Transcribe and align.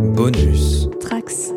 Bonus. 0.00 0.88
Trax. 0.98 1.52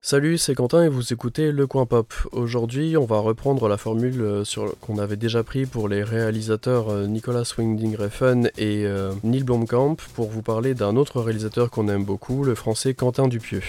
Salut, 0.00 0.38
c'est 0.38 0.54
Quentin 0.54 0.84
et 0.84 0.88
vous 0.88 1.12
écoutez 1.12 1.52
Le 1.52 1.66
Coin 1.66 1.84
Pop. 1.84 2.14
Aujourd'hui, 2.32 2.96
on 2.96 3.04
va 3.04 3.18
reprendre 3.18 3.68
la 3.68 3.76
formule 3.76 4.20
euh, 4.22 4.44
sur- 4.44 4.74
qu'on 4.80 4.98
avait 4.98 5.16
déjà 5.16 5.42
pris 5.42 5.66
pour 5.66 5.88
les 5.88 6.02
réalisateurs 6.02 6.88
euh, 6.88 7.06
Nicolas 7.06 7.42
Winding 7.58 7.94
Refn 7.96 8.46
et 8.56 8.86
euh, 8.86 9.12
Neil 9.22 9.42
Blomkamp 9.42 9.96
pour 10.14 10.28
vous 10.30 10.42
parler 10.42 10.74
d'un 10.74 10.96
autre 10.96 11.20
réalisateur 11.20 11.70
qu'on 11.70 11.88
aime 11.88 12.04
beaucoup, 12.04 12.42
le 12.42 12.54
français 12.54 12.94
Quentin 12.94 13.28
Dupieux. 13.28 13.62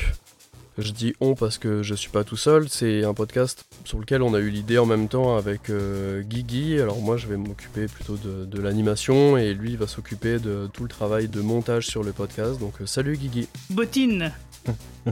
Je 0.78 0.91
dis 0.91 1.16
on 1.21 1.34
parce 1.34 1.57
que 1.57 1.82
je 1.82 1.96
suis 1.96 2.12
pas 2.12 2.23
tout 2.23 2.38
seul, 2.38 2.70
c'est 2.70 3.04
un 3.04 3.16
podcast 3.16 3.66
sur 3.84 3.98
lequel 3.98 4.21
on 4.21 4.36
a 4.36 4.39
eu 4.39 4.50
l'idée 4.52 4.78
en 4.78 4.86
même 4.86 5.07
temps 5.07 5.36
avec 5.36 5.71
euh, 5.71 6.21
Guigui. 6.21 6.80
Alors 6.80 7.00
moi 7.02 7.18
je 7.18 7.25
vais 7.28 7.36
m'occuper 7.38 7.88
plutôt 7.88 8.16
de, 8.16 8.46
de 8.46 8.61
l'animation 8.61 9.38
et 9.38 9.55
lui 9.55 9.75
va 9.75 9.88
s'occuper 9.88 10.38
de 10.38 10.70
tout 10.71 10.84
le 10.84 10.89
travail 10.89 11.29
de 11.29 11.42
montage 11.42 11.87
sur 11.87 12.04
le 12.04 12.11
podcast. 12.11 12.60
Donc 12.60 12.79
euh, 12.79 12.86
salut 12.86 13.18
Guigui, 13.18 13.48
Bottine 13.71 14.32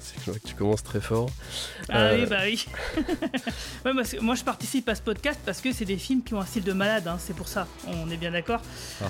c'est 0.00 0.30
vrai 0.30 0.38
que 0.38 0.46
tu 0.46 0.54
commences 0.54 0.82
très 0.82 1.00
fort. 1.00 1.30
Ah 1.88 2.08
Euh. 2.08 2.20
oui, 2.20 2.26
bah 2.28 2.40
oui. 2.44 2.66
Ouais, 3.86 3.92
parce 3.94 4.10
que 4.12 4.20
moi, 4.20 4.34
je 4.34 4.44
participe 4.44 4.86
à 4.90 4.94
ce 4.94 5.00
podcast 5.00 5.40
parce 5.46 5.62
que 5.62 5.72
c'est 5.72 5.86
des 5.86 5.96
films 5.96 6.22
qui 6.22 6.34
ont 6.34 6.40
un 6.40 6.44
style 6.44 6.64
de 6.64 6.74
malade, 6.74 7.08
hein, 7.08 7.16
c'est 7.18 7.34
pour 7.34 7.48
ça, 7.48 7.66
on 7.86 8.10
est 8.10 8.18
bien 8.18 8.32
d'accord. 8.32 8.60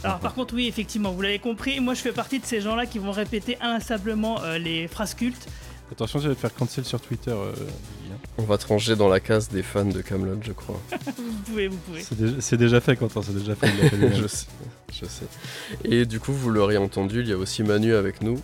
Alors, 0.04 0.20
par 0.20 0.34
contre, 0.34 0.54
oui, 0.54 0.68
effectivement, 0.68 1.10
vous 1.10 1.22
l'avez 1.22 1.40
compris, 1.40 1.80
moi, 1.80 1.94
je 1.94 2.00
fais 2.02 2.12
partie 2.12 2.38
de 2.38 2.46
ces 2.46 2.60
gens-là 2.60 2.86
qui 2.86 3.00
vont 3.00 3.10
répéter 3.10 3.58
inlassablement 3.60 4.40
euh, 4.44 4.58
les 4.58 4.86
phrases 4.86 5.14
cultes. 5.14 5.48
Attention, 5.90 6.18
je 6.20 6.28
vais 6.28 6.34
te 6.34 6.40
faire 6.40 6.54
cancel 6.54 6.84
sur 6.84 7.00
Twitter. 7.00 7.30
euh, 7.30 7.52
Guy, 7.52 8.12
hein. 8.12 8.16
On 8.38 8.42
va 8.42 8.58
te 8.58 8.66
ranger 8.66 8.94
dans 8.94 9.08
la 9.08 9.20
case 9.20 9.48
des 9.48 9.62
fans 9.62 9.84
de 9.84 10.00
Camelot, 10.00 10.38
je 10.42 10.52
crois. 10.52 10.80
Vous 11.16 11.32
pouvez, 11.46 11.68
vous 11.68 11.76
pouvez. 11.78 12.02
C'est 12.02 12.16
déjà, 12.18 12.34
c'est 12.40 12.56
déjà 12.56 12.80
fait, 12.80 12.94
Quentin, 12.96 13.22
c'est 13.22 13.34
déjà 13.36 13.54
fait. 13.54 13.68
il 13.68 13.82
l'a 13.82 13.90
fait 13.90 13.96
lui-même. 13.96 14.14
je 14.22 14.26
sais, 14.26 14.46
je 14.92 15.06
sais. 15.06 15.24
Et 15.84 16.04
du 16.06 16.20
coup, 16.20 16.32
vous 16.32 16.50
l'aurez 16.50 16.76
entendu, 16.76 17.20
il 17.22 17.28
y 17.28 17.32
a 17.32 17.36
aussi 17.38 17.62
Manu 17.62 17.94
avec 17.94 18.22
nous. 18.22 18.38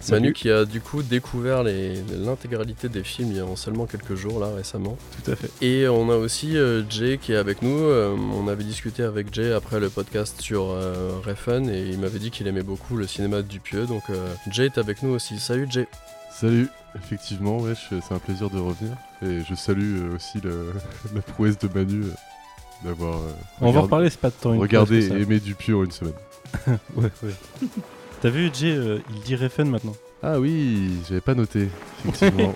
Salut. 0.00 0.20
Manu 0.22 0.32
qui 0.32 0.48
a 0.50 0.64
du 0.64 0.80
coup 0.80 1.02
découvert 1.02 1.64
les- 1.64 2.00
l'intégralité 2.24 2.88
des 2.88 3.02
films 3.02 3.30
il 3.32 3.36
y 3.36 3.40
a 3.40 3.56
seulement 3.56 3.86
quelques 3.86 4.14
jours 4.14 4.38
là 4.38 4.48
récemment. 4.54 4.96
Tout 5.24 5.32
à 5.32 5.36
fait. 5.36 5.50
Et 5.60 5.88
on 5.88 6.08
a 6.10 6.14
aussi 6.16 6.56
euh, 6.56 6.82
Jay 6.88 7.18
qui 7.20 7.32
est 7.32 7.36
avec 7.36 7.62
nous. 7.62 7.76
Euh, 7.84 8.14
on 8.16 8.46
avait 8.46 8.62
discuté 8.62 9.02
avec 9.02 9.34
Jay 9.34 9.52
après 9.52 9.80
le 9.80 9.88
podcast 9.90 10.40
sur 10.40 10.70
euh, 10.70 11.18
Refn 11.26 11.68
et 11.68 11.88
il 11.88 11.98
m'avait 11.98 12.20
dit 12.20 12.30
qu'il 12.30 12.46
aimait 12.46 12.62
beaucoup 12.62 12.96
le 12.96 13.08
cinéma 13.08 13.38
de 13.38 13.48
Dupieux. 13.48 13.86
Donc 13.86 14.04
euh, 14.10 14.32
Jay 14.50 14.66
est 14.66 14.78
avec 14.78 15.02
nous 15.02 15.10
aussi. 15.10 15.38
Salut 15.40 15.66
Jay. 15.68 15.88
Salut, 16.40 16.68
effectivement, 16.96 17.58
ouais, 17.58 17.72
c'est 17.74 18.14
un 18.14 18.18
plaisir 18.18 18.48
de 18.50 18.58
revenir. 18.58 18.96
Et 19.22 19.40
je 19.48 19.54
salue 19.54 19.96
euh, 19.98 20.14
aussi 20.16 20.40
le- 20.40 20.72
la 21.14 21.20
prouesse 21.22 21.58
de 21.58 21.68
Manu 21.68 22.04
euh, 22.04 22.10
d'avoir 22.84 23.16
euh, 23.16 23.32
On 23.60 23.72
va 23.72 23.80
reparler, 23.80 24.08
c'est 24.10 24.20
pas 24.20 24.30
tant 24.30 24.54
une 24.54 24.60
regardé 24.60 25.00
phrase 25.00 25.10
que 25.18 25.18
et 25.18 25.22
aimé 25.22 25.40
Dupieux 25.40 25.76
en 25.76 25.84
une 25.84 25.90
semaine. 25.90 26.14
Ouais, 26.96 27.10
ouais. 27.22 27.34
T'as 28.20 28.30
vu, 28.30 28.50
Jay, 28.52 28.70
euh, 28.72 28.98
il 29.10 29.20
dit 29.20 29.36
Refn 29.36 29.64
maintenant. 29.68 29.94
Ah 30.22 30.38
oui, 30.40 30.90
j'avais 31.08 31.20
pas 31.20 31.34
noté, 31.34 31.68
effectivement. 32.04 32.54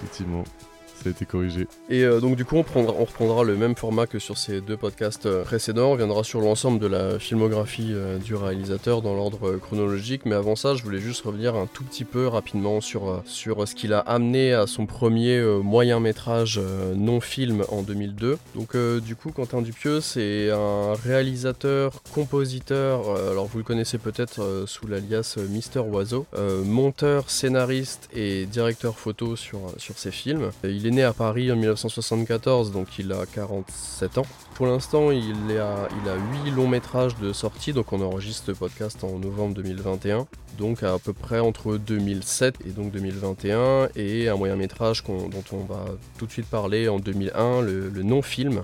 effectivement, 0.00 0.44
ça 1.02 1.08
a 1.08 1.10
été 1.10 1.24
corrigé. 1.24 1.66
Et 1.88 2.02
euh, 2.04 2.20
donc 2.20 2.36
du 2.36 2.44
coup 2.44 2.56
on, 2.56 2.62
prendra- 2.62 2.94
on 2.98 3.04
reprendra 3.04 3.44
le 3.44 3.56
même 3.56 3.74
format 3.76 4.06
que 4.06 4.18
sur 4.18 4.36
ces 4.38 4.60
deux 4.60 4.76
podcasts 4.76 5.26
euh, 5.26 5.44
précédents, 5.44 5.88
on 5.88 5.92
reviendra 5.92 6.24
sur 6.24 6.40
l'ensemble 6.40 6.78
de 6.78 6.86
la 6.86 7.18
filmographie 7.18 7.92
euh, 7.92 8.18
du 8.18 8.34
réalisateur 8.34 9.02
dans 9.02 9.14
l'ordre 9.14 9.56
chronologique, 9.56 10.22
mais 10.26 10.34
avant 10.34 10.56
ça 10.56 10.74
je 10.74 10.82
voulais 10.82 10.98
juste 11.00 11.22
revenir 11.22 11.54
un 11.54 11.66
tout 11.66 11.84
petit 11.84 12.04
peu 12.04 12.26
rapidement 12.26 12.80
sur, 12.80 13.22
sur 13.24 13.66
ce 13.68 13.74
qu'il 13.74 13.92
a 13.92 14.00
amené 14.00 14.52
à 14.52 14.66
son 14.66 14.86
premier 14.86 15.40
moyen 15.62 16.00
métrage 16.00 16.58
euh, 16.62 16.94
non-film 16.94 17.64
en 17.70 17.82
2002. 17.82 18.38
Donc 18.54 18.76
du 18.76 19.16
coup 19.16 19.30
Quentin 19.30 19.62
Dupieux 19.62 20.00
c'est 20.00 20.50
un 20.50 20.94
réalisateur, 20.94 22.02
compositeur, 22.14 23.16
alors 23.30 23.46
vous 23.46 23.58
le 23.58 23.64
connaissez 23.64 23.98
peut-être 23.98 24.64
sous 24.66 24.86
l'alias 24.86 25.36
Mister 25.48 25.80
Oiseau, 25.80 26.26
monteur, 26.64 27.30
scénariste 27.30 28.08
et 28.14 28.46
directeur 28.46 28.98
photo 28.98 29.36
sur, 29.36 29.60
sur 29.76 29.98
ses 29.98 30.10
films. 30.10 30.50
Il 30.64 30.86
est 30.86 30.87
né 30.90 31.02
à 31.02 31.12
Paris 31.12 31.50
en 31.52 31.56
1974, 31.56 32.72
donc 32.72 32.98
il 32.98 33.12
a 33.12 33.26
47 33.26 34.18
ans. 34.18 34.26
Pour 34.54 34.66
l'instant, 34.66 35.10
il, 35.10 35.50
est 35.50 35.60
il 36.02 36.08
a 36.08 36.44
8 36.44 36.50
longs 36.50 36.66
métrages 36.66 37.16
de 37.16 37.32
sortie, 37.32 37.72
donc 37.72 37.92
on 37.92 38.00
enregistre 38.02 38.44
le 38.48 38.54
podcast 38.54 39.02
en 39.04 39.18
novembre 39.18 39.54
2021. 39.54 40.26
Donc 40.58 40.82
à 40.82 40.98
peu 40.98 41.12
près 41.12 41.38
entre 41.38 41.76
2007 41.76 42.56
et 42.66 42.70
donc 42.70 42.90
2021, 42.90 43.88
et 43.94 44.28
un 44.28 44.36
moyen 44.36 44.56
métrage 44.56 45.04
dont 45.04 45.44
on 45.52 45.64
va 45.64 45.84
tout 46.18 46.26
de 46.26 46.32
suite 46.32 46.46
parler 46.46 46.88
en 46.88 46.98
2001, 46.98 47.62
le, 47.62 47.88
le 47.88 48.02
non-film. 48.02 48.62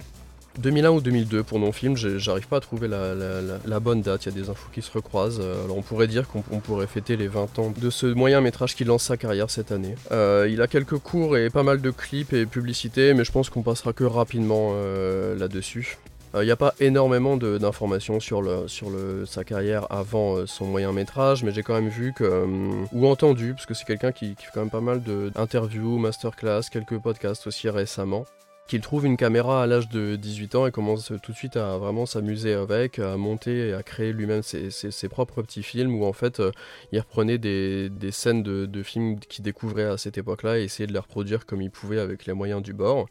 2001 0.59 0.91
ou 0.91 1.00
2002 1.00 1.42
pour 1.42 1.59
non-film, 1.59 1.97
j'ai- 1.97 2.19
j'arrive 2.19 2.47
pas 2.47 2.59
à 2.59 2.60
trouver 2.60 2.88
la, 2.88 3.81
bonne 3.81 4.03
date, 4.03 4.25
il 4.26 4.32
y 4.34 4.38
a 4.38 4.42
des 4.42 4.48
infos 4.50 4.69
qui 4.72 4.82
se 4.82 4.91
recroisent. 4.92 5.41
Euh, 5.42 5.65
Alors 5.65 5.76
on 5.78 5.82
pourrait 5.82 6.06
dire 6.06 6.28
qu'on 6.28 6.42
on 6.50 6.60
pourrait 6.60 6.87
fêter 6.87 7.16
les 7.16 7.26
20 7.28 7.59
ans 7.59 7.72
de 7.76 7.91
ce 7.91 8.06
moyen 8.06 8.41
métrage 8.41 8.75
qui 8.75 8.84
lance 8.84 9.03
sa 9.04 9.16
carrière 9.16 9.50
cette 9.50 9.72
année. 9.72 9.94
Euh, 10.12 10.48
il 10.50 10.62
a 10.62 10.66
quelques 10.66 10.98
cours 10.98 11.37
et 11.37 11.50
pas 11.50 11.62
mal 11.62 11.81
de 11.81 11.91
clips 11.91 12.32
et 12.32 12.47
publicités, 12.47 13.15
mais 13.15 13.25
je 13.25 13.32
pense 13.32 13.50
qu'on 13.50 13.62
passera 13.62 13.92
que 13.92 14.04
rapidement 14.04 14.72
euh, 14.75 15.37
là-dessus. 15.37 15.98
Il 16.37 16.44
n'y 16.44 16.50
a 16.50 16.56
pas 16.56 16.75
énormément 16.81 17.36
d'informations 17.36 18.19
sur, 18.19 18.42
sur 18.69 18.88
sa 19.25 19.44
carrière 19.44 19.86
avant 19.91 20.47
son 20.47 20.65
moyen 20.65 20.91
métrage, 20.91 21.44
mais 21.44 21.53
j'ai 21.53 21.62
quand 21.62 21.75
même 21.75 21.88
vu 21.88 22.12
que, 22.12 22.44
ou 22.92 23.06
entendu, 23.06 23.53
parce 23.54 23.66
que 23.66 23.75
c'est 23.75 23.84
quelqu'un 23.84 24.10
qui, 24.10 24.34
qui 24.34 24.47
fait 24.47 24.50
quand 24.53 24.59
même 24.62 24.69
pas 24.71 24.81
mal 24.81 25.00
d'interviews, 25.32 25.97
masterclass, 25.97 26.62
quelques 26.72 26.98
podcasts 26.98 27.47
aussi 27.47 27.69
récemment 27.69 28.25
qu'il 28.66 28.80
trouve 28.80 29.04
une 29.04 29.16
caméra 29.16 29.62
à 29.62 29.66
l'âge 29.66 29.88
de 29.91 30.16
18 30.16 30.54
ans 30.54 30.66
et 30.66 30.70
commence 30.70 31.12
tout 31.22 31.32
de 31.32 31.36
suite 31.36 31.56
à 31.56 31.76
vraiment 31.76 32.06
s'amuser 32.06 32.54
avec, 32.54 32.98
à 32.98 33.16
monter 33.16 33.69
et 33.69 33.72
à 33.75 33.82
créer 33.82 34.12
lui-même 34.12 34.42
ses, 34.42 35.08
propres 35.08 35.42
petits 35.42 35.62
films 35.62 35.94
où 35.94 36.04
en 36.04 36.14
fait 36.14 36.41
euh, 36.41 36.50
il 36.91 36.98
reprenait 36.98 37.36
des, 37.38 37.91
scènes 38.10 38.42
de, 38.42 38.82
films 38.82 39.19
qu'il 39.20 39.44
découvrait 39.44 39.84
à 39.84 39.98
cette 39.98 40.16
époque-là 40.16 40.58
et 40.58 40.64
essayait 40.64 40.86
de 40.86 40.92
les 40.92 40.98
reproduire 40.98 41.44
comme 41.47 41.60
il 41.60 41.70
pouvait 41.70 41.98
avec 41.98 42.24
les 42.26 42.32
moyens 42.32 42.62
du 42.62 42.72
bord. 42.72 43.06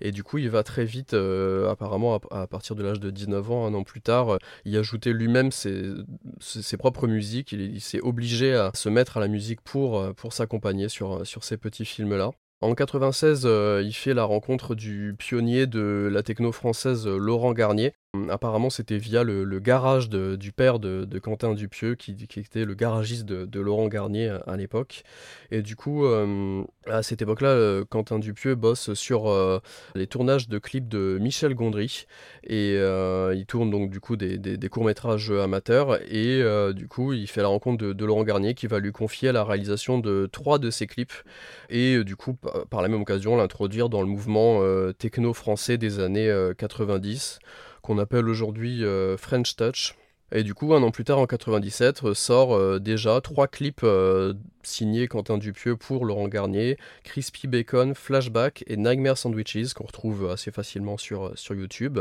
Et 0.00 0.12
du 0.12 0.22
coup 0.22 0.38
il 0.38 0.50
va 0.50 0.62
très 0.62 0.84
vite, 0.84 1.14
euh, 1.14 1.70
apparemment 1.70 2.20
à, 2.30 2.46
partir 2.46 2.76
de 2.76 2.82
l'âge 2.82 3.00
de 3.00 3.10
19 3.10 3.50
ans, 3.50 3.66
un 3.66 3.74
an 3.74 3.84
plus 3.84 4.02
tard, 4.02 4.34
euh, 4.34 4.38
y 4.66 4.76
ajouter 4.76 5.12
lui-même 5.12 5.52
ses, 5.52 5.94
propres 6.78 7.06
musiques. 7.06 7.52
Il, 7.52 7.80
s'est 7.80 8.00
obligé 8.00 8.54
à 8.54 8.70
se 8.74 8.88
mettre 8.88 9.16
à 9.16 9.20
la 9.20 9.28
musique 9.28 9.60
pour, 9.62 9.98
euh, 9.98 10.12
s'accompagner 10.30 10.88
sur, 10.90 11.26
sur 11.26 11.44
ces 11.44 11.56
petits 11.56 11.86
films-là. 11.86 12.32
En 12.60 12.74
96, 12.74 13.42
euh, 13.44 13.82
il 13.84 13.92
fait 13.92 14.14
la 14.14 14.24
rencontre 14.24 14.74
du 14.74 15.14
pionnier 15.16 15.68
de 15.68 16.08
la 16.10 16.24
techno 16.24 16.50
française 16.50 17.06
euh, 17.06 17.16
Laurent 17.16 17.52
Garnier. 17.52 17.92
Apparemment, 18.30 18.70
c'était 18.70 18.98
via 18.98 19.22
le, 19.22 19.44
garage 19.58 20.08
du 20.08 20.52
père 20.52 20.78
de, 20.78 21.18
Quentin 21.18 21.54
Dupieux, 21.54 21.94
qui, 21.94 22.16
était 22.36 22.64
le 22.64 22.74
garagiste 22.74 23.24
de, 23.24 23.60
Laurent 23.60 23.88
Garnier 23.88 24.28
à, 24.28 24.36
à 24.46 24.56
l'époque. 24.56 25.02
Et 25.50 25.62
du 25.62 25.76
coup, 25.76 26.04
euh, 26.04 26.62
à 26.86 27.02
cette 27.02 27.22
époque-là, 27.22 27.48
euh, 27.48 27.84
Quentin 27.88 28.18
Dupieux 28.18 28.54
bosse 28.54 28.94
sur 28.94 29.28
euh, 29.28 29.60
les 29.94 30.06
tournages 30.06 30.48
de 30.48 30.58
clips 30.58 30.88
de 30.88 31.18
Michel 31.20 31.54
Gondry. 31.54 32.06
Et 32.44 32.74
euh, 32.76 33.34
il 33.36 33.46
tourne 33.46 33.70
donc 33.70 33.90
du 33.90 34.00
coup 34.00 34.16
des, 34.16 34.38
des- 34.38 34.68
courts-métrages 34.68 35.30
amateurs. 35.30 36.00
Et 36.10 36.42
euh, 36.42 36.72
du 36.72 36.88
coup, 36.88 37.12
il 37.12 37.26
fait 37.26 37.42
la 37.42 37.48
rencontre 37.48 37.84
de, 37.84 38.04
Laurent 38.04 38.24
Garnier 38.24 38.54
qui 38.54 38.66
va 38.66 38.78
lui 38.78 38.92
confier 38.92 39.32
la 39.32 39.44
réalisation 39.44 39.98
de 39.98 40.28
trois 40.30 40.58
de 40.58 40.70
ses 40.70 40.86
clips 40.86 41.12
et 41.68 41.96
euh, 41.96 42.04
du 42.04 42.16
coup 42.16 42.34
pa- 42.34 42.64
par 42.70 42.82
la 42.82 42.88
même 42.88 43.02
occasion 43.02 43.36
l'introduire 43.36 43.88
dans 43.88 44.00
le 44.00 44.06
mouvement 44.08 44.60
euh, 44.62 44.92
techno 44.92 45.32
français 45.34 45.78
des 45.78 46.00
années 46.00 46.28
euh, 46.28 46.54
90 46.54 47.38
qu'on 47.88 47.96
appelle 47.96 48.28
aujourd'hui 48.28 48.84
euh, 48.84 49.16
French 49.16 49.56
Touch. 49.56 49.94
Et 50.30 50.42
du 50.42 50.52
coup, 50.52 50.74
un 50.74 50.82
an 50.82 50.90
plus 50.90 51.04
tard, 51.04 51.20
en 51.20 51.26
97, 51.26 52.04
euh, 52.04 52.12
sort 52.12 52.54
euh, 52.54 52.78
déjà 52.78 53.22
trois 53.22 53.48
clips 53.48 53.86
signés 54.62 55.08
Quentin 55.08 55.38
Dupieux 55.38 55.74
pour 55.74 56.04
Laurent 56.04 56.28
Garnier, 56.28 56.76
Crispy 57.02 57.46
Bacon, 57.46 57.94
Flashback 57.94 58.62
et 58.66 58.76
Nightmare 58.76 59.16
Sandwiches, 59.16 59.72
qu'on 59.72 59.86
retrouve 59.86 60.30
assez 60.30 60.50
facilement 60.50 60.98
sur, 60.98 61.32
sur 61.34 61.54
YouTube. 61.54 61.98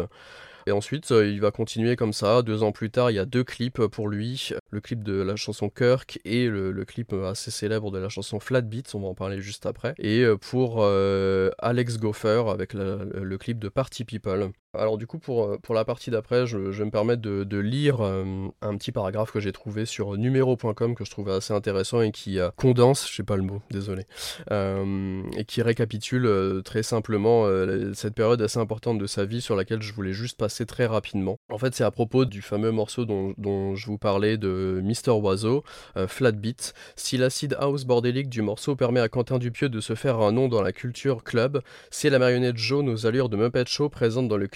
Et 0.66 0.74
ensuite, 0.74 1.12
il 1.12 1.40
va 1.40 1.52
continuer 1.52 1.96
comme 1.96 2.12
ça. 2.12 2.42
Deux 2.42 2.62
ans 2.62 2.74
plus 2.74 2.90
tard, 2.90 3.10
il 3.10 3.14
y 3.14 3.20
a 3.20 3.26
deux 3.26 3.46
clips 3.46 3.88
pour 3.88 4.10
lui. 4.10 4.50
Le 4.70 4.82
clip 4.82 5.02
de 5.02 5.14
la 5.14 5.38
chanson 5.38 5.70
Kirk 5.70 6.20
et 6.26 6.50
le, 6.50 6.84
clip 6.84 7.14
assez 7.14 7.52
célèbre 7.52 7.90
de 7.90 8.00
la 8.00 8.10
chanson 8.10 8.42
Flat 8.42 8.60
Beats, 8.60 8.94
on 8.94 9.00
va 9.00 9.08
en 9.08 9.16
parler 9.16 9.40
juste 9.40 9.66
après. 9.66 9.96
Et 9.98 10.26
pour 10.42 10.86
Alex 10.86 11.98
Gopher 12.00 12.44
avec 12.50 12.74
le 12.74 13.38
clip 13.38 13.60
de 13.60 13.70
Party 13.70 14.04
People. 14.04 14.52
Alors 14.74 14.98
du 14.98 15.08
coup, 15.08 15.20
pour, 15.20 15.46
euh, 15.46 15.58
pour 15.58 15.76
la 15.76 15.86
partie 15.86 16.12
d'après, 16.12 16.46
je, 16.46 16.72
je 16.72 16.80
vais 16.80 16.86
me 16.86 16.92
permettre 16.92 17.22
de, 17.22 17.44
de 17.44 17.58
lire 17.58 18.02
euh, 18.02 18.48
un 18.62 18.78
petit 18.78 18.92
paragraphe 18.92 19.32
que 19.32 19.40
j'ai 19.40 19.52
trouvé 19.52 19.86
sur 19.86 20.18
numero.com 20.18 20.96
que 20.96 21.06
je 21.06 21.12
trouvais 21.12 21.34
assez 21.34 21.54
intéressant 21.54 22.02
et 22.02 22.12
qui 22.12 22.40
euh, 22.40 22.50
condense, 22.56 23.10
je 23.10 23.16
sais 23.16 23.24
pas 23.24 23.38
le 23.38 23.44
mot, 23.44 23.62
désolé, 23.72 24.06
et 24.52 25.46
qui 25.46 25.62
récapitule 25.62 26.62
très 26.64 26.84
simplement 26.84 27.46
cette 27.94 28.14
période 28.14 28.42
assez 28.42 28.60
importante 28.60 28.98
de 28.98 29.08
sa 29.08 29.26
vie 29.26 29.42
sur 29.42 29.56
laquelle 29.56 29.82
je 29.82 29.94
voulais 29.94 30.14
juste 30.14 30.38
passer 30.38 30.66
très 30.66 30.86
rapidement. 30.86 31.38
En 31.50 31.58
fait, 31.58 31.74
c'est 31.76 31.84
à 31.84 31.92
propos 31.92 32.26
du 32.26 32.42
fameux 32.42 32.72
morceau 32.72 33.06
dont, 33.06 33.76
je 33.76 33.86
vous 33.88 33.98
parlais 33.98 34.38
de 34.38 34.82
Mister 34.84 35.12
Oiseau, 35.12 35.64
euh, 35.96 36.08
Flat 36.08 36.32
Beat. 36.32 36.74
Si 36.96 37.18
l'acid 37.18 37.56
house 37.60 37.86
bordélique 37.86 38.30
du 38.30 38.42
morceau 38.42 38.76
permet 38.76 39.00
à 39.00 39.10
Quentin 39.10 39.38
Dupieux 39.38 39.70
de 39.70 39.80
se 39.80 39.96
faire 39.96 40.20
un 40.20 40.32
nom 40.32 40.48
dans 40.48 40.62
la 40.62 40.72
culture 40.72 41.24
club, 41.24 41.62
c'est 41.90 42.10
la 42.10 42.20
marionnette 42.20 42.58
jaune 42.58 42.90
aux 42.90 43.06
allures 43.06 43.30
de 43.30 43.38
Muppet 43.38 43.66
Show 43.68 43.90
présente 43.90 44.28
dans 44.28 44.38
le 44.38 44.48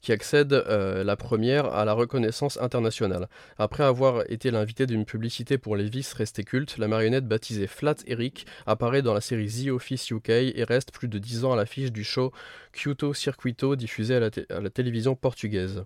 qui 0.00 0.12
accède 0.12 0.52
euh, 0.52 1.04
la 1.04 1.16
première 1.16 1.66
à 1.66 1.84
la 1.84 1.92
reconnaissance 1.92 2.58
internationale. 2.60 3.28
Après 3.58 3.84
avoir 3.84 4.22
été 4.30 4.50
l'invité 4.50 4.86
d'une 4.86 5.04
publicité 5.04 5.58
pour 5.58 5.76
les 5.76 5.88
vis 5.88 6.12
restée 6.12 6.44
culte, 6.44 6.78
la 6.78 6.88
marionnette 6.88 7.26
baptisée 7.26 7.66
Flat 7.66 7.96
Eric 8.06 8.46
apparaît 8.66 9.02
dans 9.02 9.14
la 9.14 9.20
série 9.20 9.48
The 9.48 9.68
Office 9.68 10.10
UK 10.10 10.28
et 10.30 10.64
reste 10.64 10.92
plus 10.92 11.08
de 11.08 11.18
10 11.18 11.44
ans 11.44 11.52
à 11.52 11.56
l'affiche 11.56 11.92
du 11.92 12.04
show 12.04 12.32
Kyoto 12.72 13.14
Circuito 13.14 13.76
diffusé 13.76 14.16
à 14.16 14.20
la, 14.20 14.70
télévision 14.70 15.14
portugaise. 15.14 15.84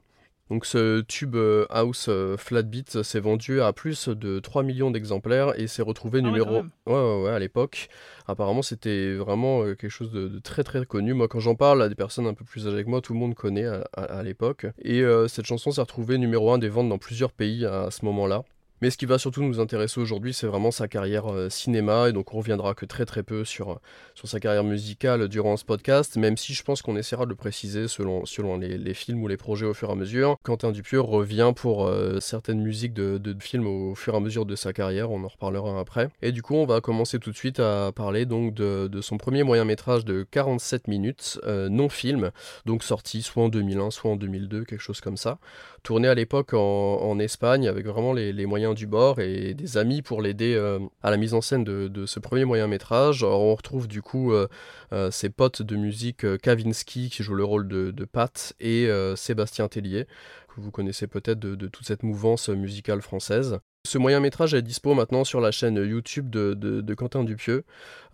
Donc 0.53 0.67
ce 0.67 1.01
tube 1.01 1.35
euh, 1.35 1.65
House 1.71 2.09
euh, 2.11 2.37
Flat 2.37 2.61
Beat 2.61 3.03
s'est 3.03 3.21
vendu 3.21 3.63
à 3.63 3.73
plus 3.73 4.11
de 4.11 4.39
3 4.39 4.63
millions 4.65 4.91
d'exemplaires 4.91 5.59
et 5.59 5.67
s'est 5.67 5.81
retrouvé 5.81 6.19
ah 6.23 6.27
numéro 6.27 6.57
ouais, 6.57 6.65
ouais, 6.89 7.23
ouais, 7.23 7.31
à 7.31 7.39
l'époque. 7.39 7.89
Apparemment 8.29 8.61
c'était 8.61 9.15
vraiment 9.15 9.63
euh, 9.63 9.75
quelque 9.75 9.89
chose 9.89 10.13
de, 10.13 10.39
très 10.41 10.63
très 10.63 10.85
connu. 10.85 11.15
Moi 11.15 11.27
quand 11.27 11.41
j'en 11.41 11.55
parle 11.55 11.81
à 11.81 11.89
des 11.89 11.95
personnes 11.95 12.27
un 12.27 12.35
peu 12.35 12.45
plus 12.45 12.69
âgées 12.69 12.85
que 12.85 12.91
moi, 12.91 13.01
tout 13.01 13.15
le 13.15 13.19
monde 13.19 13.35
connaît 13.35 13.65
à, 13.95 14.23
l'époque. 14.23 14.67
Et 14.83 15.03
cette 15.27 15.47
chanson 15.47 15.71
s'est 15.71 15.81
retrouvée 15.81 16.19
numéro 16.19 16.53
1 16.53 16.59
des 16.59 16.69
ventes 16.69 16.91
dans 16.91 16.99
plusieurs 16.99 17.33
pays 17.33 17.65
à 17.65 17.91
ce 17.91 18.05
moment-là. 18.05 18.45
Mais 18.83 18.91
ce 18.91 18.97
qui 18.97 19.07
va 19.07 19.17
surtout 19.17 19.45
nous 19.45 19.61
intéresser 19.61 20.01
aujourd'hui, 20.01 20.35
c'est 20.35 20.49
vraiment 20.49 20.73
sa 20.73 20.89
carrière 20.89 21.33
euh, 21.33 21.49
cinéma, 21.49 22.09
et 22.09 22.13
donc 22.13 22.35
on 22.35 22.39
reviendra 22.39 22.75
que 22.75 22.85
très 22.85 23.05
très 23.05 23.23
peu 23.23 23.45
sur, 23.45 23.79
sur 24.17 24.27
sa 24.27 24.41
carrière 24.41 24.65
musicale 24.65 25.29
durant 25.29 25.57
ce 25.57 25.65
podcast, 25.65 26.17
même 26.17 26.37
si 26.37 26.53
je 26.53 26.65
pense 26.65 26.83
qu'on 26.83 26.97
essaiera 26.97 27.25
de 27.25 27.31
le 27.31 27.37
préciser 27.37 27.87
selon, 27.87 28.27
selon 28.27 28.59
les, 28.59 28.95
films 28.95 29.23
ou 29.23 29.29
les 29.29 29.37
projets 29.37 29.67
au 29.67 29.73
fur 29.73 29.91
et 29.91 29.93
à 29.93 29.95
mesure. 29.95 30.37
Quentin 30.43 30.73
Dupieux 30.73 31.01
revient 31.01 31.53
pour 31.55 31.87
euh, 31.87 32.19
certaines 32.19 32.61
musiques 32.61 32.93
de, 32.93 33.19
de, 33.19 33.37
films 33.41 33.69
au 33.69 33.95
fur 33.95 34.15
et 34.15 34.17
à 34.17 34.21
mesure 34.21 34.47
de 34.47 34.57
sa 34.57 34.73
carrière, 34.73 35.13
on 35.13 35.23
en 35.23 35.29
reparlera 35.29 35.79
après. 35.79 36.09
Et 36.21 36.33
du 36.33 36.43
coup, 36.43 36.57
on 36.57 36.67
va 36.67 36.81
commencer 36.81 37.21
tout 37.21 37.31
de 37.31 37.37
suite 37.37 37.61
à 37.61 37.93
parler 37.95 38.27
donc 38.27 38.53
de, 38.53 38.89
de 38.89 39.01
son 39.01 39.17
premier 39.17 39.45
moyen 39.45 39.65
métrage 39.65 40.05
de 40.05 40.27
47 40.29 40.89
minutes, 40.89 41.39
euh, 41.47 41.69
non-film, 41.69 42.33
donc 42.67 42.83
sorti 42.83 43.23
soit 43.23 43.45
en 43.45 43.49
2001, 43.49 43.93
soit 43.93 44.11
en 44.11 44.17
2002, 44.17 44.65
quelque 44.65 44.81
chose 44.81 45.01
comme 45.01 45.17
ça. 45.17 45.39
Tourné 45.85 46.09
à 46.09 46.15
l'époque 46.15 46.53
en, 46.53 46.59
en, 46.59 47.19
Espagne 47.21 47.69
avec 47.69 47.87
vraiment 47.87 48.13
les 48.13 48.47
moyens 48.47 48.72
du 48.75 48.87
bord 48.87 49.21
et 49.21 49.55
des 49.55 49.77
amis 49.77 50.03
pour 50.03 50.23
l'aider 50.23 50.55
euh, 50.55 50.79
à 51.03 51.11
la 51.11 51.17
mise 51.17 51.35
en 51.35 51.41
scène 51.41 51.65
de, 51.65 52.07
ce 52.07 52.21
premier 52.21 52.45
moyen 52.45 52.67
métrage. 52.67 53.23
on 53.23 53.55
retrouve 53.55 53.89
du 53.89 54.03
coup 54.03 54.33
euh, 54.33 54.49
euh, 54.93 55.11
ses 55.11 55.31
potes 55.31 55.63
de 55.63 55.77
musique 55.77 56.27
Kavinsky 56.39 57.11
qui 57.11 57.23
joue 57.23 57.35
le 57.35 57.45
rôle 57.45 57.69
de, 57.69 58.05
Pat 58.05 58.53
et 58.61 58.89
Sébastien 59.17 59.69
Tellier 59.69 60.07
que 60.49 60.61
vous 60.61 60.71
connaissez 60.71 61.07
peut-être 61.07 61.39
de, 61.39 61.69
toute 61.69 61.87
cette 61.87 62.03
mouvance 62.03 62.49
musicale 62.49 63.01
française. 63.01 63.61
Ce 63.85 63.99
moyen 63.99 64.21
métrage 64.21 64.55
est 64.55 64.63
dispo 64.63 64.95
maintenant 64.95 65.25
sur 65.25 65.41
la 65.41 65.51
chaîne 65.51 65.77
YouTube 65.77 66.31
de, 66.31 66.95
Quentin 66.95 67.25
Dupieux. 67.25 67.65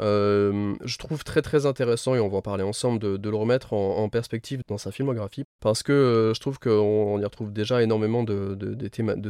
je 0.01 0.99
trouve 0.99 1.25
très 1.25 1.43
très 1.43 1.67
intéressant, 1.67 2.15
et 2.15 2.21
on 2.21 2.29
va 2.29 2.39
en 2.39 2.43
parler 2.43 2.65
ensemble, 2.65 2.99
de, 2.99 3.29
le 3.29 3.37
remettre 3.37 3.73
en, 3.75 4.09
perspective 4.09 4.63
dans 4.67 4.79
sa 4.79 4.91
filmographie, 4.91 5.45
parce 5.61 5.83
que 5.83 5.93
euh, 5.93 6.35
je 6.35 6.41
trouve 6.41 6.59
qu'on 6.59 7.21
y 7.21 7.25
retrouve 7.25 7.53
déjà 7.53 7.83
énormément 7.83 8.23
de, 8.23 8.57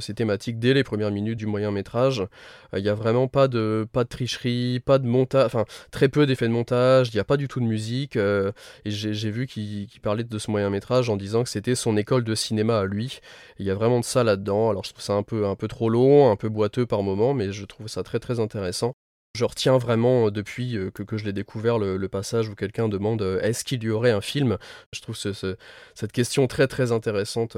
ces 0.00 0.14
thématiques 0.14 0.58
dès 0.58 0.74
les 0.74 0.84
premières 0.84 1.10
minutes 1.10 1.38
du 1.38 1.46
moyen 1.46 1.70
métrage. 1.70 2.20
Euh, 2.20 2.78
il 2.78 2.82
n'y 2.82 2.88
a 2.88 2.94
vraiment 2.94 3.28
pas 3.28 3.48
de, 3.48 3.86
pas 3.92 4.04
de 4.04 4.08
tricherie, 4.08 4.80
pas 4.80 4.98
de 4.98 5.06
montage, 5.06 5.46
enfin 5.46 5.64
très 5.90 6.08
peu 6.08 6.26
d'effets 6.26 6.46
de 6.46 6.52
montage, 6.52 7.08
il 7.12 7.16
n'y 7.16 7.20
a 7.20 7.24
pas 7.24 7.36
du 7.36 7.48
tout 7.48 7.60
de 7.60 7.64
musique. 7.64 8.16
Euh, 8.16 8.52
et 8.84 8.90
j'ai 8.90 9.30
vu 9.30 9.46
qu'il 9.46 9.88
parlait 10.02 10.24
de 10.24 10.38
ce 10.38 10.50
moyen 10.50 10.70
métrage 10.70 11.10
en 11.10 11.16
disant 11.16 11.42
que 11.42 11.48
c'était 11.48 11.74
son 11.74 11.96
école 11.96 12.24
de 12.24 12.34
cinéma 12.34 12.78
à 12.78 12.84
lui. 12.84 13.20
Il 13.58 13.66
y 13.66 13.70
a 13.70 13.74
vraiment 13.74 14.00
de 14.00 14.04
ça 14.04 14.22
là-dedans. 14.22 14.70
Alors 14.70 14.84
je 14.84 14.90
trouve 14.92 15.02
ça 15.02 15.14
un 15.14 15.22
peu, 15.22 15.46
un 15.46 15.56
peu 15.56 15.66
trop 15.68 15.88
long, 15.88 16.27
un 16.30 16.36
peu 16.36 16.48
boiteux 16.48 16.86
par 16.86 17.02
moment, 17.02 17.34
mais 17.34 17.52
je 17.52 17.64
trouve 17.64 17.88
ça 17.88 18.02
très 18.02 18.18
très 18.18 18.40
intéressant. 18.40 18.94
Je 19.36 19.44
retiens 19.44 19.78
vraiment 19.78 20.26
euh, 20.26 20.30
depuis 20.30 20.76
euh, 20.76 20.90
que, 20.90 21.02
que 21.02 21.16
je 21.16 21.24
l'ai 21.24 21.32
découvert 21.32 21.78
le, 21.78 22.08
passage 22.08 22.48
où 22.48 22.54
quelqu'un 22.54 22.88
demande 22.88 23.22
euh, 23.22 23.40
est-ce 23.40 23.62
qu'il 23.62 23.82
y 23.84 23.90
aurait 23.90 24.10
un 24.10 24.20
film? 24.20 24.56
Je 24.92 25.00
trouve 25.00 25.16
cette 25.16 26.12
question 26.12 26.46
très 26.46 26.66
très 26.66 26.90
intéressante 26.90 27.56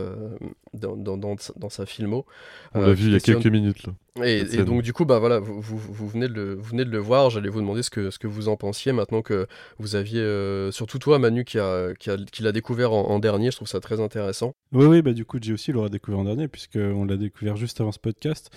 dans, 0.74 0.96
dans, 0.96 1.16
dans, 1.16 1.68
sa 1.70 1.86
filmo. 1.86 2.26
On 2.74 2.80
l'a 2.80 2.92
vu 2.92 3.06
il 3.06 3.12
y 3.12 3.16
a 3.16 3.20
quelques 3.20 3.46
minutes 3.46 3.84
là. 3.86 3.92
Et, 4.22 4.44
donc 4.64 4.82
du 4.82 4.92
coup, 4.92 5.04
bah 5.04 5.18
voilà, 5.18 5.38
vous, 5.38 5.60
vous, 5.60 6.08
venez, 6.08 6.28
de 6.28 6.34
le, 6.34 6.54
vous 6.54 6.62
venez 6.64 6.84
de 6.84 6.90
le 6.90 6.98
voir, 6.98 7.30
j'allais 7.30 7.48
vous 7.48 7.60
demander 7.60 7.82
ce 7.82 7.90
que, 7.90 8.10
ce 8.10 8.18
que 8.18 8.26
vous 8.26 8.48
en 8.48 8.56
pensiez 8.56 8.92
maintenant 8.92 9.22
que 9.22 9.46
vous 9.78 9.94
aviez, 9.94 10.22
surtout 10.72 10.98
toi 10.98 11.18
Manu 11.18 11.44
qui 11.44 11.58
l'a 11.58 11.94
qui 11.98 12.10
a, 12.10 12.16
qui 12.16 12.42
découvert 12.52 12.92
en, 12.92 13.18
dernier, 13.18 13.50
je 13.50 13.56
trouve 13.56 13.68
ça 13.68 13.80
très 13.80 14.00
intéressant. 14.00 14.54
Oui, 14.72 14.86
oui, 14.86 15.02
bah 15.02 15.12
du 15.12 15.24
coup 15.24 15.38
j'ai 15.40 15.52
aussi 15.52 15.72
l'aura 15.72 15.88
découvert 15.88 16.20
en 16.20 16.24
dernier 16.24 16.48
puisqu'on 16.48 17.04
l'a 17.04 17.16
découvert 17.16 17.56
juste 17.56 17.80
avant 17.80 17.92
ce 17.92 17.98
podcast. 17.98 18.50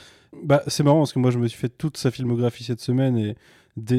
Bah 0.44 0.64
c'est 0.68 0.84
marrant 0.84 1.00
parce 1.00 1.14
que 1.14 1.20
moi 1.20 1.32
je 1.32 1.38
me 1.38 1.48
suis 1.48 1.60
fait 1.60 1.70
toute 1.70 1.98
sa 1.98 2.10
filmographie 2.12 2.64
cette 2.64 2.82
semaine 2.82 3.18
et, 3.18 3.36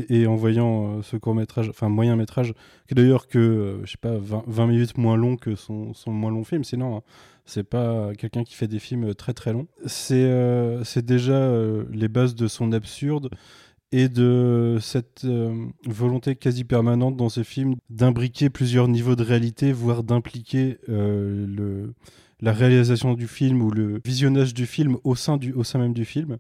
et 0.09 0.27
en 0.27 0.37
voyant 0.37 0.99
euh, 0.99 1.03
ce 1.03 1.17
court 1.17 1.35
métrage, 1.35 1.69
enfin 1.69 1.89
moyen 1.89 2.17
métrage, 2.17 2.55
qui 2.89 2.95
d'ailleurs 2.95 3.27
que, 3.27 3.39
euh, 3.39 3.85
je 3.85 3.93
sais 3.93 3.99
pas, 4.01 4.17
20, 4.19 4.67
minutes 4.67 4.97
moins 4.97 5.17
long 5.17 5.37
que 5.37 5.57
son, 5.57 5.95
son 5.95 6.11
moins 6.13 6.31
long 6.31 6.45
film, 6.45 6.65
sinon... 6.65 6.97
Hein, 6.97 7.03
c'est 7.45 7.65
pas 7.65 8.13
quelqu'un 8.17 8.45
qui 8.45 8.55
fait 8.55 8.69
des 8.69 8.79
films 8.79 9.15
très 9.15 9.35
très 9.35 9.53
longs. 9.53 9.67
C'est 9.87 10.25
euh, 10.25 10.83
déjà 10.97 11.33
euh, 11.33 11.85
les 11.93 12.09
bases 12.09 12.35
de 12.35 12.49
son 12.49 12.73
absurde 12.73 13.31
et 13.93 14.09
de 14.09 14.79
cette 14.81 15.25
euh, 15.25 15.67
volonté 15.87 16.37
quasi 16.37 16.65
permanente 16.65 17.17
dans 17.17 17.29
ses 17.29 17.45
films 17.45 17.77
d'imbriquer 17.91 18.51
plusieurs 18.51 18.89
niveaux 18.89 19.15
de 19.15 19.23
réalité, 19.23 19.73
voire 19.73 20.03
d'impliquer 20.03 20.79
le 20.89 21.95
la 22.41 22.53
réalisation 22.53 23.15
du 23.15 23.27
film 23.27 23.63
ou 23.63 23.71
le 23.71 24.01
visionnage 24.05 24.53
du 24.53 24.67
film 24.67 24.99
au 25.03 25.15
sein, 25.15 25.39
du, 25.39 25.53
au 25.53 25.65
sein 25.65 25.79
même 25.79 25.95
du 25.95 26.05
film. 26.05 26.37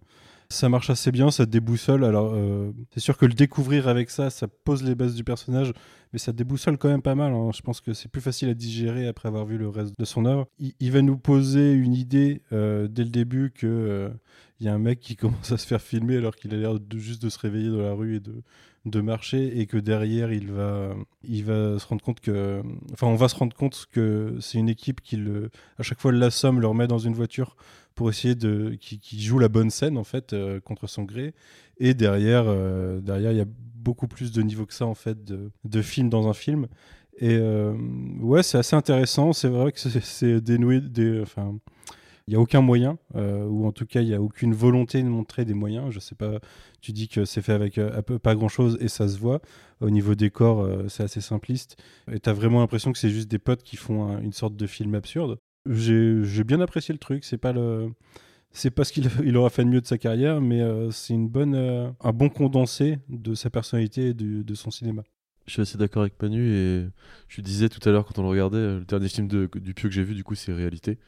Ça 0.50 0.68
marche 0.68 0.90
assez 0.90 1.10
bien, 1.10 1.30
ça 1.30 1.46
déboussole. 1.46 2.04
Alors, 2.04 2.32
euh, 2.34 2.72
c'est 2.92 3.00
sûr 3.00 3.16
que 3.16 3.26
le 3.26 3.34
découvrir 3.34 3.88
avec 3.88 4.10
ça, 4.10 4.30
ça 4.30 4.46
pose 4.48 4.82
les 4.82 4.94
bases 4.94 5.14
du 5.14 5.24
personnage, 5.24 5.72
mais 6.12 6.18
ça 6.18 6.32
déboussole 6.32 6.78
quand 6.78 6.88
même 6.88 7.02
pas 7.02 7.14
mal. 7.14 7.32
Hein. 7.32 7.50
Je 7.54 7.62
pense 7.62 7.80
que 7.80 7.94
c'est 7.94 8.10
plus 8.10 8.20
facile 8.20 8.48
à 8.48 8.54
digérer 8.54 9.06
après 9.06 9.28
avoir 9.28 9.46
vu 9.46 9.58
le 9.58 9.68
reste 9.68 9.98
de 9.98 10.04
son 10.04 10.26
œuvre. 10.26 10.46
Il, 10.58 10.92
va 10.92 11.02
nous 11.02 11.16
poser 11.16 11.72
une 11.72 11.94
idée 11.94 12.42
euh, 12.52 12.88
dès 12.88 13.04
le 13.04 13.10
début 13.10 13.50
que 13.50 13.66
euh, 13.66 14.08
il 14.60 14.66
y 14.66 14.68
a 14.68 14.74
un 14.74 14.78
mec 14.78 15.00
qui 15.00 15.16
commence 15.16 15.50
à 15.50 15.56
se 15.56 15.66
faire 15.66 15.80
filmer 15.80 16.16
alors 16.16 16.36
qu'il 16.36 16.54
a 16.54 16.56
l'air 16.56 16.78
juste 16.96 17.22
de 17.22 17.28
se 17.28 17.38
réveiller 17.38 17.70
dans 17.70 17.82
la 17.82 17.92
rue 17.92 18.16
et 18.16 18.20
de, 18.20 19.00
marcher 19.00 19.58
et 19.58 19.66
que 19.66 19.78
derrière 19.78 20.30
il 20.30 20.52
va 20.52 20.94
il 21.26 21.42
va 21.44 21.78
se 21.78 21.86
rendre 21.86 22.04
compte 22.04 22.20
que 22.20 22.62
enfin 22.92 23.06
on 23.06 23.14
va 23.14 23.28
se 23.28 23.34
rendre 23.34 23.56
compte 23.56 23.86
que 23.90 24.36
c'est 24.40 24.58
une 24.58 24.68
équipe 24.68 25.00
qui 25.00 25.18
à 25.78 25.82
chaque 25.82 26.00
fois 26.00 26.12
l'assomme 26.12 26.60
le 26.60 26.66
remet 26.66 26.86
dans 26.86 26.98
une 26.98 27.14
voiture 27.14 27.56
pour 27.94 28.10
essayer 28.10 28.34
de 28.34 28.76
qui, 28.80 29.22
joue 29.22 29.38
la 29.38 29.48
bonne 29.48 29.70
scène 29.70 29.96
en 29.96 30.04
fait 30.04 30.32
euh, 30.32 30.60
contre 30.60 30.86
son 30.86 31.04
gré 31.04 31.34
et 31.78 31.94
derrière 31.94 32.44
euh, 32.46 33.00
derrière 33.00 33.32
il 33.32 33.38
y 33.38 33.42
a 33.42 33.46
beaucoup 33.48 34.08
plus 34.08 34.32
de 34.32 34.42
niveaux 34.42 34.66
que 34.66 34.74
ça 34.74 34.86
en 34.86 34.94
fait 34.94 35.24
de, 35.24 35.50
de 35.64 35.82
film 35.82 36.08
dans 36.08 36.28
un 36.28 36.34
film 36.34 36.66
et 37.18 37.34
euh, 37.34 37.74
ouais 38.20 38.42
c'est 38.42 38.58
assez 38.58 38.74
intéressant 38.74 39.32
c'est 39.32 39.48
vrai 39.48 39.72
que 39.72 39.78
c'est 39.78 40.40
dénoué 40.40 40.80
des 40.80 41.20
enfin 41.20 41.56
il 42.26 42.30
n'y 42.30 42.36
a 42.36 42.40
aucun 42.40 42.62
moyen, 42.62 42.96
ou 43.14 43.66
en 43.66 43.72
tout 43.72 43.84
cas, 43.84 44.00
il 44.00 44.08
n'y 44.08 44.14
a 44.14 44.22
aucune 44.22 44.54
volonté 44.54 45.02
de 45.02 45.08
montrer 45.08 45.44
des 45.44 45.52
moyens. 45.52 45.90
Je 45.90 46.00
sais 46.00 46.14
pas, 46.14 46.40
tu 46.80 46.92
dis 46.92 47.06
que 47.06 47.26
c'est 47.26 47.42
fait 47.42 47.52
avec 47.52 47.74
peu, 48.06 48.18
pas 48.18 48.34
grand 48.34 48.48
chose 48.48 48.78
et 48.80 48.88
ça 48.88 49.08
se 49.08 49.18
voit. 49.18 49.42
Au 49.82 49.90
niveau 49.90 50.14
des 50.14 50.30
corps, 50.30 50.66
c'est 50.88 51.02
assez 51.02 51.20
simpliste. 51.20 51.76
Et 52.10 52.20
tu 52.20 52.30
as 52.30 52.32
vraiment 52.32 52.60
l'impression 52.60 52.92
que 52.92 52.98
c'est 52.98 53.10
juste 53.10 53.28
des 53.28 53.38
potes 53.38 53.62
qui 53.62 53.76
font 53.76 54.18
une 54.20 54.32
sorte 54.32 54.56
de 54.56 54.66
film 54.66 54.94
absurde. 54.94 55.36
J'ai 55.66 56.44
bien 56.44 56.60
apprécié 56.60 56.92
le 56.92 56.98
truc. 56.98 57.24
C'est 57.24 57.38
pas 57.38 57.52
le. 57.52 57.92
C'est 58.52 58.70
pas 58.70 58.84
ce 58.84 58.92
qu'il 58.92 59.08
il 59.24 59.36
aura 59.36 59.50
fait 59.50 59.64
de 59.64 59.68
mieux 59.68 59.80
de 59.80 59.86
sa 59.86 59.98
carrière, 59.98 60.40
mais 60.40 60.60
euh, 60.60 60.90
c'est 60.90 61.12
une 61.12 61.28
bonne, 61.28 61.54
euh, 61.54 61.90
un 62.00 62.12
bon 62.12 62.28
condensé 62.28 62.98
de 63.08 63.34
sa 63.34 63.50
personnalité 63.50 64.08
et 64.08 64.14
de, 64.14 64.54
son 64.54 64.70
cinéma. 64.70 65.02
Je 65.46 65.52
suis 65.52 65.62
assez 65.62 65.76
d'accord 65.76 66.02
avec 66.02 66.22
Manu 66.22 66.54
et 66.54 66.86
je 67.28 67.40
disais 67.40 67.68
tout 67.68 67.86
à 67.86 67.92
l'heure 67.92 68.06
quand 68.06 68.18
on 68.18 68.22
le 68.22 68.28
regardait, 68.28 68.56
euh, 68.58 68.78
le 68.78 68.84
dernier 68.84 69.08
film 69.08 69.26
du 69.26 69.74
Pieux 69.74 69.88
que 69.88 69.94
j'ai 69.94 70.04
vu, 70.04 70.14
du 70.14 70.22
coup, 70.22 70.36
c'est 70.36 70.52
Réalité, 70.52 70.98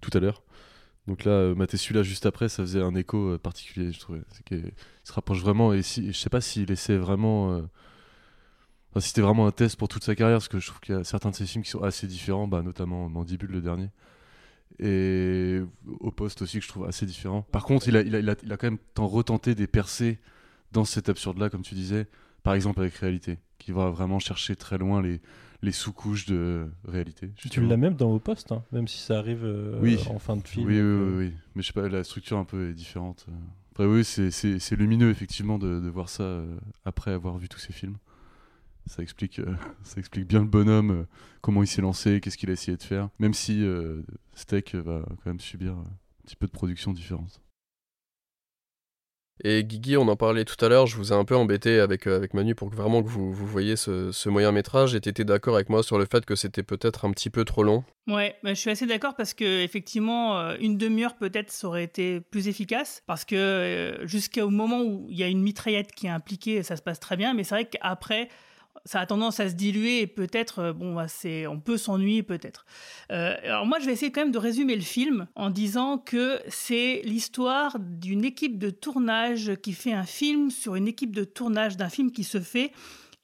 tout 0.00 0.10
à 0.14 0.20
l'heure. 0.20 0.44
Donc 1.08 1.24
là, 1.24 1.52
mater 1.56 1.76
celui-là 1.76 2.04
juste 2.04 2.24
après, 2.24 2.48
ça 2.48 2.62
faisait 2.62 2.80
un 2.80 2.94
écho 2.94 3.36
particulier, 3.38 3.90
je 3.90 3.98
trouvais. 3.98 4.20
Il 4.52 4.62
se 5.02 5.12
rapproche 5.12 5.40
vraiment 5.40 5.72
et 5.72 5.82
si, 5.82 6.12
je 6.12 6.16
sais 6.16 6.30
pas 6.30 6.40
s'il 6.40 6.70
essaie 6.70 6.96
vraiment. 6.96 7.62
Enfin, 8.92 9.00
si 9.00 9.08
c'était 9.08 9.22
vraiment 9.22 9.46
un 9.46 9.52
test 9.52 9.76
pour 9.76 9.88
toute 9.88 10.04
sa 10.04 10.14
carrière, 10.14 10.36
parce 10.36 10.48
que 10.48 10.60
je 10.60 10.66
trouve 10.68 10.80
qu'il 10.80 10.94
y 10.94 10.98
a 10.98 11.02
certains 11.02 11.30
de 11.30 11.34
ses 11.34 11.46
films 11.46 11.64
qui 11.64 11.70
sont 11.70 11.82
assez 11.82 12.06
différents, 12.06 12.46
bah, 12.46 12.62
notamment 12.62 13.08
Mandibule 13.08 13.50
le 13.50 13.60
dernier 13.60 13.88
et 14.78 15.60
au 16.00 16.10
poste 16.10 16.42
aussi 16.42 16.58
que 16.58 16.64
je 16.64 16.68
trouve 16.68 16.86
assez 16.86 17.06
différent. 17.06 17.42
Par 17.52 17.64
contre, 17.64 17.88
il 17.88 17.96
a, 17.96 18.00
il 18.00 18.14
a, 18.14 18.18
il 18.20 18.30
a, 18.30 18.34
il 18.42 18.52
a 18.52 18.56
quand 18.56 18.66
même 18.66 18.78
tant 18.94 19.06
retenté 19.06 19.54
des 19.54 19.66
percées 19.66 20.18
dans 20.72 20.84
cet 20.84 21.08
absurde-là, 21.08 21.50
comme 21.50 21.62
tu 21.62 21.74
disais, 21.74 22.06
par 22.42 22.54
exemple 22.54 22.80
avec 22.80 22.94
Réalité, 22.94 23.38
qui 23.58 23.72
va 23.72 23.90
vraiment 23.90 24.18
chercher 24.18 24.56
très 24.56 24.78
loin 24.78 25.02
les, 25.02 25.20
les 25.62 25.72
sous-couches 25.72 26.26
de 26.26 26.66
réalité. 26.84 27.30
Tu 27.50 27.60
l'as 27.60 27.76
même 27.76 27.94
dans 27.94 28.10
Au 28.12 28.18
Poste, 28.18 28.52
hein, 28.52 28.64
même 28.72 28.88
si 28.88 28.98
ça 28.98 29.18
arrive 29.18 29.44
euh, 29.44 29.78
oui. 29.80 29.98
en 30.08 30.18
fin 30.18 30.36
de 30.36 30.46
film. 30.46 30.66
Oui, 30.66 30.80
oui, 30.80 30.82
oui, 30.82 31.14
oui, 31.18 31.32
mais 31.54 31.62
je 31.62 31.66
sais 31.68 31.72
pas, 31.72 31.88
la 31.88 32.02
structure 32.02 32.38
un 32.38 32.44
peu 32.44 32.70
est 32.70 32.74
différente. 32.74 33.26
Après, 33.72 33.84
oui, 33.84 34.04
c'est 34.04 34.76
lumineux 34.76 35.10
effectivement 35.10 35.58
de, 35.58 35.80
de 35.80 35.88
voir 35.88 36.08
ça 36.08 36.24
euh, 36.24 36.56
après 36.84 37.12
avoir 37.12 37.38
vu 37.38 37.48
tous 37.48 37.60
ces 37.60 37.72
films. 37.72 37.96
Ça 38.86 39.02
explique, 39.02 39.40
ça 39.82 39.98
explique 39.98 40.26
bien 40.26 40.40
le 40.40 40.46
bonhomme, 40.46 41.06
comment 41.40 41.62
il 41.62 41.66
s'est 41.66 41.82
lancé, 41.82 42.20
qu'est-ce 42.20 42.36
qu'il 42.36 42.50
a 42.50 42.52
essayé 42.52 42.76
de 42.76 42.82
faire. 42.82 43.08
Même 43.18 43.34
si 43.34 43.64
Steak 44.34 44.74
va 44.74 45.04
quand 45.06 45.26
même 45.26 45.40
subir 45.40 45.72
un 45.72 45.84
petit 46.24 46.36
peu 46.36 46.46
de 46.46 46.52
production 46.52 46.92
différente. 46.92 47.42
Et 49.44 49.64
Guigui, 49.64 49.96
on 49.96 50.06
en 50.06 50.14
parlait 50.14 50.44
tout 50.44 50.62
à 50.64 50.68
l'heure, 50.68 50.86
je 50.86 50.96
vous 50.96 51.12
ai 51.12 51.16
un 51.16 51.24
peu 51.24 51.34
embêté 51.34 51.80
avec, 51.80 52.06
euh, 52.06 52.16
avec 52.16 52.32
Manu 52.32 52.54
pour 52.54 52.70
que 52.70 52.76
vraiment 52.76 53.02
que 53.02 53.08
vous, 53.08 53.32
vous 53.32 53.46
voyez 53.46 53.74
ce, 53.74 54.12
ce 54.12 54.28
moyen 54.28 54.52
métrage 54.52 54.94
et 54.94 55.00
t'étais 55.00 55.24
d'accord 55.24 55.56
avec 55.56 55.68
moi 55.68 55.82
sur 55.82 55.98
le 55.98 56.04
fait 56.04 56.24
que 56.24 56.36
c'était 56.36 56.62
peut-être 56.62 57.04
un 57.04 57.10
petit 57.10 57.28
peu 57.28 57.44
trop 57.44 57.64
long? 57.64 57.82
Ouais, 58.06 58.36
bah, 58.44 58.54
je 58.54 58.60
suis 58.60 58.70
assez 58.70 58.86
d'accord 58.86 59.16
parce 59.16 59.34
que 59.34 59.62
effectivement, 59.62 60.38
euh, 60.38 60.56
une 60.60 60.78
demi-heure 60.78 61.16
peut-être 61.16 61.50
ça 61.50 61.66
aurait 61.66 61.82
été 61.82 62.20
plus 62.20 62.46
efficace 62.46 63.02
parce 63.06 63.24
que 63.24 63.34
euh, 63.34 64.06
jusqu'au 64.06 64.48
moment 64.48 64.82
où 64.82 65.06
il 65.10 65.18
y 65.18 65.24
a 65.24 65.28
une 65.28 65.42
mitraillette 65.42 65.90
qui 65.92 66.06
est 66.06 66.10
impliquée, 66.10 66.62
ça 66.62 66.76
se 66.76 66.82
passe 66.82 67.00
très 67.00 67.16
bien, 67.16 67.34
mais 67.34 67.42
c'est 67.42 67.56
vrai 67.56 67.64
qu'après, 67.64 68.28
ça 68.84 69.00
a 69.00 69.06
tendance 69.06 69.40
à 69.40 69.48
se 69.48 69.54
diluer 69.54 70.00
et 70.00 70.06
peut-être, 70.06 70.58
euh, 70.58 70.72
bon, 70.72 70.94
bah, 70.94 71.08
c'est, 71.08 71.46
on 71.46 71.60
peut 71.60 71.76
s'ennuyer 71.76 72.22
peut-être. 72.22 72.66
Euh, 73.10 73.34
alors 73.44 73.66
moi, 73.66 73.78
je 73.78 73.86
vais 73.86 73.92
essayer 73.92 74.12
quand 74.12 74.22
même 74.22 74.32
de 74.32 74.38
résumer 74.38 74.74
le 74.74 74.82
film 74.82 75.26
en 75.34 75.50
disant 75.50 75.98
que 75.98 76.40
c'est 76.48 77.02
l'histoire 77.04 77.78
d'une 77.78 78.24
équipe 78.24 78.58
de 78.58 78.70
tournage 78.70 79.52
qui 79.62 79.72
fait 79.72 79.92
un 79.92 80.04
film 80.04 80.50
sur 80.50 80.74
une 80.74 80.88
équipe 80.88 81.14
de 81.14 81.24
tournage 81.24 81.76
d'un 81.76 81.88
film 81.88 82.10
qui 82.10 82.24
se 82.24 82.40
fait. 82.40 82.72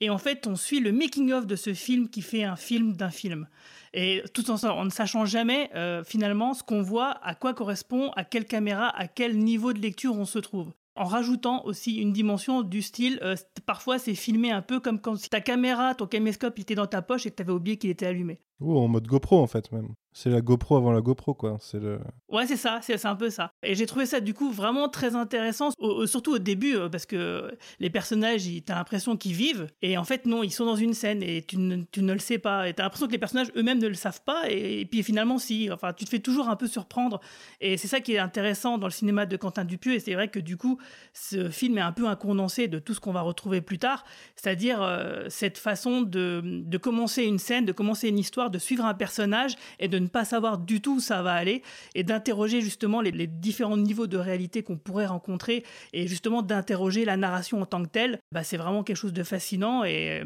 Et 0.01 0.11
en 0.11 0.19
fait, 0.19 0.47
on 0.47 0.55
suit 0.55 0.81
le 0.81 0.93
making-of 0.93 1.47
de 1.47 1.57
ce 1.57 1.75
film 1.75 2.09
qui 2.09 2.23
fait 2.23 2.45
un 2.45 2.57
film 2.57 2.93
d'un 2.93 3.11
film. 3.11 3.49
Et 3.95 4.23
tout 4.33 4.51
en, 4.51 4.85
ne 4.85 4.91
sachant 4.91 5.25
jamais, 5.25 5.71
euh, 5.75 6.05
finalement, 6.05 6.55
ce 6.55 6.63
qu'on 6.63 6.83
voit, 6.83 7.19
à 7.23 7.35
quoi 7.35 7.55
correspond, 7.55 8.11
à 8.13 8.25
quelle 8.25 8.45
caméra, 8.45 8.97
à 8.97 9.09
quel 9.09 9.39
niveau 9.39 9.73
de 9.73 9.81
lecture 9.81 10.15
on 10.15 10.25
se 10.25 10.39
trouve 10.39 10.73
en 10.99 11.05
rajoutant 11.05 11.65
aussi 11.65 11.97
une 11.97 12.13
dimension 12.13 12.63
du 12.63 12.83
style, 12.83 13.19
euh, 13.23 13.37
parfois 13.67 13.99
c'est 13.99 14.15
filmé 14.15 14.51
un 14.51 14.63
peu 14.63 14.81
comme 14.81 15.01
quand 15.01 15.17
ta 15.31 15.41
caméra, 15.41 15.95
ton 15.95 16.07
caméscope 16.07 16.59
était 16.59 16.75
dans 16.75 16.87
ta 16.87 17.03
poche 17.03 17.27
et 17.27 17.31
que 17.31 17.37
tu 17.37 17.43
avais 17.43 17.53
oublié 17.53 17.79
qu'il 17.79 17.91
était 17.91 18.07
allumé. 18.07 18.41
Ou 18.61 18.79
en 18.79 18.89
mode 18.89 19.07
GoPro 19.07 19.41
en 19.41 19.47
fait 19.47 19.71
même. 19.73 19.95
C'est 20.13 20.31
la 20.31 20.41
GoPro 20.41 20.77
avant 20.77 20.91
la 20.91 21.01
GoPro 21.01 21.33
quoi. 21.33 21.59
C'est 21.61 21.79
le... 21.79 22.01
Ouais 22.29 22.45
c'est 22.45 22.57
ça, 22.57 22.81
c'est 22.83 23.07
un 23.07 23.15
peu 23.15 23.31
ça. 23.31 23.53
Et 23.63 23.77
j'ai 23.77 23.87
trouvé 23.87 24.05
ça 24.05 24.19
du 24.19 24.35
coup 24.35 24.51
vraiment 24.51 24.89
très 24.89 25.15
intéressant, 25.15 25.71
surtout 26.07 26.35
au 26.35 26.39
début 26.41 26.75
euh, 26.75 26.89
parce 26.89 27.07
que 27.07 27.57
les 27.79 27.89
personnages, 27.89 28.49
t'as 28.67 28.75
l'impression 28.75 29.17
qu'ils 29.17 29.35
vivent 29.35 29.69
et 29.81 29.97
en 29.97 30.03
fait 30.03 30.27
non, 30.27 30.43
ils 30.43 30.51
sont 30.51 30.65
dans 30.65 30.75
une 30.75 30.93
scène 30.93 31.23
et 31.23 31.43
tu 31.43 31.57
ne, 31.57 31.85
tu 31.93 32.03
ne 32.03 32.13
le 32.13 32.19
sais 32.19 32.39
pas. 32.39 32.69
Et 32.69 32.75
t'as 32.75 32.83
l'impression 32.83 33.07
que 33.07 33.13
les 33.13 33.19
personnages 33.19 33.53
eux-mêmes 33.55 33.79
ne 33.79 33.87
le 33.87 33.95
savent 33.95 34.23
pas 34.25 34.51
et, 34.51 34.85
puis 34.87 35.05
finalement 35.05 35.39
si. 35.39 35.71
Enfin 35.71 35.93
tu 35.93 36.05
te 36.05 36.11
fais 36.11 36.19
toujours 36.19 36.49
un 36.49 36.57
peu 36.57 36.67
surprendre 36.67 37.21
et 37.61 37.77
c'est 37.77 37.89
ça 37.89 38.01
qui 38.01 38.15
est 38.15 38.19
intéressant 38.19 38.77
dans 38.77 38.89
le 38.89 38.93
cinéma 38.93 39.25
de 39.25 39.37
Quentin 39.37 39.65
Dupieux 39.65 39.95
et 39.95 40.01
c'est 40.01 40.15
vrai 40.15 40.27
que 40.27 40.41
du 40.41 40.57
coup 40.57 40.79
ce 41.13 41.49
film 41.49 41.79
est 41.79 41.83
un 41.83 41.93
peu 41.93 42.09
un 42.09 42.17
condensé 42.17 42.67
de 42.67 42.81
tout 42.81 42.93
ce 42.93 42.99
qu'on 42.99 43.13
va 43.13 43.21
retrouver 43.21 43.61
plus 43.61 43.79
tard, 43.79 44.03
c'est-à-dire 44.35 44.83
euh, 44.83 45.27
cette 45.29 45.59
façon 45.59 46.03
de, 46.03 46.43
de 46.45 46.79
commencer 46.79 47.23
une 47.23 47.39
scène, 47.39 47.65
de 47.65 47.73
commencer 47.73 48.09
une 48.09 48.19
histoire 48.19 48.48
de 48.51 48.59
suivre 48.59 48.85
un 48.85 48.95
personnage 48.95 49.57
et 49.79 49.89
de 49.89 49.99
ne 49.99 50.07
pas 50.07 50.25
savoir 50.25 50.59
du 50.59 50.81
tout 50.81 50.97
où 50.97 51.01
ça 51.01 51.23
va 51.23 51.33
aller 51.33 51.63
et 51.95 52.03
d'interroger 52.03 52.61
justement 52.61 53.01
les, 53.01 53.27
différents 53.27 53.77
niveaux 53.77 54.07
de 54.07 54.17
réalité 54.17 54.63
qu'on 54.63 54.77
pourrait 54.77 55.07
rencontrer 55.07 55.65
et 55.93 56.07
justement 56.07 56.43
d'interroger 56.43 57.05
la 57.05 57.17
narration 57.17 57.61
en 57.61 57.67
tant 57.67 57.83
que 57.83 57.89
telle, 57.89 58.19
bah, 58.33 58.45
c'est 58.45 58.57
vraiment 58.57 58.83
quelque 58.83 58.97
chose 58.97 59.13
de 59.13 59.23
fascinant 59.23 59.85
et, 59.85 60.23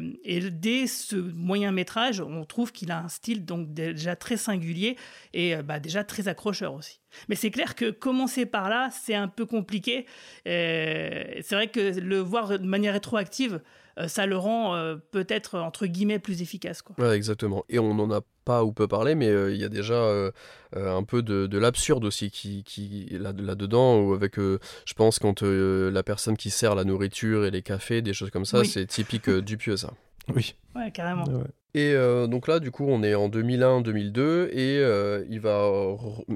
dès 0.51 0.87
ce 0.87 1.15
moyen 1.15 1.71
métrage, 1.71 2.21
on 2.21 2.45
trouve 2.45 2.71
qu'il 2.71 2.91
a 2.91 2.99
un 2.99 3.07
style 3.07 3.45
donc 3.45 3.73
déjà 3.73 4.15
très 4.15 4.37
singulier 4.37 4.97
et 5.33 5.55
bah, 5.57 5.79
déjà 5.79 6.03
très 6.03 6.27
accrocheur 6.27 6.73
aussi. 6.73 6.99
Mais 7.29 7.35
c'est 7.35 7.51
clair 7.51 7.75
que 7.75 7.91
commencer 7.91 8.45
par 8.45 8.69
là, 8.69 8.89
c'est 8.91 9.15
un 9.15 9.27
peu 9.27 9.45
compliqué. 9.45 10.05
C'est 10.45 11.51
vrai 11.51 11.67
que 11.67 11.99
le 11.99 12.19
voir 12.19 12.59
de 12.59 12.65
manière 12.65 12.93
rétroactive, 12.93 13.55
euh, 13.55 13.59
ça 14.07 14.25
le 14.25 14.37
rend 14.37 14.75
euh, 14.75 14.95
peut-être 15.11 15.59
entre 15.59 15.85
guillemets 15.85 16.19
plus 16.19 16.41
efficace. 16.41 16.81
Quoi. 16.81 16.95
Ouais, 16.97 17.15
exactement. 17.15 17.63
Et 17.69 17.79
on 17.79 17.93
n'en 17.93 18.11
a 18.11 18.21
pas 18.45 18.63
ou 18.63 18.71
peu 18.71 18.87
parlé, 18.87 19.15
mais 19.15 19.29
euh, 19.29 19.53
il 19.53 19.59
y 19.59 19.63
a 19.63 19.69
déjà 19.69 20.31
un 20.75 21.03
peu 21.03 21.21
de, 21.21 21.57
l'absurde 21.57 22.05
aussi 22.05 22.31
qui, 22.31 22.63
qui 22.63 23.07
là-dedans, 23.11 23.99
ou 23.99 24.13
avec, 24.13 24.37
je 24.37 24.93
pense, 24.95 25.19
quand 25.19 25.41
la 25.43 26.03
personne 26.03 26.37
qui 26.37 26.49
sert 26.49 26.75
la 26.75 26.83
nourriture 26.83 27.45
et 27.45 27.51
les 27.51 27.61
cafés, 27.61 28.01
des 28.01 28.13
choses 28.13 28.31
comme 28.31 28.45
ça, 28.45 28.63
c'est 28.63 28.85
typique 28.85 29.29
du 29.29 29.57
pieux 29.57 29.77
ça. 29.77 29.91
Oui. 30.33 30.55
Ouais, 30.75 30.91
carrément. 30.91 31.25
Et 31.75 31.93
euh, 31.95 32.27
donc 32.27 32.47
là, 32.47 32.59
du 32.59 32.69
coup, 32.69 32.85
on 32.87 33.01
est 33.01 33.15
en 33.15 33.29
2001-2002 33.29 34.49
et 34.51 34.77
euh, 34.77 35.25
il 35.27 35.39
va, 35.39 35.71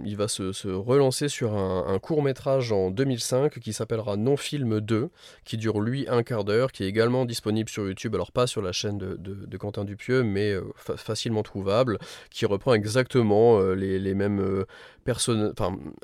il 0.04 0.18
va 0.18 0.28
se, 0.28 0.68
relancer 0.68 1.30
sur 1.30 1.54
un, 1.56 2.00
court 2.00 2.24
métrage 2.24 2.72
en 2.72 2.90
2005 2.90 3.60
qui 3.60 3.72
s'appellera 3.72 4.18
Non 4.18 4.36
Film 4.36 4.80
2, 4.80 5.10
qui 5.46 5.58
dure 5.58 5.80
lui 5.80 6.08
un 6.10 6.24
quart 6.24 6.44
d'heure, 6.44 6.72
qui 6.72 6.84
est 6.84 6.88
également 6.88 7.26
disponible 7.26 7.70
sur 7.70 7.86
YouTube, 7.86 8.16
alors 8.16 8.32
pas 8.32 8.48
sur 8.48 8.64
la 8.64 8.72
chaîne 8.72 8.98
de, 8.98 9.58
Quentin 9.58 9.86
Dupieux, 9.86 10.24
mais 10.24 10.54
euh, 10.54 10.64
facilement 10.76 11.44
trouvable, 11.44 12.00
qui 12.32 12.48
reprend 12.48 12.74
exactement 12.74 13.60
les, 13.60 14.00
les, 14.00 14.14
mêmes 14.16 14.66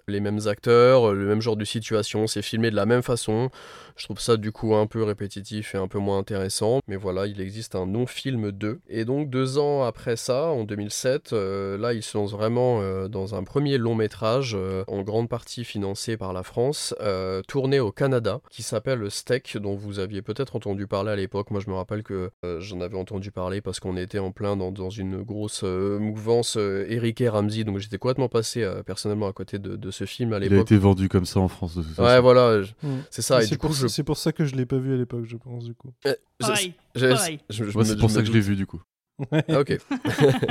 les 0.08 0.20
mêmes 0.20 0.40
acteurs, 0.48 1.14
le 1.14 1.26
même 1.26 1.42
genre 1.42 1.58
de 1.58 1.66
situation, 1.66 2.28
c'est 2.28 2.42
filmé 2.42 2.72
de 2.72 2.76
la 2.76 2.86
même 2.86 3.04
façon. 3.04 3.50
Je 3.96 4.06
trouve 4.06 4.20
ça 4.20 4.38
du 4.38 4.52
coup 4.52 4.76
un 4.76 4.88
peu 4.88 5.04
répétitif 5.04 5.76
et 5.76 5.78
un 5.78 5.88
peu 5.88 6.00
moins 6.00 6.18
intéressant, 6.18 6.80
mais 6.88 6.96
voilà, 6.96 7.28
il 7.28 7.40
existe 7.40 7.76
un 7.76 7.86
Non 7.86 8.08
Film 8.08 8.52
2. 8.52 8.80
Et 8.90 9.06
donc 9.06 9.30
deux 9.30 9.58
ans 9.58 9.84
après 9.84 10.16
ça, 10.16 10.48
en 10.48 10.64
2007, 10.64 11.34
euh, 11.34 11.78
là, 11.78 11.94
il 11.94 12.04
se 12.04 12.18
lance 12.18 12.32
vraiment 12.32 12.82
euh, 12.82 13.08
dans 13.08 13.36
un 13.36 13.44
premier 13.44 13.78
long 13.78 13.96
métrage, 13.96 14.56
euh, 14.58 14.84
en 14.88 15.02
grande 15.02 15.30
partie 15.30 15.64
financé 15.64 16.18
par 16.18 16.34
la 16.34 16.44
France, 16.44 16.96
tourné 17.48 17.80
au 17.80 17.92
Canada, 17.92 18.42
qui 18.50 18.64
s'appelle 18.64 19.10
Steak, 19.10 19.58
dont 19.58 19.76
vous 19.76 20.00
aviez 20.00 20.22
peut-être 20.22 20.56
entendu 20.56 20.88
parler 20.88 21.12
à 21.12 21.16
l'époque. 21.16 21.52
Moi, 21.52 21.62
je 21.62 21.70
me 21.70 21.76
rappelle 21.76 22.04
que 22.04 22.32
j'en 22.60 22.82
avais 22.82 22.98
entendu 22.98 23.32
parler 23.32 23.62
parce 23.62 23.80
qu'on 23.80 23.98
était 23.98 24.20
en 24.20 24.32
plein 24.32 24.56
dans, 24.56 24.90
une 24.90 25.22
grosse 25.22 25.64
mouvance 25.64 26.58
Eric 26.58 27.22
et 27.22 27.30
Ramsey, 27.30 27.64
donc 27.64 27.80
j'étais 27.80 27.98
complètement 27.98 28.30
passé 28.30 28.68
personnellement 28.94 29.28
à 29.28 29.34
côté 29.34 29.58
de, 29.58 29.92
ce 29.92 30.06
film 30.06 30.34
à 30.34 30.40
l'époque. 30.40 30.56
Il 30.56 30.60
a 30.60 30.62
été 30.62 30.78
vendu 30.78 31.10
comme 31.10 31.26
ça 31.26 31.40
en 31.40 31.48
France. 31.48 31.76
De 31.76 31.82
toute 31.82 31.98
ouais, 31.98 32.22
voilà, 32.22 32.62
mm. 32.62 32.88
c'est 33.10 33.24
ça. 33.24 33.42
C'est 33.42 33.58
pour, 33.58 33.72
pour, 34.06 34.18
ça 34.18 34.32
que 34.32 34.46
je 34.46 34.56
l'ai 34.56 34.68
pas 34.68 34.78
vu 34.78 34.94
à 34.94 34.98
l'époque, 34.98 35.26
je 35.26 35.38
pense, 35.38 35.64
du 35.64 35.74
coup. 35.74 35.92
pareil. 36.38 36.76
c'est 36.96 37.98
pour 37.98 38.12
ça 38.12 38.22
que 38.22 38.28
je 38.28 38.32
l'ai 38.32 38.40
vu, 38.40 38.56
du 38.56 38.68
coup. 38.68 38.82
Ok. 39.20 39.78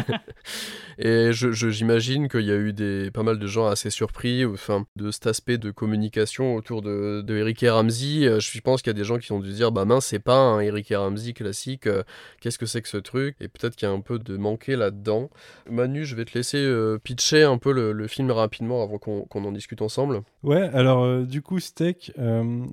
et 0.98 1.30
j'imagine 1.32 2.28
qu'il 2.28 2.42
y 2.42 2.50
a 2.50 2.56
eu 2.56 2.72
des, 2.72 3.10
pas 3.10 3.22
mal 3.22 3.38
de 3.38 3.46
gens 3.46 3.66
assez 3.66 3.90
surpris 3.90 4.44
enfin, 4.44 4.86
de 4.96 5.10
cet 5.10 5.26
aspect 5.26 5.58
de 5.58 5.70
communication 5.70 6.54
autour 6.54 6.80
de, 6.80 7.22
de 7.22 7.36
Eric 7.36 7.62
et 7.62 7.70
Ramsey. 7.70 8.24
Euh, 8.24 8.40
je 8.40 8.60
pense 8.60 8.82
qu'il 8.82 8.90
y 8.90 8.96
a 8.96 8.98
des 8.98 9.04
gens 9.04 9.18
qui 9.18 9.32
ont 9.32 9.40
dû 9.40 9.52
dire 9.52 9.72
Bah 9.72 9.84
mince, 9.84 10.06
c'est 10.06 10.20
pas 10.20 10.36
un 10.36 10.60
Eric 10.60 10.90
et 10.92 10.96
Ramsey 10.96 11.32
classique, 11.32 11.86
euh, 11.86 12.02
qu'est-ce 12.40 12.58
que 12.58 12.66
c'est 12.66 12.82
que 12.82 12.88
ce 12.88 12.98
truc? 12.98 13.36
Et 13.40 13.48
peut-être 13.48 13.74
qu'il 13.74 13.88
y 13.88 13.90
a 13.90 13.94
un 13.94 14.00
peu 14.00 14.18
de 14.18 14.36
manqué 14.36 14.76
là-dedans. 14.76 15.28
Manu, 15.68 16.04
je 16.04 16.14
vais 16.14 16.24
te 16.24 16.38
laisser 16.38 16.58
euh, 16.58 16.98
pitcher 16.98 17.42
un 17.42 17.58
peu 17.58 17.72
le, 17.72 18.06
film 18.12 18.30
rapidement 18.30 18.82
avant 18.82 18.98
qu'on 18.98 19.44
en 19.44 19.52
discute 19.52 19.80
ensemble. 19.80 20.22
Ouais, 20.42 20.68
alors 20.74 21.22
du 21.24 21.40
coup, 21.40 21.60
Steak, 21.60 22.12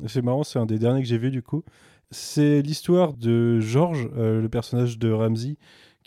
c'est 0.07 0.21
marrant, 0.21 0.43
c'est 0.43 0.59
un 0.59 0.65
des 0.65 0.79
derniers 0.79 1.01
que 1.01 1.07
j'ai 1.07 1.19
vu 1.19 1.29
du 1.29 1.41
coup. 1.41 1.63
C'est 2.11 2.61
l'histoire 2.61 3.13
de 3.13 3.59
George, 3.59 4.09
le 4.15 4.47
personnage 4.47 4.97
de 4.97 5.11
Ramsey, 5.11 5.57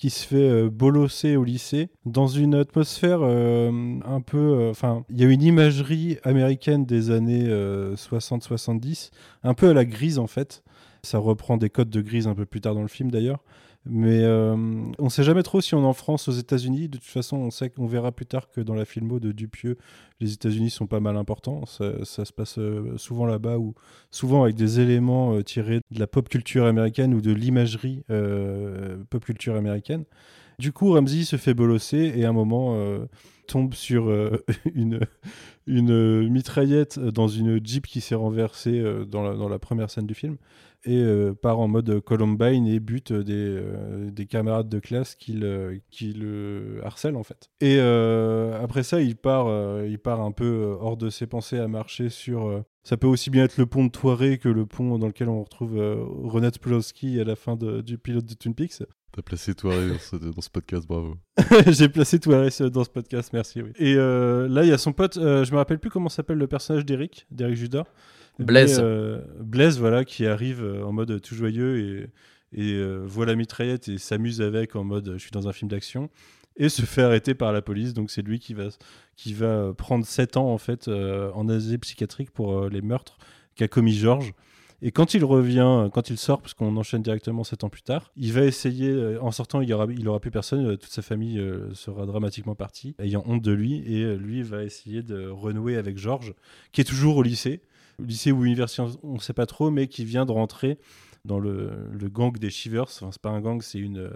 qui 0.03 0.11
se 0.11 0.27
fait 0.27 0.51
euh, 0.51 0.69
bolosser 0.69 1.37
au 1.37 1.45
lycée 1.45 1.89
dans 2.07 2.27
une 2.27 2.57
atmosphère 2.57 3.21
euh, 3.23 3.71
un 4.05 4.21
peu. 4.21 4.39
Euh, 4.39 4.71
enfin, 4.71 5.05
il 5.11 5.21
y 5.21 5.25
a 5.25 5.29
une 5.29 5.43
imagerie 5.43 6.19
américaine 6.25 6.85
des 6.85 7.13
années 7.13 7.49
60-70, 7.49 9.11
un 9.45 9.55
peu 9.55 9.69
à 9.69 9.75
la 9.75 9.85
grise 9.85 10.19
en 10.19 10.27
fait. 10.27 10.65
Ça 11.05 11.19
reprend 11.19 11.57
des 11.57 11.71
codes 11.71 11.91
de 11.91 12.01
grise 12.01 12.27
un 12.27 12.35
peu 12.35 12.47
plus 12.47 12.61
tard 12.61 12.75
dans 12.75 12.83
le 12.83 12.89
film 12.89 13.13
d'ailleurs. 13.13 13.45
Mais 13.85 14.23
euh, 14.23 14.55
on 14.55 15.05
ne 15.05 15.09
sait 15.09 15.25
jamais 15.25 15.43
trop 15.43 15.61
si 15.61 15.75
on 15.75 15.83
est 15.83 15.87
en 15.87 15.93
France, 15.93 16.29
aux 16.29 16.33
États-Unis. 16.33 16.89
De 16.89 16.99
toute 16.99 17.07
façon, 17.07 17.39
on 17.39 17.51
sait 17.51 17.69
qu'on 17.69 17.87
verra 17.87 18.13
plus 18.13 18.27
tard 18.27 18.49
que 18.49 18.61
dans 18.61 18.75
la 18.75 18.85
filmo 18.85 19.19
de 19.19 19.33
Dupieux, 19.33 19.77
les 20.21 20.33
États-Unis 20.33 20.71
sont 20.71 20.87
pas 20.87 21.01
mal 21.01 21.17
importants. 21.17 21.67
Ça, 21.67 22.05
se 22.05 22.33
passe 22.33 22.59
euh, 22.59 22.97
souvent 22.97 23.27
là-bas, 23.27 23.59
ou 23.59 23.75
souvent 24.13 24.45
avec 24.45 24.55
des 24.55 24.79
éléments 24.79 25.35
euh, 25.35 25.43
tirés 25.43 25.81
de 25.91 25.99
la 25.99 26.07
pop 26.07 26.29
culture 26.29 26.67
américaine 26.67 27.13
ou 27.13 27.21
de 27.21 27.33
l'imagerie 27.33 28.05
pop 29.11 29.25
culture 29.25 29.57
américaine. 29.57 30.05
Du 30.59 30.73
coup, 30.73 30.93
Ramsey 30.93 31.25
se 31.25 31.37
fait 31.37 31.55
bolosser 31.55 32.13
et 32.15 32.25
à 32.25 32.29
un 32.29 32.33
moment 32.33 32.79
tombe 33.49 33.75
sur 33.75 34.13
une, 34.75 35.01
une 35.67 36.29
mitraillette 36.29 37.01
dans 37.01 37.27
une 37.27 37.65
jeep 37.65 37.87
qui 37.87 38.01
s'est 38.01 38.15
renversée 38.15 38.81
dans 39.11 39.35
dans, 39.35 39.49
la, 39.49 39.59
première 39.59 39.91
scène 39.91 40.07
du 40.07 40.15
film 40.15 40.37
et 40.85 41.03
euh, 41.03 41.33
part 41.35 41.61
en 41.61 41.69
mode 41.69 42.01
Columbine 42.01 42.67
et 42.67 42.81
bute 42.81 43.13
des, 43.13 43.35
euh, 43.35 44.11
des 44.11 44.27
camarades 44.27 44.69
de 44.69 44.79
classe 44.79 45.15
qui 45.15 45.33
le, 45.33 45.81
qui 45.91 46.13
le 46.13 46.81
harcèlent 46.85 47.17
en 47.17 47.23
fait. 47.23 47.51
Et 47.61 47.77
euh, 47.79 48.63
après 48.63 48.83
ça, 48.83 49.01
il 49.01 49.17
part, 49.17 49.47
il 49.85 49.99
part 49.99 50.21
un 50.21 50.33
peu 50.33 50.77
hors 50.81 50.97
de 50.97 51.11
ses 51.11 51.27
pensées 51.27 51.59
à 51.59 51.69
marcher 51.69 52.09
sur. 52.09 52.65
ça 52.83 52.97
peut 52.97 53.07
aussi 53.07 53.31
bien 53.31 53.45
être 53.45 53.59
le 53.59 53.67
pont 53.67 53.85
de 53.85 53.91
Toiré 53.91 54.39
que 54.39 54.49
le 54.49 54.67
pont 54.67 54.99
dans 54.99 55.07
lequel 55.07 55.29
on 55.29 55.43
retrouve 55.43 55.79
Renette 56.25 56.59
Plowski 56.59 57.21
à 57.21 57.25
la 57.25 57.37
fin 57.37 57.57
du 57.57 57.99
pilote 57.99 58.25
de 58.25 58.35
Twin 58.35 58.55
Peaks. 58.55 58.83
T'as 59.15 59.21
placé 59.23 59.55
Toiré 59.55 59.89
dans 59.89 59.99
ce, 59.99 60.17
dans 60.17 60.41
ce 60.41 60.49
podcast, 60.49 60.89
bravo. 60.89 61.17
J'ai 61.69 61.91
placé 61.91 62.19
Toiré 62.19 62.49
dans 62.71 62.85
ce 62.85 62.91
podcast, 62.91 63.31
merci. 63.33 63.63
Oui. 63.63 63.73
Et 63.77 63.95
là, 63.95 64.63
il 64.63 64.69
y 64.69 64.73
a 64.73 64.79
son 64.79 64.93
pote, 64.93 65.15
je 65.17 65.51
me 65.53 65.57
rappelle 65.57 65.79
plus 65.79 65.91
comment 65.91 66.09
s'appelle 66.09 66.39
le 66.39 66.47
personnage 66.47 66.85
d'Eric, 66.85 67.27
d'Eric 67.31 67.57
Judas. 67.57 67.85
Blaise. 68.39 68.81
Euh, 68.83 69.21
Blaise, 69.41 69.79
voilà, 69.79 70.05
qui 70.05 70.27
arrive 70.27 70.63
euh, 70.63 70.85
en 70.85 70.93
mode 70.93 71.21
tout 71.21 71.35
joyeux 71.35 72.09
et, 72.55 72.61
et 72.61 72.85
voit 73.05 73.27
la 73.27 73.35
mitraillette 73.35 73.89
et 73.89 73.99
s'amuse 73.99 74.43
avec 74.43 74.77
en 74.77 74.85
mode 74.85 75.15
je 75.15 75.19
suis 75.19 75.31
dans 75.31 75.49
un 75.49 75.53
film 75.53 75.71
d'action 75.71 76.11
et 76.57 76.69
se 76.69 76.83
fait 76.83 77.03
arrêter 77.03 77.35
par 77.35 77.53
la 77.53 77.63
police. 77.63 77.95
Donc 77.95 78.11
c'est 78.11 78.23
lui 78.23 78.39
qui 78.41 78.53
va, 78.53 78.69
qui 79.17 79.33
va 79.33 79.73
prendre 79.73 80.05
7 80.05 80.37
ans 80.37 80.53
en 80.53 80.59
fait 80.59 80.89
en 80.89 81.49
asile 81.49 81.79
psychiatrique 81.79 82.31
pour 82.31 82.69
les 82.69 82.83
meurtres 82.83 83.17
qu'a 83.55 83.69
commis 83.69 83.95
Georges. 83.95 84.35
Et 84.85 84.91
quand 84.91 85.15
il 85.15 85.25
revient, 85.25 85.89
quand 85.95 86.11
il 86.11 86.19
sort, 86.19 86.43
parce 86.43 86.53
qu'on 86.55 86.77
enchaîne 86.77 87.03
directement 87.03 87.45
7 87.45 87.65
ans 87.65 87.69
plus 87.71 87.83
tard, 87.83 88.13
il 88.17 88.33
va 88.33 88.45
essayer, 88.45 89.17
en 89.19 89.31
sortant, 89.31 89.63
il 89.63 89.73
aura, 89.73 89.87
il 89.89 90.07
aura 90.09 90.21
plus 90.21 90.33
personne, 90.33 90.77
toute 90.77 90.91
sa 90.91 91.03
famille 91.03 91.43
sera 91.73 92.05
dramatiquement 92.05 92.57
partie, 92.57 92.97
ayant 92.99 93.23
honte 93.27 93.41
de 93.41 93.53
lui, 93.53 93.77
et 93.87 94.17
lui 94.17 94.43
va 94.43 94.65
essayer 94.65 95.03
de 95.03 95.29
renouer 95.29 95.77
avec 95.77 95.97
Georges, 95.97 96.35
qui 96.73 96.83
est 96.83 96.85
toujours 96.85 97.17
au 97.17 97.23
lycée, 97.23 97.63
lycée 98.03 98.33
ou 98.33 98.45
université, 98.45 98.83
on 99.03 99.15
ne 99.15 99.19
sait 99.21 99.33
pas 99.33 99.47
trop, 99.47 99.71
mais 99.71 99.87
qui 99.89 100.05
vient 100.05 100.27
de 100.27 100.33
rentrer 100.33 100.79
dans 101.25 101.39
le, 101.39 101.71
gang 102.09 102.37
des 102.37 102.51
Shivers. 102.51 102.85
Enfin, 102.85 103.11
c'est 103.13 103.23
pas 103.23 103.31
un 103.31 103.41
gang, 103.41 103.63
c'est 103.63 103.79
une. 103.79 104.11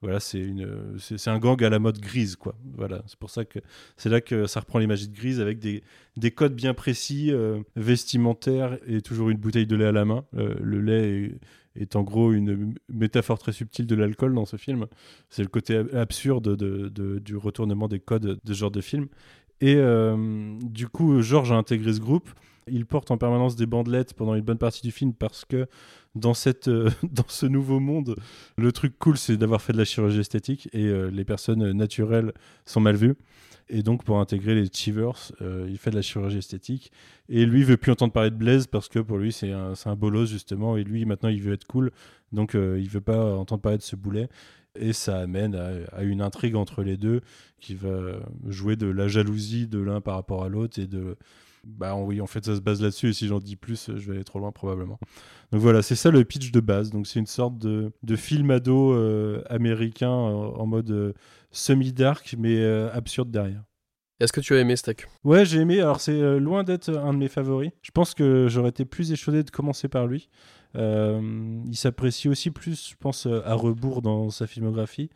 voilà, 0.00 0.20
c'est 0.20 0.40
une, 0.40 0.96
c'est, 0.98 1.28
un 1.28 1.38
gang 1.38 1.62
à 1.62 1.70
la 1.70 1.78
mode 1.78 1.98
grise, 1.98 2.36
quoi. 2.36 2.54
Voilà, 2.76 3.02
c'est 3.06 3.18
pour 3.18 3.30
ça 3.30 3.44
que 3.44 3.58
c'est 3.96 4.08
là 4.08 4.20
que 4.20 4.46
ça 4.46 4.60
reprend 4.60 4.78
l'image 4.78 5.08
de 5.08 5.14
grise 5.14 5.40
avec 5.40 5.58
des, 5.58 5.82
des 6.16 6.30
codes 6.30 6.54
bien 6.54 6.74
précis, 6.74 7.32
euh, 7.32 7.60
vestimentaires 7.74 8.78
et 8.86 9.02
toujours 9.02 9.30
une 9.30 9.38
bouteille 9.38 9.66
de 9.66 9.76
lait 9.76 9.86
à 9.86 9.92
la 9.92 10.04
main. 10.04 10.24
Euh, 10.36 10.54
le 10.60 10.80
lait 10.80 11.38
est, 11.76 11.96
en 11.96 12.02
gros 12.02 12.32
une 12.32 12.74
métaphore 12.88 13.38
très 13.38 13.52
subtile 13.52 13.86
de 13.86 13.94
l'alcool 13.94 14.34
dans 14.34 14.46
ce 14.46 14.56
film. 14.56 14.86
C'est 15.30 15.42
le 15.42 15.48
côté 15.48 15.82
absurde 15.92 16.56
de, 16.56 17.18
du 17.18 17.36
retournement 17.36 17.88
des 17.88 18.00
codes 18.00 18.40
de 18.42 18.54
ce 18.54 18.58
genre 18.58 18.70
de 18.70 18.80
film. 18.80 19.08
Et 19.60 19.76
euh, 19.76 20.58
du 20.62 20.88
coup, 20.88 21.22
Georges 21.22 21.52
a 21.52 21.56
intégré 21.56 21.94
ce 21.94 22.00
groupe. 22.00 22.30
Il 22.68 22.84
porte 22.84 23.12
en 23.12 23.16
permanence 23.16 23.54
des 23.54 23.66
bandelettes 23.66 24.14
pendant 24.14 24.34
une 24.34 24.42
bonne 24.42 24.58
partie 24.58 24.82
du 24.82 24.90
film 24.90 25.12
parce 25.14 25.44
que 25.44 25.68
dans, 26.16 26.34
cette, 26.34 26.66
euh, 26.66 26.90
dans 27.04 27.28
ce 27.28 27.46
nouveau 27.46 27.78
monde, 27.78 28.16
le 28.56 28.72
truc 28.72 28.98
cool, 28.98 29.16
c'est 29.16 29.36
d'avoir 29.36 29.62
fait 29.62 29.72
de 29.72 29.78
la 29.78 29.84
chirurgie 29.84 30.20
esthétique 30.20 30.68
et 30.72 30.86
euh, 30.86 31.08
les 31.08 31.24
personnes 31.24 31.72
naturelles 31.72 32.32
sont 32.64 32.80
mal 32.80 32.96
vues. 32.96 33.14
Et 33.68 33.82
donc, 33.82 34.04
pour 34.04 34.18
intégrer 34.20 34.54
les 34.54 34.68
Chivers, 34.72 35.32
euh, 35.42 35.66
il 35.68 35.78
fait 35.78 35.90
de 35.90 35.96
la 35.96 36.02
chirurgie 36.02 36.38
esthétique. 36.38 36.92
Et 37.28 37.46
lui, 37.46 37.60
il 37.60 37.66
veut 37.66 37.76
plus 37.76 37.92
entendre 37.92 38.12
parler 38.12 38.30
de 38.30 38.36
Blaise 38.36 38.66
parce 38.66 38.88
que 38.88 39.00
pour 39.00 39.18
lui, 39.18 39.32
c'est 39.32 39.52
un, 39.52 39.74
un 39.84 39.96
bolos, 39.96 40.26
justement. 40.26 40.76
Et 40.76 40.84
lui, 40.84 41.04
maintenant, 41.04 41.28
il 41.28 41.42
veut 41.42 41.52
être 41.52 41.66
cool. 41.66 41.90
Donc, 42.32 42.54
il 42.54 42.88
veut 42.88 43.00
pas 43.00 43.34
entendre 43.36 43.62
parler 43.62 43.78
de 43.78 43.82
ce 43.82 43.96
boulet. 43.96 44.28
Et 44.78 44.92
ça 44.92 45.18
amène 45.18 45.56
à, 45.92 46.02
une 46.04 46.22
intrigue 46.22 46.54
entre 46.54 46.84
les 46.84 46.96
deux 46.96 47.22
qui 47.58 47.74
va 47.74 48.20
jouer 48.46 48.76
de 48.76 48.86
la 48.86 49.08
jalousie 49.08 49.66
de 49.66 49.80
l'un 49.80 50.00
par 50.00 50.14
rapport 50.14 50.44
à 50.44 50.48
l'autre 50.48 50.78
et 50.78 50.86
de 50.86 51.16
bah 51.66 51.96
oui, 51.96 52.20
en 52.20 52.26
fait, 52.26 52.44
ça 52.44 52.54
se 52.54 52.60
base 52.60 52.80
là-dessus, 52.80 53.08
et 53.08 53.12
si 53.12 53.26
j'en 53.26 53.40
dis 53.40 53.56
plus, 53.56 53.90
je 53.96 54.06
vais 54.06 54.14
aller 54.14 54.24
trop 54.24 54.38
loin 54.38 54.52
probablement. 54.52 55.00
Donc 55.50 55.60
voilà, 55.60 55.82
c'est 55.82 55.96
ça 55.96 56.10
le 56.10 56.24
pitch 56.24 56.52
de 56.52 56.60
base. 56.60 56.90
Donc 56.90 57.06
c'est 57.06 57.18
une 57.18 57.26
sorte 57.26 57.58
de, 57.58 57.92
de 58.02 58.16
film 58.16 58.50
ado 58.52 58.92
euh, 58.92 59.42
américain 59.50 60.10
euh, 60.10 60.32
en 60.32 60.66
mode 60.66 60.90
euh, 60.90 61.12
semi-dark, 61.50 62.36
mais 62.38 62.64
absurde 62.92 63.30
derrière. 63.30 63.64
Est-ce 64.20 64.32
que 64.32 64.40
tu 64.40 64.54
as 64.54 64.60
aimé 64.60 64.76
Steak 64.76 65.06
Ouais, 65.24 65.44
j'ai 65.44 65.58
aimé. 65.58 65.80
Alors 65.80 66.00
c'est 66.00 66.38
loin 66.38 66.62
d'être 66.62 66.88
un 66.88 67.12
de 67.12 67.18
mes 67.18 67.28
favoris. 67.28 67.70
Je 67.82 67.90
pense 67.90 68.14
que 68.14 68.46
j'aurais 68.48 68.70
été 68.70 68.84
plus 68.84 69.12
échaudé 69.12 69.42
de 69.42 69.50
commencer 69.50 69.88
par 69.88 70.06
lui. 70.06 70.30
il 70.74 71.76
s'apprécie 71.76 72.28
aussi 72.28 72.50
plus, 72.50 72.90
je 72.90 72.94
pense, 72.98 73.26
à 73.26 73.54
rebours 73.54 74.02
dans 74.02 74.30
sa 74.30 74.46
filmographie. 74.46 75.10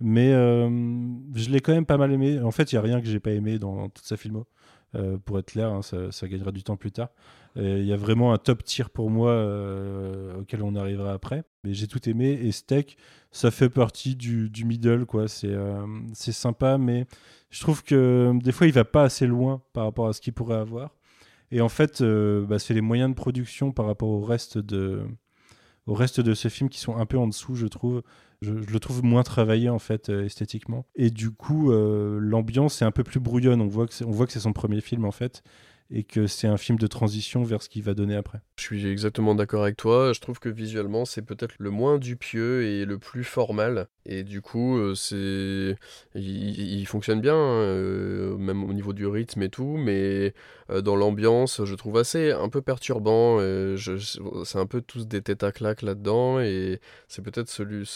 Mais 0.00 0.30
je 0.30 1.50
l'ai 1.50 1.60
quand 1.60 1.72
même 1.72 1.86
pas 1.86 1.96
mal 1.96 2.12
aimé. 2.12 2.40
En 2.40 2.52
fait, 2.52 2.70
il 2.70 2.76
n'y 2.76 2.78
a 2.78 2.82
rien 2.82 3.00
que 3.00 3.06
j'ai 3.06 3.20
pas 3.20 3.32
aimé 3.32 3.58
dans 3.58 3.88
toute 3.88 4.04
sa 4.04 4.16
filmo. 4.16 4.46
Euh, 4.94 5.16
pour 5.18 5.38
être 5.38 5.52
clair, 5.52 5.72
hein, 5.72 5.82
ça, 5.82 6.28
gagnera 6.28 6.52
du 6.52 6.62
temps 6.62 6.76
plus 6.76 6.92
tard. 6.92 7.08
Il 7.56 7.84
y 7.84 7.92
a 7.92 7.96
vraiment 7.96 8.32
un 8.32 8.38
top 8.38 8.64
tier 8.64 8.84
pour 8.92 9.10
moi 9.10 9.30
euh, 9.30 10.40
auquel 10.40 10.62
on 10.62 10.74
arrivera 10.74 11.12
après. 11.12 11.44
Mais 11.62 11.72
j'ai 11.72 11.86
tout 11.86 12.08
aimé 12.08 12.32
et 12.42 12.50
Steak, 12.52 12.96
ça 13.30 13.50
fait 13.50 13.70
partie 13.70 14.16
du, 14.16 14.50
middle, 14.64 15.06
quoi. 15.06 15.26
Euh, 15.44 15.86
c'est 16.12 16.32
sympa, 16.32 16.78
mais 16.78 17.06
je 17.50 17.60
trouve 17.60 17.84
que 17.84 18.32
des 18.42 18.52
fois 18.52 18.66
il 18.66 18.72
va 18.72 18.84
pas 18.84 19.04
assez 19.04 19.26
loin 19.26 19.62
par 19.72 19.84
rapport 19.84 20.08
à 20.08 20.12
ce 20.12 20.20
qu'il 20.20 20.32
pourrait 20.32 20.56
avoir. 20.56 20.90
Et 21.50 21.60
en 21.60 21.68
fait, 21.68 22.02
bah, 22.02 22.58
c'est 22.58 22.74
les 22.74 22.80
moyens 22.80 23.10
de 23.10 23.14
production 23.14 23.70
par 23.70 23.86
rapport 23.86 24.08
au 24.08 24.22
reste 24.22 24.58
de 24.58 25.02
au 25.86 25.94
reste 25.94 26.20
de 26.20 26.34
ce 26.34 26.48
film 26.48 26.68
qui 26.70 26.80
sont 26.80 26.96
un 26.96 27.06
peu 27.06 27.18
en 27.18 27.26
dessous, 27.26 27.54
je 27.54 27.66
trouve. 27.66 28.02
Je, 28.42 28.52
le 28.52 28.80
trouve 28.80 29.02
moins 29.02 29.22
travaillé 29.22 29.70
en 29.70 29.78
fait 29.78 30.10
euh, 30.10 30.26
esthétiquement. 30.26 30.84
Et 30.96 31.10
du 31.10 31.30
coup, 31.30 31.72
euh, 31.72 32.18
l'ambiance 32.20 32.82
est 32.82 32.84
un 32.84 32.90
peu 32.90 33.02
plus 33.02 33.20
brouillonne. 33.20 33.62
On 33.62 33.68
voit 33.68 33.86
que 33.86 33.94
c'est, 33.94 34.04
on 34.04 34.10
voit 34.10 34.26
que 34.26 34.32
c'est 34.32 34.40
son 34.40 34.52
premier 34.52 34.80
film 34.82 35.04
en 35.04 35.12
fait 35.12 35.42
et 35.94 36.02
que 36.02 36.26
c'est 36.26 36.48
un 36.48 36.56
film 36.56 36.76
de 36.76 36.88
transition 36.88 37.44
vers 37.44 37.62
ce 37.62 37.68
qu'il 37.68 37.84
va 37.84 37.94
donner 37.94 38.16
après. 38.16 38.40
Je 38.56 38.64
suis 38.64 38.86
exactement 38.88 39.36
d'accord 39.36 39.62
avec 39.62 39.76
toi. 39.76 40.12
Je 40.12 40.20
trouve 40.20 40.40
que 40.40 40.48
visuellement, 40.48 41.04
c'est 41.04 41.22
peut-être 41.22 41.54
le 41.58 41.70
moins 41.70 41.98
dupieux 41.98 42.64
et 42.64 42.84
le 42.84 42.98
plus 42.98 43.22
formal. 43.22 43.86
Et 44.04 44.24
du 44.24 44.42
coup, 44.42 44.76
euh, 44.76 44.96
c'est 44.96 45.76
il, 46.16 46.84
fonctionne 46.86 47.20
bien, 47.20 47.36
hein, 47.36 48.36
même 48.38 48.64
au 48.64 48.72
niveau 48.72 48.92
du 48.92 49.06
rythme 49.06 49.42
et 49.42 49.48
tout, 49.48 49.76
mais 49.78 50.34
dans 50.82 50.96
l'ambiance, 50.96 51.64
je 51.64 51.74
trouve 51.76 51.96
assez 51.96 52.32
un 52.32 52.48
peu 52.48 52.60
perturbant. 52.60 53.38
c'est 54.44 54.58
un 54.58 54.66
peu 54.66 54.80
tous 54.80 55.06
des 55.06 55.22
têtes 55.22 55.44
à 55.44 55.52
claques 55.52 55.82
là-dedans, 55.82 56.40
et 56.40 56.80
c'est 57.06 57.22
peut-être 57.22 57.48
celui. 57.48 57.88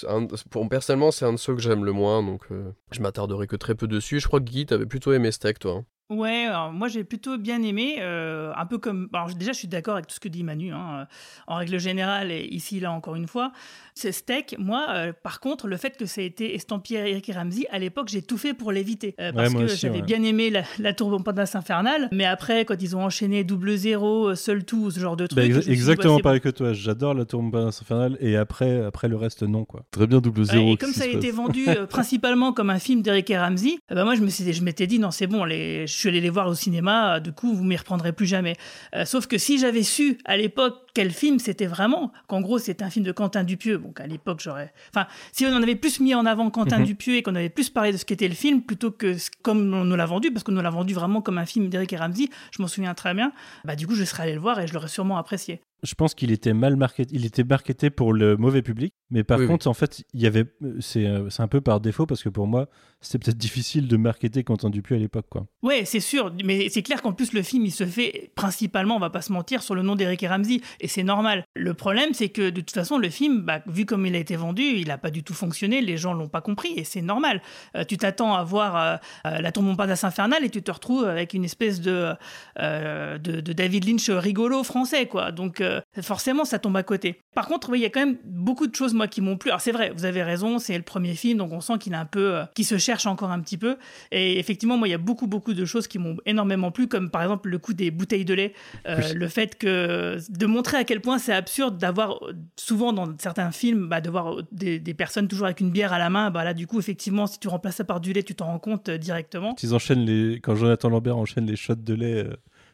pour 0.50 0.68
personnellement, 0.68 1.10
c'est 1.10 1.24
un 1.24 1.32
de 1.32 1.38
ceux 1.38 1.54
que 1.54 1.60
j'aime 1.60 1.84
le 1.84 1.92
moins, 1.92 2.22
donc 2.22 2.46
je 2.92 3.00
m'attarderai 3.00 3.48
que 3.48 3.56
très 3.56 3.74
peu 3.74 3.88
dessus. 3.88 4.20
Je 4.20 4.28
crois 4.28 4.40
que 4.40 4.44
Guy, 4.44 4.66
t'avais 4.66 4.86
plutôt 4.86 5.12
aimé 5.12 5.32
Steak, 5.32 5.58
toi. 5.58 5.78
Hein. 5.78 5.84
Ouais, 6.10 6.46
alors 6.46 6.72
moi 6.72 6.88
j'ai 6.88 7.04
plutôt 7.04 7.36
bien 7.36 7.62
aimé, 7.62 7.96
euh, 8.00 8.50
un 8.56 8.64
peu 8.64 8.78
comme. 8.78 9.10
Alors 9.12 9.28
déjà, 9.34 9.52
je 9.52 9.58
suis 9.58 9.68
d'accord 9.68 9.94
avec 9.94 10.06
tout 10.06 10.14
ce 10.14 10.20
que 10.20 10.28
dit 10.28 10.42
Manu, 10.42 10.72
hein, 10.72 11.00
euh, 11.00 11.04
en 11.46 11.56
règle 11.56 11.78
générale, 11.78 12.32
et 12.32 12.46
ici, 12.50 12.80
là, 12.80 12.92
encore 12.92 13.14
une 13.14 13.26
fois. 13.26 13.52
C'est 13.94 14.12
steak, 14.12 14.54
moi, 14.58 14.86
euh, 14.90 15.12
par 15.12 15.40
contre, 15.40 15.66
le 15.66 15.76
fait 15.76 15.98
que 15.98 16.06
ça 16.06 16.22
ait 16.22 16.26
été 16.26 16.54
estampillé 16.54 17.00
Eric 17.00 17.28
et 17.28 17.32
Ramsey, 17.32 17.66
à 17.70 17.78
l'époque, 17.78 18.08
j'ai 18.08 18.22
tout 18.22 18.38
fait 18.38 18.54
pour 18.54 18.72
l'éviter. 18.72 19.16
parce 19.34 19.52
que 19.52 19.66
j'avais 19.66 20.00
bien 20.00 20.22
aimé 20.22 20.48
la, 20.50 20.62
la 20.78 20.94
Tourbompadasse 20.94 21.56
infernale, 21.56 22.08
mais 22.12 22.24
après, 22.24 22.64
quand 22.64 22.80
ils 22.80 22.96
ont 22.96 23.02
enchaîné 23.02 23.44
double 23.44 23.76
zéro, 23.76 24.34
seul 24.34 24.64
tout, 24.64 24.90
ce 24.90 25.00
genre 25.00 25.16
de 25.16 25.26
bah, 25.34 25.42
trucs. 25.42 25.68
exactement 25.68 26.20
pareil 26.20 26.40
que 26.40 26.48
toi, 26.48 26.72
j'adore 26.72 27.12
la 27.12 27.26
Tourbompadasse 27.26 27.82
infernale, 27.82 28.16
et 28.20 28.36
après, 28.36 28.82
après 28.82 29.08
le 29.08 29.16
reste, 29.16 29.42
non, 29.42 29.66
quoi. 29.66 29.84
Très 29.90 30.06
bien, 30.06 30.20
double 30.20 30.44
zéro. 30.44 30.72
et 30.72 30.76
comme 30.78 30.92
ça 30.92 31.04
a 31.04 31.08
été 31.08 31.30
vendu 31.32 31.66
principalement 31.90 32.54
comme 32.54 32.70
un 32.70 32.78
film 32.78 33.02
d'Eric 33.02 33.30
Ramsey, 33.36 33.78
bah, 33.90 34.04
moi, 34.04 34.14
je 34.14 34.62
m'étais 34.62 34.86
dit, 34.86 34.98
non, 34.98 35.10
c'est 35.10 35.26
bon, 35.26 35.44
les 35.44 35.86
suis 35.98 36.08
allé 36.08 36.20
les 36.20 36.30
voir 36.30 36.48
au 36.48 36.54
cinéma, 36.54 37.20
du 37.20 37.32
coup, 37.32 37.54
vous 37.54 37.64
m'y 37.64 37.76
reprendrez 37.76 38.12
plus 38.12 38.26
jamais. 38.26 38.56
Euh, 38.94 39.04
sauf 39.04 39.26
que 39.26 39.38
si 39.38 39.58
j'avais 39.58 39.82
su 39.82 40.18
à 40.24 40.36
l'époque 40.36 40.87
quel 40.98 41.12
film 41.12 41.38
c'était 41.38 41.66
vraiment, 41.66 42.10
qu'en 42.26 42.40
gros 42.40 42.58
c'était 42.58 42.82
un 42.82 42.90
film 42.90 43.04
de 43.04 43.12
Quentin 43.12 43.44
Dupieux, 43.44 43.78
donc 43.78 44.00
à 44.00 44.08
l'époque 44.08 44.40
j'aurais. 44.42 44.72
Enfin, 44.92 45.06
si 45.30 45.46
on 45.46 45.54
en 45.54 45.62
avait 45.62 45.76
plus 45.76 46.00
mis 46.00 46.12
en 46.12 46.26
avant 46.26 46.50
Quentin 46.50 46.80
mhm. 46.80 46.86
Dupieux 46.86 47.14
et 47.14 47.22
qu'on 47.22 47.36
avait 47.36 47.50
plus 47.50 47.70
parlé 47.70 47.92
de 47.92 47.96
ce 47.96 48.04
qu'était 48.04 48.26
le 48.26 48.34
film 48.34 48.62
plutôt 48.62 48.90
que 48.90 49.14
comme 49.42 49.72
on 49.72 49.84
nous 49.84 49.94
l'a 49.94 50.06
vendu, 50.06 50.32
parce 50.32 50.42
qu'on 50.42 50.50
nous 50.50 50.60
l'a 50.60 50.70
vendu 50.70 50.94
vraiment 50.94 51.22
comme 51.22 51.38
un 51.38 51.46
film 51.46 51.68
d'Eric 51.68 51.92
et 51.92 51.96
Ramsey, 51.98 52.30
je 52.50 52.60
m'en 52.60 52.66
souviens 52.66 52.94
très 52.94 53.14
bien, 53.14 53.30
bah 53.64 53.76
du 53.76 53.86
coup 53.86 53.94
je 53.94 54.02
serais 54.02 54.24
allé 54.24 54.34
le 54.34 54.40
voir 54.40 54.58
et 54.58 54.66
je 54.66 54.74
l'aurais 54.74 54.88
sûrement 54.88 55.18
apprécié 55.18 55.60
je 55.82 55.94
pense 55.94 56.14
qu'il 56.14 56.32
était 56.32 56.54
mal 56.54 56.76
marketé, 56.76 57.08
il 57.14 57.24
était 57.24 57.44
marketé 57.44 57.90
pour 57.90 58.12
le 58.12 58.36
mauvais 58.36 58.62
public, 58.62 58.94
mais 59.10 59.22
par 59.22 59.44
contre, 59.46 59.68
en 59.68 59.74
fait, 59.74 60.04
il 60.12 60.20
y 60.20 60.26
avait, 60.26 60.44
euh, 60.62 60.80
c'est 60.80 61.40
un 61.40 61.48
peu 61.48 61.60
par 61.60 61.80
défaut 61.80 62.04
parce 62.04 62.22
que 62.22 62.28
pour 62.28 62.46
moi, 62.46 62.68
c'était 63.00 63.24
peut-être 63.24 63.38
difficile 63.38 63.86
de 63.86 63.96
marketer 63.96 64.42
Quentin 64.42 64.70
Dupieux 64.70 64.96
à 64.96 64.98
l'époque, 64.98 65.26
quoi. 65.30 65.46
Ouais, 65.62 65.84
c'est 65.84 66.00
sûr, 66.00 66.32
mais 66.44 66.68
c'est 66.68 66.82
clair 66.82 67.00
qu'en 67.00 67.12
plus 67.12 67.32
le 67.32 67.42
film, 67.42 67.64
il 67.64 67.70
se 67.70 67.86
fait 67.86 68.32
principalement, 68.34 68.96
on 68.96 69.00
va 69.00 69.10
pas 69.10 69.22
se 69.22 69.32
mentir, 69.32 69.62
sur 69.62 69.76
le 69.76 69.82
nom 69.82 69.94
d'Eric 69.94 70.22
et 70.22 70.28
Ramsey, 70.28 70.60
et 70.80 70.87
c'est 70.88 71.02
normal. 71.02 71.44
Le 71.54 71.74
problème, 71.74 72.14
c'est 72.14 72.28
que 72.28 72.50
de 72.50 72.60
toute 72.60 72.72
façon, 72.74 72.98
le 72.98 73.10
film, 73.10 73.42
bah, 73.42 73.60
vu 73.66 73.86
comme 73.86 74.06
il 74.06 74.14
a 74.14 74.18
été 74.18 74.36
vendu, 74.36 74.62
il 74.62 74.90
a 74.90 74.98
pas 74.98 75.10
du 75.10 75.22
tout 75.22 75.34
fonctionné, 75.34 75.80
les 75.80 75.96
gens 75.96 76.14
l'ont 76.14 76.28
pas 76.28 76.40
compris, 76.40 76.72
et 76.76 76.84
c'est 76.84 77.02
normal. 77.02 77.42
Euh, 77.76 77.84
tu 77.84 77.96
t'attends 77.96 78.34
à 78.34 78.44
voir 78.44 78.76
euh, 78.76 78.96
la 79.40 79.52
tour 79.52 79.62
Montparnasse 79.62 80.04
infernale 80.04 80.44
et 80.44 80.50
tu 80.50 80.62
te 80.62 80.70
retrouves 80.70 81.04
avec 81.04 81.34
une 81.34 81.44
espèce 81.44 81.80
de, 81.80 82.14
de, 82.58 83.18
de, 83.18 83.52
David 83.52 83.86
Lynch 83.86 84.10
rigolo 84.10 84.62
français, 84.62 85.06
quoi. 85.06 85.32
Donc 85.32 85.60
euh, 85.60 85.80
forcément, 86.02 86.44
ça 86.44 86.58
tombe 86.58 86.76
à 86.76 86.82
côté. 86.82 87.20
Par 87.34 87.46
contre, 87.46 87.74
il 87.74 87.80
y 87.80 87.84
a 87.84 87.90
quand 87.90 88.00
même 88.00 88.16
beaucoup 88.24 88.66
de 88.66 88.74
choses, 88.74 88.94
moi, 88.94 89.08
qui 89.08 89.20
m'ont 89.20 89.36
plu. 89.36 89.50
Alors, 89.50 89.60
c'est 89.60 89.72
vrai, 89.72 89.92
vous 89.94 90.04
avez 90.04 90.22
raison, 90.22 90.58
c'est 90.58 90.76
le 90.76 90.82
premier 90.82 91.14
film, 91.14 91.38
donc 91.38 91.52
on 91.52 91.60
sent 91.60 91.74
qu'il 91.78 91.92
est 91.92 91.96
un 91.96 92.04
peu. 92.04 92.34
Euh, 92.34 92.44
qui 92.54 92.64
se 92.64 92.78
cherche 92.78 93.06
encore 93.06 93.30
un 93.30 93.40
petit 93.40 93.56
peu. 93.56 93.76
Et 94.10 94.38
effectivement, 94.38 94.76
moi, 94.76 94.88
il 94.88 94.90
y 94.90 94.94
a 94.94 94.98
beaucoup, 94.98 95.26
beaucoup 95.26 95.54
de 95.54 95.64
choses 95.64 95.86
qui 95.86 95.98
m'ont 95.98 96.16
énormément 96.26 96.70
plu, 96.70 96.88
comme 96.88 97.10
par 97.10 97.22
exemple 97.22 97.48
le 97.48 97.58
coup 97.58 97.74
des 97.74 97.90
bouteilles 97.90 98.24
de 98.24 98.34
lait. 98.34 98.52
Euh, 98.86 99.12
le 99.14 99.28
fait 99.28 99.56
que. 99.56 100.18
de 100.28 100.46
montrer 100.46 100.77
à 100.78 100.84
quel 100.84 101.00
point 101.00 101.18
c'est 101.18 101.32
absurde 101.32 101.78
d'avoir, 101.78 102.20
souvent 102.56 102.92
dans 102.92 103.08
certains 103.18 103.50
films, 103.50 103.88
bah, 103.88 104.00
de 104.00 104.10
voir 104.10 104.36
des, 104.52 104.80
personnes 104.94 105.28
toujours 105.28 105.46
avec 105.46 105.60
une 105.60 105.70
bière 105.70 105.92
à 105.92 105.98
la 105.98 106.10
main. 106.10 106.30
Bah, 106.30 106.44
là, 106.44 106.54
du 106.54 106.66
coup, 106.66 106.78
effectivement, 106.78 107.26
si 107.26 107.38
tu 107.38 107.48
remplaces 107.48 107.76
ça 107.76 107.84
par 107.84 108.00
du 108.00 108.12
lait, 108.12 108.22
tu 108.22 108.34
t'en 108.34 108.46
rends 108.46 108.58
compte 108.58 108.90
directement. 108.90 109.54
Ils 109.62 109.74
enchaînent 109.74 110.04
les. 110.04 110.40
Quand 110.40 110.54
Jonathan 110.54 110.88
Lambert 110.88 111.16
enchaîne 111.16 111.46
les 111.46 111.56
shots 111.56 111.74
de 111.74 111.94
lait 111.94 112.26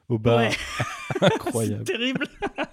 au 0.08 0.18
bar. 0.18 0.50
Incroyable. 1.20 1.84
c'est 1.86 1.92
terrible. 1.92 2.26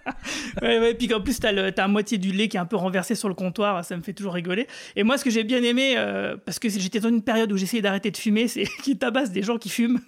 ouais, 0.62 0.80
ouais, 0.80 0.94
puis 0.94 1.08
qu'en 1.08 1.22
plus, 1.22 1.40
t'as, 1.40 1.52
le, 1.52 1.72
as 1.78 1.88
moitié 1.88 2.18
du 2.18 2.32
lait 2.32 2.48
qui 2.48 2.58
est 2.58 2.60
un 2.60 2.66
peu 2.66 2.76
renversé 2.76 3.16
sur 3.16 3.30
le 3.30 3.36
comptoir, 3.36 3.84
ça 3.86 3.96
me 3.96 4.02
fait 4.02 4.14
toujours 4.14 4.34
rigoler. 4.34 4.68
Et 4.96 5.04
moi, 5.04 5.18
ce 5.18 5.24
que 5.24 5.30
j'ai 5.30 5.44
bien 5.44 5.64
aimé, 5.64 5.96
euh, 5.98 6.38
parce 6.46 6.60
que 6.60 6.70
j'étais 6.70 7.00
dans 7.00 7.10
une 7.10 7.24
période 7.24 7.52
où 7.52 7.58
j'essayais 7.58 7.82
d'arrêter 7.82 8.12
de 8.12 8.18
fumer, 8.18 8.48
c'est 8.48 8.66
qu'ils 8.84 8.98
tabassent 8.98 9.32
des 9.32 9.44
gens 9.44 9.58
qui 9.58 9.70
fument. 9.70 10.00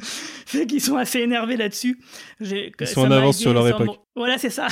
fait 0.46 0.66
qu'ils 0.66 0.80
sont 0.80 0.96
assez 0.96 1.20
énervés 1.20 1.56
là-dessus. 1.56 2.00
Ils 2.40 2.72
sont 2.86 3.02
en 3.02 3.10
avance 3.10 3.38
sur 3.38 3.52
leur 3.52 3.66
époque. 3.68 4.00
Voilà, 4.16 4.38
c'est 4.38 4.50
ça. 4.50 4.66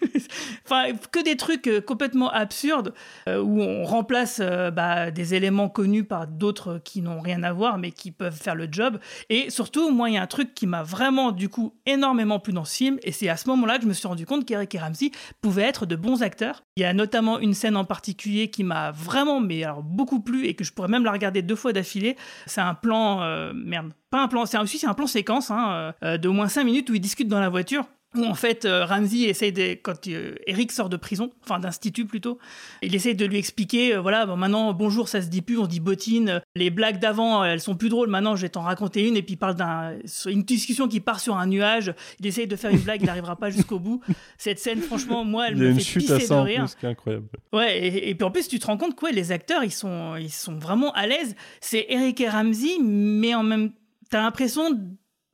enfin, 0.64 0.92
que 1.10 1.22
des 1.22 1.36
trucs 1.36 1.66
euh, 1.66 1.80
complètement 1.80 2.30
absurdes 2.30 2.94
euh, 3.28 3.40
où 3.40 3.60
on 3.60 3.84
remplace 3.84 4.40
euh, 4.42 4.70
bah, 4.70 5.10
des 5.10 5.34
éléments 5.34 5.68
connus 5.68 6.04
par 6.04 6.26
d'autres 6.26 6.80
qui 6.84 7.02
n'ont 7.02 7.20
rien 7.20 7.42
à 7.42 7.52
voir 7.52 7.78
mais 7.78 7.90
qui 7.92 8.10
peuvent 8.10 8.36
faire 8.36 8.54
le 8.54 8.68
job. 8.70 8.98
Et 9.28 9.50
surtout, 9.50 9.90
moi, 9.90 10.10
il 10.10 10.14
y 10.14 10.18
a 10.18 10.22
un 10.22 10.26
truc 10.26 10.54
qui 10.54 10.66
m'a 10.66 10.82
vraiment, 10.82 11.32
du 11.32 11.48
coup, 11.48 11.74
énormément 11.86 12.38
plu 12.38 12.52
dans 12.52 12.64
ce 12.64 12.76
film. 12.76 12.98
Et 13.02 13.12
c'est 13.12 13.28
à 13.28 13.36
ce 13.36 13.48
moment-là 13.48 13.78
que 13.78 13.84
je 13.84 13.88
me 13.88 13.92
suis 13.92 14.08
rendu 14.08 14.26
compte 14.26 14.44
qu'Eric 14.44 14.74
et 14.74 14.78
Ramsey 14.78 15.10
pouvaient 15.40 15.62
être 15.62 15.86
de 15.86 15.96
bons 15.96 16.22
acteurs. 16.22 16.62
Il 16.76 16.82
y 16.82 16.84
a 16.84 16.92
notamment 16.92 17.38
une 17.38 17.54
scène 17.54 17.76
en 17.76 17.84
particulier 17.84 18.50
qui 18.50 18.64
m'a 18.64 18.90
vraiment, 18.90 19.40
mais 19.40 19.64
alors 19.64 19.82
beaucoup 19.82 20.20
plu 20.20 20.46
et 20.46 20.54
que 20.54 20.64
je 20.64 20.72
pourrais 20.72 20.88
même 20.88 21.04
la 21.04 21.12
regarder 21.12 21.42
deux 21.42 21.56
fois 21.56 21.72
d'affilée. 21.72 22.16
C'est 22.46 22.60
un 22.60 22.74
plan, 22.74 23.52
merde, 23.54 23.92
pas 24.10 24.22
un 24.22 24.28
plan, 24.28 24.46
c'est 24.46 24.58
aussi 24.58 24.84
un 24.86 24.94
plan 24.94 25.06
séquence 25.06 25.50
hein, 25.50 25.94
de 26.02 26.28
moins 26.28 26.48
5 26.48 26.64
minutes 26.64 26.90
où 26.90 26.94
ils 26.94 27.00
discutent 27.00 27.28
dans 27.28 27.40
la 27.40 27.48
voiture 27.48 27.84
où 28.16 28.24
en 28.24 28.34
fait 28.34 28.64
euh, 28.64 28.84
Ramsey 28.84 29.22
essaye 29.22 29.52
de 29.52 29.74
quand 29.74 30.06
euh, 30.08 30.34
Eric 30.46 30.72
sort 30.72 30.88
de 30.88 30.96
prison, 30.96 31.30
enfin 31.42 31.58
d'institut 31.58 32.04
plutôt, 32.04 32.38
il 32.82 32.94
essaye 32.94 33.14
de 33.14 33.24
lui 33.24 33.38
expliquer 33.38 33.94
euh, 33.94 34.00
voilà 34.00 34.26
maintenant 34.26 34.72
bonjour 34.74 35.08
ça 35.08 35.22
se 35.22 35.28
dit 35.28 35.42
plus 35.42 35.58
on 35.58 35.66
dit 35.66 35.80
bottine, 35.80 36.42
les 36.54 36.70
blagues 36.70 36.98
d'avant 36.98 37.44
elles 37.44 37.60
sont 37.60 37.74
plus 37.74 37.88
drôles 37.88 38.08
maintenant 38.08 38.36
je 38.36 38.42
vais 38.42 38.48
t'en 38.50 38.62
raconter 38.62 39.06
une 39.06 39.16
et 39.16 39.22
puis 39.22 39.34
il 39.34 39.38
parle 39.38 39.56
d'une 39.56 40.42
discussion 40.42 40.88
qui 40.88 41.00
part 41.00 41.20
sur 41.20 41.36
un 41.36 41.46
nuage, 41.46 41.94
il 42.20 42.26
essaye 42.26 42.46
de 42.46 42.56
faire 42.56 42.70
une 42.70 42.80
blague 42.80 43.02
il 43.02 43.06
n'arrivera 43.06 43.36
pas 43.36 43.50
jusqu'au 43.50 43.78
bout. 43.78 44.00
Cette 44.36 44.58
scène 44.58 44.80
franchement 44.80 45.24
moi 45.24 45.48
elle 45.48 45.56
me 45.56 45.74
fait 45.74 46.00
pisser 46.00 46.28
de 46.28 46.34
rire. 46.34 46.66
C'est 46.68 46.86
incroyable. 46.86 47.26
Ouais 47.52 48.08
et, 48.08 48.14
puis 48.14 48.24
en 48.24 48.30
plus 48.30 48.48
tu 48.48 48.58
te 48.58 48.66
rends 48.66 48.76
compte 48.76 48.94
que 48.94 49.12
les 49.12 49.32
acteurs 49.32 49.64
ils 49.64 49.72
sont 49.72 50.16
ils 50.16 50.30
sont 50.30 50.58
vraiment 50.58 50.92
à 50.92 51.06
l'aise. 51.06 51.34
C'est 51.60 51.86
Eric 51.88 52.20
et 52.20 52.28
Ramsey 52.28 52.78
mais 52.80 53.34
en 53.34 53.42
même 53.42 53.72
t'as 54.10 54.20
l'impression 54.20 54.78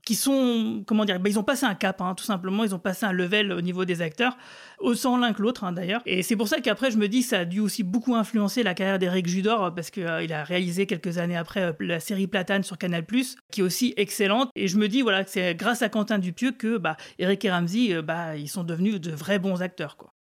qui 0.08 0.14
sont, 0.14 0.84
comment 0.86 1.04
dire, 1.04 1.20
bah, 1.20 1.28
ils 1.28 1.38
ont 1.38 1.42
passé 1.42 1.66
un 1.66 1.74
cap, 1.74 2.00
hein, 2.00 2.14
tout 2.14 2.24
simplement, 2.24 2.64
ils 2.64 2.74
ont 2.74 2.78
passé 2.78 3.04
un 3.04 3.12
level 3.12 3.52
au 3.52 3.60
niveau 3.60 3.84
des 3.84 4.00
acteurs, 4.00 4.38
autant 4.78 5.18
l'un 5.18 5.34
que 5.34 5.42
l'autre 5.42 5.64
hein, 5.64 5.72
d'ailleurs. 5.72 6.00
Et 6.06 6.22
c'est 6.22 6.34
pour 6.34 6.48
ça 6.48 6.62
qu'après, 6.62 6.90
je 6.90 6.96
me 6.96 7.08
dis, 7.08 7.22
ça 7.22 7.40
a 7.40 7.44
dû 7.44 7.60
aussi 7.60 7.82
beaucoup 7.82 8.14
influencer 8.14 8.62
la 8.62 8.72
carrière 8.72 8.98
d'Eric 8.98 9.28
Judor, 9.28 9.74
parce 9.74 9.90
qu'il 9.90 10.06
euh, 10.06 10.22
il 10.22 10.32
a 10.32 10.44
réalisé 10.44 10.86
quelques 10.86 11.18
années 11.18 11.36
après 11.36 11.60
euh, 11.60 11.72
la 11.80 12.00
série 12.00 12.26
Platane 12.26 12.62
sur 12.62 12.78
Canal+, 12.78 13.04
qui 13.52 13.60
est 13.60 13.62
aussi 13.62 13.92
excellente. 13.98 14.48
Et 14.56 14.66
je 14.66 14.78
me 14.78 14.88
dis, 14.88 15.02
voilà, 15.02 15.24
que 15.24 15.30
c'est 15.30 15.54
grâce 15.54 15.82
à 15.82 15.90
Quentin 15.90 16.18
Dupieux 16.18 16.52
que 16.52 16.78
bah, 16.78 16.96
Eric 17.18 17.44
et 17.44 17.50
Ramsey, 17.50 17.92
euh, 17.92 18.00
bah, 18.00 18.34
ils 18.34 18.48
sont 18.48 18.64
devenus 18.64 19.02
de 19.02 19.10
vrais 19.10 19.38
bons 19.38 19.60
acteurs, 19.60 19.98
quoi. 19.98 20.14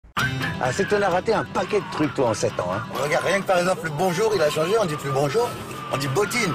Ah, 0.63 0.73
c'est 0.73 0.85
que 0.85 0.95
t'en 0.95 1.03
as 1.03 1.11
raté 1.11 1.35
un 1.35 1.45
paquet 1.45 1.81
de 1.81 1.93
trucs, 1.93 2.15
toi, 2.15 2.31
en 2.31 2.35
7 2.35 2.59
ans. 2.59 2.73
Hein. 2.73 2.83
Regarde, 2.95 3.27
rien 3.27 3.43
que 3.43 3.47
par 3.47 3.59
exemple, 3.59 3.85
le 3.85 3.91
bonjour, 3.99 4.33
il 4.35 4.41
a 4.41 4.49
changé, 4.49 4.73
on 4.81 4.87
dit 4.87 4.97
plus 4.97 5.11
bonjour, 5.11 5.51
on 5.93 5.99
dit 5.99 6.09
bottine. 6.09 6.55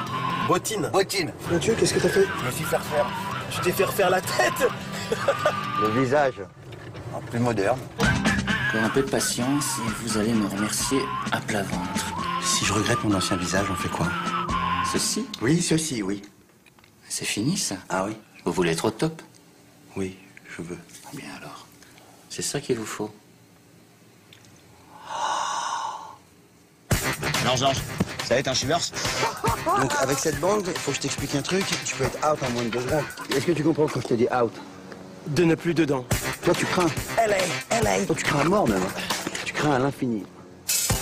Bottine. 0.49 0.89
Bottine. 0.91 1.31
Mathieu, 1.51 1.75
qu'est-ce 1.75 1.93
que 1.93 1.99
t'as 1.99 2.09
fait? 2.09 2.25
Je 2.39 2.45
me 2.47 2.51
suis 2.51 2.63
fait 2.63 2.77
refaire. 2.77 3.05
Tu 3.51 3.61
t'es 3.61 3.71
fait 3.71 3.83
refaire 3.83 4.09
la 4.09 4.19
tête 4.19 4.67
Le 5.79 6.01
visage, 6.01 6.41
en 7.13 7.21
plus 7.21 7.37
moderne. 7.37 7.79
Pour 8.71 8.79
un 8.81 8.89
peu 8.89 9.03
de 9.03 9.09
patience 9.11 9.77
et 9.77 9.91
vous 10.01 10.17
allez 10.17 10.33
me 10.33 10.47
remercier 10.47 11.01
à 11.31 11.39
plat 11.39 11.61
ventre. 11.61 12.15
Si 12.41 12.65
je 12.65 12.73
regrette 12.73 13.03
mon 13.03 13.13
ancien 13.13 13.37
visage, 13.37 13.67
on 13.69 13.75
fait 13.75 13.89
quoi? 13.89 14.07
Ceci? 14.91 15.27
Oui, 15.43 15.61
ceci, 15.61 16.01
oui. 16.01 16.23
C'est 17.07 17.25
fini 17.25 17.55
ça? 17.55 17.75
Ah 17.87 18.05
oui 18.07 18.17
Vous 18.43 18.51
voulez 18.51 18.71
être 18.71 18.85
au 18.85 18.91
top? 18.91 19.21
Oui, 19.95 20.17
je 20.49 20.63
veux. 20.63 20.79
Bien 21.13 21.29
alors. 21.39 21.67
C'est 22.31 22.41
ça 22.41 22.59
qu'il 22.59 22.79
vous 22.79 22.87
faut. 22.87 23.13
Alors 27.43 27.55
Georges, 27.55 27.81
ça 28.29 28.35
va 28.35 28.41
être 28.41 28.47
un 28.47 28.53
shivers 28.53 28.79
Donc 29.81 29.91
avec 29.99 30.19
cette 30.19 30.39
bande, 30.39 30.63
il 30.67 30.79
faut 30.79 30.91
que 30.91 30.97
je 30.97 31.01
t'explique 31.01 31.33
un 31.33 31.41
truc, 31.41 31.65
tu 31.83 31.95
peux 31.95 32.03
être 32.03 32.19
out 32.31 32.37
en 32.47 32.49
moins 32.51 32.61
de 32.61 32.69
deux 32.69 32.81
secondes. 32.81 33.03
Est-ce 33.35 33.43
que 33.43 33.53
tu 33.53 33.63
comprends 33.63 33.87
quand 33.87 34.01
je 34.01 34.07
te 34.07 34.13
dis 34.13 34.27
out? 34.31 34.53
De 35.25 35.43
ne 35.43 35.55
plus 35.55 35.73
dedans. 35.73 36.05
Toi 36.43 36.53
tu 36.53 36.67
crains. 36.67 36.91
Elle 37.17 37.31
est, 37.31 37.49
elle 37.71 37.87
est. 37.87 38.05
Toi 38.05 38.15
tu 38.15 38.23
crains 38.23 38.41
à 38.41 38.43
mort 38.43 38.69
même. 38.69 38.83
Tu 39.45 39.53
crains 39.53 39.73
à 39.73 39.79
l'infini. 39.79 40.23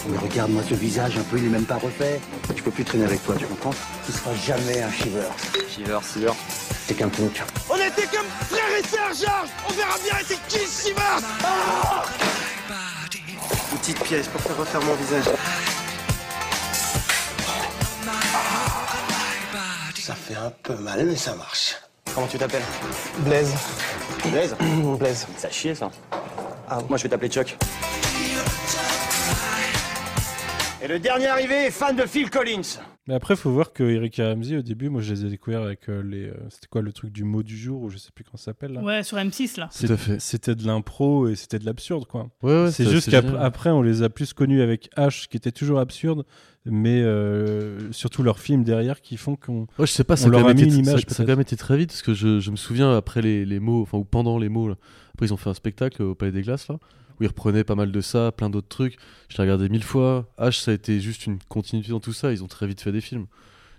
Mais 0.08 0.18
regarde-moi 0.20 0.64
ce 0.70 0.74
visage 0.76 1.18
un 1.18 1.24
peu, 1.24 1.38
il 1.38 1.48
est 1.48 1.50
même 1.50 1.66
pas 1.66 1.76
refait. 1.76 2.22
Tu 2.56 2.64
peux 2.64 2.72
plus 2.72 2.86
traîner 2.86 3.04
avec 3.04 3.22
toi, 3.26 3.36
tu 3.38 3.46
comprends? 3.46 3.74
Tu 4.06 4.14
seras 4.14 4.34
jamais 4.34 4.82
un 4.82 4.92
shiver. 4.92 5.28
Shiver, 5.70 6.00
shiver. 6.14 6.32
T'es 6.88 6.94
qu'un 6.94 7.10
punk. 7.10 7.44
On 7.70 7.76
était 7.76 8.08
comme 8.08 8.28
frères 8.50 8.80
et 8.80 8.88
sœurs, 8.88 9.28
Georges 9.28 9.50
On 9.68 9.74
verra 9.74 9.98
bien 10.02 10.14
c'est 10.26 10.40
qui 10.48 10.60
le 10.60 10.72
shiver 10.72 11.28
ah 11.44 12.06
Une 13.74 13.78
petite 13.80 14.02
pièce 14.04 14.28
pour 14.28 14.40
faire 14.40 14.56
refaire 14.56 14.82
mon 14.82 14.94
visage. 14.94 15.26
Ça 20.08 20.16
fait 20.16 20.36
un 20.36 20.54
peu 20.64 20.74
mal, 20.78 21.06
mais 21.06 21.18
ça 21.18 21.36
marche. 21.36 21.76
Comment 22.16 22.28
tu 22.28 22.38
t'appelles? 22.38 22.64
Blaise. 23.26 23.54
Blaise? 24.32 24.56
Blaise. 25.00 25.28
Ça 25.36 25.50
chier 25.50 25.76
ça. 25.76 25.92
Ah, 26.70 26.80
Moi 26.88 26.98
je 26.98 27.04
vais 27.04 27.10
t'appeler 27.10 27.30
Chuck. 27.30 27.58
Et 30.82 30.88
le 30.88 30.98
dernier 31.00 31.28
arrivé 31.28 31.66
est 31.66 31.72
fan 31.72 31.94
de 31.94 32.06
Phil 32.06 32.30
Collins. 32.30 32.80
Mais 33.08 33.16
après, 33.16 33.36
faut 33.36 33.52
voir 33.52 33.74
que 33.74 33.84
Eric 33.84 34.20
et 34.20 34.24
Ramsey, 34.32 34.58
au 34.58 34.62
début, 34.62 34.90
moi 34.90 35.02
je 35.02 35.14
les 35.14 35.26
ai 35.26 35.30
découverts 35.30 35.64
avec 35.64 35.90
euh, 35.90 36.02
les. 36.02 36.28
euh, 36.28 36.34
c'était 36.50 36.68
quoi 36.70 36.82
le 36.82 36.94
truc 36.94 37.12
du 37.12 37.26
mot 37.26 37.44
du 37.44 37.58
jour 37.58 37.82
ou 37.82 37.90
je 37.90 37.98
sais 37.98 38.12
plus 38.16 38.24
comment 38.24 38.38
ça 38.38 38.46
s'appelle 38.46 38.74
là? 38.74 38.82
Ouais, 38.82 39.04
sur 39.04 39.18
M6 39.18 39.60
là. 39.60 39.70
Tout 39.78 39.92
à 39.92 39.98
fait. 39.98 40.22
C'était 40.22 40.56
de 40.56 40.66
l'impro 40.66 41.28
et 41.28 41.36
c'était 41.36 41.60
de 41.60 41.66
l'absurde 41.66 42.06
quoi. 42.06 42.30
Ouais, 42.42 42.64
ouais, 42.64 42.72
c'est 42.72 42.86
ça, 42.86 42.92
juste 42.92 43.10
qu'après, 43.12 43.72
on 43.72 43.82
les 43.82 44.04
a 44.04 44.10
plus 44.10 44.32
connus 44.34 44.62
avec 44.62 44.90
H, 44.96 45.28
qui 45.28 45.36
était 45.36 45.52
toujours 45.52 45.80
absurde, 45.80 46.26
mais 46.70 47.02
euh, 47.02 47.92
surtout 47.92 48.24
leurs 48.24 48.40
films 48.40 48.64
derrière 48.64 49.02
qui 49.02 49.18
font 49.18 49.36
qu'on. 49.36 49.62
Ouais, 49.80 49.86
je 49.88 49.92
sais 49.92 50.04
pas, 50.04 50.16
ça 50.16 50.28
a, 50.28 50.30
leur 50.30 50.48
a 50.48 50.54
mis 50.54 50.62
été, 50.64 50.72
une 50.74 50.80
image, 50.86 51.06
ça- 51.08 51.14
ça 51.16 51.24
a 51.24 51.26
quand 51.26 51.32
même 51.34 51.42
été 51.42 51.56
très 51.58 51.78
vite 51.78 51.90
parce 51.90 52.02
que 52.02 52.14
je, 52.14 52.40
je 52.40 52.52
me 52.52 52.56
souviens 52.56 52.96
après 52.96 53.22
les, 53.22 53.46
les 53.46 53.60
mots, 53.60 53.82
enfin 53.82 53.98
ou 53.98 54.04
pendant 54.04 54.38
les 54.38 54.50
mots, 54.50 54.68
là. 54.68 54.76
après 55.14 55.28
ils 55.28 55.34
ont 55.34 55.38
fait 55.38 55.50
un 55.50 55.54
spectacle 55.54 56.02
au 56.04 56.16
Palais 56.16 56.32
des 56.32 56.42
Glaces 56.42 56.68
là, 56.68 56.76
où 57.20 57.24
ils 57.24 57.28
reprenaient 57.28 57.64
pas 57.64 57.76
mal 57.76 57.92
de 57.92 58.02
ça, 58.02 58.32
plein 58.32 58.50
d'autres 58.50 58.68
trucs. 58.68 58.98
Je 59.30 59.38
l'ai 59.38 59.44
regardé 59.44 59.70
mille 59.70 59.84
fois. 59.84 60.30
H, 60.40 60.64
ça 60.64 60.72
a 60.72 60.74
été 60.74 61.00
juste 61.00 61.26
une 61.26 61.40
continuité 61.50 61.90
dans 61.90 62.00
tout 62.00 62.14
ça. 62.14 62.32
Ils 62.32 62.44
ont 62.44 62.48
très 62.48 62.68
vite 62.68 62.82
fait 62.82 62.92
des 62.92 63.02
films. 63.02 63.26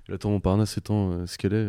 Et 0.08 0.12
La 0.12 0.18
Tour 0.18 0.30
Montparnasse 0.30 0.76
étant 0.78 1.12
euh, 1.12 1.26
ce 1.26 1.38
qu'elle 1.38 1.54
est. 1.54 1.68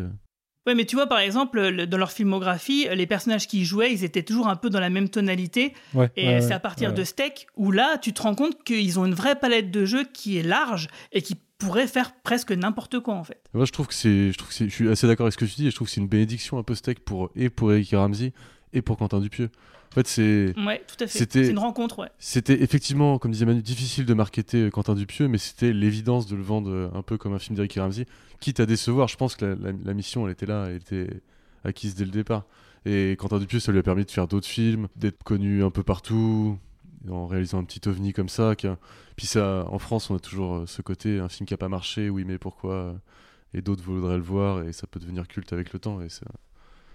Ouais, 0.66 0.74
mais 0.74 0.84
tu 0.84 0.94
vois, 0.96 1.06
par 1.06 1.18
exemple, 1.20 1.60
le- 1.68 1.86
dans 1.86 1.96
leur 1.96 2.12
filmographie, 2.12 2.86
les 2.94 3.06
personnages 3.06 3.46
qui 3.48 3.60
y 3.62 3.64
jouaient, 3.64 3.92
ils 3.92 4.04
étaient 4.04 4.22
toujours 4.22 4.48
un 4.48 4.56
peu 4.56 4.68
dans 4.70 4.80
la 4.80 4.90
même 4.90 5.08
tonalité. 5.08 5.72
Ouais, 5.94 6.10
Et 6.16 6.26
ouais, 6.26 6.40
c'est 6.42 6.48
ouais, 6.48 6.52
à 6.52 6.60
partir 6.60 6.90
ouais. 6.90 6.94
de 6.94 7.02
Steak 7.04 7.46
où 7.56 7.70
là, 7.72 7.96
tu 7.98 8.12
te 8.12 8.20
rends 8.22 8.34
compte 8.34 8.62
qu'ils 8.62 8.98
ont 8.98 9.06
une 9.06 9.14
vraie 9.14 9.36
palette 9.36 9.70
de 9.70 9.84
jeux 9.86 10.04
qui 10.12 10.36
est 10.36 10.42
large 10.42 10.88
et 11.12 11.22
qui 11.22 11.36
pourrait 11.58 11.86
faire 11.86 12.12
presque 12.22 12.52
n'importe 12.52 13.00
quoi 13.00 13.14
en 13.14 13.24
fait. 13.24 13.42
Moi, 13.54 13.64
je 13.64 13.72
trouve 13.72 13.86
que 13.86 13.94
c'est, 13.94 14.32
je 14.32 14.36
trouve 14.38 14.48
que 14.48 14.54
c'est- 14.54 14.68
je 14.68 14.74
suis 14.74 14.88
assez 14.90 15.06
d'accord 15.06 15.24
avec 15.24 15.32
ce 15.32 15.38
que 15.38 15.44
tu 15.46 15.54
dis. 15.56 15.66
Et 15.66 15.70
je 15.70 15.74
trouve 15.76 15.88
que 15.88 15.92
c'est 15.94 16.00
une 16.00 16.08
bénédiction 16.08 16.58
un 16.58 16.62
peu 16.62 16.74
steak 16.74 17.00
pour 17.00 17.30
et 17.34 17.48
pour 17.50 17.72
Eric 17.72 17.90
Ramsey 17.92 18.32
et 18.72 18.82
pour 18.82 18.96
Quentin 18.98 19.20
Dupieux. 19.20 19.50
En 19.90 19.94
fait, 19.94 20.06
c'est 20.06 20.54
Ouais, 20.56 20.82
tout 20.86 21.02
à 21.02 21.06
fait. 21.08 21.18
C'était- 21.18 21.48
une 21.50 21.58
rencontre, 21.58 21.98
ouais. 22.00 22.08
C'était 22.18 22.62
effectivement, 22.62 23.18
comme 23.18 23.32
disait 23.32 23.44
Manu, 23.46 23.60
difficile 23.62 24.06
de 24.06 24.14
marketer 24.14 24.58
euh, 24.66 24.70
Quentin 24.70 24.94
Dupieux, 24.94 25.26
mais 25.26 25.38
c'était 25.38 25.72
l'évidence 25.72 26.26
de 26.26 26.36
le 26.36 26.42
vendre 26.42 26.70
euh, 26.70 26.88
un 26.94 27.02
peu 27.02 27.18
comme 27.18 27.32
un 27.34 27.38
film 27.40 27.56
d'Eric 27.56 27.74
Ramsey, 27.74 28.06
quitte 28.38 28.60
à 28.60 28.66
décevoir. 28.66 29.08
Je 29.08 29.16
pense 29.16 29.34
que 29.34 29.44
la, 29.44 29.54
la- 29.56 29.78
la 29.84 29.94
mission, 29.94 30.26
elle 30.26 30.32
était 30.32 30.46
là, 30.46 30.66
elle 30.68 30.76
était 30.76 31.08
acquise 31.64 31.94
dès 31.96 32.04
le 32.04 32.10
départ. 32.12 32.44
Et 32.86 33.16
Quentin 33.18 33.38
Dupieux, 33.38 33.58
ça 33.60 33.72
lui 33.72 33.78
a 33.80 33.82
permis 33.82 34.04
de 34.04 34.10
faire 34.10 34.28
d'autres 34.28 34.46
films, 34.46 34.86
d'être 34.96 35.22
connu 35.24 35.64
un 35.64 35.70
peu 35.70 35.82
partout, 35.82 36.56
en 37.10 37.26
réalisant 37.26 37.58
un 37.58 37.64
petit 37.64 37.86
ovni 37.88 38.12
comme 38.12 38.28
ça. 38.28 38.54
qui 38.54 38.68
a- 38.68 38.78
Puis 39.16 39.26
ça, 39.26 39.66
en 39.70 39.78
France, 39.80 40.08
on 40.10 40.14
a 40.14 40.20
toujours 40.20 40.54
euh, 40.54 40.66
ce 40.66 40.82
côté, 40.82 41.18
un 41.18 41.28
film 41.28 41.46
qui 41.48 41.54
a 41.54 41.58
pas 41.58 41.68
marché, 41.68 42.08
oui, 42.10 42.24
mais 42.24 42.38
pourquoi 42.38 42.94
Et 43.54 43.60
d'autres 43.60 43.82
voudraient 43.82 44.16
le 44.16 44.22
voir, 44.22 44.62
et 44.62 44.72
ça 44.72 44.86
peut 44.86 45.00
devenir 45.00 45.26
culte 45.26 45.52
avec 45.52 45.72
le 45.72 45.80
temps, 45.80 46.00
et 46.00 46.08
ça 46.08 46.26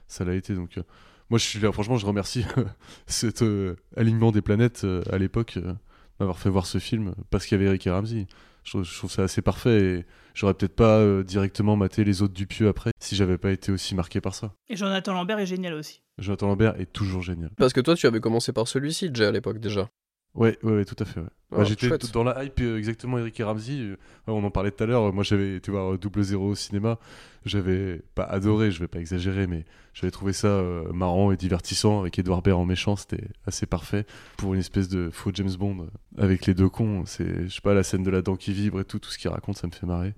ça 0.08 0.24
l'a 0.24 0.34
été. 0.36 0.54
Donc, 0.56 0.78
euh, 0.78 0.84
moi, 1.30 1.40
je 1.40 1.46
suis 1.46 1.60
là, 1.60 1.72
franchement, 1.72 1.98
je 1.98 2.06
remercie 2.06 2.46
cet 3.08 3.42
euh, 3.42 3.76
alignement 3.98 4.32
des 4.32 4.42
planètes 4.42 4.84
euh, 4.84 5.02
à 5.12 5.18
l'époque 5.18 5.58
euh, 5.58 5.74
m'avoir 6.20 6.38
fait 6.40 6.50
voir 6.50 6.66
ce 6.66 6.78
film 6.78 7.16
parce 7.30 7.46
qu'il 7.46 7.58
y 7.58 7.60
avait 7.60 7.70
Eric 7.70 7.88
et 7.88 7.92
Ramsey. 7.92 8.28
Je 8.64 8.72
trouve, 8.72 8.84
je 8.84 8.98
trouve 8.98 9.12
ça 9.12 9.24
assez 9.24 9.42
parfait 9.42 9.82
et 9.82 10.06
j'aurais 10.34 10.56
peut-être 10.56 10.76
pas 10.76 10.98
euh, 10.98 11.24
directement 11.24 11.76
maté 11.76 12.04
les 12.04 12.22
autres 12.22 12.34
Dupieux 12.34 12.68
après 12.68 12.92
si 13.00 13.16
j'avais 13.16 13.38
pas 13.38 13.52
été 13.52 13.72
aussi 13.72 13.94
marqué 13.94 14.22
par 14.22 14.34
ça. 14.34 14.54
Et 14.70 14.76
Jonathan 14.76 15.14
Lambert 15.14 15.40
est 15.40 15.46
génial 15.46 15.74
aussi. 15.76 16.02
Jonathan 16.18 16.48
Lambert 16.48 16.80
est 16.80 16.92
toujours 16.92 17.22
génial. 17.22 17.52
Parce 17.58 17.74
que 17.74 17.82
toi, 17.82 17.96
tu 17.96 18.08
avais 18.08 18.20
commencé 18.20 18.54
par 18.54 18.68
celui-ci, 18.68 19.10
déjà 19.10 19.28
à 19.28 19.32
l'époque 19.32 19.60
déjà. 19.60 19.90
Ouais, 20.36 20.58
ouais, 20.64 20.74
ouais, 20.74 20.86
tout 20.86 20.96
à 21.00 21.06
fait. 21.06 21.20
ouais. 21.22 21.26
Ah, 21.52 21.58
Bah, 21.60 21.64
J'étais 21.64 21.88
dans 22.12 22.24
la 22.24 22.44
hype 22.44 22.60
euh, 22.60 22.78
exactement 22.78 23.18
Eric 23.18 23.40
et 23.40 23.44
Ramsey. 23.44 23.80
euh, 23.80 23.96
on 24.28 24.44
en 24.44 24.50
parlait 24.52 24.72
tout 24.72 24.84
à 24.84 24.88
l'heure. 24.88 25.14
Moi, 25.14 25.24
j'avais 25.24 25.56
été 25.56 25.72
voir 25.72 25.94
euh, 25.94 25.98
Double 25.98 26.24
Zéro 26.24 26.50
au 26.50 26.56
cinéma. 26.56 27.00
J'avais 27.46 28.02
pas 28.16 28.24
adoré, 28.24 28.72
je 28.72 28.80
vais 28.80 28.88
pas 28.88 29.00
exagérer, 29.00 29.46
mais 29.48 29.64
j'avais 29.94 30.12
trouvé 30.12 30.34
ça 30.34 30.48
euh, 30.48 30.92
marrant 30.92 31.32
et 31.32 31.38
divertissant 31.38 32.02
avec 32.02 32.18
Edouard 32.20 32.42
Baird 32.42 32.60
en 32.60 32.66
méchant. 32.66 32.96
C'était 32.98 33.24
assez 33.48 33.66
parfait 33.66 34.06
pour 34.38 34.54
une 34.54 34.60
espèce 34.60 34.90
de 34.90 35.10
faux 35.12 35.32
James 35.34 35.54
Bond 35.58 35.88
avec 36.18 36.46
les 36.48 36.54
deux 36.54 36.68
cons. 36.70 37.04
C'est, 37.06 37.48
je 37.48 37.54
sais 37.54 37.62
pas, 37.62 37.74
la 37.74 37.84
scène 37.84 38.04
de 38.04 38.10
la 38.10 38.22
dent 38.22 38.36
qui 38.36 38.52
vibre 38.52 38.82
et 38.82 38.86
tout, 38.86 39.00
tout 39.00 39.10
ce 39.12 39.18
qu'il 39.18 39.30
raconte, 39.30 39.58
ça 39.58 39.68
me 39.68 39.72
fait 39.72 39.86
marrer. 39.86 40.14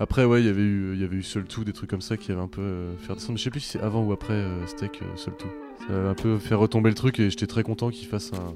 Après, 0.00 0.24
ouais, 0.24 0.40
il 0.40 0.46
y 0.46 0.48
avait 0.48 0.62
eu, 0.62 0.94
il 0.94 1.00
y 1.00 1.04
avait 1.04 1.16
eu 1.16 1.22
Seul 1.22 1.44
Tout, 1.44 1.62
des 1.62 1.72
trucs 1.72 1.90
comme 1.90 2.00
ça 2.00 2.16
qui 2.16 2.32
avaient 2.32 2.40
un 2.40 2.48
peu 2.48 2.94
fait 2.98 3.14
descendre. 3.14 3.38
Je 3.38 3.44
sais 3.44 3.50
plus 3.50 3.60
si 3.60 3.68
c'est 3.68 3.80
avant 3.80 4.02
ou 4.02 4.12
après 4.12 4.44
Steak 4.66 5.00
Seul 5.14 5.36
Tout. 5.36 5.46
Ça 5.86 5.92
a 5.94 6.08
un 6.08 6.14
peu 6.14 6.38
fait 6.38 6.54
retomber 6.56 6.88
le 6.88 6.96
truc 6.96 7.20
et 7.20 7.30
j'étais 7.30 7.46
très 7.46 7.62
content 7.62 7.90
qu'ils 7.90 8.08
fassent 8.08 8.32
un, 8.32 8.54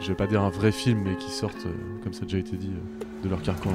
je 0.00 0.08
vais 0.08 0.14
pas 0.14 0.26
dire 0.26 0.42
un 0.42 0.50
vrai 0.50 0.72
film, 0.72 1.02
mais 1.04 1.16
qui 1.16 1.30
sortent, 1.30 1.66
euh, 1.66 2.02
comme 2.02 2.12
ça 2.12 2.22
a 2.22 2.24
déjà 2.24 2.38
été 2.38 2.56
dit, 2.56 2.70
euh, 2.72 3.22
de 3.24 3.28
leur 3.28 3.42
carcan. 3.42 3.72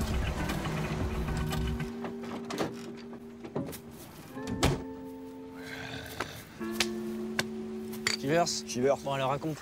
Shivers 8.20 8.48
Shivers. 8.68 8.98
Bon, 9.04 9.14
alors 9.14 9.30
raconte. 9.30 9.58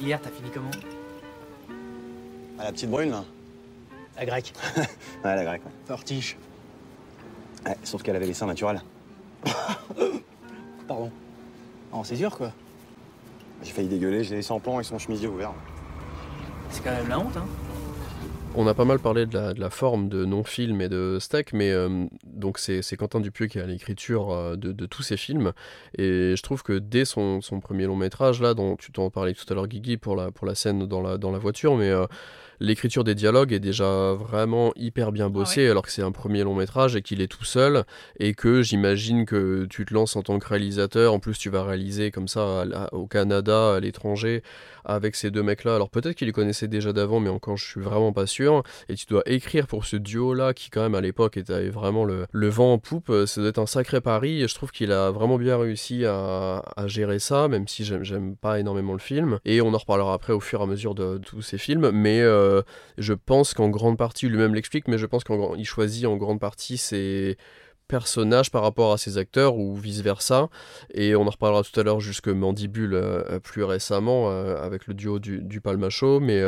Hier, 0.00 0.20
t'as 0.20 0.30
fini 0.30 0.50
comment? 0.52 0.70
À 2.58 2.64
la 2.64 2.72
petite 2.72 2.90
brune, 2.90 3.10
là 3.10 3.24
La 4.16 4.24
grecque. 4.24 4.52
Ouais, 5.24 5.36
la 5.36 5.44
grecque, 5.44 5.64
ouais. 5.66 5.72
Fortiche. 5.86 6.36
Ouais, 7.66 7.76
sauf 7.84 8.02
qu'elle 8.02 8.16
avait 8.16 8.26
les 8.26 8.32
seins 8.34 8.46
naturels. 8.46 8.80
Pardon. 10.88 11.10
Non, 11.92 12.04
c'est 12.04 12.16
sûr, 12.16 12.34
quoi. 12.36 12.52
J'ai 13.62 13.72
failli 13.72 13.88
dégueuler, 13.88 14.22
l'ai 14.24 14.36
laissé 14.36 14.52
en 14.52 14.60
plan 14.60 14.76
avec 14.76 14.86
son 14.86 14.98
chemisier 14.98 15.28
ouvert. 15.28 15.52
C'est 16.70 16.82
quand 16.82 16.92
même 16.92 17.08
la 17.08 17.18
honte, 17.18 17.36
hein. 17.36 17.46
On 18.56 18.66
a 18.66 18.74
pas 18.74 18.84
mal 18.84 18.98
parlé 18.98 19.26
de 19.26 19.38
la, 19.56 19.70
forme 19.70 20.08
de 20.08 20.24
non-film 20.24 20.80
et 20.80 20.88
de 20.88 21.18
steak, 21.20 21.52
mais 21.52 21.70
euh, 21.70 22.06
donc 22.40 22.58
c'est 22.58 22.82
c'est 22.82 22.96
Quentin 22.96 23.20
Dupieux 23.20 23.46
qui 23.46 23.58
a 23.60 23.66
l'écriture 23.66 24.30
euh, 24.30 24.56
de, 24.56 24.72
de 24.72 24.86
tous 24.86 25.02
ces 25.02 25.16
films. 25.16 25.52
Et 25.96 26.34
je 26.36 26.42
trouve 26.42 26.62
que 26.62 26.78
dès 26.78 27.04
son, 27.04 27.40
son 27.40 27.60
premier 27.60 27.86
long 27.86 27.96
métrage, 27.96 28.40
là, 28.40 28.54
dont 28.54 28.76
tu 28.76 28.92
t'en 28.92 29.10
parlais 29.10 29.34
tout 29.34 29.44
à 29.48 29.54
l'heure, 29.54 29.68
Guigui, 29.68 29.96
pour 29.96 30.16
la, 30.16 30.30
pour 30.30 30.46
la 30.46 30.54
scène 30.54 30.86
dans 30.86 31.00
la, 31.00 31.18
dans 31.18 31.30
la 31.30 31.38
voiture, 31.38 31.76
mais 31.76 31.90
euh, 31.90 32.06
l'écriture 32.60 33.04
des 33.04 33.14
dialogues 33.14 33.52
est 33.52 33.60
déjà 33.60 34.12
vraiment 34.14 34.72
hyper 34.76 35.12
bien 35.12 35.30
bossée, 35.30 35.68
alors 35.68 35.82
que 35.82 35.90
c'est 35.90 36.02
un 36.02 36.12
premier 36.12 36.44
long 36.44 36.54
métrage 36.54 36.96
et 36.96 37.02
qu'il 37.02 37.20
est 37.20 37.26
tout 37.28 37.44
seul, 37.44 37.84
et 38.18 38.34
que 38.34 38.62
j'imagine 38.62 39.24
que 39.24 39.66
tu 39.70 39.84
te 39.84 39.94
lances 39.94 40.16
en 40.16 40.22
tant 40.22 40.38
que 40.38 40.46
réalisateur. 40.46 41.14
En 41.14 41.18
plus, 41.20 41.38
tu 41.38 41.50
vas 41.50 41.64
réaliser 41.64 42.10
comme 42.10 42.28
ça 42.28 42.62
à 42.62 42.94
au 42.94 43.06
Canada, 43.06 43.74
à 43.76 43.80
l'étranger, 43.80 44.42
avec 44.84 45.16
ces 45.16 45.30
deux 45.30 45.42
mecs-là. 45.42 45.74
Alors 45.74 45.90
peut-être 45.90 46.16
qu'ils 46.16 46.26
les 46.26 46.32
connaissaient 46.32 46.68
déjà 46.68 46.92
d'avant, 46.92 47.20
mais 47.20 47.30
encore 47.30 47.56
je 47.56 47.66
suis 47.66 47.80
vraiment 47.80 48.12
pas 48.12 48.26
sûr. 48.26 48.62
Et 48.88 48.94
tu 48.94 49.06
dois 49.06 49.22
écrire 49.26 49.66
pour 49.66 49.84
ce 49.84 49.96
duo-là 49.96 50.54
qui 50.54 50.70
quand 50.70 50.82
même 50.82 50.94
à 50.94 51.00
l'époque 51.00 51.36
était 51.36 51.68
vraiment 51.68 52.04
le, 52.04 52.26
le 52.32 52.48
vent 52.48 52.74
en 52.74 52.78
poupe. 52.78 53.10
Euh, 53.10 53.26
Ça 53.26 53.40
doit 53.40 53.50
être 53.50 53.58
un 53.58 53.66
sacré 53.66 54.00
pari. 54.00 54.42
Et 54.42 54.48
je 54.48 54.54
trouve 54.54 54.70
qu'il 54.70 54.92
a 54.92 55.10
vraiment 55.10 55.38
bien 55.38 55.58
réussi 55.58 56.04
à, 56.06 56.62
gérer 56.86 57.18
ça, 57.18 57.48
même 57.48 57.68
si 57.68 57.84
j'aime- 57.84 58.36
pas 58.36 58.58
énormément 58.58 58.92
le 58.92 58.98
film. 58.98 59.38
Et 59.44 59.60
on 59.60 59.74
en 59.74 59.78
reparlera 59.78 60.14
après 60.14 60.32
au 60.32 60.40
fur 60.40 60.60
et 60.60 60.62
à 60.64 60.66
mesure 60.66 60.94
de, 60.94 61.18
tous 61.18 61.42
ces 61.42 61.58
films. 61.58 61.90
Mais 61.90 62.20
euh, 62.20 62.62
je 62.98 63.14
pense 63.14 63.54
qu'en 63.54 63.68
grande 63.68 63.98
partie, 63.98 64.28
lui-même 64.28 64.54
l'explique, 64.54 64.88
mais 64.88 64.98
je 64.98 65.06
pense 65.06 65.24
qu'il 65.24 65.64
choisit 65.64 66.06
en 66.06 66.16
grande 66.16 66.40
partie 66.40 66.78
ses 66.78 67.36
personnages 67.88 68.52
par 68.52 68.62
rapport 68.62 68.92
à 68.92 68.98
ses 68.98 69.18
acteurs 69.18 69.56
ou 69.56 69.74
vice 69.74 70.00
versa 70.00 70.48
et 70.94 71.16
on 71.16 71.26
en 71.26 71.30
reparlera 71.30 71.64
tout 71.64 71.78
à 71.80 71.82
l'heure 71.82 71.98
jusque 71.98 72.28
Mandibule 72.28 72.94
euh, 72.94 73.40
plus 73.40 73.64
récemment 73.64 74.30
avec 74.30 74.86
le 74.86 74.94
duo 74.94 75.18
du, 75.18 75.42
du 75.42 75.60
Palmacho 75.60 76.20
mais 76.20 76.40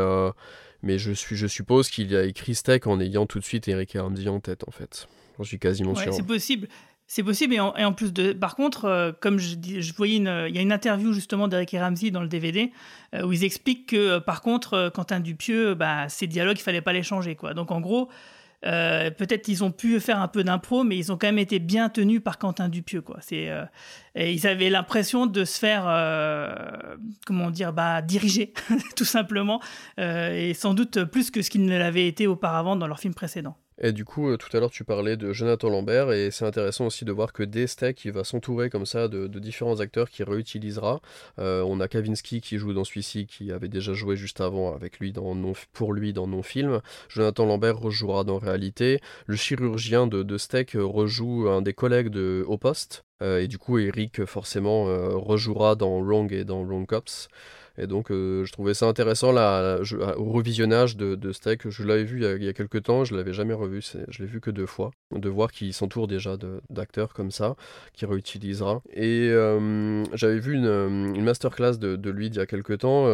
je 0.98 1.46
suppose 1.48 1.90
qu'il 1.90 2.14
a 2.14 2.22
écrit 2.22 2.54
Steak 2.54 2.86
en 2.86 3.00
ayant 3.00 3.26
tout 3.26 3.40
de 3.40 3.44
suite 3.44 3.66
Eric 3.66 3.96
Ramsey 3.98 4.28
en 4.28 4.38
tête 4.38 4.62
en 4.68 4.70
fait 4.70 5.08
j'en 5.42 5.48
suis 5.48 5.58
quasiment 5.58 5.92
Ouais, 5.92 6.02
sûr 6.04 6.14
c'est 6.14 6.26
possible. 6.26 6.68
C'est 7.08 7.22
possible, 7.24 7.52
et 7.52 7.60
en, 7.60 7.76
et 7.76 7.84
en 7.84 7.92
plus 7.92 8.12
de. 8.14 8.32
Par 8.32 8.56
contre, 8.56 8.86
euh, 8.86 9.12
comme 9.20 9.38
je, 9.38 9.54
dis- 9.56 9.82
je 9.82 9.92
voyais, 9.92 10.16
une- 10.16 10.46
il 10.48 10.54
y 10.54 10.58
a 10.58 10.62
une 10.62 10.72
interview 10.72 11.12
justement 11.12 11.46
d'Eric 11.46 11.74
et 11.74 11.80
Ramsey 11.80 12.10
dans 12.10 12.22
le 12.22 12.28
DVD 12.28 12.72
euh, 13.14 13.26
où 13.26 13.32
ils 13.32 13.44
expliquent 13.44 13.90
que, 13.90 13.96
euh, 13.96 14.20
par 14.20 14.40
contre, 14.40 14.90
Quentin 14.94 15.20
Dupieux, 15.20 15.74
bah, 15.74 16.08
ces 16.08 16.26
dialogues, 16.26 16.56
il 16.58 16.62
fallait 16.62 16.80
pas 16.80 16.94
les 16.94 17.02
changer, 17.02 17.34
quoi. 17.34 17.52
Donc, 17.52 17.70
en 17.70 17.80
gros, 17.82 18.08
euh, 18.64 19.10
peut-être 19.10 19.48
ils 19.48 19.62
ont 19.62 19.72
pu 19.72 19.98
faire 20.00 20.20
un 20.22 20.28
peu 20.28 20.42
d'impro, 20.44 20.84
mais 20.84 20.96
ils 20.96 21.12
ont 21.12 21.18
quand 21.18 21.26
même 21.26 21.38
été 21.40 21.58
bien 21.58 21.90
tenus 21.90 22.22
par 22.22 22.38
Quentin 22.38 22.70
Dupieux, 22.70 23.02
quoi. 23.02 23.18
C'est, 23.20 23.50
euh, 23.50 23.64
et 24.14 24.32
ils 24.32 24.46
avaient 24.46 24.70
l'impression 24.70 25.26
de 25.26 25.44
se 25.44 25.58
faire, 25.58 25.84
euh, 25.88 26.54
comment 27.26 27.50
dire, 27.50 27.74
bah, 27.74 28.00
diriger, 28.00 28.54
tout 28.96 29.04
simplement, 29.04 29.60
et 29.98 30.54
sans 30.54 30.72
doute 30.72 31.04
plus 31.04 31.30
que 31.30 31.42
ce 31.42 31.50
qu'ils 31.50 31.64
ne 31.66 31.76
l'avaient 31.76 32.06
été 32.06 32.26
auparavant 32.26 32.76
dans 32.76 32.86
leurs 32.86 33.00
films 33.00 33.14
précédents. 33.14 33.56
Et 33.80 33.92
du 33.92 34.04
coup, 34.04 34.28
euh, 34.28 34.36
tout 34.36 34.54
à 34.56 34.60
l'heure, 34.60 34.70
tu 34.70 34.84
parlais 34.84 35.16
de 35.16 35.32
Jonathan 35.32 35.68
Lambert, 35.68 36.12
et 36.12 36.30
c'est 36.30 36.44
intéressant 36.44 36.86
aussi 36.86 37.04
de 37.04 37.12
voir 37.12 37.32
que 37.32 37.42
dès 37.42 37.66
Steak, 37.66 38.04
il 38.04 38.12
va 38.12 38.24
s'entourer 38.24 38.70
comme 38.70 38.86
ça 38.86 39.08
de, 39.08 39.26
différents 39.38 39.80
acteurs 39.80 40.10
qu'il 40.10 40.24
réutilisera. 40.24 41.00
Euh, 41.38 41.62
on 41.62 41.80
a 41.80 41.88
Kavinsky 41.88 42.40
qui 42.40 42.58
joue 42.58 42.72
dans 42.72 42.84
celui-ci, 42.84 43.26
qui 43.26 43.50
avait 43.50 43.68
déjà 43.68 43.92
joué 43.92 44.16
juste 44.16 44.40
avant 44.40 44.74
avec 44.74 44.98
lui 44.98 45.12
dans 45.12 45.34
pour 45.72 45.92
lui 45.92 46.12
dans 46.12 46.26
Non-Film. 46.26 46.80
Jonathan 47.08 47.46
Lambert 47.46 47.78
rejouera 47.78 48.24
dans 48.24 48.38
Réalité. 48.38 49.00
Le 49.26 49.36
chirurgien 49.36 50.06
de, 50.06 50.22
de 50.22 50.38
Steak 50.38 50.76
euh, 50.76 50.84
rejoue 50.84 51.48
un 51.48 51.62
des 51.62 51.72
collègues 51.72 52.08
de 52.08 52.44
Au 52.46 52.58
Poste. 52.58 53.04
Euh, 53.22 53.40
et 53.40 53.48
du 53.48 53.58
coup, 53.58 53.78
Eric, 53.78 54.24
forcément, 54.24 54.84
rejouera 55.18 55.74
dans 55.76 56.00
Wrong 56.02 56.32
et 56.32 56.44
dans 56.44 56.64
Wrong 56.64 56.86
Cops. 56.86 57.28
Et 57.78 57.86
donc, 57.86 58.10
euh, 58.10 58.44
je 58.44 58.52
trouvais 58.52 58.74
ça 58.74 58.86
intéressant 58.86 59.32
là, 59.32 59.78
au 60.16 60.24
revisionnage 60.30 60.96
de, 60.96 61.14
de 61.14 61.32
Steak. 61.32 61.68
Je 61.68 61.84
l'avais 61.84 62.04
vu 62.04 62.18
il 62.18 62.22
y, 62.22 62.26
a, 62.26 62.34
il 62.34 62.52
quelques 62.54 62.82
temps, 62.82 63.04
je 63.04 63.16
l'avais 63.16 63.32
jamais 63.32 63.54
revu, 63.54 63.82
je 64.08 64.22
l'ai 64.22 64.28
vu 64.28 64.40
que 64.40 64.50
deux 64.50 64.66
fois. 64.66 64.90
De 65.10 65.28
voir 65.28 65.52
qu'il 65.52 65.72
s'entoure 65.72 66.06
déjà 66.06 66.36
d'acteurs 66.70 67.14
comme 67.14 67.30
ça, 67.30 67.56
qu'il 67.92 68.08
réutilisera. 68.08 68.82
Et 68.92 69.28
euh, 69.30 70.04
j'avais 70.14 70.38
vu 70.38 70.54
une, 70.54 70.66
euh, 70.66 71.14
une 71.14 71.24
masterclass 71.24 71.78
de, 71.78 72.10
lui 72.10 72.26
il 72.26 72.34
y 72.34 72.40
a 72.40 72.46
quelques 72.46 72.78
temps. 72.78 73.06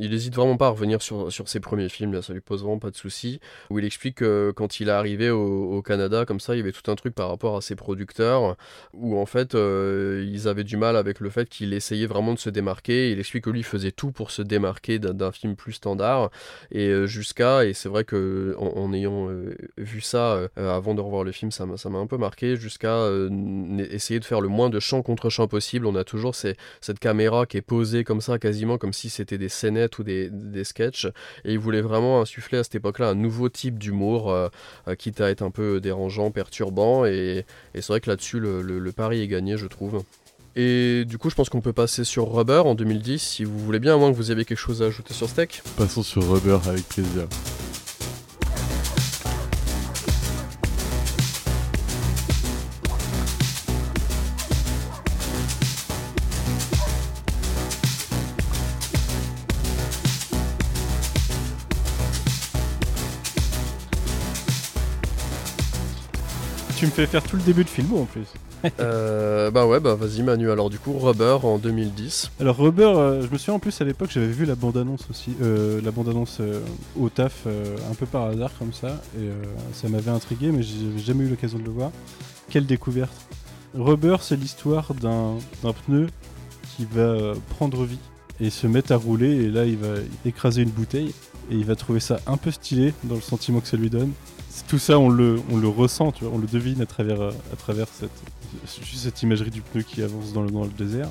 il 0.00 0.14
hésite 0.14 0.34
vraiment 0.34 0.56
pas 0.56 0.66
à 0.66 0.70
revenir 0.70 1.02
sur, 1.02 1.30
ses 1.30 1.60
premiers 1.60 1.88
films, 1.88 2.12
là, 2.12 2.22
ça 2.22 2.32
lui 2.32 2.40
pose 2.40 2.62
vraiment 2.62 2.78
pas 2.78 2.90
de 2.90 2.96
soucis. 2.96 3.40
Où 3.70 3.78
il 3.78 3.84
explique 3.84 4.16
que 4.16 4.52
quand 4.54 4.80
il 4.80 4.88
est 4.88 4.92
arrivé 4.92 5.30
au, 5.30 5.72
au 5.72 5.82
Canada, 5.82 6.24
comme 6.24 6.40
ça, 6.40 6.54
il 6.54 6.58
y 6.58 6.60
avait 6.60 6.72
tout 6.72 6.88
un 6.90 6.94
truc 6.94 7.14
par 7.14 7.28
rapport 7.28 7.56
à 7.56 7.60
ses 7.60 7.74
producteurs, 7.74 8.56
où 8.92 9.18
en 9.18 9.26
fait, 9.26 9.54
ils 9.54 10.48
avaient 10.48 10.64
du 10.64 10.76
mal 10.76 10.96
avec 10.96 11.20
le 11.20 11.30
fait 11.30 11.48
qu'il 11.48 11.72
essayait 11.72 12.06
vraiment 12.06 12.34
de 12.34 12.38
se 12.38 12.50
démarquer. 12.50 13.10
Il 13.10 13.18
explique 13.18 13.44
que 13.44 13.50
lui 13.50 13.62
faisait 13.62 13.87
tout 13.92 14.12
pour 14.12 14.30
se 14.30 14.42
démarquer 14.42 14.98
d'un- 14.98 15.32
film 15.32 15.56
plus 15.56 15.74
standard. 15.74 16.30
Et 16.70 16.88
euh, 16.88 17.06
jusqu'à 17.06 17.64
et 17.64 17.74
c'est 17.74 17.88
vrai 17.88 18.04
que 18.04 18.54
en, 18.58 18.92
ayant 18.92 19.28
euh, 19.28 19.54
vu 19.76 20.00
ça 20.00 20.32
euh, 20.34 20.48
avant 20.56 20.94
de 20.94 21.00
revoir 21.00 21.22
le 21.22 21.32
film 21.32 21.50
ça 21.50 21.66
m'a 21.66 21.98
un 21.98 22.06
peu 22.06 22.16
marqué. 22.16 22.56
Jusqu'à 22.56 23.06
essayer 23.90 24.20
de 24.20 24.24
faire 24.24 24.40
le 24.40 24.48
moins 24.48 24.70
de 24.70 24.80
champ 24.80 25.02
contre 25.02 25.30
champ 25.30 25.48
possible. 25.48 25.86
On 25.86 25.94
a 25.94 26.04
toujours 26.04 26.34
cette 26.34 26.98
caméra 26.98 27.46
qui 27.46 27.56
est 27.58 27.62
posée 27.62 28.04
comme 28.04 28.20
ça 28.20 28.38
quasiment 28.38 28.78
comme 28.78 28.92
si 28.92 29.10
c'était 29.10 29.38
des 29.38 29.48
scénettes 29.48 29.98
ou 29.98 30.02
des, 30.04 30.30
des 30.30 30.64
sketchs. 30.64 31.06
Et 31.44 31.52
il 31.52 31.58
voulait 31.58 31.82
vraiment 31.82 32.20
insuffler 32.20 32.58
à 32.58 32.64
cette 32.64 32.76
époque 32.76 32.98
là 32.98 33.08
un 33.08 33.14
nouveau 33.14 33.48
type 33.48 33.78
d'humour 33.78 34.30
euh, 34.30 34.48
quitte 34.96 35.20
à 35.20 35.30
être 35.30 35.42
un 35.42 35.50
peu 35.50 35.80
dérangeant 35.80 36.30
perturbant. 36.30 37.04
Et, 37.04 37.44
c'est 37.74 37.88
vrai 37.88 38.00
que 38.00 38.10
là-dessus 38.10 38.40
le 38.40 38.92
pari 38.92 39.22
est 39.22 39.28
gagné 39.28 39.56
je 39.56 39.66
trouve 39.66 40.02
et 40.60 41.04
du 41.04 41.18
coup, 41.18 41.30
je 41.30 41.36
pense 41.36 41.50
qu'on 41.50 41.60
peut 41.60 41.72
passer 41.72 42.02
sur 42.02 42.32
Rubber 42.32 42.62
en 42.66 42.74
2010, 42.74 43.22
si 43.22 43.44
vous 43.44 43.56
voulez 43.60 43.78
bien, 43.78 43.94
à 43.94 43.96
moins 43.96 44.10
que 44.10 44.16
vous 44.16 44.32
ayez 44.32 44.44
quelque 44.44 44.58
chose 44.58 44.82
à 44.82 44.86
ajouter 44.86 45.14
sur 45.14 45.28
Steak. 45.28 45.62
Passons 45.76 46.02
sur 46.02 46.28
Rubber 46.28 46.58
avec 46.68 46.82
plaisir. 46.88 47.28
Tu 66.78 66.86
me 66.86 66.92
fais 66.92 67.06
faire 67.06 67.24
tout 67.24 67.34
le 67.34 67.42
début 67.42 67.64
de 67.64 67.68
film 67.68 67.92
en 67.94 68.04
plus. 68.04 68.28
Euh, 68.78 69.50
bah 69.50 69.66
ouais, 69.66 69.80
bah 69.80 69.96
vas-y 69.96 70.22
Manu, 70.22 70.48
alors 70.48 70.70
du 70.70 70.78
coup, 70.78 70.96
Rubber 70.96 71.38
en 71.42 71.58
2010. 71.58 72.30
Alors 72.38 72.56
Rubber, 72.56 72.92
euh, 72.96 73.20
je 73.20 73.26
me 73.32 73.36
souviens 73.36 73.54
en 73.54 73.58
plus 73.58 73.80
à 73.80 73.84
l'époque 73.84 74.10
j'avais 74.12 74.28
vu 74.28 74.44
la 74.44 74.54
bande-annonce 74.54 75.04
aussi, 75.10 75.34
euh, 75.42 75.80
la 75.82 75.90
bande-annonce 75.90 76.38
euh, 76.40 76.60
au 76.96 77.08
taf 77.08 77.48
un 77.48 77.94
peu 77.94 78.06
par 78.06 78.26
hasard 78.26 78.52
comme 78.60 78.72
ça, 78.72 79.02
et 79.18 79.28
ça 79.72 79.88
m'avait 79.88 80.12
intrigué 80.12 80.52
mais 80.52 80.62
j'avais 80.62 81.00
jamais 81.04 81.24
eu 81.24 81.28
l'occasion 81.28 81.58
de 81.58 81.64
le 81.64 81.70
voir. 81.70 81.90
Quelle 82.48 82.66
découverte 82.66 83.26
Rubber 83.74 84.18
c'est 84.20 84.36
l'histoire 84.36 84.94
d'un 84.94 85.38
pneu 85.86 86.06
qui 86.76 86.86
va 86.92 87.32
prendre 87.56 87.84
vie 87.84 87.98
et 88.40 88.50
se 88.50 88.68
mettre 88.68 88.92
à 88.92 88.96
rouler 88.96 89.34
et 89.34 89.48
là 89.48 89.64
il 89.64 89.78
va 89.78 89.94
écraser 90.24 90.62
une 90.62 90.70
bouteille 90.70 91.12
et 91.50 91.54
il 91.54 91.64
va 91.64 91.74
trouver 91.74 91.98
ça 91.98 92.20
un 92.28 92.36
peu 92.36 92.52
stylé 92.52 92.94
dans 93.02 93.16
le 93.16 93.20
sentiment 93.20 93.58
que 93.58 93.66
ça 93.66 93.76
lui 93.76 93.90
donne. 93.90 94.12
Tout 94.66 94.78
ça 94.78 94.98
on 94.98 95.08
le, 95.08 95.40
on 95.50 95.56
le 95.56 95.68
ressent, 95.68 96.12
tu 96.12 96.24
vois, 96.24 96.32
on 96.34 96.38
le 96.38 96.46
devine 96.46 96.80
à 96.82 96.86
travers, 96.86 97.20
à 97.22 97.56
travers 97.56 97.86
cette, 97.88 98.10
juste 98.82 99.04
cette 99.04 99.22
imagerie 99.22 99.50
du 99.50 99.62
pneu 99.62 99.82
qui 99.82 100.02
avance 100.02 100.32
dans 100.32 100.42
le, 100.42 100.50
dans 100.50 100.64
le 100.64 100.70
désert. 100.70 101.08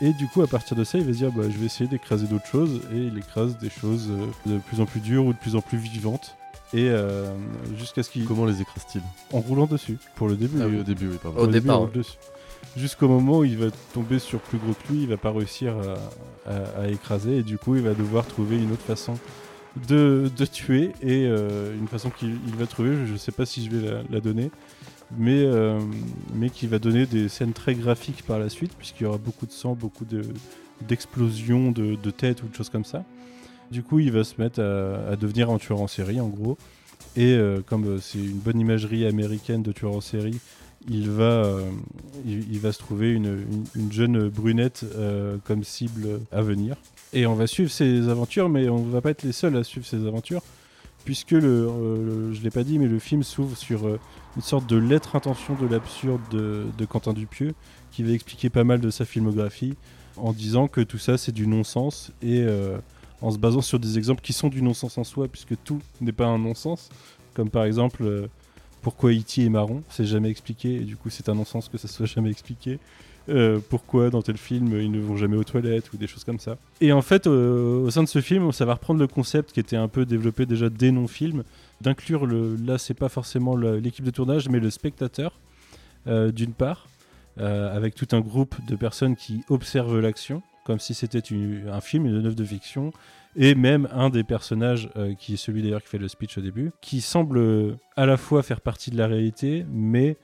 Et 0.00 0.12
du 0.12 0.26
coup, 0.28 0.42
à 0.42 0.46
partir 0.46 0.76
de 0.76 0.84
ça, 0.84 0.98
il 0.98 1.04
va 1.04 1.12
se 1.12 1.18
dire 1.18 1.32
bah, 1.32 1.42
je 1.50 1.58
vais 1.58 1.66
essayer 1.66 1.88
d'écraser 1.88 2.26
d'autres 2.26 2.46
choses. 2.46 2.80
Et 2.92 2.98
il 2.98 3.18
écrase 3.18 3.58
des 3.58 3.70
choses 3.70 4.08
euh, 4.10 4.26
de 4.54 4.58
plus 4.58 4.80
en 4.80 4.86
plus 4.86 5.00
dures 5.00 5.26
ou 5.26 5.32
de 5.32 5.38
plus 5.38 5.56
en 5.56 5.60
plus 5.60 5.78
vivantes. 5.78 6.36
Et 6.72 6.88
euh, 6.88 7.26
jusqu'à 7.78 8.02
ce 8.02 8.10
qu'il. 8.10 8.24
Comment 8.24 8.44
les 8.44 8.60
écrase-t-il? 8.60 9.02
En 9.32 9.40
roulant 9.40 9.66
dessus, 9.66 9.98
pour 10.16 10.28
le 10.28 10.36
début. 10.36 10.58
Ah 10.62 10.66
oui, 10.68 10.76
euh, 10.76 10.80
au 10.80 10.84
début, 10.84 11.08
oui, 11.08 11.16
pardon. 11.22 11.38
Au 11.38 11.44
au 11.44 11.46
début, 11.46 11.60
départ. 11.66 11.88
Jusqu'au 12.76 13.08
moment 13.08 13.38
où 13.38 13.44
il 13.44 13.56
va 13.56 13.66
tomber 13.94 14.18
sur 14.18 14.38
plus 14.40 14.58
gros 14.58 14.72
que 14.74 14.92
lui, 14.92 15.02
il 15.02 15.08
va 15.08 15.16
pas 15.16 15.32
réussir 15.32 15.74
à, 16.46 16.50
à- 16.52 16.82
à 16.82 16.88
écraser. 16.88 17.38
Et 17.38 17.42
du 17.42 17.58
coup, 17.58 17.74
il 17.74 17.82
va 17.82 17.94
devoir 17.94 18.26
trouver 18.26 18.56
une 18.56 18.70
autre 18.72 18.82
façon 18.84 19.14
de, 19.86 20.30
tuer. 20.50 20.92
Et 21.02 21.26
euh, 21.26 21.76
une 21.78 21.88
façon 21.88 22.10
qu'il 22.10 22.36
il 22.46 22.54
va 22.56 22.66
trouver, 22.66 23.06
je 23.06 23.16
sais 23.16 23.32
pas 23.32 23.46
si 23.46 23.64
je 23.64 23.70
vais 23.70 24.02
la, 24.10 24.20
donner. 24.20 24.50
Mais, 25.16 25.42
euh, 25.42 25.80
mais 26.34 26.50
qui 26.50 26.66
va 26.66 26.78
donner 26.78 27.06
des 27.06 27.28
scènes 27.28 27.54
très 27.54 27.74
graphiques 27.74 28.22
par 28.24 28.38
la 28.38 28.48
suite, 28.50 28.72
puisqu'il 28.76 29.04
y 29.04 29.06
aura 29.06 29.16
beaucoup 29.18 29.46
de 29.46 29.52
sang, 29.52 29.74
beaucoup 29.74 30.04
de, 30.04 30.22
d'explosions 30.86 31.70
de, 31.72 31.94
de 31.94 32.10
têtes 32.10 32.42
ou 32.42 32.48
de 32.48 32.54
choses 32.54 32.68
comme 32.68 32.84
ça. 32.84 33.04
Du 33.70 33.82
coup, 33.82 33.98
il 34.00 34.12
va 34.12 34.24
se 34.24 34.34
mettre 34.40 34.60
à, 34.60 35.16
devenir 35.16 35.50
un 35.50 35.58
tueur 35.58 35.80
en 35.80 35.86
série, 35.86 36.20
en 36.20 36.28
gros. 36.28 36.58
Et 37.16 37.32
euh, 37.34 37.60
comme 37.64 38.00
c'est 38.00 38.18
une 38.18 38.38
bonne 38.38 38.60
imagerie 38.60 39.06
américaine 39.06 39.62
de 39.62 39.72
tueur 39.72 39.94
en 39.94 40.00
série, 40.00 40.38
il 40.88 41.10
va, 41.10 41.58
il, 42.24 42.58
va 42.60 42.72
se 42.72 42.78
trouver 42.78 43.10
une, 43.10 43.26
une- 43.26 43.64
une 43.74 43.92
jeune 43.92 44.28
brunette 44.28 44.86
comme 45.44 45.64
cible 45.64 46.20
à 46.32 46.40
venir. 46.40 46.76
Et 47.12 47.26
on 47.26 47.34
va 47.34 47.46
suivre 47.46 47.70
ses 47.70 48.08
aventures, 48.08 48.48
mais 48.48 48.68
on 48.68 48.82
va 48.82 49.00
pas 49.00 49.10
être 49.10 49.22
les 49.22 49.32
seuls 49.32 49.56
à 49.56 49.64
suivre 49.64 49.86
ses 49.86 50.06
aventures, 50.06 50.42
puisque 51.04 51.30
le, 51.30 51.66
euh, 51.66 52.34
je 52.34 52.42
l'ai 52.42 52.50
pas 52.50 52.64
dit, 52.64 52.78
mais 52.78 52.86
le 52.86 52.98
film 52.98 53.22
s'ouvre 53.22 53.56
sur 53.56 53.86
euh, 53.86 53.98
une 54.36 54.42
sorte 54.42 54.68
de 54.68 54.76
lettre 54.76 55.16
intention 55.16 55.54
de 55.54 55.66
l'absurde 55.66 56.20
de, 56.30 56.84
Quentin 56.84 57.14
Dupieux, 57.14 57.54
qui 57.92 58.02
va 58.02 58.12
expliquer 58.12 58.50
pas 58.50 58.64
mal 58.64 58.80
de 58.80 58.90
sa 58.90 59.06
filmographie, 59.06 59.74
en 60.16 60.32
disant 60.32 60.68
que 60.68 60.80
tout 60.80 60.98
ça 60.98 61.16
c'est 61.16 61.32
du 61.32 61.46
non-sens 61.46 62.12
et 62.22 62.42
euh, 62.42 62.78
en 63.22 63.30
se 63.30 63.38
basant 63.38 63.62
sur 63.62 63.78
des 63.78 63.96
exemples 63.96 64.20
qui 64.20 64.32
sont 64.32 64.48
du 64.48 64.60
non-sens 64.60 64.98
en 64.98 65.04
soi, 65.04 65.28
puisque 65.28 65.54
tout 65.64 65.80
n'est 66.00 66.12
pas 66.12 66.26
un 66.26 66.38
non-sens, 66.38 66.90
comme 67.32 67.48
par 67.48 67.64
exemple 67.64 68.28
pourquoi 68.82 69.12
E.T. 69.12 69.44
est 69.44 69.48
marron, 69.48 69.82
c'est 69.88 70.04
jamais 70.04 70.28
expliqué, 70.28 70.74
et 70.74 70.84
du 70.84 70.96
coup 70.96 71.08
c'est 71.08 71.28
un 71.28 71.34
non-sens 71.34 71.68
que 71.68 71.78
ça 71.78 71.88
soit 71.88 72.06
jamais 72.06 72.30
expliqué. 72.30 72.78
Euh, 73.28 73.58
pourquoi 73.68 74.08
dans 74.08 74.22
tel 74.22 74.38
film 74.38 74.78
ils 74.80 74.90
ne 74.90 75.00
vont 75.00 75.16
jamais 75.16 75.36
aux 75.36 75.44
toilettes 75.44 75.92
ou 75.92 75.96
des 75.98 76.06
choses 76.06 76.24
comme 76.24 76.38
ça. 76.38 76.56
Et 76.80 76.92
en 76.92 77.02
fait, 77.02 77.26
euh, 77.26 77.84
au 77.84 77.90
sein 77.90 78.02
de 78.02 78.08
ce 78.08 78.20
film, 78.20 78.52
ça 78.52 78.64
va 78.64 78.74
reprendre 78.74 79.00
le 79.00 79.06
concept 79.06 79.52
qui 79.52 79.60
était 79.60 79.76
un 79.76 79.88
peu 79.88 80.06
développé 80.06 80.46
déjà 80.46 80.70
dès 80.70 80.90
non-film, 80.90 81.44
d'inclure 81.80 82.26
le. 82.26 82.56
Là, 82.56 82.78
c'est 82.78 82.94
pas 82.94 83.08
forcément 83.08 83.56
l'équipe 83.56 84.04
de 84.04 84.10
tournage, 84.10 84.48
mais 84.48 84.60
le 84.60 84.70
spectateur, 84.70 85.38
euh, 86.06 86.32
d'une 86.32 86.52
part, 86.52 86.86
avec 87.40 87.94
tout 87.94 88.08
un 88.10 88.20
groupe 88.20 88.56
de 88.66 88.74
personnes 88.74 89.14
qui 89.14 89.42
observent 89.48 90.00
l'action, 90.00 90.42
comme 90.64 90.80
si 90.80 90.92
c'était 90.92 91.22
un 91.70 91.80
film, 91.80 92.04
une 92.06 92.26
œuvre 92.26 92.34
de 92.34 92.44
fiction, 92.44 92.92
et 93.36 93.54
même 93.54 93.86
un 93.92 94.10
des 94.10 94.24
personnages, 94.24 94.90
qui 95.20 95.34
est 95.34 95.36
celui 95.36 95.62
d'ailleurs 95.62 95.80
qui 95.84 95.88
fait 95.88 95.98
le 95.98 96.08
speech 96.08 96.36
au 96.36 96.40
début, 96.40 96.72
qui 96.80 97.00
semble 97.00 97.76
à 97.94 98.06
la 98.06 98.16
fois 98.16 98.42
faire 98.42 98.60
partie 98.60 98.90
de 98.90 98.98
la 98.98 99.06
réalité, 99.06 99.64
mais 99.70 100.16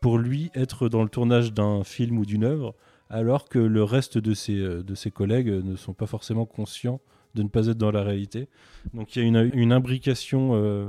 pour 0.00 0.18
lui 0.18 0.50
être 0.54 0.88
dans 0.88 1.02
le 1.02 1.08
tournage 1.08 1.52
d'un 1.52 1.84
film 1.84 2.18
ou 2.18 2.24
d'une 2.26 2.44
œuvre, 2.44 2.74
alors 3.08 3.48
que 3.48 3.58
le 3.58 3.82
reste 3.84 4.18
de 4.18 4.34
ses, 4.34 4.58
euh, 4.58 4.82
de 4.82 4.94
ses 4.94 5.10
collègues 5.10 5.48
euh, 5.48 5.62
ne 5.62 5.76
sont 5.76 5.94
pas 5.94 6.06
forcément 6.06 6.44
conscients 6.46 7.00
de 7.34 7.42
ne 7.42 7.48
pas 7.48 7.66
être 7.66 7.78
dans 7.78 7.90
la 7.92 8.02
réalité. 8.02 8.48
Donc 8.94 9.14
il 9.14 9.22
y 9.22 9.24
a 9.24 9.28
une, 9.28 9.50
une 9.54 9.72
imbrication 9.72 10.52
euh, 10.54 10.88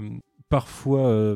parfois 0.49 1.35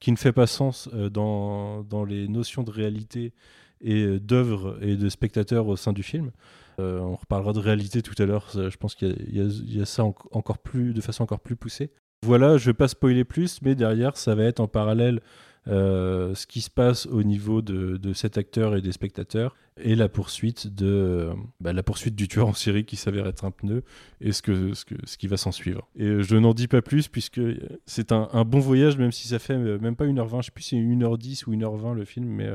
qui 0.00 0.12
ne 0.12 0.16
fait 0.16 0.32
pas 0.32 0.46
sens 0.46 0.88
dans, 0.92 1.82
dans 1.82 2.04
les 2.04 2.28
notions 2.28 2.62
de 2.62 2.70
réalité 2.70 3.32
et 3.80 4.18
d'œuvre 4.20 4.76
et 4.82 4.96
de 4.96 5.08
spectateur 5.08 5.66
au 5.66 5.76
sein 5.76 5.92
du 5.94 6.02
film. 6.02 6.30
On 6.78 7.14
reparlera 7.14 7.52
de 7.54 7.58
réalité 7.58 8.02
tout 8.02 8.20
à 8.22 8.26
l'heure, 8.26 8.48
je 8.52 8.76
pense 8.76 8.94
qu'il 8.94 9.16
y 9.32 9.80
a- 9.80 9.84
ça 9.86 10.04
en- 10.04 10.14
encore 10.32 10.58
plus, 10.58 10.92
de 10.92 11.00
façon 11.00 11.22
encore 11.22 11.40
plus 11.40 11.56
poussée. 11.56 11.90
Voilà, 12.22 12.56
je 12.58 12.66
vais 12.66 12.74
pas 12.74 12.88
spoiler 12.88 13.24
plus, 13.24 13.62
mais 13.62 13.74
derrière, 13.74 14.16
ça 14.16 14.34
va 14.34 14.44
être 14.44 14.60
en 14.60 14.68
parallèle 14.68 15.20
euh, 15.66 16.34
ce 16.34 16.46
qui 16.46 16.60
se 16.60 16.70
passe 16.70 17.06
au 17.06 17.22
niveau 17.22 17.62
de, 17.62 18.12
cet 18.12 18.36
acteur 18.36 18.76
et 18.76 18.82
des 18.82 18.92
spectateurs 18.92 19.56
et 19.80 19.94
la 19.96 20.08
poursuite 20.08 20.72
de 20.72 21.30
bah, 21.60 21.72
la 21.72 21.82
poursuite 21.82 22.14
du 22.14 22.28
tueur 22.28 22.48
en 22.48 22.52
série 22.52 22.84
qui 22.84 22.96
s'avère 22.96 23.26
être 23.26 23.44
un 23.44 23.50
pneu 23.50 23.82
et 24.20 24.32
ce 24.32 24.42
que 24.42 24.74
ce, 24.74 24.84
qui 25.16 25.26
va 25.26 25.36
s'en 25.36 25.52
suivre. 25.52 25.88
Et 25.96 26.04
euh, 26.04 26.22
je 26.22 26.36
n'en 26.36 26.54
dis 26.54 26.68
pas 26.68 26.82
plus 26.82 27.08
puisque 27.08 27.40
c'est 27.86 28.12
un, 28.12 28.44
bon 28.44 28.60
voyage 28.60 28.98
même 28.98 29.10
si 29.10 29.26
ça 29.28 29.38
fait 29.38 29.54
euh, 29.54 29.78
même 29.78 29.96
pas 29.96 30.06
1h20, 30.06 30.42
je 30.42 30.46
sais 30.46 30.52
plus 30.52 30.62
si 30.62 30.76
c'est 30.76 30.82
1h10 30.82 31.44
ou 31.48 31.54
1h20 31.54 31.94
le 31.94 32.04
film 32.04 32.26
mais 32.26 32.50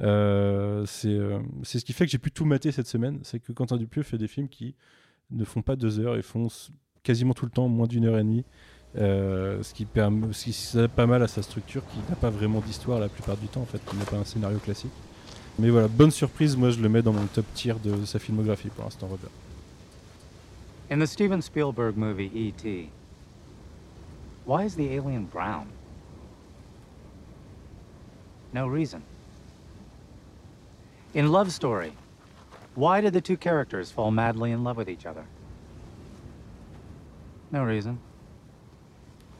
euh, 0.00 0.84
c'est 0.86 1.78
ce 1.78 1.84
qui 1.84 1.92
fait 1.92 2.06
que 2.06 2.10
j'ai 2.10 2.18
pu 2.18 2.30
tout 2.30 2.44
mater 2.44 2.72
cette 2.72 2.88
semaine, 2.88 3.20
c'est 3.22 3.38
que 3.38 3.52
Quentin 3.52 3.76
Dupieux 3.76 4.02
fait 4.02 4.18
des 4.18 4.28
films 4.28 4.48
qui 4.48 4.74
ne 5.30 5.44
font 5.44 5.62
pas 5.62 5.76
deux 5.76 6.00
heures 6.00 6.16
et 6.16 6.22
font 6.22 6.48
quasiment 7.02 7.34
tout 7.34 7.44
le 7.44 7.50
temps 7.50 7.68
moins 7.68 7.86
d'une 7.86 8.06
heure 8.06 8.18
et 8.18 8.24
demie. 8.24 8.44
Euh, 8.96 9.60
ce 9.64 9.74
qui 9.74 9.84
permet, 9.86 10.28
pas 10.94 11.06
mal 11.06 11.22
à 11.22 11.26
sa 11.26 11.42
structure, 11.42 11.82
qui 11.86 11.98
n'a 12.08 12.14
pas 12.14 12.30
vraiment 12.30 12.60
d'histoire 12.60 13.00
la 13.00 13.08
plupart 13.08 13.36
du 13.36 13.48
temps 13.48 13.62
en 13.62 13.66
fait, 13.66 13.84
qui 13.84 13.96
n'est 13.96 14.04
pas 14.04 14.18
un 14.18 14.24
scénario 14.24 14.58
classique. 14.58 14.92
Mais 15.58 15.68
voilà, 15.68 15.88
bonne 15.88 16.12
surprise, 16.12 16.56
moi 16.56 16.70
je 16.70 16.80
le 16.80 16.88
mets 16.88 17.02
dans 17.02 17.12
mon 17.12 17.26
top 17.26 17.44
tier 17.54 17.74
de 17.82 18.04
sa 18.04 18.20
filmographie 18.20 18.68
pour 18.68 18.84
l'instant, 18.84 19.08
Robert. 19.08 19.30
In 20.90 21.00
the 21.00 21.06
Steven 21.06 21.42
Spielberg 21.42 21.96
movie 21.96 22.30
E.T., 22.34 22.90
why 24.46 24.64
is 24.64 24.76
the 24.76 24.92
alien 24.92 25.24
brown? 25.24 25.66
No 28.52 28.68
reason. 28.68 29.02
In 31.14 31.32
Love 31.32 31.50
Story, 31.50 31.92
why 32.76 33.00
did 33.00 33.12
the 33.12 33.20
two 33.20 33.36
characters 33.36 33.90
fall 33.90 34.12
madly 34.12 34.52
in 34.52 34.62
love 34.62 34.76
with 34.76 34.88
each 34.88 35.04
other? 35.04 35.24
No 37.50 37.64
reason. 37.64 37.98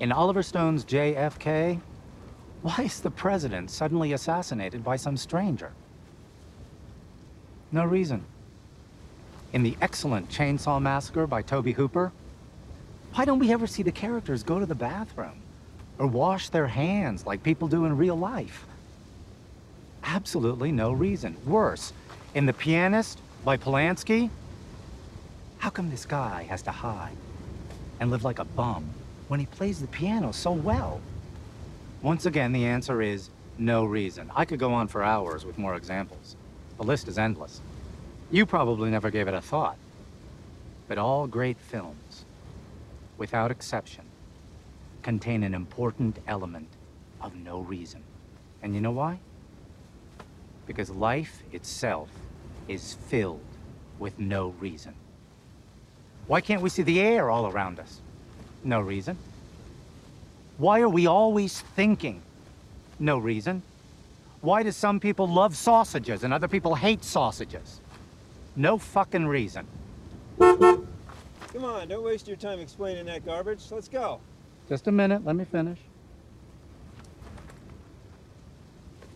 In 0.01 0.11
Oliver 0.11 0.43
Stone's 0.43 0.85
JFK, 0.85 1.81
why 2.63 2.77
is 2.83 3.01
the 3.01 3.11
president 3.11 3.71
suddenly 3.71 4.13
assassinated 4.13 4.83
by 4.83 4.97
some 4.97 5.17
stranger? 5.17 5.73
No 7.71 7.85
reason. 7.85 8.25
In 9.53 9.63
the 9.63 9.77
excellent 9.81 10.29
Chainsaw 10.29 10.83
Massacre 10.83 11.29
by 11.29 11.43
Toby 11.43 11.73
Hooper, 11.73 12.11
why 13.15 13.25
don't 13.25 13.39
we 13.39 13.53
ever 13.53 13.69
see 13.69 13.85
the 13.85 13.93
characters 13.93 14.43
go 14.43 14.59
to 14.59 14.67
the 14.67 14.75
bathroom 14.75 15.41
or 15.99 16.09
wash 16.09 16.49
their 16.49 16.67
hands 16.67 17.25
like 17.25 17.45
people 17.45 17.69
do 17.69 17.85
in 17.85 17.97
real 17.97 18.17
life? 18.17 18.67
Absolutely 20.03 20.73
no 20.73 20.91
reason. 20.91 21.37
Worse, 21.47 21.93
in 22.35 22.47
The 22.47 22.53
Pianist 22.53 23.21
by 23.45 23.57
Polanski, 23.57 24.29
how 25.59 25.71
come 25.71 25.89
this 25.89 26.05
guy 26.05 26.43
has 26.51 26.63
to 26.63 26.73
hide 26.73 27.17
and 28.01 28.11
live 28.11 28.25
like 28.25 28.41
a 28.41 28.45
bum 28.45 28.91
when 29.29 29.41
he 29.41 29.47
plays 29.47 29.81
the 29.81 29.87
piano 29.89 30.33
so 30.33 30.53
well? 30.53 31.01
Once 32.03 32.27
again, 32.27 32.53
the 32.53 32.65
answer 32.65 33.01
is 33.01 33.31
no 33.59 33.85
reason. 33.85 34.31
I 34.35 34.45
could 34.45 34.59
go 34.59 34.73
on 34.73 34.89
for 34.89 35.03
hours 35.03 35.45
with 35.45 35.59
more 35.59 35.77
examples. 35.77 36.37
The 36.77 36.85
list 36.85 37.09
is 37.09 37.19
endless. 37.19 37.61
You 38.31 38.47
probably 38.47 38.91
never 38.91 39.11
gave 39.11 39.29
it 39.29 39.35
a 39.35 39.41
thought. 39.41 39.79
But 40.89 40.99
all 40.99 41.27
great 41.27 41.57
films, 41.57 42.25
without 43.17 43.51
exception, 43.51 44.05
contain 45.03 45.43
an 45.43 45.55
important 45.55 46.19
element 46.27 46.69
of 47.21 47.35
no 47.37 47.61
reason. 47.61 48.03
And 48.63 48.75
you 48.75 48.81
know 48.81 48.91
why? 48.91 49.19
Because 50.67 50.91
life 50.91 51.43
itself 51.53 52.09
is 52.69 52.95
filled 53.09 53.41
with 53.99 54.19
no 54.19 54.55
reason. 54.61 54.95
Why 56.27 56.41
can't 56.41 56.63
we 56.63 56.71
see 56.71 56.83
the 56.83 57.01
air 57.01 57.31
all 57.31 57.47
around 57.47 57.79
us? 57.79 58.01
No 58.65 58.81
reason. 58.81 59.19
Why 60.57 60.81
are 60.81 60.89
we 60.89 61.07
always 61.07 61.61
thinking? 61.61 62.23
No 62.99 63.19
reason. 63.19 63.63
Why 64.41 64.63
do 64.63 64.73
some 64.73 65.01
people 65.01 65.29
love 65.29 65.57
sausages 65.57 66.25
and 66.25 66.33
other 66.33 66.49
people 66.49 66.75
hate 66.75 67.05
sausages? 67.05 67.81
No 68.57 68.79
fucking 68.79 69.27
reason. 69.27 69.67
Come 70.39 71.65
on, 71.65 71.89
don't 71.89 72.05
waste 72.05 72.27
your 72.27 72.37
time 72.37 72.59
explaining 72.59 73.07
that 73.07 73.25
garbage. 73.25 73.63
Let's 73.71 73.89
go. 73.89 74.21
Just 74.69 74.87
a 74.87 74.93
minute, 74.93 75.25
let 75.25 75.37
me 75.37 75.45
finish. 75.45 75.79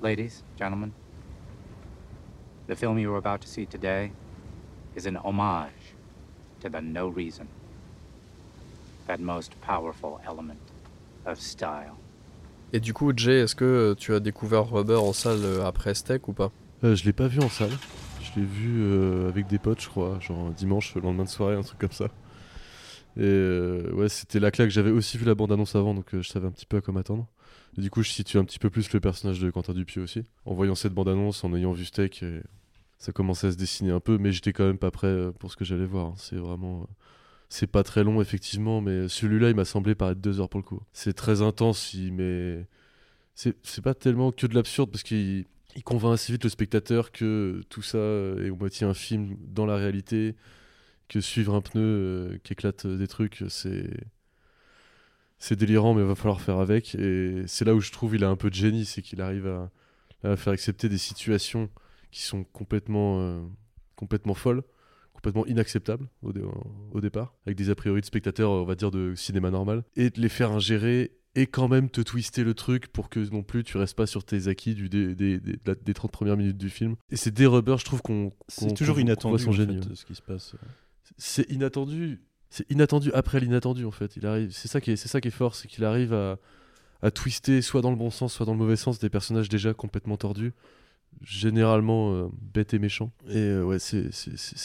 Ladies, 0.00 0.42
gentlemen, 0.56 0.92
the 2.66 2.76
film 2.76 2.98
you 2.98 3.12
are 3.12 3.16
about 3.16 3.40
to 3.40 3.48
see 3.48 3.66
today 3.66 4.12
is 4.94 5.06
an 5.06 5.16
homage 5.16 5.72
to 6.60 6.68
the 6.68 6.80
no 6.80 7.08
reason. 7.08 7.48
That 9.08 9.18
most 9.18 9.52
powerful 9.66 10.18
element 10.24 10.54
of 11.26 11.40
style. 11.40 11.92
Et 12.72 12.80
du 12.80 12.92
coup, 12.92 13.12
Jay, 13.16 13.40
est-ce 13.40 13.54
que 13.54 13.94
tu 13.98 14.12
as 14.14 14.20
découvert 14.20 14.68
Rubber 14.68 14.96
en 15.00 15.14
salle 15.14 15.40
euh, 15.42 15.64
après 15.64 15.94
Steak 15.94 16.28
ou 16.28 16.34
pas? 16.34 16.52
Euh, 16.84 16.94
je 16.94 17.04
l'ai 17.04 17.14
pas 17.14 17.26
vu 17.26 17.40
en 17.40 17.48
salle. 17.48 17.70
Je 18.22 18.38
l'ai 18.38 18.46
vu 18.46 18.82
euh, 18.82 19.28
avec 19.30 19.46
des 19.46 19.58
potes, 19.58 19.80
je 19.80 19.88
crois, 19.88 20.18
genre 20.20 20.50
dimanche, 20.50 20.94
le 20.94 21.00
lendemain 21.00 21.24
de 21.24 21.28
soirée, 21.30 21.54
un 21.56 21.62
truc 21.62 21.78
comme 21.78 21.92
ça. 21.92 22.08
Et 23.16 23.22
euh, 23.22 23.90
ouais, 23.94 24.10
c'était 24.10 24.38
la 24.40 24.50
claque. 24.50 24.68
J'avais 24.68 24.90
aussi 24.90 25.16
vu 25.16 25.24
la 25.24 25.34
bande-annonce 25.34 25.74
avant, 25.74 25.94
donc 25.94 26.14
euh, 26.14 26.20
je 26.20 26.28
savais 26.28 26.46
un 26.46 26.50
petit 26.52 26.66
peu 26.66 26.76
à 26.76 26.80
quoi 26.82 26.92
m'attendre. 26.92 27.26
Et 27.78 27.80
du 27.80 27.90
coup, 27.90 28.02
je 28.02 28.10
situe 28.10 28.36
un 28.36 28.44
petit 28.44 28.58
peu 28.58 28.68
plus 28.68 28.92
le 28.92 29.00
personnage 29.00 29.40
de 29.40 29.50
Quentin 29.50 29.72
Dupieux 29.72 30.02
aussi. 30.02 30.24
En 30.44 30.52
voyant 30.52 30.74
cette 30.74 30.92
bande-annonce, 30.92 31.42
en 31.44 31.54
ayant 31.54 31.72
vu 31.72 31.86
Steak, 31.86 32.22
et 32.22 32.42
ça 32.98 33.12
commençait 33.12 33.46
à 33.46 33.52
se 33.52 33.56
dessiner 33.56 33.90
un 33.92 34.00
peu, 34.00 34.18
mais 34.18 34.32
j'étais 34.32 34.52
quand 34.52 34.66
même 34.66 34.78
pas 34.78 34.90
prêt 34.90 35.06
euh, 35.06 35.32
pour 35.32 35.50
ce 35.50 35.56
que 35.56 35.64
j'allais 35.64 35.86
voir. 35.86 36.08
hein. 36.08 36.14
C'est 36.18 36.36
vraiment. 36.36 36.86
Euh, 37.48 37.54
C'est 37.58 37.66
pas 37.66 37.82
très 37.82 38.04
long, 38.04 38.20
effectivement, 38.20 38.80
mais 38.80 39.08
celui-là, 39.08 39.50
il 39.50 39.56
m'a 39.56 39.64
semblé 39.64 39.94
paraître 39.94 40.20
deux 40.20 40.40
heures 40.40 40.48
pour 40.48 40.60
le 40.60 40.66
coup. 40.66 40.80
C'est 40.92 41.14
très 41.14 41.42
intense, 41.42 41.94
mais 42.12 42.66
c'est 43.34 43.82
pas 43.82 43.94
tellement 43.94 44.32
que 44.32 44.46
de 44.46 44.54
l'absurde 44.54 44.90
parce 44.90 45.04
qu'il 45.04 45.46
il 45.76 45.84
convainc 45.84 46.14
assez 46.14 46.32
vite 46.32 46.44
le 46.44 46.50
spectateur 46.50 47.12
que 47.12 47.62
tout 47.68 47.82
ça 47.82 47.98
est 47.98 48.50
au 48.50 48.56
moitié 48.56 48.86
un 48.86 48.94
film 48.94 49.36
dans 49.40 49.66
la 49.66 49.76
réalité, 49.76 50.34
que 51.08 51.20
suivre 51.20 51.54
un 51.54 51.60
pneu 51.60 51.82
euh, 51.82 52.38
qui 52.44 52.54
éclate 52.54 52.86
des 52.86 53.08
trucs, 53.08 53.44
c'est 53.48 53.90
c'est 55.38 55.56
délirant, 55.56 55.94
mais 55.94 56.02
il 56.02 56.08
va 56.08 56.14
falloir 56.16 56.40
faire 56.40 56.58
avec. 56.58 56.94
Et 56.96 57.44
c'est 57.46 57.64
là 57.64 57.74
où 57.74 57.80
je 57.80 57.92
trouve 57.92 58.16
il 58.16 58.24
a 58.24 58.28
un 58.28 58.36
peu 58.36 58.50
de 58.50 58.54
génie, 58.54 58.84
c'est 58.84 59.02
qu'il 59.02 59.20
arrive 59.20 59.46
à, 59.46 59.70
à 60.24 60.36
faire 60.36 60.52
accepter 60.52 60.88
des 60.88 60.98
situations 60.98 61.70
qui 62.10 62.22
sont 62.22 62.44
complètement 62.44 63.20
euh, 63.20 63.40
complètement 63.96 64.34
folles, 64.34 64.62
complètement 65.18 65.46
inacceptables 65.46 66.08
au, 66.22 66.32
dé- 66.32 66.42
au 66.92 67.00
départ, 67.00 67.34
avec 67.44 67.56
des 67.58 67.70
a 67.70 67.74
priori 67.74 68.00
de 68.00 68.06
spectateurs, 68.06 68.50
on 68.50 68.64
va 68.64 68.74
dire 68.76 68.90
de 68.92 69.14
cinéma 69.16 69.50
normal, 69.50 69.82
et 69.96 70.10
de 70.10 70.20
les 70.20 70.28
faire 70.28 70.52
ingérer 70.52 71.12
et 71.34 71.46
quand 71.46 71.68
même 71.68 71.90
te 71.90 72.00
twister 72.00 72.42
le 72.44 72.54
truc 72.54 72.88
pour 72.88 73.08
que 73.08 73.20
non 73.30 73.42
plus 73.42 73.62
tu 73.64 73.76
restes 73.76 73.96
pas 73.96 74.06
sur 74.06 74.24
tes 74.24 74.48
acquis 74.48 74.74
du, 74.74 74.88
des, 74.88 75.14
des, 75.14 75.38
des, 75.38 75.58
des 75.84 75.94
30 75.94 76.10
premières 76.10 76.36
minutes 76.36 76.56
du 76.56 76.70
film. 76.70 76.94
Et 77.10 77.16
c'est 77.16 77.30
des 77.32 77.46
Rubber, 77.46 77.76
je 77.78 77.84
trouve 77.84 78.00
qu'on. 78.02 78.32
C'est 78.48 78.74
toujours 78.74 78.98
inattendu 79.00 79.32
voit 79.36 79.38
son 79.44 79.50
en 79.50 79.52
génie, 79.52 79.80
fait, 79.82 79.88
ouais. 79.90 79.94
ce 79.96 80.04
qui 80.06 80.14
se 80.14 80.22
passe. 80.22 80.54
C'est 81.16 81.50
inattendu. 81.50 82.20
C'est 82.50 82.68
inattendu 82.70 83.12
après 83.12 83.40
l'inattendu 83.40 83.84
en 83.84 83.90
fait. 83.90 84.16
Il 84.16 84.24
arrive. 84.26 84.50
C'est 84.52 84.68
ça 84.68 84.80
qui 84.80 84.92
est, 84.92 84.96
c'est 84.96 85.08
ça 85.08 85.20
qui 85.20 85.28
est 85.28 85.32
fort, 85.32 85.54
c'est 85.54 85.68
qu'il 85.68 85.84
arrive 85.84 86.14
à, 86.14 86.38
à 87.02 87.10
twister 87.10 87.60
soit 87.60 87.82
dans 87.82 87.90
le 87.90 87.96
bon 87.96 88.10
sens, 88.10 88.32
soit 88.32 88.46
dans 88.46 88.52
le 88.52 88.58
mauvais 88.58 88.76
sens 88.76 88.98
des 88.98 89.10
personnages 89.10 89.48
déjà 89.48 89.74
complètement 89.74 90.16
tordus, 90.16 90.52
généralement 91.22 92.12
euh, 92.14 92.28
bêtes 92.40 92.74
et 92.74 92.78
méchants. 92.78 93.12
Et 93.28 93.36
euh, 93.36 93.64
ouais, 93.64 93.78
c'est, 93.78 94.10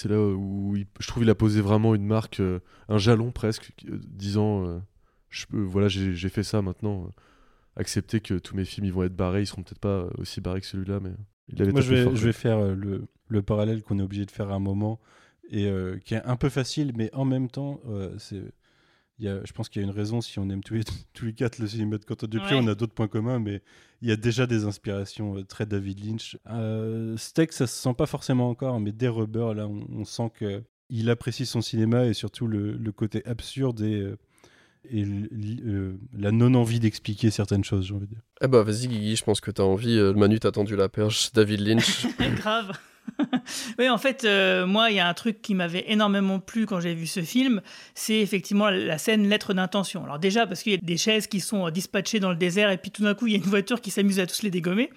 là 0.05 0.19
où 0.21 0.75
il- 0.75 0.87
je 0.99 1.07
trouve 1.07 1.23
il 1.23 1.29
a 1.29 1.35
posé 1.35 1.61
vraiment 1.61 1.95
une 1.95 2.05
marque, 2.05 2.39
euh, 2.39 2.59
un 2.89 2.97
jalon 2.97 3.31
presque, 3.31 3.71
euh, 3.89 3.99
disant 4.07 4.65
euh, 4.67 4.79
je 5.29 5.45
peux, 5.47 5.61
voilà, 5.61 5.87
j'ai, 5.87 6.29
fait 6.29 6.43
ça 6.43 6.61
maintenant. 6.61 7.05
euh, 7.05 7.09
accepter 7.75 8.19
que 8.21 8.35
tous 8.35 8.55
mes 8.55 8.65
films 8.65 8.85
ils 8.85 8.93
vont 8.93 9.03
être 9.03 9.15
barrés, 9.15 9.41
ils 9.41 9.47
seront 9.47 9.63
peut-être 9.63 9.79
pas 9.79 10.07
aussi 10.17 10.41
barrés 10.41 10.61
que 10.61 10.67
celui-là, 10.67 10.99
mais 10.99 11.11
il 11.49 11.61
avait 11.61 11.71
Moi, 11.71 11.81
je 11.81 11.89
vais, 11.95 12.03
fort, 12.03 12.15
je 12.15 12.19
quoi. 12.19 12.27
vais 12.27 12.33
faire 12.33 12.75
le, 12.75 13.07
le 13.27 13.41
parallèle 13.41 13.81
qu'on 13.81 13.99
est 13.99 14.03
obligé 14.03 14.25
de 14.25 14.31
faire 14.31 14.51
à 14.51 14.55
un 14.55 14.59
moment 14.59 14.99
et 15.49 15.65
euh, 15.67 15.97
qui 16.05 16.13
est 16.15 16.23
un 16.23 16.35
peu 16.35 16.49
facile, 16.49 16.93
mais 16.95 17.09
en 17.13 17.25
même 17.25 17.49
temps, 17.49 17.81
euh, 17.87 18.15
c'est. 18.19 18.43
Il 19.23 19.27
y 19.27 19.29
a, 19.29 19.39
je 19.45 19.53
pense 19.53 19.69
qu'il 19.69 19.81
y 19.81 19.85
a 19.85 19.87
une 19.87 19.93
raison 19.95 20.19
si 20.19 20.37
on 20.39 20.49
aime 20.49 20.61
tous 20.61 20.73
les, 20.73 20.83
tous 21.13 21.25
les 21.25 21.33
quatre 21.33 21.57
le 21.59 21.67
cinéma 21.67 21.97
de 21.97 22.03
Quentin 22.03 22.27
Dupieux, 22.27 22.57
Ouais. 22.57 22.61
on 22.61 22.67
a 22.67 22.75
d'autres 22.75 22.93
points 22.93 23.07
communs, 23.07 23.39
mais 23.39 23.61
il 24.01 24.09
y 24.09 24.11
a 24.11 24.17
déjà 24.17 24.45
des 24.47 24.65
inspirations 24.65 25.37
euh, 25.37 25.43
très 25.45 25.65
David 25.65 26.03
Lynch. 26.05 26.37
Euh, 26.49 27.15
Steak, 27.15 27.53
ça 27.53 27.65
se 27.65 27.73
sent 27.81 27.93
pas 27.97 28.05
forcément 28.05 28.49
encore, 28.49 28.81
mais 28.81 28.91
dès 28.91 29.07
Rubber, 29.07 29.53
là, 29.55 29.65
on, 29.67 29.85
on 29.97 30.03
sent 30.03 30.29
que 30.37 30.61
il 30.89 31.09
apprécie 31.09 31.45
son 31.45 31.61
cinéma 31.61 32.05
et 32.07 32.13
surtout 32.13 32.47
le, 32.47 32.73
le 32.73 32.91
côté 32.91 33.25
absurde 33.25 33.79
et, 33.81 34.01
euh, 34.01 34.17
et 34.91 35.05
euh, 35.05 35.95
la 36.17 36.31
non-envie 36.33 36.81
d'expliquer 36.81 37.31
certaines 37.31 37.63
choses, 37.63 37.85
j'ai 37.87 37.93
envie 37.95 38.07
de 38.07 38.11
dire. 38.15 38.21
Eh 38.41 38.47
bah 38.49 38.61
vas-y 38.63 38.87
Guigui, 38.89 39.15
je 39.15 39.23
pense 39.23 39.39
que 39.39 39.49
t'as 39.51 39.63
envie. 39.63 39.97
euh, 39.97 40.13
Manu 40.13 40.39
t'as 40.39 40.51
tendu 40.51 40.75
la 40.75 40.89
perche. 40.89 41.31
David 41.31 41.61
Lynch. 41.61 42.05
Grave. 42.35 42.73
oui, 43.79 43.89
en 43.89 43.97
fait, 43.97 44.23
euh, 44.23 44.65
moi, 44.65 44.91
il 44.91 44.97
y 44.97 44.99
a 44.99 45.07
un 45.07 45.13
truc 45.13 45.41
qui 45.41 45.55
m'avait 45.55 45.85
énormément 45.87 46.39
plu 46.39 46.65
quand 46.65 46.79
j'ai 46.79 46.93
vu 46.93 47.07
ce 47.07 47.21
film, 47.21 47.61
c'est 47.95 48.19
effectivement 48.19 48.69
la 48.69 48.97
scène 48.97 49.27
lettre 49.29 49.53
d'intention. 49.53 50.03
Alors 50.03 50.19
déjà, 50.19 50.47
parce 50.47 50.63
qu'il 50.63 50.73
y 50.73 50.75
a 50.75 50.79
des 50.81 50.97
chaises 50.97 51.27
qui 51.27 51.39
sont 51.39 51.67
euh, 51.67 51.71
dispatchées 51.71 52.19
dans 52.19 52.29
le 52.29 52.35
désert, 52.35 52.71
et 52.71 52.77
puis 52.77 52.91
tout 52.91 53.03
d'un 53.03 53.13
coup, 53.13 53.27
il 53.27 53.33
y 53.33 53.35
a 53.35 53.39
une 53.39 53.43
voiture 53.43 53.81
qui 53.81 53.91
s'amuse 53.91 54.19
à 54.19 54.25
tous 54.25 54.41
les 54.43 54.51
dégommer. 54.51 54.89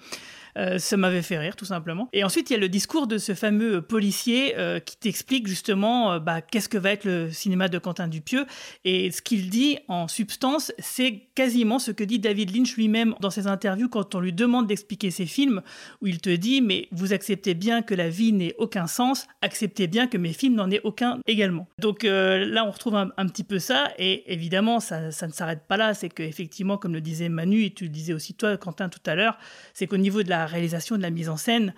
Euh, 0.57 0.79
ça 0.79 0.97
m'avait 0.97 1.21
fait 1.21 1.37
rire, 1.37 1.55
tout 1.55 1.65
simplement. 1.65 2.09
Et 2.13 2.23
ensuite, 2.23 2.49
il 2.49 2.53
y 2.53 2.55
a 2.55 2.59
le 2.59 2.69
discours 2.69 3.05
de 3.05 3.19
ce 3.19 3.35
fameux 3.35 3.81
policier 3.81 4.55
qui 4.85 4.97
t'explique 4.97 5.47
justement 5.47 6.19
bah, 6.19 6.41
qu'est-ce 6.41 6.67
que 6.67 6.79
va 6.79 6.91
être 6.91 7.05
le 7.05 7.29
cinéma 7.31 7.67
de 7.67 7.77
Quentin 7.77 8.07
Dupieux. 8.07 8.45
Et 8.83 9.11
ce 9.11 9.21
qu'il 9.21 9.51
dit 9.51 9.77
en 9.87 10.07
substance, 10.07 10.73
c'est 10.79 11.26
quasiment 11.37 11.77
ce 11.77 11.91
que 11.91 12.03
dit 12.03 12.17
David 12.17 12.55
Lynch 12.55 12.75
lui-même 12.77 13.13
dans 13.19 13.29
ses 13.29 13.45
interviews 13.45 13.89
quand 13.89 14.15
on 14.15 14.19
lui 14.19 14.33
demande 14.33 14.65
d'expliquer 14.65 15.11
ses 15.11 15.27
films, 15.27 15.61
où 16.01 16.07
il 16.07 16.19
te 16.19 16.31
dit 16.31 16.63
Mais 16.63 16.87
vous 16.91 17.13
acceptez 17.13 17.53
bien 17.53 17.83
que 17.83 17.93
la 17.93 18.09
vie 18.09 18.33
n'ait 18.33 18.55
aucun 18.57 18.87
sens, 18.87 19.27
acceptez 19.43 19.85
bien 19.85 20.07
que 20.07 20.17
mes 20.17 20.33
films 20.33 20.55
n'en 20.55 20.71
aient 20.71 20.81
aucun 20.83 21.19
également. 21.27 21.67
Donc 21.77 22.05
euh, 22.05 22.43
là, 22.43 22.65
on 22.65 22.71
retrouve 22.71 22.95
un, 22.95 23.27
petit 23.27 23.43
peu 23.43 23.59
ça, 23.59 23.91
et 23.99 24.33
évidemment, 24.33 24.79
ça, 24.79 25.11
ça 25.11 25.27
ne 25.27 25.31
s'arrête 25.31 25.67
pas 25.67 25.77
là. 25.77 25.93
C'est 25.93 26.09
qu'effectivement, 26.09 26.79
comme 26.79 26.93
le 26.93 27.01
disait 27.01 27.29
Manu, 27.29 27.65
et 27.65 27.69
tu 27.71 27.83
le 27.83 27.91
disais 27.91 28.13
aussi 28.13 28.33
toi, 28.33 28.57
Quentin, 28.57 28.89
tout 28.89 28.99
à 29.05 29.13
l'heure, 29.13 29.37
c'est 29.75 29.85
qu'au 29.85 29.97
niveau 29.97 30.23
de 30.23 30.29
la 30.29 30.47
réalisation, 30.47 30.97
de 30.97 31.03
la 31.03 31.11
mise 31.11 31.29
en 31.29 31.37
scène, 31.37 31.75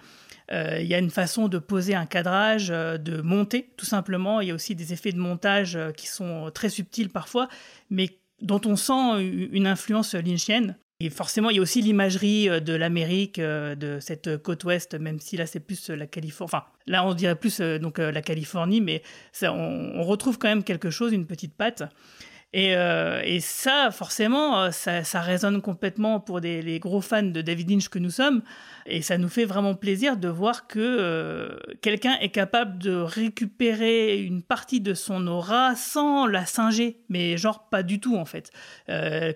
euh, 0.53 0.79
il 0.79 0.87
y 0.87 0.95
a 0.95 0.99
une 0.99 1.11
façon 1.11 1.49
de 1.49 1.59
poser 1.59 1.95
un 1.95 2.05
cadrage, 2.05 2.69
euh, 2.71 2.97
de 2.97 3.21
monter, 3.21 3.71
tout 3.75 3.85
simplement. 3.85 4.39
Il 4.39 4.47
y 4.47 4.51
a 4.51 4.55
aussi 4.55 4.73
des 4.73 4.93
effets 4.93 5.11
de 5.11 5.19
montage 5.19 5.77
qui 5.97 6.07
sont 6.07 6.49
très 6.53 6.69
subtils 6.69 7.09
parfois, 7.09 7.49
mais 7.89 8.18
dont 8.41 8.61
on 8.65 8.75
sent 8.75 9.21
une 9.21 9.67
influence 9.67 10.13
lynchienne. 10.15 10.77
Et 11.01 11.09
forcément, 11.09 11.49
il 11.49 11.55
y 11.55 11.59
a 11.59 11.61
aussi 11.61 11.81
l'imagerie 11.81 12.49
euh, 12.49 12.59
de 12.59 12.73
l'Amérique, 12.73 13.39
euh, 13.39 13.73
de 13.73 13.99
cette 14.01 14.35
côte 14.43 14.65
ouest, 14.65 14.95
même 14.95 15.21
si 15.21 15.37
là 15.37 15.45
c'est 15.45 15.61
plus 15.61 15.89
euh, 15.89 15.95
la 15.95 16.07
Californie. 16.07 16.51
Enfin, 16.53 16.65
là 16.87 17.05
on 17.05 17.13
dirait 17.13 17.35
plus 17.37 17.61
euh, 17.61 17.79
donc 17.79 17.99
euh, 17.99 18.11
la 18.11 18.21
Californie, 18.21 18.81
mais 18.81 19.01
ça, 19.31 19.53
on, 19.53 19.93
on 19.95 20.03
retrouve 20.03 20.37
quand 20.37 20.49
même 20.49 20.63
quelque 20.63 20.89
chose, 20.89 21.13
une 21.13 21.25
petite 21.25 21.55
patte. 21.55 21.83
Et, 22.51 22.75
euh, 22.75 23.21
et 23.23 23.41
ça, 23.41 23.91
forcément, 23.91 24.63
euh, 24.63 24.71
ça, 24.71 25.21
résonne 25.21 25.61
complètement 25.61 26.19
pour 26.19 26.39
les 26.39 26.79
gros 26.79 27.01
fans 27.01 27.21
de 27.21 27.41
David 27.41 27.69
Lynch 27.69 27.89
que 27.89 27.99
nous 27.99 28.09
sommes. 28.09 28.41
Et 28.87 29.03
ça 29.03 29.19
nous 29.19 29.29
fait 29.29 29.45
vraiment 29.45 29.75
plaisir 29.75 30.17
de 30.17 30.27
voir 30.29 30.65
que 30.65 30.79
euh, 30.79 31.59
quelqu'un 31.81 32.17
est 32.21 32.29
capable 32.29 32.79
de 32.79 32.95
récupérer 32.95 34.19
une 34.19 34.41
partie 34.41 34.81
de 34.81 34.95
son 34.95 35.27
aura 35.27 35.75
sans 35.75 36.25
la 36.25 36.47
singer. 36.47 36.97
Mais 37.07 37.37
genre 37.37 37.69
pas 37.69 37.83
du 37.83 37.99
tout, 37.99 38.15
en 38.15 38.25
fait. 38.25 38.51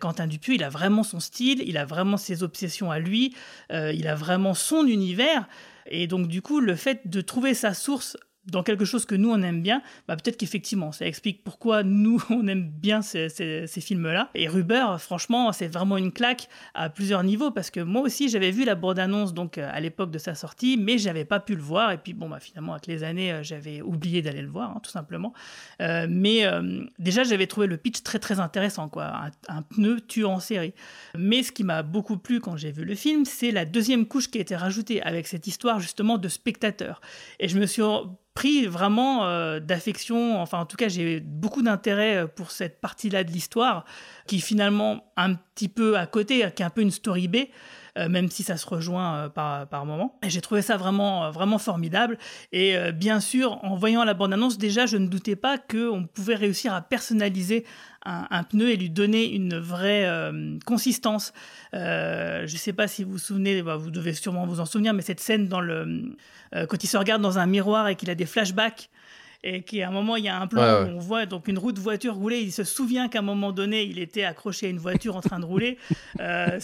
Quentin 0.02 0.26
Dupieux, 0.26 0.56
il 0.56 0.64
a 0.64 0.70
vraiment 0.70 1.04
son 1.04 1.20
style, 1.20 1.62
il 1.66 1.78
a 1.78 1.86
vraiment 1.86 2.18
ses 2.18 2.42
obsessions 2.42 2.90
à 2.90 2.98
lui, 2.98 3.36
il 3.70 4.08
a 4.08 4.16
vraiment 4.16 4.56
son 4.56 4.88
univers. 4.88 5.48
Et 5.86 6.08
donc, 6.08 6.28
du 6.28 6.42
coup, 6.42 6.60
le 6.60 6.76
fait 6.76 7.08
de 7.08 7.22
trouver 7.22 7.54
sa 7.54 7.74
source 7.74 8.18
dans 8.48 8.64
quelque 8.64 8.84
chose 8.84 9.06
que 9.06 9.16
nous 9.16 9.32
on 9.32 9.42
aime 9.42 9.62
bien, 9.62 9.82
bah 10.08 10.16
peut-être 10.16 10.38
qu'effectivement 10.38 10.92
ça 10.92 11.06
explique 11.06 11.44
pourquoi 11.44 11.84
nous 11.84 12.22
on 12.30 12.48
aime 12.48 12.70
bien 12.70 13.02
ces, 13.02 13.68
films-là. 13.68 14.30
Et 14.36 14.48
Ruber, 14.48 14.96
franchement, 15.00 15.52
c'est 15.52 15.68
vraiment 15.68 15.98
une 15.98 16.12
claque 16.12 16.48
à 16.74 16.90
plusieurs 16.90 17.24
niveaux 17.24 17.52
parce 17.52 17.72
que 17.72 17.80
moi 17.80 18.02
aussi 18.02 18.30
j'avais 18.30 18.52
vu 18.52 18.66
la 18.66 18.76
bande-annonce 18.76 19.34
donc 19.34 19.58
euh, 19.58 19.70
à 19.72 19.80
l'époque 19.80 20.12
de 20.12 20.18
sa 20.18 20.36
sortie, 20.36 20.78
mais 20.78 20.98
j'avais 20.98 21.26
pas 21.26 21.40
pu 21.40 21.56
le 21.56 21.62
voir. 21.62 21.92
Et 21.92 21.98
puis 21.98 22.14
bon, 22.14 22.30
bah 22.30 22.40
finalement 22.40 22.74
avec 22.74 22.88
les 22.88 23.04
années 23.04 23.32
euh, 23.32 23.44
j'avais 23.44 23.82
oublié 23.82 24.22
d'aller 24.22 24.42
le 24.42 24.50
voir, 24.50 24.72
hein, 24.72 24.80
tout 24.84 24.92
simplement. 24.92 25.34
Euh, 25.82 26.08
mais 26.10 26.44
déjà 27.00 27.24
j'avais 27.24 27.48
trouvé 27.48 27.68
le 27.68 27.78
pitch 27.78 28.04
très 28.04 28.20
très 28.20 28.40
intéressant, 28.40 28.90
quoi, 28.90 29.06
un, 29.06 29.32
un 29.48 29.62
pneu 29.62 30.02
tueur 30.02 30.30
en 30.30 30.40
série. 30.40 30.74
Mais 31.16 31.44
ce 31.44 31.52
qui 31.52 31.64
m'a 31.64 31.84
beaucoup 31.84 32.18
plu 32.18 32.40
quand 32.40 32.58
j'ai 32.58 32.72
vu 32.72 32.84
le 32.84 32.96
film, 32.96 33.26
c'est 33.26 33.52
la 33.52 33.66
deuxième 33.66 34.06
couche 34.06 34.30
qui 34.30 34.38
a 34.38 34.42
été 34.42 34.56
rajoutée 34.56 35.02
avec 35.02 35.28
cette 35.28 35.48
histoire 35.48 35.80
justement 35.80 36.18
de 36.18 36.28
spectateur. 36.28 37.02
Et 37.40 37.48
je 37.48 37.60
me 37.60 37.66
suis 37.66 37.82
pris 38.34 38.66
vraiment 38.66 39.26
euh, 39.26 39.60
d'affection, 39.60 40.42
enfin 40.42 40.60
en 40.60 40.66
tout 40.66 40.78
cas 40.78 40.88
j'ai 40.88 41.20
beaucoup 41.20 41.62
d'intérêt 41.62 42.18
euh, 42.18 42.28
pour 42.28 42.52
cette 42.52 42.82
partie-là 42.82 43.24
de 43.24 43.32
l'histoire, 43.32 43.86
qui 44.28 44.42
finalement 44.42 45.12
un 45.18 45.36
petit 45.36 45.70
peu 45.70 45.98
à 45.98 46.08
côté, 46.08 46.40
qui 46.56 46.64
est 46.64 46.66
un 46.66 46.72
peu 46.72 46.82
une 46.82 46.92
story 46.92 47.28
B, 47.28 47.38
même 47.96 48.30
si 48.30 48.44
ça 48.44 48.58
se 48.58 48.66
rejoint 48.68 49.16
euh, 49.16 49.30
par, 49.30 49.68
par 49.68 49.86
moment. 49.86 50.18
J'ai 50.26 50.42
trouvé 50.42 50.62
ça 50.62 50.78
vraiment, 50.78 51.26
euh, 51.26 51.32
vraiment 51.32 51.58
formidable. 51.58 52.18
Et 52.52 52.76
euh, 52.76 52.92
bien 52.92 53.20
sûr, 53.20 53.64
en 53.64 53.76
voyant 53.76 54.04
la 54.04 54.14
bande-annonce, 54.14 54.58
déjà, 54.58 54.86
je 54.86 54.98
ne 54.98 55.08
doutais 55.08 55.36
pas 55.36 55.58
qu'on 55.58 56.08
pouvait 56.12 56.36
réussir 56.36 56.74
à 56.74 56.82
personnaliser 56.82 57.66
un, 58.06 58.44
pneu 58.44 58.70
et 58.70 58.76
lui 58.76 58.90
donner 58.90 59.34
une 59.34 59.58
vraie 59.58 60.06
euh, 60.06 60.58
consistance. 60.66 61.34
Euh, 61.74 62.46
je 62.46 62.54
ne 62.54 62.58
sais 62.58 62.74
pas 62.74 62.88
si 62.88 63.04
vous 63.04 63.14
vous 63.14 63.18
souvenez, 63.18 63.62
bah, 63.62 63.78
vous 63.78 63.92
devez 63.92 64.14
sûrement 64.14 64.46
vous 64.46 64.60
en 64.60 64.66
souvenir, 64.66 64.94
mais 64.94 65.02
cette 65.02 65.20
scène 65.20 65.48
dans 65.48 65.62
le, 65.62 66.16
euh, 66.56 66.66
quand 66.66 66.84
il 66.84 66.88
se 66.88 66.98
regarde 66.98 67.22
dans 67.22 67.40
un 67.40 67.46
miroir 67.46 67.88
et 67.88 67.96
qu'il 67.96 68.10
a 68.10 68.16
des 68.16 68.26
flashbacks, 68.26 68.90
et 69.44 69.62
qu'à 69.62 69.88
un 69.88 69.92
moment, 69.92 70.16
il 70.16 70.24
y 70.26 70.30
a 70.30 70.40
un 70.40 70.48
plan 70.48 70.62
Ouais, 70.62 70.86
ouais. 70.86 70.94
où 70.94 70.96
on 70.96 71.00
voit 71.00 71.26
donc 71.26 71.48
une 71.48 71.58
route 71.58 71.78
voiture 71.78 72.16
rouler. 72.16 72.40
Il 72.40 72.52
se 72.52 72.64
souvient 72.64 73.10
qu'à 73.10 73.20
un 73.20 73.24
moment 73.24 73.52
donné, 73.52 73.84
il 73.84 74.00
était 74.00 74.24
accroché 74.24 74.68
à 74.68 74.70
une 74.70 74.78
voiture 74.78 75.16
en 75.16 75.22
train 75.22 75.40
de 75.40 75.46
rouler. 75.46 75.78
Euh, 76.20 76.60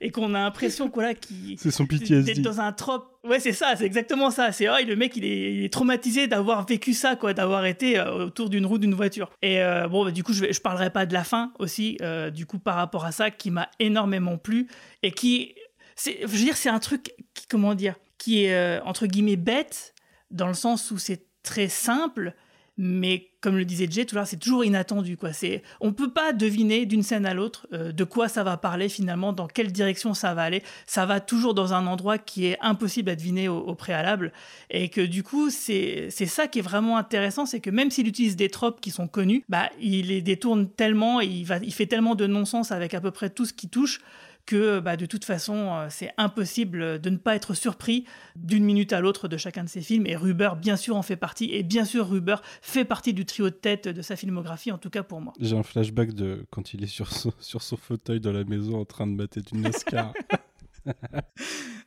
et 0.00 0.10
qu'on 0.10 0.34
a 0.34 0.40
l'impression 0.40 0.88
qu'on 0.90 1.02
a 1.02 1.14
qui 1.14 1.56
C'est 1.58 1.70
son 1.70 1.86
PTSD. 1.86 2.22
d'être 2.34 2.42
dans 2.42 2.60
un 2.60 2.72
trope. 2.72 3.06
Ouais, 3.24 3.40
c'est 3.40 3.52
ça, 3.52 3.74
c'est 3.76 3.84
exactement 3.86 4.30
ça. 4.30 4.52
C'est 4.52 4.68
oh, 4.68 4.74
le 4.86 4.94
mec, 4.94 5.16
il 5.16 5.24
est, 5.24 5.54
il 5.54 5.64
est 5.64 5.72
traumatisé 5.72 6.26
d'avoir 6.26 6.66
vécu 6.66 6.92
ça, 6.92 7.16
quoi, 7.16 7.32
d'avoir 7.34 7.64
été 7.66 7.98
euh, 7.98 8.26
autour 8.26 8.50
d'une 8.50 8.66
roue 8.66 8.78
d'une 8.78 8.94
voiture. 8.94 9.30
Et 9.42 9.62
euh, 9.62 9.88
bon, 9.88 10.04
bah, 10.04 10.10
du 10.10 10.22
coup, 10.22 10.32
je, 10.32 10.42
vais, 10.42 10.52
je 10.52 10.60
parlerai 10.60 10.90
pas 10.90 11.06
de 11.06 11.14
la 11.14 11.24
fin 11.24 11.52
aussi, 11.58 11.96
euh, 12.02 12.30
du 12.30 12.46
coup, 12.46 12.58
par 12.58 12.76
rapport 12.76 13.04
à 13.04 13.12
ça, 13.12 13.30
qui 13.30 13.50
m'a 13.50 13.68
énormément 13.80 14.36
plu 14.36 14.68
et 15.02 15.10
qui, 15.10 15.54
c'est, 15.96 16.18
je 16.20 16.26
veux 16.26 16.38
dire, 16.38 16.56
c'est 16.56 16.68
un 16.70 16.78
truc, 16.80 17.14
qui, 17.34 17.46
comment 17.46 17.74
dire, 17.74 17.94
qui 18.18 18.44
est 18.44 18.54
euh, 18.54 18.80
entre 18.84 19.06
guillemets 19.06 19.36
bête 19.36 19.94
dans 20.30 20.46
le 20.48 20.54
sens 20.54 20.90
où 20.90 20.98
c'est 20.98 21.26
très 21.44 21.68
simple. 21.68 22.34
Mais 22.76 23.30
comme 23.40 23.56
le 23.56 23.64
disait 23.64 23.86
Jay 23.88 24.04
tout 24.04 24.16
à 24.16 24.18
l'heure, 24.18 24.26
c'est 24.26 24.36
toujours 24.36 24.64
inattendu. 24.64 25.16
Quoi. 25.16 25.32
C'est, 25.32 25.62
on 25.80 25.92
peut 25.92 26.10
pas 26.10 26.32
deviner 26.32 26.86
d'une 26.86 27.04
scène 27.04 27.24
à 27.24 27.32
l'autre 27.32 27.68
euh, 27.72 27.92
de 27.92 28.02
quoi 28.02 28.26
ça 28.28 28.42
va 28.42 28.56
parler 28.56 28.88
finalement, 28.88 29.32
dans 29.32 29.46
quelle 29.46 29.70
direction 29.70 30.12
ça 30.12 30.34
va 30.34 30.42
aller. 30.42 30.60
Ça 30.84 31.06
va 31.06 31.20
toujours 31.20 31.54
dans 31.54 31.72
un 31.72 31.86
endroit 31.86 32.18
qui 32.18 32.46
est 32.46 32.58
impossible 32.60 33.10
à 33.10 33.14
deviner 33.14 33.48
au, 33.48 33.76
préalable. 33.76 34.32
Et 34.70 34.88
que 34.88 35.02
du 35.02 35.22
coup, 35.22 35.50
c'est, 35.50 36.08
c'est 36.10 36.26
ça 36.26 36.48
qui 36.48 36.58
est 36.58 36.62
vraiment 36.62 36.96
intéressant, 36.96 37.46
c'est 37.46 37.60
que 37.60 37.70
même 37.70 37.92
s'il 37.92 38.08
utilise 38.08 38.34
des 38.34 38.48
tropes 38.48 38.80
qui 38.80 38.90
sont 38.90 39.06
connus, 39.06 39.44
bah, 39.48 39.70
il 39.80 40.08
les 40.08 40.20
détourne 40.20 40.68
tellement 40.68 41.20
et 41.20 41.26
il 41.26 41.74
fait 41.74 41.86
tellement 41.86 42.16
de 42.16 42.26
non-sens 42.26 42.72
avec 42.72 42.92
à 42.94 43.00
peu 43.00 43.12
près 43.12 43.30
tout 43.30 43.44
ce 43.44 43.52
qui 43.52 43.68
touche 43.68 44.00
que 44.46 44.80
bah, 44.80 44.96
de 44.96 45.06
toute 45.06 45.24
façon, 45.24 45.72
euh, 45.72 45.86
c'est 45.90 46.12
impossible 46.16 47.00
de 47.00 47.10
ne 47.10 47.16
pas 47.16 47.34
être 47.34 47.54
surpris 47.54 48.04
d'une 48.36 48.64
minute 48.64 48.92
à 48.92 49.00
l'autre 49.00 49.28
de 49.28 49.36
chacun 49.36 49.64
de 49.64 49.68
ses 49.68 49.80
films. 49.80 50.06
Et 50.06 50.16
Ruber, 50.16 50.50
bien 50.60 50.76
sûr, 50.76 50.96
en 50.96 51.02
fait 51.02 51.16
partie. 51.16 51.50
Et 51.52 51.62
bien 51.62 51.84
sûr, 51.84 52.08
Ruber 52.08 52.36
fait 52.62 52.84
partie 52.84 53.12
du 53.12 53.24
trio 53.24 53.50
de 53.50 53.54
tête 53.54 53.88
de 53.88 54.02
sa 54.02 54.16
filmographie, 54.16 54.72
en 54.72 54.78
tout 54.78 54.90
cas 54.90 55.02
pour 55.02 55.20
moi. 55.20 55.32
J'ai 55.40 55.56
un 55.56 55.62
flashback 55.62 56.12
de 56.12 56.46
quand 56.50 56.74
il 56.74 56.82
est 56.82 56.88
sur 56.88 57.10
son, 57.10 57.32
sur 57.40 57.62
son 57.62 57.76
fauteuil 57.76 58.20
dans 58.20 58.32
la 58.32 58.44
maison 58.44 58.80
en 58.80 58.84
train 58.84 59.06
de 59.06 59.12
mater 59.12 59.40
du 59.40 59.56
NASCAR. 59.58 60.12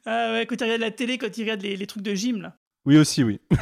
Ah 0.09 0.31
ouais, 0.31 0.47
quand 0.47 0.55
il 0.55 0.63
regarde 0.63 0.81
la 0.81 0.89
télé, 0.89 1.19
quand 1.19 1.37
il 1.37 1.41
regarde 1.41 1.61
les, 1.61 1.75
les 1.75 1.85
trucs 1.85 2.01
de 2.01 2.15
gym, 2.15 2.41
là. 2.41 2.57
oui, 2.85 2.97
aussi, 2.97 3.23
oui. 3.23 3.39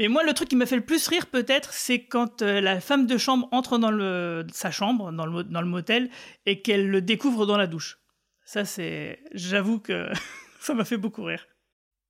Mais 0.00 0.08
moi, 0.08 0.24
le 0.24 0.32
truc 0.32 0.48
qui 0.48 0.56
m'a 0.56 0.64
fait 0.64 0.76
le 0.76 0.84
plus 0.84 1.06
rire, 1.08 1.26
peut-être, 1.26 1.74
c'est 1.74 2.04
quand 2.06 2.40
euh, 2.40 2.62
la 2.62 2.80
femme 2.80 3.06
de 3.06 3.18
chambre 3.18 3.46
entre 3.52 3.76
dans 3.76 3.90
le, 3.90 4.46
sa 4.50 4.70
chambre, 4.70 5.12
dans 5.12 5.26
le, 5.26 5.44
dans 5.44 5.60
le 5.60 5.66
motel, 5.66 6.08
et 6.46 6.62
qu'elle 6.62 6.88
le 6.88 7.02
découvre 7.02 7.44
dans 7.44 7.58
la 7.58 7.66
douche. 7.66 7.99
Ça, 8.52 8.64
c'est. 8.64 9.20
J'avoue 9.32 9.78
que 9.78 10.10
ça 10.60 10.74
m'a 10.74 10.84
fait 10.84 10.96
beaucoup 10.96 11.22
rire. 11.22 11.46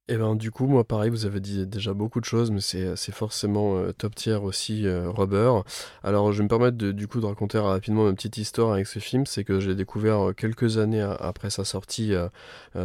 Et 0.08 0.16
ben 0.16 0.36
du 0.36 0.50
coup, 0.50 0.66
moi 0.66 0.84
pareil, 0.84 1.10
vous 1.10 1.26
avez 1.26 1.38
dit 1.38 1.66
déjà 1.66 1.92
beaucoup 1.92 2.18
de 2.18 2.24
choses, 2.24 2.50
mais 2.50 2.62
c'est 2.62 3.12
forcément 3.12 3.76
euh, 3.76 3.92
top 3.92 4.14
tier 4.14 4.36
aussi, 4.36 4.86
euh, 4.86 5.10
Rubber. 5.10 5.60
Alors 6.02 6.32
je 6.32 6.38
vais 6.38 6.44
me 6.44 6.48
permettre 6.48 6.78
de, 6.78 6.92
du 6.92 7.08
coup 7.08 7.20
de 7.20 7.26
raconter 7.26 7.58
rapidement 7.58 8.08
une 8.08 8.14
petite 8.16 8.38
histoire 8.38 8.72
avec 8.72 8.86
ce 8.86 9.00
film, 9.00 9.26
c'est 9.26 9.44
que 9.44 9.60
j'ai 9.60 9.74
découvert 9.74 10.30
euh, 10.30 10.32
quelques 10.32 10.78
années 10.78 11.02
après 11.02 11.50
sa 11.50 11.66
sortie 11.66 12.14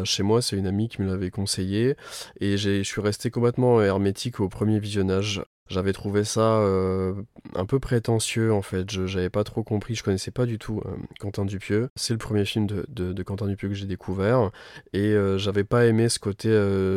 chez 0.04 0.24
moi, 0.24 0.42
c'est 0.42 0.58
une 0.58 0.68
amie 0.68 0.90
qui 0.90 1.02
me 1.02 1.08
l'avait 1.08 1.32
conseillé, 1.32 1.96
et 2.42 2.58
je 2.58 2.84
suis 2.84 3.00
resté 3.00 3.32
complètement 3.32 3.82
hermétique 3.82 4.42
au 4.42 4.50
premier 4.50 4.80
visionnage. 4.80 5.42
J'avais 5.68 5.94
trouvé 5.94 6.24
ça 6.24 6.60
euh, 6.60 7.14
un 7.56 7.66
peu 7.66 7.80
prétentieux 7.80 8.54
en 8.54 8.62
fait, 8.62 8.92
je 8.92 9.08
j'avais 9.08 9.32
pas 9.32 9.44
trop 9.44 9.64
compris, 9.64 9.96
je 9.96 10.04
connaissais 10.04 10.30
pas 10.30 10.46
du 10.46 10.60
tout 10.60 10.82
euh, 10.86 10.92
Quentin 11.20 11.44
Dupieux. 11.44 11.90
C'est 11.96 12.14
le 12.14 12.20
premier 12.20 12.46
film 12.46 12.68
de, 12.68 12.86
de, 12.88 13.14
de 13.14 13.24
Quentin 13.24 13.48
Dupieux 13.48 13.70
que 13.70 13.74
j'ai 13.74 13.88
découvert 13.88 14.52
et 14.94 15.14
euh, 15.14 15.40
j'avais 15.40 15.64
pas 15.64 15.88
aimé 15.88 16.08
ce 16.08 16.20
côté 16.20 16.50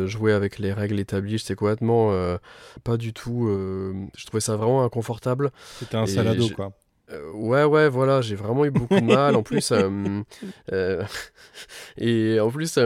jouer 0.07 0.33
avec 0.33 0.59
les 0.59 0.71
règles 0.71 0.99
établies, 0.99 1.39
j'étais 1.39 1.55
complètement 1.55 2.11
pas 2.83 2.97
du 2.97 3.13
tout, 3.13 3.47
je 4.15 4.25
trouvais 4.25 4.41
ça 4.41 4.55
vraiment 4.55 4.83
inconfortable. 4.83 5.51
C'était 5.79 5.97
un 5.97 6.05
salado, 6.05 6.49
quoi. 6.49 6.71
Euh, 7.11 7.31
ouais, 7.33 7.63
ouais, 7.63 7.89
voilà, 7.89 8.21
j'ai 8.21 8.35
vraiment 8.35 8.65
eu 8.65 8.71
beaucoup 8.71 8.95
de 8.99 9.01
mal. 9.05 9.35
En 9.35 9.43
plus, 9.43 9.71
euh, 9.71 10.21
euh, 10.71 11.03
et 11.97 12.39
en 12.39 12.49
plus, 12.51 12.77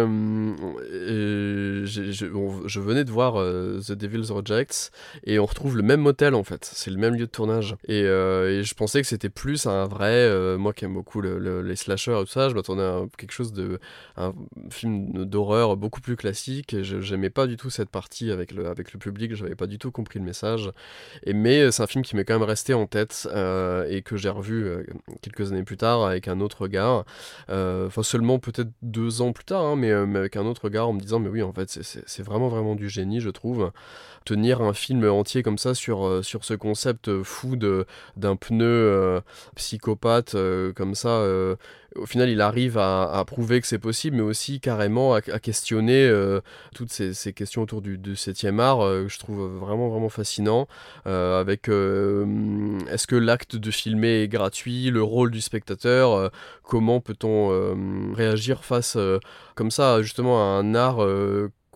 je, 1.05 2.25
on- 2.33 2.67
je 2.67 2.79
venais 2.79 3.03
de 3.03 3.11
voir 3.11 3.33
The 3.35 3.91
Devil's 3.93 4.31
Rejects 4.31 4.91
et 5.25 5.39
on 5.39 5.45
retrouve 5.45 5.77
le 5.77 5.83
même 5.83 6.01
motel 6.01 6.35
en 6.35 6.43
fait. 6.43 6.69
C'est 6.73 6.91
le 6.91 6.97
même 6.97 7.13
lieu 7.15 7.25
de 7.25 7.31
tournage. 7.31 7.75
Et, 7.87 7.99
et 8.01 8.63
je 8.63 8.73
pensais 8.75 9.01
que 9.01 9.07
c'était 9.07 9.29
plus 9.29 9.65
un 9.67 9.85
vrai. 9.85 10.57
moi 10.57 10.73
qui 10.73 10.85
aime 10.85 10.93
beaucoup 10.93 11.21
le- 11.21 11.39
le- 11.39 11.61
les 11.61 11.75
slashers 11.75 12.13
et 12.21 12.25
tout 12.25 12.31
ça, 12.31 12.49
je 12.49 12.55
m'attendais 12.55 12.83
à 12.83 13.01
quelque 13.17 13.31
chose 13.33 13.53
de. 13.53 13.79
un 14.17 14.33
film 14.69 15.25
d'horreur 15.25 15.77
beaucoup 15.77 16.01
plus 16.01 16.15
classique. 16.15 16.73
Et 16.73 16.83
j'aimais 16.83 17.29
pas 17.29 17.47
du 17.47 17.57
tout 17.57 17.69
cette 17.69 17.89
partie 17.89 18.31
avec 18.31 18.51
le, 18.51 18.67
avec 18.67 18.93
le 18.93 18.99
public. 18.99 19.35
J'avais 19.35 19.55
pas 19.55 19.67
du 19.67 19.77
tout 19.79 19.91
compris 19.91 20.19
le 20.19 20.25
message. 20.25 20.71
Et, 21.25 21.33
mais 21.33 21.71
c'est 21.71 21.83
un 21.83 21.87
film 21.87 22.03
qui 22.03 22.15
m'est 22.15 22.25
quand 22.25 22.37
même 22.39 22.47
resté 22.47 22.73
en 22.73 22.85
tête 22.87 23.27
et 23.89 24.01
que 24.01 24.12
j'ai 24.17 24.29
revu 24.29 24.65
euh, 24.65 24.83
quelques 25.21 25.51
années 25.51 25.63
plus 25.63 25.77
tard 25.77 26.05
avec 26.05 26.27
un 26.27 26.39
autre 26.39 26.61
regard. 26.63 27.05
Euh, 27.49 27.87
Enfin, 27.87 28.03
seulement 28.03 28.39
peut-être 28.39 28.69
deux 28.81 29.21
ans 29.21 29.33
plus 29.33 29.45
tard, 29.45 29.63
hein, 29.63 29.75
mais, 29.75 29.91
euh, 29.91 30.05
mais 30.05 30.19
avec 30.19 30.35
un 30.37 30.45
autre 30.45 30.65
regard 30.65 30.87
en 30.89 30.93
me 30.93 30.99
disant, 30.99 31.19
mais 31.19 31.29
oui, 31.29 31.41
en 31.43 31.51
fait, 31.53 31.69
c'est- 31.69 32.23
vraiment, 32.23 32.47
vraiment 32.47 32.75
du 32.75 32.89
génie, 32.89 33.19
je 33.19 33.29
trouve. 33.29 33.71
Tenir 34.25 34.61
un 34.61 34.73
film 34.73 35.03
entier 35.09 35.43
comme 35.43 35.57
ça 35.57 35.73
sur, 35.75 36.23
sur 36.23 36.45
ce 36.45 36.53
concept 36.53 37.23
fou 37.23 37.55
d'un 37.57 38.35
pneu 38.37 39.21
psychopathe, 39.55 40.35
comme 40.75 40.95
ça. 40.95 41.25
Au 41.95 42.05
final, 42.05 42.29
il 42.29 42.41
arrive 42.41 42.77
à, 42.77 43.23
prouver 43.25 43.61
que 43.61 43.67
c'est 43.67 43.79
possible, 43.79 44.17
mais 44.17 44.23
aussi 44.23 44.59
carrément 44.59 45.13
à, 45.13 45.21
questionner 45.21 46.05
euh, 46.05 46.41
toutes 46.75 46.91
ces, 46.91 47.33
questions 47.33 47.61
autour 47.61 47.81
du, 47.81 47.97
du 47.97 48.13
7e 48.13 48.59
art, 48.59 48.81
euh, 48.81 49.03
que 49.03 49.09
je 49.09 49.19
trouve 49.19 49.45
vraiment, 49.57 49.89
vraiment 49.89 50.09
fascinant. 50.09 50.67
Euh, 51.07 51.39
avec 51.39 51.67
est-ce 51.67 53.07
que 53.07 53.15
l'acte 53.15 53.55
de 53.55 53.71
filmer 53.71 54.23
est 54.23 54.27
gratuit, 54.27 54.89
le 54.89 55.03
rôle 55.03 55.31
du 55.31 55.41
spectateur, 55.41 56.31
comment 56.63 56.99
peut-on 56.99 58.13
réagir 58.13 58.63
face 58.63 58.97
comme 59.55 59.71
ça 59.71 60.01
justement 60.01 60.39
à 60.39 60.59
un 60.59 60.75
art 60.75 60.99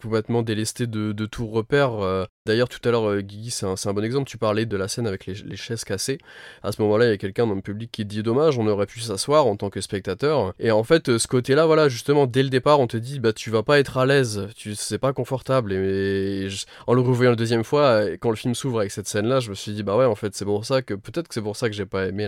complètement 0.01 0.41
délesté 0.43 0.87
de, 0.87 1.11
de 1.11 1.25
tout 1.25 1.47
repère. 1.47 1.99
euh. 1.99 2.25
D'ailleurs, 2.45 2.69
tout 2.69 2.79
à 2.87 2.91
l'heure, 2.91 3.09
euh, 3.09 3.21
Guigui, 3.21 3.51
c'est 3.51 3.65
un, 3.65 3.75
un 3.83 3.93
bon 3.93 4.03
exemple. 4.05 4.29
Tu 4.29 4.37
parlais 4.37 4.65
de 4.65 4.77
la 4.77 4.87
scène 4.87 5.05
avec 5.05 5.25
les, 5.25 5.33
les 5.33 5.55
chaises 5.57 5.83
cassées. 5.83 6.17
À 6.63 6.71
ce 6.71 6.81
moment-là, 6.81 7.05
il 7.05 7.09
y 7.09 7.13
a 7.13 7.17
quelqu'un 7.17 7.45
dans 7.45 7.55
le 7.55 7.61
public 7.61 7.91
qui 7.91 8.05
dit 8.05 8.23
dommage, 8.23 8.57
on 8.57 8.67
aurait 8.67 8.85
pu 8.85 9.01
s'asseoir 9.01 9.45
en 9.47 9.57
tant 9.57 9.69
que 9.69 9.81
spectateur. 9.81 10.53
Et 10.59 10.71
en 10.71 10.83
fait, 10.83 11.09
euh, 11.09 11.19
ce 11.19 11.27
côté-là, 11.27 11.65
voilà, 11.65 11.89
justement, 11.89 12.25
dès 12.25 12.43
le 12.43 12.49
départ, 12.49 12.79
on 12.79 12.87
te 12.87 12.95
dit, 12.95 13.19
bah, 13.19 13.33
tu 13.33 13.49
vas 13.49 13.63
pas 13.63 13.79
être 13.79 13.97
à 13.97 14.05
l'aise, 14.05 14.47
tu 14.55 14.75
c'est 14.75 14.97
pas 14.97 15.11
confortable. 15.13 15.73
Et, 15.73 16.47
en 16.87 16.93
le 16.93 17.01
revoyant 17.01 17.31
la 17.31 17.35
deuxième 17.35 17.63
fois, 17.65 18.03
quand 18.21 18.29
le 18.29 18.35
film 18.37 18.55
s'ouvre 18.55 18.79
avec 18.79 18.91
cette 18.91 19.07
scène-là, 19.07 19.39
je 19.41 19.49
me 19.49 19.55
suis 19.55 19.73
dit, 19.73 19.83
bah 19.83 19.97
ouais, 19.97 20.05
en 20.05 20.15
fait, 20.15 20.33
c'est 20.35 20.45
pour 20.45 20.63
ça 20.65 20.81
que 20.81 20.93
peut-être 20.93 21.27
que 21.27 21.33
c'est 21.33 21.41
pour 21.41 21.55
ça 21.57 21.69
que 21.69 21.75
j'ai 21.75 21.85
pas 21.85 22.05
aimé 22.07 22.27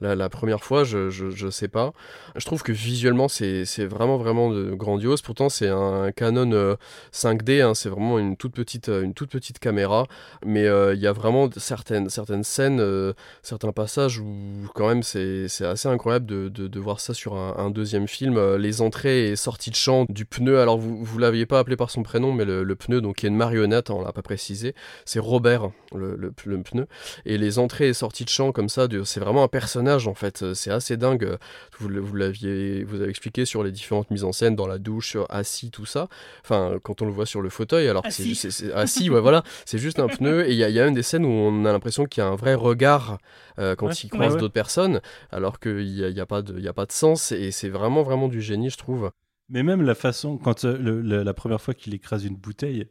la, 0.00 0.14
la, 0.14 0.28
première 0.28 0.62
fois, 0.62 0.84
je, 0.84 1.08
je, 1.08 1.30
je 1.30 1.48
sais 1.48 1.68
pas. 1.68 1.92
Je 2.34 2.44
trouve 2.44 2.62
que 2.62 2.72
visuellement, 2.72 3.28
c'est 3.28 3.64
vraiment, 3.86 4.18
vraiment 4.18 4.50
grandiose. 4.74 5.22
Pourtant, 5.22 5.48
c'est 5.48 5.68
un 5.68 6.12
Canon 6.12 6.76
5D, 7.12 7.62
hein, 7.62 7.74
c'est 7.74 7.88
vraiment 7.88 8.18
une 8.18 8.36
toute 8.36 8.52
petite, 8.52 8.88
euh, 8.88 9.02
une 9.02 9.14
toute 9.14 9.30
petite 9.30 9.58
caméra, 9.58 10.06
mais 10.44 10.66
euh, 10.66 10.94
il 10.94 11.00
y 11.00 11.06
a 11.06 11.12
vraiment 11.12 11.48
certaines, 11.56 12.08
certaines 12.08 12.44
scènes, 12.44 12.80
euh, 12.80 13.12
certains 13.42 13.72
passages 13.72 14.18
où 14.18 14.26
quand 14.74 14.88
même 14.88 15.02
c'est 15.02 15.46
assez 15.62 15.88
incroyable 15.88 16.26
de, 16.26 16.78
voir 16.78 17.00
ça 17.00 17.14
sur 17.14 17.34
un, 17.36 17.70
deuxième 17.70 18.06
film. 18.06 18.56
Les 18.56 18.80
entrées 18.80 19.30
et 19.30 19.36
sorties 19.36 19.70
de 19.70 19.76
champ 19.76 20.06
du 20.08 20.24
pneu, 20.24 20.60
alors 20.60 20.78
vous 20.78 21.02
vous 21.02 21.18
l'aviez 21.18 21.46
pas 21.46 21.58
appelé 21.58 21.76
par 21.76 21.90
son 21.90 22.02
prénom, 22.02 22.32
mais 22.32 22.44
le, 22.44 22.76
pneu, 22.76 23.00
donc 23.00 23.16
qui 23.16 23.26
est 23.26 23.28
une 23.28 23.36
marionnette, 23.36 23.90
hein, 23.90 23.94
on 23.96 24.02
l'a 24.02 24.12
pas 24.12 24.22
précisé, 24.22 24.74
c'est 25.04 25.18
Robert, 25.18 25.70
le, 25.94 26.32
pneu. 26.62 26.86
Et 27.24 27.38
les 27.38 27.58
entrées 27.58 27.88
et 27.88 27.94
sorties 27.94 28.24
de 28.24 28.28
champ 28.28 28.52
comme 28.52 28.68
ça, 28.68 28.86
c'est 29.04 29.20
vraiment 29.20 29.42
un 29.42 29.48
personnage 29.48 30.06
en 30.06 30.14
fait, 30.14 30.52
c'est 30.54 30.70
assez 30.70 30.96
dingue. 30.96 31.38
Vous, 31.78 31.88
vous 31.88 32.14
l'aviez, 32.14 32.84
vous 32.84 33.00
avez 33.00 33.10
expliqué 33.10 33.44
sur 33.44 33.62
les 33.62 33.72
différentes 33.72 34.10
mises 34.10 34.24
en 34.24 34.32
scène 34.32 34.54
dans 34.54 34.66
la 34.66 34.78
douche, 34.78 35.16
assis, 35.28 35.70
tout 35.70 35.86
ça. 35.86 36.08
Enfin, 36.42 36.78
quand 36.86 37.02
on 37.02 37.04
le 37.06 37.12
voit 37.12 37.26
sur 37.26 37.42
le 37.42 37.48
fauteuil, 37.50 37.88
alors 37.88 38.02
que 38.02 38.10
c'est 38.10 38.22
Assis. 38.22 38.28
juste, 38.30 38.42
c'est- 38.42 38.50
c'est- 38.68 38.72
assis, 38.72 39.10
ouais, 39.10 39.20
voilà, 39.20 39.42
c'est 39.66 39.78
juste 39.78 39.98
un 39.98 40.06
pneu. 40.08 40.46
Et 40.48 40.52
il 40.52 40.56
y, 40.56 40.64
a- 40.64 40.68
il 40.68 40.74
y 40.74 40.80
a 40.80 40.86
une 40.86 40.94
des 40.94 41.02
scènes 41.02 41.24
où 41.24 41.28
on 41.28 41.64
a 41.64 41.72
l'impression 41.72 42.06
qu'il 42.06 42.22
y 42.22 42.24
a 42.24 42.28
un 42.28 42.36
vrai 42.36 42.54
regard 42.54 43.18
euh, 43.58 43.74
quand 43.74 43.86
Ouais, 43.88 43.92
il 43.94 44.08
croise 44.08 44.28
ouais, 44.28 44.34
ouais. 44.34 44.40
d'autres 44.40 44.54
personnes, 44.54 45.00
alors 45.30 45.58
qu'il 45.60 45.84
n'y 45.84 46.04
a, 46.04 46.08
il 46.08 46.16
y 46.16 46.20
a 46.20 46.26
pas 46.26 46.42
de, 46.42 46.56
il 46.56 46.64
y 46.64 46.68
a 46.68 46.72
pas 46.72 46.86
de 46.86 46.92
sens. 46.92 47.32
Et 47.32 47.50
c'est 47.50 47.68
vraiment, 47.68 48.02
vraiment 48.02 48.28
du 48.28 48.40
génie, 48.40 48.70
je 48.70 48.76
trouve. 48.78 49.10
Mais 49.48 49.62
même 49.62 49.82
la 49.82 49.94
façon, 49.94 50.38
quand 50.38 50.64
euh, 50.64 50.76
le- 50.78 51.00
le- 51.02 51.22
la 51.22 51.34
première 51.34 51.60
fois 51.60 51.74
qu'il 51.74 51.94
écrase 51.94 52.24
une 52.24 52.36
bouteille, 52.36 52.86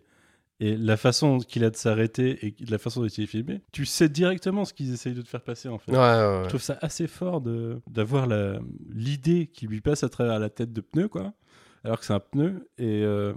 et 0.62 0.78
la 0.78 0.96
façon 0.96 1.40
qu'il 1.40 1.66
a 1.66 1.70
de 1.70 1.76
s'arrêter 1.76 2.46
et 2.48 2.56
la 2.70 2.78
façon 2.78 3.02
dont 3.02 3.08
il 3.08 3.24
est 3.26 3.28
filmé, 3.28 3.60
tu 3.74 3.86
sais 3.86 4.08
directement 4.08 4.64
ce 4.64 4.74
qu'ils 4.74 4.94
essayent 4.94 5.14
de 5.14 5.22
te 5.22 5.28
faire 5.28 5.42
passer 5.44 5.68
en 5.68 5.78
fait. 5.78 5.92
Ouais, 5.92 5.98
ouais, 5.98 6.04
ouais. 6.38 6.42
Je 6.46 6.48
trouve 6.50 6.62
ça 6.62 6.78
assez 6.82 7.08
fort 7.08 7.42
de 7.42 7.82
d'avoir 7.92 8.26
la- 8.26 8.60
l'idée 8.90 9.48
qui 9.54 9.68
lui 9.68 9.82
passe 9.82 10.06
à 10.06 10.10
travers 10.10 10.40
la 10.40 10.50
tête 10.50 10.72
de 10.72 10.80
pneu, 10.80 11.10
quoi. 11.10 11.34
Alors 11.86 12.00
que 12.00 12.06
c'est 12.06 12.14
un 12.14 12.20
pneu 12.20 12.68
et, 12.80 13.04
euh, 13.04 13.34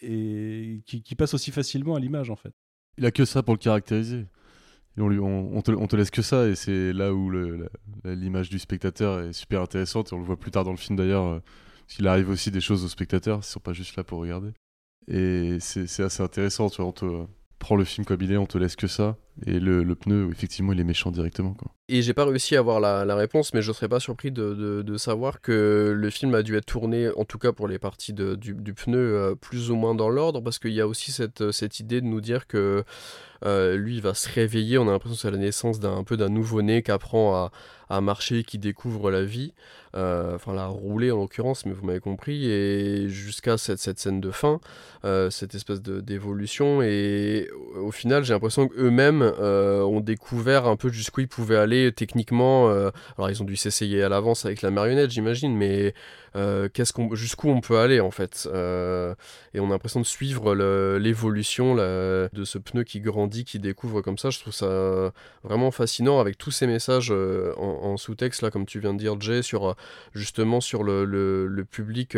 et, 0.00 0.80
qui, 0.86 1.14
passe 1.14 1.34
aussi 1.34 1.50
facilement 1.50 1.94
à 1.94 2.00
l'image 2.00 2.30
en 2.30 2.36
fait. 2.36 2.54
Il 2.96 3.04
a 3.04 3.10
que 3.10 3.26
ça 3.26 3.42
pour 3.42 3.52
le 3.52 3.58
caractériser. 3.58 4.24
On, 4.96 5.08
lui, 5.08 5.18
te, 5.62 5.96
laisse 5.96 6.10
que 6.10 6.22
ça, 6.22 6.46
et 6.46 6.54
c'est 6.54 6.92
là 6.94 7.12
où 7.12 7.30
l'image 8.04 8.48
du 8.48 8.58
spectateur 8.58 9.20
est 9.20 9.32
super 9.32 9.60
intéressante, 9.60 10.10
et 10.10 10.14
on 10.14 10.18
le 10.18 10.24
voit 10.24 10.38
plus 10.38 10.52
tard 10.52 10.64
dans 10.64 10.70
le 10.70 10.76
film 10.76 10.96
d'ailleurs, 10.96 11.24
euh, 11.24 11.40
parce 11.86 11.96
qu'il 11.96 12.06
arrive 12.06 12.30
aussi 12.30 12.50
des 12.50 12.60
choses 12.60 12.82
aux 12.84 12.88
spectateurs, 12.88 13.40
ils 13.42 13.46
sont 13.46 13.60
pas 13.60 13.72
juste 13.72 13.96
là 13.96 14.04
pour 14.04 14.20
regarder. 14.20 14.52
Et 15.08 15.58
c'est 15.60 16.02
assez 16.02 16.22
intéressant, 16.22 16.70
on 16.78 16.92
te 16.92 17.26
prend 17.58 17.76
le 17.76 17.84
film 17.84 18.06
comme 18.06 18.22
il 18.22 18.32
est, 18.32 18.36
on 18.36 18.46
te 18.46 18.56
laisse 18.56 18.76
que 18.76 18.86
ça, 18.86 19.18
et 19.46 19.58
le, 19.58 19.94
pneu, 19.94 20.28
effectivement, 20.30 20.72
il 20.72 20.80
est 20.80 20.84
méchant 20.84 21.10
directement. 21.10 21.54
Quoi. 21.54 21.72
Et 21.88 22.02
j'ai 22.02 22.14
pas 22.14 22.24
réussi 22.24 22.56
à 22.56 22.60
avoir 22.60 22.80
la, 22.80 23.14
réponse, 23.14 23.52
mais 23.52 23.62
je 23.62 23.72
serais 23.72 23.88
pas 23.88 24.00
surpris 24.00 24.30
de, 24.30 24.96
savoir 24.96 25.40
que 25.40 25.92
le 25.94 26.10
film 26.10 26.34
a 26.34 26.42
dû 26.42 26.56
être 26.56 26.66
tourné, 26.66 27.10
en 27.16 27.24
tout 27.24 27.38
cas 27.38 27.52
pour 27.52 27.68
les 27.68 27.78
parties 27.78 28.12
du, 28.12 28.74
pneu, 28.74 28.98
euh, 28.98 29.34
plus 29.34 29.70
ou 29.70 29.76
moins 29.76 29.94
dans 29.94 30.08
l'ordre, 30.08 30.40
parce 30.40 30.58
qu'il 30.58 30.72
y 30.72 30.80
a 30.80 30.86
aussi 30.86 31.12
cette, 31.12 31.50
cette 31.50 31.80
idée 31.80 32.00
de 32.00 32.06
nous 32.06 32.20
dire 32.20 32.46
que 32.46 32.84
euh, 33.44 33.76
lui, 33.76 33.96
il 33.96 34.02
va 34.02 34.14
se 34.14 34.28
réveiller. 34.28 34.78
On 34.78 34.88
a 34.88 34.92
l'impression 34.92 35.14
que 35.14 35.20
c'est 35.20 35.30
la 35.30 35.36
naissance 35.36 35.80
d'un 35.80 35.94
un 35.96 36.04
peu 36.04 36.16
d'un 36.16 36.28
nouveau-né 36.28 36.82
qui 36.82 36.90
apprend 36.90 37.50
à, 37.88 38.00
marcher, 38.00 38.42
qui 38.42 38.58
découvre 38.58 39.10
la 39.12 39.22
vie, 39.22 39.52
euh, 39.94 40.34
enfin 40.34 40.52
la 40.52 40.66
rouler 40.66 41.12
en 41.12 41.18
l'occurrence, 41.18 41.64
mais 41.64 41.72
vous 41.72 41.86
m'avez 41.86 42.00
compris, 42.00 42.50
et 42.50 43.08
jusqu'à 43.08 43.56
cette, 43.56 43.78
scène 44.00 44.20
de 44.20 44.32
fin, 44.32 44.58
euh, 45.04 45.30
cette 45.30 45.54
espèce 45.54 45.80
d'évolution, 45.80 46.82
et 46.82 47.48
au 47.76 47.92
final, 47.92 48.24
j'ai 48.24 48.32
l'impression 48.32 48.66
qu'eux-mêmes 48.66 49.23
euh, 49.40 49.82
ont 49.82 50.00
découvert 50.00 50.66
un 50.66 50.76
peu 50.76 50.90
jusqu'où 50.90 51.22
ils 51.22 51.28
pouvaient 51.28 51.56
aller 51.56 51.92
techniquement. 51.92 52.68
euh, 52.68 52.90
alors, 53.16 53.30
ils 53.30 53.42
ont 53.42 53.44
dû 53.44 53.56
s'essayer 53.56 54.02
à 54.02 54.08
l'avance 54.08 54.44
avec 54.44 54.62
la 54.62 54.70
marionnette, 54.70 55.10
j'imagine, 55.10 55.56
mais 55.56 55.94
euh, 56.36 56.68
jusqu'où 57.12 57.48
on 57.48 57.60
peut 57.60 57.78
aller 57.78 58.00
en 58.00 58.10
fait 58.10 58.48
Euh, 58.52 59.14
Et 59.54 59.60
on 59.60 59.66
a 59.66 59.70
l'impression 59.70 60.00
de 60.00 60.06
suivre 60.06 60.54
l'évolution 60.98 61.76
de 61.76 62.44
ce 62.44 62.58
pneu 62.58 62.84
qui 62.84 63.00
grandit, 63.00 63.44
qui 63.44 63.58
découvre 63.58 64.02
comme 64.02 64.18
ça. 64.18 64.30
Je 64.30 64.40
trouve 64.40 64.52
ça 64.52 65.12
vraiment 65.42 65.70
fascinant 65.70 66.20
avec 66.20 66.38
tous 66.38 66.50
ces 66.50 66.66
messages 66.66 67.12
en, 67.56 67.96
sous-texte 67.96 68.42
là, 68.42 68.50
comme 68.50 68.66
tu 68.66 68.80
viens 68.80 68.94
de 68.94 68.98
dire, 68.98 69.20
Jay, 69.20 69.42
sur 69.42 69.76
justement 70.14 70.60
sur 70.60 70.82
le, 70.82 71.64
public 71.70 72.16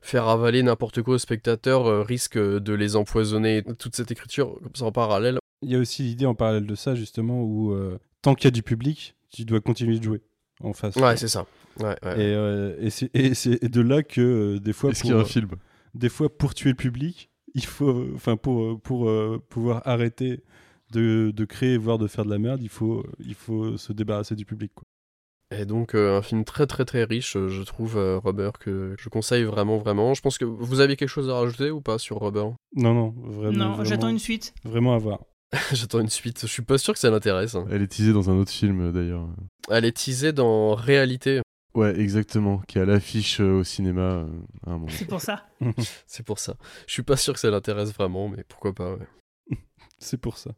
faire 0.00 0.28
avaler 0.28 0.62
n'importe 0.62 1.02
quoi 1.02 1.14
aux 1.14 1.18
spectateurs 1.18 2.06
risque 2.06 2.38
de 2.38 2.72
les 2.72 2.96
empoisonner. 2.96 3.62
Toute 3.78 3.96
cette 3.96 4.10
écriture 4.10 4.58
en 4.80 4.92
parallèle. 4.92 5.38
Il 5.62 5.70
y 5.70 5.74
a 5.74 5.78
aussi 5.78 6.02
l'idée 6.02 6.26
en 6.26 6.34
parallèle 6.34 6.66
de 6.66 6.74
ça 6.74 6.94
justement 6.94 7.42
où 7.42 7.72
euh, 7.72 7.98
tant 8.22 8.34
qu'il 8.34 8.44
y 8.46 8.48
a 8.48 8.50
du 8.52 8.62
public, 8.62 9.14
tu 9.30 9.44
dois 9.44 9.60
continuer 9.60 9.98
de 9.98 10.04
jouer 10.04 10.22
en 10.62 10.72
face. 10.72 10.96
Ouais, 10.96 11.16
c'est 11.16 11.28
ça. 11.28 11.46
Ouais, 11.80 11.96
ouais. 12.02 12.20
Et, 12.20 12.34
euh, 12.34 12.90
et 13.14 13.34
c'est 13.34 13.64
de 13.64 13.80
là 13.80 14.02
que 14.02 14.20
euh, 14.56 14.60
des 14.60 14.72
fois 14.72 14.90
Est-ce 14.90 15.02
qu'il 15.02 15.10
y 15.10 15.12
a 15.12 15.16
pour, 15.16 15.24
un 15.24 15.28
film? 15.28 15.48
des 15.94 16.08
fois 16.08 16.28
pour 16.34 16.54
tuer 16.54 16.70
le 16.70 16.76
public, 16.76 17.30
il 17.54 17.64
faut, 17.64 18.06
enfin 18.14 18.36
pour 18.36 18.80
pour 18.80 19.08
euh, 19.08 19.42
pouvoir 19.48 19.82
arrêter 19.86 20.42
de, 20.92 21.32
de 21.34 21.44
créer 21.44 21.76
voire 21.78 21.98
de 21.98 22.06
faire 22.06 22.24
de 22.24 22.30
la 22.30 22.38
merde, 22.38 22.62
il 22.62 22.68
faut 22.68 23.04
il 23.18 23.34
faut 23.34 23.76
se 23.76 23.92
débarrasser 23.92 24.36
du 24.36 24.44
public. 24.44 24.72
Quoi. 24.74 24.84
Et 25.52 25.64
donc 25.64 25.94
euh, 25.94 26.18
un 26.18 26.22
film 26.22 26.44
très 26.44 26.66
très 26.66 26.84
très 26.84 27.04
riche, 27.04 27.34
je 27.34 27.62
trouve, 27.62 27.96
euh, 27.96 28.18
Rubber, 28.18 28.50
que 28.58 28.94
je 28.98 29.08
conseille 29.08 29.44
vraiment 29.44 29.78
vraiment. 29.78 30.12
Je 30.14 30.20
pense 30.20 30.38
que 30.38 30.44
vous 30.44 30.80
avez 30.80 30.96
quelque 30.96 31.08
chose 31.08 31.30
à 31.30 31.34
rajouter 31.34 31.70
ou 31.70 31.80
pas 31.80 31.98
sur 31.98 32.18
Rubber 32.20 32.48
Non, 32.74 32.94
non, 32.94 33.14
vraiment. 33.16 33.76
Non, 33.76 33.84
j'attends 33.84 34.08
une 34.08 34.18
suite. 34.18 34.54
Vraiment 34.64 34.94
à 34.94 34.98
voir. 34.98 35.20
J'attends 35.72 36.00
une 36.00 36.08
suite, 36.08 36.40
je 36.42 36.46
suis 36.46 36.62
pas 36.62 36.78
sûr 36.78 36.92
que 36.92 36.98
ça 36.98 37.10
l'intéresse. 37.10 37.54
hein. 37.54 37.66
Elle 37.70 37.82
est 37.82 37.86
teasée 37.88 38.12
dans 38.12 38.30
un 38.30 38.34
autre 38.34 38.50
film 38.50 38.80
euh, 38.88 38.92
d'ailleurs. 38.92 39.28
Elle 39.70 39.84
est 39.84 39.96
teasée 39.96 40.32
dans 40.32 40.74
Réalité, 40.74 41.40
Ouais, 41.76 41.94
exactement, 42.00 42.60
qui 42.66 42.78
est 42.78 42.80
à 42.80 42.84
l'affiche 42.86 43.38
euh, 43.38 43.58
au 43.58 43.62
cinéma 43.64 44.00
euh, 44.00 44.26
à 44.66 44.70
un 44.70 44.78
moment. 44.78 44.88
C'est 44.88 45.04
pour 45.04 45.20
ça. 45.20 45.46
c'est 46.06 46.22
pour 46.24 46.38
ça. 46.38 46.56
Je 46.86 46.92
suis 46.94 47.02
pas 47.02 47.18
sûr 47.18 47.34
que 47.34 47.38
ça 47.38 47.50
l'intéresse 47.50 47.92
vraiment, 47.92 48.30
mais 48.30 48.44
pourquoi 48.48 48.74
pas, 48.74 48.94
ouais. 48.94 49.06
C'est 49.98 50.16
pour 50.16 50.38
ça. 50.38 50.52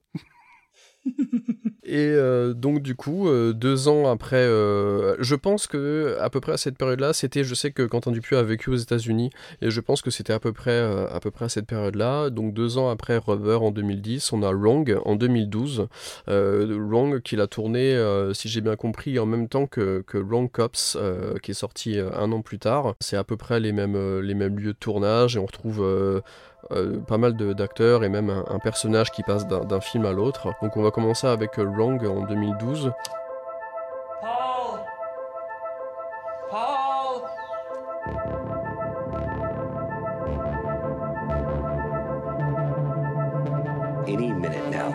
Et 1.89 2.11
euh, 2.11 2.53
donc 2.53 2.83
du 2.83 2.95
coup, 2.95 3.29
euh, 3.29 3.55
deux 3.55 3.89
ans 3.89 4.11
après, 4.11 4.37
euh, 4.37 5.17
je 5.21 5.35
pense 5.35 5.67
que 5.67 6.19
à 6.21 6.29
peu 6.29 6.39
près 6.39 6.53
à 6.53 6.57
cette 6.59 6.77
période-là, 6.77 7.15
c'était, 7.15 7.45
je 7.45 7.55
sais 7.55 7.71
que 7.71 7.83
Quentin 7.83 8.11
Dupieux 8.11 8.37
a 8.37 8.43
vécu 8.43 8.69
aux 8.69 8.77
États-Unis, 8.77 9.31
et 9.63 9.71
je 9.71 9.81
pense 9.81 10.03
que 10.03 10.11
c'était 10.11 10.35
à 10.35 10.39
peu 10.39 10.53
près, 10.53 10.79
à 10.79 11.19
peu 11.21 11.31
près 11.31 11.47
à 11.47 11.49
cette 11.49 11.67
période-là. 11.67 12.29
Donc 12.29 12.53
deux 12.53 12.77
ans 12.77 12.91
après 12.91 13.17
Rubber 13.17 13.63
en 13.63 13.71
2010, 13.71 14.35
on 14.35 14.43
a 14.43 14.53
Wrong 14.53 14.99
en 15.07 15.17
2012. 15.17 15.89
Euh, 16.29 16.77
Wrong 16.79 17.23
qu'il 17.23 17.41
a 17.41 17.47
tourné, 17.47 17.99
si 18.35 18.49
j'ai 18.49 18.61
bien 18.61 18.77
compris, 18.77 19.19
en 19.19 19.27
même 19.27 19.49
temps 19.49 19.67
que, 19.67 20.05
que 20.07 20.19
Wrong 20.19 20.51
Cops, 20.51 20.99
qui 21.43 21.53
est 21.53 21.55
sorti 21.55 21.99
un 21.99 22.33
an 22.33 22.43
plus 22.43 22.59
tard. 22.59 22.97
C'est 23.01 23.17
à 23.17 23.25
peu 23.25 23.39
près 23.39 23.61
les 23.61 23.73
mêmes, 23.73 24.21
les 24.21 24.35
mêmes 24.35 24.59
lieux 24.59 24.75
de 24.75 24.79
tournage, 24.79 25.37
et 25.37 25.39
on 25.39 25.47
retrouve 25.47 25.83
euh, 26.71 26.77
euh, 26.97 27.01
pas 27.01 27.19
mal 27.19 27.35
de- 27.37 27.53
d'acteurs 27.53 28.05
et 28.05 28.09
même 28.09 28.31
un, 28.31 28.45
un 28.49 28.59
personnage 28.59 29.11
qui 29.11 29.23
passe 29.23 29.47
d'un 29.47 29.81
film 29.81 30.05
à 30.07 30.13
l'autre. 30.13 30.53
Donc 30.63 30.77
on 30.77 30.83
va 30.83 30.91
commencer 30.91 31.27
avec 31.27 31.59
euh, 31.59 31.65
Wrong 31.65 32.05
en 32.07 32.23
2012. 32.27 32.93
Paul! 34.21 34.81
Paul! 36.51 37.23
any 44.07 44.33
minute 44.33 44.71
now. 44.71 44.89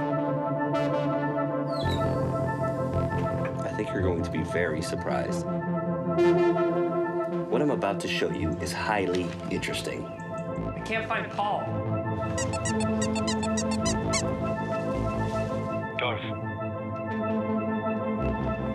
I 3.64 3.70
think 3.76 3.90
you're 3.94 4.02
going 4.02 4.24
to 4.24 4.32
be 4.32 4.44
very 4.44 4.82
surprised. 4.82 5.46
What 7.50 7.62
I'm 7.62 7.72
about 7.72 8.00
to 8.02 8.08
show 8.08 8.30
you 8.32 8.50
is 8.62 8.72
highly 8.74 9.28
interesting. 9.52 10.10
I 10.68 10.80
can't 10.86 11.08
find 11.08 11.30
Paul. 11.32 11.62
Dorf. 15.98 16.22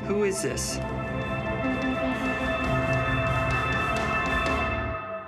Who 0.07 0.24
is 0.24 0.43
this? 0.43 0.76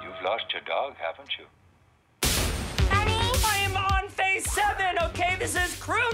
You've 0.02 0.22
lost 0.24 0.44
your 0.52 0.62
dog, 0.66 0.96
haven't 0.96 1.38
you? 1.38 1.46
I 2.22 3.58
am 3.58 3.76
on 3.76 4.08
phase 4.08 4.50
seven, 4.50 4.98
okay? 5.04 5.36
This 5.38 5.54
is 5.54 5.76
crucial! 5.76 6.10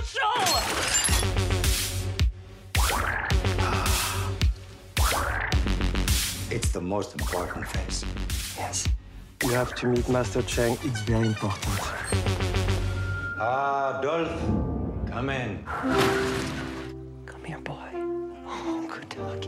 It's 6.50 6.70
the 6.70 6.80
most 6.80 7.12
important 7.12 7.66
phase. 7.68 8.04
Yes. 8.56 8.88
You 9.44 9.50
have 9.52 9.74
to 9.76 9.86
meet 9.86 10.08
Master 10.08 10.42
Cheng. 10.42 10.78
It's 10.82 11.00
very 11.02 11.28
important. 11.28 11.78
Ah, 13.38 14.00
Dolph. 14.02 15.10
Come 15.10 15.30
in. 15.30 15.64
Come 17.26 17.44
here, 17.44 17.60
boy. 17.60 17.90
Oh, 18.46 18.86
good 18.88 19.08
dog. 19.10 19.44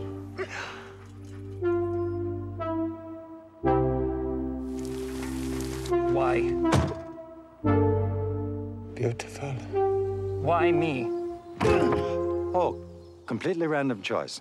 Why? 6.13 6.41
Beautiful. 8.95 9.53
Why 10.43 10.71
me? 10.71 11.09
Oh, 11.63 12.79
completely 13.27 13.67
random 13.67 14.03
choice. 14.03 14.41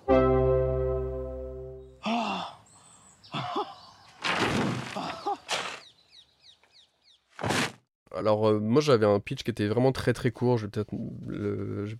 Alors 8.18 8.48
euh, 8.48 8.58
moi 8.60 8.80
j'avais 8.80 9.06
un 9.06 9.20
pitch 9.20 9.42
qui 9.42 9.50
était 9.50 9.68
vraiment 9.68 9.92
très 9.92 10.12
très 10.12 10.30
court, 10.30 10.58
je 10.58 10.66
vais 10.66 10.70
peut-être 10.70 10.90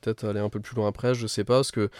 peut-être 0.00 0.24
aller 0.24 0.40
un 0.40 0.48
peu 0.48 0.60
plus 0.60 0.74
loin 0.76 0.88
après, 0.88 1.14
je 1.14 1.26
sais 1.26 1.44
pas, 1.44 1.56
parce 1.56 1.70
que 1.70 1.90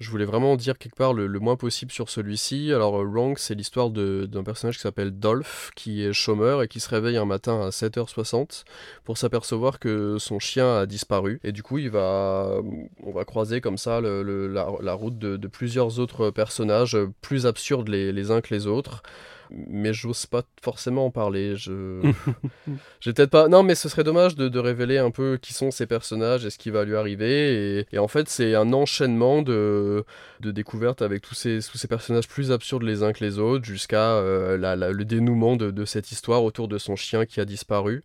je 0.00 0.10
voulais 0.10 0.24
vraiment 0.24 0.56
dire 0.56 0.76
quelque 0.76 0.96
part 0.96 1.12
le, 1.12 1.28
moins 1.38 1.56
possible 1.56 1.92
sur 1.92 2.08
celui-ci. 2.08 2.72
Alors 2.72 3.00
euh, 3.00 3.34
c'est 3.36 3.54
l'histoire 3.54 3.90
d'un 3.90 4.42
personnage 4.42 4.76
qui 4.76 4.82
s'appelle 4.82 5.12
Dolph, 5.12 5.70
qui 5.76 6.04
est 6.04 6.12
chômeur 6.12 6.62
et 6.62 6.68
qui 6.68 6.80
se 6.80 6.88
réveille 6.88 7.16
un 7.16 7.24
matin 7.24 7.60
à 7.60 7.68
7h60 7.70 8.64
pour 9.04 9.18
s'apercevoir 9.18 9.78
que 9.78 10.18
son 10.18 10.38
chien 10.38 10.78
a 10.78 10.86
disparu. 10.86 11.40
Et 11.44 11.52
du 11.52 11.62
coup 11.62 11.78
il 11.78 11.90
va, 11.90 12.60
on 13.02 13.12
va 13.12 13.24
croiser 13.24 13.60
comme 13.60 13.78
ça 13.78 14.00
la, 14.00 14.94
route 14.94 15.18
de, 15.18 15.46
plusieurs 15.46 16.00
autres 16.00 16.30
personnages 16.30 16.96
euh, 16.96 17.12
plus 17.20 17.46
absurdes 17.46 17.88
les 17.88 18.30
uns 18.30 18.40
que 18.40 18.52
les 18.52 18.66
autres. 18.66 19.02
Mais 19.50 19.92
j'ose 19.92 20.26
pas 20.26 20.42
forcément 20.62 21.06
en 21.06 21.10
parler. 21.10 21.56
Je... 21.56 22.00
J'ai 23.00 23.12
peut-être 23.12 23.30
pas. 23.30 23.48
Non, 23.48 23.62
mais 23.62 23.74
ce 23.74 23.88
serait 23.88 24.04
dommage 24.04 24.34
de, 24.36 24.48
de 24.48 24.58
révéler 24.58 24.98
un 24.98 25.10
peu 25.10 25.38
qui 25.40 25.52
sont 25.52 25.70
ces 25.70 25.86
personnages 25.86 26.44
et 26.44 26.50
ce 26.50 26.58
qui 26.58 26.70
va 26.70 26.84
lui 26.84 26.96
arriver. 26.96 27.78
Et, 27.80 27.86
et 27.92 27.98
en 27.98 28.08
fait, 28.08 28.28
c'est 28.28 28.54
un 28.54 28.72
enchaînement 28.72 29.42
de, 29.42 30.04
de 30.40 30.50
découvertes 30.50 31.02
avec 31.02 31.22
tous 31.22 31.34
ces, 31.34 31.58
tous 31.70 31.78
ces 31.78 31.88
personnages 31.88 32.28
plus 32.28 32.52
absurdes 32.52 32.82
les 32.82 33.02
uns 33.02 33.12
que 33.12 33.24
les 33.24 33.38
autres, 33.38 33.64
jusqu'à 33.64 34.12
euh, 34.16 34.56
la- 34.56 34.76
la- 34.76 34.92
le 34.92 35.04
dénouement 35.04 35.56
de, 35.56 35.70
de 35.70 35.84
cette 35.84 36.10
histoire 36.12 36.42
autour 36.44 36.68
de 36.68 36.78
son 36.78 36.96
chien 36.96 37.26
qui 37.26 37.40
a 37.40 37.44
disparu. 37.44 38.02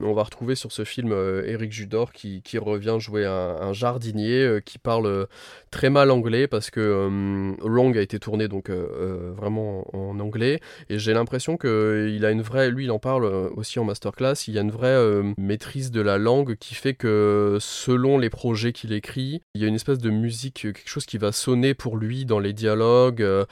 On 0.00 0.12
va 0.12 0.22
retrouver 0.22 0.54
sur 0.54 0.72
ce 0.72 0.84
film 0.84 1.12
euh, 1.12 1.44
Eric 1.46 1.72
Judor 1.72 2.12
qui, 2.12 2.42
qui 2.42 2.58
revient 2.58 2.96
jouer 2.98 3.24
un, 3.24 3.56
un 3.60 3.72
jardinier 3.72 4.42
euh, 4.44 4.60
qui 4.60 4.78
parle 4.78 5.06
euh, 5.06 5.26
très 5.70 5.90
mal 5.90 6.10
anglais 6.10 6.46
parce 6.46 6.70
que 6.70 6.80
euh, 6.80 7.52
Wrong 7.60 7.96
a 7.96 8.00
été 8.02 8.18
tourné 8.18 8.48
donc 8.48 8.70
euh, 8.70 8.86
euh, 9.00 9.32
vraiment 9.36 9.86
en 9.94 10.18
anglais. 10.20 10.60
Et 10.88 10.98
j'ai 10.98 11.12
l'impression 11.12 11.56
que 11.56 12.10
il 12.14 12.24
a 12.24 12.30
une 12.30 12.42
vraie 12.42 12.70
lui 12.70 12.84
il 12.84 12.90
en 12.90 12.98
parle 12.98 13.24
euh, 13.24 13.48
aussi 13.56 13.78
en 13.78 13.84
masterclass 13.84 14.34
il 14.48 14.54
y 14.54 14.58
a 14.58 14.62
une 14.62 14.70
vraie 14.70 14.88
euh, 14.88 15.32
maîtrise 15.38 15.90
de 15.90 16.00
la 16.00 16.18
langue 16.18 16.56
qui 16.56 16.74
fait 16.74 16.94
que 16.94 17.58
selon 17.60 18.18
les 18.18 18.30
projets 18.30 18.72
qu'il 18.72 18.92
écrit 18.92 19.42
il 19.54 19.62
y 19.62 19.64
a 19.64 19.68
une 19.68 19.74
espèce 19.74 19.98
de 19.98 20.10
musique 20.10 20.64
euh, 20.66 20.72
quelque 20.72 20.88
chose 20.88 21.06
qui 21.06 21.18
va 21.18 21.32
sonner 21.32 21.74
pour 21.74 21.96
lui 21.96 22.24
dans 22.24 22.38
les 22.38 22.52
dialogues 22.52 23.22
euh, 23.22 23.44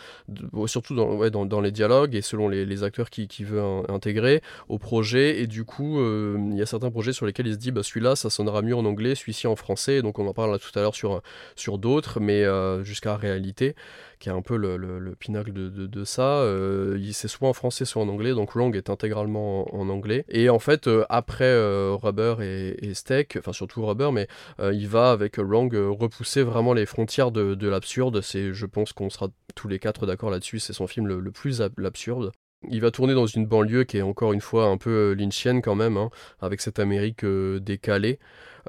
surtout 0.66 0.94
dans, 0.94 1.46
dans, 1.46 1.60
les 1.60 1.70
dialogues 1.70 2.14
et 2.14 2.22
selon 2.22 2.48
les, 2.48 2.82
acteurs 2.82 3.10
qui, 3.10 3.28
qui 3.28 3.44
veut 3.44 3.60
in- 3.60 3.84
intégrer 3.88 4.40
au 4.68 4.78
projet. 4.78 5.40
Et 5.40 5.46
du 5.46 5.64
coup 5.64 6.00
euh, 6.00 6.36
il 6.50 6.56
y 6.58 6.62
a 6.62 6.66
certains 6.66 6.90
projets 6.90 7.12
sur 7.12 7.26
lesquels 7.26 7.46
il 7.46 7.52
se 7.54 7.58
dit 7.58 7.70
bah 7.70 7.82
celui-là 7.82 8.16
ça 8.16 8.30
sonnera 8.30 8.62
mieux 8.62 8.74
en 8.76 8.84
anglais 8.84 9.14
celui-ci 9.14 9.46
en 9.46 9.56
français. 9.56 10.02
Donc 10.02 10.18
on 10.18 10.26
en 10.26 10.32
parlera 10.34 10.58
tout 10.58 10.70
à 10.76 10.80
l'heure 10.82 10.94
sur, 10.94 11.22
sur 11.56 11.78
d'autres 11.78 12.20
mais 12.20 12.44
euh, 12.44 12.82
jusqu'à 12.84 13.16
réalité 13.16 13.74
qui 14.18 14.28
est 14.28 14.32
un 14.32 14.42
peu 14.42 14.56
le, 14.56 14.76
le- 14.76 14.98
le 14.98 15.14
pinacle 15.16 15.52
de, 15.52 15.68
de- 15.68 15.86
de 15.86 16.04
ça 16.04 16.40
euh, 16.40 16.96
c'est 17.12 17.28
soit 17.28 17.48
en 17.48 17.52
français 17.52 17.84
soit 17.84 18.02
en 18.02 18.08
anglais. 18.08 18.32
Donc 18.32 18.54
Wrong 18.54 18.74
est 18.76 18.90
intégralement 18.90 19.72
en, 19.74 19.88
anglais. 19.88 20.24
Et 20.28 20.48
en 20.48 20.58
fait 20.58 20.86
euh, 20.86 21.04
après 21.08 21.52
Rubber 21.94 22.36
et, 22.40 22.86
et 22.88 22.94
Steak 22.94 23.36
enfin 23.38 23.52
surtout 23.52 23.84
Rubber 23.86 24.10
mais 24.12 24.26
il 24.60 24.88
va 24.88 25.10
avec 25.10 25.38
Wrong 25.38 25.72
repousser 25.74 26.42
vraiment 26.42 26.72
les 26.72 26.86
frontières 26.86 27.30
de, 27.30 27.54
de 27.54 27.68
l'absurde. 27.68 28.20
C'est 28.20 28.52
je 28.52 28.66
pense 28.66 28.92
qu'on 28.92 29.10
sera 29.10 29.28
tous 29.54 29.68
les 29.68 29.78
quatre 29.78 30.06
d'accord 30.06 30.30
là-dessus. 30.30 30.58
C'est 30.60 30.72
son 30.72 30.86
film 30.86 31.06
le, 31.06 31.30
plus 31.32 31.60
ab- 31.62 31.78
l'absurde 31.78 32.32
il 32.68 32.80
va 32.80 32.90
tourner 32.90 33.14
dans 33.14 33.26
une 33.26 33.46
banlieue 33.46 33.84
qui 33.84 33.98
est 33.98 34.02
encore 34.02 34.32
une 34.32 34.40
fois 34.40 34.66
un 34.66 34.76
peu 34.76 34.90
euh, 34.90 35.14
lynchienne 35.14 35.62
quand 35.62 35.74
même, 35.74 35.96
hein, 35.96 36.10
avec 36.40 36.60
cette 36.60 36.78
Amérique 36.78 37.24
euh, 37.24 37.60
décalée. 37.60 38.18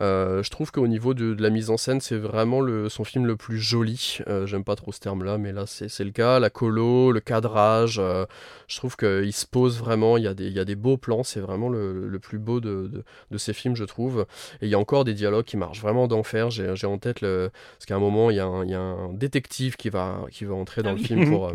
Euh, 0.02 0.41
je 0.41 0.50
trouve 0.50 0.72
qu'au 0.72 0.88
niveau 0.88 1.14
de, 1.14 1.34
de 1.34 1.41
la 1.44 1.50
mise 1.50 1.70
en 1.70 1.78
scène, 1.78 2.02
c'est 2.02 2.18
vraiment 2.18 2.62
le, 2.62 2.89
son 2.89 3.04
film 3.04 3.26
le 3.28 3.36
plus 3.36 3.60
joli. 3.60 4.18
Euh, 4.28 4.46
J'aime 4.48 4.64
pas 4.64 4.76
trop 4.76 4.91
ce 4.91 5.00
terme-là, 5.00 5.38
mais 5.38 5.52
là 5.52 5.66
c'est 5.68 6.04
le 6.04 6.12
cas. 6.12 6.39
La 6.39 6.50
colo, 6.50 7.12
le 7.12 7.20
cadrage, 7.20 8.00
euh, 8.00 8.26
je 8.68 8.78
trouve 8.78 8.96
qu'il 8.98 9.34
se 9.34 9.46
pose 9.46 9.78
vraiment. 9.78 10.18
Il 10.18 10.24
y, 10.24 10.28
a 10.28 10.34
des, 10.34 10.48
il 10.48 10.54
y 10.54 10.60
a 10.60 10.66
des 10.66 10.76
beaux 10.76 10.98
plans, 10.98 11.24
c'est 11.24 11.39
vraiment 11.39 11.70
le, 11.70 12.08
le 12.08 12.20
plus 12.20 12.39
beau 12.39 12.60
de, 12.60 12.88
de, 12.91 13.04
de 13.32 13.38
ces 13.38 13.54
films, 13.54 13.76
je 13.76 13.84
trouve. 13.84 14.26
Et 14.62 14.66
il 14.66 14.70
y 14.70 14.76
a 14.76 14.80
encore 14.80 15.04
des 15.04 15.14
dialogues 15.14 15.46
qui 15.46 15.58
marchent 15.58 15.82
vraiment 15.82 16.08
d'enfer. 16.08 16.50
J'ai 16.50 16.88
en 16.88 16.98
tête, 16.98 17.22
le, 17.22 17.52
parce 17.78 17.86
qu'à 17.86 17.96
un 17.96 18.00
moment, 18.00 18.30
il 18.32 18.38
y, 18.38 18.39
a 18.39 18.46
un, 18.46 18.64
il 18.64 18.72
y 18.72 18.76
a 18.76 18.82
un 18.82 19.14
détective 19.14 19.76
qui 19.76 19.89
va, 19.89 20.26
qui 20.32 20.46
va 20.46 20.56
entrer 20.56 20.82
dans 20.82 20.89
Ah 20.89 20.94
le 20.94 21.00
oui. 21.00 21.06
film 21.06 21.30
pour, 21.30 21.52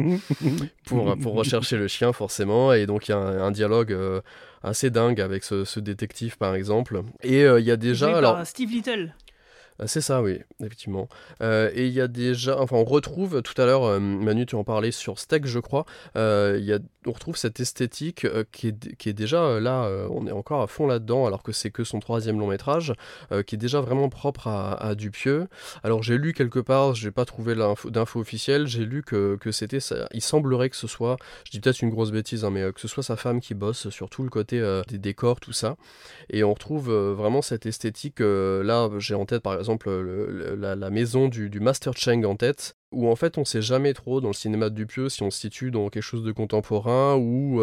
pour, 0.87 1.17
pour 1.23 1.35
rechercher 1.35 1.77
le 1.77 1.89
chien, 1.89 2.13
forcément. 2.13 2.73
Et 2.73 2.87
donc 2.87 3.09
il 3.09 3.13
y 3.13 3.15
a 3.15 3.19
un, 3.19 3.43
un 3.47 3.51
dialogue. 3.51 3.93
euh, 3.93 4.21
assez 4.63 4.91
dingue 4.91 5.21
avec 5.21 5.45
ce, 5.45 5.65
ce 5.65 5.81
détective 5.81 6.37
par 6.39 6.55
exemple 6.55 7.03
et 7.23 7.45
euh, 7.45 7.61
il 7.61 7.67
y 7.67 7.71
a 7.71 7.77
déjà 7.77 8.09
Joué 8.09 8.17
alors 8.17 8.35
par 8.37 8.47
Steve 8.47 8.71
Little. 8.71 9.13
Ah, 9.81 9.87
C'est 9.87 10.01
ça, 10.01 10.23
oui, 10.23 10.41
effectivement. 10.61 11.09
Euh, 11.41 11.71
et 11.73 11.87
il 11.87 11.93
y 11.93 12.01
a 12.01 12.09
déjà, 12.09 12.61
enfin, 12.61 12.77
on 12.77 12.85
retrouve 12.85 13.43
tout 13.43 13.61
à 13.63 13.65
l'heure, 13.65 13.85
euh, 13.85 14.01
Manu, 14.01 14.45
tu 14.45 14.57
en 14.57 14.65
parlais 14.65 14.91
sur 14.91 15.21
Steak, 15.21 15.47
je 15.47 15.61
crois. 15.61 15.85
euh, 16.17 16.59
y 16.61 16.73
a, 16.73 16.81
on 17.07 17.13
retrouve 17.13 17.37
cette 17.37 17.61
esthétique 17.61 18.27
qui, 18.51 18.69
est, 18.69 18.97
qui 18.97 19.09
est 19.09 19.13
déjà 19.13 19.61
là, 19.61 19.89
on 20.11 20.27
est 20.27 20.33
encore 20.33 20.61
à 20.61 20.67
fond 20.67 20.87
là-dedans, 20.87 21.25
alors 21.27 21.43
que 21.43 21.53
c'est 21.53 21.71
que 21.71 21.83
son 21.83 22.01
troisième 22.01 22.39
long 22.39 22.49
métrage, 22.49 22.93
qui 23.47 23.55
est 23.55 23.59
déjà 23.59 23.81
vraiment 23.81 24.11
propre 24.11 24.47
à, 24.49 24.95
Dupieux. 24.95 25.47
Alors 25.83 26.03
j'ai 26.03 26.19
lu 26.19 26.35
quelque 26.35 26.59
part, 26.59 26.95
j'ai 26.95 27.11
pas 27.11 27.25
trouvé 27.25 27.55
d'info 27.87 28.21
officielle, 28.21 28.67
j'ai 28.67 28.85
lu 28.85 29.03
que, 29.03 29.37
que 29.41 29.53
c'était. 29.53 29.79
Il 30.13 30.21
semblerait 30.21 30.69
que 30.69 30.77
ce 30.77 30.87
soit, 30.87 31.17
je 31.45 31.53
dis 31.53 31.61
peut-être 31.61 31.81
une 31.81 31.89
grosse 31.89 32.11
bêtise, 32.11 32.45
hein, 32.45 32.51
mais 32.51 32.71
que 32.75 32.81
ce 32.81 32.89
soit 32.89 33.03
sa 33.03 33.17
femme 33.17 33.41
qui 33.41 33.55
bosse 33.55 33.89
sur 33.89 34.11
tout 34.11 34.23
le 34.23 34.29
côté 34.29 34.61
des 34.89 34.99
décors, 34.99 35.41
tout 35.41 35.55
ça. 35.55 35.77
Et 36.29 36.45
on 36.45 36.53
retrouve 36.53 36.93
vraiment 36.93 37.41
cette 37.41 37.65
esthétique. 37.65 38.21
là, 38.21 38.91
j'ai 38.99 39.15
en 39.15 39.25
tête 39.25 39.43
par 39.43 39.55
exemple 39.55 39.68
le- 39.87 40.27
le- 40.31 40.75
la, 40.75 40.91
maison 40.91 41.29
du, 41.29 41.51
du 41.51 41.61
Master 41.61 41.93
Cheng 41.97 42.25
en 42.25 42.37
tête, 42.37 42.75
où 42.93 43.09
en 43.09 43.17
fait 43.17 43.37
on 43.39 43.45
sait 43.45 43.61
jamais 43.63 43.93
trop 43.93 44.21
dans 44.21 44.29
le 44.29 44.35
cinéma 44.35 44.71
de 44.71 44.75
Dupieux 44.75 45.09
si 45.09 45.23
on 45.23 45.31
se 45.31 45.39
situe 45.39 45.71
dans 45.71 45.89
quelque 45.91 46.03
chose 46.03 46.23
de 46.25 46.33
contemporain 46.33 47.17
ou 47.17 47.61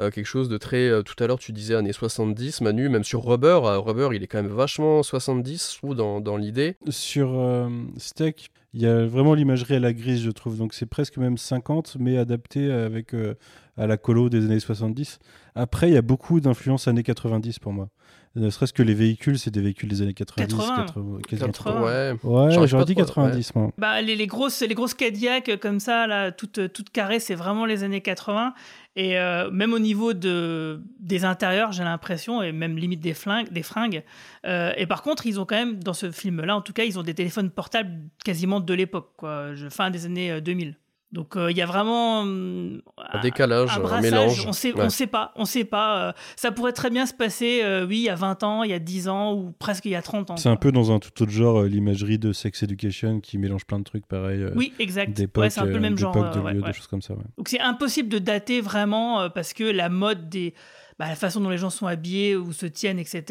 euh, 0.00 0.10
quelque 0.10 0.26
chose 0.26 0.48
de 0.48 0.58
très. 0.58 0.88
euh, 0.88 1.02
tout 1.02 1.14
à 1.22 1.26
l'heure 1.26 1.38
tu 1.38 1.52
disais 1.52 1.74
années 1.74 1.92
70, 1.92 2.60
Manu, 2.60 2.88
même 2.88 3.04
sur 3.04 3.24
Rubber. 3.24 3.60
euh, 3.64 3.78
Rubber 3.78 4.08
il 4.14 4.22
est 4.22 4.26
quand 4.26 4.42
même 4.42 4.52
vachement 4.52 5.02
70, 5.02 5.78
je 5.82 5.94
dans, 5.94 6.20
dans 6.20 6.36
l'idée. 6.36 6.76
Sur 6.88 7.30
euh, 7.38 7.68
Steak, 7.96 8.50
il 8.74 8.82
y 8.82 8.86
a 8.86 9.06
vraiment 9.06 9.32
l'imagerie 9.34 9.76
à 9.76 9.80
la 9.80 9.92
grise, 9.94 10.20
je 10.22 10.30
trouve. 10.30 10.58
Donc 10.58 10.74
c'est 10.74 10.86
presque 10.86 11.16
même 11.16 11.38
50, 11.38 11.96
mais 11.98 12.18
adapté 12.18 12.70
avec 12.70 13.14
euh, 13.14 13.34
à 13.78 13.86
la 13.86 13.96
colo 13.96 14.28
des 14.28 14.44
années 14.44 14.60
70. 14.60 15.18
Après, 15.54 15.88
il 15.88 15.94
y 15.94 15.96
a 15.96 16.02
beaucoup 16.02 16.40
d'influences 16.40 16.86
années 16.88 17.02
90 17.02 17.58
pour 17.58 17.72
moi. 17.72 17.88
Ne 18.36 18.50
serait-ce 18.50 18.72
que 18.72 18.82
les 18.82 18.94
véhicules, 18.94 19.38
c'est 19.38 19.50
des 19.50 19.60
véhicules 19.60 19.88
des 19.88 20.02
années 20.02 20.14
90. 20.14 20.54
80. 20.54 20.76
80, 20.86 21.18
quasiment 21.28 21.46
80. 21.48 21.82
Ouais, 21.82 22.14
Ouais, 22.22 22.66
j'aurais 22.68 22.84
dit 22.84 22.94
trop, 22.94 23.04
90, 23.04 23.54
moi. 23.54 23.72
Bah, 23.78 24.02
les, 24.02 24.14
les 24.14 24.26
grosses, 24.26 24.60
les 24.60 24.74
grosses 24.74 24.94
Cadillac 24.94 25.48
euh, 25.48 25.56
comme 25.56 25.80
ça, 25.80 26.06
là, 26.06 26.30
toutes, 26.32 26.72
toutes 26.72 26.90
carrées, 26.90 27.18
c'est 27.18 27.34
vraiment 27.34 27.64
les 27.64 27.82
années 27.82 28.02
80. 28.02 28.54
Et 28.96 29.18
euh, 29.18 29.50
même 29.50 29.74
au 29.74 29.78
niveau 29.78 30.14
de, 30.14 30.80
des 30.98 31.26
intérieurs, 31.26 31.70
j'ai 31.70 31.84
l'impression, 31.84 32.42
et 32.42 32.50
même 32.50 32.78
limite 32.78 33.00
des, 33.00 33.12
flingues, 33.12 33.52
des 33.52 33.62
fringues. 33.62 34.02
Euh, 34.46 34.72
et 34.78 34.86
par 34.86 35.02
contre, 35.02 35.26
ils 35.26 35.38
ont 35.38 35.44
quand 35.44 35.56
même, 35.56 35.82
dans 35.82 35.92
ce 35.92 36.10
film-là, 36.10 36.56
en 36.56 36.62
tout 36.62 36.72
cas, 36.72 36.84
ils 36.84 36.98
ont 36.98 37.02
des 37.02 37.12
téléphones 37.12 37.50
portables 37.50 37.90
quasiment 38.24 38.58
de 38.58 38.72
l'époque, 38.72 39.12
quoi, 39.18 39.50
fin 39.68 39.90
des 39.90 40.06
années 40.06 40.30
euh, 40.30 40.40
2000. 40.40 40.76
Donc 41.12 41.36
euh, 41.36 41.50
il 41.52 41.56
y 41.56 41.62
a 41.62 41.66
vraiment 41.66 42.20
hum, 42.22 42.82
Un 43.12 43.20
décalage, 43.20 43.70
un 43.76 43.80
brassage, 43.80 44.02
mélange. 44.02 44.44
On 44.46 44.52
sait, 44.52 44.72
Ouais. 44.74 44.84
on 44.84 44.90
sait 44.90 45.06
pas, 45.06 45.32
on 45.36 45.44
sait 45.44 45.64
pas. 45.64 46.08
euh, 46.08 46.12
ça 46.34 46.50
pourrait 46.50 46.72
très 46.72 46.90
bien 46.90 47.06
se 47.06 47.14
passer, 47.14 47.60
euh, 47.62 47.86
oui, 47.86 47.98
il 47.98 48.02
y 48.02 48.08
a 48.08 48.16
20 48.16 48.42
ans, 48.42 48.62
il 48.64 48.70
y 48.70 48.74
a 48.74 48.78
10 48.80 49.08
ans, 49.08 49.32
ou 49.32 49.52
presque 49.58 49.84
il 49.84 49.92
y 49.92 49.94
a 49.94 50.02
30 50.02 50.30
ans. 50.32 50.36
C'est 50.36 50.48
un 50.48 50.56
peu 50.56 50.72
dans 50.72 50.90
un 50.90 50.98
tout 50.98 51.22
autre 51.22 51.30
genre, 51.32 51.60
euh, 51.60 51.68
l'imagerie 51.68 52.18
de 52.18 52.32
Sex 52.32 52.62
Education 52.64 53.20
qui 53.20 53.38
mélange 53.38 53.64
plein 53.66 53.78
de 53.78 53.84
trucs 53.84 54.04
pareils. 54.06 54.42
euh, 54.42 54.52
Oui, 54.56 54.72
exact. 54.80 55.16
Ouais, 55.36 55.48
c'est 55.48 55.60
un 55.60 55.64
peu 55.66 55.72
le 55.74 55.80
même 55.80 55.96
genre, 55.96 56.12
de 56.12 56.40
ouais, 56.40 56.52
lieu, 56.54 56.60
ouais. 56.60 56.66
des 56.66 56.72
choses 56.72 56.88
comme 56.88 57.02
ça. 57.02 57.14
ouais. 57.14 57.24
Donc 57.38 57.48
c'est 57.48 57.60
impossible 57.60 58.08
de 58.08 58.18
dater 58.18 58.60
vraiment 58.60 59.20
euh, 59.20 59.28
parce 59.28 59.52
que 59.52 59.62
la 59.64 59.88
mode 59.88 60.28
des. 60.28 60.54
bah, 60.98 61.06
la 61.08 61.14
façon 61.14 61.40
dont 61.40 61.50
les 61.50 61.58
gens 61.58 61.70
sont 61.70 61.86
habillés 61.86 62.34
ou 62.36 62.52
se 62.52 62.66
tiennent, 62.66 62.98
etc. 62.98 63.22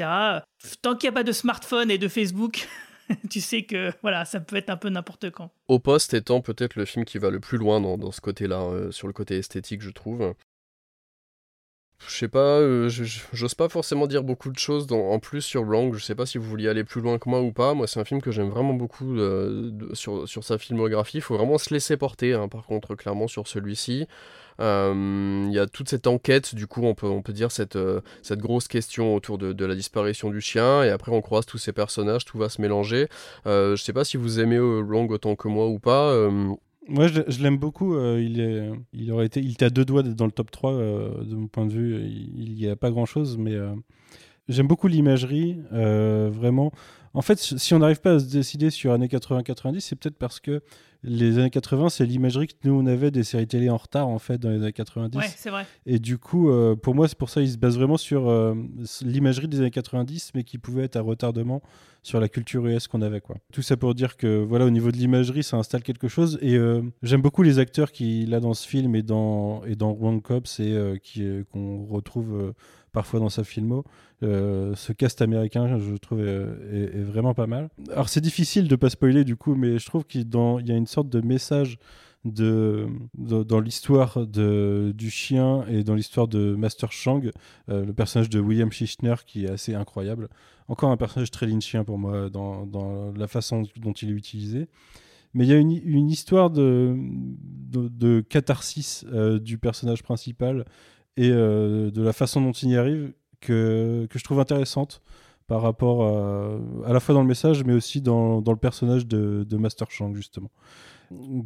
Tant 0.81 0.95
qu'il 0.95 1.07
n'y 1.09 1.13
a 1.13 1.17
pas 1.19 1.23
de 1.23 1.31
smartphone 1.33 1.91
et 1.91 1.97
de 1.97 2.07
Facebook, 2.07 2.67
tu 3.29 3.41
sais 3.41 3.63
que 3.63 3.91
voilà, 4.01 4.25
ça 4.25 4.39
peut 4.39 4.55
être 4.55 4.69
un 4.69 4.77
peu 4.77 4.89
n'importe 4.89 5.29
quand. 5.29 5.51
Au 5.67 5.79
poste 5.79 6.13
étant 6.13 6.41
peut-être 6.41 6.75
le 6.75 6.85
film 6.85 7.05
qui 7.05 7.17
va 7.17 7.29
le 7.29 7.39
plus 7.39 7.57
loin 7.57 7.81
dans, 7.81 7.97
dans 7.97 8.11
ce 8.11 8.21
côté-là, 8.21 8.61
euh, 8.61 8.91
sur 8.91 9.07
le 9.07 9.13
côté 9.13 9.37
esthétique, 9.37 9.81
je 9.81 9.91
trouve. 9.91 10.33
Je 12.07 12.13
sais 12.13 12.27
pas, 12.27 12.59
euh, 12.59 12.89
j'ose 12.89 13.55
pas 13.55 13.69
forcément 13.69 14.05
dire 14.05 14.23
beaucoup 14.23 14.51
de 14.51 14.59
choses 14.59 14.85
en 14.91 15.17
plus 15.19 15.41
sur 15.41 15.63
Blanc. 15.63 15.91
Je 15.93 16.03
sais 16.03 16.13
pas 16.13 16.25
si 16.25 16.37
vous 16.37 16.47
vouliez 16.47 16.67
aller 16.67 16.83
plus 16.83 17.01
loin 17.01 17.17
que 17.17 17.29
moi 17.29 17.41
ou 17.41 17.51
pas. 17.51 17.73
Moi, 17.73 17.87
c'est 17.87 17.99
un 17.99 18.05
film 18.05 18.21
que 18.21 18.31
j'aime 18.31 18.49
vraiment 18.49 18.73
beaucoup 18.73 19.17
euh, 19.17 19.71
sur, 19.93 20.27
sur 20.27 20.43
sa 20.43 20.57
filmographie. 20.57 21.17
Il 21.17 21.21
faut 21.21 21.37
vraiment 21.37 21.57
se 21.57 21.73
laisser 21.73 21.97
porter, 21.97 22.33
hein, 22.33 22.47
par 22.47 22.65
contre, 22.65 22.95
clairement, 22.95 23.27
sur 23.27 23.47
celui-ci. 23.47 24.07
Euh, 24.59 25.45
Il 25.47 25.53
y 25.53 25.59
a 25.59 25.67
toute 25.67 25.89
cette 25.89 26.07
enquête, 26.07 26.55
du 26.55 26.67
coup, 26.67 26.83
on 26.83 26.95
peut, 26.95 27.07
on 27.07 27.21
peut 27.21 27.33
dire 27.33 27.51
cette, 27.51 27.75
euh, 27.75 28.01
cette 28.21 28.39
grosse 28.39 28.67
question 28.67 29.15
autour 29.15 29.37
de, 29.37 29.65
la 29.65 29.75
disparition 29.75 30.29
du 30.29 30.41
chien. 30.41 30.83
Et 30.83 30.89
après, 30.89 31.11
on 31.11 31.21
croise 31.21 31.45
tous 31.45 31.57
ces 31.57 31.73
personnages, 31.73 32.25
tout 32.25 32.37
va 32.37 32.49
se 32.49 32.61
mélanger. 32.61 33.07
Euh, 33.47 33.75
je 33.75 33.83
sais 33.83 33.93
pas 33.93 34.03
si 34.03 34.17
vous 34.17 34.39
aimez 34.39 34.59
Blanc 34.83 35.07
autant 35.07 35.35
que 35.35 35.47
moi 35.47 35.67
ou 35.67 35.79
pas. 35.79 36.29
Moi, 36.87 37.07
je, 37.07 37.41
l'aime 37.41 37.57
beaucoup. 37.57 37.97
il, 38.17 38.39
est, 38.39 38.69
il, 38.93 39.11
aurait 39.11 39.25
été, 39.25 39.39
il 39.39 39.51
était 39.51 39.65
à 39.65 39.69
deux 39.69 39.85
doigts 39.85 40.03
d'être 40.03 40.15
dans 40.15 40.25
le 40.25 40.31
top 40.31 40.51
3, 40.51 40.73
euh, 40.73 41.23
de 41.23 41.35
mon 41.35 41.47
point 41.47 41.65
de 41.65 41.73
vue. 41.73 42.05
Il 42.05 42.53
n'y 42.53 42.67
a 42.67 42.75
pas 42.75 42.91
grand-chose, 42.91 43.37
mais 43.37 43.55
euh, 43.55 43.73
j'aime 44.47 44.67
beaucoup 44.67 44.87
l'imagerie, 44.87 45.57
vraiment. 45.71 46.71
En 47.15 47.21
fait, 47.21 47.39
si 47.39 47.73
on 47.73 47.79
n'arrive 47.79 48.01
pas 48.01 48.15
à 48.15 48.19
se 48.19 48.25
décider 48.25 48.69
sur 48.69 48.91
années 48.91 49.07
80-90, 49.07 49.79
c'est 49.79 49.95
peut-être 49.95 50.17
parce 50.17 50.41
que 50.41 50.61
les 51.01 51.37
années 51.37 51.49
80, 51.49 51.89
c'est 51.89 52.05
l'imagerie 52.05 52.47
que 52.47 52.53
nous, 52.65 52.73
on 52.73 52.85
avait 52.87 53.09
des 53.09 53.23
séries 53.23 53.47
télé 53.47 53.69
en 53.69 53.77
retard, 53.77 54.07
en 54.07 54.19
fait, 54.19 54.37
dans 54.37 54.49
les 54.49 54.57
années 54.57 54.73
90. 54.73 55.17
Ouais, 55.17 55.23
c'est 55.37 55.49
vrai. 55.49 55.65
Et 55.85 55.99
du 55.99 56.17
coup, 56.17 56.49
euh, 56.49 56.75
pour 56.75 56.93
moi, 56.93 57.07
c'est 57.07 57.17
pour 57.17 57.29
ça 57.29 57.41
qu'il 57.41 57.51
se 57.51 57.57
base 57.57 57.77
vraiment 57.77 57.95
sur 57.95 58.27
euh, 58.27 58.55
l'imagerie 59.01 59.47
des 59.47 59.59
années 59.59 59.71
90, 59.71 60.31
mais 60.35 60.43
qui 60.43 60.57
pouvait 60.57 60.83
être 60.83 60.97
à 60.97 61.01
retardement 61.01 61.61
sur 62.01 62.19
la 62.19 62.27
culture 62.27 62.65
US 62.67 62.87
qu'on 62.87 63.01
avait. 63.01 63.21
Quoi. 63.21 63.37
Tout 63.53 63.61
ça 63.61 63.77
pour 63.77 63.95
dire 63.95 64.17
que, 64.17 64.43
voilà, 64.43 64.65
au 64.65 64.69
niveau 64.69 64.91
de 64.91 64.97
l'imagerie, 64.97 65.43
ça 65.43 65.57
installe 65.57 65.83
quelque 65.83 66.09
chose. 66.09 66.37
Et 66.41 66.55
euh, 66.55 66.81
j'aime 67.01 67.21
beaucoup 67.21 67.43
les 67.43 67.59
acteurs 67.59 67.91
qu'il 67.91 68.33
a 68.33 68.39
dans 68.41 68.53
ce 68.53 68.67
film 68.67 68.93
et 68.95 69.03
dans, 69.03 69.63
et 69.65 69.75
dans 69.75 69.93
Wrong 69.93 70.21
Cops 70.21 70.59
et 70.59 70.99
qui, 71.01 71.23
qu'on 71.51 71.85
retrouve 71.85 72.53
parfois 72.95 73.19
dans 73.19 73.29
sa 73.29 73.43
filmo. 73.43 73.83
Euh, 74.23 74.73
ce 74.75 74.93
cast 74.93 75.21
américain, 75.21 75.77
je 75.77 75.95
trouve, 75.97 76.21
euh, 76.21 76.93
est, 76.93 77.03
vraiment 77.03 77.35
pas 77.35 77.45
mal. 77.45 77.69
Alors, 77.91 78.09
c'est 78.09 78.21
difficile 78.21 78.67
de 78.67 78.75
pas 78.75 78.89
spoiler 78.89 79.23
du 79.23 79.35
coup, 79.35 79.53
mais 79.53 79.77
je 79.77 79.85
trouve 79.85 80.05
qu'il 80.05 80.21
y 80.21 80.71
a 80.71 80.75
une 80.75 80.87
sorte 80.87 81.09
de 81.09 81.21
message 81.21 81.77
dans 82.23 83.59
l'histoire 83.59 84.25
du 84.25 85.09
chien 85.11 85.63
et 85.67 85.83
dans 85.83 85.93
l'histoire 85.93 86.27
de 86.27 86.55
Master 86.55 86.91
Chang, 86.91 87.21
euh, 87.69 87.85
le 87.85 87.93
personnage 87.93 88.29
de 88.29 88.39
William 88.39 88.71
Schichner 88.71 89.15
qui 89.27 89.45
est 89.45 89.49
assez 89.49 89.75
incroyable. 89.75 90.29
Encore 90.67 90.89
un 90.89 90.97
personnage 90.97 91.29
très 91.29 91.45
lynchien 91.45 91.83
pour 91.83 91.99
moi 91.99 92.31
dans, 92.31 93.13
la 93.15 93.27
façon 93.27 93.63
dont 93.77 93.93
il 93.93 94.09
est 94.09 94.13
utilisé. 94.13 94.67
Mais 95.35 95.45
il 95.45 95.49
y 95.49 95.53
a 95.53 95.57
une, 95.57 96.09
histoire 96.09 96.49
de, 96.49 96.95
catharsis 98.29 99.05
du 99.41 99.57
personnage 99.57 100.01
principal 100.01 100.65
et 101.17 101.29
euh, 101.31 101.91
de 101.91 102.01
la 102.01 102.13
façon 102.13 102.41
dont 102.41 102.51
il 102.51 102.69
y 102.69 102.77
arrive 102.77 103.13
que, 103.41 104.07
que 104.09 104.19
je 104.19 104.23
trouve 104.23 104.39
intéressante 104.39 105.01
par 105.47 105.61
rapport 105.61 106.03
à, 106.03 106.89
à 106.89 106.93
la 106.93 106.99
fois 106.99 107.13
dans 107.13 107.21
le 107.21 107.27
message 107.27 107.63
mais 107.63 107.73
aussi 107.73 108.01
dans, 108.01 108.41
dans 108.41 108.51
le 108.51 108.57
personnage 108.57 109.05
de, 109.05 109.45
de 109.47 109.57
Master 109.57 109.91
Chang 109.91 110.13
justement. 110.15 110.51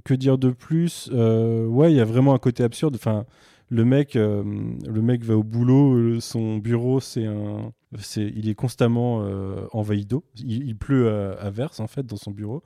Que 0.05 0.13
dire 0.13 0.37
de 0.37 0.51
plus? 0.51 1.09
Euh, 1.13 1.65
Ouais, 1.65 1.91
il 1.91 1.97
y 1.97 1.99
a 1.99 2.05
vraiment 2.05 2.33
un 2.33 2.37
côté 2.39 2.63
absurde. 2.63 2.95
Enfin, 2.95 3.25
le 3.69 3.85
mec, 3.85 4.15
euh, 4.15 4.43
le 4.43 5.01
mec 5.01 5.23
va 5.23 5.37
au 5.37 5.43
boulot, 5.43 5.93
euh, 5.93 6.19
son 6.19 6.57
bureau, 6.57 6.99
c'est 6.99 7.25
un, 7.25 7.71
c'est, 7.99 8.31
il 8.35 8.49
est 8.49 8.55
constamment 8.55 9.21
euh, 9.23 9.67
envahi 9.73 10.05
d'eau. 10.05 10.23
Il, 10.37 10.75
pleut 10.75 11.09
à, 11.39 11.49
verse 11.51 11.79
en 11.79 11.87
fait 11.87 12.03
dans 12.03 12.15
son 12.15 12.31
bureau, 12.31 12.63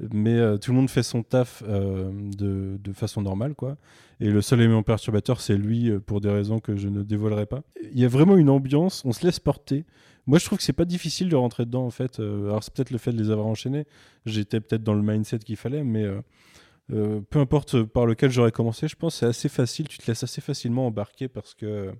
mais 0.00 0.58
tout 0.58 0.70
le 0.70 0.76
monde 0.76 0.88
fait 0.88 1.02
son 1.02 1.22
taf 1.22 1.62
de, 1.62 2.78
de 2.82 2.92
façon 2.92 3.22
normale, 3.22 3.54
quoi. 3.54 3.76
Et 4.20 4.30
le 4.30 4.40
seul 4.40 4.60
élément 4.60 4.82
perturbateur, 4.82 5.40
c'est 5.42 5.56
lui 5.56 5.90
pour 6.00 6.20
des 6.22 6.30
raisons 6.30 6.58
que 6.58 6.76
je 6.76 6.88
ne 6.88 7.02
dévoilerai 7.02 7.44
pas. 7.44 7.62
Il 7.92 8.00
y 8.00 8.04
a 8.04 8.08
vraiment 8.08 8.36
une 8.36 8.48
ambiance, 8.48 9.02
on 9.04 9.12
se 9.12 9.26
laisse 9.26 9.40
porter. 9.40 9.84
Moi, 10.26 10.38
je 10.38 10.46
trouve 10.46 10.58
que 10.58 10.64
c'est 10.64 10.72
pas 10.72 10.86
difficile 10.86 11.28
de 11.28 11.36
rentrer 11.36 11.66
dedans 11.66 11.84
en 11.84 11.90
fait. 11.90 12.18
Alors 12.18 12.64
c'est 12.64 12.72
peut-être 12.72 12.90
le 12.90 12.98
fait 12.98 13.12
de 13.12 13.22
les 13.22 13.30
avoir 13.30 13.46
enchaînés. 13.46 13.86
J'étais 14.24 14.60
peut-être 14.60 14.82
dans 14.82 14.94
le 14.94 15.02
mindset 15.02 15.40
qu'il 15.40 15.56
fallait, 15.56 15.84
mais 15.84 16.06
euh, 16.92 17.18
euh, 17.18 17.20
peu 17.28 17.38
importe 17.40 17.82
par 17.82 18.06
lequel 18.06 18.30
j'aurais 18.30 18.52
commencé, 18.52 18.88
je 18.88 18.96
pense 18.96 19.16
c'est 19.16 19.26
assez 19.26 19.48
facile. 19.48 19.88
Tu 19.88 19.98
te 19.98 20.06
laisses 20.06 20.22
assez 20.22 20.40
facilement 20.40 20.86
embarquer 20.86 21.28
parce 21.28 21.54
que 21.54 21.66
euh, 21.66 21.92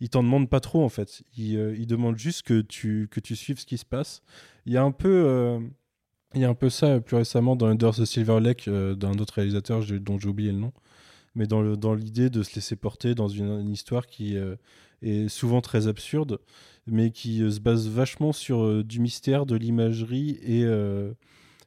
ils 0.00 0.10
t'en 0.10 0.22
demandent 0.22 0.50
pas 0.50 0.60
trop 0.60 0.84
en 0.84 0.88
fait. 0.88 1.22
Ils, 1.36 1.56
euh, 1.56 1.84
demandent 1.86 2.18
juste 2.18 2.42
que 2.42 2.60
tu 2.60 3.08
que 3.10 3.20
tu 3.20 3.36
suives 3.36 3.58
ce 3.60 3.66
qui 3.66 3.78
se 3.78 3.84
passe. 3.86 4.22
Il 4.66 4.72
y 4.72 4.76
a 4.76 4.82
un 4.82 4.92
peu 4.92 5.24
euh, 5.26 5.60
il 6.34 6.40
y 6.40 6.44
a 6.44 6.48
un 6.48 6.54
peu 6.54 6.70
ça 6.70 6.86
euh, 6.86 7.00
plus 7.00 7.16
récemment 7.16 7.56
dans 7.56 7.66
Under 7.66 7.92
the 7.94 8.04
Silver 8.04 8.40
Lake 8.40 8.68
euh, 8.68 8.94
d'un 8.94 9.12
autre 9.18 9.34
réalisateur 9.34 9.82
dont 10.00 10.18
j'ai 10.18 10.28
oublié 10.28 10.52
le 10.52 10.58
nom, 10.58 10.72
mais 11.34 11.46
dans 11.46 11.62
le- 11.62 11.76
dans 11.76 11.94
l'idée 11.94 12.30
de 12.30 12.42
se 12.42 12.54
laisser 12.54 12.76
porter 12.76 13.14
dans 13.14 13.28
une, 13.28 13.70
histoire 13.70 14.06
qui 14.06 14.36
euh, 14.36 14.56
est 15.02 15.28
souvent 15.28 15.60
très 15.60 15.88
absurde, 15.88 16.38
mais 16.86 17.10
qui 17.10 17.42
euh, 17.42 17.50
se 17.50 17.60
base 17.60 17.88
vachement 17.88 18.32
sur 18.32 18.64
euh, 18.64 18.84
du 18.84 19.00
mystère, 19.00 19.46
de 19.46 19.56
l'imagerie 19.56 20.38
et 20.42 20.64
euh, 20.64 21.12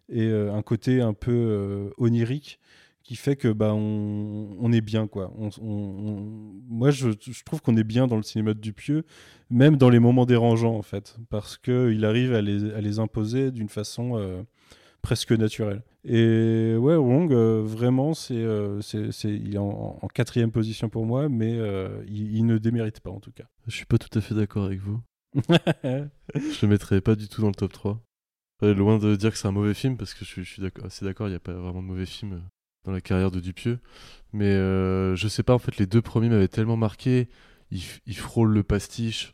et 0.09 0.27
euh, 0.27 0.53
un 0.53 0.61
côté 0.61 1.01
un 1.01 1.13
peu 1.13 1.31
euh, 1.31 1.89
onirique 1.97 2.59
qui 3.03 3.15
fait 3.15 3.35
que 3.35 3.47
bah 3.51 3.73
on, 3.73 4.49
on 4.59 4.71
est 4.71 4.81
bien 4.81 5.07
quoi. 5.07 5.33
On- 5.37 5.49
on- 5.61 5.65
on- 5.65 6.53
Moi 6.67 6.91
je, 6.91 7.09
je 7.19 7.43
trouve 7.43 7.61
qu'on 7.61 7.75
est 7.77 7.83
bien 7.83 8.05
dans 8.07 8.17
le 8.17 8.23
cinéma 8.23 8.53
de 8.53 8.59
Dupieux, 8.59 9.03
même 9.49 9.77
dans 9.77 9.89
les 9.89 9.99
moments 9.99 10.25
dérangeants 10.25 10.75
en 10.75 10.81
fait, 10.83 11.17
parce 11.29 11.57
que 11.57 11.91
il 11.91 12.05
arrive 12.05 12.33
à 12.33 12.41
les, 12.41 12.71
à 12.73 12.81
les 12.81 12.99
imposer 12.99 13.51
d'une 13.51 13.69
façon 13.69 14.17
euh, 14.17 14.43
presque 15.01 15.31
naturelle. 15.31 15.81
Et 16.05 16.75
ouais, 16.77 16.95
Wong 16.95 17.31
euh, 17.33 17.61
vraiment 17.65 18.13
c'est 18.13 18.35
euh, 18.35 18.79
il 19.23 19.55
est 19.55 19.57
en, 19.57 19.97
en 20.01 20.07
quatrième 20.07 20.51
position 20.51 20.89
pour 20.89 21.05
moi, 21.05 21.29
mais 21.29 21.57
il, 22.07 22.35
il 22.37 22.45
ne 22.45 22.57
démérite 22.57 22.99
pas 22.99 23.09
en 23.11 23.19
tout 23.19 23.31
cas. 23.31 23.45
Je 23.67 23.75
suis 23.75 23.85
pas 23.85 23.97
tout 23.97 24.17
à 24.17 24.21
fait 24.21 24.35
d'accord 24.35 24.65
avec 24.65 24.79
vous. 24.79 24.99
je 25.83 26.61
le 26.61 26.67
mettrais 26.67 27.01
pas 27.01 27.15
du 27.15 27.27
tout 27.27 27.41
dans 27.41 27.49
le 27.49 27.55
top 27.55 27.73
3. 27.73 28.01
Loin 28.61 28.97
de 28.99 29.15
dire 29.15 29.31
que 29.31 29.37
c'est 29.37 29.47
un 29.47 29.51
mauvais 29.51 29.73
film, 29.73 29.97
parce 29.97 30.13
que 30.13 30.25
je 30.25 30.41
suis, 30.41 30.61
assez 30.83 31.05
d'accord, 31.05 31.27
il 31.27 31.31
n'y 31.31 31.35
a 31.35 31.39
pas 31.39 31.53
vraiment 31.53 31.81
de 31.81 31.87
mauvais 31.87 32.05
film 32.05 32.33
euh, 32.33 32.39
dans 32.85 32.91
la 32.91 33.01
carrière 33.01 33.31
de 33.31 33.39
Dupieux. 33.39 33.79
Mais 34.33 34.53
euh, 34.53 35.15
je 35.15 35.27
sais 35.27 35.43
pas, 35.43 35.53
en 35.53 35.59
fait, 35.59 35.77
les 35.77 35.85
deux 35.85 36.01
premiers 36.01 36.29
m'avaient 36.29 36.47
tellement 36.47 36.77
marqué. 36.77 37.29
Ils, 37.71 38.17
frôlent 38.17 38.51
le 38.51 38.63
pastiche 38.63 39.33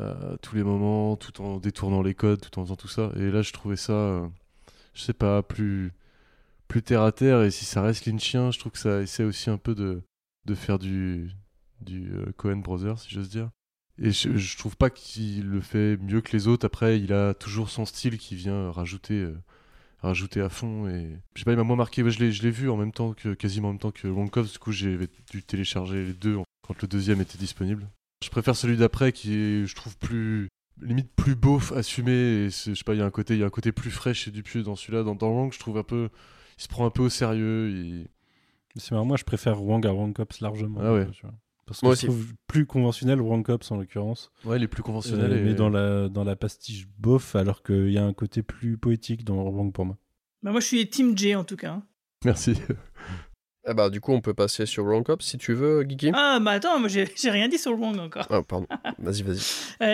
euh, 0.00 0.36
tous 0.42 0.56
les 0.56 0.64
moments, 0.64 1.16
tout 1.16 1.40
en 1.40 1.58
détournant 1.58 2.02
les 2.02 2.14
codes, 2.14 2.40
tout 2.40 2.58
en 2.58 2.64
faisant 2.64 2.76
tout 2.76 2.88
ça. 2.88 3.12
Et 3.16 3.30
là, 3.30 3.42
je 3.42 3.52
trouvais 3.52 3.76
ça, 3.76 3.92
euh, 3.92 4.28
je 4.94 5.02
sais 5.02 5.12
pas, 5.12 5.42
plus, 5.42 5.92
plus 6.68 6.82
terre 6.82 7.02
à 7.02 7.12
terre. 7.12 7.42
Et 7.42 7.50
si 7.50 7.64
ça 7.64 7.82
reste 7.82 8.06
lynchien, 8.06 8.50
je 8.50 8.58
trouve 8.58 8.72
que 8.72 8.78
ça 8.78 9.00
essaie 9.02 9.24
aussi 9.24 9.50
un 9.50 9.58
peu 9.58 9.74
de, 9.74 10.02
de 10.46 10.54
faire 10.54 10.78
du, 10.78 11.30
du 11.80 12.12
euh, 12.12 12.32
Cohen 12.36 12.56
Brothers, 12.56 12.98
si 12.98 13.10
j'ose 13.10 13.28
dire. 13.28 13.50
Et 14.02 14.10
je, 14.10 14.36
je 14.36 14.56
trouve 14.58 14.76
pas 14.76 14.90
qu'il 14.90 15.48
le 15.48 15.60
fait 15.60 15.96
mieux 15.98 16.20
que 16.20 16.32
les 16.32 16.48
autres. 16.48 16.66
Après, 16.66 16.98
il 16.98 17.12
a 17.12 17.34
toujours 17.34 17.70
son 17.70 17.84
style 17.84 18.18
qui 18.18 18.34
vient 18.34 18.70
rajouter, 18.72 19.14
euh, 19.14 19.36
rajouter 20.02 20.40
à 20.40 20.48
fond. 20.48 20.88
Et 20.88 21.16
je 21.34 21.40
sais 21.40 21.44
pas, 21.44 21.52
il 21.52 21.56
m'a 21.56 21.64
moins 21.64 21.76
marqué. 21.76 22.08
Je 22.10 22.18
l'ai, 22.18 22.32
je 22.32 22.42
l'ai 22.42 22.50
vu 22.50 22.68
en 22.68 22.76
même 22.76 22.92
temps 22.92 23.12
que 23.12 23.34
quasiment 23.34 23.68
en 23.68 23.72
même 23.72 23.80
temps 23.80 23.92
que 23.92 24.08
Cops. 24.28 24.52
Du 24.52 24.58
coup, 24.58 24.72
j'ai 24.72 24.98
dû 25.30 25.42
télécharger 25.42 26.04
les 26.04 26.12
deux 26.12 26.38
quand 26.66 26.80
le 26.82 26.88
deuxième 26.88 27.20
était 27.20 27.38
disponible. 27.38 27.88
Je 28.24 28.30
préfère 28.30 28.56
celui 28.56 28.76
d'après 28.76 29.12
qui 29.12 29.34
est, 29.34 29.66
je 29.66 29.74
trouve, 29.74 29.96
plus 29.96 30.48
limite 30.82 31.10
plus 31.14 31.36
beau, 31.36 31.60
assumé. 31.74 32.12
Et 32.12 32.50
je 32.50 32.74
sais 32.74 32.84
pas, 32.84 32.94
il 32.94 32.98
y 32.98 33.02
a 33.02 33.06
un 33.06 33.10
côté, 33.10 33.34
il 33.34 33.40
y 33.40 33.42
a 33.44 33.46
un 33.46 33.50
côté 33.50 33.70
plus 33.70 33.90
frais 33.90 34.14
chez 34.14 34.30
Dupieux 34.30 34.62
dans 34.62 34.76
celui-là. 34.76 35.04
Dans, 35.04 35.14
dans 35.14 35.30
Long, 35.30 35.52
je 35.52 35.58
trouve 35.58 35.78
un 35.78 35.84
peu, 35.84 36.08
il 36.58 36.62
se 36.62 36.68
prend 36.68 36.84
un 36.84 36.90
peu 36.90 37.02
au 37.02 37.10
sérieux. 37.10 38.06
C'est 38.76 38.90
marrant, 38.90 39.04
moi 39.04 39.16
je 39.16 39.24
préfère 39.24 39.62
Wang 39.62 39.86
à 39.86 39.92
Wang 39.92 40.12
Cops 40.12 40.40
largement. 40.40 40.80
Ah 40.82 40.92
ouais. 40.92 41.08
tu 41.12 41.22
vois. 41.22 41.34
Parce 41.66 41.80
que 41.80 41.86
Moi 41.86 41.94
je 41.94 41.98
aussi. 41.98 42.06
trouve 42.06 42.26
plus 42.46 42.66
conventionnel 42.66 43.20
Wang 43.20 43.44
Cops 43.44 43.70
en 43.70 43.76
l'occurrence. 43.76 44.30
Ouais, 44.44 44.58
il 44.58 44.62
est 44.62 44.68
plus 44.68 44.82
conventionnel 44.82 45.32
Euh, 45.32 45.38
et- 45.40 45.42
Mais 45.44 45.54
dans 45.54 45.70
la, 45.70 46.08
dans 46.08 46.24
la 46.24 46.36
pastiche 46.36 46.86
bof, 46.98 47.34
alors 47.36 47.62
qu'il 47.62 47.90
y 47.90 47.98
a 47.98 48.04
un 48.04 48.12
côté 48.12 48.42
plus 48.42 48.76
poétique 48.76 49.24
dans 49.24 49.42
Wang 49.42 49.72
pour 49.72 49.86
moi. 49.86 49.96
Bah, 50.42 50.50
moi, 50.50 50.60
je 50.60 50.66
suis 50.66 50.86
Team 50.88 51.16
J 51.16 51.34
en 51.34 51.44
tout 51.44 51.56
cas. 51.56 51.70
hein. 51.72 51.82
Merci. 52.24 52.54
Eh 53.66 53.72
bah, 53.72 53.88
du 53.88 53.98
coup, 53.98 54.12
on 54.12 54.20
peut 54.20 54.34
passer 54.34 54.66
sur 54.66 54.84
Wrong 54.84 55.02
Cops 55.02 55.24
si 55.24 55.38
tu 55.38 55.54
veux, 55.54 55.84
Guigui. 55.84 56.10
Ah, 56.12 56.38
bah 56.38 56.50
attends, 56.50 56.78
moi 56.78 56.88
j'ai 56.90 57.08
j'ai 57.16 57.30
rien 57.30 57.48
dit 57.48 57.56
sur 57.56 57.70
le 57.72 57.78
Wong 57.78 57.98
encore. 57.98 58.26
Ah, 58.28 58.42
pardon. 58.42 58.66
Vas-y, 58.98 59.22
vas-y. 59.22 59.38
Euh, 59.80 59.86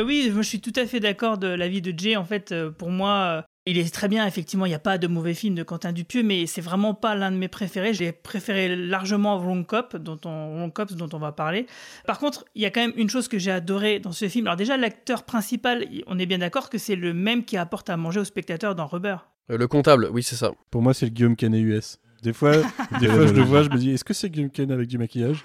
euh, 0.00 0.02
oui, 0.04 0.30
moi 0.32 0.40
je 0.40 0.48
suis 0.48 0.60
tout 0.62 0.72
à 0.76 0.86
fait 0.86 0.98
d'accord 0.98 1.36
de 1.36 1.46
l'avis 1.46 1.82
de 1.82 1.92
Jay. 1.94 2.16
En 2.16 2.24
fait, 2.24 2.52
euh, 2.52 2.70
pour 2.70 2.88
moi, 2.90 3.44
il 3.70 3.78
est 3.78 3.92
très 3.92 4.08
bien. 4.08 4.26
Effectivement, 4.26 4.66
il 4.66 4.70
n'y 4.70 4.74
a 4.74 4.80
pas 4.80 4.98
de 4.98 5.06
mauvais 5.06 5.34
film 5.34 5.54
de 5.54 5.62
Quentin 5.62 5.92
Dupieux, 5.92 6.22
mais 6.22 6.46
c'est 6.46 6.60
vraiment 6.60 6.94
pas 6.94 7.14
l'un 7.14 7.30
de 7.30 7.36
mes 7.36 7.48
préférés. 7.48 7.94
J'ai 7.94 8.12
préféré 8.12 8.74
largement 8.76 9.38
Wrong 9.38 9.66
Cop, 9.66 9.96
dont 9.96 10.18
on, 10.24 10.56
Wrong 10.56 10.72
Cops, 10.72 10.94
dont 10.94 11.08
on 11.12 11.18
va 11.18 11.32
parler. 11.32 11.66
Par 12.06 12.18
contre, 12.18 12.44
il 12.54 12.62
y 12.62 12.66
a 12.66 12.70
quand 12.70 12.80
même 12.80 12.94
une 12.96 13.10
chose 13.10 13.28
que 13.28 13.38
j'ai 13.38 13.50
adoré 13.50 13.98
dans 13.98 14.12
ce 14.12 14.28
film. 14.28 14.46
Alors 14.46 14.56
déjà, 14.56 14.76
l'acteur 14.76 15.24
principal, 15.24 15.86
on 16.06 16.18
est 16.18 16.26
bien 16.26 16.38
d'accord 16.38 16.70
que 16.70 16.78
c'est 16.78 16.96
le 16.96 17.14
même 17.14 17.44
qui 17.44 17.56
apporte 17.56 17.90
à 17.90 17.96
manger 17.96 18.20
aux 18.20 18.24
spectateurs 18.24 18.74
dans 18.74 18.86
Rubber. 18.86 19.16
Euh, 19.50 19.56
le 19.56 19.66
comptable, 19.66 20.08
oui, 20.12 20.22
c'est 20.22 20.36
ça. 20.36 20.52
Pour 20.70 20.82
moi, 20.82 20.94
c'est 20.94 21.06
le 21.06 21.12
Guillaume 21.12 21.36
Canet 21.36 21.62
US. 21.62 21.98
Des 22.22 22.32
fois, 22.32 22.52
des 23.00 23.06
fois 23.08 23.26
je 23.26 23.32
le 23.32 23.42
vois, 23.42 23.62
je 23.62 23.70
me 23.70 23.76
dis, 23.76 23.90
est-ce 23.90 24.04
que 24.04 24.14
c'est 24.14 24.30
Guillaume 24.30 24.50
Canet 24.50 24.72
avec 24.72 24.88
du 24.88 24.98
maquillage? 24.98 25.44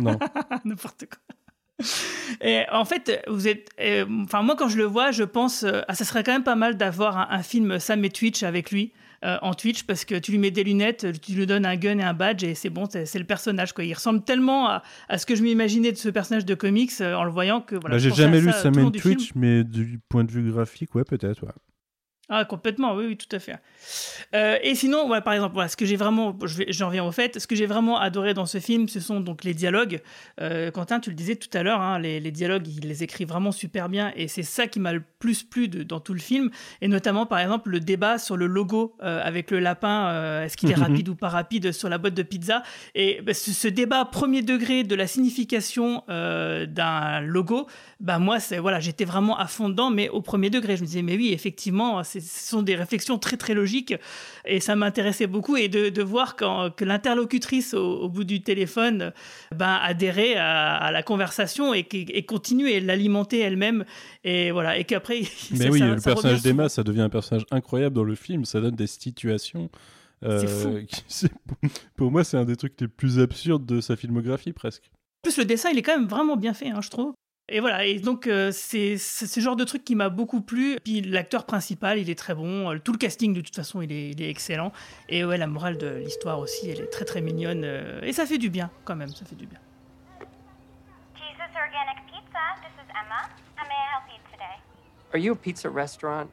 Non. 0.00 0.18
N'importe 0.64 1.06
quoi. 1.06 1.41
Et 2.42 2.62
en 2.72 2.84
fait, 2.84 3.22
vous 3.28 3.48
êtes. 3.48 3.68
euh, 3.80 4.04
Enfin, 4.24 4.42
moi, 4.42 4.56
quand 4.56 4.68
je 4.68 4.78
le 4.78 4.84
vois, 4.84 5.10
je 5.10 5.24
pense. 5.24 5.62
euh, 5.64 5.80
ah, 5.88 5.94
ça 5.94 6.04
serait 6.04 6.22
quand 6.24 6.32
même 6.32 6.44
pas 6.44 6.56
mal 6.56 6.76
d'avoir 6.76 7.16
un, 7.18 7.26
un 7.30 7.42
film 7.42 7.78
Sam 7.78 8.04
et 8.04 8.10
Twitch 8.10 8.42
avec 8.42 8.70
lui. 8.70 8.92
euh, 9.24 9.38
en 9.42 9.54
Twitch 9.54 9.84
parce 9.84 10.04
que 10.04 10.16
tu 10.16 10.32
lui 10.32 10.38
mets 10.38 10.50
des 10.50 10.64
lunettes, 10.64 11.06
tu 11.20 11.32
lui 11.34 11.46
donnes 11.46 11.64
un 11.64 11.76
gun 11.76 11.98
et 11.98 12.02
un 12.02 12.12
badge 12.12 12.42
et 12.42 12.56
c'est 12.56 12.70
bon, 12.70 12.86
c'est 12.90 13.18
le 13.20 13.24
personnage 13.24 13.72
quoi. 13.72 13.84
Il 13.84 13.94
ressemble 13.94 14.24
tellement 14.24 14.66
à, 14.68 14.82
à 15.08 15.16
ce 15.16 15.26
que 15.26 15.36
je 15.36 15.44
m'imaginais 15.44 15.92
de 15.92 15.96
ce 15.96 16.08
personnage 16.08 16.44
de 16.44 16.54
comics 16.56 16.90
euh, 17.00 17.14
en 17.14 17.22
le 17.22 17.30
voyant 17.30 17.60
que 17.60 17.76
voilà. 17.76 17.94
Bah, 17.94 17.98
J'ai 18.00 18.10
jamais 18.10 18.40
lu 18.40 18.50
ça 18.50 18.62
Sam 18.62 18.74
film. 18.74 18.90
Twitch, 18.90 19.30
mais 19.36 19.62
du 19.62 20.00
point 20.08 20.24
de 20.24 20.30
vue 20.32 20.50
graphique, 20.50 20.92
ouais, 20.96 21.04
peut-être. 21.04 21.44
Ouais. 21.44 21.52
Ah, 22.34 22.46
complètement, 22.46 22.94
oui, 22.94 23.04
oui, 23.08 23.16
tout 23.18 23.34
à 23.36 23.38
fait. 23.38 23.56
Euh, 24.34 24.56
et 24.62 24.74
sinon, 24.74 25.06
par 25.20 25.34
exemple, 25.34 25.52
voilà, 25.52 25.68
ce 25.68 25.76
que 25.76 25.84
j'ai 25.84 25.96
vraiment, 25.96 26.34
j'en 26.68 26.88
viens 26.88 27.04
au 27.04 27.12
fait, 27.12 27.38
ce 27.38 27.46
que 27.46 27.54
j'ai 27.54 27.66
vraiment 27.66 27.98
adoré 28.00 28.32
dans 28.32 28.46
ce 28.46 28.58
film, 28.58 28.88
ce 28.88 29.00
sont 29.00 29.20
donc 29.20 29.44
les 29.44 29.52
dialogues. 29.52 30.00
Euh, 30.40 30.70
Quentin, 30.70 30.98
tu 30.98 31.10
le 31.10 31.16
disais 31.16 31.36
tout 31.36 31.50
à 31.52 31.62
l'heure, 31.62 31.82
hein, 31.82 31.98
les, 31.98 32.20
les 32.20 32.30
dialogues, 32.30 32.66
il 32.68 32.88
les 32.88 33.02
écrit 33.02 33.26
vraiment 33.26 33.52
super 33.52 33.90
bien, 33.90 34.12
et 34.16 34.28
c'est 34.28 34.42
ça 34.44 34.66
qui 34.66 34.80
m'a 34.80 34.94
le 34.94 35.02
plus 35.18 35.42
plu 35.42 35.68
de- 35.68 35.82
dans 35.82 36.00
tout 36.00 36.14
le 36.14 36.20
film, 36.20 36.50
et 36.80 36.88
notamment, 36.88 37.26
par 37.26 37.38
exemple, 37.38 37.68
le 37.68 37.80
débat 37.80 38.16
sur 38.16 38.38
le 38.38 38.46
logo 38.46 38.96
euh, 39.02 39.20
avec 39.22 39.50
le 39.50 39.58
lapin, 39.60 40.42
est-ce 40.44 40.56
qu'il 40.56 40.70
est 40.70 40.74
rapide 41.02 41.10
ou 41.10 41.14
pas 41.14 41.28
rapide 41.28 41.72
sur 41.72 41.90
la 41.90 41.98
boîte 41.98 42.14
de 42.14 42.22
pizza, 42.22 42.62
et 42.94 43.20
bah, 43.20 43.34
ce, 43.34 43.50
ce 43.52 43.68
débat 43.68 44.06
premier 44.06 44.40
degré 44.40 44.84
de 44.84 44.94
la 44.94 45.06
signification 45.06 46.02
d'un 46.08 47.20
logo, 47.20 47.66
bah 48.02 48.18
moi, 48.18 48.40
c'est 48.40 48.58
voilà, 48.58 48.80
j'étais 48.80 49.04
vraiment 49.06 49.38
à 49.38 49.46
fond 49.46 49.68
dedans, 49.70 49.88
mais 49.90 50.08
au 50.10 50.20
premier 50.20 50.50
degré, 50.50 50.76
je 50.76 50.82
me 50.82 50.86
disais, 50.86 51.02
mais 51.02 51.16
oui, 51.16 51.30
effectivement, 51.32 52.02
ce 52.04 52.18
sont 52.20 52.60
des 52.62 52.74
réflexions 52.74 53.16
très 53.16 53.36
très 53.36 53.54
logiques, 53.54 53.94
et 54.44 54.60
ça 54.60 54.76
m'intéressait 54.76 55.26
beaucoup, 55.28 55.56
et 55.56 55.68
de, 55.68 55.88
de 55.88 56.02
voir 56.02 56.36
quand, 56.36 56.70
que 56.74 56.84
l'interlocutrice 56.84 57.72
au, 57.74 58.00
au 58.02 58.08
bout 58.08 58.24
du 58.24 58.42
téléphone, 58.42 59.12
ben 59.54 59.78
adhérait 59.80 60.34
à, 60.34 60.74
à 60.76 60.90
la 60.90 61.02
conversation 61.02 61.72
et, 61.72 61.86
et 61.92 62.26
continuer 62.26 62.74
et 62.74 62.80
l'alimenter 62.80 63.38
elle-même, 63.38 63.84
et 64.24 64.50
voilà, 64.50 64.76
et 64.76 64.84
qu'après, 64.84 65.20
Mais 65.52 65.70
oui, 65.70 65.78
ça- 65.78 65.86
le 65.86 65.98
ça 65.98 66.10
personnage 66.10 66.42
d'Emma, 66.42 66.68
ça 66.68 66.82
devient 66.82 67.02
un 67.02 67.08
personnage 67.08 67.44
incroyable 67.50 67.94
dans 67.94 68.04
le 68.04 68.14
film. 68.16 68.44
Ça 68.44 68.60
donne 68.60 68.74
des 68.74 68.86
situations. 68.88 69.70
euh, 70.24 70.40
C'est 70.40 70.48
fou. 70.48 70.78
qui- 71.68 71.68
Pour 71.96 72.10
moi, 72.10 72.24
c'est 72.24 72.36
un 72.36 72.44
des 72.44 72.56
trucs 72.56 72.80
les 72.80 72.88
plus 72.88 73.18
absurdes 73.20 73.64
de 73.64 73.80
sa 73.80 73.94
filmographie, 73.96 74.52
presque. 74.52 74.90
En 74.92 75.28
plus, 75.30 75.38
le 75.38 75.44
dessin, 75.44 75.70
il 75.70 75.78
est 75.78 75.82
quand 75.82 75.96
même 75.96 76.08
vraiment 76.08 76.36
bien 76.36 76.52
fait, 76.54 76.68
hein, 76.70 76.80
je 76.82 76.90
trouve. 76.90 77.12
Et 77.54 77.60
voilà, 77.60 77.84
et 77.84 77.98
donc 77.98 78.28
euh, 78.28 78.50
c'est 78.50 78.96
ce 78.96 79.38
genre 79.38 79.56
de 79.56 79.64
truc 79.64 79.84
qui 79.84 79.94
m'a 79.94 80.08
beaucoup 80.08 80.40
plu. 80.40 80.78
Puis 80.82 81.02
l'acteur 81.02 81.44
principal, 81.44 81.98
il 81.98 82.08
est 82.08 82.18
très 82.18 82.34
bon. 82.34 82.70
Euh, 82.72 82.78
Tout 82.78 82.92
le 82.92 82.98
casting, 82.98 83.34
de 83.34 83.42
toute 83.42 83.54
façon, 83.54 83.82
il 83.82 83.92
est, 83.92 84.08
il 84.12 84.22
est 84.22 84.30
excellent. 84.30 84.72
Et 85.10 85.22
ouais, 85.22 85.36
la 85.36 85.46
morale 85.46 85.76
de 85.76 85.86
l'histoire 85.96 86.38
aussi, 86.38 86.70
elle 86.70 86.80
est 86.80 86.86
très 86.86 87.04
très 87.04 87.20
mignonne. 87.20 87.64
euh, 87.64 88.00
et 88.00 88.14
ça 88.14 88.24
fait 88.24 88.38
du 88.38 88.48
bien, 88.48 88.70
quand 88.86 88.96
même, 88.96 89.10
ça 89.10 89.26
fait 89.26 89.36
du 89.36 89.44
bien. 89.44 89.58
Jesus 91.14 91.52
Organic 91.54 92.06
Pizza, 92.06 92.40
this 92.62 92.72
is 92.80 92.88
Emma. 92.88 93.28
How 93.58 93.68
may 93.68 93.76
I 93.76 93.88
help 93.92 94.08
you 94.08 94.18
today? 94.32 94.56
Are 95.12 95.18
you 95.18 95.32
a 95.32 95.36
pizza 95.36 95.68
restaurant? 95.68 96.30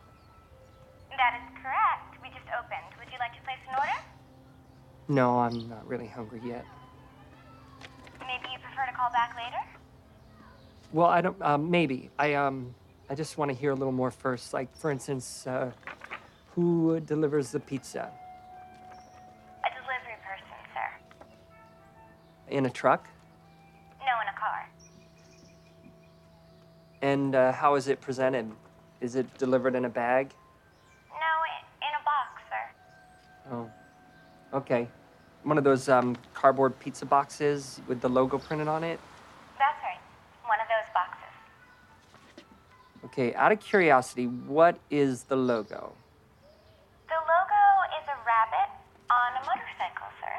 That 1.18 1.36
is 1.36 1.44
correct. 1.62 2.16
We 2.24 2.30
just 2.30 2.48
opened. 2.58 2.96
Would 2.98 3.12
you 3.12 3.20
like 3.20 3.36
to 3.36 3.44
place 3.44 3.60
an 3.68 3.76
order? 3.76 4.00
No, 5.10 5.40
I'm 5.40 5.68
not 5.68 5.86
really 5.86 6.08
hungry 6.08 6.40
yet. 6.46 6.64
Maybe 8.22 8.48
you 8.54 8.60
prefer 8.64 8.90
to 8.90 8.96
call 8.96 9.12
back 9.12 9.36
later? 9.36 9.79
Well, 10.92 11.08
I 11.08 11.22
don't. 11.22 11.38
Uh, 11.42 11.58
maybe 11.58 12.10
I 12.18 12.34
um. 12.34 12.74
I 13.10 13.16
just 13.16 13.38
want 13.38 13.50
to 13.50 13.58
hear 13.58 13.72
a 13.72 13.76
little 13.76 13.92
more 13.92 14.12
first. 14.12 14.54
Like, 14.54 14.76
for 14.78 14.92
instance, 14.92 15.48
uh, 15.48 15.72
who 16.54 17.00
delivers 17.00 17.52
the 17.52 17.60
pizza 17.60 18.12
A 19.66 19.70
delivery 19.74 20.18
person, 20.24 20.56
sir. 20.74 22.56
in 22.56 22.66
a 22.68 22.70
truck? 22.70 23.08
No, 24.00 24.14
in 24.22 24.28
a 24.28 24.40
car. 24.40 24.70
And 27.02 27.34
uh, 27.36 27.52
how 27.52 27.76
is 27.76 27.88
it 27.88 28.00
presented? 28.00 28.52
Is 29.02 29.16
it 29.16 29.26
delivered 29.38 29.74
in 29.76 29.86
a 29.86 29.90
bag? 29.90 30.32
No, 31.10 31.32
in 31.82 31.94
a 32.00 32.04
box, 32.06 32.42
sir. 32.50 33.56
Oh, 34.54 34.58
okay. 34.58 34.88
One 35.44 35.58
of 35.58 35.64
those 35.64 35.90
um, 35.90 36.16
cardboard 36.34 36.78
pizza 36.80 37.06
boxes 37.06 37.80
with 37.88 38.02
the 38.02 38.10
logo 38.10 38.38
printed 38.38 38.68
on 38.68 38.84
it. 38.84 39.00
Okay. 43.10 43.34
Out 43.34 43.52
of 43.52 43.60
curiosity, 43.60 44.28
what 44.28 44.78
is 44.92 45.24
the 45.24 45.36
logo? 45.36 45.98
The 47.10 47.18
logo 47.18 47.64
is 47.98 48.06
a 48.06 48.18
rabbit 48.22 48.70
on 49.10 49.34
a 49.34 49.42
motorcycle, 49.50 50.14
sir. 50.22 50.36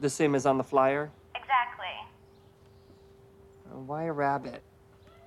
The 0.00 0.10
same 0.10 0.34
as 0.34 0.44
on 0.44 0.58
the 0.58 0.64
flyer. 0.64 1.08
Exactly. 1.32 1.96
Uh, 3.64 3.80
why 3.88 4.04
a 4.04 4.12
rabbit? 4.12 4.60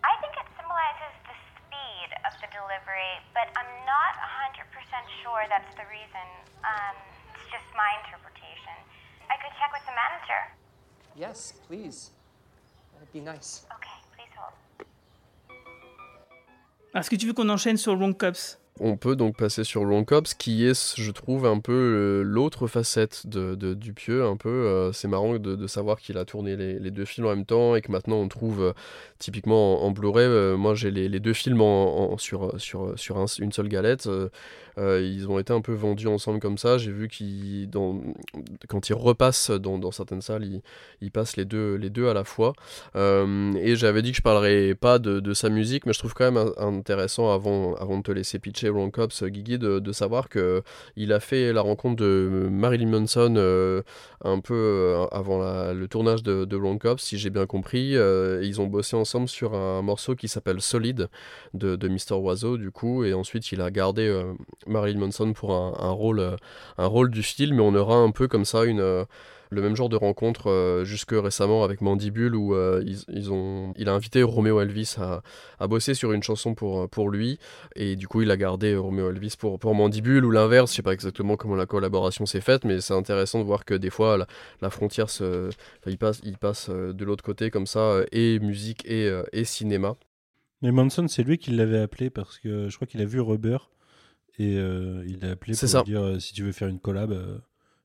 I 0.06 0.14
think 0.22 0.38
it 0.38 0.46
symbolizes 0.54 1.14
the 1.26 1.36
speed 1.58 2.10
of 2.22 2.38
the 2.38 2.50
delivery, 2.54 3.14
but 3.34 3.50
I'm 3.58 3.74
not 3.90 4.14
100% 4.62 4.70
sure 5.26 5.42
that's 5.50 5.74
the 5.74 5.90
reason. 5.90 6.28
Um, 6.62 6.96
it's 7.34 7.50
just 7.50 7.66
my 7.74 7.90
interpretation. 8.06 8.78
I 9.26 9.42
could 9.42 9.58
check 9.58 9.74
with 9.74 9.90
the 9.90 9.98
manager. 9.98 10.42
Yes, 11.18 11.58
please. 11.66 12.14
That'd 12.94 13.12
be 13.12 13.26
nice. 13.26 13.66
Okay, 13.74 13.99
Est-ce 16.96 17.10
que 17.10 17.16
tu 17.16 17.28
veux 17.28 17.34
qu'on 17.34 17.50
enchaîne 17.50 17.78
sur 17.78 17.96
Wrong 17.96 18.18
Cops 18.18 18.60
On 18.82 18.96
peut 18.96 19.18
donc 19.18 19.36
passer 19.36 19.66
sur 19.66 19.84
Long 19.84 20.06
Cops, 20.06 20.34
qui 20.34 20.66
est, 20.66 20.96
je 20.98 21.12
trouve, 21.12 21.46
un 21.46 21.60
peu 21.60 21.74
euh, 21.74 22.24
l'autre 22.24 22.68
facette 22.68 23.28
de 23.28 23.74
Dupieux. 23.74 24.24
Un 24.24 24.38
peu, 24.38 24.50
euh, 24.50 24.94
c'est 24.94 25.10
marrant 25.10 25.38
de, 25.38 25.68
savoir 25.68 26.00
qu'il 26.00 26.18
a 26.18 26.24
tourné 26.24 26.56
les, 26.56 26.92
deux 26.92 27.06
films 27.06 27.28
en 27.28 27.36
même 27.36 27.46
temps 27.46 27.76
et 27.76 27.82
que 27.82 27.92
maintenant 27.92 28.16
on 28.16 28.28
trouve 28.30 28.62
euh, 28.62 28.74
typiquement 29.20 29.84
en, 29.84 29.92
Blu-ray. 29.92 30.56
moi, 30.58 30.76
j'ai 30.76 30.92
les, 30.92 31.20
deux 31.20 31.34
films 31.34 31.62
sur, 32.18 32.60
sur, 32.60 32.98
sur 32.98 33.18
un- 33.18 33.26
une 33.40 33.52
seule 33.52 33.68
galette. 33.68 34.08
ils 34.78 35.28
ont 35.30 35.40
été 35.40 35.52
un 35.52 35.62
peu 35.62 35.74
vendus 35.74 36.08
ensemble 36.08 36.40
comme 36.40 36.58
ça. 36.58 36.78
J'ai 36.78 36.92
vu 36.92 37.10
qu'ils, 37.10 37.70
quand 38.70 38.90
ils 38.90 38.94
repassent 38.94 39.52
dans, 39.52 39.92
certaines 39.92 40.22
salles, 40.22 40.46
ils, 40.46 40.62
ils 41.02 41.12
passent 41.12 41.36
les 41.36 41.46
deux, 41.46 42.08
à 42.08 42.14
la 42.14 42.24
fois. 42.24 42.54
Et 42.96 43.76
j'avais 43.76 44.02
dit 44.02 44.12
que 44.12 44.18
je 44.18 44.22
parlerais 44.22 44.74
pas 44.76 45.00
de, 45.00 45.34
sa 45.34 45.50
musique, 45.50 45.86
mais 45.86 45.94
je 45.94 46.00
trouve 46.00 46.14
quand 46.14 46.32
même 46.32 46.52
intéressant 46.58 47.32
avant 47.34 47.98
de 47.98 48.04
te 48.04 48.12
laisser 48.12 48.40
pitcher 48.40 48.69
Wrong 48.70 48.92
Cops, 48.92 49.24
euh, 49.24 49.28
Guigui, 49.28 49.58
de, 49.60 49.92
savoir 49.92 50.30
que 50.30 50.62
il 50.96 51.14
a 51.14 51.20
fait 51.20 51.52
la 51.52 51.62
rencontre 51.62 51.96
de 51.98 52.48
Marilyn 52.52 52.90
Manson 52.90 53.36
euh, 53.38 53.82
un 54.24 54.40
peu 54.40 54.54
euh, 54.54 55.06
avant 55.12 55.40
le 55.74 55.88
tournage 55.88 56.24
de, 56.24 56.46
de 56.46 56.58
Cops, 56.78 57.04
si 57.04 57.18
j'ai 57.18 57.30
bien 57.30 57.46
compris. 57.46 57.96
Euh, 57.96 58.42
ils 58.44 58.62
ont 58.62 58.68
bossé 58.68 58.96
ensemble 58.96 59.28
sur 59.28 59.54
un 59.54 59.82
morceau 59.82 60.16
qui 60.16 60.28
s'appelle 60.28 60.62
Solid 60.62 61.10
de, 61.54 61.88
Mr. 61.88 62.14
Oiseau, 62.16 62.58
du 62.58 62.72
coup, 62.72 63.04
et 63.04 63.14
ensuite 63.14 63.52
il 63.52 63.62
a 63.62 63.72
gardé 63.72 64.08
euh, 64.08 64.34
Marilyn 64.68 65.00
Manson 65.00 65.34
pour 65.34 65.54
un, 65.54 65.92
rôle, 65.92 66.20
euh, 66.20 66.36
un 66.78 66.88
rôle 66.88 67.12
du 67.12 67.24
film, 67.24 67.60
et 67.60 67.62
on 67.62 67.76
aura 67.76 67.96
un 67.96 68.12
peu 68.12 68.28
comme 68.28 68.46
ça 68.46 68.66
une. 68.66 69.06
Euh, 69.52 69.56
le 69.56 69.62
même 69.62 69.76
genre 69.76 69.90
de 69.90 69.96
rencontre 69.96 70.48
euh, 70.50 70.84
jusque 70.84 71.12
récemment 71.12 71.64
avec 71.64 71.82
Mandibule 71.82 72.36
où 72.36 72.56
euh, 72.56 72.84
ils, 72.86 73.00
ils 73.10 73.32
ont, 73.32 73.74
il 73.78 73.90
a 73.90 73.94
invité 73.94 74.24
Romeo 74.24 74.62
Elvis 74.62 74.96
à, 74.98 75.22
à 75.60 75.68
bosser 75.68 75.94
sur 75.94 76.12
une 76.12 76.24
chanson 76.24 76.54
pour, 76.56 76.90
pour 76.90 77.10
lui 77.10 77.40
et 77.76 77.96
du 77.96 78.08
coup 78.08 78.22
il 78.22 78.32
a 78.32 78.38
gardé 78.38 78.76
Romeo 78.76 79.10
Elvis 79.10 79.36
pour, 79.38 79.60
pour 79.60 79.76
Mandibule 79.76 80.26
ou 80.26 80.32
l'inverse, 80.32 80.72
je 80.72 80.78
sais 80.78 80.82
pas 80.84 80.94
exactement 80.94 81.36
comment 81.38 81.56
la 81.56 81.66
collaboration 81.66 82.26
s'est 82.26 82.42
faite 82.42 82.64
mais 82.66 82.82
c'est 82.82 82.94
intéressant 82.94 83.40
de 83.40 83.46
voir 83.46 83.66
que 83.66 83.74
des 83.74 83.90
fois 83.90 84.18
la, 84.18 84.28
la 84.62 84.70
frontière 84.70 85.10
se, 85.10 85.50
il 85.86 85.98
passe, 85.98 86.22
il 86.24 86.38
passe 86.38 86.70
euh, 86.70 86.94
de 86.94 87.06
l'autre 87.06 87.24
côté 87.24 87.50
comme 87.50 87.66
ça 87.68 87.80
euh, 87.80 88.06
et 88.12 88.40
musique 88.40 88.86
et, 88.86 89.08
euh, 89.08 89.24
et 89.34 89.44
cinéma. 89.44 89.96
Mais 90.62 90.72
Manson, 90.72 91.08
c'est 91.08 91.24
lui 91.24 91.38
qui 91.38 91.52
l'avait 91.52 91.80
appelé 91.80 92.10
parce 92.10 92.38
que 92.38 92.68
je 92.68 92.76
crois 92.76 92.88
qu'il 92.88 93.02
a 93.02 93.06
vu 93.06 93.22
Rubber 93.22 93.58
et 94.38 94.58
euh, 94.58 95.04
il 95.08 95.20
l'a 95.20 95.32
appelé 95.32 95.54
pour 95.58 95.70
ça. 95.70 95.80
lui 95.80 95.92
dire 95.92 96.02
euh, 96.02 96.20
si 96.20 96.34
tu 96.34 96.44
veux 96.44 96.52
faire 96.52 96.68
une 96.68 96.80
collab, 96.80 97.12
euh, 97.12 97.38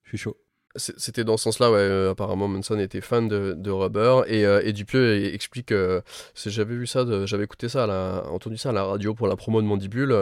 je 0.03 0.11
suis 0.11 0.19
chaud. 0.19 0.37
C'était 0.77 1.23
dans 1.23 1.37
ce 1.37 1.45
sens-là, 1.45 1.71
ouais. 1.71 1.79
euh, 1.79 2.11
apparemment, 2.11 2.49
Manson 2.49 2.79
était 2.81 3.01
fan 3.01 3.29
de, 3.29 3.55
de 3.57 3.71
Rubber 3.71 4.23
et, 4.27 4.45
euh, 4.45 4.61
et 4.65 4.73
Dupieux 4.73 5.01
e- 5.21 5.33
explique. 5.35 5.71
euh, 5.71 6.01
j'avais 6.47 6.75
vu 6.75 6.87
ça, 6.89 7.05
j'avais 7.27 7.45
écouté 7.45 7.69
ça, 7.69 7.87
la- 7.87 8.25
entendu 8.31 8.57
ça 8.57 8.71
à 8.71 8.73
la 8.73 8.83
radio 8.85 9.15
pour 9.15 9.29
la 9.29 9.37
promo 9.37 9.63
de 9.63 9.67
Mandibule. 9.69 10.13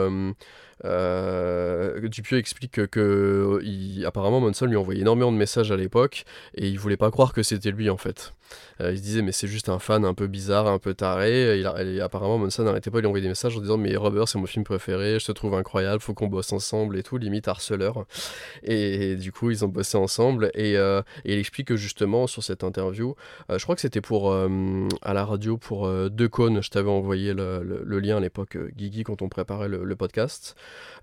Euh, 0.85 2.07
Dupieux 2.07 2.37
explique 2.37 2.87
que, 2.87 3.59
apparemment 4.05 4.39
Manson 4.39 4.65
lui 4.65 4.75
envoyait 4.75 5.01
énormément 5.01 5.31
de 5.31 5.37
messages 5.37 5.71
à 5.71 5.77
l'époque 5.77 6.25
et 6.55 6.67
il 6.67 6.79
voulait 6.79 6.97
pas 6.97 7.11
croire 7.11 7.33
que 7.33 7.43
c'était 7.43 7.71
lui 7.71 7.89
en 7.89 7.97
fait. 7.97 8.33
Euh, 8.81 8.91
il 8.91 8.97
se 8.97 9.03
disait 9.03 9.21
mais 9.21 9.31
c'est 9.31 9.47
juste 9.47 9.69
un 9.69 9.79
fan 9.79 10.05
un 10.05 10.13
peu 10.13 10.27
bizarre, 10.27 10.67
un 10.67 10.79
peu 10.79 10.93
taré. 10.93 11.59
Il 11.59 12.01
apparemment 12.01 12.37
Manson 12.37 12.63
n'arrêtait 12.63 12.91
pas 12.91 12.97
de 12.97 13.01
lui 13.01 13.07
envoyer 13.07 13.23
des 13.23 13.29
messages 13.29 13.57
en 13.57 13.61
disant 13.61 13.77
mais 13.77 13.95
Rubber 13.95 14.23
c'est 14.27 14.37
mon 14.37 14.45
film 14.45 14.63
préféré, 14.63 15.19
je 15.19 15.25
te 15.25 15.31
trouve 15.31 15.55
incroyable, 15.55 16.01
faut 16.01 16.13
qu'on 16.13 16.27
bosse 16.27 16.51
ensemble 16.51 16.97
et 16.97 17.03
tout, 17.03 17.17
limite 17.17 17.47
harceleur. 17.47 18.05
Et, 18.63 19.15
du 19.15 19.31
coup 19.31 19.51
ils 19.51 19.63
ont 19.63 19.69
bossé 19.69 19.97
ensemble 19.97 20.51
et, 20.53 20.77
euh, 20.77 21.01
et 21.25 21.33
il 21.33 21.39
explique 21.39 21.67
que 21.67 21.75
justement 21.75 22.27
sur 22.27 22.43
cette 22.43 22.63
interview, 22.63 23.15
euh, 23.49 23.57
je 23.57 23.63
crois 23.63 23.75
que 23.75 23.81
c'était 23.81 24.01
pour 24.01 24.33
à 24.33 25.13
la 25.13 25.25
radio 25.25 25.57
pour 25.57 25.89
Cônes, 26.31 26.63
je 26.63 26.69
t'avais 26.69 26.89
envoyé 26.89 27.33
le, 27.33 27.99
lien 27.99 28.17
à 28.17 28.19
l'époque 28.19 28.57
Guigui 28.75 29.03
quand 29.03 29.21
on 29.21 29.29
préparait 29.29 29.69
le 29.69 29.95
podcast. 29.95 30.55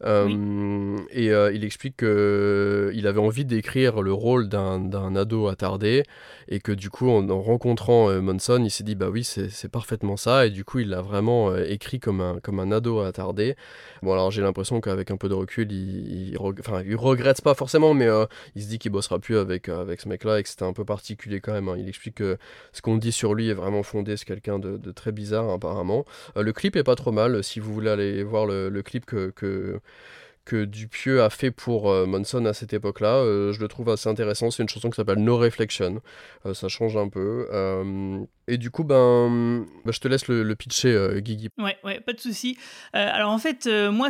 Euh, 0.05 0.97
Et 1.11 1.31
euh, 1.31 1.53
il 1.53 1.65
explique 1.65 1.97
qu'il 1.99 3.07
avait 3.07 3.21
envie 3.21 3.45
d'écrire 3.45 4.01
le 4.03 4.13
rôle 4.13 4.49
d'un 4.49 5.15
ado 5.17 5.49
attardé 5.49 6.05
et 6.49 6.59
que 6.61 6.73
du 6.73 6.91
coup 6.91 7.11
en, 7.11 7.29
en 7.29 7.41
rencontrant 7.43 8.09
euh, 8.11 8.21
Manson, 8.21 8.63
il 8.65 8.71
s'est 8.71 8.83
dit 8.85 8.95
bah 8.95 9.09
oui 9.11 9.25
c'est 9.25 9.69
parfaitement 9.71 10.17
ça 10.17 10.47
et 10.47 10.51
du 10.51 10.65
coup 10.65 10.79
il 10.81 10.89
l'a 10.89 11.03
vraiment 11.03 11.51
euh, 11.51 11.65
écrit 11.69 12.01
comme 12.01 12.21
un, 12.21 12.39
comme 12.41 12.59
un 12.61 12.73
ado 12.73 13.01
attardé. 13.01 13.57
Bon 14.03 14.13
alors 14.13 14.31
j'ai 14.31 14.43
l'impression 14.43 14.81
qu'avec 14.81 15.11
un 15.11 15.17
peu 15.17 15.29
de 15.29 15.35
recul 15.35 15.71
il, 15.71 16.31
il, 16.33 16.39
enfin, 16.39 16.83
il 16.85 16.97
regrette 16.97 17.43
pas 17.43 17.55
forcément 17.55 17.95
mais 17.95 18.07
euh, 18.07 18.25
il 18.57 18.63
se 18.63 18.69
dit 18.69 18.79
qu'il 18.79 18.91
bossera 18.93 19.19
plus 19.19 19.37
avec, 19.37 19.69
euh, 19.69 19.81
avec 19.83 20.01
ce 20.01 20.09
mec 20.09 20.25
là 20.25 20.41
et 20.41 20.43
que 20.43 20.49
c'était 20.49 20.65
un 20.65 20.73
peu 20.73 20.85
particulier 20.85 21.41
quand 21.41 21.53
même. 21.53 21.69
hein. 21.69 21.77
Il 21.79 21.89
explique 21.89 22.17
que 22.17 22.39
ce 22.73 22.81
qu'on 22.83 22.97
dit 22.97 23.13
sur 23.13 23.35
lui 23.35 23.51
est 23.51 23.55
vraiment 23.55 23.83
fondé, 23.83 24.17
c'est 24.17 24.25
quelqu'un 24.25 24.59
de, 24.59 24.77
de 24.79 24.91
très 24.93 25.13
bizarre 25.13 25.51
apparemment. 25.51 26.05
Euh, 26.37 26.43
le 26.43 26.53
clip 26.53 26.75
est 26.77 26.83
pas 26.85 26.97
trop 26.97 27.13
mal 27.13 27.45
si 27.45 27.61
vous 27.61 27.73
voulez 27.73 27.91
aller 27.91 28.23
voir 28.25 28.47
le, 28.47 28.71
clip 28.83 29.05
que 29.05 29.31
que 30.51 30.65
Dupieux 30.65 31.23
a 31.23 31.31
fait 31.31 31.53
pour 31.53 31.91
euh, 31.91 32.07
Manson 32.07 32.45
à 32.45 32.53
cette 32.53 32.73
époque-là. 32.73 33.15
Euh, 33.15 33.53
je 33.53 33.61
le 33.61 33.69
trouve 33.69 33.89
assez 33.89 34.09
intéressant. 34.09 34.51
C'est 34.51 34.63
une 34.63 34.69
chanson 34.69 34.91
qui 34.91 34.97
s'appelle 34.97 35.19
No 35.19 35.37
Reflection. 35.37 36.01
Euh, 36.45 36.55
ça 36.55 36.67
change 36.69 36.97
un 36.97 37.09
peu. 37.09 37.47
Et 38.49 38.59
du 38.59 38.71
coup, 38.71 38.83
ben, 38.83 39.65
ben, 39.85 39.93
je 39.93 40.01
te 40.01 40.09
laisse 40.09 40.27
le, 40.27 40.55
pitcher, 40.57 41.21
Guigui. 41.21 41.51
Ouais, 41.59 41.77
ouais, 41.85 42.01
pas 42.01 42.13
de 42.13 42.19
souci. 42.19 42.59
Alors 42.93 43.31
en 43.31 43.39
fait, 43.39 43.69
moi, 43.93 44.09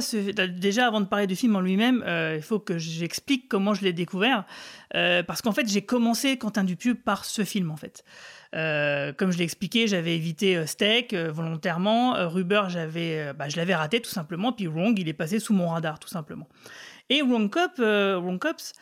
déjà 0.49 0.87
avant 0.87 1.03
de 1.03 1.07
parler 1.07 1.27
du 1.27 1.37
film 1.37 1.57
en 1.57 1.61
lui-même, 1.61 2.03
il 2.35 2.43
faut 2.43 2.59
que 2.59 2.79
j'explique 2.79 3.49
comment 3.49 3.75
je 3.75 3.83
l'ai 3.83 3.93
découvert, 3.93 4.47
parce 4.93 5.43
qu'en 5.43 5.53
fait, 5.53 5.69
j'ai 5.69 5.83
commencé 5.83 6.39
Quentin 6.39 6.65
Dupieux 6.65 6.95
par 6.95 7.27
ce 7.27 7.45
film 7.45 7.71
en 7.71 7.77
fait. 7.77 8.03
Euh, 8.55 9.13
comme 9.13 9.31
je 9.31 9.39
l'ai 9.39 9.45
expliqué, 9.45 9.87
j'avais 9.87 10.17
évité 10.17 10.57
euh, 10.57 10.67
Steak 10.67 11.13
euh, 11.13 11.31
volontairement, 11.31 12.15
Rubber, 12.29 12.65
j'avais, 12.69 13.33
bah, 13.35 13.49
je 13.49 13.57
l'avais 13.57 13.75
raté 13.75 14.01
tout 14.01 14.11
simplement, 14.11 14.53
puis 14.53 14.67
Wrong, 14.67 14.99
il 14.99 15.09
est 15.09 15.15
passé 15.15 15.39
sous 15.39 15.53
mon 15.53 15.69
radar 15.69 15.99
tout 15.99 16.09
simplement. 16.09 16.49
Et 17.09 17.23
Wrong 17.23 17.51
Cop, 17.51 17.79
Wrong 17.79 18.39
Cops, 18.39 18.73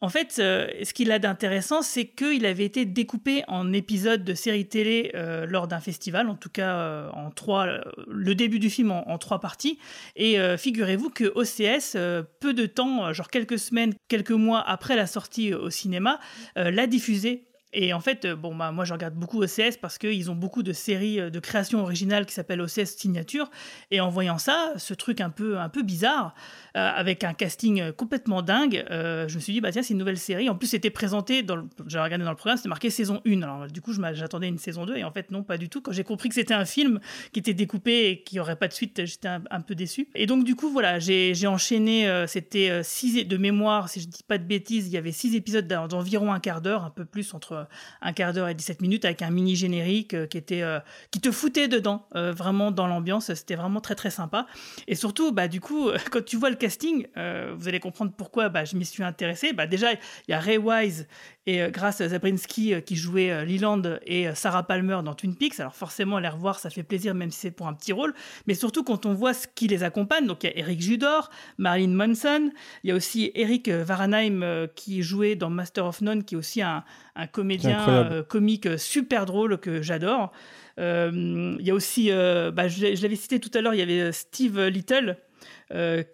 en 0.00 0.08
fait, 0.08 0.34
ce 0.34 0.92
qu'il 0.92 1.10
a 1.10 1.18
d'intéressant, 1.18 1.82
c'est 1.82 2.06
qu'il 2.06 2.46
avait 2.46 2.64
été 2.64 2.84
découpé 2.84 3.42
en 3.48 3.72
épisodes 3.72 4.22
de 4.22 4.34
séries 4.34 4.68
télé 4.68 5.12
lors 5.48 5.66
d'un 5.66 5.80
festival, 5.80 6.28
en 6.28 6.36
tout 6.36 6.50
cas 6.50 7.10
en 7.12 7.30
trois, 7.30 7.66
le 8.08 8.34
début 8.36 8.60
du 8.60 8.70
film 8.70 8.92
en, 8.92 9.18
trois 9.18 9.40
parties. 9.40 9.78
Et 10.14 10.38
figurez-vous 10.56 11.10
que 11.10 11.24
OCS, 11.34 11.96
peu 12.40 12.54
de 12.54 12.66
temps, 12.66 13.12
genre 13.12 13.28
quelques 13.28 13.58
semaines, 13.58 13.94
quelques 14.06 14.30
mois 14.30 14.60
après 14.60 14.94
la 14.94 15.08
sortie 15.08 15.52
au 15.52 15.70
cinéma, 15.70 16.20
l'a 16.54 16.86
diffusé. 16.86 17.47
Et 17.72 17.92
en 17.92 18.00
fait, 18.00 18.24
euh, 18.24 18.34
bon, 18.36 18.54
bah, 18.54 18.72
moi 18.72 18.84
je 18.84 18.92
regarde 18.92 19.14
beaucoup 19.14 19.42
OCS 19.42 19.76
parce 19.80 19.98
qu'ils 19.98 20.30
ont 20.30 20.34
beaucoup 20.34 20.62
de 20.62 20.72
séries 20.72 21.20
euh, 21.20 21.30
de 21.30 21.38
créations 21.38 21.80
originales 21.80 22.24
qui 22.26 22.32
s'appellent 22.34 22.60
OCS 22.60 22.96
Signature. 22.96 23.50
Et 23.90 24.00
en 24.00 24.08
voyant 24.08 24.38
ça, 24.38 24.72
ce 24.76 24.94
truc 24.94 25.20
un 25.20 25.30
peu, 25.30 25.58
un 25.58 25.68
peu 25.68 25.82
bizarre, 25.82 26.34
euh, 26.76 26.90
avec 26.94 27.24
un 27.24 27.34
casting 27.34 27.92
complètement 27.92 28.42
dingue, 28.42 28.84
je 28.90 29.34
me 29.34 29.40
suis 29.40 29.52
dit, 29.52 29.60
bah 29.60 29.72
tiens, 29.72 29.82
c'est 29.82 29.92
une 29.92 29.98
nouvelle 29.98 30.18
série. 30.18 30.48
En 30.48 30.54
plus, 30.54 30.68
c'était 30.68 30.90
présenté, 30.90 31.42
dans 31.42 31.56
le- 31.56 31.64
j'ai 31.86 31.98
regardé 31.98 32.24
dans 32.24 32.30
le 32.30 32.36
programme, 32.36 32.56
c'était 32.56 32.68
marqué 32.68 32.90
saison 32.90 33.20
1. 33.26 33.42
Alors 33.42 33.66
du 33.66 33.80
coup, 33.80 33.92
j'attendais 34.12 34.48
une 34.48 34.58
saison 34.58 34.86
2 34.86 34.96
et 34.96 35.04
en 35.04 35.10
fait, 35.10 35.30
non, 35.30 35.42
pas 35.42 35.58
du 35.58 35.68
tout. 35.68 35.80
Quand 35.82 35.92
j'ai 35.92 36.04
compris 36.04 36.28
que 36.28 36.34
c'était 36.34 36.54
un 36.54 36.64
film 36.64 37.00
qui 37.32 37.40
était 37.40 37.54
découpé 37.54 38.08
et 38.10 38.22
qui 38.22 38.40
aurait 38.40 38.56
pas 38.56 38.68
de 38.68 38.72
suite, 38.72 39.04
j'étais 39.04 39.28
un, 39.28 39.60
peu 39.60 39.74
déçu. 39.74 40.08
Et 40.14 40.26
donc, 40.26 40.44
du 40.44 40.54
coup, 40.54 40.70
voilà, 40.70 40.98
j'ai 40.98 41.46
enchaîné, 41.46 42.08
c'était 42.26 42.70
euh, 42.70 42.82
six 42.82 43.18
é- 43.18 43.24
de 43.24 43.36
mémoire, 43.36 43.88
si 43.88 44.00
je 44.00 44.08
dis 44.08 44.22
pas 44.26 44.38
de 44.38 44.44
bêtises, 44.44 44.86
il 44.86 44.92
y 44.92 44.96
avait 44.96 45.12
six 45.12 45.34
épisodes 45.34 45.66
d'en- 45.66 45.88
d'environ 45.88 46.32
un 46.32 46.40
quart 46.40 46.60
d'heure, 46.60 46.84
un 46.84 46.90
peu 46.90 47.04
plus 47.04 47.34
entre 47.34 47.57
euh, 47.58 47.64
un 48.02 48.12
quart 48.12 48.32
d'heure 48.32 48.48
et 48.48 48.54
17 48.54 48.80
minutes 48.80 49.04
avec 49.04 49.22
un 49.22 49.30
mini 49.30 49.56
générique 49.56 50.14
euh, 50.14 50.26
qui 50.26 50.38
était 50.38 50.62
euh, 50.62 50.80
qui 51.10 51.20
te 51.20 51.30
foutait 51.30 51.68
dedans, 51.68 52.06
vraiment 52.12 52.70
dans 52.70 52.86
l'ambiance. 52.86 53.32
C'était 53.34 53.54
vraiment 53.54 53.80
très 53.80 53.94
très 53.94 54.10
sympa. 54.10 54.46
Et 54.86 54.94
surtout, 54.94 55.32
bah 55.32 55.48
du 55.48 55.60
coup, 55.60 55.90
quand 56.10 56.24
tu 56.24 56.36
vois 56.36 56.50
le 56.50 56.56
casting, 56.56 57.06
vous 57.14 57.68
allez 57.68 57.80
comprendre 57.80 58.12
pourquoi 58.16 58.48
bah, 58.48 58.64
je 58.64 58.76
m'y 58.76 58.84
suis 58.84 59.02
intéressé. 59.02 59.52
Bah 59.52 59.66
déjà, 59.66 59.92
il 59.92 59.98
y 60.28 60.32
a 60.32 60.40
Ray 60.40 60.58
Wise 60.58 61.06
et 61.48 61.62
euh, 61.62 61.70
Grace 61.70 62.06
Zabrinski 62.06 62.74
qui 62.82 62.94
jouaient 62.94 63.30
euh, 63.30 63.44
Leland 63.44 63.82
et 64.04 64.34
Sarah 64.34 64.64
Palmer 64.64 65.00
dans 65.02 65.14
Twin 65.14 65.34
Peaks. 65.34 65.58
Alors 65.60 65.74
forcément, 65.74 66.18
les 66.18 66.28
revoir, 66.28 66.58
ça 66.58 66.68
fait 66.68 66.82
plaisir, 66.82 67.14
même 67.14 67.30
si 67.30 67.40
c'est 67.40 67.50
pour 67.50 67.66
un 67.66 67.72
petit 67.72 67.92
rôle. 67.92 68.14
Mais 68.46 68.54
surtout 68.54 68.84
quand 68.84 69.06
on 69.06 69.14
voit 69.14 69.32
ce 69.32 69.46
qui 69.54 69.66
les 69.66 69.82
accompagne. 69.82 70.26
Donc 70.26 70.44
il 70.44 70.50
y 70.50 70.52
a 70.52 70.58
Eric 70.58 70.80
Judor, 70.80 71.30
Marilyn 71.56 71.94
Manson, 71.94 72.50
il 72.84 72.90
y 72.90 72.92
a 72.92 72.94
aussi 72.94 73.32
Eric 73.34 73.68
Varanheim 73.70 74.68
qui 74.74 75.02
jouait 75.02 75.36
dans 75.36 75.48
Master 75.48 75.86
of 75.86 76.02
None, 76.02 76.22
qui 76.22 76.34
est 76.34 76.38
aussi 76.38 76.60
un, 76.60 76.84
un 77.18 77.26
comédien 77.26 77.88
euh, 77.88 78.22
comique 78.22 78.66
euh, 78.66 78.78
super 78.78 79.26
drôle 79.26 79.58
que 79.58 79.82
j'adore. 79.82 80.32
Euh, 80.78 81.56
Il 81.58 81.66
y 81.66 81.70
a 81.70 81.74
aussi, 81.74 82.10
bah, 82.10 82.68
je 82.68 83.02
l'avais 83.02 83.16
cité 83.16 83.40
tout 83.40 83.50
à 83.54 83.60
l'heure, 83.60 83.74
il 83.74 83.80
y 83.80 83.82
avait 83.82 84.12
Steve 84.12 84.60
Little. 84.68 85.16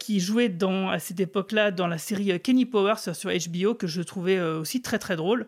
qui 0.00 0.20
jouait 0.20 0.48
dans, 0.48 0.88
à 0.88 0.98
cette 0.98 1.20
époque-là 1.20 1.70
dans 1.70 1.86
la 1.86 1.98
série 1.98 2.40
Kenny 2.40 2.64
Powers 2.64 3.14
sur 3.14 3.30
HBO, 3.30 3.74
que 3.74 3.86
je 3.86 4.02
trouvais 4.02 4.40
aussi 4.40 4.80
très 4.80 4.98
très 4.98 5.16
drôle. 5.16 5.46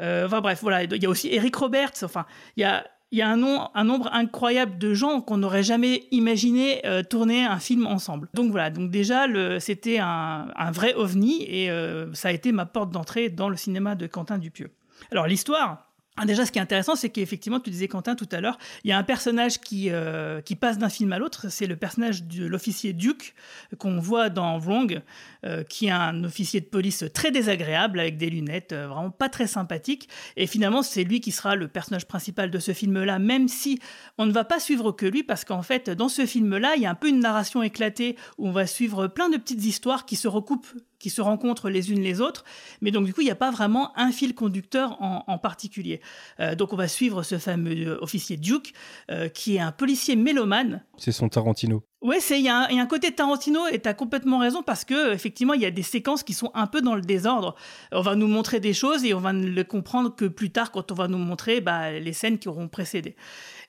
Enfin 0.00 0.40
bref, 0.40 0.58
voilà, 0.60 0.84
il 0.84 1.02
y 1.02 1.06
a 1.06 1.08
aussi 1.08 1.28
Eric 1.32 1.54
Roberts, 1.56 2.02
enfin, 2.02 2.26
il 2.56 2.62
y 2.62 2.64
a, 2.64 2.84
il 3.10 3.18
y 3.18 3.22
a 3.22 3.28
un, 3.28 3.36
nom, 3.36 3.68
un 3.74 3.84
nombre 3.84 4.10
incroyable 4.12 4.78
de 4.78 4.92
gens 4.92 5.20
qu'on 5.20 5.38
n'aurait 5.38 5.62
jamais 5.62 6.04
imaginé 6.10 6.84
euh, 6.86 7.02
tourner 7.02 7.44
un 7.44 7.58
film 7.58 7.86
ensemble. 7.86 8.28
Donc 8.34 8.50
voilà, 8.50 8.70
donc 8.70 8.90
déjà, 8.90 9.26
c'était 9.60 9.98
un, 9.98 10.48
un 10.54 10.70
vrai 10.70 10.94
ovni 10.94 11.42
et 11.44 11.70
euh, 11.70 12.12
ça 12.12 12.28
a 12.28 12.32
été 12.32 12.52
ma 12.52 12.66
porte 12.66 12.90
d'entrée 12.90 13.30
dans 13.30 13.48
le 13.48 13.56
cinéma 13.56 13.94
de 13.94 14.06
Quentin 14.06 14.38
Dupieux. 14.38 14.70
Alors 15.10 15.26
l'histoire, 15.26 15.88
Ah, 16.20 16.26
Déjà, 16.26 16.44
ce 16.44 16.50
qui 16.50 16.58
est 16.58 16.62
intéressant, 16.62 16.96
c'est 16.96 17.10
qu'effectivement, 17.10 17.60
tu 17.60 17.70
disais 17.70 17.86
Quentin 17.86 18.16
tout 18.16 18.28
à 18.32 18.40
l'heure, 18.40 18.58
il 18.82 18.90
y 18.90 18.92
a 18.92 18.98
un 18.98 19.04
personnage 19.04 19.60
qui, 19.60 19.88
euh, 19.90 20.40
passe 20.60 20.76
d'un 20.76 20.88
film 20.88 21.12
à 21.12 21.18
l'autre. 21.20 21.48
C'est 21.48 21.68
le 21.68 21.76
personnage 21.76 22.24
de 22.24 22.44
l'officier 22.44 22.92
Duke 22.92 23.36
qu'on 23.78 24.00
voit 24.00 24.28
dans 24.28 24.58
Wrong, 24.58 25.00
euh, 25.46 25.62
qui 25.62 25.86
est 25.86 25.92
un 25.92 26.24
officier 26.24 26.60
de 26.60 26.66
police 26.66 27.04
très 27.14 27.30
désagréable 27.30 28.00
avec 28.00 28.16
des 28.16 28.30
lunettes, 28.30 28.72
euh, 28.72 28.88
vraiment 28.88 29.12
pas 29.12 29.28
très 29.28 29.46
sympathique. 29.46 30.08
Et 30.36 30.48
finalement, 30.48 30.82
c'est 30.82 31.04
lui 31.04 31.20
qui 31.20 31.30
sera 31.30 31.54
le 31.54 31.68
personnage 31.68 32.08
principal 32.08 32.50
de 32.50 32.58
ce 32.58 32.72
film-là, 32.72 33.20
même 33.20 33.46
si 33.46 33.78
on 34.18 34.26
ne 34.26 34.32
va 34.32 34.42
pas 34.42 34.58
suivre 34.58 34.90
que 34.90 35.06
lui, 35.06 35.22
parce 35.22 35.44
qu'en 35.44 35.62
fait, 35.62 35.88
dans 35.88 36.08
ce 36.08 36.26
film-là, 36.26 36.74
il 36.74 36.82
y 36.82 36.86
a 36.86 36.90
un 36.90 36.96
peu 36.96 37.08
une 37.08 37.20
narration 37.20 37.62
éclatée 37.62 38.16
où 38.38 38.48
on 38.48 38.52
va 38.52 38.66
suivre 38.66 39.06
plein 39.06 39.28
de 39.28 39.36
petites 39.36 39.64
histoires 39.64 40.04
qui 40.04 40.16
se 40.16 40.26
recoupent 40.26 40.74
qui 40.98 41.10
se 41.10 41.20
rencontrent 41.20 41.68
les 41.70 41.90
unes 41.92 42.00
les 42.00 42.20
autres, 42.20 42.44
mais 42.80 42.90
donc 42.90 43.06
du 43.06 43.14
coup 43.14 43.20
il 43.20 43.24
n'y 43.26 43.30
a 43.30 43.34
pas 43.36 43.50
vraiment 43.50 43.96
un 43.96 44.10
fil 44.12 44.34
conducteur 44.34 45.00
en, 45.02 45.24
en 45.26 45.38
particulier. 45.38 46.00
Euh, 46.40 46.54
donc 46.54 46.72
on 46.72 46.76
va 46.76 46.88
suivre 46.88 47.22
ce 47.22 47.38
fameux 47.38 47.86
euh, 47.88 47.98
officier 48.02 48.36
Duke, 48.36 48.72
euh, 49.10 49.28
qui 49.28 49.56
est 49.56 49.60
un 49.60 49.72
policier 49.72 50.16
mélomane, 50.16 50.82
C'est 50.96 51.12
son 51.12 51.28
Tarantino. 51.28 51.82
C'est 52.20 52.38
il 52.38 52.44
y, 52.44 52.48
a 52.48 52.56
un- 52.64 52.68
il 52.68 52.76
y 52.76 52.78
a 52.78 52.82
un 52.82 52.86
côté 52.86 53.12
Tarantino 53.12 53.66
et 53.72 53.80
t'as 53.80 53.92
complètement 53.94 54.38
raison 54.38 54.62
parce 54.62 54.84
que 54.84 55.12
effectivement 55.12 55.54
il 55.54 55.60
y 55.60 55.66
a 55.66 55.70
des 55.72 55.82
séquences 55.82 56.22
qui 56.22 56.32
sont 56.32 56.50
un 56.54 56.66
peu 56.68 56.80
dans 56.80 56.94
le 56.94 57.00
désordre. 57.02 57.54
On 57.92 58.00
va 58.02 58.14
nous 58.14 58.28
montrer 58.28 58.60
des 58.60 58.72
choses 58.72 59.04
et 59.04 59.14
on 59.14 59.20
va 59.20 59.32
ne 59.32 59.48
le 59.48 59.64
comprendre 59.64 60.14
que 60.14 60.24
plus 60.26 60.50
tard 60.50 60.70
quand 60.70 60.92
on 60.92 60.94
va 60.94 61.08
nous 61.08 61.18
montrer 61.18 61.60
bah, 61.60 61.90
les 61.92 62.12
scènes 62.12 62.38
qui 62.38 62.48
auront 62.48 62.68
précédé. 62.68 63.16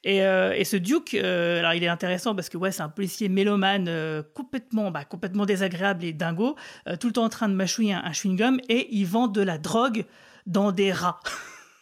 Et, 0.03 0.23
euh, 0.23 0.53
et 0.55 0.63
ce 0.63 0.77
Duke, 0.77 1.13
euh, 1.13 1.59
alors 1.59 1.73
il 1.73 1.83
est 1.83 1.89
intéressant 1.89 2.33
parce 2.33 2.47
que 2.47 2.57
ouais 2.57 2.71
c'est 2.71 2.81
un 2.81 2.89
policier 2.89 3.27
mélomane 3.27 3.87
euh, 3.89 4.23
complètement 4.33 4.91
bah, 4.91 5.03
complètement 5.03 5.45
désagréable 5.45 6.05
et 6.05 6.13
dingo, 6.13 6.55
tout 7.01 7.07
le 7.07 7.13
temps 7.13 7.25
en 7.25 7.29
train 7.29 7.49
de 7.49 7.53
mâchouiller 7.53 7.93
un, 7.93 8.03
un 8.05 8.13
chewing 8.13 8.37
gum 8.37 8.61
et 8.69 8.87
il 8.95 9.05
vend 9.05 9.27
de 9.27 9.41
la 9.41 9.57
drogue 9.57 10.05
dans 10.45 10.71
des 10.71 10.93
rats. 10.93 11.19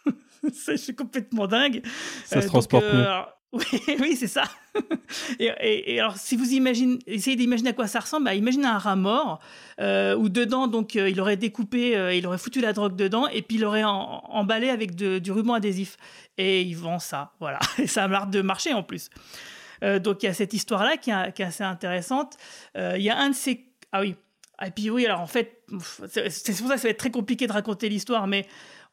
Ça, 0.52 0.72
je 0.72 0.76
suis 0.76 0.94
complètement 0.94 1.46
dingue. 1.46 1.82
Ça 2.24 2.36
se 2.36 2.46
donc, 2.46 2.48
transporte 2.48 2.84
mieux. 2.84 3.06
alors, 3.06 3.37
oui, 3.52 3.64
oui, 4.00 4.16
c'est 4.16 4.26
ça. 4.26 4.44
et, 5.38 6.00
alors, 6.00 6.16
si 6.16 6.36
vous 6.36 6.52
imaginez, 6.52 6.98
essayez 7.06 7.36
d'imaginer 7.36 7.70
à 7.70 7.72
quoi 7.72 7.86
ça 7.86 8.00
ressemble, 8.00 8.26
bah, 8.26 8.34
imaginez 8.34 8.66
un 8.66 8.78
rat 8.78 8.96
mort 8.96 9.40
euh, 9.80 10.14
où 10.16 10.28
dedans, 10.28 10.66
donc, 10.66 10.96
euh, 10.96 11.08
il 11.08 11.20
aurait 11.20 11.36
découpé, 11.36 11.96
euh, 11.96 12.12
il 12.12 12.26
aurait 12.26 12.38
foutu 12.38 12.60
la 12.60 12.72
drogue 12.72 12.94
dedans 12.94 13.26
et 13.26 13.42
puis 13.42 13.56
il 13.56 13.64
aurait 13.64 13.84
emballé 13.84 14.68
avec 14.68 14.94
du 14.94 15.32
ruban 15.32 15.54
adhésif. 15.54 15.96
Et 16.36 16.62
il 16.62 16.76
vend 16.76 16.98
ça, 16.98 17.32
voilà. 17.40 17.58
Et 17.78 17.86
ça 17.86 18.04
a 18.04 18.08
l'air 18.08 18.26
de 18.26 18.42
marcher 18.42 18.74
en 18.74 18.82
plus. 18.82 19.08
Euh, 19.82 19.98
donc, 19.98 20.22
il 20.22 20.26
y 20.26 20.28
a 20.28 20.34
cette 20.34 20.52
histoire-là 20.52 20.96
qui, 20.96 21.10
qui 21.34 21.42
est 21.42 21.46
assez 21.46 21.64
intéressante. 21.64 22.36
Il 22.76 23.02
y 23.02 23.10
a 23.10 23.18
un 23.18 23.30
de 23.30 23.34
ces. 23.34 23.66
Ah 23.92 24.00
oui. 24.02 24.14
Et 24.64 24.70
puis 24.72 24.90
oui, 24.90 25.06
alors 25.06 25.20
en 25.20 25.26
fait, 25.28 25.62
c'est 26.08 26.58
pour 26.58 26.68
ça 26.68 26.74
que 26.74 26.80
ça 26.80 26.88
va 26.88 26.90
être 26.90 26.98
très 26.98 27.12
compliqué 27.12 27.46
de 27.46 27.52
raconter 27.52 27.88
l'histoire, 27.88 28.26
mais 28.26 28.44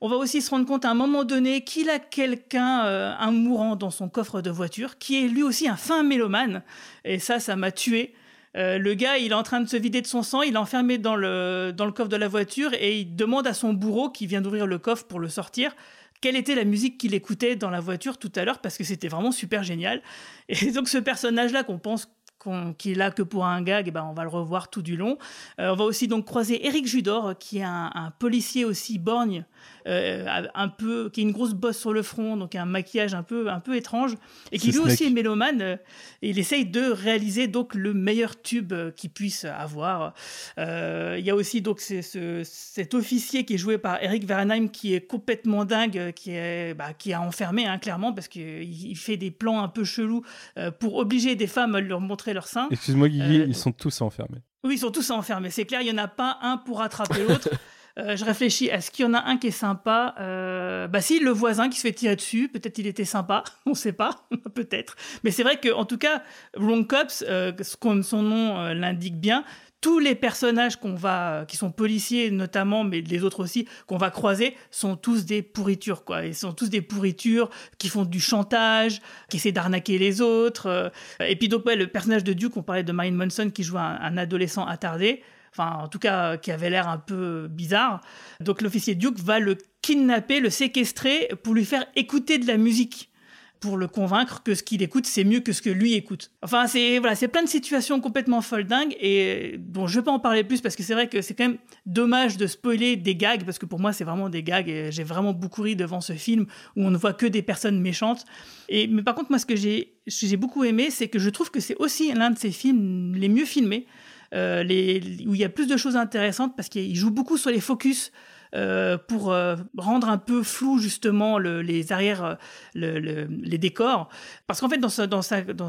on 0.05 0.07
va 0.07 0.17
aussi 0.17 0.43
se 0.43 0.51
rendre 0.51 0.67
compte 0.67 0.85
à 0.85 0.91
un 0.91 0.93
moment 0.93 1.23
donné 1.23 1.63
qu'il 1.63 1.89
a 1.89 1.97
quelqu'un, 1.97 2.85
euh, 2.85 3.11
un 3.17 3.31
mourant 3.31 3.75
dans 3.75 3.89
son 3.89 4.07
coffre 4.07 4.41
de 4.41 4.51
voiture, 4.51 4.99
qui 4.99 5.25
est 5.25 5.27
lui 5.27 5.41
aussi 5.41 5.67
un 5.67 5.75
fin 5.75 6.03
mélomane. 6.03 6.61
Et 7.05 7.17
ça, 7.17 7.39
ça 7.39 7.55
m'a 7.55 7.71
tué. 7.71 8.13
Euh, 8.55 8.77
le 8.77 8.93
gars, 8.93 9.17
il 9.17 9.31
est 9.31 9.35
en 9.35 9.41
train 9.41 9.61
de 9.61 9.67
se 9.67 9.75
vider 9.77 10.01
de 10.03 10.07
son 10.07 10.21
sang, 10.21 10.43
il 10.43 10.53
est 10.53 10.57
enfermé 10.57 10.99
dans 10.99 11.15
le, 11.15 11.73
dans 11.75 11.87
le 11.87 11.91
coffre 11.91 12.09
de 12.09 12.17
la 12.17 12.27
voiture 12.27 12.71
et 12.75 12.99
il 12.99 13.15
demande 13.15 13.47
à 13.47 13.55
son 13.55 13.73
bourreau 13.73 14.11
qui 14.11 14.27
vient 14.27 14.41
d'ouvrir 14.41 14.67
le 14.67 14.77
coffre 14.77 15.05
pour 15.05 15.19
le 15.19 15.27
sortir 15.27 15.75
quelle 16.21 16.37
était 16.37 16.55
la 16.55 16.63
musique 16.63 16.97
qu'il 16.97 17.13
écoutait 17.13 17.55
dans 17.55 17.69
la 17.69 17.79
voiture 17.79 18.17
tout 18.17 18.31
à 18.35 18.45
l'heure 18.45 18.59
parce 18.59 18.77
que 18.77 18.83
c'était 18.83 19.09
vraiment 19.09 19.31
super 19.31 19.63
génial. 19.63 20.01
Et 20.49 20.71
donc 20.71 20.87
ce 20.87 20.97
personnage-là 20.97 21.63
qu'on 21.63 21.77
pense 21.77 22.07
qu'on- 22.39 22.73
qui 22.73 22.91
est 22.93 23.13
que 23.15 23.23
pour 23.23 23.45
un 23.45 23.61
gag, 23.61 23.87
eh 23.87 23.91
ben, 23.91 24.05
on 24.09 24.13
va 24.13 24.23
le 24.23 24.29
revoir 24.29 24.69
tout 24.69 24.81
du 24.81 24.95
long. 24.95 25.17
Euh, 25.59 25.71
on 25.71 25.75
va 25.75 25.83
aussi 25.83 26.07
donc 26.07 26.25
croiser 26.25 26.65
Eric 26.65 26.87
Judor, 26.87 27.37
qui 27.37 27.59
est 27.59 27.63
un, 27.63 27.91
un 27.93 28.11
policier 28.11 28.65
aussi 28.65 28.99
borgne, 28.99 29.45
un 29.85 30.67
peu, 30.67 31.09
qui 31.11 31.21
a 31.21 31.23
une 31.23 31.31
grosse 31.31 31.53
bosse 31.53 31.77
sur 31.77 31.93
le 31.93 32.01
front, 32.01 32.37
donc 32.37 32.55
un 32.55 32.65
maquillage 32.65 33.13
un 33.13 33.23
peu, 33.23 33.49
un 33.49 33.59
peu 33.59 33.75
étrange, 33.75 34.15
et 34.51 34.57
qui 34.59 34.71
lui 34.71 34.79
aussi 34.79 35.05
est 35.05 35.09
mélomane. 35.09 35.61
euh, 35.61 35.75
et 36.21 36.29
il 36.29 36.39
essaye 36.39 36.65
de 36.65 36.81
réaliser 36.91 37.47
donc 37.47 37.75
le 37.75 37.93
meilleur 37.93 38.41
tube 38.41 38.73
euh, 38.73 38.91
qu'il 38.91 39.09
puisse 39.11 39.45
avoir. 39.45 40.13
Euh, 40.57 41.15
Il 41.19 41.25
y 41.25 41.29
a 41.29 41.35
aussi 41.35 41.61
donc 41.61 41.79
c'est 41.79 42.01
ce- 42.01 42.41
cet 42.43 42.93
officier 42.93 43.45
qui 43.45 43.53
est 43.55 43.57
joué 43.57 43.77
par 43.77 44.01
Eric 44.03 44.25
Vernheim 44.25 44.67
qui 44.69 44.93
est 44.95 45.01
complètement 45.01 45.65
dingue, 45.65 45.97
euh, 45.97 46.11
qui 46.11 46.31
est 46.31 46.73
bah, 46.73 46.93
qui 46.93 47.13
a 47.13 47.21
enfermé 47.21 47.65
hein, 47.67 47.77
clairement 47.77 48.13
parce 48.13 48.27
qu'il 48.27 48.63
il 48.63 48.95
fait 48.97 49.17
des 49.17 49.31
plans 49.31 49.61
un 49.61 49.67
peu 49.69 49.83
chelous 49.83 50.23
euh, 50.57 50.71
pour 50.71 50.95
obliger 50.95 51.35
des 51.35 51.47
femmes 51.47 51.75
à 51.75 51.81
leur 51.81 52.01
montrer 52.01 52.33
leur 52.33 52.47
sein. 52.47 52.67
Excuse-moi, 52.71 53.09
Guigui, 53.09 53.41
Euh, 53.41 53.45
ils 53.47 53.55
sont 53.55 53.71
tous 53.71 54.01
enfermés. 54.01 54.39
oui, 54.63 54.75
ils 54.75 54.79
sont 54.79 54.91
tous 54.91 55.09
enfermés. 55.11 55.51
C'est 55.51 55.65
clair, 55.65 55.81
il 55.81 55.85
n'y 55.93 55.99
en 55.99 56.03
a 56.03 56.07
pas 56.07 56.39
un 56.41 56.57
pour 56.57 56.79
rattraper 56.79 57.23
l'autre. 57.27 57.49
Euh, 57.97 58.17
je 58.17 58.25
réfléchis, 58.25 58.65
est-ce 58.65 58.91
qu'il 58.91 59.05
y 59.05 59.07
en 59.07 59.13
a 59.13 59.23
un 59.23 59.37
qui 59.37 59.47
est 59.47 59.51
sympa 59.51 60.15
euh, 60.19 60.87
Bah 60.87 60.99
si, 60.99 61.19
le 61.19 61.31
voisin 61.31 61.69
qui 61.69 61.77
se 61.77 61.81
fait 61.87 61.93
tirer 61.93 62.17
dessus, 62.17 62.49
peut-être 62.49 62.77
il 62.77 62.87
était 62.87 63.05
sympa, 63.05 63.43
on 63.65 63.69
ne 63.69 63.75
sait 63.75 63.93
pas, 63.93 64.27
peut-être. 64.53 64.95
Mais 65.23 65.31
c'est 65.31 65.43
vrai 65.43 65.59
qu'en 65.61 65.85
tout 65.85 65.97
cas, 65.97 66.21
Wrong 66.57 66.85
Cops, 66.85 67.23
euh, 67.27 67.53
qu'on- 67.79 68.03
son 68.03 68.21
nom 68.21 68.73
l'indique 68.73 69.17
bien, 69.19 69.45
tous 69.79 69.99
les 69.99 70.15
personnages 70.15 70.77
qu'on 70.77 70.95
va, 70.95 71.45
qui 71.47 71.55
sont 71.57 71.71
policiers 71.71 72.31
notamment, 72.31 72.83
mais 72.83 73.01
les 73.01 73.23
autres 73.23 73.43
aussi, 73.43 73.67
qu'on 73.85 73.97
va 73.97 74.09
croiser, 74.09 74.57
sont 74.71 74.95
tous 74.97 75.25
des 75.25 75.41
pourritures, 75.43 76.03
quoi. 76.03 76.25
Ils 76.25 76.33
sont 76.35 76.53
tous 76.53 76.69
des 76.69 76.81
pourritures 76.81 77.49
qui 77.77 77.87
font 77.87 78.03
du 78.03 78.19
chantage, 78.19 78.99
qui 79.29 79.37
essaient 79.37 79.51
d'arnaquer 79.51 79.99
les 79.99 80.21
autres. 80.21 80.91
Et 81.19 81.35
puis 81.35 81.49
donc, 81.49 81.65
ouais, 81.67 81.75
le 81.75 81.87
personnage 81.87 82.23
de 82.23 82.33
Duke, 82.33 82.57
on 82.57 82.63
parlait 82.63 82.83
de 82.83 82.91
Marilyn 82.91 83.15
Manson, 83.15 83.51
qui 83.53 83.61
joue 83.63 83.77
un 83.77 84.17
adolescent 84.17 84.65
attardé, 84.65 85.21
enfin, 85.57 85.83
en 85.83 85.87
tout 85.87 85.99
cas, 85.99 86.37
qui 86.37 86.51
avait 86.51 86.69
l'air 86.69 86.87
un 86.87 86.97
peu 86.97 87.47
bizarre. 87.47 88.01
Donc, 88.41 88.61
l'officier 88.61 88.95
Duke 88.95 89.19
va 89.19 89.39
le 89.39 89.57
kidnapper, 89.81 90.39
le 90.39 90.49
séquestrer 90.49 91.29
pour 91.43 91.53
lui 91.53 91.65
faire 91.65 91.85
écouter 91.95 92.37
de 92.37 92.47
la 92.47 92.57
musique 92.57 93.11
pour 93.59 93.77
le 93.77 93.87
convaincre 93.87 94.43
que 94.43 94.53
ce 94.53 94.63
qu'il 94.63 94.83
écoute, 94.83 95.05
c'est 95.07 95.23
mieux 95.23 95.39
que 95.39 95.51
ce 95.51 95.61
que 95.61 95.69
lui 95.69 95.93
écoute. 95.93 96.31
Enfin, 96.43 96.67
c'est 96.67 96.99
voilà, 96.99 97.15
c'est 97.15 97.27
plein 97.27 97.41
de 97.41 97.49
situations 97.49 97.99
complètement 97.99 98.41
folles 98.41 98.65
dingues 98.65 98.95
et 98.99 99.55
bon, 99.57 99.87
je 99.87 99.99
vais 99.99 100.03
pas 100.03 100.11
en 100.11 100.19
parler 100.19 100.43
plus 100.43 100.61
parce 100.61 100.75
que 100.75 100.83
c'est 100.83 100.93
vrai 100.93 101.07
que 101.07 101.21
c'est 101.21 101.33
quand 101.33 101.47
même 101.47 101.57
dommage 101.85 102.37
de 102.37 102.45
spoiler 102.47 102.95
des 102.95 103.15
gags 103.15 103.43
parce 103.43 103.57
que 103.57 103.65
pour 103.65 103.79
moi, 103.79 103.93
c'est 103.93 104.03
vraiment 104.03 104.29
des 104.29 104.43
gags 104.43 104.69
et 104.69 104.91
j'ai 104.91 105.03
vraiment 105.03 105.33
beaucoup 105.33 105.63
ri 105.63 105.75
devant 105.75 106.01
ce 106.01 106.13
film 106.13 106.45
où 106.75 106.83
on 106.83 106.91
ne 106.91 106.97
voit 106.97 107.13
que 107.13 107.25
des 107.25 107.41
personnes 107.41 107.79
méchantes. 107.79 108.25
Et 108.69 108.87
mais 108.87 109.01
par 109.01 109.15
contre, 109.15 109.31
moi, 109.31 109.39
ce 109.39 109.45
que 109.45 109.55
j'ai 109.55 109.93
j'ai 110.05 110.37
beaucoup 110.37 110.63
aimé, 110.63 110.91
c'est 110.91 111.07
que 111.07 111.17
je 111.17 111.29
trouve 111.29 111.49
que 111.49 111.59
c'est 111.59 111.75
aussi 111.77 112.13
l'un 112.13 112.29
de 112.29 112.37
ces 112.37 112.51
films 112.51 113.15
les 113.15 113.29
mieux 113.29 113.45
filmés. 113.45 113.87
Euh, 114.35 114.63
où 114.63 115.33
il 115.33 115.37
y 115.39 115.43
a 115.43 115.49
plus 115.49 115.67
de 115.67 115.77
choses 115.77 115.95
intéressantes 115.95 116.55
parce 116.55 116.69
qu'il 116.69 116.95
joue 116.95 117.11
beaucoup 117.11 117.37
sur 117.37 117.49
les 117.51 117.61
focus 117.61 118.11
euh, 118.53 118.97
pour 118.97 119.33
euh, 119.33 119.55
rendre 119.77 120.07
un 120.07 120.17
peu 120.17 120.41
flou 120.43 120.77
justement 120.77 121.37
le- 121.39 121.61
les 121.61 121.91
arrières, 121.91 122.37
le- 122.73 122.99
le- 122.99 123.25
les 123.25 123.57
décors. 123.57 124.07
Parce 124.47 124.61
qu'en 124.61 124.69
fait, 124.69 124.77
dans 124.77 124.89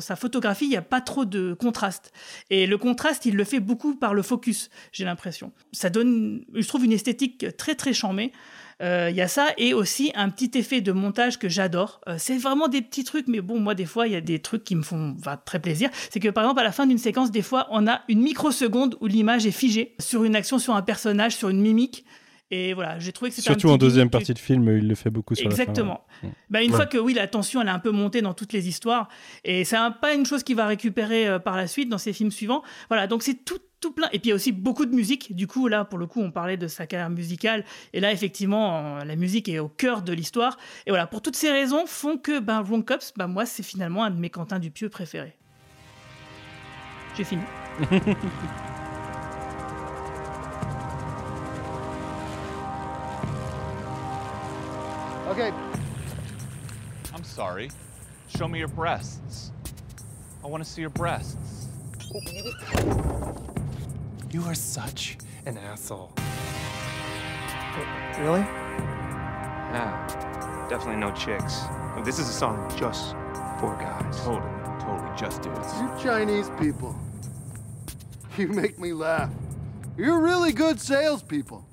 sa 0.00 0.16
photographie, 0.16 0.66
il 0.66 0.70
n'y 0.70 0.76
a 0.76 0.82
pas 0.82 1.00
trop 1.00 1.24
de 1.24 1.54
contraste. 1.54 2.12
Et 2.48 2.66
le 2.66 2.78
contraste, 2.78 3.26
il 3.26 3.34
le 3.34 3.42
fait 3.44 3.58
beaucoup 3.60 3.96
par 3.96 4.14
le 4.14 4.22
focus, 4.22 4.70
j'ai 4.92 5.04
l'impression. 5.04 5.52
Ça 5.72 5.90
donne, 5.90 6.44
je 6.54 6.66
trouve, 6.68 6.84
une 6.84 6.92
esthétique 6.92 7.56
très 7.56 7.74
très 7.74 7.92
charmée. 7.92 8.30
Euh, 8.82 9.08
Il 9.10 9.16
y 9.16 9.22
a 9.22 9.28
ça 9.28 9.48
et 9.56 9.72
aussi 9.72 10.12
un 10.14 10.28
petit 10.28 10.50
effet 10.58 10.80
de 10.82 10.92
montage 10.92 11.38
que 11.38 11.48
j'adore. 11.48 12.00
Euh, 12.08 12.16
c'est 12.18 12.36
vraiment 12.36 12.68
des 12.68 12.82
petits 12.82 13.04
trucs, 13.04 13.26
mais 13.26 13.40
bon, 13.40 13.58
moi, 13.58 13.74
des 13.74 13.86
fois, 13.86 14.06
il 14.06 14.12
y 14.12 14.16
a 14.16 14.20
des 14.20 14.38
trucs 14.40 14.64
qui 14.64 14.74
me 14.76 14.82
font 14.82 15.14
enfin, 15.18 15.38
très 15.44 15.60
plaisir. 15.60 15.88
C'est 16.10 16.20
que, 16.20 16.28
par 16.28 16.44
exemple, 16.44 16.60
à 16.60 16.64
la 16.64 16.72
fin 16.72 16.86
d'une 16.86 16.98
séquence, 16.98 17.30
des 17.30 17.42
fois, 17.42 17.66
on 17.70 17.86
a 17.86 18.02
une 18.08 18.20
microseconde 18.20 18.96
où 19.00 19.06
l'image 19.06 19.46
est 19.46 19.50
figée 19.50 19.94
sur 19.98 20.24
une 20.24 20.36
action, 20.36 20.58
sur 20.58 20.74
un 20.76 20.82
personnage, 20.82 21.34
sur 21.36 21.48
une 21.48 21.60
mimique. 21.60 22.04
Et 22.52 22.74
voilà, 22.74 22.98
j'ai 23.00 23.10
trouvé 23.10 23.30
que 23.30 23.34
c'était 23.36 23.48
un 23.48 23.54
Surtout 23.54 23.66
petit 23.68 23.74
en 23.74 23.78
deuxième 23.78 24.08
partie 24.08 24.32
de 24.32 24.38
film, 24.38 24.68
il 24.68 24.86
le 24.86 24.94
fait 24.94 25.10
beaucoup 25.10 25.34
sur 25.34 25.46
Exactement. 25.46 26.04
la 26.12 26.20
fin. 26.20 26.26
ouais. 26.28 26.32
Bah, 26.48 26.62
une 26.62 26.70
Ouais. 26.70 26.76
fois 26.76 26.86
que 26.86 26.96
oui, 26.96 27.12
la 27.12 27.26
tension 27.26 27.60
elle 27.60 27.66
est 27.66 27.72
un 27.72 27.80
peu 27.80 27.90
montée 27.90 28.22
dans 28.22 28.34
toutes 28.34 28.52
les 28.52 28.68
histoires, 28.68 29.08
et 29.42 29.64
c'est 29.64 29.74
un- 29.74 29.90
pas 29.90 30.14
une 30.14 30.24
chose 30.24 30.44
qu'il 30.44 30.54
va 30.54 30.66
récupérer 30.66 31.26
euh, 31.26 31.38
par 31.40 31.56
la 31.56 31.66
suite 31.66 31.88
dans 31.88 31.98
ses 31.98 32.12
films 32.12 32.30
suivants. 32.30 32.62
Voilà, 32.88 33.08
donc 33.08 33.24
c'est 33.24 33.44
tout, 33.44 33.58
tout 33.80 33.92
plein. 33.92 34.08
Et 34.12 34.18
puis 34.18 34.28
il 34.28 34.30
y 34.30 34.32
a 34.32 34.34
aussi 34.34 34.52
beaucoup 34.52 34.86
de 34.86 34.94
musique. 34.94 35.34
Du 35.34 35.46
coup, 35.46 35.68
là, 35.68 35.84
pour 35.84 35.98
le 35.98 36.06
coup, 36.06 36.20
on 36.20 36.30
parlait 36.30 36.56
de 36.56 36.68
sa 36.68 36.86
carrière 36.86 37.10
musicale, 37.10 37.64
et 37.92 38.00
là, 38.00 38.12
effectivement, 38.12 38.98
euh, 38.98 39.04
la 39.04 39.16
musique 39.16 39.48
est 39.48 39.58
au 39.58 39.68
cœur 39.68 40.02
de 40.02 40.12
l'histoire. 40.12 40.58
Et 40.86 40.90
voilà, 40.90 41.06
pour 41.06 41.22
toutes 41.22 41.36
ces 41.36 41.50
raisons, 41.50 41.86
font 41.86 42.18
que 42.18 42.40
ben, 42.40 42.62
Wrong 42.62 42.84
Cops, 42.84 43.12
ben, 43.16 43.26
moi, 43.26 43.46
c'est 43.46 43.62
finalement 43.62 44.04
un 44.04 44.10
de 44.10 44.18
mes 44.18 44.30
Quentin 44.30 44.58
Dupieux 44.58 44.88
préférés. 44.88 45.36
J'ai 47.16 47.24
fini. 47.24 47.42
Okay. 55.28 55.52
I'm 57.12 57.24
sorry. 57.24 57.70
Show 58.28 58.48
me 58.48 58.58
your 58.58 58.68
breasts. 58.68 59.50
I 60.42 60.46
want 60.46 60.64
to 60.64 60.70
see 60.70 60.80
your 60.80 60.88
breasts. 60.88 61.68
You 64.32 64.42
are 64.42 64.54
such 64.54 65.18
an 65.46 65.56
asshole. 65.56 66.12
Really? 68.18 68.40
Yeah, 69.70 70.66
definitely 70.68 70.96
no 70.96 71.12
chicks. 71.12 71.62
This 72.04 72.18
is 72.18 72.28
a 72.28 72.32
song 72.32 72.68
just 72.76 73.12
for 73.60 73.76
guys. 73.80 74.20
Totally, 74.24 74.50
totally 74.80 75.16
just 75.16 75.42
dudes. 75.42 75.72
You 75.80 75.90
Chinese 76.02 76.50
people. 76.58 76.94
You 78.36 78.48
make 78.48 78.78
me 78.78 78.92
laugh. 78.92 79.30
You're 79.96 80.20
really 80.20 80.52
good 80.52 80.80
salespeople. 80.80 81.64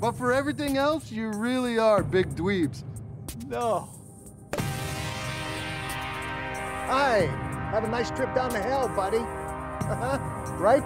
But 0.00 0.12
for 0.12 0.32
everything 0.32 0.76
else, 0.76 1.12
you 1.12 1.28
really 1.28 1.78
are 1.78 2.02
big 2.02 2.34
dweebs. 2.34 2.82
No. 3.46 3.88
Hi. 6.86 7.28
Have 7.70 7.84
a 7.84 7.88
nice 7.88 8.10
trip 8.10 8.34
down 8.34 8.50
the 8.50 8.62
hill, 8.62 8.88
buddy. 8.96 9.18
Uh-huh. 9.18 10.18
Right? 10.58 10.82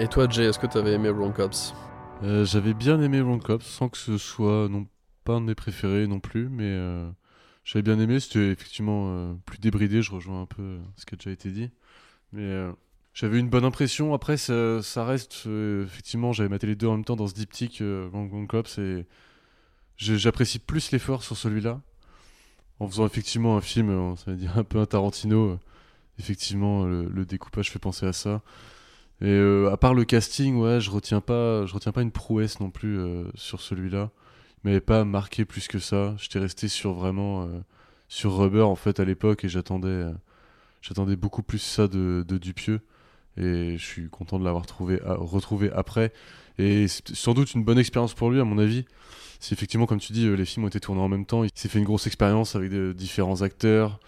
Et 0.00 0.06
toi, 0.06 0.28
Jay, 0.28 0.44
est-ce 0.44 0.60
que 0.60 0.66
t'avais 0.68 0.92
aimé 0.92 1.10
Wrong 1.10 1.34
Cops 1.34 1.74
Euh, 2.22 2.44
J'avais 2.44 2.72
bien 2.72 3.02
aimé 3.02 3.20
Wrong 3.20 3.42
Cops, 3.42 3.66
sans 3.66 3.88
que 3.88 3.98
ce 3.98 4.16
soit 4.16 4.68
non 4.68 4.86
pas 5.24 5.34
un 5.34 5.40
de 5.40 5.46
mes 5.46 5.56
préférés 5.56 6.06
non 6.06 6.20
plus, 6.20 6.48
mais 6.48 6.64
euh, 6.66 7.10
j'avais 7.64 7.82
bien 7.82 7.98
aimé. 7.98 8.20
C'était 8.20 8.50
effectivement 8.50 9.08
euh, 9.08 9.34
plus 9.44 9.58
débridé, 9.58 10.00
je 10.00 10.12
rejoins 10.12 10.42
un 10.42 10.46
peu 10.46 10.78
ce 10.96 11.04
qui 11.04 11.14
a 11.14 11.16
déjà 11.16 11.30
été 11.32 11.50
dit. 11.50 11.70
Mais 12.32 12.68
j'avais 13.12 13.40
une 13.40 13.48
bonne 13.48 13.64
impression. 13.64 14.14
Après, 14.14 14.36
ça, 14.36 15.04
reste. 15.04 15.48
effectivement, 15.84 16.32
j'avais 16.32 16.48
maté 16.48 16.68
les 16.68 16.76
deux 16.76 16.86
en 16.86 16.92
même 16.92 17.04
temps 17.04 17.16
dans 17.16 17.26
ce 17.26 17.34
diptyque 17.34 17.82
Wrong, 17.82 18.30
Wrong 18.30 18.46
Cops 18.46 18.78
et 18.78 19.04
j'apprécie 19.96 20.60
plus 20.60 20.92
l'effort 20.92 21.24
sur 21.24 21.36
celui-là. 21.36 21.80
En 22.78 22.86
faisant 22.86 23.06
effectivement 23.06 23.56
un 23.56 23.60
film, 23.60 24.14
ça 24.16 24.30
veut 24.30 24.36
dire 24.36 24.56
un 24.56 24.62
peu 24.62 24.78
un 24.78 24.86
Tarantino, 24.86 25.58
effectivement, 26.20 26.84
le 26.84 27.24
découpage 27.24 27.72
fait 27.72 27.80
penser 27.80 28.06
à 28.06 28.12
ça. 28.12 28.42
Et 29.20 29.26
euh, 29.26 29.70
à 29.72 29.76
part 29.76 29.94
le 29.94 30.04
casting, 30.04 30.56
ouais, 30.56 30.80
je 30.80 30.90
retiens 30.90 31.20
pas, 31.20 31.66
je 31.66 31.74
retiens 31.74 31.92
pas 31.92 32.02
une 32.02 32.12
prouesse 32.12 32.60
non 32.60 32.70
plus 32.70 32.98
euh, 32.98 33.24
sur 33.34 33.60
celui-là. 33.60 34.10
Il 34.64 34.68
m'avait 34.68 34.80
pas 34.80 35.04
marqué 35.04 35.44
plus 35.44 35.68
que 35.68 35.78
ça. 35.78 36.14
J'étais 36.18 36.38
resté 36.38 36.68
sur 36.68 36.92
vraiment 36.92 37.44
euh, 37.44 37.60
sur 38.08 38.36
Rubber 38.36 38.62
en 38.62 38.76
fait 38.76 39.00
à 39.00 39.04
l'époque 39.04 39.44
et 39.44 39.48
j'attendais, 39.48 39.88
euh, 39.88 40.12
j'attendais 40.82 41.16
beaucoup 41.16 41.42
plus 41.42 41.58
ça 41.58 41.88
de, 41.88 42.24
de 42.26 42.38
Dupieux. 42.38 42.80
Et 43.36 43.76
je 43.78 43.84
suis 43.84 44.08
content 44.08 44.38
de 44.38 44.44
l'avoir 44.44 44.66
trouvé, 44.66 45.00
retrouvé 45.04 45.70
après. 45.72 46.12
Et 46.58 46.88
c'est 46.88 47.14
sans 47.14 47.34
doute 47.34 47.54
une 47.54 47.62
bonne 47.62 47.78
expérience 47.78 48.14
pour 48.14 48.30
lui 48.30 48.40
à 48.40 48.44
mon 48.44 48.58
avis. 48.58 48.84
C'est 49.40 49.52
effectivement 49.52 49.86
comme 49.86 50.00
tu 50.00 50.12
dis, 50.12 50.26
euh, 50.26 50.34
les 50.34 50.44
films 50.44 50.64
ont 50.64 50.68
été 50.68 50.80
tournés 50.80 51.00
en 51.00 51.08
même 51.08 51.26
temps. 51.26 51.44
Il 51.44 51.50
s'est 51.54 51.68
fait 51.68 51.78
une 51.78 51.84
grosse 51.84 52.06
expérience 52.06 52.56
avec 52.56 52.70
de 52.70 52.92
différents 52.92 53.42
acteurs, 53.42 54.00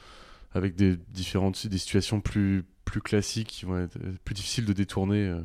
avec 0.53 0.75
des 0.75 0.97
différentes 1.11 1.67
des 1.67 1.79
situations 1.79 2.21
plus 2.21 2.65
plus 2.91 3.01
classiques 3.01 3.49
qui 3.49 3.65
vont 3.65 3.79
être 3.79 3.97
euh, 3.97 4.13
plus 4.25 4.35
difficiles 4.35 4.65
de 4.67 4.73
détourner 4.73 5.27
euh, 5.27 5.41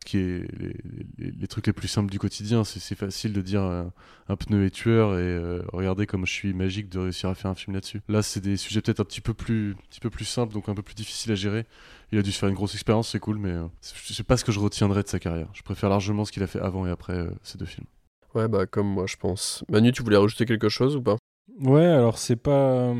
ce 0.00 0.10
qui 0.10 0.16
est 0.18 0.46
les, 0.58 0.76
les- 1.18 1.30
les 1.32 1.46
trucs 1.46 1.66
les 1.66 1.72
plus 1.72 1.88
simples 1.88 2.10
du 2.10 2.18
quotidien. 2.18 2.64
C'est 2.64 2.94
facile 2.94 3.32
de 3.32 3.42
dire 3.42 3.62
euh, 3.62 3.84
un 4.28 4.36
pneu 4.36 4.64
est 4.64 4.70
tueur 4.70 5.12
et 5.18 5.22
euh, 5.22 5.62
regardez 5.72 6.06
comme 6.06 6.24
je 6.26 6.32
suis 6.32 6.54
magique 6.54 6.88
de 6.88 6.98
réussir 7.00 7.28
à 7.28 7.34
faire 7.34 7.50
un 7.50 7.54
film 7.54 7.74
là-dessus. 7.74 8.00
Là 8.08 8.22
c'est 8.22 8.40
des 8.40 8.56
sujets 8.56 8.80
peut-être 8.80 9.00
un 9.00 9.04
petit 9.04 9.20
peu 9.20 9.34
plus 9.34 9.72
un 9.72 9.82
petit 9.90 10.00
peu 10.00 10.10
plus 10.10 10.24
simples 10.24 10.54
donc 10.54 10.68
un 10.68 10.74
peu 10.74 10.82
plus 10.82 10.94
difficiles 10.94 11.32
à 11.32 11.34
gérer. 11.34 11.66
Il 12.12 12.18
a 12.18 12.22
dû 12.22 12.32
se 12.32 12.38
faire 12.38 12.48
une 12.48 12.54
grosse 12.54 12.74
expérience 12.74 13.10
c'est 13.10 13.20
cool 13.20 13.38
mais 13.38 13.50
euh, 13.52 13.66
c'est 13.82 14.26
pas 14.26 14.36
ce 14.36 14.44
que 14.44 14.52
je 14.52 14.60
retiendrai 14.60 15.02
de 15.02 15.08
sa 15.08 15.18
carrière. 15.18 15.48
Je 15.52 15.62
préfère 15.62 15.90
largement 15.90 16.24
ce 16.24 16.32
qu'il 16.32 16.42
a 16.42 16.46
fait 16.46 16.60
avant 16.60 16.86
et 16.86 16.90
après 16.90 17.14
euh, 17.14 17.30
ces 17.42 17.58
deux 17.58 17.66
films. 17.66 17.86
Ouais, 18.34 18.46
bah 18.48 18.64
comme 18.66 18.86
moi, 18.86 19.06
je 19.08 19.16
pense. 19.16 19.64
Manu, 19.68 19.90
tu 19.92 20.02
voulais 20.04 20.16
rajouter 20.16 20.44
quelque 20.46 20.68
chose 20.68 20.94
ou 20.94 21.02
pas? 21.02 21.16
Ouais, 21.58 21.84
alors 21.84 22.16
c'est 22.16 22.36
pas. 22.36 22.94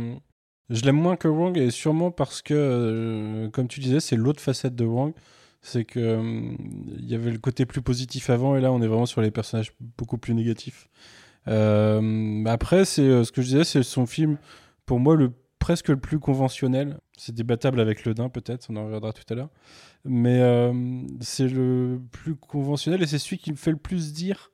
Je 0.71 0.83
l'aime 0.83 0.97
moins 0.97 1.17
que 1.17 1.27
Wrong, 1.27 1.59
et 1.59 1.71
sûrement 1.71 2.13
parce 2.13 2.43
que, 2.43 2.55
euh, 2.55 3.51
comme 3.51 3.67
tu 3.67 3.81
disais, 3.81 3.99
c'est 3.99 4.15
l'autre 4.15 4.41
facette 4.41 4.77
de 4.77 4.85
Wrong. 4.85 5.13
C'est 5.63 5.85
que 5.85 5.99
euh, 5.99 6.55
il 6.97 7.11
y 7.11 7.15
avait 7.15 7.33
le 7.33 7.39
côté 7.39 7.67
plus 7.67 7.83
positif 7.83 8.31
avant, 8.31 8.57
et 8.57 8.61
là 8.61 8.73
on 8.73 8.81
est 8.81 8.87
vraiment 8.87 9.05
sur 9.05 9.21
les 9.21 9.33
personnages 9.33 9.73
beaucoup 9.99 10.17
plus 10.17 10.33
négatifs. 10.33 10.89
Euh, 11.49 12.45
après, 12.47 12.85
c'est 12.85 13.25
ce 13.25 13.33
que 13.33 13.43
je 13.43 13.49
disais, 13.49 13.65
c'est 13.65 13.83
son 13.83 14.07
film, 14.07 14.39
pour 14.87 15.01
moi, 15.01 15.17
le 15.17 15.33
presque 15.59 15.89
le 15.89 15.99
plus 15.99 16.21
conventionnel. 16.21 16.99
C'est 17.19 17.35
débattable 17.35 17.81
avec 17.81 18.05
Le 18.05 18.15
Dain, 18.15 18.29
peut-être, 18.31 18.69
on 18.71 18.77
en 18.77 18.85
reviendra 18.85 19.13
tout 19.13 19.25
à 19.29 19.35
l'heure. 19.35 19.51
Mais 20.05 20.41
c'est 21.21 21.49
le 21.49 22.01
plus 22.13 22.37
conventionnel, 22.37 23.03
et 23.03 23.07
c'est 23.07 23.19
celui 23.19 23.39
qui 23.39 23.51
me 23.51 23.57
fait 23.57 23.73
le 23.73 23.77
plus 23.77 24.13
dire 24.13 24.51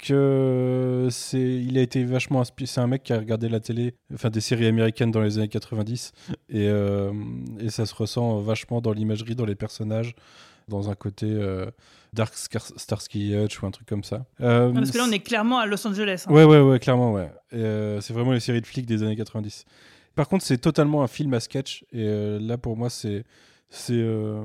que 0.00 1.08
c'est 1.10 1.40
il 1.40 1.78
a 1.78 1.82
été 1.82 2.04
vachement 2.04 2.40
inspiré 2.40 2.66
c'est 2.66 2.80
un 2.80 2.86
mec 2.86 3.02
qui 3.02 3.12
a 3.12 3.18
regardé 3.18 3.48
la 3.48 3.60
télé 3.60 3.94
enfin 4.14 4.30
des 4.30 4.40
séries 4.40 4.66
américaines 4.66 5.10
dans 5.10 5.20
les 5.20 5.38
années 5.38 5.48
90 5.48 6.12
et, 6.48 6.68
euh, 6.68 7.12
et 7.60 7.70
ça 7.70 7.86
se 7.86 7.94
ressent 7.94 8.38
vachement 8.40 8.80
dans 8.80 8.92
l'imagerie 8.92 9.34
dans 9.36 9.44
les 9.46 9.54
personnages 9.54 10.14
dans 10.68 10.88
un 10.90 10.94
côté 10.94 11.26
euh, 11.28 11.66
Dark 12.12 12.34
Starsky 12.36 13.34
Hutch 13.34 13.60
ou 13.62 13.66
un 13.66 13.70
truc 13.70 13.88
comme 13.88 14.04
ça 14.04 14.24
Euh, 14.40 14.72
Parce 14.72 14.90
que 14.90 14.98
là, 14.98 15.04
on 15.08 15.12
est 15.12 15.18
clairement 15.20 15.58
à 15.58 15.66
Los 15.66 15.84
Angeles. 15.86 16.24
hein. 16.26 16.32
Ouais, 16.32 16.44
ouais, 16.44 16.60
ouais, 16.60 16.78
clairement, 16.78 17.12
ouais. 17.12 17.30
Euh, 17.54 18.00
c'est 18.00 18.12
vraiment 18.12 18.32
les 18.32 18.40
séries 18.40 18.60
de 18.60 18.66
flics 18.66 18.86
des 18.86 19.02
années 19.02 19.16
90. 19.16 19.64
Par 20.16 20.28
contre, 20.28 20.44
c'est 20.44 20.58
totalement 20.58 21.02
un 21.02 21.08
film 21.08 21.34
à 21.34 21.40
sketch. 21.40 21.82
Et 21.92 22.04
euh, 22.06 22.38
là, 22.40 22.56
pour 22.58 22.76
moi, 22.76 22.88
c'est. 22.90 23.24
C'est 23.70 23.94
euh, 23.94 24.44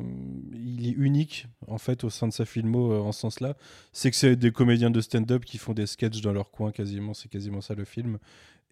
il 0.54 0.88
est 0.88 0.92
unique, 0.92 1.48
en 1.68 1.80
fait, 1.80 2.04
au 2.04 2.12
sein 2.12 2.28
de 2.28 2.34
sa 2.34 2.46
filmo, 2.46 2.94
euh, 2.94 3.00
en 3.00 3.12
ce 3.12 3.22
sens-là. 3.22 3.58
C'est 3.92 4.12
que 4.12 4.16
c'est 4.16 4.36
des 4.36 4.52
comédiens 4.52 4.92
de 4.92 5.02
stand-up 5.02 5.46
qui 5.46 5.58
font 5.58 5.74
des 5.74 5.88
sketchs 5.88 6.22
dans 6.22 6.32
leur 6.32 6.52
coin, 6.52 6.72
quasiment. 6.72 7.16
C'est 7.16 7.28
quasiment 7.28 7.62
ça, 7.62 7.74
le 7.74 7.86
film. 7.86 8.20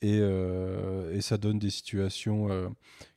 Et, 0.03 0.19
euh, 0.21 1.15
et 1.15 1.21
ça 1.21 1.37
donne 1.39 1.57
des 1.57 1.71
situations 1.71 2.49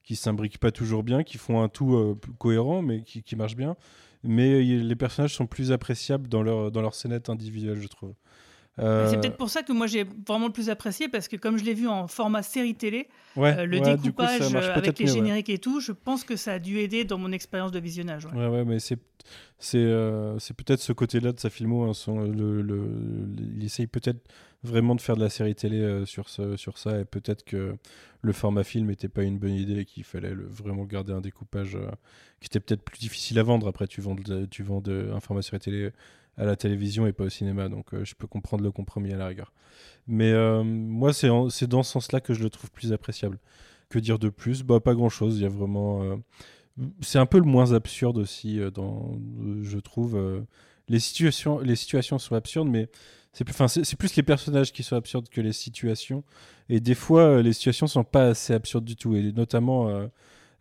qui 0.03 0.17
s'imbriquent 0.17 0.59
pas 0.59 0.71
toujours 0.71 1.03
bien, 1.03 1.25
qui 1.25 1.37
font 1.37 1.63
un 1.63 1.69
tout 1.69 2.19
cohérent, 2.39 2.81
mais 2.81 3.03
qui, 3.03 3.23
qui 3.23 3.37
marche 3.37 3.57
bien. 3.57 3.77
Mais 4.23 4.63
les 4.63 4.97
personnages 4.97 5.35
sont 5.35 5.47
plus 5.47 5.73
appréciables 5.73 6.29
dans 6.29 6.43
leur, 6.43 6.71
dans 6.71 6.81
leur 6.81 6.95
scénette 6.95 7.29
individuelle, 7.29 7.81
je 7.81 7.89
trouve. 7.89 8.15
Euh, 8.79 9.09
C'est 9.11 9.19
peut-être 9.21 9.39
pour 9.39 9.49
ça 9.49 9.63
que 9.63 9.73
moi 9.73 9.87
j'ai 9.87 10.05
vraiment 10.27 10.47
le 10.49 10.53
plus 10.53 10.69
apprécié 10.69 11.09
parce 11.09 11.29
que 11.29 11.37
comme 11.37 11.57
je 11.57 11.65
l'ai 11.65 11.73
vu 11.73 11.89
en 11.89 12.07
format 12.09 12.43
série 12.43 12.75
télé, 12.75 13.09
Ouais, 13.35 13.57
euh, 13.59 13.65
le 13.67 13.79
ouais, 13.79 13.97
coup, 13.97 14.03
découpage 14.03 14.55
euh, 14.55 14.75
avec 14.75 14.99
les 14.99 15.07
mieux, 15.07 15.11
ouais. 15.13 15.17
génériques 15.19 15.49
et 15.49 15.59
tout, 15.59 15.81
je 15.81 15.93
pense 15.93 16.25
que 16.25 16.37
ça 16.37 16.53
a 16.55 16.59
dû 16.59 16.79
aider 16.79 17.05
dans 17.05 17.17
mon 17.19 17.33
expérience 17.33 17.73
de 17.73 17.79
visionnage. 17.79 18.27
ouais. 18.27 18.47
Ouais, 18.47 18.65
mais 18.65 18.79
c'est 18.79 18.99
c'est 19.59 19.79
euh, 19.79 20.39
c'est 20.39 20.55
peut-être 20.55 20.81
ce 20.81 20.93
côté-là 20.93 21.33
de 21.33 21.41
sa 21.41 21.49
filmo. 21.51 21.85
hein, 21.85 21.95
son- 21.95 22.21
le, 22.21 22.61
le- 22.61 22.63
le- 22.63 23.27
il 23.57 23.65
essaye 23.65 23.87
peut-être 23.87 24.21
vraiment 24.63 24.95
de 24.95 25.01
faire 25.01 25.17
de 25.17 25.23
la 25.23 25.31
série 25.31 25.55
télé 25.55 26.03
sur 26.05 26.29
ce, 26.29 26.57
sur 26.57 26.77
ça, 26.77 27.01
et 27.01 27.05
peut-être 27.05 27.45
que 27.45 27.77
le 28.21 28.33
format 28.33 28.63
film 28.65 28.89
n'était 28.89 29.09
pas 29.09 29.23
une 29.23 29.39
bonne 29.39 29.55
idée 29.55 29.81
et 29.81 29.85
qu'il 29.87 30.05
fallait 30.05 30.35
le- 30.35 30.47
vraiment 30.47 30.85
garder 30.85 31.13
un 31.13 31.21
découpage 31.21 31.79
qui 32.41 32.47
était 32.47 32.61
peut-être 32.61 32.83
plus 32.83 32.99
difficile 32.99 33.39
à 33.39 33.43
vendre. 33.43 33.69
Après, 33.69 33.87
tu 33.87 34.01
vends 34.01 34.15
de, 34.15 34.45
tu 34.47 34.63
vends 34.63 34.81
de, 34.81 35.11
un 35.15 35.21
format 35.21 35.43
série 35.43 35.61
télé 35.61 35.91
à 36.39 36.45
la 36.45 36.57
télévision 36.57 37.07
et 37.07 37.13
pas 37.13 37.25
au 37.25 37.29
cinéma, 37.29 37.69
donc 37.69 37.95
euh, 37.95 38.05
je 38.05 38.15
peux 38.15 38.27
comprendre 38.27 38.63
le 38.63 38.71
compromis 38.71 39.13
à 39.13 39.17
la 39.17 39.27
rigueur. 39.27 39.53
Mais 40.07 40.33
euh, 40.33 40.63
moi, 40.63 41.13
c'est 41.13 41.29
dans 41.29 41.83
ce 41.83 41.93
sens-là 41.93 42.21
que 42.21 42.35
je 42.35 42.43
le 42.43 42.51
trouve 42.51 42.71
plus 42.71 42.93
appréciable. 42.93 43.39
Que 43.89 43.99
dire 43.99 44.19
de 44.19 44.29
plus? 44.29 44.63
Bah, 44.63 44.81
pas 44.81 44.95
grand-chose. 44.95 45.39
Il 45.39 45.43
y 45.43 45.47
a 45.47 45.49
vraiment. 45.49 46.03
euh, 46.03 46.17
c'est 47.01 47.19
un 47.19 47.27
peu 47.27 47.39
le 47.39 47.45
moins 47.45 47.73
absurde 47.73 48.19
aussi, 48.19 48.61
dans, 48.75 49.19
je 49.63 49.79
trouve. 49.79 50.45
les, 50.89 51.01
situations, 51.01 51.59
les 51.61 51.75
situations 51.75 52.19
sont 52.19 52.35
absurdes, 52.35 52.69
mais 52.69 52.91
c'est 53.33 53.45
plus, 53.45 53.95
plus 53.97 54.17
les 54.17 54.23
personnages 54.23 54.73
qui 54.73 54.83
sont 54.83 54.97
absurdes 54.97 55.29
que 55.31 55.41
les 55.41 55.55
situations. 55.55 56.23
Et 56.69 56.81
des 56.81 56.95
fois, 56.95 57.41
les 57.41 57.55
situations 57.55 57.87
sont 57.87 58.05
pas 58.05 58.27
assez 58.29 58.53
absurdes 58.53 58.85
du 58.85 58.95
tout. 58.95 59.17
Et 59.17 59.33
notamment, 59.33 59.89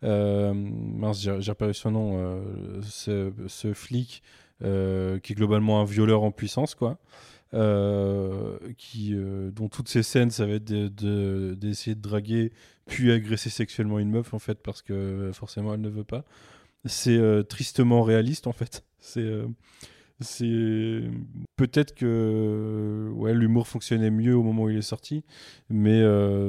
j'ai 0.02 0.08
eu 0.08 1.74
son 1.74 1.90
nom, 1.90 2.42
ce 2.82 3.72
flic 3.74 4.22
euh, 4.64 5.18
qui 5.18 5.32
est 5.32 5.36
globalement 5.36 5.80
un 5.80 5.84
violeur 5.84 6.22
en 6.22 6.30
puissance, 6.30 6.74
quoi. 6.74 6.98
euh, 7.54 8.58
qui, 8.76 9.14
euh, 9.14 9.50
dont 9.52 9.68
toutes 9.68 9.88
ces 9.88 10.02
scènes, 10.02 10.30
ça 10.30 10.46
va 10.46 10.54
être 10.54 10.64
de- 10.64 10.88
de- 10.88 11.54
d'essayer 11.58 11.94
de, 11.94 12.00
draguer 12.00 12.52
puis 12.86 13.12
agresser 13.12 13.50
sexuellement 13.50 13.98
une 14.00 14.10
meuf, 14.10 14.34
en 14.34 14.38
fait, 14.40 14.58
parce 14.62 14.82
que 14.82 15.30
forcément 15.32 15.72
elle 15.74 15.80
ne 15.80 15.88
veut 15.88 16.04
pas. 16.04 16.24
C'est 16.84 17.20
tristement 17.48 18.02
réaliste, 18.02 18.46
en 18.46 18.52
fait. 18.52 18.84
C'est. 18.98 19.30
c'est 20.20 21.02
peut-être 21.56 21.94
que 21.94 23.10
ouais, 23.14 23.34
l'humour 23.34 23.68
fonctionnait 23.68 24.10
mieux 24.10 24.34
au 24.36 24.42
moment 24.42 24.64
où 24.64 24.70
il 24.70 24.78
est 24.78 24.82
sorti, 24.82 25.24
mais 25.68 26.00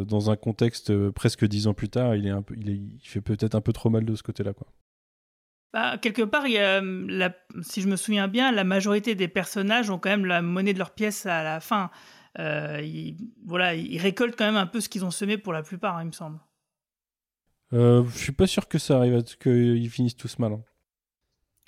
dans 0.05 0.31
un 0.31 0.35
contexte 0.37 0.91
presque 1.11 1.45
dix 1.45 1.67
ans 1.67 1.73
plus 1.73 1.89
tard, 1.89 2.15
il, 2.15 2.25
est 2.27 2.31
un 2.31 2.41
peu, 2.41 2.55
il 2.57 2.97
fait 3.03 3.21
peut-être 3.21 3.55
un 3.55 3.61
peu 3.61 3.73
trop 3.73 3.89
mal 3.89 4.05
de 4.05 4.15
ce 4.15 4.23
côté-là. 4.23 4.53
Quoi. 4.53 4.67
Bah, 5.73 5.97
quelque 5.97 6.21
part, 6.23 6.47
il 6.47 6.53
y 6.53 6.57
a, 6.57 6.81
la- 6.81 7.35
si 7.61 7.81
je 7.81 7.87
me 7.87 7.95
souviens 7.97 8.27
bien, 8.27 8.51
la 8.51 8.63
majorité 8.63 9.15
des 9.15 9.27
personnages 9.27 9.89
ont 9.89 9.99
quand 9.99 10.09
même 10.09 10.25
la 10.25 10.41
monnaie 10.41 10.73
de 10.73 10.79
leur 10.79 10.91
pièce 10.91 11.25
à 11.25 11.43
la 11.43 11.59
fin. 11.59 11.91
Euh, 12.39 12.81
ils, 12.83 13.17
voilà, 13.45 13.75
ils 13.75 13.97
récoltent 13.99 14.35
quand 14.37 14.45
même 14.45 14.55
un 14.55 14.67
peu 14.67 14.79
ce 14.79 14.89
qu'ils 14.89 15.03
ont 15.05 15.11
semé 15.11 15.37
pour 15.37 15.53
la 15.53 15.63
plupart, 15.63 15.97
hein, 15.97 16.03
il 16.03 16.07
me 16.07 16.11
semble. 16.11 16.39
Euh, 17.73 18.03
je 18.09 18.17
suis 18.17 18.31
pas 18.31 18.47
sûr 18.47 18.67
que 18.67 18.77
ça 18.77 18.97
arrive 18.97 19.15
à 19.15 19.21
qu'ils 19.21 19.89
finissent 19.89 20.15
tous 20.15 20.39
mal. 20.39 20.53
hein. 20.53 20.63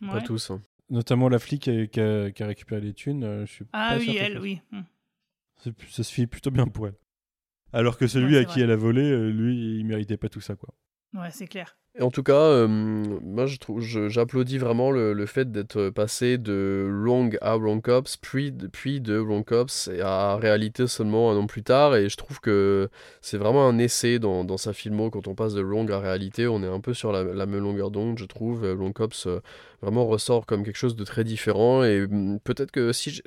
Pas 0.07 0.15
Ouais. 0.15 0.23
tous. 0.23 0.51
hein. 0.51 0.61
Notamment 0.89 1.27
la 1.29 1.37
flic 1.39 1.63
qui 1.63 1.69
a, 1.71 1.87
qui 1.87 1.99
a- 1.99 2.31
qui 2.31 2.41
a 2.41 2.47
récupéré 2.47 2.81
les 2.81 2.93
thunes. 2.93 3.23
euh, 3.23 3.45
je 3.45 3.51
suis 3.51 3.65
Ah 3.73 3.89
pas 3.93 3.97
oui, 3.99 4.17
elle, 4.17 4.39
oui. 4.39 4.61
c'est- 5.57 5.73
Ça 5.89 6.03
se 6.03 6.13
fait 6.13 6.25
plutôt 6.25 6.51
bien 6.51 6.67
pour 6.67 6.87
elle. 6.87 6.95
Alors 7.73 7.97
que 7.97 8.07
celui 8.07 8.35
Ouais, 8.35 8.41
à 8.41 8.45
qui 8.45 8.61
elle 8.61 8.71
a 8.71 8.75
volé, 8.75 9.03
euh, 9.03 9.29
lui, 9.29 9.77
il 9.79 9.85
méritait 9.85 10.17
pas 10.17 10.29
tout 10.29 10.41
ça. 10.41 10.55
quoi. 10.55 10.73
Ouais, 11.13 11.29
c'est 11.31 11.47
clair. 11.47 11.77
En 12.01 12.11
tout 12.11 12.23
cas, 12.23 12.33
euh, 12.33 12.65
moi 12.69 13.45
je 13.45 13.57
trouve, 13.57 13.81
j'applaudis 13.81 14.57
vraiment 14.57 14.89
le, 14.89 15.11
le 15.11 15.25
fait 15.25 15.51
d'être 15.51 15.89
passé 15.89 16.37
de 16.37 16.89
Wrong 17.03 17.37
à 17.41 17.57
Wrong 17.57 17.81
Cops, 17.81 18.15
puis, 18.15 18.53
de- 18.53 18.67
puis 18.67 19.01
de 19.01 19.17
Wrong 19.17 19.43
Cops 19.43 19.89
à 20.01 20.37
réalité 20.37 20.87
seulement 20.87 21.29
un 21.29 21.35
an 21.35 21.45
plus 21.45 21.61
tard. 21.61 21.97
Et 21.97 22.07
je 22.07 22.15
trouve 22.15 22.39
que 22.39 22.87
c'est 23.19 23.35
vraiment 23.37 23.67
un 23.67 23.77
essai 23.79 24.17
dans, 24.17 24.45
dans 24.45 24.55
sa 24.55 24.71
filmo. 24.71 25.09
Quand 25.09 25.27
on 25.27 25.35
passe 25.35 25.53
de 25.53 25.61
Wrong 25.61 25.91
à 25.91 25.99
réalité, 25.99 26.47
on 26.47 26.63
est 26.63 26.67
un 26.67 26.79
peu 26.79 26.93
sur 26.93 27.11
la, 27.11 27.23
même 27.45 27.57
longueur 27.61 27.91
d'onde, 27.91 28.17
je 28.17 28.23
trouve. 28.25 28.63
Euh, 28.63 28.75
Wrong 28.75 28.93
Cops 28.93 29.27
euh, 29.27 29.41
vraiment 29.81 30.05
ressort 30.05 30.45
comme 30.45 30.63
quelque 30.63 30.77
chose 30.77 30.95
de 30.95 31.03
très 31.03 31.25
différent. 31.25 31.83
Et 31.83 32.03
hum, 32.03 32.39
peut-être 32.45 32.71
que 32.71 32.93
si 32.93 33.21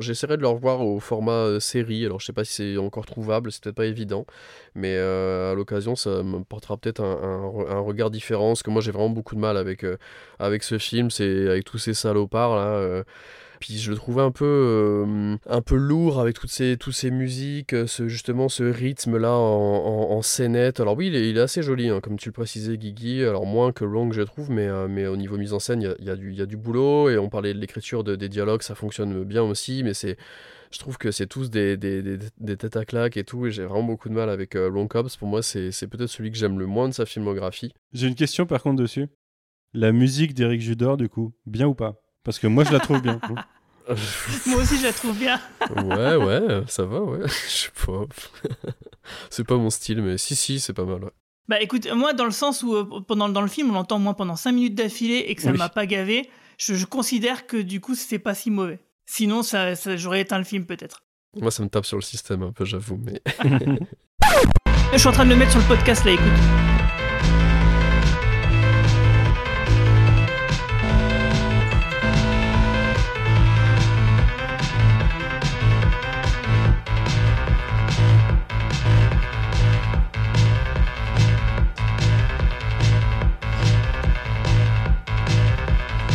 j'essaierai 0.00 0.36
de 0.36 0.42
le 0.42 0.48
revoir 0.48 0.80
au 0.84 0.98
format 0.98 1.60
série, 1.60 2.04
alors 2.04 2.18
je 2.18 2.26
sais 2.26 2.32
pas 2.32 2.44
si 2.44 2.54
c'est 2.54 2.76
encore 2.76 3.06
trouvable, 3.06 3.52
c'est 3.52 3.62
peut-être 3.62 3.76
pas 3.76 3.86
évident. 3.86 4.26
Mais 4.74 4.96
à 4.98 5.54
l'occasion, 5.54 5.94
ça 5.96 6.22
me 6.24 6.42
portera 6.44 6.76
peut-être 6.76 7.00
un, 7.02 7.22
un- 7.22 7.76
un 7.76 7.80
regard 7.80 8.10
que 8.20 8.70
moi, 8.70 8.82
j'ai 8.82 8.90
vraiment 8.90 9.10
beaucoup 9.10 9.34
de 9.34 9.40
mal 9.40 9.56
avec, 9.56 9.84
euh, 9.84 9.96
avec 10.38 10.62
ce 10.62 10.78
film. 10.78 11.10
C'est 11.10 11.48
avec 11.48 11.64
tous 11.64 11.78
ces 11.78 11.94
salopards 11.94 12.56
là. 12.56 12.62
euh. 12.62 13.04
Puis 13.58 13.78
je 13.78 13.90
le 13.90 13.96
trouvais 13.96 14.20
un 14.20 14.30
peu, 14.30 14.44
euh, 14.44 15.36
un 15.48 15.62
peu 15.62 15.76
lourd 15.76 16.20
avec 16.20 16.38
toutes 16.38 16.50
ces, 16.50 16.76
toutes 16.76 16.92
ces 16.92 17.10
musiques, 17.10 17.74
ce, 17.86 18.06
justement 18.06 18.50
ce 18.50 18.64
rythme 18.64 19.16
là 19.16 19.32
en, 19.32 20.10
en, 20.10 20.20
scénette. 20.20 20.78
Alors 20.78 20.94
oui, 20.94 21.06
il 21.06 21.14
est, 21.16 21.40
assez 21.40 21.62
joli, 21.62 21.88
hein, 21.88 22.00
comme 22.02 22.18
tu 22.18 22.28
le 22.28 22.34
précisais, 22.34 22.76
Guigui. 22.76 23.24
Alors 23.24 23.46
moins 23.46 23.72
que 23.72 23.86
Long, 23.86 24.12
je 24.12 24.20
trouve, 24.20 24.50
mais, 24.50 24.68
mais 24.88 25.06
au 25.06 25.16
niveau 25.16 25.38
mise 25.38 25.54
en 25.54 25.58
scène, 25.58 25.80
il 25.80 26.04
y 26.04 26.10
a, 26.10 26.14
y 26.14 26.42
a 26.42 26.46
du 26.46 26.56
boulot. 26.58 27.08
Et 27.08 27.16
on 27.16 27.30
parlait 27.30 27.54
de 27.54 27.58
l'écriture 27.58 28.04
de- 28.04 28.14
des 28.14 28.28
dialogues, 28.28 28.60
ça 28.62 28.74
fonctionne 28.74 29.24
bien 29.24 29.42
aussi. 29.42 29.82
Mais 29.82 29.94
c'est, 29.94 30.18
je 30.70 30.78
trouve 30.78 30.98
que 30.98 31.10
c'est 31.10 31.26
tous 31.26 31.50
des, 31.50 31.76
des, 31.76 32.02
des, 32.02 32.18
des 32.38 32.56
têtes 32.56 32.76
à 32.76 32.84
claques 32.84 33.16
et 33.16 33.24
tout. 33.24 33.46
Et 33.46 33.50
j'ai 33.52 33.64
vraiment 33.64 33.84
beaucoup 33.84 34.08
de 34.08 34.14
mal 34.14 34.28
avec 34.30 34.54
euh, 34.56 34.68
Long 34.68 34.88
Cops. 34.88 35.16
Pour 35.16 35.28
moi, 35.28 35.42
c'est 35.42 35.70
c'est 35.72 35.86
peut-être 35.86 36.10
celui 36.10 36.30
que 36.30 36.36
j'aime 36.38 36.58
le 36.58 36.66
moins 36.66 36.88
de 36.88 36.94
sa 36.94 37.06
filmographie. 37.06 37.72
J'ai 37.92 38.06
une 38.08 38.14
question 38.14 38.46
par 38.46 38.62
contre 38.62 38.76
dessus. 38.82 39.06
La 39.74 39.92
musique 39.92 40.34
d'Eric 40.34 40.60
Judor, 40.60 40.96
du 40.96 41.08
coup, 41.08 41.32
bien 41.44 41.66
ou 41.66 41.74
pas? 41.74 42.00
Parce 42.24 42.38
que 42.38 42.46
moi, 42.46 42.64
je 42.64 42.72
la 42.72 42.80
trouve 42.80 43.00
bien. 43.02 43.20
Moi 44.46 44.62
aussi, 44.62 44.78
je 44.78 44.82
la 44.82 44.92
trouve 44.92 45.16
bien. 45.16 45.40
ouais, 45.70 46.16
ouais, 46.16 46.62
ça 46.66 46.84
va, 46.84 47.02
ouais. 47.02 47.20
Je 47.28 47.28
sais 47.56 47.70
pas. 47.86 48.04
c'est 49.30 49.44
pas 49.46 49.56
mon 49.56 49.70
style, 49.70 50.02
mais 50.02 50.18
si, 50.18 50.34
si, 50.34 50.58
c'est 50.58 50.72
pas 50.72 50.84
mal, 50.84 51.04
ouais. 51.04 51.10
Bah 51.48 51.60
écoute, 51.62 51.86
moi, 51.94 52.12
dans 52.12 52.24
le 52.24 52.32
sens 52.32 52.64
où 52.64 52.74
euh, 52.74 53.00
pendant, 53.06 53.28
dans 53.28 53.42
le 53.42 53.46
film, 53.46 53.70
on 53.70 53.74
l'entend 53.74 54.00
moins 54.00 54.14
pendant 54.14 54.34
5 54.34 54.50
minutes 54.50 54.74
d'affilée 54.74 55.26
et 55.28 55.36
que 55.36 55.42
ça 55.42 55.52
Oui. 55.52 55.58
m'a 55.58 55.68
pas 55.68 55.86
gavé, 55.86 56.28
je, 56.58 56.74
je 56.74 56.84
considère 56.86 57.46
que 57.46 57.56
du 57.56 57.80
coup, 57.80 57.94
c'est 57.94 58.18
pas 58.18 58.34
si 58.34 58.50
mauvais. 58.50 58.80
Sinon, 59.06 59.42
ça, 59.42 59.74
ça- 59.76 59.96
j'aurais 59.96 60.20
éteint 60.22 60.38
le 60.38 60.44
film 60.44 60.66
peut-être. 60.66 61.02
Moi, 61.40 61.50
ça 61.50 61.62
me 61.62 61.68
tape 61.68 61.86
sur 61.86 61.96
le 61.96 62.02
système 62.02 62.42
un 62.42 62.52
peu, 62.52 62.64
j'avoue, 62.64 62.98
mais. 63.02 63.20
Je 64.92 64.98
suis 64.98 65.08
en 65.08 65.12
train 65.12 65.24
de 65.24 65.30
le 65.30 65.36
mettre 65.36 65.50
sur 65.50 65.60
le 65.60 65.66
podcast 65.66 66.04
là, 66.04 66.12
écoute. 66.12 66.24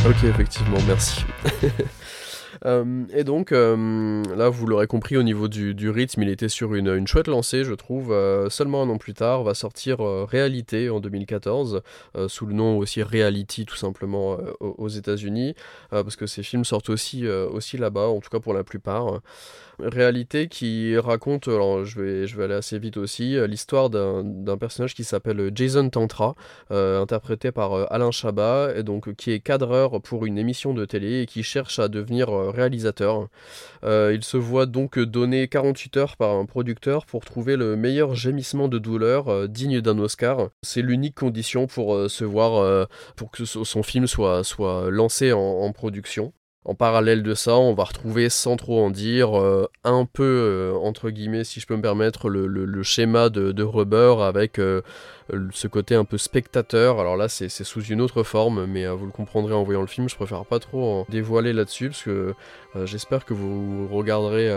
Ok, 0.06 0.24
effectivement, 0.24 0.78
merci. 0.88 1.24
Euh, 2.66 3.06
et 3.14 3.24
donc, 3.24 3.52
euh, 3.52 4.24
là, 4.36 4.50
vous 4.50 4.68
l'aurez 4.68 4.88
compris, 4.88 5.18
au 5.18 5.24
niveau 5.24 5.48
du, 5.48 5.90
rythme, 5.90 6.24
il 6.24 6.30
était 6.30 6.50
sur 6.50 6.76
une, 6.76 7.08
chouette 7.08 7.28
lancée, 7.28 7.64
je 7.64 7.74
trouve. 7.74 8.12
Euh, 8.12 8.50
seulement 8.50 8.84
un 8.84 8.90
an 8.90 8.98
plus 8.98 9.14
tard, 9.14 9.44
va 9.44 9.54
sortir 9.54 10.00
Réalité 10.00 10.90
en 10.90 11.00
2014, 11.00 11.82
euh, 12.16 12.28
sous 12.28 12.46
le 12.46 12.54
nom 12.54 12.78
aussi 12.78 13.02
Reality, 13.02 13.66
tout 13.66 13.76
simplement, 13.76 14.38
aux, 14.60 14.88
États-Unis, 14.88 15.56
parce 15.90 16.16
que 16.16 16.28
ces 16.28 16.44
films 16.44 16.66
sortent 16.66 16.90
aussi, 16.90 17.28
aussi 17.28 17.78
là-bas, 17.78 18.08
en 18.08 18.20
tout 18.20 18.30
cas 18.30 18.40
pour 18.40 18.54
la 18.54 18.64
plupart. 18.64 19.22
Réalité 19.84 20.48
qui 20.48 20.98
raconte, 20.98 21.46
je 21.46 22.00
vais, 22.00 22.44
aller 22.44 22.54
assez 22.54 22.78
vite 22.78 22.98
aussi, 22.98 23.36
euh, 23.36 23.48
l'histoire 23.48 23.90
d'un 23.90 24.58
personnage 24.58 24.94
qui 24.94 25.04
s'appelle 25.04 25.52
Jason 25.56 25.90
Tantra, 25.90 26.36
euh, 26.70 27.02
interprété 27.02 27.52
par 27.52 27.74
euh, 27.74 27.86
Alain 27.90 28.12
Chabat, 28.12 28.74
et 28.76 28.84
donc 28.84 29.14
qui 29.16 29.32
est 29.32 29.40
cadreur 29.40 30.00
pour 30.02 30.26
une 30.26 30.38
émission 30.38 30.74
de 30.74 30.86
télé 30.86 31.22
et 31.22 31.26
qui 31.26 31.42
cherche 31.42 31.80
à 31.80 31.88
devenir 31.88 32.30
réalisateur. 32.30 33.28
Il 33.84 34.24
se 34.24 34.38
voit 34.38 34.66
donc 34.66 35.00
donner 35.00 35.48
48 35.48 35.98
heures 35.98 36.18
par 36.18 36.36
un 36.36 36.46
producteur 36.46 37.06
pour 37.06 37.26
trouver 37.26 37.56
le 37.56 37.76
meilleur 37.76 38.14
gémissement 38.16 38.68
de 38.68 38.78
douleur 38.78 39.50
digne 39.50 39.82
d'un 39.82 39.98
Oscar. 40.00 40.50
C'est 40.62 40.82
l'unique 40.82 41.16
condition 41.16 41.68
pour 41.68 42.10
se 42.10 42.24
voir, 42.24 42.88
pour 43.16 43.32
que 43.32 43.46
so- 43.46 43.66
son 43.66 43.84
film 43.84 44.08
soit, 44.08 44.44
soit 44.44 44.90
lancé 44.92 45.32
en 45.32 45.72
production. 45.72 46.34
En 46.64 46.76
parallèle 46.76 47.24
de 47.24 47.34
ça, 47.34 47.56
on 47.56 47.74
va 47.74 47.86
retrouver, 47.86 48.30
sans 48.30 48.56
trop 48.56 48.86
en 48.86 48.92
dire, 48.92 49.36
euh, 49.36 49.68
un 49.84 50.06
peu, 50.06 50.24
euh, 50.24 50.74
entre 50.74 51.10
guillemets, 51.10 51.44
si 51.44 51.60
je 51.60 51.66
peux 51.66 51.76
me 51.76 51.82
permettre, 51.82 52.30
le, 52.30 52.84
schéma 52.84 53.30
de, 53.30 53.64
Rubber 53.64 54.18
avec 54.22 54.60
euh, 54.60 54.84
ce 55.52 55.68
côté 55.68 55.96
un 55.96 56.06
peu 56.06 56.20
spectateur. 56.20 57.00
Alors 57.00 57.18
là, 57.18 57.30
c'est 57.30 57.50
sous 57.50 57.82
une 57.86 58.00
autre 58.00 58.22
forme, 58.22 58.68
mais 58.68 58.88
vous 58.88 59.08
le 59.08 59.12
comprendrez 59.12 59.56
en 59.56 59.64
voyant 59.64 59.82
le 59.82 59.88
film. 59.88 60.08
Je 60.08 60.16
préfère 60.16 60.46
pas 60.46 60.60
trop 60.60 61.00
en 61.00 61.06
dévoiler 61.10 61.52
là-dessus, 61.52 61.90
parce 61.90 62.04
que 62.04 62.36
j'espère 62.86 63.26
que 63.26 63.34
vous 63.34 63.88
regarderez 63.92 64.52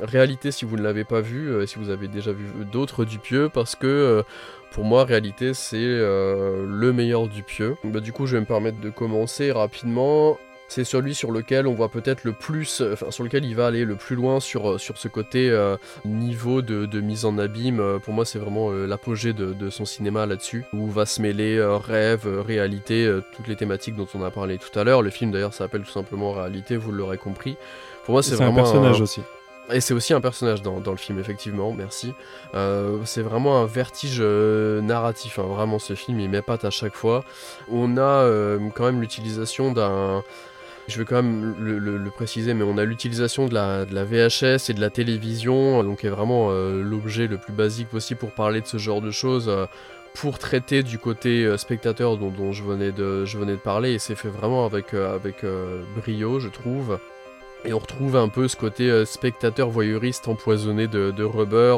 Réalité 0.00 0.52
si 0.52 0.64
vous 0.64 0.76
ne 0.76 0.82
l'avez 0.82 1.04
pas 1.04 1.22
vu, 1.22 1.66
si 1.66 1.76
vous 1.76 1.90
avez 1.90 2.06
déjà 2.06 2.30
vu 2.30 2.46
d'autres 2.70 3.04
Dupieux, 3.04 3.48
parce 3.52 3.74
que... 3.74 4.22
pour 4.70 4.84
moi, 4.84 5.04
réalité, 5.04 5.54
c'est 5.54 5.76
le 5.76 6.92
meilleur 6.92 7.26
Dupieux. 7.26 7.74
Bah, 7.82 7.98
du 7.98 8.12
coup, 8.12 8.26
je 8.26 8.36
vais 8.36 8.40
me 8.40 8.46
permettre 8.46 8.80
de 8.80 8.90
commencer 8.90 9.50
rapidement. 9.50 10.38
C'est 10.74 10.84
celui 10.84 11.14
sur 11.14 11.32
lequel 11.32 11.66
on 11.66 11.74
voit 11.74 11.90
peut-être 11.90 12.24
le 12.24 12.32
plus, 12.32 12.80
euh, 12.80 12.94
enfin 12.94 13.10
sur 13.10 13.24
lequel 13.24 13.44
il 13.44 13.54
va 13.54 13.66
aller 13.66 13.84
le 13.84 13.94
plus 13.94 14.16
loin 14.16 14.40
sur, 14.40 14.70
euh, 14.70 14.78
sur 14.78 14.96
ce 14.96 15.06
côté 15.06 15.50
euh, 15.50 15.76
niveau 16.06 16.62
de, 16.62 16.86
de 16.86 17.00
mise 17.02 17.26
en 17.26 17.36
abîme. 17.36 18.00
Pour 18.02 18.14
moi, 18.14 18.24
c'est 18.24 18.38
vraiment 18.38 18.70
euh, 18.70 18.86
l'apogée 18.86 19.34
de, 19.34 19.52
de 19.52 19.68
son 19.68 19.84
cinéma 19.84 20.24
là-dessus, 20.24 20.64
où 20.72 20.88
va 20.88 21.04
se 21.04 21.20
mêler 21.20 21.58
euh, 21.58 21.76
rêve, 21.76 22.26
réalité, 22.26 23.06
toutes 23.36 23.48
les 23.48 23.56
thématiques 23.56 23.96
dont 23.96 24.08
on 24.14 24.22
a 24.22 24.30
parlé 24.30 24.56
tout 24.56 24.78
à 24.78 24.82
l'heure. 24.82 25.02
Le 25.02 25.10
film 25.10 25.30
d'ailleurs 25.30 25.52
s'appelle 25.52 25.82
tout 25.82 25.90
simplement 25.90 26.32
Réalité, 26.32 26.78
vous 26.78 26.90
l'aurez 26.90 27.18
compris. 27.18 27.58
Pour 28.06 28.12
moi, 28.12 28.22
c'est 28.22 28.36
C'est 28.36 28.42
un 28.42 28.46
vraiment 28.46 28.62
personnage 28.62 29.02
aussi. 29.02 29.20
Et 29.70 29.82
c'est 29.82 29.92
aussi 29.92 30.14
un 30.14 30.22
personnage 30.22 30.62
dans, 30.62 30.80
dans 30.80 30.90
le 30.90 30.96
film, 30.96 31.18
effectivement, 31.18 31.72
merci. 31.72 32.14
Euh, 32.54 32.96
c'est 33.04 33.22
vraiment 33.22 33.60
un 33.60 33.66
vertige 33.66 34.18
euh, 34.20 34.80
narratif, 34.80 35.38
hein. 35.38 35.44
vraiment 35.48 35.78
ce 35.78 35.94
film 35.94 36.18
il 36.18 36.30
m'épate 36.30 36.64
à 36.64 36.70
chaque 36.70 36.94
fois. 36.94 37.24
On 37.70 37.98
a 37.98 38.00
euh, 38.00 38.58
quand 38.74 38.84
même 38.84 39.02
l'utilisation 39.02 39.72
d'un... 39.72 40.22
Je 40.92 40.98
vais 40.98 41.06
quand 41.06 41.22
même 41.22 41.54
le, 41.58 42.10
préciser, 42.10 42.52
mais 42.52 42.64
on 42.64 42.76
a 42.76 42.84
l'utilisation 42.84 43.48
de 43.48 43.54
la, 43.54 43.84
VHS 43.86 44.68
et 44.68 44.74
de 44.74 44.80
la 44.80 44.90
télévision, 44.90 45.82
donc 45.82 46.04
est 46.04 46.10
vraiment 46.10 46.48
euh, 46.50 46.82
l'objet 46.82 47.28
le 47.28 47.38
plus 47.38 47.54
basique 47.54 47.88
possible 47.88 48.20
pour 48.20 48.32
parler 48.32 48.60
de 48.60 48.66
ce 48.66 48.76
genre 48.76 49.00
de 49.00 49.10
choses. 49.10 49.48
euh, 49.48 49.66
pour 50.14 50.38
traiter 50.38 50.82
du 50.82 50.98
côté 50.98 51.46
euh, 51.46 51.56
spectateur 51.56 52.18
dont, 52.18 52.52
je, 52.52 52.62
venais 52.62 52.92
de, 52.92 53.24
je 53.24 53.38
venais 53.38 53.52
de 53.52 53.56
parler, 53.56 53.94
et 53.94 53.98
c'est 53.98 54.14
fait 54.14 54.28
vraiment 54.28 54.66
avec, 54.66 54.92
avec 54.92 55.46
brio, 55.96 56.38
je 56.38 56.48
trouve. 56.48 56.98
Et 57.64 57.72
on 57.72 57.78
retrouve 57.78 58.16
un 58.16 58.28
peu 58.28 58.48
ce 58.48 58.56
côté 58.56 58.90
euh, 58.90 59.04
spectateur 59.04 59.70
voyeuriste 59.70 60.26
empoisonné 60.26 60.88
de, 60.88 61.22
Rubber 61.22 61.76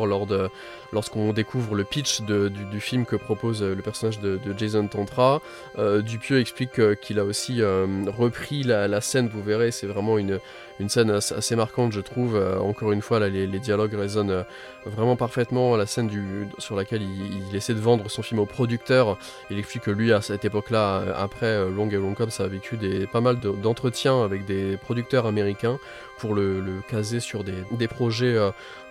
lorsqu'on 0.93 1.33
découvre 1.35 1.75
le 1.75 1.85
pitch 1.85 2.23
du, 2.23 2.81
film 2.81 3.05
que 3.05 3.17
propose 3.17 3.63
euh, 3.63 3.75
le 3.75 3.83
personnage 3.83 4.19
de, 4.21 4.41
Jason 4.57 4.87
Tantra. 4.87 5.43
Euh, 5.79 6.01
Dupieux 6.01 6.41
explique 6.41 7.01
qu'il 7.01 7.19
a 7.19 7.25
aussi 7.25 7.63
repris 7.63 8.63
la 8.63 9.01
scène, 9.01 9.29
vous 9.29 9.43
verrez, 9.43 9.71
c'est 9.71 9.87
vraiment 9.87 10.17
une, 10.17 10.41
une 10.81 10.89
scène 10.89 11.11
assez, 11.11 11.57
marquante, 11.57 11.93
je 11.93 12.01
trouve. 12.01 12.37
Euh, 12.37 12.59
encore 12.59 12.93
une 12.93 13.03
fois, 13.03 13.21
là, 13.21 13.29
les, 13.29 13.47
dialogues 13.59 13.95
résonnent 13.95 14.31
euh, 14.31 14.43
vraiment 14.87 15.17
parfaitement. 15.17 15.77
La 15.77 15.87
scène 15.87 16.09
du, 16.09 16.49
sur 16.59 16.75
laquelle 16.75 17.03
il, 17.03 17.49
il 17.49 17.57
essaie 17.57 17.75
de 17.75 17.81
vendre 17.81 18.11
son 18.11 18.23
film 18.23 18.41
au 18.41 18.47
producteur, 18.47 19.19
il 19.51 19.59
explique 19.59 19.85
que 19.85 19.91
lui, 19.91 20.13
à 20.13 20.21
cette 20.21 20.45
époque-là, 20.45 21.01
euh, 21.01 21.13
après 21.17 21.71
Long 21.71 21.89
et 21.89 21.97
Long 21.97 22.15
Cops, 22.15 22.41
a 22.41 22.49
vécu 22.49 22.77
des, 22.77 23.07
pas 23.07 23.21
mal 23.21 23.39
de- 23.39 23.51
d'entretiens 23.51 24.23
avec 24.25 24.45
des 24.47 24.77
producteurs 24.77 25.27
américains 25.27 25.79
pour 26.19 26.35
le, 26.35 26.61
le 26.61 26.81
caser 26.89 27.21
sur 27.21 27.45
des, 27.45 27.89
projets 27.89 28.37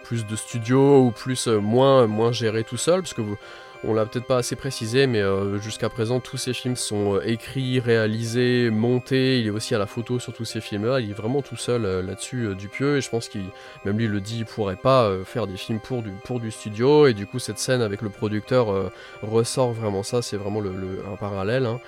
plus 0.04 0.26
de 0.26 0.36
studio 0.36 1.00
ou 1.00 1.12
plus 1.12 1.48
moins, 1.48 2.06
moins 2.08 2.32
gérés 2.32 2.64
tout 2.64 2.78
seul, 2.78 3.02
parce 3.02 3.14
que 3.14 3.22
vous, 3.22 3.38
on 3.86 3.94
l'a 3.94 4.06
peut-être 4.06 4.26
pas 4.26 4.38
assez 4.38 4.56
précisé, 4.56 5.08
mais 5.08 5.22
euh, 5.22 5.58
jusqu'à 5.60 5.90
présent, 5.90 6.20
tous 6.20 6.38
ces 6.38 6.54
films 6.54 6.76
sont 6.76 7.16
euh, 7.16 7.28
écrits, 7.28 7.80
réalisés, 7.80 8.70
montés. 8.70 9.40
Il 9.40 9.48
est 9.48 9.50
aussi 9.50 9.76
à 9.76 9.78
la 9.78 9.86
photo 9.88 10.20
sur 10.20 10.34
tous 10.34 10.46
ces 10.46 10.62
films-là. 10.62 11.00
Il 11.00 11.10
est 11.12 11.14
vraiment 11.14 11.42
tout 11.42 11.58
seul 11.58 11.86
euh, 11.86 12.02
là-dessus, 12.02 12.56
Dupieux, 12.56 12.98
et 12.98 13.02
je 13.02 13.10
pense 13.10 13.28
qu'il, 13.28 13.44
même 13.86 13.98
lui 13.98 14.08
le 14.08 14.22
dit, 14.22 14.40
il 14.40 14.46
pourrait 14.46 14.76
pas 14.76 15.12
faire 15.26 15.48
des 15.48 15.58
films 15.58 15.80
pour 15.80 16.02
du, 16.02 16.12
pour 16.24 16.40
du 16.40 16.52
studio, 16.52 17.08
et 17.08 17.14
du 17.14 17.26
coup, 17.26 17.40
cette 17.40 17.60
scène 17.60 17.82
avec 17.82 18.02
le 18.02 18.10
producteur 18.10 18.92
ressort 19.22 19.74
vraiment 19.74 20.04
ça. 20.04 20.22
C'est 20.22 20.38
vraiment 20.38 20.60
le, 20.62 20.72
un 21.12 21.16
parallèle. 21.16 21.66
hein. 21.66 21.80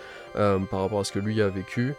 par 0.69 0.81
rapport 0.81 0.99
à 0.99 1.03
ce 1.03 1.11
que 1.11 1.19
lui 1.19 1.41
a 1.41 1.47
vécu. 1.49 1.93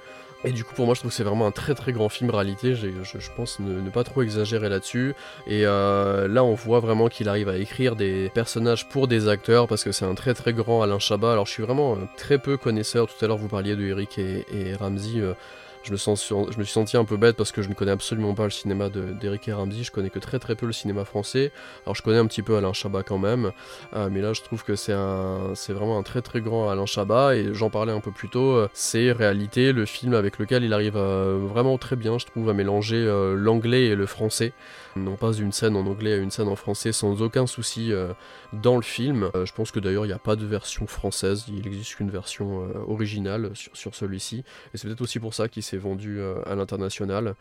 Et 0.46 0.52
du 0.52 0.62
coup, 0.62 0.74
pour 0.74 0.86
moi, 0.86 0.94
je 0.94 1.00
trouve 1.00 1.10
que 1.10 1.16
c'est 1.16 1.24
vraiment 1.24 1.48
un 1.48 1.50
très 1.50 1.74
très 1.74 1.92
grand 1.92 2.08
film 2.08 2.30
réalité. 2.30 2.76
Je, 2.76 3.30
pense 3.36 3.58
ne, 3.58 3.90
pas 3.90 4.04
trop 4.04 4.22
exagérer 4.22 4.68
là-dessus. 4.68 5.14
Et 5.48 5.66
euh, 5.66 6.28
là, 6.28 6.44
on 6.44 6.54
voit 6.54 6.78
vraiment 6.78 7.08
qu'il 7.08 7.28
arrive 7.28 7.48
à 7.48 7.58
écrire 7.58 7.96
des 7.96 8.30
personnages 8.32 8.88
pour 8.88 9.08
des 9.08 9.26
acteurs 9.26 9.66
parce 9.66 9.82
que 9.82 9.90
c'est 9.90 10.04
un 10.04 10.14
très 10.14 10.34
très 10.34 10.52
grand 10.52 10.82
Alain 10.82 11.00
Chabat. 11.00 11.32
Alors, 11.32 11.46
je 11.46 11.50
suis 11.50 11.64
vraiment 11.64 11.94
euh, 11.94 11.98
très 12.16 12.38
peu 12.38 12.56
connaisseur. 12.56 13.08
Tout 13.08 13.24
à 13.24 13.26
l'heure, 13.26 13.38
vous 13.38 13.48
parliez 13.48 13.74
de 13.74 13.82
Eric 13.86 14.18
et, 14.18 14.46
et 14.52 14.76
Ramsey. 14.76 15.18
euh, 15.18 15.34
je 15.86 15.92
me, 15.92 15.96
suis 16.64 16.72
senti 16.72 16.96
un 16.96 17.04
peu 17.04 17.16
bête 17.16 17.36
parce 17.36 17.52
que 17.52 17.62
je 17.62 17.68
ne 17.68 17.74
connais 17.74 17.92
absolument 17.92 18.34
pas 18.34 18.44
le 18.44 18.50
cinéma 18.50 18.88
de- 18.88 19.12
d'Eric 19.12 19.46
et 19.48 19.52
Ramsey. 19.52 19.84
Je 19.84 19.92
connais 19.92 20.10
que 20.10 20.18
très 20.18 20.38
très 20.38 20.56
peu 20.56 20.66
le 20.66 20.72
cinéma 20.72 21.04
français. 21.04 21.52
Alors, 21.84 21.94
je 21.94 22.02
connais 22.02 22.18
un 22.18 22.26
petit 22.26 22.42
peu 22.42 22.56
Alain 22.56 22.72
Chabat 22.72 23.02
quand 23.04 23.18
même. 23.18 23.52
Euh, 23.94 24.08
mais 24.10 24.20
là, 24.20 24.32
je 24.32 24.42
trouve 24.42 24.64
que 24.64 24.74
c'est 24.74 24.92
vraiment 24.92 25.98
un 25.98 26.02
très 26.02 26.22
très 26.22 26.40
grand 26.40 26.68
Alain 26.68 26.86
Chabat. 26.86 27.36
Et 27.36 27.54
j'en 27.54 27.70
parlais 27.70 27.92
un 27.92 28.00
peu 28.00 28.10
plus 28.10 28.28
tôt. 28.28 28.52
euh, 28.56 28.68
C'est 28.72 29.12
réalité 29.12 29.72
le 29.72 29.86
film 29.86 30.14
avec 30.14 30.38
lequel 30.38 30.64
il 30.64 30.72
arrive 30.72 30.96
euh, 30.96 31.38
vraiment 31.40 31.78
très 31.78 31.96
bien, 31.96 32.18
je 32.18 32.26
trouve, 32.26 32.48
à 32.50 32.52
mélanger 32.52 33.04
l'anglais 33.36 33.84
et 33.84 33.94
le 33.94 34.06
français. 34.06 34.52
On 34.96 35.16
passe 35.16 35.36
d'une 35.36 35.52
scène 35.52 35.76
en 35.76 35.86
anglais 35.86 36.14
à 36.14 36.16
une 36.16 36.30
scène 36.30 36.48
en 36.48 36.56
français 36.56 36.92
sans 36.92 37.20
aucun 37.20 37.46
souci 37.46 37.92
euh, 37.92 38.12
dans 38.52 38.76
le 38.76 38.82
film. 38.82 39.30
Euh, 39.34 39.44
je 39.44 39.52
pense 39.52 39.70
que 39.70 39.78
d'ailleurs, 39.78 40.06
il 40.06 40.08
n'y 40.08 40.14
a 40.14 40.18
pas 40.18 40.36
de 40.36 40.46
version 40.46 40.86
française. 40.86 41.44
Il 41.48 41.66
existe 41.66 41.96
qu'une 41.96 42.10
version 42.10 42.62
euh, 42.62 42.78
originale 42.88 43.50
sur, 43.54 43.76
sur 43.76 43.94
celui-ci. 43.94 44.44
Et 44.72 44.78
c'est 44.78 44.88
peut-être 44.88 45.02
aussi 45.02 45.20
pour 45.20 45.34
ça 45.34 45.48
qu'il 45.48 45.62
s'est 45.62 45.76
vendu 45.76 46.20
à 46.46 46.54
l'international. 46.54 47.34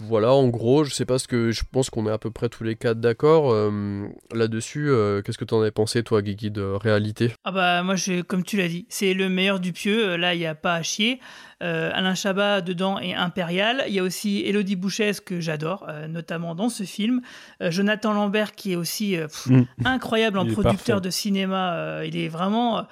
Voilà, 0.00 0.32
en 0.32 0.46
gros, 0.48 0.84
je 0.84 0.94
sais 0.94 1.04
pas 1.04 1.18
ce 1.18 1.26
que. 1.26 1.50
Je 1.50 1.62
pense 1.70 1.90
qu'on 1.90 2.06
est 2.06 2.10
à 2.12 2.18
peu 2.18 2.30
près 2.30 2.48
tous 2.48 2.62
les 2.62 2.76
quatre 2.76 3.00
d'accord 3.00 3.52
euh, 3.52 4.06
là-dessus. 4.32 4.88
euh, 4.90 5.22
Qu'est-ce 5.22 5.38
que 5.38 5.44
t'en 5.44 5.60
as 5.62 5.70
pensé, 5.72 6.04
toi, 6.04 6.22
Guigui, 6.22 6.50
de 6.52 6.62
réalité? 6.62 7.32
Ah 7.44 7.50
bah 7.50 7.82
moi, 7.82 7.96
je, 7.96 8.22
comme 8.22 8.44
tu 8.44 8.56
l'as 8.56 8.68
dit, 8.68 8.86
c'est 8.88 9.12
le 9.12 9.28
meilleur 9.28 9.58
du 9.58 9.72
pieux. 9.72 10.10
Euh, 10.10 10.16
Là, 10.16 10.34
il 10.34 10.38
n'y 10.38 10.46
a 10.46 10.54
pas 10.54 10.74
à 10.74 10.82
chier. 10.82 11.18
Euh, 11.64 11.90
Alain 11.92 12.14
Chabat 12.14 12.60
dedans 12.60 13.00
est 13.00 13.14
impérial. 13.14 13.82
Il 13.88 13.94
y 13.94 13.98
a 13.98 14.04
aussi 14.04 14.44
Elodie 14.46 14.76
Bouchès 14.76 15.20
que 15.20 15.40
j'adore, 15.40 15.84
euh, 15.88 16.06
notamment 16.06 16.54
dans 16.54 16.68
ce 16.68 16.84
film. 16.84 17.20
Euh, 17.60 17.72
Jonathan 17.72 18.12
Lambert 18.12 18.52
qui 18.54 18.72
est 18.74 18.76
aussi 18.76 19.16
euh, 19.16 19.26
pff, 19.26 19.46
Mm. 19.46 19.64
incroyable 19.84 20.38
en 20.38 20.44
Il 20.46 20.52
producteur 20.52 20.96
parfait. 20.98 21.00
de 21.06 21.10
cinéma. 21.10 21.74
Euh, 21.74 22.04
il 22.06 22.16
est 22.16 22.28
vraiment... 22.28 22.78
euh, 22.78 22.82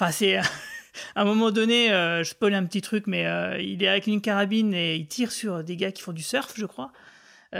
Enfin, 0.00 0.10
c'est... 0.10 0.40
À 1.14 1.22
un 1.22 1.24
moment 1.24 1.50
donné, 1.50 1.92
euh, 1.92 2.22
je 2.22 2.30
spoil 2.30 2.54
un 2.54 2.64
petit 2.64 2.80
truc, 2.80 3.06
mais 3.06 3.26
euh, 3.26 3.60
il 3.60 3.82
est 3.82 3.88
avec 3.88 4.06
une 4.06 4.20
carabine 4.20 4.74
et 4.74 4.96
il 4.96 5.06
tire 5.06 5.32
sur 5.32 5.64
des 5.64 5.76
gars 5.76 5.92
qui 5.92 6.02
font 6.02 6.12
du 6.12 6.22
surf, 6.22 6.52
je 6.56 6.66
crois. 6.66 6.92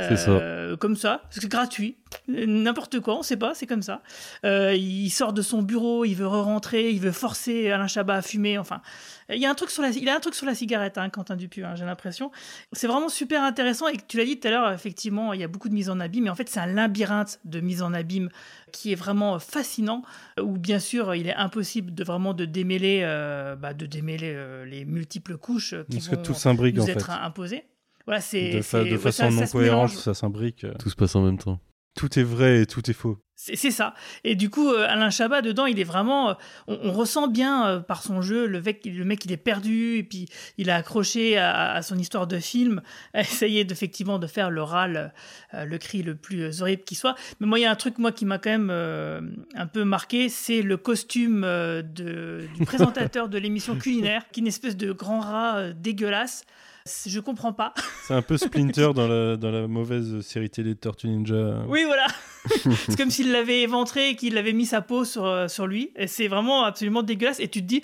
C'est 0.08 0.16
ça. 0.16 0.30
Euh, 0.30 0.76
Comme 0.76 0.96
ça, 0.96 1.22
c'est 1.30 1.48
gratuit. 1.48 1.96
Euh, 2.28 2.46
N'importe 2.46 3.00
quoi, 3.00 3.16
on 3.18 3.22
sait 3.22 3.36
pas, 3.36 3.54
c'est 3.54 3.66
comme 3.66 3.82
ça. 3.82 4.02
Euh, 4.44 4.74
il 4.74 5.10
sort 5.10 5.32
de 5.32 5.42
son 5.42 5.62
bureau, 5.62 6.04
il 6.04 6.14
veut 6.14 6.26
re-rentrer, 6.26 6.90
il 6.90 7.00
veut 7.00 7.12
forcer 7.12 7.70
Alain 7.70 7.86
Chabat 7.86 8.16
à 8.16 8.22
fumer. 8.22 8.58
Enfin, 8.58 8.80
il 9.28 9.38
y 9.38 9.46
a 9.46 9.50
un 9.50 9.54
truc 9.54 9.70
sur 9.70 9.82
la, 9.82 9.90
il 9.90 10.08
a 10.08 10.16
un 10.16 10.20
truc 10.20 10.34
sur 10.34 10.46
la 10.46 10.54
cigarette, 10.54 10.98
hein, 10.98 11.10
Quentin 11.10 11.36
Dupieux, 11.36 11.64
hein, 11.64 11.74
j'ai 11.76 11.84
l'impression. 11.84 12.30
C'est 12.72 12.86
vraiment 12.86 13.08
super 13.08 13.42
intéressant 13.42 13.88
et 13.88 13.96
tu 14.08 14.16
l'as 14.16 14.24
dit 14.24 14.38
tout 14.38 14.48
à 14.48 14.50
l'heure, 14.50 14.72
effectivement, 14.72 15.32
il 15.32 15.40
y 15.40 15.44
a 15.44 15.48
beaucoup 15.48 15.68
de 15.68 15.74
mise 15.74 15.90
en 15.90 16.00
abîme, 16.00 16.24
mais 16.24 16.30
en 16.30 16.34
fait, 16.34 16.48
c'est 16.48 16.60
un 16.60 16.66
labyrinthe 16.66 17.40
de 17.44 17.60
mise 17.60 17.82
en 17.82 17.92
abîme 17.94 18.28
qui 18.72 18.92
est 18.92 18.96
vraiment 18.96 19.38
fascinant. 19.38 20.02
Où 20.40 20.58
bien 20.58 20.78
sûr, 20.78 21.14
il 21.14 21.28
est 21.28 21.34
impossible 21.34 21.94
de 21.94 22.04
vraiment 22.04 22.34
de 22.34 22.44
démêler, 22.44 23.02
euh, 23.04 23.54
bah, 23.56 23.74
de 23.74 23.86
démêler 23.86 24.32
euh, 24.34 24.64
les 24.64 24.84
multiples 24.84 25.36
couches 25.36 25.74
qui 25.90 25.96
Parce 25.96 26.08
que 26.08 26.16
vont 26.16 26.22
tout 26.22 26.34
s'imbrique, 26.34 26.76
nous 26.76 26.82
en 26.82 26.86
être 26.86 27.06
fait. 27.06 27.12
imposées. 27.12 27.64
Voilà, 28.06 28.20
c'est 28.20 28.50
De, 28.50 28.60
fa- 28.62 28.82
c'est- 28.82 28.90
de 28.90 28.90
ouais, 28.92 28.98
façon 28.98 29.22
ça- 29.24 29.30
non 29.30 29.46
ça 29.46 29.52
cohérente, 29.52 29.90
ça 29.90 30.14
s'imbrique. 30.14 30.64
euh. 30.64 30.74
Tout 30.78 30.90
se 30.90 30.96
passe 30.96 31.14
en 31.16 31.22
même 31.22 31.38
temps. 31.38 31.60
Tout 31.96 32.18
est 32.18 32.24
vrai 32.24 32.62
et 32.62 32.66
tout 32.66 32.90
est 32.90 32.94
faux. 32.94 33.18
C'est 33.36 33.54
c'est 33.56 33.70
ça. 33.70 33.94
Et 34.24 34.34
du 34.34 34.50
coup, 34.50 34.68
euh, 34.72 34.86
Alain 34.88 35.10
Chabat, 35.10 35.42
dedans, 35.42 35.66
il 35.66 35.78
est 35.78 35.84
vraiment. 35.84 36.30
euh, 36.30 36.34
on, 36.66 36.76
on 36.82 36.92
ressent 36.92 37.28
bien 37.28 37.66
euh, 37.68 37.78
par 37.80 38.02
son 38.02 38.20
jeu 38.20 38.46
le 38.46 38.60
mec, 38.60 38.84
le 38.84 39.04
mec, 39.04 39.24
il 39.24 39.30
est 39.32 39.36
perdu, 39.36 39.96
et 39.98 40.02
puis 40.02 40.26
il 40.58 40.70
a 40.70 40.76
accroché 40.76 41.36
à, 41.36 41.72
à 41.72 41.82
son 41.82 41.96
histoire 41.96 42.26
de 42.26 42.38
film, 42.40 42.82
à 43.14 43.20
essayer 43.20 43.64
d'effectivement 43.64 44.18
de 44.18 44.26
faire 44.26 44.50
le 44.50 44.62
râle, 44.62 45.12
euh, 45.54 45.64
le 45.64 45.78
cri 45.78 46.02
le 46.02 46.16
plus 46.16 46.60
horrible 46.62 46.82
qui 46.82 46.96
soit. 46.96 47.14
Mais 47.40 47.46
moi, 47.46 47.58
il 47.60 47.62
y 47.62 47.66
a 47.66 47.70
un 47.70 47.76
truc, 47.76 47.98
moi, 47.98 48.10
qui 48.12 48.24
m'a 48.24 48.38
quand 48.38 48.50
même 48.50 48.70
euh, 48.72 49.20
un 49.54 49.66
peu 49.68 49.84
marqué, 49.84 50.28
c'est 50.28 50.62
le 50.62 50.76
costume 50.76 51.42
euh, 51.44 51.80
de, 51.82 52.42
du 52.56 52.64
présentateur 52.64 53.28
de 53.28 53.38
l'émission 53.38 53.76
culinaire, 53.76 54.24
qui 54.32 54.40
est 54.40 54.42
une 54.42 54.48
espèce 54.48 54.76
de 54.76 54.90
grand 54.92 55.20
rat 55.20 55.56
euh, 55.58 55.72
dégueulasse. 55.76 56.44
Je 56.86 57.18
comprends 57.20 57.54
pas. 57.54 57.72
C'est 58.06 58.12
un 58.12 58.20
peu 58.20 58.36
Splinter 58.36 58.90
dans 58.94 59.08
la, 59.08 59.38
dans 59.38 59.50
la 59.50 59.66
mauvaise 59.66 60.20
série 60.20 60.50
télé 60.50 60.74
de 60.74 60.78
Tortue 60.78 61.08
Ninja. 61.08 61.62
Oui, 61.66 61.82
voilà. 61.86 62.06
c'est 62.86 62.98
comme 62.98 63.10
s'il 63.10 63.32
l'avait 63.32 63.62
éventré 63.62 64.10
et 64.10 64.16
qu'il 64.16 64.36
avait 64.36 64.52
mis 64.52 64.66
sa 64.66 64.82
peau 64.82 65.06
sur, 65.06 65.24
euh, 65.24 65.48
sur 65.48 65.66
lui. 65.66 65.92
Et 65.96 66.06
c'est 66.06 66.28
vraiment 66.28 66.64
absolument 66.64 67.02
dégueulasse. 67.02 67.40
Et 67.40 67.48
tu 67.48 67.62
te 67.62 67.66
dis, 67.66 67.82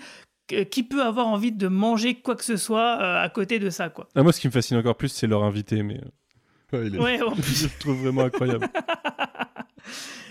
qui 0.71 0.83
peut 0.83 1.03
avoir 1.03 1.29
envie 1.29 1.51
de 1.51 1.67
manger 1.67 2.17
quoi 2.17 2.37
que 2.37 2.45
ce 2.45 2.59
soit 2.59 2.99
euh, 3.01 3.23
à 3.23 3.31
côté 3.31 3.59
de 3.59 3.71
ça, 3.71 3.89
quoi? 3.89 4.07
Ah, 4.15 4.23
moi, 4.23 4.33
ce 4.35 4.41
qui 4.41 4.49
me 4.49 4.53
fascine 4.53 4.77
encore 4.77 4.97
plus, 4.97 5.09
c'est 5.09 5.27
leur 5.27 5.45
invité, 5.45 5.83
mais. 5.83 5.99
euh, 6.75 6.87
il 6.87 6.97
est- 6.97 6.99
Ouais, 6.99 7.23
en 7.23 7.35
je 7.37 7.65
le 7.65 7.79
trouve 7.79 8.03
vraiment 8.03 8.23
incroyable. 8.25 8.69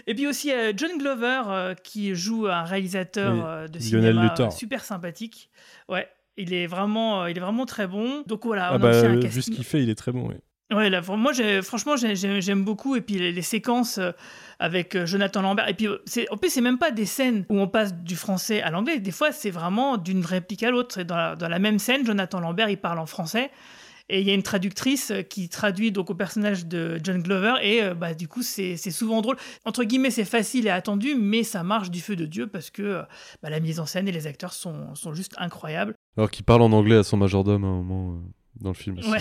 Et 0.06 0.14
puis 0.14 0.28
aussi 0.28 0.52
euh, 0.52 0.74
John 0.78 0.96
Glover 1.00 1.42
euh, 1.48 1.74
qui 1.74 2.14
joue 2.14 2.46
un 2.46 2.64
réalisateur 2.66 3.34
Oui, 3.34 3.42
euh, 3.44 3.68
de 3.68 3.80
Lionel 3.80 3.84
cinéma 4.14 4.24
Luthor. 4.24 4.54
super 4.54 4.84
sympathique. 4.84 5.50
Ouais, 5.88 6.08
il 6.40 6.54
est 6.54 6.68
vraiment, 6.68 7.24
euh, 7.24 7.30
il 7.32 7.38
est 7.38 7.42
vraiment 7.42 7.66
très 7.66 7.88
bon. 7.88 8.24
Donc 8.28 8.46
voilà, 8.46 8.70
Ah, 8.72 8.76
on 8.76 8.80
bah, 8.80 8.90
un 8.90 9.16
vu 9.16 9.42
ce 9.42 9.52
qu'il 9.52 9.64
fait, 9.64 9.84
il 9.84 9.90
est 9.90 9.96
très 9.96 10.12
bon, 10.12 10.28
oui. 10.30 10.36
Ouais, 10.72 10.92
là, 10.92 11.02
moi, 11.18 11.32
franchement, 11.64 11.96
j'ai- 11.98 12.16
j'ai- 12.16 12.42
j'aime 12.42 12.64
beaucoup. 12.64 12.96
Et 12.96 13.02
puis, 13.02 13.16
les, 13.18 13.32
les 13.32 13.42
séquences 13.42 13.98
euh, 13.98 14.12
avec 14.60 14.96
euh, 14.96 15.06
Jonathan 15.08 15.42
Lambert. 15.42 15.68
Et 15.68 15.74
puis, 15.74 15.88
euh, 15.88 15.98
en 16.30 16.38
plus, 16.38 16.52
c'est 16.52 16.62
même 16.62 16.78
pas 16.78 16.92
des 16.92 17.08
scènes 17.08 17.44
où 17.50 17.60
on 17.60 17.68
passe 17.68 17.96
du 17.96 18.16
français 18.16 18.62
à 18.62 18.70
l'anglais. 18.70 19.00
Des 19.00 19.10
fois, 19.10 19.32
c'est 19.32 19.50
vraiment 19.50 19.98
d'une 19.98 20.24
réplique 20.24 20.62
à 20.62 20.70
l'autre. 20.70 20.94
C'est 20.94 21.06
Dans 21.06 21.18
la, 21.18 21.36
dans 21.36 21.48
la 21.50 21.58
même 21.58 21.80
scène, 21.80 22.06
Jonathan 22.06 22.40
Lambert, 22.40 22.70
il 22.70 22.78
parle 22.78 23.00
en 23.00 23.08
français. 23.08 23.50
Et 24.10 24.22
il 24.22 24.28
y 24.28 24.32
a 24.32 24.34
une 24.34 24.44
traductrice 24.44 25.12
euh, 25.12 25.22
qui 25.22 25.50
traduit 25.50 25.92
donc 25.92 26.10
au 26.10 26.16
personnage 26.16 26.66
de 26.66 27.00
John 27.04 27.22
Glover. 27.22 27.54
Et 27.62 27.84
euh, 27.84 27.94
bah, 27.94 28.14
du 28.14 28.28
coup, 28.28 28.42
c'est 28.42 28.76
c'est 28.76 28.92
souvent 28.92 29.22
drôle. 29.22 29.38
Entre 29.66 29.84
guillemets, 29.84 30.12
c'est 30.12 30.26
facile 30.26 30.68
et 30.68 30.72
attendu, 30.72 31.16
mais 31.16 31.44
ça 31.44 31.64
marche 31.64 31.92
du 31.92 32.02
feu 32.02 32.16
de 32.16 32.26
Dieu 32.26 32.48
parce 32.48 32.70
que 32.72 32.82
euh, 32.82 33.02
bah, 33.44 33.50
la 33.50 33.60
mise 33.60 33.80
en 33.80 33.86
scène 33.86 34.08
et 34.08 34.12
les 34.12 34.26
acteurs 34.28 34.54
sont, 34.54 34.96
sont 34.96 35.14
juste 35.14 35.34
incroyables. 35.38 35.94
Alors 36.18 36.32
qu'il 36.32 36.44
parle 36.44 36.64
en 36.64 36.72
anglais 36.72 36.98
à 36.98 37.04
son 37.04 37.18
majordome 37.18 37.64
à 37.64 37.68
un 37.68 37.82
moment 37.84 38.14
euh, 38.14 38.18
dans 38.60 38.70
le 38.70 38.76
film. 38.76 38.98
aussi. 38.98 39.10
Ouais. 39.10 39.20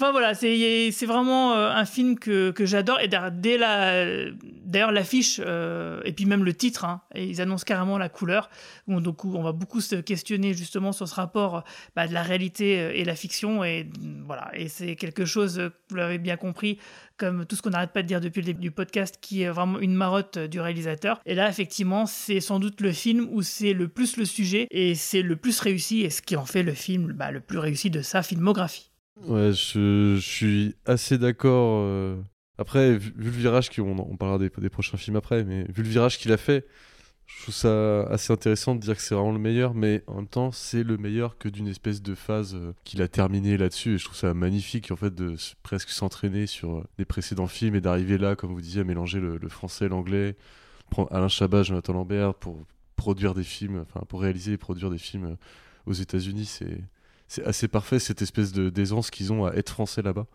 Enfin 0.00 0.12
voilà, 0.12 0.32
c'est 0.32 1.04
vraiment 1.04 1.52
euh, 1.52 1.70
un 1.72 1.84
film 1.84 2.18
que, 2.18 2.54
j'adore. 2.60 3.00
Et 3.00 3.08
dès 3.32 3.58
la, 3.58 4.30
d'ailleurs 4.64 4.92
l'affiche 4.92 5.42
euh, 5.44 6.00
et 6.06 6.14
puis 6.14 6.24
même 6.24 6.42
le 6.42 6.54
titre, 6.54 6.86
hein, 6.86 7.02
ils 7.14 7.42
annoncent 7.42 7.66
carrément 7.66 7.98
la 7.98 8.08
couleur. 8.08 8.48
Donc 8.88 9.26
on 9.26 9.42
va 9.42 9.52
beaucoup 9.52 9.82
se 9.82 9.96
questionner 9.96 10.54
justement 10.54 10.92
sur 10.92 11.06
ce 11.06 11.14
rapport 11.14 11.64
bah, 11.94 12.08
de 12.08 12.14
la 12.14 12.22
réalité 12.22 12.80
euh, 12.80 12.92
et 12.94 13.04
la 13.04 13.14
fiction. 13.14 13.62
Et 13.62 13.90
voilà, 14.24 14.50
et 14.54 14.68
c'est 14.68 14.96
quelque 14.96 15.26
chose, 15.26 15.60
vous 15.90 15.96
l'avez 15.96 16.16
bien 16.16 16.38
compris, 16.38 16.78
comme 17.18 17.44
tout 17.44 17.54
ce 17.54 17.60
qu'on 17.60 17.68
n'arrête 17.68 17.92
pas 17.92 18.00
de 18.00 18.08
dire 18.08 18.22
depuis 18.22 18.40
le 18.40 18.46
début 18.46 18.62
du 18.62 18.70
podcast, 18.70 19.18
qui 19.20 19.42
est 19.42 19.50
vraiment 19.50 19.80
une 19.80 19.94
marotte 19.94 20.38
du 20.38 20.62
réalisateur. 20.62 21.20
Et 21.26 21.34
là, 21.34 21.46
effectivement, 21.50 22.06
c'est 22.06 22.40
sans 22.40 22.58
doute 22.58 22.80
le 22.80 22.92
film 22.92 23.28
où 23.32 23.42
c'est 23.42 23.74
le 23.74 23.88
plus 23.88 24.16
le 24.16 24.24
sujet 24.24 24.66
et 24.70 24.94
c'est 24.94 25.20
le 25.20 25.36
plus 25.36 25.60
réussi 25.60 26.00
et 26.00 26.08
ce 26.08 26.22
qui 26.22 26.36
en 26.36 26.46
fait 26.46 26.62
le 26.62 26.72
film 26.72 27.12
bah, 27.12 27.30
le 27.30 27.40
plus 27.40 27.58
réussi 27.58 27.90
de 27.90 28.00
sa 28.00 28.22
filmographie. 28.22 28.89
Ouais, 29.26 29.52
je, 29.52 30.18
suis 30.20 30.74
assez 30.86 31.18
d'accord. 31.18 31.82
euh. 31.84 32.20
Après, 32.58 32.96
vu, 32.96 33.12
le 33.16 33.30
virage 33.30 33.70
on 33.78 34.16
parlera 34.16 34.38
des, 34.38 34.50
des 34.58 34.70
prochains 34.70 34.96
films 34.98 35.16
après, 35.16 35.44
mais 35.44 35.64
vu 35.72 35.82
le 35.82 35.88
virage 35.88 36.18
qu'il 36.18 36.30
a 36.32 36.36
fait, 36.36 36.66
je 37.26 37.42
trouve 37.42 37.54
ça 37.54 38.02
assez 38.04 38.32
intéressant 38.32 38.74
de 38.74 38.80
dire 38.80 38.96
que 38.96 39.02
c'est 39.02 39.14
vraiment 39.14 39.32
le 39.32 39.38
meilleur, 39.38 39.72
mais 39.74 40.02
en 40.06 40.16
même 40.16 40.26
temps, 40.26 40.52
c'est 40.52 40.82
le 40.82 40.98
meilleur 40.98 41.38
que 41.38 41.48
d'une 41.48 41.68
espèce 41.68 42.02
de 42.02 42.14
phase 42.14 42.54
euh, 42.54 42.72
qu'il 42.84 43.00
a 43.02 43.08
terminé 43.08 43.56
là-dessus. 43.56 43.94
Et 43.94 43.98
je 43.98 44.04
trouve 44.04 44.16
ça 44.16 44.34
magnifique 44.34 44.90
en 44.90 44.96
fait 44.96 45.14
de 45.14 45.36
presque 45.62 45.90
s'entraîner 45.90 46.46
sur 46.46 46.78
euh, 46.78 46.84
des 46.98 47.04
précédents 47.04 47.46
films 47.46 47.76
et 47.76 47.80
d'arriver 47.80 48.18
là, 48.18 48.36
comme 48.36 48.52
vous 48.52 48.60
disiez, 48.60 48.82
à 48.82 48.84
mélanger 48.84 49.20
le, 49.20 49.38
le 49.38 49.48
français, 49.48 49.88
l'anglais, 49.88 50.36
prendre 50.90 51.12
Alain 51.12 51.28
Chabat, 51.28 51.62
Jonathan 51.62 51.92
Lambert 51.94 52.34
pour 52.34 52.58
produire 52.96 53.34
des 53.34 53.44
films, 53.44 53.84
enfin 53.88 54.04
pour 54.08 54.20
réaliser 54.20 54.52
et 54.52 54.58
produire 54.58 54.90
des 54.90 54.98
films 54.98 55.36
aux 55.86 55.92
États-Unis, 55.94 56.44
c'est 56.44 56.78
c'est 57.30 57.44
assez 57.44 57.68
parfait 57.68 57.98
cette 58.00 58.22
espèce 58.22 58.52
de 58.52 58.70
d'aisance 58.70 59.10
qu'ils 59.10 59.32
ont 59.32 59.46
à 59.46 59.52
être 59.54 59.70
français 59.70 60.02
là-bas, 60.02 60.26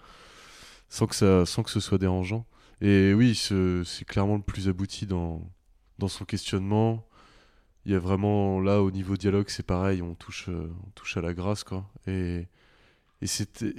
sans 0.90 1.08
que 1.08 1.16
ça, 1.16 1.46
sans 1.46 1.64
que 1.64 1.70
ce 1.72 1.80
soit 1.80 1.98
dérangeant. 1.98 2.46
Et 2.82 3.14
oui, 3.14 3.36
ce- 3.36 3.84
c'est 3.86 4.06
clairement 4.06 4.36
le 4.38 4.42
plus 4.44 4.68
abouti 4.70 5.06
dans 5.06 5.42
dans 6.00 6.08
son 6.10 6.26
questionnement. 6.26 7.06
Il 7.86 7.92
y 7.94 7.96
a 7.96 8.00
vraiment 8.00 8.60
là 8.62 8.82
au 8.84 8.92
niveau 8.92 9.18
dialogue, 9.18 9.50
c'est 9.50 9.66
pareil, 9.66 10.02
on 10.02 10.16
touche, 10.16 10.50
euh, 10.50 10.70
on 10.88 10.90
touche 10.92 11.18
à 11.18 11.22
la 11.22 11.34
grâce 11.34 11.64
quoi. 11.64 11.90
Et 12.08 12.48
et 13.22 13.28
c'est 13.28 13.74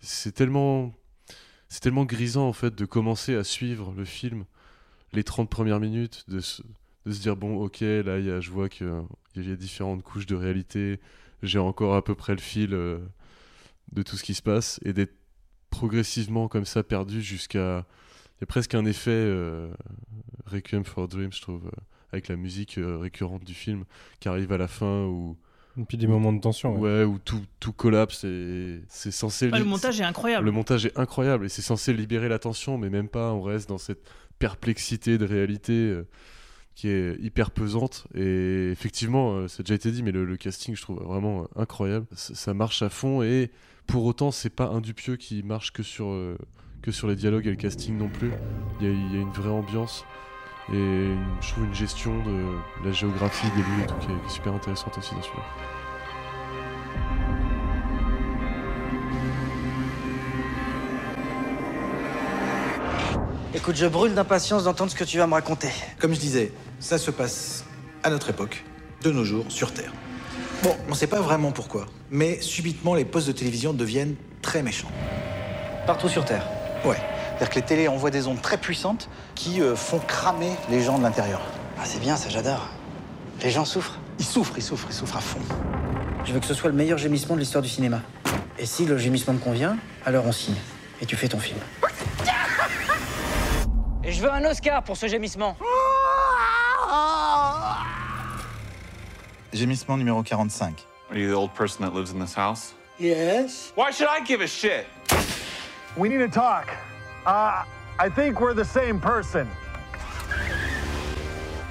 c'est 0.00 0.32
tellement 0.32 0.94
c'est 1.68 1.80
tellement 1.80 2.04
grisant 2.04 2.48
en 2.48 2.52
fait 2.52 2.74
de 2.74 2.84
commencer 2.86 3.34
à 3.36 3.44
suivre 3.44 3.92
le 3.96 4.04
film 4.04 4.44
les 5.12 5.24
30 5.24 5.50
premières 5.50 5.80
minutes 5.80 6.24
de 6.28 6.40
se, 6.40 6.62
de 7.06 7.12
se 7.12 7.20
dire 7.20 7.36
bon 7.36 7.56
ok 7.58 7.80
là 7.80 8.18
y 8.20 8.30
a, 8.30 8.40
je 8.40 8.50
vois 8.50 8.68
qu'il 8.68 8.88
y 9.36 9.50
a 9.52 9.56
différentes 9.56 10.02
couches 10.02 10.26
de 10.26 10.36
réalité 10.36 11.00
j'ai 11.42 11.58
encore 11.58 11.94
à 11.94 12.02
peu 12.02 12.14
près 12.14 12.32
le 12.32 12.40
fil 12.40 12.74
euh, 12.74 12.98
de 13.92 14.02
tout 14.02 14.16
ce 14.16 14.22
qui 14.22 14.34
se 14.34 14.42
passe 14.42 14.80
et 14.84 14.92
d'être 14.92 15.14
progressivement 15.70 16.48
comme 16.48 16.64
ça 16.64 16.82
perdu 16.82 17.22
jusqu'à 17.22 17.86
il 18.36 18.42
y 18.42 18.44
a 18.44 18.46
presque 18.46 18.74
un 18.74 18.84
effet 18.84 19.10
euh, 19.10 19.70
Requiem 20.46 20.84
for 20.84 21.04
a 21.04 21.06
Dream 21.06 21.32
je 21.32 21.40
trouve 21.40 21.66
euh, 21.66 21.80
avec 22.12 22.28
la 22.28 22.36
musique 22.36 22.78
euh, 22.78 22.98
récurrente 22.98 23.44
du 23.44 23.54
film 23.54 23.84
qui 24.20 24.28
arrive 24.28 24.52
à 24.52 24.58
la 24.58 24.68
fin 24.68 25.04
où 25.04 25.36
Et 25.78 25.84
puis 25.84 25.98
des 25.98 26.06
moments 26.06 26.32
de 26.32 26.40
tension. 26.40 26.76
Ouais, 26.76 27.04
où 27.04 27.18
tout, 27.18 27.42
tout 27.60 27.72
collapse 27.72 28.24
et 28.24 28.80
c'est 28.88 29.10
censé. 29.10 29.50
Le 29.50 29.64
montage 29.64 30.00
est 30.00 30.04
incroyable. 30.04 30.46
Le 30.46 30.52
montage 30.52 30.86
est 30.86 30.98
incroyable 30.98 31.46
et 31.46 31.48
c'est 31.48 31.62
censé 31.62 31.92
libérer 31.92 32.28
la 32.28 32.38
tension, 32.38 32.78
mais 32.78 32.90
même 32.90 33.08
pas. 33.08 33.32
On 33.32 33.42
reste 33.42 33.68
dans 33.68 33.78
cette 33.78 34.08
perplexité 34.38 35.18
de 35.18 35.26
réalité 35.26 35.72
euh, 35.72 36.06
qui 36.78 36.86
est 36.88 37.16
hyper 37.20 37.50
pesante. 37.50 38.06
Et 38.14 38.70
effectivement, 38.70 39.32
euh, 39.32 39.48
ça 39.48 39.56
a 39.60 39.62
déjà 39.64 39.74
été 39.74 39.90
dit, 39.90 40.04
mais 40.04 40.12
le, 40.12 40.24
le 40.24 40.36
casting, 40.36 40.76
je 40.76 40.82
trouve 40.82 41.02
vraiment 41.02 41.40
euh, 41.42 41.60
incroyable. 41.62 42.06
Ça, 42.12 42.36
ça 42.36 42.54
marche 42.54 42.82
à 42.82 42.88
fond 42.88 43.20
et 43.24 43.50
pour 43.88 44.04
autant, 44.04 44.30
c'est 44.30 44.48
pas 44.54 44.66
un 44.68 44.80
Dupieux 44.80 45.16
qui 45.16 45.42
marche 45.42 45.72
que 45.72 45.82
sur, 45.82 46.06
euh, 46.06 46.38
que 46.80 46.92
sur 46.92 47.08
les 47.08 47.16
dialogues 47.16 47.48
et 47.48 47.50
le 47.50 47.56
casting 47.56 47.98
non 47.98 48.08
plus. 48.08 48.30
Il 48.80 48.86
y 48.86 48.90
a, 48.90 48.92
il 48.92 49.12
y 49.12 49.18
a 49.18 49.20
une 49.20 49.32
vraie 49.32 49.50
ambiance 49.50 50.04
et 50.72 50.76
une- 50.76 51.18
je 51.40 51.48
trouve 51.50 51.64
une 51.64 51.74
gestion 51.74 52.22
de 52.22 52.46
la 52.84 52.92
géographie 52.92 53.48
des 53.56 53.62
lieux 53.62 53.82
et 53.82 53.86
tout 53.88 53.96
qui 53.96 54.06
est, 54.12 54.20
qui 54.20 54.26
est 54.26 54.34
super 54.36 54.54
intéressante 54.54 54.96
aussi 54.98 55.16
dans 55.16 55.22
celui-là. 55.22 55.44
Écoute, 63.54 63.76
je 63.76 63.86
brûle 63.86 64.14
d'impatience 64.14 64.64
d'entendre 64.64 64.90
ce 64.90 64.96
que 64.96 65.04
tu 65.04 65.18
vas 65.18 65.26
me 65.26 65.32
raconter. 65.32 65.70
Comme 65.98 66.14
je 66.14 66.20
disais, 66.20 66.52
ça 66.80 66.98
se 66.98 67.10
passe 67.10 67.64
à 68.02 68.10
notre 68.10 68.30
époque, 68.30 68.64
de 69.02 69.10
nos 69.10 69.24
jours, 69.24 69.46
sur 69.48 69.72
Terre. 69.72 69.92
Bon, 70.62 70.76
on 70.88 70.94
sait 70.94 71.06
pas 71.06 71.20
vraiment 71.20 71.52
pourquoi, 71.52 71.86
mais 72.10 72.40
subitement 72.40 72.94
les 72.94 73.04
postes 73.04 73.28
de 73.28 73.32
télévision 73.32 73.72
deviennent 73.72 74.16
très 74.42 74.62
méchants. 74.62 74.90
Partout 75.86 76.08
sur 76.08 76.24
Terre 76.24 76.46
Ouais. 76.84 76.96
C'est-à-dire 77.38 77.50
que 77.50 77.54
les 77.56 77.66
télés 77.66 77.88
envoient 77.88 78.10
des 78.10 78.26
ondes 78.26 78.42
très 78.42 78.58
puissantes 78.58 79.08
qui 79.34 79.60
euh, 79.60 79.76
font 79.76 80.00
cramer 80.00 80.50
les 80.70 80.82
gens 80.82 80.98
de 80.98 81.04
l'intérieur. 81.04 81.40
Ah, 81.78 81.82
c'est 81.84 82.00
bien, 82.00 82.16
ça, 82.16 82.28
j'adore. 82.28 82.68
Les 83.42 83.50
gens 83.50 83.64
souffrent 83.64 83.98
Ils 84.18 84.24
souffrent, 84.24 84.54
ils 84.56 84.62
souffrent, 84.62 84.88
ils 84.90 84.94
souffrent 84.94 85.16
à 85.16 85.20
fond. 85.20 85.38
Je 86.24 86.32
veux 86.32 86.40
que 86.40 86.46
ce 86.46 86.54
soit 86.54 86.70
le 86.70 86.76
meilleur 86.76 86.98
gémissement 86.98 87.36
de 87.36 87.40
l'histoire 87.40 87.62
du 87.62 87.68
cinéma. 87.68 88.00
Et 88.58 88.66
si 88.66 88.84
le 88.86 88.98
gémissement 88.98 89.34
me 89.34 89.38
convient, 89.38 89.76
alors 90.04 90.26
on 90.26 90.32
signe. 90.32 90.56
Et 91.00 91.06
tu 91.06 91.14
fais 91.14 91.28
ton 91.28 91.38
film. 91.38 91.58
Et 94.02 94.10
je 94.10 94.20
veux 94.20 94.32
un 94.32 94.44
Oscar 94.44 94.82
pour 94.82 94.96
ce 94.96 95.06
gémissement. 95.06 95.56
Gémissement 99.52 99.96
numéro 99.96 100.22
45. 100.22 100.86
Are 101.10 101.16
you 101.16 101.28
the 101.30 101.34
old 101.34 101.52
person 101.54 101.84
that 101.84 101.94
lives 101.94 102.12
in 102.12 102.18
this 102.20 102.34
house? 102.34 102.74
Yes. 102.98 103.72
Why 103.76 103.90
should 103.90 104.08
I 104.08 104.20
give 104.24 104.40
a 104.42 104.46
shit? 104.46 104.86
We 105.96 106.08
need 106.08 106.18
to 106.18 106.28
talk. 106.28 106.68
Uh, 107.26 107.64
I 107.98 108.08
think 108.10 108.40
we're 108.40 108.54
the 108.54 108.64
same 108.64 109.00
person. 109.00 109.46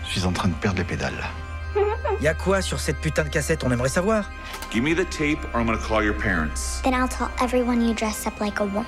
Je 0.05 0.19
suis 0.19 0.25
en 0.25 0.33
train 0.33 0.49
de 0.49 0.55
perdre 0.55 0.77
les 0.79 0.83
pédales. 0.85 1.23
Y 2.21 2.27
a 2.27 2.33
quoi 2.33 2.61
sur 2.63 2.79
cette 2.79 2.97
putain 2.99 3.23
de 3.23 3.29
cassette? 3.29 3.63
On 3.63 3.71
aimerait 3.71 3.89
savoir. 3.89 4.23
Give 4.71 4.81
me 4.83 4.95
the 4.95 5.05
tape 5.11 5.37
or 5.53 5.59
I'm 5.59 5.67
gonna 5.67 5.77
call 5.77 6.03
your 6.03 6.15
parents. 6.15 6.81
Then 6.83 6.95
I'll 6.95 7.07
tell 7.07 7.29
everyone 7.39 7.81
you 7.81 7.93
dress 7.93 8.25
up 8.25 8.39
like 8.39 8.59
a 8.59 8.65
woman. 8.65 8.85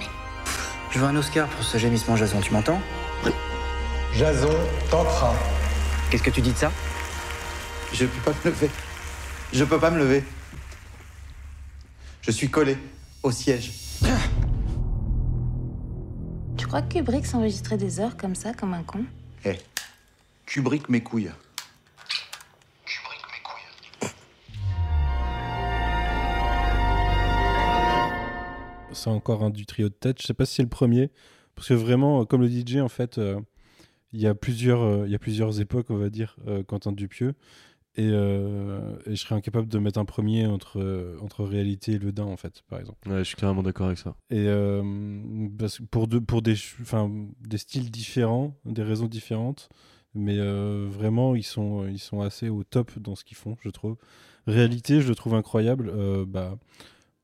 Je 0.90 0.98
veux 0.98 1.06
un 1.06 1.16
Oscar 1.16 1.48
pour 1.48 1.64
ce 1.64 1.78
gémissement, 1.78 2.16
Jason, 2.16 2.42
tu 2.42 2.52
m'entends? 2.52 2.82
Jason, 4.16 4.50
t'entrain. 4.90 5.36
Qu'est-ce 6.10 6.24
que 6.24 6.32
tu 6.32 6.42
dis 6.42 6.52
de 6.54 6.58
ça? 6.58 6.72
Je 7.94 8.06
peux 8.06 8.22
pas 8.22 8.32
me 8.32 8.52
lever. 8.52 8.70
Je 9.52 9.64
peux 9.64 9.80
pas 9.80 9.92
me 9.92 9.98
lever. 9.98 10.24
Je 12.22 12.32
suis 12.32 12.50
collé 12.50 12.78
au 13.24 13.32
siège. 13.32 13.72
Tu 16.58 16.68
crois 16.68 16.82
que 16.82 16.94
Kubrick 16.94 17.26
s'enregistrait 17.26 17.78
des 17.78 18.00
heures 18.00 18.16
comme 18.16 18.36
ça, 18.36 18.54
comme 18.54 18.74
un 18.74 18.84
con? 18.84 19.06
Eh, 19.46 19.58
Kubrick 20.46 20.90
mes 20.90 21.02
couilles. 21.02 21.32
C'est 28.92 29.10
encore 29.10 29.44
un 29.44 29.50
du 29.50 29.66
trio 29.66 29.90
de 29.90 29.94
tête. 29.94 30.22
Je 30.22 30.28
sais 30.28 30.34
pas 30.34 30.46
si 30.46 30.56
c'est 30.56 30.64
le 30.64 30.70
premier. 30.70 31.10
Parce 31.56 31.70
que 31.70 31.74
vraiment, 31.74 32.22
euh, 32.22 32.26
comme 32.26 32.42
le 32.42 32.50
DJ, 32.50 32.78
en 32.78 32.90
fait, 32.90 33.18
euh, 33.18 33.40
il 34.12 34.20
y, 34.20 34.28
a 34.28 34.34
plusieurs, 34.34 34.82
euh, 34.82 35.04
il 35.06 35.12
y 35.12 35.16
a 35.16 35.20
plusieurs 35.20 35.62
époques, 35.62 35.88
on 35.90 35.98
va 35.98 36.10
dire, 36.10 36.36
euh, 36.48 36.64
Quentin 36.64 36.92
Dupieux. 36.92 37.36
Et, 38.00 38.10
euh, 38.14 38.96
et 39.06 39.12
je 39.12 39.22
serais 39.22 39.36
incapable 39.36 39.68
de 39.68 39.78
mettre 39.78 40.00
un 40.00 40.06
premier 40.06 40.46
entre, 40.46 40.80
euh, 40.80 41.18
entre 41.22 41.44
réalité 41.44 41.94
et 41.94 42.00
le 42.00 42.14
dain, 42.14 42.24
en 42.24 42.38
fait, 42.38 42.62
par 42.70 42.80
exemple. 42.80 43.10
Ouais, 43.10 43.20
je 43.20 43.24
suis 43.24 43.36
carrément 43.36 43.62
d'accord 43.62 43.88
avec 43.88 43.98
ça. 43.98 44.16
Et 44.30 44.46
euh, 44.48 44.82
parce 45.58 45.80
que 45.80 45.84
pour, 45.84 46.08
deux- 46.08 46.22
pour 46.22 46.42
des, 46.42 46.56
des 47.42 47.58
styles 47.58 47.92
différents, 47.92 48.56
des 48.64 48.84
raisons 48.84 49.08
différentes, 49.08 49.68
mais 50.14 50.38
euh, 50.40 50.88
vraiment, 50.90 51.36
ils 51.36 51.44
sont, 51.44 51.88
ils 51.88 52.00
sont 52.00 52.22
assez 52.22 52.48
au 52.48 52.64
top 52.64 52.98
dans 53.00 53.16
ce 53.16 53.26
qu'ils 53.26 53.36
font, 53.38 53.58
je 53.64 53.70
trouve. 53.70 53.98
Réalité, 54.48 55.02
je 55.02 55.10
le 55.10 55.16
trouve 55.16 55.34
incroyable. 55.36 55.92
Bah, 56.26 56.58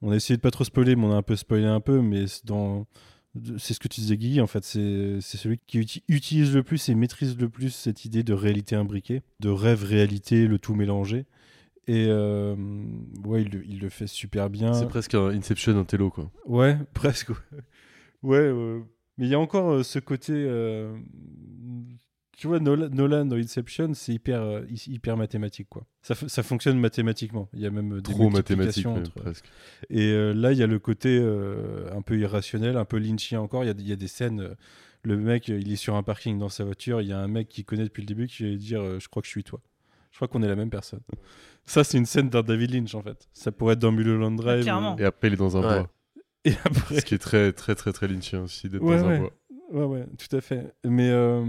on 0.01 0.11
a 0.11 0.15
essayé 0.15 0.35
de 0.35 0.41
pas 0.41 0.51
trop 0.51 0.65
spoiler, 0.65 0.95
mais 0.97 1.05
on 1.05 1.11
a 1.13 1.15
un 1.15 1.21
peu 1.23 1.35
spoilé 1.37 1.65
un 1.65 1.79
peu, 1.79 2.01
mais 2.01 2.25
dans. 2.43 2.85
C'est 3.57 3.73
ce 3.73 3.79
que 3.79 3.87
tu 3.87 3.99
disais, 4.01 4.15
Guy, 4.17 4.39
en 4.41 4.47
fait, 4.47 4.63
c'est 4.63 5.19
celui 5.21 5.59
qui 5.67 5.79
uti- 5.79 6.03
utilise 6.07 6.53
le 6.55 6.63
plus 6.63 6.87
et 6.89 6.95
maîtrise 6.95 7.37
le 7.37 7.49
plus 7.49 7.69
cette 7.71 8.05
idée 8.05 8.23
de 8.23 8.33
réalité 8.33 8.75
imbriquée, 8.75 9.23
de 9.41 9.49
rêve-réalité, 9.49 10.47
le 10.47 10.57
tout 10.59 10.73
mélangé. 10.75 11.25
Et 11.87 12.05
euh, 12.07 12.55
ouais, 13.25 13.41
il, 13.43 13.49
le- 13.51 13.65
il 13.67 13.79
le 13.79 13.89
fait 13.89 14.07
super 14.07 14.49
bien. 14.49 14.73
C'est 14.73 14.87
presque 14.87 15.13
un 15.15 15.27
Inception, 15.29 15.77
un 15.77 15.83
télo, 15.83 16.09
quoi. 16.09 16.31
Ouais, 16.45 16.77
presque. 16.93 17.29
ouais. 17.29 17.35
Ouais, 18.23 18.37
euh, 18.37 18.79
mais 19.17 19.25
il 19.25 19.29
y 19.31 19.35
a 19.35 19.39
encore 19.39 19.69
euh, 19.71 19.83
ce 19.83 19.99
côté. 19.99 20.33
Tu 22.35 22.47
vois, 22.47 22.59
Nolan, 22.59 22.89
Nolan 22.89 23.25
dans 23.25 23.35
Inception, 23.35 23.93
c'est 23.93 24.13
hyper, 24.13 24.41
euh, 24.41 24.61
hy- 24.69 24.91
hyper 24.93 25.17
mathématique, 25.17 25.67
quoi. 25.69 25.85
Ça, 26.01 26.15
ça 26.15 26.43
fonctionne 26.43 26.79
mathématiquement. 26.79 27.49
Il 27.53 27.61
y 27.61 27.65
a 27.65 27.71
même 27.71 28.01
des 28.01 28.11
Trop 28.13 28.29
mathématique, 28.29 28.85
même, 28.85 29.07
presque. 29.09 29.45
Et 29.89 30.11
euh, 30.11 30.33
là, 30.33 30.51
il 30.51 30.57
y 30.57 30.63
a 30.63 30.67
le 30.67 30.79
côté 30.79 31.17
euh, 31.21 31.89
un 31.95 32.01
peu 32.01 32.17
irrationnel, 32.17 32.77
un 32.77 32.85
peu 32.85 32.97
lynchien 32.97 33.39
encore. 33.41 33.63
Il 33.63 33.67
y 33.67 33.69
a, 33.69 33.73
il 33.77 33.87
y 33.87 33.91
a 33.93 33.95
des 33.95 34.07
scènes. 34.07 34.55
le 35.03 35.17
mec, 35.17 35.47
il 35.47 35.71
est 35.71 35.75
sur 35.75 35.95
un 35.95 36.03
parking 36.03 36.37
dans 36.39 36.49
sa 36.49 36.63
voiture. 36.63 37.01
Il 37.01 37.07
y 37.07 37.13
a 37.13 37.19
un 37.19 37.27
mec 37.27 37.47
qui 37.47 37.63
connaît 37.63 37.83
depuis 37.85 38.01
le 38.01 38.07
début 38.07 38.27
qui 38.27 38.49
va 38.49 38.55
dire 38.57 38.81
euh, 38.81 38.99
Je 38.99 39.07
crois 39.07 39.21
que 39.21 39.27
je 39.27 39.31
suis 39.31 39.43
toi. 39.43 39.61
Je 40.11 40.17
crois 40.17 40.27
qu'on 40.27 40.41
est 40.43 40.47
la 40.47 40.55
même 40.55 40.69
personne. 40.69 41.01
Ça, 41.65 41.83
c'est 41.83 41.97
une 41.97 42.05
scène 42.05 42.29
d'un 42.29 42.41
David 42.43 42.71
Lynch, 42.73 42.95
en 42.95 43.01
fait. 43.01 43.27
Ça 43.33 43.51
pourrait 43.51 43.73
être 43.73 43.79
dans 43.79 43.91
Mulholland 43.91 44.35
Drive. 44.37 44.61
clairement. 44.63 44.95
ou- 44.95 44.99
Et 44.99 45.03
après, 45.05 45.27
il 45.27 45.33
est 45.33 45.37
dans 45.37 45.57
un 45.57 45.61
Ouais. 45.61 45.79
bois. 45.79 45.89
Et 46.45 46.53
après. 46.63 46.99
Ce 46.99 47.05
qui 47.05 47.15
est 47.15 47.19
très, 47.19 47.51
très, 47.53 47.73
très, 47.75 47.91
très 47.91 48.07
lynchien 48.07 48.43
aussi, 48.43 48.69
d'être 48.69 48.83
Ouais, 48.83 48.97
dans 48.99 49.07
un 49.07 49.19
bois. 49.19 49.31
Ouais, 49.71 49.83
ouais, 49.85 50.05
tout 50.17 50.35
à 50.35 50.41
fait. 50.41 50.73
Mais 50.83 51.09
euh, 51.09 51.43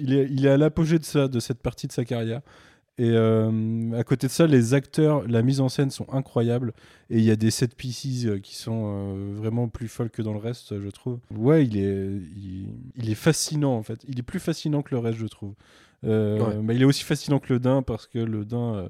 il, 0.00 0.12
est, 0.14 0.28
il 0.30 0.46
est 0.46 0.50
à 0.50 0.56
l'apogée 0.56 0.98
de 0.98 1.04
ça, 1.04 1.28
de 1.28 1.38
cette 1.40 1.60
partie 1.60 1.86
de 1.86 1.92
sa 1.92 2.04
carrière. 2.04 2.40
Et 3.00 3.10
euh, 3.12 3.92
à 3.96 4.02
côté 4.02 4.26
de 4.26 4.32
ça, 4.32 4.46
les 4.48 4.74
acteurs, 4.74 5.22
la 5.28 5.42
mise 5.42 5.60
en 5.60 5.68
scène 5.68 5.90
sont 5.90 6.06
incroyables. 6.12 6.72
Et 7.10 7.18
il 7.18 7.24
y 7.24 7.30
a 7.30 7.36
des 7.36 7.50
set 7.52 7.76
pieces 7.76 8.24
euh, 8.24 8.38
qui 8.40 8.56
sont 8.56 8.82
euh, 9.14 9.32
vraiment 9.34 9.68
plus 9.68 9.86
folles 9.86 10.10
que 10.10 10.22
dans 10.22 10.32
le 10.32 10.40
reste, 10.40 10.80
je 10.80 10.88
trouve. 10.88 11.18
Ouais, 11.36 11.64
il 11.64 11.76
est, 11.76 12.06
il, 12.36 12.68
il 12.96 13.10
est 13.10 13.14
fascinant 13.14 13.74
en 13.76 13.82
fait. 13.84 14.00
Il 14.08 14.18
est 14.18 14.22
plus 14.24 14.40
fascinant 14.40 14.82
que 14.82 14.94
le 14.94 14.98
reste, 15.00 15.18
je 15.18 15.26
trouve. 15.26 15.54
Euh, 16.04 16.38
Ouais. 16.38 16.62
bah, 16.62 16.74
il 16.74 16.82
est 16.82 16.86
aussi 16.86 17.04
fascinant 17.04 17.38
que 17.38 17.52
le 17.52 17.60
Dain 17.60 17.82
parce 17.82 18.06
que 18.08 18.18
le 18.18 18.44
Dain. 18.44 18.88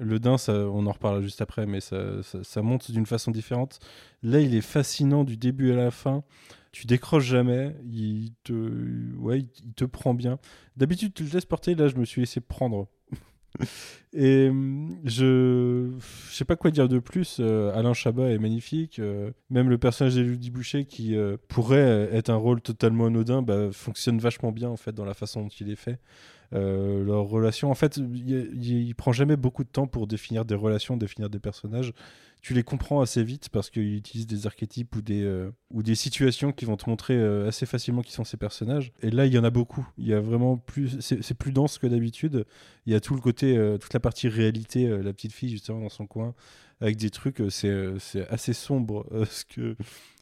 le 0.00 0.18
Dain, 0.18 0.36
ça, 0.38 0.52
on 0.54 0.86
en 0.86 0.92
reparlera 0.92 1.22
juste 1.22 1.40
après, 1.40 1.66
mais 1.66 1.80
ça, 1.80 2.22
ça, 2.24 2.42
ça 2.42 2.62
monte 2.62 2.90
d'une 2.90 3.06
façon 3.06 3.30
différente. 3.30 3.78
Là, 4.24 4.40
il 4.40 4.54
est 4.56 4.60
fascinant 4.60 5.22
du 5.22 5.36
début 5.36 5.70
à 5.72 5.76
la 5.76 5.90
fin. 5.92 6.24
Tu 6.72 6.86
décroches 6.86 7.26
jamais. 7.26 7.74
Il 7.84 8.32
te, 8.44 9.16
ouais, 9.16 9.40
il, 9.40 9.72
te 9.74 9.84
prend 9.84 10.14
bien. 10.14 10.38
D'habitude, 10.76 11.12
tu 11.14 11.24
le 11.24 11.30
laisses 11.30 11.44
porter. 11.44 11.74
Là, 11.74 11.88
je 11.88 11.96
me 11.96 12.04
suis 12.04 12.22
laissé 12.22 12.40
prendre. 12.40 12.88
Et 14.12 14.48
hum, 14.48 14.98
je, 15.04 15.90
je 15.98 16.34
sais 16.34 16.44
pas 16.44 16.56
quoi 16.56 16.70
dire 16.70 16.88
de 16.88 16.98
plus. 16.98 17.38
Euh, 17.40 17.72
Alain 17.74 17.92
Chabat 17.92 18.30
est 18.30 18.38
magnifique. 18.38 18.98
Euh, 18.98 19.32
même 19.50 19.68
le 19.68 19.78
personnage 19.78 20.14
d'Elodie 20.14 20.50
Boucher, 20.50 20.84
qui 20.84 21.16
euh, 21.16 21.36
pourrait 21.48 22.08
être 22.12 22.30
un 22.30 22.36
rôle 22.36 22.60
totalement 22.60 23.06
anodin, 23.06 23.42
bah, 23.42 23.70
fonctionne 23.72 24.18
vachement 24.18 24.52
bien 24.52 24.68
en 24.68 24.76
fait 24.76 24.92
dans 24.92 25.04
la 25.04 25.14
façon 25.14 25.42
dont 25.42 25.48
il 25.48 25.70
est 25.70 25.76
fait. 25.76 25.98
Leur 26.52 27.26
relation, 27.26 27.70
en 27.70 27.76
fait, 27.76 27.96
il 27.96 28.92
prend 28.96 29.12
jamais 29.12 29.36
beaucoup 29.36 29.62
de 29.62 29.68
temps 29.68 29.86
pour 29.86 30.08
définir 30.08 30.44
des 30.44 30.56
relations, 30.56 30.96
définir 30.96 31.30
des 31.30 31.38
personnages. 31.38 31.92
Tu 32.42 32.54
les 32.54 32.62
comprends 32.62 33.02
assez 33.02 33.22
vite 33.22 33.50
parce 33.50 33.68
qu'il 33.68 33.94
utilise 33.94 34.26
des 34.26 34.46
archétypes 34.46 34.96
ou 34.96 35.02
des, 35.02 35.22
euh, 35.22 35.50
ou 35.70 35.82
des 35.82 35.94
situations 35.94 36.52
qui 36.52 36.64
vont 36.64 36.76
te 36.76 36.88
montrer 36.88 37.14
euh, 37.14 37.48
assez 37.48 37.66
facilement 37.66 38.00
qui 38.00 38.12
sont 38.12 38.24
ces 38.24 38.38
personnages. 38.38 38.92
Et 39.02 39.10
là, 39.10 39.26
il 39.26 39.34
y 39.34 39.38
en 39.38 39.44
a 39.44 39.50
beaucoup. 39.50 39.86
Il 39.98 40.06
y 40.06 40.14
a 40.14 40.20
vraiment 40.20 40.56
plus, 40.56 41.00
c'est 41.00 41.34
plus 41.34 41.52
dense 41.52 41.76
que 41.76 41.86
d'habitude. 41.86 42.46
Il 42.86 42.92
y 42.92 42.96
a 42.96 43.00
tout 43.00 43.14
le 43.14 43.20
côté, 43.20 43.58
euh, 43.58 43.76
toute 43.76 43.92
la 43.92 44.00
partie 44.00 44.28
réalité, 44.28 44.88
la 44.88 45.12
petite 45.12 45.32
fille 45.32 45.50
justement 45.50 45.80
dans 45.80 45.90
son 45.90 46.06
coin, 46.06 46.34
avec 46.80 46.96
des 46.96 47.10
trucs, 47.10 47.42
c'est 47.50 48.26
assez 48.30 48.54
sombre. 48.54 49.06
ce 49.30 49.44
que 49.44 49.76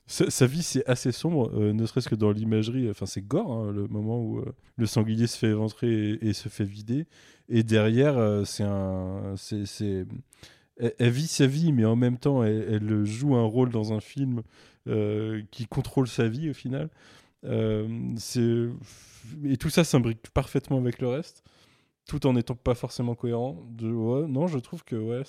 sa, 0.09 0.47
vie, 0.47 0.63
c'est 0.63 0.85
assez 0.89 1.13
sombre, 1.13 1.53
ne 1.55 1.87
serait-ce 1.87 2.09
que 2.09 2.15
dans 2.17 2.33
l'imagerie. 2.33 2.91
Enfin, 2.91 3.07
c'est 3.07 3.21
gore, 3.21 3.53
hein, 3.53 3.71
le 3.71 3.87
moment 3.87 4.21
où 4.21 4.43
le 4.77 4.87
sanglier 4.87 5.27
se 5.29 5.39
fait 5.39 5.51
éventrer 5.51 6.19
et, 6.21 6.33
se 6.33 6.49
fait 6.49 6.65
vider. 6.65 7.07
Et 7.49 7.63
derrière, 7.63 8.43
c'est 8.45 8.65
un. 8.65 9.35
c'est- 9.37 10.07
Elle, 10.79 11.11
vit 11.11 11.27
sa 11.27 11.47
vie, 11.47 11.73
mais 11.73 11.85
en 11.85 11.97
même 11.97 12.19
temps, 12.19 12.45
elle, 12.45 13.05
joue 13.05 13.35
un 13.35 13.45
rôle 13.45 13.71
dans 13.71 13.93
un 13.93 14.01
film 14.01 14.43
euh, 14.89 15.43
qui 15.51 15.67
contrôle 15.67 16.09
sa 16.09 16.29
vie 16.29 16.51
au 16.51 16.55
final. 16.55 16.89
Euh, 17.45 18.17
et 19.45 19.57
tout 19.57 19.71
ça 19.71 19.85
s'imbrique 19.85 20.31
parfaitement 20.31 20.79
avec 20.79 21.01
le 21.01 21.09
reste. 21.09 21.43
tout 22.07 22.27
en 22.27 22.33
n'étant 22.33 22.55
pas 22.55 22.75
forcément 22.75 23.15
cohérent. 23.15 23.67
Non, 23.81 24.47
je 24.47 24.59
trouve 24.59 24.85
que 24.85 24.97
ouais, 24.97 25.23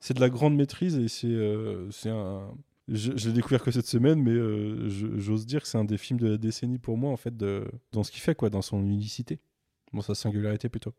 c'est 0.00 0.14
de 0.14 0.20
la 0.20 0.28
grande 0.28 0.56
maîtrise 0.56 0.98
et 0.98 1.26
euh, 1.28 1.90
c'est 1.90 2.10
un. 2.10 2.50
Je, 2.88 3.12
je 3.16 3.28
l'ai 3.28 3.34
découvert 3.34 3.62
que 3.62 3.70
cette 3.70 3.86
semaine, 3.86 4.20
mais 4.20 4.34
j'ose 4.88 5.46
dire 5.46 5.62
que 5.62 5.68
c'est 5.68 5.78
un 5.78 5.84
des 5.84 5.98
films 5.98 6.18
de 6.18 6.26
la 6.26 6.36
décennie 6.36 6.78
pour 6.78 6.98
moi 6.98 7.12
en 7.12 7.16
fait, 7.16 7.34
dans 7.92 8.02
ce 8.02 8.10
qu'il 8.10 8.20
fait 8.20 8.34
quoi, 8.34 8.50
dans 8.50 8.62
son 8.62 8.82
unicité, 8.82 9.38
dans 9.92 10.02
sa 10.02 10.16
singularité 10.16 10.68
plutôt. 10.68 10.92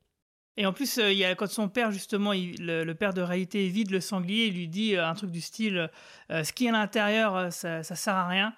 Et 0.58 0.66
en 0.66 0.74
plus, 0.74 0.98
euh, 0.98 1.12
il 1.12 1.18
y 1.18 1.24
a 1.26 1.34
quand 1.36 1.48
son 1.48 1.70
père, 1.70 1.92
justement, 1.92 2.34
il- 2.34 2.66
le, 2.66 2.84
le 2.84 2.96
père 2.96 3.14
de 3.14 3.22
réalité 3.22 3.68
vide 3.70 3.90
le 3.92 4.02
sanglier, 4.02 4.48
il 4.48 4.54
lui 4.56 4.68
dit 4.68 4.96
euh, 4.96 5.08
un 5.08 5.14
truc 5.14 5.32
du 5.32 5.42
style 5.42 5.90
euh, 6.32 6.44
Ce 6.44 6.52
qui 6.54 6.66
est 6.66 6.70
à 6.70 6.74
l'intérieur, 6.74 7.52
ça, 7.54 7.84
ça 7.84 7.96
sert 7.96 8.16
à 8.16 8.28
rien. 8.28 8.54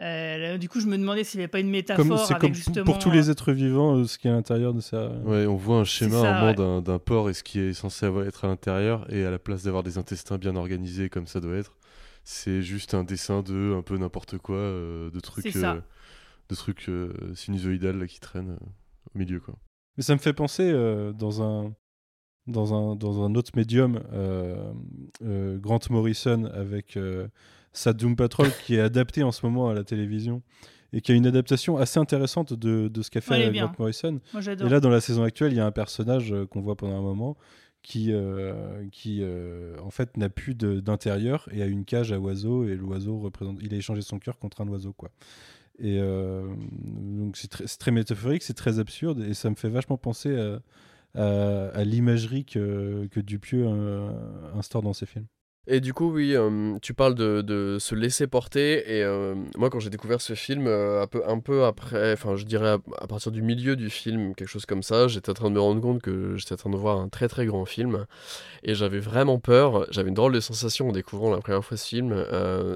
Euh, 0.00 0.56
du 0.56 0.68
coup, 0.70 0.80
je 0.80 0.86
me 0.86 0.96
demandais 0.96 1.24
s'il 1.24 1.38
n'y 1.38 1.44
avait 1.44 1.48
pas 1.50 1.60
une 1.60 1.68
métaphore 1.70 2.06
Comme, 2.06 2.16
c'est 2.18 2.32
avec 2.32 2.40
comme 2.40 2.54
justement. 2.54 2.84
pour 2.86 2.98
tous 2.98 3.10
les 3.10 3.30
êtres 3.30 3.52
vivants, 3.52 3.96
euh, 3.96 4.04
ce 4.06 4.16
qui 4.16 4.28
est 4.28 4.30
à 4.30 4.34
l'intérieur 4.34 4.72
de 4.72 4.80
ça. 4.80 5.08
Ouais, 5.24 5.44
on 5.46 5.56
voit 5.56 5.76
un 5.76 5.84
schéma 5.84 6.20
ça, 6.22 6.30
un 6.30 6.34
moment 6.40 6.46
ouais. 6.46 6.54
d'un- 6.54 6.80
d'un 6.80 6.98
porc 6.98 7.28
et 7.28 7.34
ce 7.34 7.42
qui 7.42 7.58
est 7.58 7.74
censé 7.74 8.06
avoir- 8.06 8.24
être 8.26 8.44
à 8.46 8.48
l'intérieur, 8.48 9.06
et 9.12 9.24
à 9.26 9.30
la 9.30 9.38
place 9.38 9.62
d'avoir 9.64 9.82
des 9.82 9.98
intestins 9.98 10.38
bien 10.38 10.56
organisés 10.56 11.10
comme 11.10 11.26
ça 11.26 11.40
doit 11.40 11.54
être, 11.56 11.76
c'est 12.24 12.62
juste 12.62 12.94
un 12.94 13.04
dessin 13.04 13.42
de 13.42 13.74
un 13.78 13.82
peu 13.82 13.96
n'importe 13.98 14.38
quoi, 14.38 14.56
euh, 14.56 15.10
de 15.10 15.20
trucs, 15.20 15.44
euh, 15.74 15.80
de 16.48 16.54
trucs 16.54 16.88
euh, 16.88 17.12
sinusoïdales 17.34 17.98
là, 17.98 18.06
qui 18.06 18.20
traînent 18.20 18.52
euh, 18.52 18.66
au 19.14 19.18
milieu. 19.18 19.38
Quoi. 19.40 19.54
Mais 20.00 20.04
ça 20.04 20.14
me 20.14 20.18
fait 20.18 20.32
penser 20.32 20.62
euh, 20.62 21.12
dans 21.12 21.42
un 21.42 21.74
dans 22.46 22.72
un 22.72 22.96
dans 22.96 23.22
un 23.22 23.34
autre 23.34 23.50
médium, 23.54 24.00
euh, 24.14 24.72
euh, 25.22 25.58
Grant 25.58 25.80
Morrison 25.90 26.46
avec 26.54 26.98
sa 27.74 27.92
Doom 27.92 28.16
Patrol 28.16 28.48
qui 28.64 28.76
est 28.76 28.80
adapté 28.80 29.22
en 29.22 29.30
ce 29.30 29.44
moment 29.44 29.68
à 29.68 29.74
la 29.74 29.84
télévision 29.84 30.40
et 30.94 31.02
qui 31.02 31.12
a 31.12 31.14
une 31.14 31.26
adaptation 31.26 31.76
assez 31.76 32.00
intéressante 32.00 32.54
de, 32.54 32.88
de 32.88 33.02
ce 33.02 33.10
qu'a 33.10 33.20
fait 33.20 33.50
Ouais. 33.50 33.52
Grant 33.52 33.72
Morrison. 33.78 34.20
Moi, 34.32 34.42
et 34.42 34.68
là, 34.70 34.80
dans 34.80 34.88
la 34.88 35.02
saison 35.02 35.22
actuelle, 35.22 35.52
il 35.52 35.56
y 35.56 35.60
a 35.60 35.66
un 35.66 35.70
personnage 35.70 36.34
qu'on 36.50 36.62
voit 36.62 36.76
pendant 36.76 36.96
un 36.96 37.02
moment 37.02 37.36
qui 37.82 38.12
euh, 38.12 38.86
qui 38.92 39.20
euh, 39.22 39.76
en 39.82 39.90
fait 39.90 40.16
n'a 40.16 40.28
plus 40.28 40.54
d'intérieur 40.54 41.48
et 41.52 41.62
a 41.62 41.66
une 41.66 41.84
cage 41.84 42.12
à 42.12 42.18
oiseaux 42.18 42.64
et 42.64 42.74
l'oiseau 42.74 43.18
représente. 43.18 43.58
Il 43.62 43.72
a 43.74 43.76
échangé 43.76 44.02
son 44.02 44.18
cœur 44.18 44.38
contre 44.38 44.60
un 44.60 44.68
oiseau 44.68 44.92
quoi. 44.92 45.10
Et 45.80 45.98
euh, 46.00 46.46
donc 46.82 47.36
c'est 47.36 47.48
très, 47.78 47.90
métaphorique, 47.90 48.42
c'est 48.42 48.54
très 48.54 48.78
absurde 48.78 49.20
et 49.22 49.34
ça 49.34 49.50
me 49.50 49.54
fait 49.54 49.70
vachement 49.70 49.96
penser 49.98 50.36
à, 50.38 50.60
à- 51.14 51.68
à 51.70 51.84
l'imagerie 51.84 52.44
que, 52.44 53.06
que 53.10 53.20
Dupieux 53.20 53.66
euh, 53.66 54.10
instaure 54.54 54.82
dans 54.82 54.92
ses 54.92 55.06
films. 55.06 55.26
Et 55.66 55.80
du 55.80 55.92
coup, 55.92 56.10
oui, 56.10 56.34
euh, 56.34 56.78
tu 56.82 56.94
parles 56.94 57.14
de, 57.14 57.42
de 57.42 57.76
se 57.78 57.94
laisser 57.94 58.26
porter. 58.26 58.96
Et 58.96 59.04
euh, 59.04 59.34
moi, 59.56 59.68
quand 59.70 59.78
j'ai 59.78 59.90
découvert 59.90 60.20
ce 60.20 60.32
film, 60.34 60.66
euh, 60.66 61.02
un, 61.02 61.06
peu, 61.06 61.22
un 61.26 61.38
peu 61.38 61.64
après, 61.64 62.12
enfin, 62.14 62.34
je 62.34 62.44
dirais 62.44 62.70
à, 62.70 62.78
à 62.98 63.06
partir 63.06 63.30
du 63.30 63.42
milieu 63.42 63.76
du 63.76 63.90
film, 63.90 64.34
quelque 64.34 64.48
chose 64.48 64.66
comme 64.66 64.82
ça, 64.82 65.06
j'étais 65.06 65.30
en 65.30 65.34
train 65.34 65.50
de 65.50 65.54
me 65.54 65.60
rendre 65.60 65.80
compte 65.80 66.00
que 66.02 66.34
j'étais 66.36 66.54
en 66.54 66.56
train 66.56 66.70
de 66.70 66.76
voir 66.76 66.98
un 66.98 67.08
très 67.08 67.28
très 67.28 67.44
grand 67.46 67.66
film. 67.66 68.06
Et 68.62 68.74
j'avais 68.74 68.98
vraiment 69.00 69.38
peur. 69.38 69.86
J'avais 69.90 70.08
une 70.08 70.14
drôle 70.14 70.32
de 70.32 70.40
sensation 70.40 70.88
en 70.88 70.92
découvrant 70.92 71.30
la 71.30 71.38
première 71.38 71.64
fois 71.64 71.76
ce 71.76 71.86
film. 71.86 72.24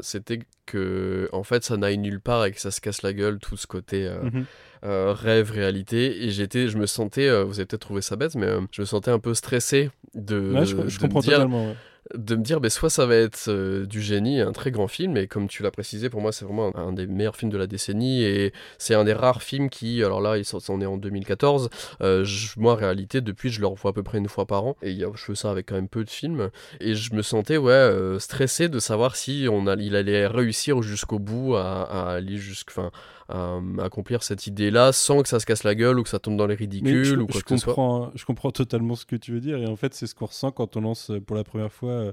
C'était 0.02 0.40
que, 0.66 1.28
en 1.32 1.42
fait, 1.42 1.64
ça 1.64 1.76
n'aille 1.76 1.98
nulle 1.98 2.20
part 2.20 2.44
et 2.44 2.52
que 2.52 2.60
ça 2.60 2.70
se 2.70 2.80
casse 2.80 3.02
la 3.02 3.12
gueule, 3.14 3.38
tout 3.38 3.56
ce 3.56 3.66
côté. 3.66 4.08
Mhm. 4.22 4.44
rêve, 4.82 5.50
réalité, 5.50 6.24
et 6.24 6.30
j'étais, 6.30 6.68
je 6.68 6.76
me 6.76 6.84
sentais, 6.86 7.28
vous 7.44 7.58
avez 7.58 7.64
peut-être 7.66 7.80
trouvé 7.80 8.02
ça 8.02 8.16
bête, 8.16 8.34
mais 8.34 8.48
je 8.70 8.82
me 8.82 8.86
sentais 8.86 9.10
un 9.10 9.18
peu 9.18 9.32
stressé 9.32 9.90
de, 10.14 10.52
Ouais, 10.52 10.66
je- 10.66 10.76
je 10.76 10.98
de 10.98 11.04
me 11.04 11.08
comprends 11.08 11.20
dire- 11.20 11.32
totalement, 11.38 11.68
ouais. 11.68 11.74
De 12.12 12.36
me 12.36 12.42
dire, 12.42 12.60
ben, 12.60 12.70
soit 12.70 12.90
ça 12.90 13.06
va 13.06 13.16
être 13.16 13.48
euh, 13.48 13.86
du 13.86 14.02
génie, 14.02 14.40
un 14.40 14.52
très 14.52 14.70
grand 14.70 14.88
film, 14.88 15.16
et 15.16 15.26
comme 15.26 15.48
tu 15.48 15.62
l'as 15.62 15.70
précisé, 15.70 16.10
pour 16.10 16.20
moi, 16.20 16.32
c'est 16.32 16.44
vraiment 16.44 16.74
un, 16.76 16.92
des 16.92 17.06
meilleurs 17.06 17.36
films 17.36 17.50
de 17.50 17.56
la 17.56 17.66
décennie, 17.66 18.22
et 18.22 18.52
c'est 18.78 18.94
un 18.94 19.04
des 19.04 19.14
rares 19.14 19.42
films 19.42 19.70
qui, 19.70 20.02
alors 20.04 20.20
là, 20.20 20.36
il 20.36 20.42
est 20.42 20.86
en 20.86 20.96
2014, 20.96 21.70
euh, 22.02 22.26
moi, 22.56 22.74
en 22.74 22.76
réalité, 22.76 23.20
depuis, 23.20 23.50
je 23.50 23.60
le 23.60 23.66
revois 23.66 23.90
à 23.90 23.94
peu 23.94 24.02
près 24.02 24.18
une 24.18 24.28
fois 24.28 24.46
par 24.46 24.64
an, 24.64 24.76
et 24.82 24.98
je 24.98 25.24
fais 25.24 25.34
ça 25.34 25.50
avec 25.50 25.66
quand 25.66 25.76
même 25.76 25.88
peu 25.88 26.04
de 26.04 26.10
films, 26.10 26.50
et 26.80 26.94
je 26.94 27.14
me 27.14 27.22
sentais, 27.22 27.56
ouais, 27.56 27.72
euh, 27.72 28.18
stressé 28.18 28.68
de 28.68 28.78
savoir 28.78 29.16
si 29.16 29.46
on 29.50 29.66
allait 29.66 30.26
réussir 30.26 30.82
jusqu'au 30.82 31.18
bout 31.18 31.54
à, 31.56 31.82
à 31.82 32.12
aller 32.14 32.36
jusqu'à, 32.36 32.90
à, 33.28 33.58
à 33.78 33.84
accomplir 33.84 34.22
cette 34.22 34.46
idée-là, 34.46 34.92
sans 34.92 35.22
que 35.22 35.28
ça 35.28 35.40
se 35.40 35.46
casse 35.46 35.64
la 35.64 35.74
gueule, 35.74 35.98
ou 35.98 36.02
que 36.02 36.08
ça 36.08 36.18
tombe 36.18 36.36
dans 36.36 36.46
les 36.46 36.54
ridicules, 36.54 37.04
je, 37.04 37.14
ou 37.16 37.26
quoi 37.26 37.40
je 37.40 37.44
que 37.44 37.56
ce 37.56 37.64
soit. 37.64 37.74
comprends, 37.74 38.10
je 38.14 38.24
comprends 38.24 38.50
totalement 38.50 38.94
ce 38.96 39.06
que 39.06 39.16
tu 39.16 39.32
veux 39.32 39.40
dire. 39.40 39.58
Et 39.58 39.66
en 39.66 39.76
fait, 39.76 39.94
c'est 39.94 40.06
ce 40.06 40.14
qu'on 40.14 40.26
ressent 40.26 40.50
quand 40.52 40.76
on 40.76 40.80
lance 40.82 41.10
euh, 41.10 41.20
pour 41.20 41.36
la 41.36 41.44
première 41.44 41.72
fois 41.72 41.90
euh, 41.90 42.12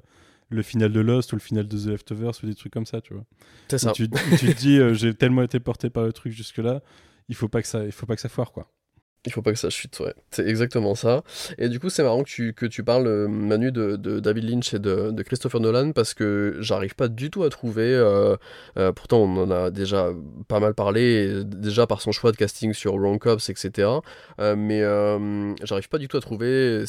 le 0.49 0.61
final 0.61 0.91
de 0.91 0.99
Lost 0.99 1.31
ou 1.33 1.35
le 1.37 1.41
final 1.41 1.67
de 1.67 1.77
The 1.77 1.85
Leftovers 1.87 2.31
ou 2.43 2.45
des 2.45 2.55
trucs 2.55 2.73
comme 2.73 2.85
ça, 2.85 3.01
tu 3.01 3.13
vois. 3.13 3.23
C'est 3.69 3.77
Où 3.77 3.79
ça. 3.79 3.91
Tu, 3.91 4.09
te 4.09 4.51
dis, 4.57 4.79
euh, 4.79 4.93
j'ai 4.93 5.13
tellement 5.13 5.43
été 5.43 5.59
porté 5.59 5.89
par 5.89 6.03
le 6.03 6.13
truc 6.13 6.33
jusque-là, 6.33 6.81
il 7.29 7.35
faut 7.35 7.47
pas 7.47 7.61
que 7.61 7.67
ça, 7.67 7.85
il 7.85 7.91
faut 7.91 8.05
pas 8.05 8.15
que 8.15 8.21
ça 8.21 8.29
foire, 8.29 8.51
quoi. 8.51 8.69
Il 9.27 9.31
faut 9.31 9.43
pas 9.43 9.51
que 9.51 9.59
ça 9.59 9.69
chute, 9.69 9.99
ouais. 9.99 10.15
C'est 10.31 10.47
exactement 10.47 10.95
ça. 10.95 11.21
Et 11.59 11.69
du 11.69 11.79
coup, 11.79 11.91
c'est 11.91 12.01
marrant 12.01 12.23
que 12.23 12.29
tu, 12.29 12.55
que 12.55 12.65
tu 12.65 12.83
parles, 12.83 13.05
euh, 13.05 13.27
Manu, 13.27 13.71
de, 13.71 13.95
de 13.95 14.19
David 14.19 14.49
Lynch 14.49 14.73
et 14.73 14.79
de, 14.79 15.11
de 15.11 15.21
Christopher 15.23 15.61
Nolan, 15.61 15.91
parce 15.91 16.15
que 16.15 16.57
j'arrive 16.59 16.95
pas 16.95 17.07
du 17.07 17.29
tout 17.29 17.43
à 17.43 17.49
trouver. 17.49 17.83
euh, 17.93 18.35
euh, 18.79 18.91
pourtant, 18.91 19.19
on 19.19 19.37
en 19.37 19.51
a 19.51 19.69
déjà 19.69 20.09
pas 20.47 20.59
mal 20.59 20.73
parlé, 20.73 21.43
déjà 21.45 21.85
par 21.85 22.01
son 22.01 22.11
choix 22.11 22.31
de 22.31 22.37
casting 22.37 22.73
sur 22.73 22.95
Wrong 22.97 23.19
Cops, 23.19 23.47
etc. 23.51 23.89
Euh, 24.39 24.55
mais 24.57 24.81
euh, 24.81 25.53
j'arrive 25.63 25.87
pas 25.89 25.99
du 25.99 26.07
tout 26.07 26.17
à 26.17 26.21
trouver, 26.21 26.83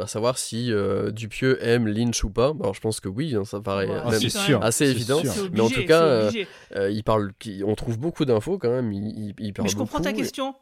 à 0.00 0.06
savoir 0.08 0.36
si 0.38 0.72
euh, 0.72 1.12
Dupieux 1.12 1.64
aime 1.64 1.86
Lynch 1.86 2.24
ou 2.24 2.30
pas. 2.30 2.54
Alors, 2.58 2.74
je 2.74 2.80
pense 2.80 2.98
que 2.98 3.08
oui, 3.08 3.36
hein, 3.36 3.44
ça 3.44 3.60
paraît 3.60 3.86
même 3.86 4.18
sûr, 4.18 4.64
assez 4.64 4.90
évident. 4.90 5.20
sûr. 5.20 5.32
Mais 5.52 5.60
en 5.60 5.70
tout 5.70 5.84
cas, 5.84 6.02
euh, 6.02 6.30
euh, 6.74 6.90
il 6.90 7.04
parle, 7.04 7.30
on 7.64 7.76
trouve 7.76 8.00
beaucoup 8.00 8.24
d'infos 8.24 8.58
quand 8.58 8.70
même. 8.70 8.92
Il, 8.92 9.06
il- 9.06 9.34
il 9.38 9.52
parle 9.52 9.66
Mais 9.68 9.70
je 9.72 9.76
comprends 9.76 10.00
ta 10.00 10.10
et- 10.10 10.14
question. 10.14 10.56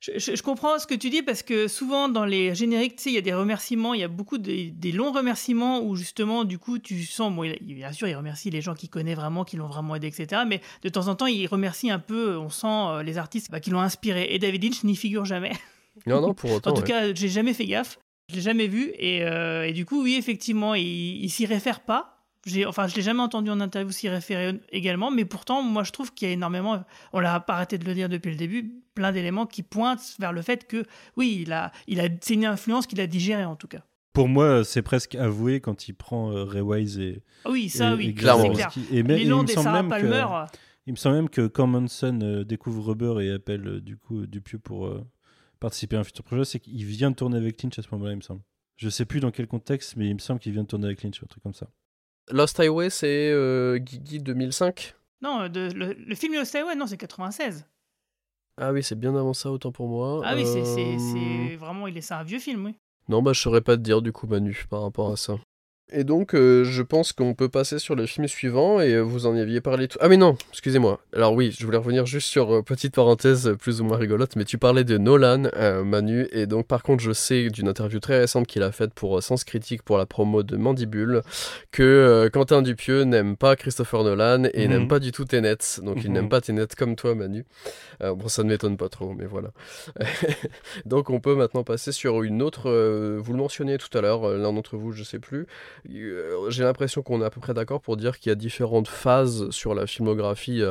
Je, 0.00 0.12
je- 0.16 0.36
je 0.36 0.42
comprends 0.42 0.78
ce 0.78 0.86
que 0.86 0.94
tu 0.94 1.10
dis 1.10 1.22
parce 1.22 1.42
que 1.42 1.66
souvent 1.66 2.08
dans 2.08 2.24
les 2.24 2.54
génériques, 2.54 2.96
tu 2.96 3.02
sais, 3.04 3.10
il 3.10 3.14
y 3.14 3.18
a 3.18 3.22
des 3.22 3.34
remerciements, 3.34 3.94
il 3.94 4.00
y 4.00 4.04
a 4.04 4.08
beaucoup 4.08 4.38
de- 4.38 4.68
des 4.70 4.92
longs 4.92 5.10
remerciements 5.12 5.80
où 5.82 5.96
justement, 5.96 6.44
du 6.44 6.58
coup, 6.58 6.78
tu 6.78 7.02
sens, 7.04 7.34
bon, 7.34 7.42
il- 7.42 7.74
bien 7.74 7.90
sûr, 7.90 8.06
il 8.06 8.14
remercie 8.14 8.50
les 8.50 8.60
gens 8.60 8.74
qu'il 8.74 8.90
connaît 8.90 9.16
vraiment, 9.16 9.44
qui 9.44 9.56
l'ont 9.56 9.66
vraiment 9.66 9.96
aidé, 9.96 10.06
etc. 10.06 10.42
Mais 10.46 10.60
de 10.82 10.88
temps 10.88 11.08
en 11.08 11.16
temps, 11.16 11.26
il 11.26 11.44
remercie 11.48 11.90
un 11.90 11.98
peu, 11.98 12.36
on 12.38 12.48
sent 12.48 12.66
euh, 12.68 13.02
les 13.02 13.18
artistes 13.18 13.50
bah, 13.50 13.58
qui 13.58 13.70
l'ont 13.70 13.80
inspiré. 13.80 14.28
Et 14.30 14.38
David 14.38 14.62
Lynch 14.62 14.84
n'y 14.84 14.94
figure 14.94 15.24
jamais. 15.24 15.52
Non, 16.06 16.20
non, 16.20 16.32
pour 16.32 16.52
autant. 16.52 16.70
en 16.70 16.74
tout 16.74 16.82
ouais. 16.82 16.86
cas, 16.88 17.12
j'ai 17.14 17.28
jamais 17.28 17.52
fait 17.52 17.66
gaffe. 17.66 17.98
Je 18.30 18.36
l'ai 18.36 18.42
jamais 18.42 18.68
vu. 18.68 18.92
Et, 18.98 19.24
euh, 19.24 19.66
et 19.66 19.72
du 19.72 19.84
coup, 19.84 20.02
oui, 20.04 20.14
effectivement, 20.16 20.74
il, 20.74 20.84
il 21.24 21.30
s'y 21.30 21.44
réfère 21.46 21.80
pas. 21.80 22.17
Enfin, 22.66 22.86
je 22.86 22.94
l'ai 22.96 23.02
jamais 23.02 23.22
entendu 23.22 23.50
en 23.50 23.60
interview 23.60 23.90
s'y 23.90 24.08
référer 24.08 24.60
également, 24.70 25.10
mais 25.10 25.24
pourtant, 25.24 25.62
moi, 25.62 25.84
je 25.84 25.92
trouve 25.92 26.12
qu'il 26.14 26.28
y 26.28 26.30
a 26.30 26.34
énormément, 26.34 26.82
on 27.12 27.20
l'a 27.20 27.40
pas 27.40 27.54
arrêté 27.54 27.78
de 27.78 27.84
le 27.84 27.94
dire 27.94 28.08
depuis 28.08 28.30
le 28.30 28.36
début, 28.36 28.72
plein 28.94 29.12
d'éléments 29.12 29.46
qui 29.46 29.62
pointent 29.62 30.16
vers 30.18 30.32
le 30.32 30.42
fait 30.42 30.66
que, 30.66 30.84
oui, 31.16 31.40
il 31.42 31.52
a, 31.52 31.72
il 31.86 32.00
a, 32.00 32.08
c'est 32.20 32.34
une 32.34 32.46
influence 32.46 32.86
qu'il 32.86 33.00
a 33.00 33.06
digérée 33.06 33.44
en 33.44 33.56
tout 33.56 33.68
cas. 33.68 33.82
Pour 34.12 34.28
moi, 34.28 34.64
c'est 34.64 34.82
presque 34.82 35.14
avoué 35.14 35.60
quand 35.60 35.88
il 35.88 35.92
prend 35.92 36.32
euh, 36.32 36.44
Ray 36.44 36.60
Wise 36.62 36.98
et. 36.98 37.22
Ah 37.44 37.50
oui, 37.50 37.68
ça, 37.68 37.92
et- 37.92 37.94
oui, 37.94 38.06
et 38.08 38.14
clairement. 38.14 38.52
Clair. 38.52 38.70
Et, 38.90 39.02
L'élan 39.02 39.38
il 39.38 39.42
me 39.42 39.46
semble 39.46 39.72
même 39.72 39.88
Palmer. 39.88 40.26
que, 40.50 40.56
il 40.86 40.92
me 40.92 40.96
semble 40.96 41.16
même 41.16 41.28
que 41.28 41.46
quand 41.46 41.66
Manson 41.66 42.18
euh, 42.22 42.44
découvre 42.44 42.82
Rubber 42.88 43.22
et 43.24 43.30
appelle 43.30 43.68
euh, 43.68 43.80
du 43.80 43.96
coup 43.96 44.26
Dupieux 44.26 44.58
pour 44.58 44.86
euh, 44.86 45.06
participer 45.60 45.96
à 45.96 46.00
un 46.00 46.04
futur 46.04 46.24
projet, 46.24 46.44
c'est 46.44 46.58
qu'il 46.58 46.84
vient 46.84 47.10
de 47.10 47.16
tourner 47.16 47.36
avec 47.36 47.62
Lynch 47.62 47.78
à 47.78 47.82
ce 47.82 47.88
moment-là, 47.92 48.12
il 48.12 48.16
me 48.16 48.22
semble. 48.22 48.40
Je 48.76 48.88
sais 48.88 49.04
plus 49.04 49.20
dans 49.20 49.30
quel 49.30 49.46
contexte, 49.46 49.96
mais 49.96 50.08
il 50.08 50.14
me 50.14 50.18
semble 50.20 50.40
qu'il 50.40 50.52
vient 50.52 50.62
de 50.62 50.68
tourner 50.68 50.86
avec 50.86 51.02
Lynch, 51.02 51.22
un 51.22 51.26
truc 51.26 51.42
comme 51.42 51.54
ça. 51.54 51.68
Lost 52.30 52.58
Highway, 52.60 52.90
c'est 52.90 53.30
euh, 53.32 53.78
Guigui 53.78 54.20
2005 54.20 54.94
Non, 55.22 55.48
de- 55.48 55.70
le, 55.74 55.92
le 55.94 56.14
film 56.14 56.34
Lost 56.34 56.54
Highway, 56.54 56.74
non, 56.76 56.86
c'est 56.86 56.96
96. 56.96 57.66
Ah 58.60 58.72
oui, 58.72 58.82
c'est 58.82 58.98
bien 58.98 59.14
avant 59.14 59.34
ça, 59.34 59.50
autant 59.52 59.70
pour 59.72 59.88
moi. 59.88 60.22
Ah 60.24 60.34
oui, 60.34 60.44
c'est, 60.44 60.98
Euh, 61.54 61.56
vraiment, 61.56 61.86
il 61.86 61.96
est, 61.96 62.00
c'est 62.00 62.14
un 62.14 62.24
vieux 62.24 62.40
film, 62.40 62.66
oui. 62.66 62.74
Non, 63.08 63.22
bah 63.22 63.32
je 63.32 63.40
saurais 63.40 63.60
pas 63.62 63.76
te 63.76 63.82
dire 63.82 64.02
du 64.02 64.12
coup, 64.12 64.26
Manu, 64.26 64.64
par 64.68 64.82
rapport 64.82 65.10
à 65.10 65.16
ça. 65.16 65.38
Et 65.90 66.04
donc, 66.04 66.34
euh, 66.34 66.64
je 66.64 66.82
pense 66.82 67.12
qu'on 67.12 67.32
peut 67.34 67.48
passer 67.48 67.78
sur 67.78 67.94
le 67.96 68.04
film 68.06 68.28
suivant, 68.28 68.80
et 68.80 68.92
euh, 68.94 69.00
vous 69.00 69.24
en 69.26 69.34
aviez 69.34 69.60
parlé 69.62 69.88
tout. 69.88 69.96
Ah, 70.02 70.08
mais 70.08 70.18
non, 70.18 70.36
excusez-moi. 70.52 71.00
Alors, 71.14 71.32
oui, 71.32 71.54
je 71.58 71.64
voulais 71.64 71.78
revenir 71.78 72.04
juste 72.04 72.28
sur 72.28 72.56
euh, 72.56 72.62
petite 72.62 72.94
parenthèse 72.94 73.54
plus 73.58 73.80
ou 73.80 73.84
moins 73.84 73.96
rigolote, 73.96 74.36
mais 74.36 74.44
tu 74.44 74.58
parlais 74.58 74.84
de 74.84 74.98
Nolan, 74.98 75.44
Manu, 75.84 76.26
et 76.32 76.46
donc, 76.46 76.66
par 76.66 76.82
contre, 76.82 77.02
je 77.02 77.12
sais 77.12 77.48
d'une 77.48 77.68
interview 77.68 78.00
très 78.00 78.18
récente 78.20 78.46
qu'il 78.46 78.62
a 78.62 78.70
faite 78.72 78.92
pour 78.92 79.22
Sens 79.22 79.44
Critique 79.44 79.82
pour 79.82 79.96
la 79.96 80.04
promo 80.06 80.42
de 80.42 80.56
Mandibule 80.56 81.22
que 81.70 82.28
Quentin 82.32 82.60
Dupieux 82.62 83.02
n'aime 83.04 83.36
pas 83.36 83.56
Christopher 83.56 84.04
Nolan 84.04 84.44
et 84.52 84.66
Mhm. 84.68 84.72
n'aime 84.74 84.88
pas 84.88 84.98
du 84.98 85.10
tout 85.12 85.24
Tenet. 85.24 85.56
Donc, 85.82 85.98
il 86.02 86.08
Mhm. 86.08 86.12
n'aime 86.12 86.28
pas 86.28 86.40
Tenet 86.40 86.66
comme 86.76 86.96
toi, 86.96 87.14
Manu. 87.14 87.44
Bon, 88.00 88.28
ça 88.28 88.42
ne 88.44 88.48
m'étonne 88.48 88.76
pas 88.76 88.88
trop, 88.88 89.12
mais 89.14 89.26
voilà. 89.26 89.50
Donc 90.84 91.10
on 91.10 91.20
peut 91.20 91.34
maintenant 91.34 91.64
passer 91.64 91.92
sur 91.92 92.22
une 92.22 92.42
autre. 92.42 92.68
vous 93.18 93.32
le 93.32 93.38
mentionniez 93.38 93.78
tout 93.78 93.96
à 93.96 94.00
l'heure, 94.00 94.28
l'un 94.36 94.52
d'entre 94.52 94.76
vous, 94.76 94.92
je 94.92 95.02
sais 95.02 95.18
plus. 95.18 95.46
Euh, 95.90 96.50
J'ai 96.50 96.64
l'impression 96.64 97.02
qu'on 97.02 97.22
est 97.22 97.24
à 97.24 97.30
peu 97.30 97.40
près 97.40 97.54
d'accord 97.54 97.80
pour 97.80 97.96
dire 97.96 98.18
qu'il 98.18 98.30
y 98.30 98.32
a 98.32 98.36
différentes 98.36 98.88
phases 98.88 99.50
sur 99.50 99.74
la 99.74 99.86
filmographie. 99.86 100.62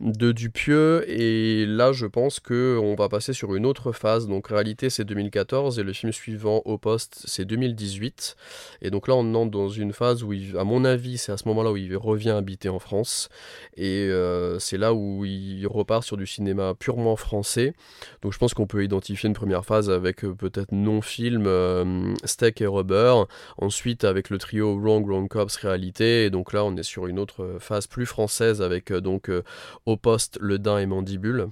De 0.00 0.32
Dupieux. 0.32 1.04
Et 1.08 1.64
là, 1.66 1.92
je 1.92 2.06
pense 2.06 2.40
que 2.40 2.78
on 2.82 2.94
va 2.94 3.08
passer 3.08 3.32
sur 3.32 3.54
une 3.54 3.66
autre 3.66 3.92
phase. 3.92 4.26
Donc, 4.26 4.48
réalité, 4.48 4.90
c'est 4.90 5.04
2014 5.04 5.78
et 5.78 5.82
le 5.82 5.92
film 5.92 6.12
suivant 6.12 6.62
au 6.64 6.78
poste, 6.78 7.22
c'est 7.24 7.44
2018. 7.44 8.36
Et 8.82 8.90
donc 8.90 9.08
là, 9.08 9.14
on 9.14 9.34
entre 9.34 9.50
dans 9.50 9.68
une 9.68 9.92
phase 9.92 10.22
où, 10.22 10.32
à 10.58 10.64
mon 10.64 10.84
avis, 10.84 11.18
c'est 11.18 11.32
à 11.32 11.36
ce 11.36 11.48
moment-là 11.48 11.72
où 11.72 11.76
il 11.76 11.96
revient 11.96 12.30
habiter 12.30 12.68
en 12.68 12.78
France. 12.78 13.28
Et 13.76 14.08
euh, 14.10 14.58
c'est 14.58 14.78
là 14.78 14.92
où 14.94 15.24
il 15.24 15.66
repart 15.66 16.04
sur 16.04 16.16
du 16.16 16.26
cinéma 16.26 16.74
purement 16.74 17.16
français. 17.16 17.74
Donc, 18.22 18.32
je 18.32 18.38
pense 18.38 18.54
qu'on 18.54 18.66
peut 18.66 18.84
identifier 18.84 19.28
une 19.28 19.34
première 19.34 19.64
phase 19.64 19.90
avec 19.90 20.24
euh, 20.24 20.34
peut-être 20.34 20.72
non-film, 20.72 21.44
euh, 21.46 22.14
Steak 22.24 22.60
et 22.60 22.66
Rubber. 22.66 23.24
Ensuite, 23.58 24.04
avec 24.04 24.30
le 24.30 24.38
trio 24.38 24.78
Wrong 24.78 25.06
Wrong 25.06 25.28
Cops 25.28 25.56
Réalité. 25.56 26.24
Et 26.24 26.30
donc 26.30 26.52
là, 26.52 26.64
on 26.64 26.76
est 26.76 26.82
sur 26.82 27.06
une 27.06 27.18
autre 27.18 27.56
phase 27.60 27.86
plus 27.86 28.06
française 28.06 28.60
avec 28.60 28.92
donc 28.92 29.30
Au 29.86 29.96
Poste, 29.96 30.38
Le 30.40 30.58
Dain 30.58 30.78
et 30.78 30.86
Mandibule. 30.86 31.48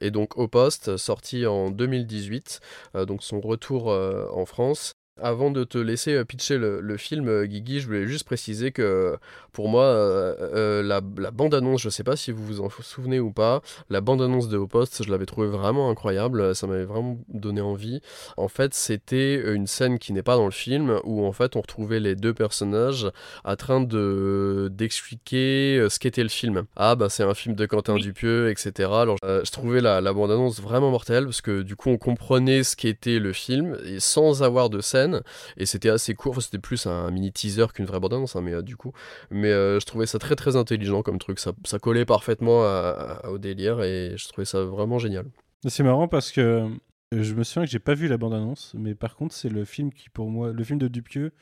Et 0.00 0.10
donc 0.10 0.36
Au 0.36 0.48
Poste, 0.48 0.96
sorti 0.96 1.46
en 1.46 1.70
2018, 1.70 2.60
euh, 2.94 3.04
donc 3.04 3.22
son 3.22 3.40
retour 3.40 3.90
euh, 3.90 4.26
en 4.32 4.44
France. 4.46 4.94
Avant 5.20 5.50
de 5.50 5.64
te 5.64 5.78
laisser 5.78 6.14
euh, 6.14 6.24
pitcher 6.24 6.58
le, 6.58 6.80
le 6.80 6.96
film, 6.96 7.28
euh, 7.28 7.46
Guigui, 7.46 7.80
je 7.80 7.86
voulais 7.86 8.06
juste 8.06 8.24
préciser 8.24 8.72
que 8.72 9.16
pour 9.52 9.68
moi, 9.68 9.84
euh, 9.84 10.34
euh, 10.54 10.82
la, 10.82 11.00
la 11.18 11.30
bande-annonce, 11.30 11.80
je 11.82 11.88
sais 11.88 12.04
pas 12.04 12.16
si 12.16 12.30
vous 12.30 12.44
vous 12.44 12.60
en 12.60 12.68
souvenez 12.70 13.18
ou 13.18 13.32
pas, 13.32 13.60
la 13.90 14.00
bande-annonce 14.00 14.48
de 14.48 14.56
Au 14.56 14.66
Poste, 14.68 15.02
je 15.04 15.10
l'avais 15.10 15.26
trouvée 15.26 15.48
vraiment 15.48 15.90
incroyable, 15.90 16.54
ça 16.54 16.66
m'avait 16.66 16.84
vraiment 16.84 17.18
donné 17.28 17.60
envie. 17.60 18.00
En 18.36 18.48
fait, 18.48 18.74
c'était 18.74 19.34
une 19.52 19.66
scène 19.66 19.98
qui 19.98 20.12
n'est 20.12 20.22
pas 20.22 20.36
dans 20.36 20.44
le 20.44 20.52
film, 20.52 21.00
où 21.04 21.26
en 21.26 21.32
fait 21.32 21.56
on 21.56 21.60
retrouvait 21.60 21.98
les 22.00 22.14
deux 22.14 22.34
personnages 22.34 23.10
en 23.44 23.56
train 23.56 23.80
de 23.80 24.68
d'expliquer 24.70 25.78
euh, 25.78 25.88
ce 25.88 25.98
qu'était 25.98 26.22
le 26.22 26.28
film. 26.28 26.64
Ah 26.76 26.94
bah 26.94 27.08
c'est 27.08 27.22
un 27.24 27.34
film 27.34 27.54
de 27.54 27.66
Quentin 27.66 27.96
Dupieux, 27.96 28.50
etc. 28.50 28.90
Alors 28.92 29.16
euh, 29.24 29.42
je 29.44 29.50
trouvais 29.50 29.80
la, 29.80 30.00
la 30.00 30.12
bande-annonce 30.12 30.60
vraiment 30.60 30.90
mortelle, 30.90 31.24
parce 31.24 31.40
que 31.40 31.62
du 31.62 31.74
coup 31.74 31.90
on 31.90 31.98
comprenait 31.98 32.62
ce 32.62 32.76
qu'était 32.76 33.18
le 33.18 33.32
film, 33.32 33.76
et 33.84 33.98
sans 34.00 34.42
avoir 34.42 34.70
de 34.70 34.80
scène, 34.80 35.07
et 35.56 35.66
c'était 35.66 35.88
assez 35.90 36.14
court, 36.14 36.30
Enfin, 36.32 36.40
c'était 36.40 36.58
plus 36.58 36.86
un 36.86 37.10
mini 37.10 37.32
teaser 37.32 37.66
qu'une 37.74 37.86
vraie 37.86 38.00
bande-annonce, 38.00 38.36
hein, 38.36 38.40
mais 38.42 38.52
euh, 38.54 38.62
du 38.62 38.76
coup, 38.76 38.92
mais 39.30 39.50
euh, 39.50 39.80
je 39.80 39.86
trouvais 39.86 40.06
ça 40.06 40.18
très 40.18 40.36
très 40.36 40.56
intelligent 40.56 41.02
comme 41.02 41.18
truc, 41.18 41.38
ça, 41.38 41.52
ça 41.64 41.78
collait 41.78 42.04
parfaitement 42.04 42.64
à- 42.64 43.20
à- 43.24 43.28
au 43.30 43.38
délire, 43.38 43.82
et 43.82 44.14
je 44.16 44.28
trouvais 44.28 44.44
ça 44.44 44.62
vraiment 44.64 44.98
génial. 44.98 45.26
C'est 45.66 45.82
marrant 45.82 46.08
parce 46.08 46.30
que 46.32 46.40
euh, 46.40 46.68
je 47.12 47.34
me 47.34 47.42
souviens 47.44 47.64
que 47.64 47.70
j'ai 47.70 47.78
pas 47.78 47.94
vu 47.94 48.06
la 48.08 48.16
bande-annonce, 48.18 48.72
mais 48.76 48.94
par 48.94 49.16
contre, 49.16 49.34
c'est 49.34 49.48
le 49.48 49.64
film 49.64 49.92
qui, 49.92 50.08
pour 50.10 50.30
moi, 50.30 50.52
le 50.52 50.64
film 50.64 50.78
de 50.78 50.88
Dupieux 50.88 51.32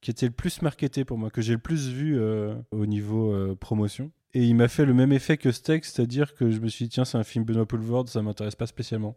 qui 0.00 0.10
était 0.10 0.26
le 0.26 0.32
plus 0.32 0.62
marketé 0.62 1.04
pour 1.04 1.18
moi, 1.18 1.28
que 1.28 1.42
j'ai 1.42 1.52
le 1.52 1.58
plus 1.58 1.88
vu 1.90 2.18
euh, 2.18 2.54
au 2.72 2.86
niveau 2.86 3.34
euh, 3.34 3.54
promotion. 3.54 4.10
Et 4.32 4.44
il 4.44 4.54
m'a 4.54 4.66
fait 4.68 4.86
le 4.86 4.94
même 4.94 5.12
effet 5.12 5.36
que 5.36 5.52
Steak, 5.52 5.84
c'est-à-dire 5.84 6.34
que 6.34 6.50
je 6.50 6.58
me 6.60 6.68
suis 6.68 6.86
dit, 6.86 6.88
tiens, 6.88 7.04
c'est 7.04 7.18
un 7.18 7.22
film 7.22 7.44
Benoît 7.44 7.66
Poulvord, 7.66 8.08
ça 8.08 8.22
m'intéresse 8.22 8.54
pas 8.56 8.66
spécialement. 8.66 9.16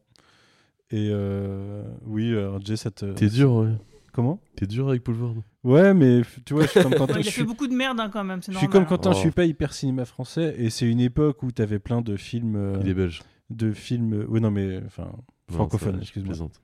Et 0.92 1.08
euh, 1.12 1.84
oui, 2.06 2.32
alors 2.32 2.60
Jay, 2.66 2.76
ça 2.76 2.92
te. 2.92 3.06
T'es 3.14 3.28
dur, 3.30 3.54
ouais. 3.54 3.70
Comment? 4.14 4.40
T'es 4.56 4.66
dur 4.68 4.88
avec 4.90 5.04
Boulevard. 5.04 5.34
Ouais, 5.64 5.94
mais 5.94 6.22
tu 6.46 6.54
vois, 6.54 6.64
je 6.64 6.70
suis 6.70 6.82
comme 6.84 6.94
Quentin. 6.98 7.14
Ouais, 7.16 7.20
il 7.20 7.24
je 7.24 7.30
a 7.30 7.32
suis- 7.32 7.42
fait 7.42 7.48
beaucoup 7.48 7.68
de 7.68 7.74
merde 7.74 8.00
hein, 8.00 8.10
quand 8.14 8.24
même, 8.24 8.42
c'est 8.42 8.52
je 8.54 8.58
suis 8.60 8.68
comme 8.68 8.86
Quentin, 8.86 9.10
Oh. 9.12 9.14
je 9.16 9.20
suis 9.20 9.32
pas 9.32 9.46
hyper 9.46 9.74
cinéma 9.74 10.06
français, 10.06 10.56
et 10.58 10.70
c'est 10.70 10.88
une 10.90 11.00
époque 11.02 11.42
où 11.44 11.52
t'avais 11.52 11.80
plein 11.80 12.02
de 12.02 12.16
films. 12.16 12.56
euh, 12.56 12.78
Il 12.82 12.88
est 12.90 12.94
belge. 12.94 13.22
De 13.50 13.72
films. 13.74 14.14
euh, 14.14 14.26
Ouais, 14.28 14.40
non, 14.40 14.52
mais 14.52 14.82
enfin, 14.86 15.12
francophone, 15.52 15.96
je 15.98 16.02
excuse-moi. 16.04 16.30
plaisante. 16.32 16.62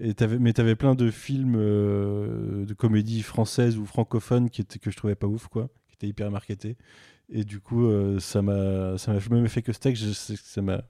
Et 0.00 0.14
t'avais, 0.14 0.38
mais 0.38 0.52
t'avais 0.52 0.74
plein 0.74 0.94
de 0.94 1.10
films 1.10 1.54
euh, 1.56 2.64
de 2.66 2.74
comédie 2.74 3.22
française 3.22 3.78
ou 3.78 3.86
francophone 3.86 4.50
qui 4.50 4.60
étaient, 4.60 4.78
que 4.78 4.90
je 4.90 4.96
trouvais 4.96 5.14
pas 5.14 5.26
ouf, 5.26 5.48
quoi, 5.48 5.68
qui 5.88 5.94
étaient 5.94 6.08
hyper 6.08 6.30
marketés. 6.30 6.76
Et 7.30 7.44
du 7.44 7.60
coup, 7.60 7.86
euh, 7.86 8.18
ça 8.18 8.42
m'a, 8.42 8.98
ça 8.98 9.12
m'a 9.12 9.20
fait 9.20 9.30
le 9.30 9.36
même 9.36 9.44
effet 9.46 9.62
que 9.62 9.72
Steak, 9.72 9.96
je- 9.96 10.10
c'est- 10.12 10.36
ça 10.36 10.60
m'a, 10.60 10.82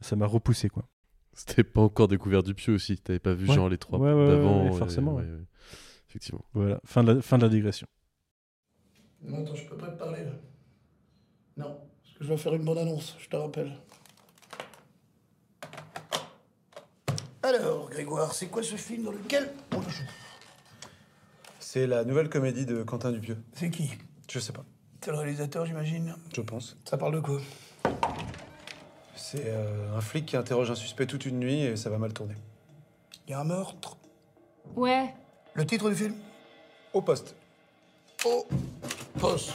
ça 0.00 0.16
m'a 0.16 0.26
repoussé, 0.26 0.68
quoi. 0.68 0.84
C'était 1.32 1.64
pas 1.64 1.80
encore 1.80 2.08
découvert 2.08 2.42
Dupieux 2.42 2.74
aussi. 2.74 2.98
T'avais 2.98 3.18
pas 3.18 3.32
vu 3.34 3.48
Ouais. 3.48 3.54
genre 3.54 3.68
les 3.68 3.78
trois 3.78 3.98
Ouais, 3.98 4.26
d'avant. 4.28 4.72
forcément, 4.72 5.14
ouais, 5.14 5.22
ouais. 5.22 5.28
ouais. 5.30 5.44
Effectivement. 6.08 6.44
Voilà, 6.54 6.80
fin 6.84 7.04
de 7.04 7.12
la, 7.12 7.22
fin 7.22 7.38
de 7.38 7.42
la 7.44 7.48
digression. 7.48 7.86
Non, 9.22 9.42
attends, 9.44 9.54
je 9.54 9.64
peux 9.66 9.76
pas 9.76 9.88
te 9.88 9.98
parler 9.98 10.24
là. 10.24 10.32
Non, 11.56 11.78
parce 12.02 12.14
que 12.16 12.24
je 12.24 12.28
dois 12.28 12.36
faire 12.38 12.54
une 12.54 12.64
bonne 12.64 12.78
annonce, 12.78 13.16
je 13.20 13.28
te 13.28 13.36
rappelle. 13.36 13.72
Alors, 17.42 17.88
Grégoire, 17.90 18.34
c'est 18.34 18.46
quoi 18.48 18.62
ce 18.62 18.76
film 18.76 19.04
dans 19.04 19.12
lequel 19.12 19.50
on 19.74 19.80
joue? 19.82 20.04
C'est 21.58 21.86
la 21.86 22.04
nouvelle 22.04 22.28
comédie 22.28 22.66
de 22.66 22.82
Quentin 22.82 23.12
Dupieux. 23.12 23.38
C'est 23.54 23.70
qui? 23.70 23.90
Je 24.30 24.38
sais 24.38 24.52
pas. 24.52 24.64
C'est 25.02 25.10
le 25.10 25.16
réalisateur, 25.16 25.64
j'imagine? 25.64 26.14
Je 26.34 26.40
pense. 26.42 26.76
Ça 26.84 26.98
parle 26.98 27.14
de 27.14 27.20
quoi? 27.20 27.40
C'est 29.22 29.44
euh, 29.48 29.96
un 29.96 30.00
flic 30.00 30.24
qui 30.24 30.36
interroge 30.36 30.70
un 30.70 30.74
suspect 30.74 31.06
toute 31.06 31.26
une 31.26 31.38
nuit 31.38 31.60
et 31.60 31.76
ça 31.76 31.90
va 31.90 31.98
mal 31.98 32.12
tourner. 32.12 32.34
Il 33.26 33.32
y 33.32 33.34
a 33.34 33.40
un 33.40 33.44
meurtre 33.44 33.98
Ouais. 34.74 35.14
Le 35.52 35.66
titre 35.66 35.90
du 35.90 35.94
film? 35.94 36.14
Au 36.94 37.02
poste. 37.02 37.36
Au 38.24 38.46
poste. 39.20 39.52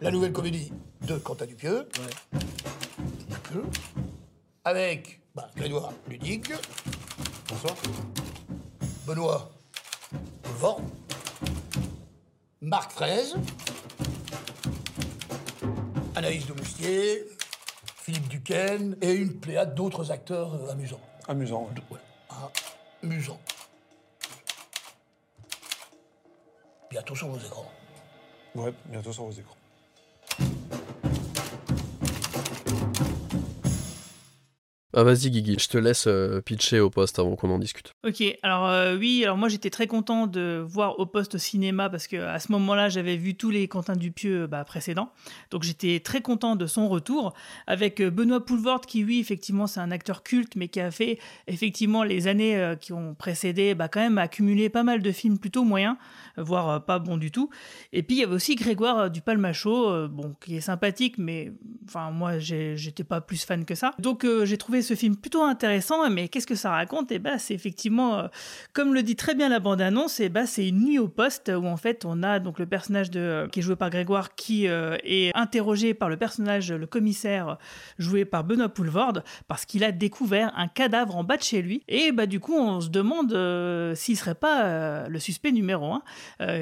La 0.00 0.12
nouvelle 0.12 0.32
comédie 0.32 0.72
de 1.02 1.16
Quentin 1.18 1.44
Dupieux. 1.44 1.88
Dupieux. 3.28 3.64
Avec 4.64 5.20
bah, 5.34 5.50
Grégoire 5.56 5.92
Ludic. 6.08 6.52
Bonsoir. 7.48 7.74
Benoît 9.06 9.50
Boulevard. 10.44 10.80
Marc 12.62 12.92
Fraise. 12.92 13.34
Anaïs 16.14 16.46
Domoustier. 16.46 17.35
Philippe 18.06 18.28
Duquesne. 18.28 18.96
Et 19.02 19.14
une 19.14 19.40
pléiade 19.40 19.74
d'autres 19.74 20.12
acteurs 20.12 20.54
euh, 20.54 20.70
amusants. 20.70 21.00
Amusant, 21.26 21.68
ouais. 21.90 21.98
Amusants. 23.02 23.40
Bientôt 26.88 27.16
sur 27.16 27.26
vos 27.26 27.38
écrans. 27.38 27.68
Ouais, 28.54 28.72
bientôt 28.84 29.12
sur 29.12 29.24
vos 29.24 29.32
écrans. 29.32 29.56
Ah 34.98 35.04
vas-y 35.04 35.30
Guigui, 35.30 35.58
je 35.60 35.68
te 35.68 35.76
laisse 35.76 36.06
euh, 36.06 36.40
pitcher 36.40 36.80
au 36.80 36.88
poste 36.88 37.18
avant 37.18 37.36
qu'on 37.36 37.50
en 37.50 37.58
discute. 37.58 37.92
Ok, 38.02 38.24
alors 38.42 38.66
euh, 38.66 38.96
oui, 38.96 39.22
alors 39.24 39.36
moi 39.36 39.50
j'étais 39.50 39.68
très 39.68 39.86
content 39.86 40.26
de 40.26 40.64
voir 40.66 40.98
au 40.98 41.04
poste 41.04 41.34
au 41.34 41.38
cinéma 41.38 41.90
parce 41.90 42.06
que 42.06 42.16
à 42.16 42.40
ce 42.40 42.50
moment-là 42.52 42.88
j'avais 42.88 43.18
vu 43.18 43.34
tous 43.34 43.50
les 43.50 43.68
Quentin 43.68 43.94
Dupieux 43.94 44.46
bah, 44.46 44.64
précédents, 44.64 45.12
donc 45.50 45.64
j'étais 45.64 46.00
très 46.00 46.22
content 46.22 46.56
de 46.56 46.66
son 46.66 46.88
retour 46.88 47.34
avec 47.66 48.00
euh, 48.00 48.10
Benoît 48.10 48.42
Poulvord 48.42 48.80
qui 48.80 49.04
oui 49.04 49.20
effectivement 49.20 49.66
c'est 49.66 49.80
un 49.80 49.90
acteur 49.90 50.22
culte 50.22 50.56
mais 50.56 50.68
qui 50.68 50.80
a 50.80 50.90
fait 50.90 51.18
effectivement 51.46 52.02
les 52.02 52.26
années 52.26 52.56
euh, 52.56 52.74
qui 52.74 52.94
ont 52.94 53.14
précédé 53.14 53.74
bah, 53.74 53.88
quand 53.88 54.00
même 54.00 54.16
accumulé 54.16 54.70
pas 54.70 54.82
mal 54.82 55.02
de 55.02 55.12
films 55.12 55.38
plutôt 55.38 55.64
moyens, 55.64 55.96
euh, 56.38 56.42
voire 56.42 56.70
euh, 56.70 56.78
pas 56.78 56.98
bons 57.00 57.18
du 57.18 57.30
tout. 57.30 57.50
Et 57.92 58.02
puis 58.02 58.16
il 58.16 58.20
y 58.20 58.24
avait 58.24 58.34
aussi 58.34 58.54
Grégoire 58.54 58.98
euh, 58.98 59.08
du 59.10 59.20
Palmacho, 59.20 59.90
euh, 59.90 60.08
bon 60.08 60.34
qui 60.40 60.56
est 60.56 60.62
sympathique 60.62 61.18
mais 61.18 61.52
enfin 61.86 62.10
moi 62.12 62.38
j'étais 62.38 63.04
pas 63.04 63.20
plus 63.20 63.44
fan 63.44 63.66
que 63.66 63.74
ça. 63.74 63.92
Donc 63.98 64.24
euh, 64.24 64.46
j'ai 64.46 64.56
trouvé 64.56 64.85
ce 64.86 64.94
film 64.94 65.16
plutôt 65.16 65.42
intéressant, 65.42 66.08
mais 66.08 66.28
qu'est-ce 66.28 66.46
que 66.46 66.54
ça 66.54 66.70
raconte? 66.70 67.12
Et 67.12 67.18
ben 67.18 67.38
c'est 67.38 67.54
effectivement, 67.54 68.18
euh, 68.18 68.28
comme 68.72 68.94
le 68.94 69.02
dit 69.02 69.16
très 69.16 69.34
bien 69.34 69.48
la 69.48 69.60
bande-annonce, 69.60 70.20
et 70.20 70.28
ben 70.28 70.46
c'est 70.46 70.68
une 70.68 70.84
nuit 70.84 70.98
au 70.98 71.08
poste 71.08 71.50
où 71.54 71.66
en 71.66 71.76
fait 71.76 72.04
on 72.04 72.22
a 72.22 72.38
donc 72.38 72.58
le 72.58 72.66
personnage 72.66 73.10
de, 73.10 73.20
euh, 73.20 73.48
qui 73.48 73.60
est 73.60 73.62
joué 73.62 73.76
par 73.76 73.90
Grégoire 73.90 74.34
qui 74.34 74.68
euh, 74.68 74.96
est 75.04 75.36
interrogé 75.36 75.92
par 75.92 76.08
le 76.08 76.16
personnage, 76.16 76.72
le 76.72 76.86
commissaire 76.86 77.58
joué 77.98 78.24
par 78.24 78.44
Benoît 78.44 78.68
Poulvord, 78.68 79.22
parce 79.48 79.64
qu'il 79.64 79.84
a 79.84 79.92
découvert 79.92 80.52
un 80.56 80.68
cadavre 80.68 81.16
en 81.16 81.24
bas 81.24 81.36
de 81.36 81.42
chez 81.42 81.62
lui. 81.62 81.82
Et 81.88 82.12
bah 82.12 82.26
du 82.26 82.40
coup 82.40 82.54
on 82.54 82.80
se 82.80 82.88
demande 82.88 83.32
s'il 83.96 84.16
serait 84.16 84.34
pas 84.34 85.08
le 85.08 85.18
suspect 85.18 85.52
numéro 85.52 85.92
un. 85.92 86.02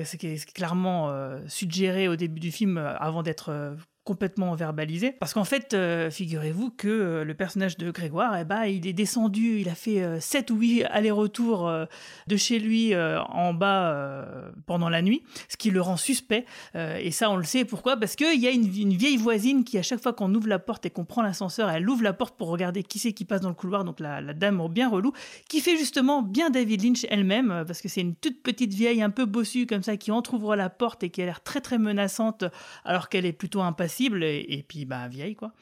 C'est 0.05 0.18
clairement 0.55 1.12
suggéré 1.46 2.09
au 2.09 2.16
début 2.16 2.40
du 2.40 2.51
film 2.51 2.78
avant 2.78 3.22
d'être 3.22 3.76
complètement 4.05 4.55
verbalisé. 4.55 5.12
Parce 5.18 5.35
qu'en 5.35 5.44
fait, 5.44 5.74
euh, 5.74 6.10
figurez-vous 6.10 6.70
que 6.70 6.89
euh, 6.89 7.24
le 7.24 7.35
personnage 7.35 7.76
de 7.78 7.90
Grégoire, 7.90 8.36
eh 8.39 8.44
ben, 8.44 8.64
il 8.64 8.86
est 8.86 8.93
descendu, 8.93 9.60
il 9.60 9.68
a 9.68 9.74
fait 9.74 10.20
7 10.20 10.51
ou 10.51 10.56
8 10.56 10.85
allers-retours 10.85 11.68
euh, 11.68 11.86
de 12.26 12.36
chez 12.36 12.59
lui 12.59 12.94
euh, 12.94 13.22
en 13.22 13.55
bas 13.55 13.93
euh, 13.93 14.51
pendant 14.66 14.89
la 14.89 15.02
nuit, 15.02 15.22
ce 15.48 15.56
qui 15.56 15.70
le 15.70 15.81
rend 15.81 15.97
suspect. 15.97 16.44
Euh, 16.74 16.97
et 17.01 17.10
ça, 17.10 17.31
on 17.31 17.36
le 17.36 17.44
sait 17.44 17.64
pourquoi? 17.64 17.97
Parce 17.97 18.16
qu'il 18.16 18.40
y 18.40 18.47
a 18.47 18.51
une, 18.51 18.68
vieille 18.68 19.16
voisine 19.16 19.64
qui, 19.64 19.78
à 19.78 19.82
chaque 19.82 20.01
fois 20.01 20.12
qu'on 20.12 20.32
ouvre 20.35 20.48
la 20.48 20.59
porte 20.59 20.86
et 20.86 20.90
qu'on 20.90 21.05
prend 21.05 21.22
l'ascenseur, 21.22 21.70
elle 21.70 21.89
ouvre 21.89 22.02
la 22.02 22.12
porte 22.12 22.36
pour 22.36 22.48
regarder 22.48 22.82
qui 22.82 22.98
c'est 22.98 23.12
qui 23.12 23.24
passe 23.24 23.40
dans 23.40 23.48
le 23.48 23.55
couloir, 23.55 23.85
donc 23.85 24.01
la, 24.01 24.20
la 24.20 24.35
dame 24.35 24.66
bien 24.68 24.89
relou, 24.89 25.12
qui 25.48 25.60
fait 25.60 25.76
justement 25.76 26.22
bien 26.22 26.51
David 26.51 26.82
Lynch 26.82 27.06
elle-même, 27.10 27.51
euh, 27.51 27.64
parce 27.64 27.81
que 27.81 27.89
c'est 27.89 28.01
une 28.01 28.14
toute 28.14 28.43
petite 28.43 28.72
vieille 28.72 29.02
un 29.02 29.10
peu 29.10 29.24
bossue 29.24 29.66
comme 29.66 29.82
ça 29.82 29.97
qui 29.97 30.10
entrouvre 30.10 30.56
la 30.56 30.70
porte 30.70 31.02
et 31.02 31.10
qui 31.10 31.22
a 31.22 31.26
l'air 31.26 31.43
très 31.43 31.60
très 31.60 31.78
menaçante 31.78 32.44
alors 32.85 33.09
qu'elle 33.09 33.26
est 33.26 33.32
plutôt 33.32 33.60
et, 34.00 34.54
et 34.58 34.62
puis 34.62 34.84
bah 34.84 35.08
vieille 35.08 35.34
quoi. 35.34 35.52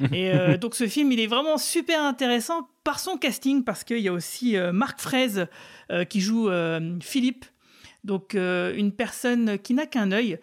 Et 0.12 0.30
euh, 0.30 0.56
donc 0.56 0.74
ce 0.74 0.86
film, 0.86 1.12
il 1.12 1.20
est 1.20 1.26
vraiment 1.26 1.58
super 1.58 2.02
intéressant 2.02 2.68
par 2.84 3.00
son 3.00 3.16
casting 3.16 3.64
parce 3.64 3.84
qu'il 3.84 3.98
y 3.98 4.08
a 4.08 4.12
aussi 4.12 4.56
euh, 4.56 4.72
Marc 4.72 5.00
Fraise 5.00 5.46
euh, 5.90 6.04
qui 6.04 6.20
joue 6.20 6.50
Philippe. 7.00 7.44
donc 8.04 8.34
une 8.34 8.92
personne 8.92 9.58
qui 9.58 9.74
n'a 9.74 9.86
qu'un 9.86 10.12
œil, 10.12 10.38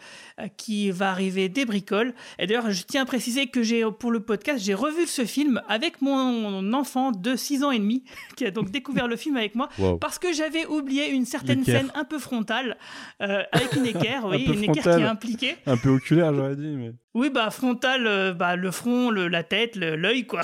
qui 0.58 0.92
va 0.92 1.12
arriver 1.12 1.48
des 1.50 1.64
bricoles. 1.66 2.14
Et 2.40 2.48
d'ailleurs, 2.48 2.70
je 2.72 2.84
tiens 2.84 3.04
à 3.04 3.06
préciser 3.06 3.48
que 3.48 3.64
j'ai 3.64 3.84
pour 4.00 4.12
le 4.12 4.20
podcast, 4.20 4.64
j'ai 4.64 4.74
revu 4.74 5.06
ce 5.08 5.24
film 5.26 5.62
avec 5.70 6.02
mon 6.02 6.74
enfant 6.74 7.12
de 7.12 7.36
6 7.36 7.64
ans 7.64 7.72
et 7.72 7.80
demi, 7.80 8.04
qui 8.36 8.46
a 8.46 8.52
donc 8.52 8.70
découvert 8.72 9.08
le 9.08 9.16
film 9.16 9.38
avec 9.38 9.56
moi, 9.56 9.70
Wow. 9.80 9.98
parce 9.98 10.20
que 10.20 10.34
j'avais 10.34 10.66
oublié 10.66 11.10
une 11.10 11.26
certaine 11.26 11.64
scène 11.64 11.92
un 11.96 12.04
peu 12.04 12.20
frontale, 12.20 12.78
euh, 13.22 13.44
avec 13.52 13.74
une 13.76 13.86
équerre, 13.86 14.26
oui, 14.26 14.46
Un 14.48 14.54
une 14.54 14.64
équerre 14.66 14.84
qui 14.96 15.02
est 15.02 15.06
impliquée. 15.06 15.56
Un 15.66 15.78
peu 15.78 15.90
oculaire, 15.90 16.34
j'aurais 16.34 16.56
dit. 16.56 16.76
Mais... 16.76 16.92
Oui, 17.14 17.30
bah 17.30 17.50
frontal, 17.50 18.06
euh, 18.08 18.34
bah, 18.34 18.58
le 18.58 18.72
front, 18.72 19.10
le- 19.10 19.30
la 19.30 19.44
tête, 19.44 19.78
l'œil, 19.78 20.26
quoi. 20.28 20.42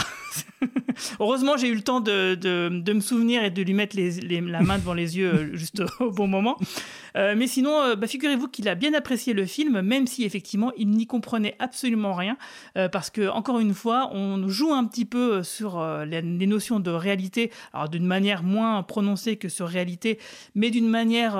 Heureusement, 1.19 1.57
j'ai 1.57 1.67
eu 1.67 1.75
le 1.75 1.81
temps 1.81 1.99
de, 1.99 2.35
de- 2.35 2.69
de 2.81 2.93
me 2.93 2.99
souvenir 2.99 3.43
et 3.43 3.49
de 3.49 3.61
lui 3.61 3.73
mettre 3.73 3.95
les- 3.95 4.21
les- 4.21 4.41
la 4.41 4.61
main 4.61 4.77
devant 4.77 4.93
les 4.93 5.17
yeux 5.17 5.33
euh, 5.33 5.55
juste 5.55 5.81
au, 5.99 6.11
bon 6.11 6.27
moment. 6.27 6.57
Euh, 7.17 7.33
mais 7.37 7.47
sinon, 7.47 7.81
euh, 7.81 7.95
bah, 7.95 8.07
figurez-vous 8.07 8.47
qu'il 8.47 8.67
a 8.69 8.75
bien 8.75 8.93
apprécié 8.93 9.33
le 9.33 9.45
film, 9.45 9.80
même 9.81 10.07
si 10.07 10.23
effectivement 10.23 10.71
il 10.77 10.89
n'y 10.89 11.07
comprenait 11.07 11.55
absolument 11.59 12.13
rien, 12.13 12.37
euh, 12.77 12.89
parce 12.89 13.09
que 13.09 13.29
encore 13.29 13.59
une 13.59 13.73
fois, 13.73 14.09
on 14.13 14.47
joue 14.47 14.73
un 14.73 14.85
petit 14.85 15.05
peu 15.05 15.35
euh, 15.35 15.43
sur 15.43 15.79
euh, 15.79 16.05
les, 16.05 16.21
notions 16.21 16.79
de 16.79 16.91
réalité, 16.91 17.51
alors 17.73 17.89
d'une 17.89 18.05
manière 18.05 18.43
moins 18.43 18.83
prononcée 18.83 19.37
que 19.37 19.49
sur 19.49 19.67
réalité, 19.67 20.19
mais 20.55 20.69
d'une 20.69 20.89
manière 20.89 21.33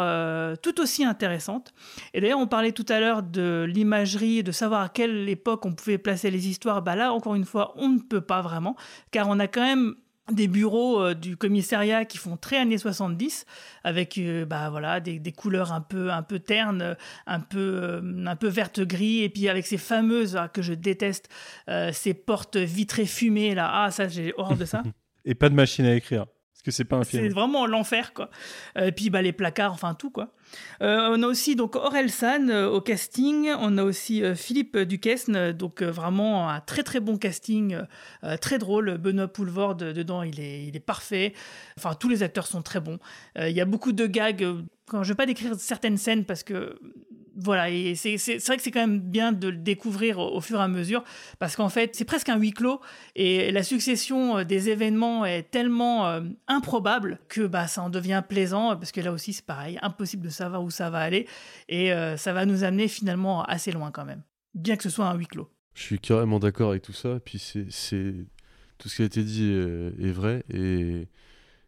tout 0.62 0.80
aussi 0.80 1.04
intéressante. 1.04 1.74
Et 2.14 2.22
d'ailleurs, 2.22 2.40
on 2.40 2.48
parlait 2.48 2.72
tout 2.72 2.86
à 2.88 3.00
l'heure 3.00 3.24
de 3.24 3.66
l'imagerie, 3.68 4.44
de 4.44 4.52
savoir 4.52 4.82
à 4.84 4.90
quelle 4.90 5.28
époque 5.28 5.66
on 5.66 5.74
pouvait 5.74 5.98
placer 5.98 6.32
les 6.32 6.48
histoires. 6.48 6.82
Bah 6.82 6.96
là, 6.96 7.14
encore 7.14 7.36
une 7.36 7.46
fois, 7.46 7.74
on 7.78 7.90
ne 7.90 8.00
peut 8.00 8.22
pas 8.22 8.42
vraiment, 8.42 8.76
car 9.12 9.28
on 9.28 9.40
a 9.40 9.48
quand 9.48 9.62
même 9.62 9.96
des 10.32 10.48
bureaux 10.48 11.02
euh, 11.02 11.14
du 11.14 11.36
commissariat 11.36 12.06
qui 12.06 12.18
font 12.18 12.38
très 12.38 12.58
années 12.58 12.78
70 12.78 13.46
avec 13.84 14.18
euh, 14.18 14.46
bah 14.46 14.70
voilà 14.70 15.00
des, 15.00 15.20
des 15.20 15.32
couleurs 15.32 15.74
un 15.74 15.82
peu 15.82 16.12
un 16.12 16.22
peu 16.24 16.40
ternes 16.40 16.96
un 17.26 17.40
peu 17.40 17.80
euh, 17.82 18.26
un 18.26 18.36
peu 18.36 18.48
verte 18.48 18.82
gris 18.82 19.24
et 19.24 19.30
puis 19.30 19.50
avec 19.50 19.66
ces 19.66 19.78
fameuses 19.78 20.38
ah, 20.38 20.48
que 20.48 20.62
je 20.62 20.74
déteste 20.74 21.28
ces 21.92 22.14
portes 22.14 22.58
vitrées 22.58 23.06
fumées 23.06 23.56
là 23.56 23.70
ah 23.74 23.92
ça 23.92 24.08
j'ai 24.08 24.34
horreur 24.38 24.58
de 24.58 24.66
ça 24.66 24.84
Et 25.26 25.36
pas 25.36 25.50
de 25.50 25.56
machine 25.56 25.86
à 25.86 25.96
écrire. 25.96 26.26
Parce 26.26 26.64
que 26.64 26.72
c'est 26.72 26.86
pas 26.86 26.98
un 26.98 27.04
c'est 27.04 27.20
film. 27.20 27.34
vraiment 27.34 27.66
l'enfer, 27.66 28.14
quoi. 28.14 28.30
Et 28.76 28.92
puis 28.92 29.10
bah, 29.10 29.22
les 29.22 29.34
placards, 29.34 29.74
enfin 29.74 29.96
tout, 29.96 30.12
quoi. 30.12 30.34
Euh, 30.82 31.10
on 31.12 31.24
a 31.24 31.28
aussi 31.28 31.56
donc 31.56 31.76
Aurel 31.76 32.10
San 32.10 32.50
euh, 32.50 32.70
au 32.70 32.82
casting. 32.82 33.50
On 33.60 33.78
a 33.78 33.84
aussi 33.84 34.24
euh, 34.24 34.36
Philippe 34.36 34.78
Duquesne, 34.78 35.52
donc 35.52 35.84
vraiment 35.84 36.50
un 36.50 36.60
très 36.60 36.84
très 36.84 37.00
bon 37.00 37.18
casting, 37.18 37.78
très 38.42 38.58
drôle. 38.58 38.98
Benoît 38.98 39.28
Poulvord 39.28 39.76
dedans, 39.76 40.24
il 40.24 40.40
est, 40.40 40.66
il 40.66 40.76
est 40.76 40.80
parfait. 40.80 41.34
Enfin, 41.78 41.94
tous 41.96 42.10
les 42.10 42.24
acteurs 42.24 42.48
sont 42.48 42.62
très 42.62 42.80
bons. 42.80 43.00
Il 43.38 43.52
y 43.52 43.62
a 43.62 43.66
beaucoup 43.66 43.92
de 43.92 44.06
gags. 44.06 44.46
Quand 44.88 45.04
je 45.04 45.10
vais 45.10 45.16
pas 45.16 45.26
décrire 45.26 45.56
certaines 45.56 45.98
scènes 45.98 46.26
parce 46.26 46.44
que 46.44 46.80
voilà, 47.44 47.70
et 47.70 47.96
c'est 47.96 48.18
vrai 48.18 48.58
que 48.58 48.64
c'est 48.64 48.72
quand 48.72 48.82
même 48.82 49.00
bien 49.00 49.32
de 49.32 49.48
le 49.48 49.58
découvrir 49.58 50.20
au, 50.20 50.42
fur 50.42 50.60
et 50.60 50.64
à 50.64 50.68
mesure, 50.68 51.04
parce 51.40 51.56
qu'en 51.56 51.70
fait, 51.70 51.96
c'est 51.96 52.06
presque 52.06 52.30
un 52.30 52.38
huis 52.38 52.52
clos, 52.52 52.80
et 53.16 53.52
la 53.52 53.64
succession 53.64 54.38
euh, 54.38 54.44
des 54.44 54.70
événements 54.70 55.26
est 55.26 55.44
tellement 55.44 56.08
euh, 56.08 56.22
improbable 56.48 57.20
que 57.30 57.48
bah, 57.48 57.68
ça 57.68 57.82
en 57.82 57.90
devient 57.90 58.24
plaisant, 58.28 58.76
parce 58.76 58.92
que 58.92 59.02
là 59.02 59.12
aussi, 59.12 59.34
c'est 59.34 59.46
pareil, 59.46 59.80
impossible 59.82 60.24
de 60.24 60.30
savoir 60.30 60.64
où 60.64 60.70
ça 60.70 60.90
va 60.90 61.00
aller, 61.00 61.28
et 61.68 61.92
euh, 61.94 62.18
ça 62.18 62.34
va 62.34 62.46
nous 62.46 62.64
amener 62.64 62.88
finalement 62.88 63.44
assez 63.44 63.72
loin 63.72 63.92
quand 63.92 64.06
même, 64.06 64.22
bien 64.54 64.76
que 64.76 64.84
ce 64.84 64.90
soit 64.90 65.06
un 65.06 65.16
huis 65.16 65.28
clos. 65.28 65.50
Je 65.74 65.82
suis 65.82 66.00
carrément 66.00 66.40
d'accord 66.40 66.72
avec 66.72 66.82
tout 66.84 66.94
ça. 66.94 67.20
Puis 67.24 67.40
c'est, 67.40 68.14
tout 68.78 68.90
ce 68.90 68.96
qui 68.98 69.02
a 69.02 69.06
été 69.06 69.24
dit 69.24 69.52
est 69.54 70.12
vrai 70.12 70.44
et 70.54 71.08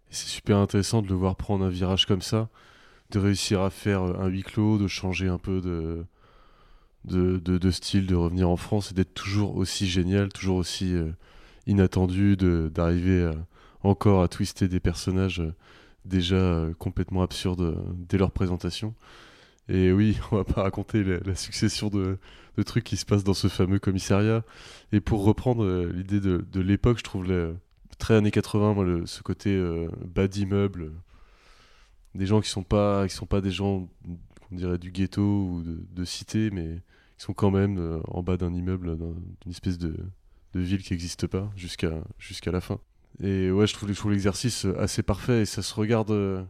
c'est 0.10 0.28
super 0.28 0.58
intéressant 0.58 1.02
de 1.02 1.08
le 1.08 1.16
voir 1.16 1.36
prendre 1.36 1.66
un 1.66 1.70
virage 1.70 2.06
comme 2.06 2.22
ça, 2.22 2.50
de 3.14 3.20
réussir 3.20 3.62
à 3.62 3.70
faire 3.70 4.04
euh, 4.04 4.16
un 4.20 4.28
huis 4.28 4.44
clos, 4.44 4.78
de 4.78 4.88
changer 4.88 5.28
un 5.28 5.38
peu 5.38 5.62
de, 5.62 6.06
de, 7.06 7.38
de, 7.40 7.72
style, 7.72 8.06
de 8.08 8.16
revenir 8.16 8.50
en 8.50 8.58
France 8.58 8.92
et 8.92 8.94
d'être 8.94 9.14
toujours 9.14 9.56
aussi 9.56 9.88
génial, 9.88 10.30
toujours 10.30 10.58
aussi 10.58 10.96
euh, 10.96 11.12
inattendu, 11.68 12.36
d'arriver 12.38 13.26
à- 13.26 13.36
encore 13.84 14.24
à 14.24 14.28
twister 14.28 14.68
des 14.68 14.80
personnages 14.80 15.42
euh, 15.42 15.54
déjà 16.06 16.36
euh, 16.36 16.74
complètement 16.74 17.22
absurdes 17.24 17.62
euh, 17.62 17.76
dès 18.10 18.18
leur 18.18 18.32
présentation. 18.32 18.94
Et 19.70 19.92
oui, 19.92 20.18
on 20.32 20.38
va 20.38 20.44
pas 20.44 20.64
raconter 20.64 21.04
la, 21.04 21.36
succession 21.36 21.90
de, 21.90 22.18
de 22.58 22.64
trucs 22.64 22.84
qui 22.84 22.98
se 22.98 23.06
passent 23.06 23.24
dans 23.24 23.34
ce 23.34 23.48
fameux 23.48 23.80
commissariat. 23.80 24.44
Et 24.92 25.02
pour 25.02 25.24
reprendre 25.24 25.64
euh, 25.64 25.92
l'idée 25.94 26.20
de, 26.20 26.46
de 26.52 26.62
l'époque, 26.62 26.98
je 27.00 27.04
trouve 27.04 27.28
très 28.00 28.16
années 28.16 28.32
80, 28.32 28.74
moi, 28.74 28.86
ce 29.06 29.22
côté 29.22 29.52
euh, 29.56 29.88
bas 30.06 30.28
d'immeuble, 30.28 30.84
euh, 30.84 30.92
des 32.16 32.26
gens 32.26 32.42
qui 32.42 32.50
sont 32.50 32.64
pas, 32.64 33.08
qui 33.08 33.16
sont 33.16 33.26
pas 33.26 33.42
des 33.42 33.52
gens, 33.52 33.88
on 34.52 34.56
dirait 34.56 34.78
du 34.78 34.92
ghetto 34.92 35.22
ou 35.22 35.64
de, 35.64 36.06
cité, 36.06 36.52
mais 36.52 36.82
qui 37.18 37.26
sont 37.26 37.34
quand 37.34 37.52
même 37.52 37.78
euh, 37.80 38.00
en 38.08 38.22
bas 38.24 38.38
d'un 38.38 38.54
immeuble, 38.54 38.98
d'un- 38.98 39.16
d'une 39.42 39.52
espèce 39.52 39.78
de, 39.78 39.96
de 40.54 40.60
ville 40.60 40.84
qui 40.84 40.94
n'existe 40.94 41.28
pas 41.28 41.52
jusqu'à 41.56 41.92
jusqu'à 42.20 42.52
la 42.52 42.62
fin. 42.62 42.80
Et 43.22 43.52
ouais, 43.52 43.68
je 43.68 43.74
trouve, 43.74 43.94
trouve 43.96 44.12
l'exercice 44.12 44.66
assez 44.78 45.04
parfait 45.04 45.42
et 45.42 45.46
ça 45.46 45.62
se 45.62 45.74
regarde. 45.74 46.12
euh, 46.12 46.44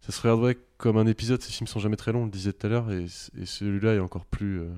ça 0.00 0.12
se 0.12 0.20
regarde 0.22 0.56
comme 0.78 0.96
un 0.96 1.06
épisode, 1.06 1.42
ces 1.42 1.52
films 1.52 1.66
sont 1.66 1.78
jamais 1.80 1.96
très 1.96 2.10
longs, 2.12 2.22
on 2.22 2.24
le 2.24 2.30
disait 2.30 2.52
tout 2.54 2.66
à 2.66 2.70
l'heure, 2.70 2.90
et, 2.90 3.04
et 3.38 3.44
celui-là 3.46 3.94
est 3.94 3.98
encore 4.00 4.24
plus, 4.24 4.60
euh, 4.60 4.70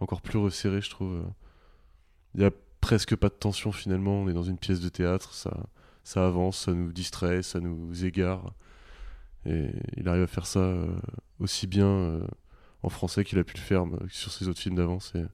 encore 0.00 0.22
plus 0.22 0.38
resserré, 0.38 0.80
je 0.80 0.88
trouve. 0.90 1.22
Il 2.34 2.40
y 2.40 2.44
a 2.44 2.50
presque 2.80 3.14
pas 3.16 3.28
de 3.28 3.34
tension 3.34 3.72
finalement, 3.72 4.22
on 4.22 4.28
est 4.28 4.32
dans 4.32 4.42
une 4.42 4.56
pièce 4.58 4.80
de 4.80 4.88
théâtre, 4.88 5.34
ça, 5.34 5.54
ça 6.02 6.26
avance, 6.26 6.64
ça 6.64 6.72
nous 6.72 6.92
distrait, 6.92 7.42
ça 7.42 7.60
nous 7.60 8.04
égare. 8.04 8.54
Et 9.46 9.70
il 9.96 10.08
arrive 10.08 10.22
à 10.22 10.26
faire 10.26 10.46
ça 10.46 10.60
euh, 10.60 10.86
aussi 11.40 11.66
bien 11.66 11.86
euh, 11.86 12.26
en 12.82 12.88
français 12.88 13.24
qu'il 13.24 13.38
a 13.38 13.44
pu 13.44 13.56
le 13.56 13.62
faire 13.62 13.84
euh, 13.84 13.98
sur 14.08 14.32
ses 14.32 14.48
autres 14.48 14.60
films 14.60 14.76
d'avant. 14.76 15.00
C'est 15.00 15.24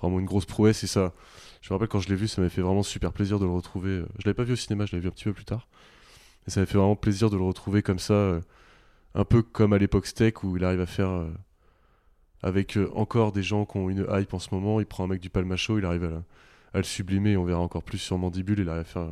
vraiment 0.00 0.18
une 0.18 0.26
grosse 0.26 0.46
prouesse 0.46 0.82
et 0.82 0.86
ça, 0.86 1.12
je 1.60 1.72
me 1.72 1.74
rappelle 1.74 1.88
quand 1.88 2.00
je 2.00 2.08
l'ai 2.08 2.16
vu, 2.16 2.26
ça 2.26 2.40
m'avait 2.40 2.52
fait 2.52 2.62
vraiment 2.62 2.82
super 2.82 3.12
plaisir 3.12 3.38
de 3.38 3.44
le 3.44 3.52
retrouver. 3.52 4.02
Je 4.18 4.24
l'avais 4.24 4.34
pas 4.34 4.44
vu 4.44 4.54
au 4.54 4.56
cinéma, 4.56 4.86
je 4.86 4.92
l'avais 4.92 5.02
vu 5.02 5.08
un 5.08 5.12
petit 5.12 5.24
peu 5.24 5.32
plus 5.32 5.44
tard. 5.44 5.68
Et 6.46 6.50
ça 6.50 6.60
m'a 6.60 6.66
fait 6.66 6.78
vraiment 6.78 6.96
plaisir 6.96 7.30
de 7.30 7.36
le 7.36 7.44
retrouver 7.44 7.82
comme 7.82 8.00
ça, 8.00 8.40
un 9.14 9.24
peu 9.24 9.42
comme 9.42 9.72
à 9.72 9.78
l'époque 9.78 10.06
Steak 10.06 10.42
où 10.42 10.56
il 10.56 10.64
arrive 10.64 10.80
à 10.80 10.86
faire 10.86 11.24
avec 12.42 12.76
encore 12.96 13.30
des 13.30 13.44
gens 13.44 13.64
qui 13.64 13.76
ont 13.76 13.88
une 13.88 14.04
hype 14.10 14.34
en 14.34 14.40
ce 14.40 14.52
moment. 14.52 14.80
Il 14.80 14.86
prend 14.86 15.04
un 15.04 15.06
mec 15.06 15.20
du 15.20 15.30
Palmacho, 15.30 15.78
il 15.78 15.84
arrive 15.84 16.02
à, 16.02 16.24
à 16.74 16.78
le 16.78 16.82
sublimer. 16.82 17.36
On 17.36 17.44
verra 17.44 17.60
encore 17.60 17.84
plus 17.84 17.98
sur 17.98 18.18
Mandibule. 18.18 18.58
Il 18.58 18.68
arrive 18.68 18.80
à 18.80 18.84
faire 18.84 19.08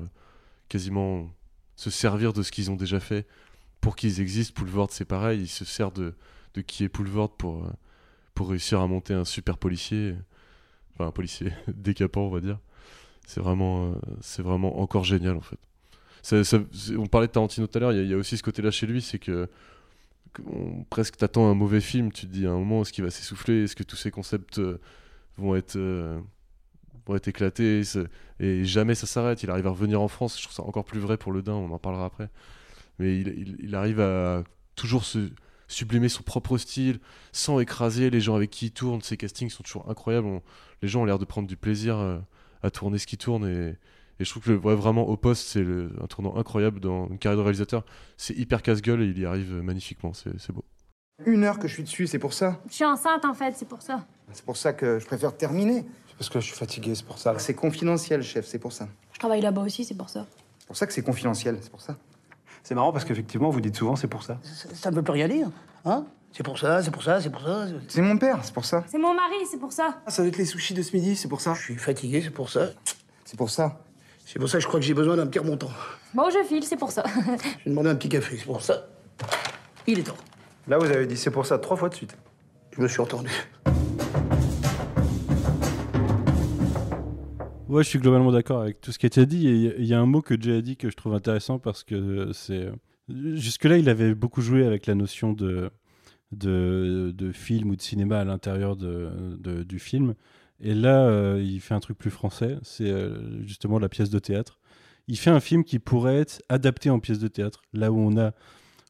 quasiment 0.68 1.30
se 1.76 1.88
servir 1.88 2.32
de 2.32 2.42
ce 2.42 2.50
qu'ils 2.50 2.72
ont 2.72 2.76
déjà 2.76 2.98
fait 2.98 3.28
pour 3.80 3.96
qu'ils 3.96 4.20
existent. 4.20 4.54
Poulvord, 4.56 4.88
c'est 4.92 5.04
pareil. 5.04 5.42
Il 5.42 5.48
se 5.48 5.64
sert 5.64 5.92
de, 5.92 6.14
de 6.54 6.60
qui 6.62 6.84
est 6.84 6.88
Poulvord 6.88 7.36
pour, 7.36 7.64
euh, 7.64 7.70
pour 8.34 8.50
réussir 8.50 8.80
à 8.80 8.86
monter 8.86 9.14
un 9.14 9.24
super 9.24 9.58
policier. 9.58 10.14
Enfin, 10.94 11.08
un 11.08 11.12
policier 11.12 11.52
décapant, 11.68 12.22
on 12.22 12.30
va 12.30 12.40
dire. 12.40 12.58
C'est 13.26 13.40
vraiment, 13.40 13.92
euh, 13.92 13.94
c'est 14.22 14.42
vraiment 14.42 14.80
encore 14.80 15.04
génial 15.04 15.36
en 15.36 15.40
fait. 15.42 15.58
On 16.98 17.06
parlait 17.06 17.28
de 17.28 17.32
Tarantino 17.32 17.66
tout 17.66 17.78
à 17.78 17.80
l'heure, 17.80 17.92
il 17.92 18.06
y 18.08 18.14
a- 18.14 18.16
aussi 18.16 18.36
ce 18.36 18.42
côté-là 18.42 18.70
chez 18.70 18.86
lui, 18.86 19.00
c'est 19.02 19.18
que, 19.18 19.48
on- 20.46 20.84
presque 20.84 21.16
t'attends 21.16 21.50
un 21.50 21.54
mauvais 21.54 21.80
film, 21.80 22.12
tu 22.12 22.26
te 22.26 22.32
dis 22.32 22.46
à 22.46 22.50
un 22.50 22.58
moment 22.58 22.82
est-ce 22.82 22.92
qu'il 22.92 23.04
va 23.04 23.10
s'essouffler, 23.10 23.64
est-ce 23.64 23.76
que 23.76 23.82
tous 23.82 23.96
ces 23.96 24.10
concepts 24.10 24.58
euh, 24.58 24.78
vont 25.38 25.56
être 25.56 25.78
vont 27.06 27.16
être 27.16 27.28
éclatés, 27.28 27.82
et 28.40 28.64
jamais 28.64 28.94
ça 28.94 29.06
s'arrête. 29.06 29.42
Il 29.42 29.50
arrive 29.50 29.66
à 29.66 29.70
revenir 29.70 30.00
en 30.00 30.08
France, 30.08 30.36
je 30.38 30.44
trouve 30.44 30.54
ça 30.54 30.62
encore 30.62 30.84
plus 30.84 31.00
vrai 31.00 31.16
pour 31.16 31.32
le 31.32 31.42
Dain, 31.42 31.54
on 31.54 31.70
en 31.72 31.78
parlera 31.78 32.04
après. 32.06 32.28
Mais 33.00 33.18
il, 33.18 33.28
il- 33.28 33.56
il 33.60 33.74
arrive 33.74 34.00
à 34.00 34.44
toujours 34.76 35.04
se 35.04 35.30
sublimer 35.66 36.08
son 36.08 36.22
propre 36.22 36.58
style, 36.58 37.00
sans 37.32 37.58
écraser 37.60 38.10
les 38.10 38.20
gens 38.20 38.34
avec 38.36 38.50
qui 38.50 38.66
il 38.66 38.70
tourne. 38.72 39.00
Ses 39.02 39.16
castings 39.16 39.50
sont 39.50 39.62
toujours 39.62 39.88
incroyables. 39.90 40.26
On- 40.26 40.42
les 40.82 40.88
gens 40.88 41.02
ont 41.02 41.04
l'air 41.04 41.18
de 41.18 41.24
prendre 41.24 41.48
du 41.48 41.56
plaisir 41.56 41.96
euh, 41.98 42.18
à 42.62 42.70
tourner 42.70 42.98
ce 42.98 43.06
qui 43.06 43.16
tourne 43.16 43.46
et, 43.46 43.76
et 44.20 44.24
je 44.24 44.30
trouve 44.30 44.42
que 44.42 44.52
ouais, 44.52 44.74
vraiment 44.74 45.08
au 45.08 45.16
poste, 45.16 45.46
c'est 45.48 45.62
le- 45.62 45.90
un 46.02 46.06
tournant 46.06 46.36
incroyable 46.36 46.78
dans 46.80 47.08
une 47.08 47.18
carrière 47.18 47.38
de 47.38 47.42
réalisateur. 47.42 47.84
C'est 48.16 48.36
hyper 48.36 48.62
casse-gueule 48.62 49.02
et 49.02 49.06
il 49.06 49.18
y 49.18 49.24
arrive 49.26 49.52
magnifiquement, 49.62 50.12
c'est 50.12 50.38
c'est 50.38 50.52
beau. 50.52 50.64
Une 51.26 51.44
heure 51.44 51.58
que 51.58 51.68
je 51.68 51.74
suis 51.74 51.82
dessus, 51.82 52.06
c'est 52.06 52.18
pour 52.18 52.32
ça? 52.32 52.60
Je 52.68 52.74
suis 52.74 52.84
enceinte 52.84 53.24
en 53.26 53.34
fait, 53.34 53.54
c'est 53.56 53.68
pour 53.68 53.82
ça. 53.82 54.06
C'est 54.32 54.44
pour 54.44 54.56
ça 54.56 54.72
que 54.72 54.98
je 54.98 55.06
préfère 55.06 55.36
terminer. 55.36 55.84
C'est 56.08 56.16
parce 56.16 56.30
que 56.30 56.40
je 56.40 56.46
suis 56.46 56.56
fatigué, 56.56 56.94
c'est 56.94 57.04
pour 57.06 57.18
ça. 57.18 57.38
C'est 57.38 57.54
confidentiel, 57.54 58.22
chef, 58.22 58.46
c'est 58.46 58.58
pour 58.58 58.72
ça. 58.72 58.88
Je 59.12 59.18
travaille 59.18 59.40
là-bas 59.42 59.62
aussi, 59.62 59.84
c'est 59.84 59.96
pour 59.96 60.08
ça. 60.08 60.26
C'est 60.58 60.66
pour 60.66 60.76
ça 60.76 60.86
que 60.86 60.92
c'est 60.92 61.02
confidentiel, 61.02 61.58
c'est 61.60 61.70
pour 61.70 61.80
ça. 61.82 61.98
C'est 62.62 62.74
marrant 62.74 62.92
parce 62.92 63.04
qu'effectivement, 63.04 63.50
vous 63.50 63.60
dites 63.60 63.76
souvent 63.76 63.96
c'est 63.96 64.08
pour 64.08 64.22
ça. 64.22 64.38
Ça 64.74 64.90
ne 64.90 64.96
veut 64.96 65.02
plus 65.02 65.12
rien 65.12 65.28
dire, 65.28 65.48
hein 65.84 66.04
C'est 66.32 66.42
pour 66.42 66.58
ça, 66.58 66.82
c'est 66.82 66.90
pour 66.90 67.02
ça, 67.02 67.20
c'est 67.20 67.30
pour 67.30 67.42
ça. 67.42 67.66
C'est 67.88 68.02
mon 68.02 68.18
père, 68.18 68.38
c'est 68.42 68.54
pour 68.54 68.64
ça. 68.64 68.84
C'est 68.86 68.98
mon 68.98 69.14
mari, 69.14 69.36
c'est 69.50 69.58
pour 69.58 69.72
ça. 69.72 70.00
Ah, 70.06 70.10
ça 70.10 70.22
doit 70.22 70.28
être 70.28 70.38
les 70.38 70.44
sushis 70.44 70.74
de 70.74 70.82
ce 70.82 70.94
midi, 70.94 71.16
c'est 71.16 71.28
pour 71.28 71.40
ça. 71.40 71.54
Je 71.54 71.62
suis 71.62 71.76
fatigué, 71.76 72.20
c'est 72.22 72.30
pour 72.30 72.50
ça. 72.50 72.70
C'est 73.24 73.36
pour 73.36 73.50
ça. 73.50 73.80
C'est 74.26 74.38
pour 74.38 74.48
ça 74.48 74.58
que 74.58 74.62
je 74.62 74.68
crois 74.68 74.78
que 74.78 74.86
j'ai 74.86 74.94
besoin 74.94 75.16
d'un 75.16 75.26
petit 75.26 75.40
remontant. 75.40 75.70
Bon, 76.14 76.28
je 76.30 76.44
file, 76.46 76.62
c'est 76.64 76.76
pour 76.76 76.92
ça. 76.92 77.02
J'ai 77.64 77.70
demandé 77.70 77.90
un 77.90 77.96
petit 77.96 78.08
café, 78.08 78.36
c'est 78.38 78.44
pour 78.44 78.62
ça. 78.62 78.86
Il 79.86 79.98
est 79.98 80.02
temps. 80.02 80.14
Là, 80.68 80.78
vous 80.78 80.86
avez 80.86 81.06
dit 81.06 81.16
c'est 81.16 81.30
pour 81.30 81.46
ça 81.46 81.58
trois 81.58 81.76
fois 81.76 81.88
de 81.88 81.94
suite. 81.94 82.16
Je 82.76 82.80
me 82.80 82.86
suis 82.86 83.00
entendu. 83.00 83.30
Ouais, 87.70 87.84
je 87.84 87.88
suis 87.88 87.98
globalement 88.00 88.32
d'accord 88.32 88.62
avec 88.62 88.80
tout 88.80 88.90
ce 88.90 88.98
qui 88.98 89.06
a 89.06 89.08
été 89.08 89.26
dit. 89.26 89.44
Il 89.78 89.84
y 89.86 89.94
a- 89.94 90.00
un 90.00 90.06
mot 90.06 90.22
que 90.22 90.40
Jay 90.40 90.56
a 90.56 90.60
dit 90.60 90.76
que 90.76 90.90
je 90.90 90.96
trouve 90.96 91.14
intéressant 91.14 91.58
parce 91.60 91.84
que 91.84 92.32
c'est. 92.32 92.68
Jusque-là, 93.08 93.78
il 93.78 93.88
avait 93.88 94.14
beaucoup 94.14 94.40
joué 94.42 94.64
avec 94.66 94.86
la 94.86 94.94
notion 94.96 95.32
de, 95.32 95.70
de, 96.32 97.12
de 97.16 97.32
film 97.32 97.70
ou 97.70 97.76
de 97.76 97.82
cinéma 97.82 98.20
à 98.20 98.24
l'intérieur 98.24 98.76
de- 98.76 99.62
du 99.64 99.78
film. 99.78 100.14
Et 100.60 100.74
là, 100.74 101.06
euh, 101.06 101.42
il 101.44 101.60
fait 101.60 101.74
un 101.74 101.80
truc 101.80 101.98
plus 101.98 102.10
français, 102.10 102.58
c'est 102.62 102.90
euh, 102.90 103.42
justement 103.46 103.78
la 103.78 103.88
pièce 103.88 104.10
de 104.10 104.18
théâtre. 104.20 104.58
Il 105.08 105.18
fait 105.18 105.30
un 105.30 105.40
film 105.40 105.64
qui 105.64 105.78
pourrait 105.80 106.18
être 106.18 106.42
adapté 106.48 106.90
en 106.90 107.00
pièce 107.00 107.20
de 107.20 107.28
théâtre. 107.28 107.62
Là 107.74 107.92
où 107.92 107.98
on 107.98 108.16
a, 108.18 108.32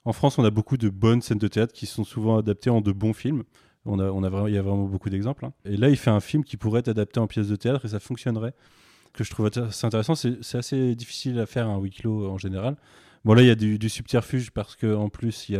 en 0.04 0.12
France, 0.14 0.38
on 0.38 0.44
a 0.44 0.50
beaucoup 0.50 0.76
de 0.78 0.90
bonnes 0.90 1.22
scènes 1.22 1.38
de 1.38 1.48
théâtre 1.48 1.74
qui 1.74 1.86
sont 1.86 2.04
souvent 2.04 2.38
adaptées 2.38 2.70
en 2.70 2.80
de 2.82 2.92
bons 2.92 3.14
films. 3.14 3.44
On 3.86 3.98
a, 3.98 4.48
il 4.48 4.54
y 4.54 4.58
a 4.58 4.62
vraiment 4.62 4.84
beaucoup 4.84 5.10
d'exemples. 5.10 5.46
hein. 5.46 5.52
Et 5.64 5.76
là, 5.76 5.88
il 5.88 5.96
fait 5.96 6.10
un 6.10 6.20
film 6.20 6.44
qui 6.44 6.56
pourrait 6.56 6.80
être 6.80 6.88
adapté 6.88 7.18
en 7.18 7.26
pièce 7.26 7.48
de 7.48 7.56
théâtre 7.56 7.84
et 7.84 7.88
ça 7.88 8.00
fonctionnerait. 8.00 8.54
Que 9.12 9.24
je 9.24 9.30
trouve 9.30 9.46
assez 9.46 9.86
intéressant. 9.86 10.14
C'est 10.14 10.54
assez 10.54 10.94
difficile 10.94 11.40
à 11.40 11.46
faire 11.46 11.68
un 11.68 11.78
huis 11.80 11.90
clos 11.90 12.30
en 12.30 12.38
général. 12.38 12.76
Bon, 13.24 13.34
là, 13.34 13.42
il 13.42 13.48
y 13.48 13.50
a 13.50 13.56
du, 13.56 13.88
subterfuge 13.88 14.52
parce 14.52 14.76
qu'en 14.76 15.08
plus, 15.08 15.48
il 15.48 15.56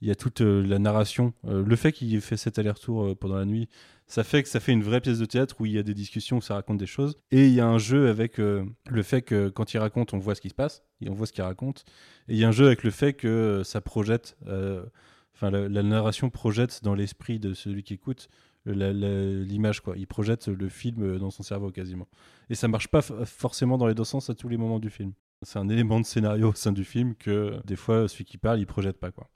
y 0.00 0.10
a 0.10 0.14
toute 0.16 0.40
euh, 0.40 0.66
la 0.66 0.80
narration. 0.80 1.32
Euh, 1.46 1.64
le 1.64 1.76
fait 1.76 1.92
qu'il 1.92 2.12
ait 2.14 2.20
fait 2.20 2.36
cet 2.36 2.58
aller-retour 2.58 3.04
euh, 3.04 3.14
pendant 3.14 3.36
la 3.36 3.44
nuit, 3.44 3.68
ça 4.10 4.24
fait 4.24 4.42
que 4.42 4.48
ça 4.48 4.58
fait 4.58 4.72
une 4.72 4.82
vraie 4.82 5.00
pièce 5.00 5.20
de 5.20 5.24
théâtre 5.24 5.54
où 5.60 5.66
il 5.66 5.72
y 5.72 5.78
a 5.78 5.84
des 5.84 5.94
discussions, 5.94 6.38
où 6.38 6.42
ça 6.42 6.54
raconte 6.54 6.78
des 6.78 6.86
choses. 6.86 7.16
Et 7.30 7.46
il 7.46 7.54
y 7.54 7.60
a 7.60 7.66
un 7.68 7.78
jeu 7.78 8.08
avec 8.08 8.40
euh, 8.40 8.64
le 8.88 9.04
fait 9.04 9.22
que 9.22 9.48
quand 9.50 9.72
il 9.72 9.78
raconte, 9.78 10.12
on 10.14 10.18
voit 10.18 10.34
ce 10.34 10.40
qui 10.40 10.48
se 10.48 10.54
passe, 10.54 10.82
et 11.00 11.08
on 11.08 11.14
voit 11.14 11.28
ce 11.28 11.32
qu'il 11.32 11.44
raconte. 11.44 11.84
Et 12.26 12.34
il 12.34 12.38
y 12.38 12.44
a 12.44 12.48
un 12.48 12.52
jeu 12.52 12.66
avec 12.66 12.82
le 12.82 12.90
fait 12.90 13.12
que 13.12 13.28
euh, 13.28 13.64
ça 13.64 13.80
projette, 13.80 14.36
euh, 14.48 14.82
enfin 15.40 15.50
la, 15.50 15.82
narration 15.82 16.28
projette 16.30 16.80
dans 16.82 16.94
l'esprit 16.94 17.38
de 17.38 17.54
celui 17.54 17.82
qui 17.82 17.94
écoute 17.94 18.28
euh, 18.66 19.44
l'image, 19.44 19.80
quoi. 19.80 19.96
Il 19.96 20.06
projette 20.06 20.48
le 20.48 20.68
film 20.68 21.02
euh, 21.02 21.18
dans 21.18 21.30
son 21.30 21.42
cerveau 21.42 21.70
quasiment. 21.70 22.06
Et 22.50 22.54
ça 22.54 22.68
marche 22.68 22.88
pas 22.88 23.00
f- 23.00 23.24
forcément 23.24 23.78
dans 23.78 23.86
les 23.86 23.94
deux 23.94 24.04
sens 24.04 24.28
à 24.28 24.34
tous 24.34 24.48
les 24.48 24.58
moments 24.58 24.78
du 24.78 24.90
film. 24.90 25.12
C'est 25.42 25.58
un 25.58 25.68
élément 25.70 25.98
de 25.98 26.04
scénario 26.04 26.50
au 26.50 26.54
sein 26.54 26.72
du 26.72 26.84
film 26.84 27.14
que 27.14 27.58
des 27.64 27.76
fois 27.76 28.06
celui 28.08 28.26
qui 28.26 28.36
parle 28.36 28.58
il 28.60 28.66
projette 28.66 28.98
pas 28.98 29.10
quoi. 29.10 29.28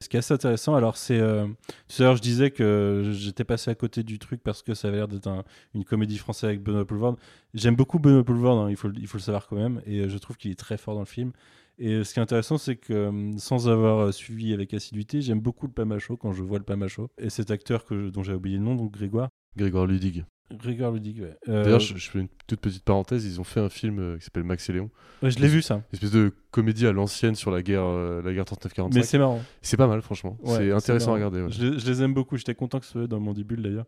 Ce 0.00 0.10
qui 0.10 0.16
est 0.16 0.18
assez 0.18 0.34
intéressant, 0.34 0.74
alors 0.74 0.98
c'est. 0.98 1.18
euh, 1.18 1.46
tout 1.88 2.02
à 2.02 2.04
l'heure, 2.04 2.16
je 2.16 2.22
disais 2.22 2.50
que 2.50 3.10
j'étais 3.14 3.44
passé 3.44 3.70
à 3.70 3.74
côté 3.74 4.02
du 4.02 4.18
truc 4.18 4.42
parce 4.42 4.62
que 4.62 4.74
ça 4.74 4.88
avait 4.88 4.98
l'air 4.98 5.08
d'être 5.08 5.26
un- 5.26 5.42
une 5.74 5.84
comédie 5.84 6.18
française 6.18 6.48
avec 6.48 6.62
Benoît 6.62 6.86
Poulvord. 6.86 7.16
J'aime 7.54 7.76
beaucoup 7.76 7.98
Benoît 7.98 8.22
Poulvord, 8.22 8.58
hein, 8.66 8.70
il, 8.70 8.76
faut, 8.76 8.88
le- 8.88 9.06
savoir 9.18 9.46
quand 9.48 9.56
même, 9.56 9.80
et 9.86 10.00
euh, 10.00 10.08
je 10.10 10.18
trouve 10.18 10.36
qu'il 10.36 10.50
est 10.50 10.58
très 10.58 10.76
fort 10.76 10.92
dans 10.94 11.00
le 11.00 11.06
film. 11.06 11.32
Et 11.78 11.92
euh, 11.92 12.04
ce 12.04 12.14
qui 12.14 12.20
est 12.20 12.22
intéressant, 12.22 12.56
c'est 12.58 12.76
que 12.76 12.92
euh, 12.92 13.32
sans 13.38 13.68
avoir 13.68 13.98
euh, 14.06 14.12
suivi 14.12 14.52
avec 14.54 14.72
assiduité, 14.72 15.20
j'aime 15.20 15.40
beaucoup 15.40 15.66
le 15.66 15.72
Pamacho 15.72 16.16
quand 16.16 16.32
je 16.32 16.42
vois 16.42 16.58
le 16.58 16.64
Pamacho. 16.64 17.08
Et 17.18 17.28
cet 17.30 17.50
acteur 17.50 17.84
que, 17.84 18.08
dont 18.10 18.22
j'ai 18.22 18.32
oublié 18.32 18.56
le 18.56 18.62
nom, 18.64 18.74
donc 18.74 18.92
Grégoire. 18.92 19.28
Grégoire 19.56 19.86
Ludig. 19.86 20.24
Grégoire 20.52 20.92
Ludig, 20.92 21.20
ouais. 21.22 21.36
Euh, 21.48 21.64
D'ailleurs, 21.64 21.80
je, 21.80 21.96
je 21.96 22.08
fais 22.10 22.20
une 22.20 22.28
toute 22.46 22.60
petite 22.60 22.84
parenthèse. 22.84 23.24
Ils 23.26 23.40
ont 23.40 23.44
fait 23.44 23.60
un 23.60 23.68
film 23.68 23.98
euh, 23.98 24.16
qui 24.16 24.24
s'appelle 24.24 24.44
Max 24.44 24.68
et 24.70 24.72
Léon. 24.74 24.90
Ouais, 25.22 25.30
je 25.30 25.38
l'ai 25.40 25.48
vu, 25.48 25.60
ça. 25.60 25.74
Une 25.74 25.82
espèce 25.94 26.12
de 26.12 26.32
comédie 26.50 26.86
à 26.86 26.92
l'ancienne 26.92 27.34
sur 27.34 27.50
la 27.50 27.62
guerre, 27.62 27.82
euh, 27.84 28.22
la 28.22 28.32
guerre 28.32 28.44
39-45. 28.44 28.94
Mais 28.94 29.02
c'est 29.02 29.18
marrant. 29.18 29.42
C'est 29.60 29.76
pas 29.76 29.88
mal, 29.88 30.00
franchement. 30.02 30.38
Ouais, 30.44 30.56
c'est 30.58 30.72
intéressant 30.72 31.10
à 31.10 31.14
regarder. 31.16 31.42
ouais. 31.42 31.50
Je, 31.50 31.62
les- 31.66 31.78
je 31.78 31.86
les 31.90 32.02
aime 32.02 32.14
beaucoup. 32.14 32.36
J'étais 32.36 32.54
content 32.54 32.78
que 32.78 32.86
ce 32.86 32.92
soit 32.92 33.06
dans 33.08 33.18
Mandibule 33.20 33.60
d'ailleurs. 33.62 33.86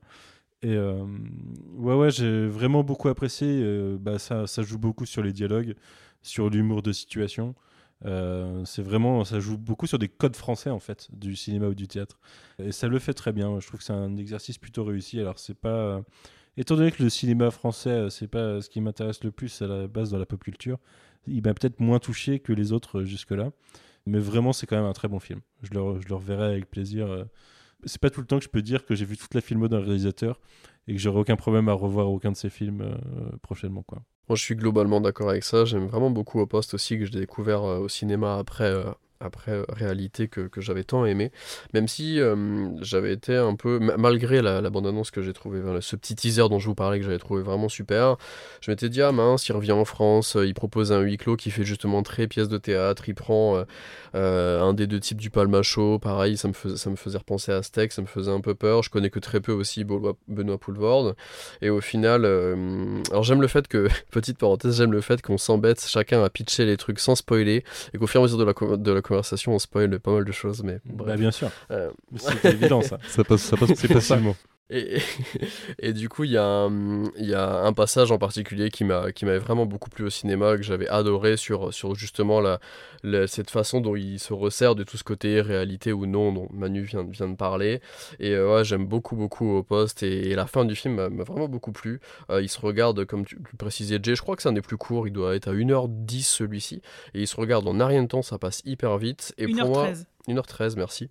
Et 0.62 0.76
ouais, 0.76 1.94
ouais, 1.94 2.10
j'ai 2.10 2.46
vraiment 2.48 2.82
beaucoup 2.82 3.08
apprécié. 3.08 3.62
bah, 4.00 4.18
ça, 4.18 4.46
ça 4.46 4.62
joue 4.62 4.78
beaucoup 4.78 5.06
sur 5.06 5.22
les 5.22 5.32
dialogues, 5.32 5.74
sur 6.22 6.50
l'humour 6.50 6.82
de 6.82 6.92
situation. 6.92 7.54
Euh, 8.04 8.64
c'est 8.64 8.82
vraiment, 8.82 9.24
ça 9.24 9.40
joue 9.40 9.58
beaucoup 9.58 9.86
sur 9.86 9.98
des 9.98 10.08
codes 10.08 10.36
français 10.36 10.70
en 10.70 10.78
fait, 10.78 11.08
du 11.12 11.34
cinéma 11.36 11.66
ou 11.68 11.74
du 11.74 11.88
théâtre. 11.88 12.18
Et 12.58 12.72
ça 12.72 12.88
le 12.88 12.98
fait 12.98 13.14
très 13.14 13.32
bien. 13.32 13.58
Je 13.60 13.66
trouve 13.66 13.80
que 13.80 13.84
c'est 13.84 13.92
un 13.92 14.16
exercice 14.16 14.58
plutôt 14.58 14.84
réussi. 14.84 15.18
Alors 15.20 15.38
c'est 15.38 15.54
pas, 15.54 16.02
étant 16.56 16.76
donné 16.76 16.92
que 16.92 17.02
le 17.02 17.08
cinéma 17.10 17.50
français, 17.50 17.90
euh, 17.90 18.10
c'est 18.10 18.28
pas 18.28 18.60
ce 18.60 18.68
qui 18.68 18.80
m'intéresse 18.80 19.22
le 19.24 19.30
plus 19.32 19.62
à 19.62 19.66
la 19.66 19.86
base 19.88 20.10
dans 20.10 20.18
la 20.18 20.26
pop 20.26 20.42
culture, 20.42 20.78
il 21.26 21.42
m'a 21.42 21.54
peut-être 21.54 21.80
moins 21.80 21.98
touché 21.98 22.38
que 22.40 22.52
les 22.52 22.72
autres 22.72 23.00
euh, 23.00 23.04
jusque-là. 23.04 23.50
Mais 24.06 24.18
vraiment, 24.20 24.52
c'est 24.52 24.66
quand 24.66 24.76
même 24.76 24.86
un 24.86 24.92
très 24.94 25.08
bon 25.08 25.18
film. 25.18 25.40
Je 25.62 25.70
le, 25.74 26.00
je 26.00 26.08
le 26.08 26.14
reverrai 26.14 26.46
avec 26.46 26.70
plaisir. 26.70 27.06
euh. 27.10 27.24
C'est 27.84 28.00
pas 28.00 28.10
tout 28.10 28.20
le 28.20 28.26
temps 28.26 28.38
que 28.38 28.44
je 28.44 28.48
peux 28.48 28.62
dire 28.62 28.84
que 28.86 28.94
j'ai 28.94 29.04
vu 29.04 29.16
toute 29.16 29.34
la 29.34 29.40
filmo 29.40 29.68
d'un 29.68 29.80
réalisateur 29.80 30.40
et 30.86 30.94
que 30.94 30.98
j'aurai 31.00 31.20
aucun 31.20 31.36
problème 31.36 31.68
à 31.68 31.74
revoir 31.74 32.10
aucun 32.10 32.32
de 32.32 32.36
ses 32.36 32.50
films 32.50 32.80
euh, 32.80 32.96
prochainement. 33.42 33.82
Quoi. 33.82 34.02
Moi, 34.28 34.36
je 34.36 34.42
suis 34.42 34.56
globalement 34.56 35.00
d'accord 35.00 35.30
avec 35.30 35.44
ça. 35.44 35.64
J'aime 35.64 35.86
vraiment 35.86 36.10
beaucoup 36.10 36.40
au 36.40 36.46
poste 36.46 36.74
aussi 36.74 36.98
que 36.98 37.06
j'ai 37.06 37.18
découvert 37.18 37.64
euh, 37.64 37.78
au 37.78 37.88
cinéma 37.88 38.36
après, 38.38 38.64
euh, 38.64 38.90
après 39.20 39.52
euh, 39.52 39.64
réalité 39.68 40.28
que, 40.28 40.42
que 40.42 40.60
j'avais 40.60 40.84
tant 40.84 41.04
aimé. 41.04 41.30
Même 41.74 41.88
si 41.88 42.20
euh, 42.20 42.68
j'avais 42.80 43.12
été 43.12 43.36
un 43.36 43.54
peu, 43.56 43.78
ma- 43.78 43.96
malgré 43.96 44.42
la, 44.42 44.68
bande-annonce 44.70 45.10
que 45.10 45.22
j'ai 45.22 45.32
trouvé, 45.32 45.60
ce 45.80 45.96
petit 45.96 46.14
teaser 46.14 46.48
dont 46.48 46.58
je 46.58 46.66
vous 46.66 46.74
parlais 46.74 46.98
que 46.98 47.04
j'avais 47.04 47.18
trouvé 47.18 47.42
vraiment 47.42 47.68
super, 47.68 48.16
je 48.60 48.70
m'étais 48.70 48.88
dit, 48.88 49.02
ah 49.02 49.12
mince, 49.12 49.48
il 49.48 49.52
revient 49.52 49.72
en 49.72 49.84
France, 49.84 50.36
euh, 50.36 50.46
il 50.46 50.54
propose 50.54 50.92
un 50.92 51.00
huis 51.00 51.16
clos 51.16 51.36
qui 51.36 51.50
fait 51.50 51.64
justement 51.64 52.02
très 52.02 52.26
pièce 52.26 52.48
de 52.48 52.58
théâtre, 52.58 53.08
il 53.08 53.14
prend 53.14 53.64
un 54.14 54.74
des 54.74 54.86
deux 54.86 55.00
types 55.00 55.20
du 55.20 55.30
Palmacho, 55.30 55.98
pareil, 55.98 56.36
ça 56.36 56.48
me, 56.48 56.52
faisait, 56.52 56.76
ça 56.76 56.90
me 56.90 56.96
faisait 56.96 57.18
repenser 57.18 57.52
à 57.52 57.62
Steak, 57.62 57.92
ça 57.92 58.02
me 58.02 58.06
faisait 58.06 58.30
un 58.30 58.40
peu 58.40 58.54
peur. 58.54 58.82
Je 58.82 58.90
connais 58.90 59.10
que 59.10 59.18
très 59.18 59.40
peu 59.40 59.52
aussi 59.52 59.84
Benoît, 59.84 60.16
Benoît 60.28 60.58
Poulvord. 60.58 61.14
Et 61.62 61.70
au 61.70 61.80
final, 61.80 62.24
alors 63.10 63.22
j'aime 63.22 63.42
le 63.42 63.48
fait 63.48 63.68
que, 63.68 63.88
petite 64.10 64.38
parenthèse, 64.38 64.76
j'aime 64.76 64.92
le 64.92 65.00
fait 65.00 65.22
qu'on 65.22 65.38
s'embête 65.38 65.84
chacun 65.86 66.22
à 66.22 66.30
pitcher 66.30 66.64
les 66.64 66.76
trucs 66.76 67.00
sans 67.00 67.14
spoiler 67.14 67.64
et 67.92 67.98
qu'au 67.98 68.06
fur 68.06 68.20
et 68.20 68.22
à 68.22 68.26
mesure 68.26 68.38
de 68.38 68.44
la, 68.44 68.76
de 68.76 68.92
la 68.92 69.02
conversation, 69.08 69.54
on 69.54 69.58
spoil 69.58 69.98
pas 69.98 70.12
mal 70.12 70.24
de 70.24 70.32
choses. 70.32 70.62
Mais 70.62 70.78
bref. 70.84 71.08
Bah, 71.08 71.16
bien 71.16 71.30
sûr. 71.30 71.50
Euh, 71.70 71.90
C'était 72.16 72.52
évident, 72.52 72.82
ça. 72.82 72.98
Ça 73.08 73.24
passe, 73.24 73.42
ça 73.42 73.56
passe 73.56 73.70
C'est 73.74 73.88
facilement. 73.92 74.36
Et, 74.70 74.98
et 75.78 75.92
du 75.92 76.08
coup, 76.08 76.24
il 76.24 76.32
y, 76.32 76.36
a 76.36 76.44
un- 76.44 77.04
il 77.16 77.26
y 77.28 77.34
a 77.34 77.60
un 77.62 77.72
passage 77.72 78.12
en 78.12 78.18
particulier 78.18 78.70
qui 78.70 78.84
m'a 78.84 79.12
qui 79.12 79.24
m'avait 79.24 79.38
vraiment 79.38 79.66
beaucoup 79.66 79.88
plu 79.90 80.04
au 80.04 80.10
cinéma, 80.10 80.56
que 80.56 80.62
j'avais 80.62 80.88
adoré 80.88 81.36
sur, 81.36 81.72
sur 81.72 81.94
justement 81.94 82.40
la, 82.40 82.60
la- 83.02 83.26
cette 83.26 83.50
façon 83.50 83.80
dont 83.80 83.96
il 83.96 84.18
se 84.18 84.32
resserre 84.32 84.74
de 84.74 84.84
tout 84.84 84.96
ce 84.96 85.04
côté 85.04 85.40
réalité 85.40 85.92
ou 85.92 86.06
non 86.06 86.32
dont 86.32 86.48
Manu 86.52 86.82
vient, 86.82 87.04
vient 87.04 87.28
de 87.28 87.36
parler. 87.36 87.80
Et 88.20 88.32
euh, 88.32 88.56
ouais, 88.56 88.64
j'aime 88.64 88.86
beaucoup, 88.86 89.16
beaucoup 89.16 89.50
au 89.56 89.62
poste. 89.62 90.02
Et, 90.02 90.30
et 90.30 90.34
la 90.34 90.46
fin 90.46 90.64
du 90.64 90.76
film 90.76 91.08
m'a 91.08 91.24
vraiment 91.24 91.48
beaucoup 91.48 91.72
plu. 91.72 92.00
Euh, 92.30 92.42
il 92.42 92.48
se 92.48 92.60
regarde, 92.60 93.04
comme 93.06 93.24
tu 93.24 93.38
précisais, 93.58 93.98
Jay, 94.02 94.14
je 94.14 94.22
crois 94.22 94.36
que 94.36 94.42
c'est 94.42 94.48
un 94.48 94.52
des 94.52 94.60
plus 94.62 94.76
courts, 94.76 95.06
il 95.06 95.12
doit 95.12 95.34
être 95.34 95.48
à 95.48 95.52
1h10 95.54 96.22
celui-ci. 96.24 96.82
Et 97.14 97.20
il 97.22 97.26
se 97.26 97.36
regarde 97.36 97.66
en 97.66 97.86
rien 97.86 98.02
de 98.02 98.08
temps, 98.08 98.22
ça 98.22 98.38
passe 98.38 98.60
hyper 98.64 98.98
vite. 98.98 99.32
Et 99.38 99.46
pour 99.46 99.68
moi, 99.70 99.86
1h13. 100.28 100.34
1h13, 100.34 100.76
merci. 100.76 101.10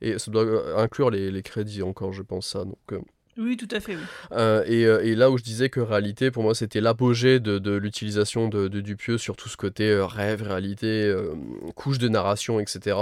Et 0.00 0.18
ça 0.18 0.30
doit 0.30 0.44
euh, 0.44 0.76
inclure 0.76 1.10
les, 1.10 1.30
les 1.30 1.42
crédits 1.42 1.82
encore, 1.82 2.12
je 2.12 2.22
pense, 2.22 2.46
ça. 2.48 2.64
Donc. 2.64 2.78
euh, 2.92 2.98
Oui, 3.38 3.56
tout 3.56 3.68
à 3.70 3.80
fait, 3.80 3.94
oui. 3.96 4.02
euh, 4.32 4.62
et, 4.66 4.82
et 5.10 5.14
là 5.14 5.30
où 5.30 5.38
je 5.38 5.42
disais 5.44 5.68
que 5.70 5.80
réalité, 5.80 6.30
pour 6.30 6.42
moi, 6.42 6.54
c'était 6.54 6.80
l'apogée 6.80 7.40
de, 7.40 7.58
de 7.58 7.72
l'utilisation 7.76 8.48
de, 8.48 8.68
de 8.68 8.80
Dupieux 8.80 9.18
sur 9.18 9.36
tout 9.36 9.48
ce 9.48 9.56
côté 9.56 9.88
euh, 9.90 10.04
rêve, 10.04 10.42
réalité, 10.42 11.04
euh, 11.06 11.32
couche 11.74 11.98
de 11.98 12.08
narration, 12.08 12.60
etc. 12.60 12.96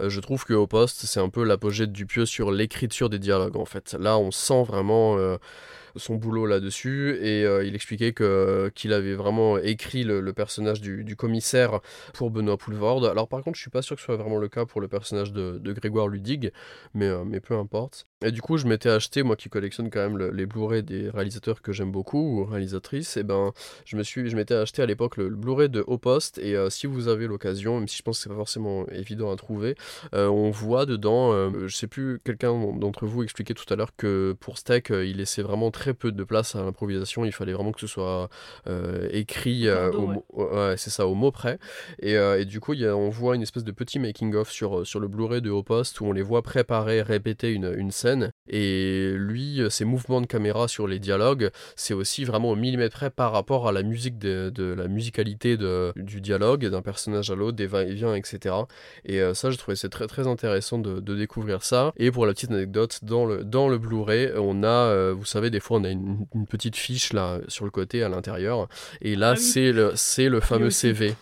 je 0.00 0.20
trouve 0.20 0.44
que 0.44 0.54
au 0.54 0.66
poste, 0.66 1.00
c'est 1.06 1.20
un 1.20 1.28
peu 1.28 1.44
l'apogée 1.44 1.86
de 1.86 1.92
Dupieux 1.92 2.26
sur 2.26 2.50
l'écriture 2.52 3.10
des 3.10 3.18
dialogues, 3.18 3.56
en 3.56 3.66
fait. 3.66 3.94
Là, 3.98 4.18
on 4.18 4.30
sent 4.30 4.62
vraiment 4.64 5.16
son 5.96 6.16
boulot 6.16 6.46
là-dessus, 6.46 7.18
et 7.20 7.44
euh, 7.44 7.64
il 7.64 7.74
expliquait 7.74 8.12
qu'il 8.12 8.92
avait 8.92 9.14
vraiment 9.14 9.58
écrit 9.58 10.04
le, 10.04 10.32
personnage 10.32 10.80
du, 10.80 11.16
commissaire 11.16 11.80
pour 12.14 12.30
Benoît 12.30 12.56
Poulvord. 12.56 13.04
Alors 13.06 13.28
par 13.28 13.42
contre, 13.42 13.56
je 13.56 13.62
suis 13.62 13.70
pas 13.70 13.82
sûr 13.82 13.96
que 13.96 14.00
ce 14.00 14.06
soit 14.06 14.16
vraiment 14.16 14.38
le 14.38 14.48
cas 14.48 14.64
pour 14.64 14.80
le 14.80 14.88
personnage 14.88 15.32
de, 15.32 15.58
de 15.58 15.72
Grégoire 15.72 16.08
Ludig, 16.08 16.52
mais, 16.94 17.06
euh, 17.06 17.24
mais 17.24 17.40
peu 17.40 17.54
importe. 17.56 18.06
Et 18.24 18.30
du 18.30 18.40
coup, 18.40 18.56
je 18.56 18.66
m'étais 18.66 18.88
acheté, 18.88 19.22
moi 19.22 19.36
qui 19.36 19.48
collectionne 19.48 19.90
quand 19.90 20.00
même 20.00 20.16
le- 20.16 20.30
les 20.30 20.46
Blu-ray 20.46 20.82
des 20.82 21.10
réalisateurs 21.10 21.60
que 21.62 21.72
j'aime 21.72 21.90
beaucoup, 21.90 22.40
ou 22.40 22.44
réalisatrices, 22.44 23.16
et 23.16 23.22
ben 23.22 23.52
je 23.84 23.96
me 23.96 24.02
suis, 24.02 24.28
je 24.30 24.36
m'étais 24.36 24.54
acheté 24.54 24.82
à 24.82 24.86
l'époque 24.86 25.16
le, 25.16 25.28
le 25.28 25.36
Blu-ray 25.36 25.68
de 25.68 25.82
Au 25.86 25.98
Poste, 25.98 26.38
et 26.38 26.54
euh, 26.56 26.70
si 26.70 26.86
vous 26.86 27.08
avez 27.08 27.26
l'occasion, 27.26 27.78
même 27.78 27.88
si 27.88 27.96
je 27.98 28.02
pense 28.02 28.18
que 28.18 28.22
c'est 28.24 28.28
pas 28.28 28.34
forcément 28.36 28.86
évident 28.88 29.30
à 29.32 29.36
trouver, 29.36 29.74
euh, 30.14 30.28
on 30.28 30.50
voit 30.50 30.86
dedans, 30.86 31.32
euh, 31.32 31.66
je 31.66 31.74
sais 31.76 31.86
plus, 31.86 32.20
quelqu'un 32.24 32.52
d'entre 32.78 33.06
vous 33.06 33.22
expliquait 33.22 33.54
tout 33.54 33.72
à 33.72 33.76
l'heure 33.76 33.96
que 33.96 34.36
pour 34.40 34.58
Steak, 34.58 34.90
euh, 34.90 35.04
il 35.04 35.16
laissait 35.16 35.42
vraiment 35.42 35.70
très 35.70 35.94
peu 35.94 36.12
de 36.12 36.24
place 36.24 36.54
à 36.54 36.62
l'improvisation, 36.62 37.24
il 37.24 37.32
fallait 37.32 37.52
vraiment 37.54 37.72
que 37.72 37.80
ce 37.80 37.86
soit 37.86 38.28
écrit 39.10 39.66
Bordeaux, 39.68 39.98
au, 39.98 40.06
ouais. 40.06 40.14
mot- 40.14 40.24
ouais, 40.68 40.74
c'est 40.76 40.90
ça, 40.90 41.06
au 41.06 41.14
mot 41.14 41.30
près. 41.30 41.58
Et, 42.00 42.12
et 42.14 42.44
du 42.44 42.60
coup, 42.60 42.74
y 42.74 42.86
a- 42.86 42.96
on 42.96 43.08
voit 43.10 43.36
une 43.36 43.42
espèce 43.42 43.64
de 43.64 43.72
petit 43.72 43.98
making-of 43.98 44.50
sur, 44.50 44.80
euh, 44.80 44.84
sur 44.84 45.00
le 45.00 45.08
Blu-ray 45.08 45.40
de 45.42 45.50
Haut 45.50 45.62
Poste 45.62 46.00
où 46.00 46.06
on 46.06 46.12
les 46.12 46.22
voit 46.22 46.42
préparer, 46.42 47.02
répéter 47.02 47.50
une, 47.52 47.72
une 47.76 47.90
scène. 47.90 48.11
Et 48.48 49.12
lui, 49.16 49.60
euh, 49.60 49.70
ses 49.70 49.84
mouvements 49.84 50.20
de 50.20 50.26
caméra 50.26 50.68
sur 50.68 50.86
les 50.86 50.98
dialogues, 50.98 51.50
c'est 51.76 51.94
aussi 51.94 52.24
vraiment 52.24 52.50
au 52.50 52.56
millimètre 52.56 52.96
près 52.96 53.10
par 53.10 53.32
rapport 53.32 53.68
à 53.68 53.72
la 53.72 53.82
musique, 53.82 54.18
de, 54.18 54.50
de 54.50 54.64
la 54.64 54.88
musicalité 54.88 55.56
de, 55.56 55.92
du 55.96 56.20
dialogue, 56.20 56.66
d'un 56.66 56.82
personnage 56.82 57.30
à 57.30 57.34
l'autre, 57.34 57.56
des 57.56 57.66
va-et-vient, 57.66 58.14
etc. 58.14 58.54
Et 59.04 59.20
euh, 59.20 59.34
ça, 59.34 59.50
je 59.50 59.56
trouvais 59.56 59.76
c'est 59.76 59.88
très 59.88 60.06
très 60.06 60.26
intéressant 60.26 60.78
de, 60.78 61.00
de 61.00 61.14
découvrir 61.16 61.62
ça. 61.62 61.92
Et 61.96 62.10
pour 62.10 62.26
la 62.26 62.32
petite 62.34 62.50
anecdote, 62.50 62.98
dans 63.02 63.24
le, 63.26 63.44
dans 63.44 63.68
le 63.68 63.78
Blu-ray, 63.78 64.32
on 64.36 64.62
a, 64.62 64.66
euh, 64.66 65.14
vous 65.16 65.24
savez, 65.24 65.50
des 65.50 65.60
fois 65.60 65.78
on 65.78 65.84
a 65.84 65.90
une, 65.90 66.26
une 66.34 66.46
petite 66.46 66.76
fiche 66.76 67.12
là 67.12 67.38
sur 67.48 67.64
le 67.64 67.70
côté 67.70 68.02
à 68.02 68.08
l'intérieur. 68.08 68.68
Et 69.00 69.16
là, 69.16 69.30
Ah 69.30 69.34
oui. 69.38 69.40
c'est 69.40 69.72
le, 69.72 69.92
c'est 69.94 70.28
le 70.28 70.40
fameux. 70.40 70.70
CV. 70.70 71.14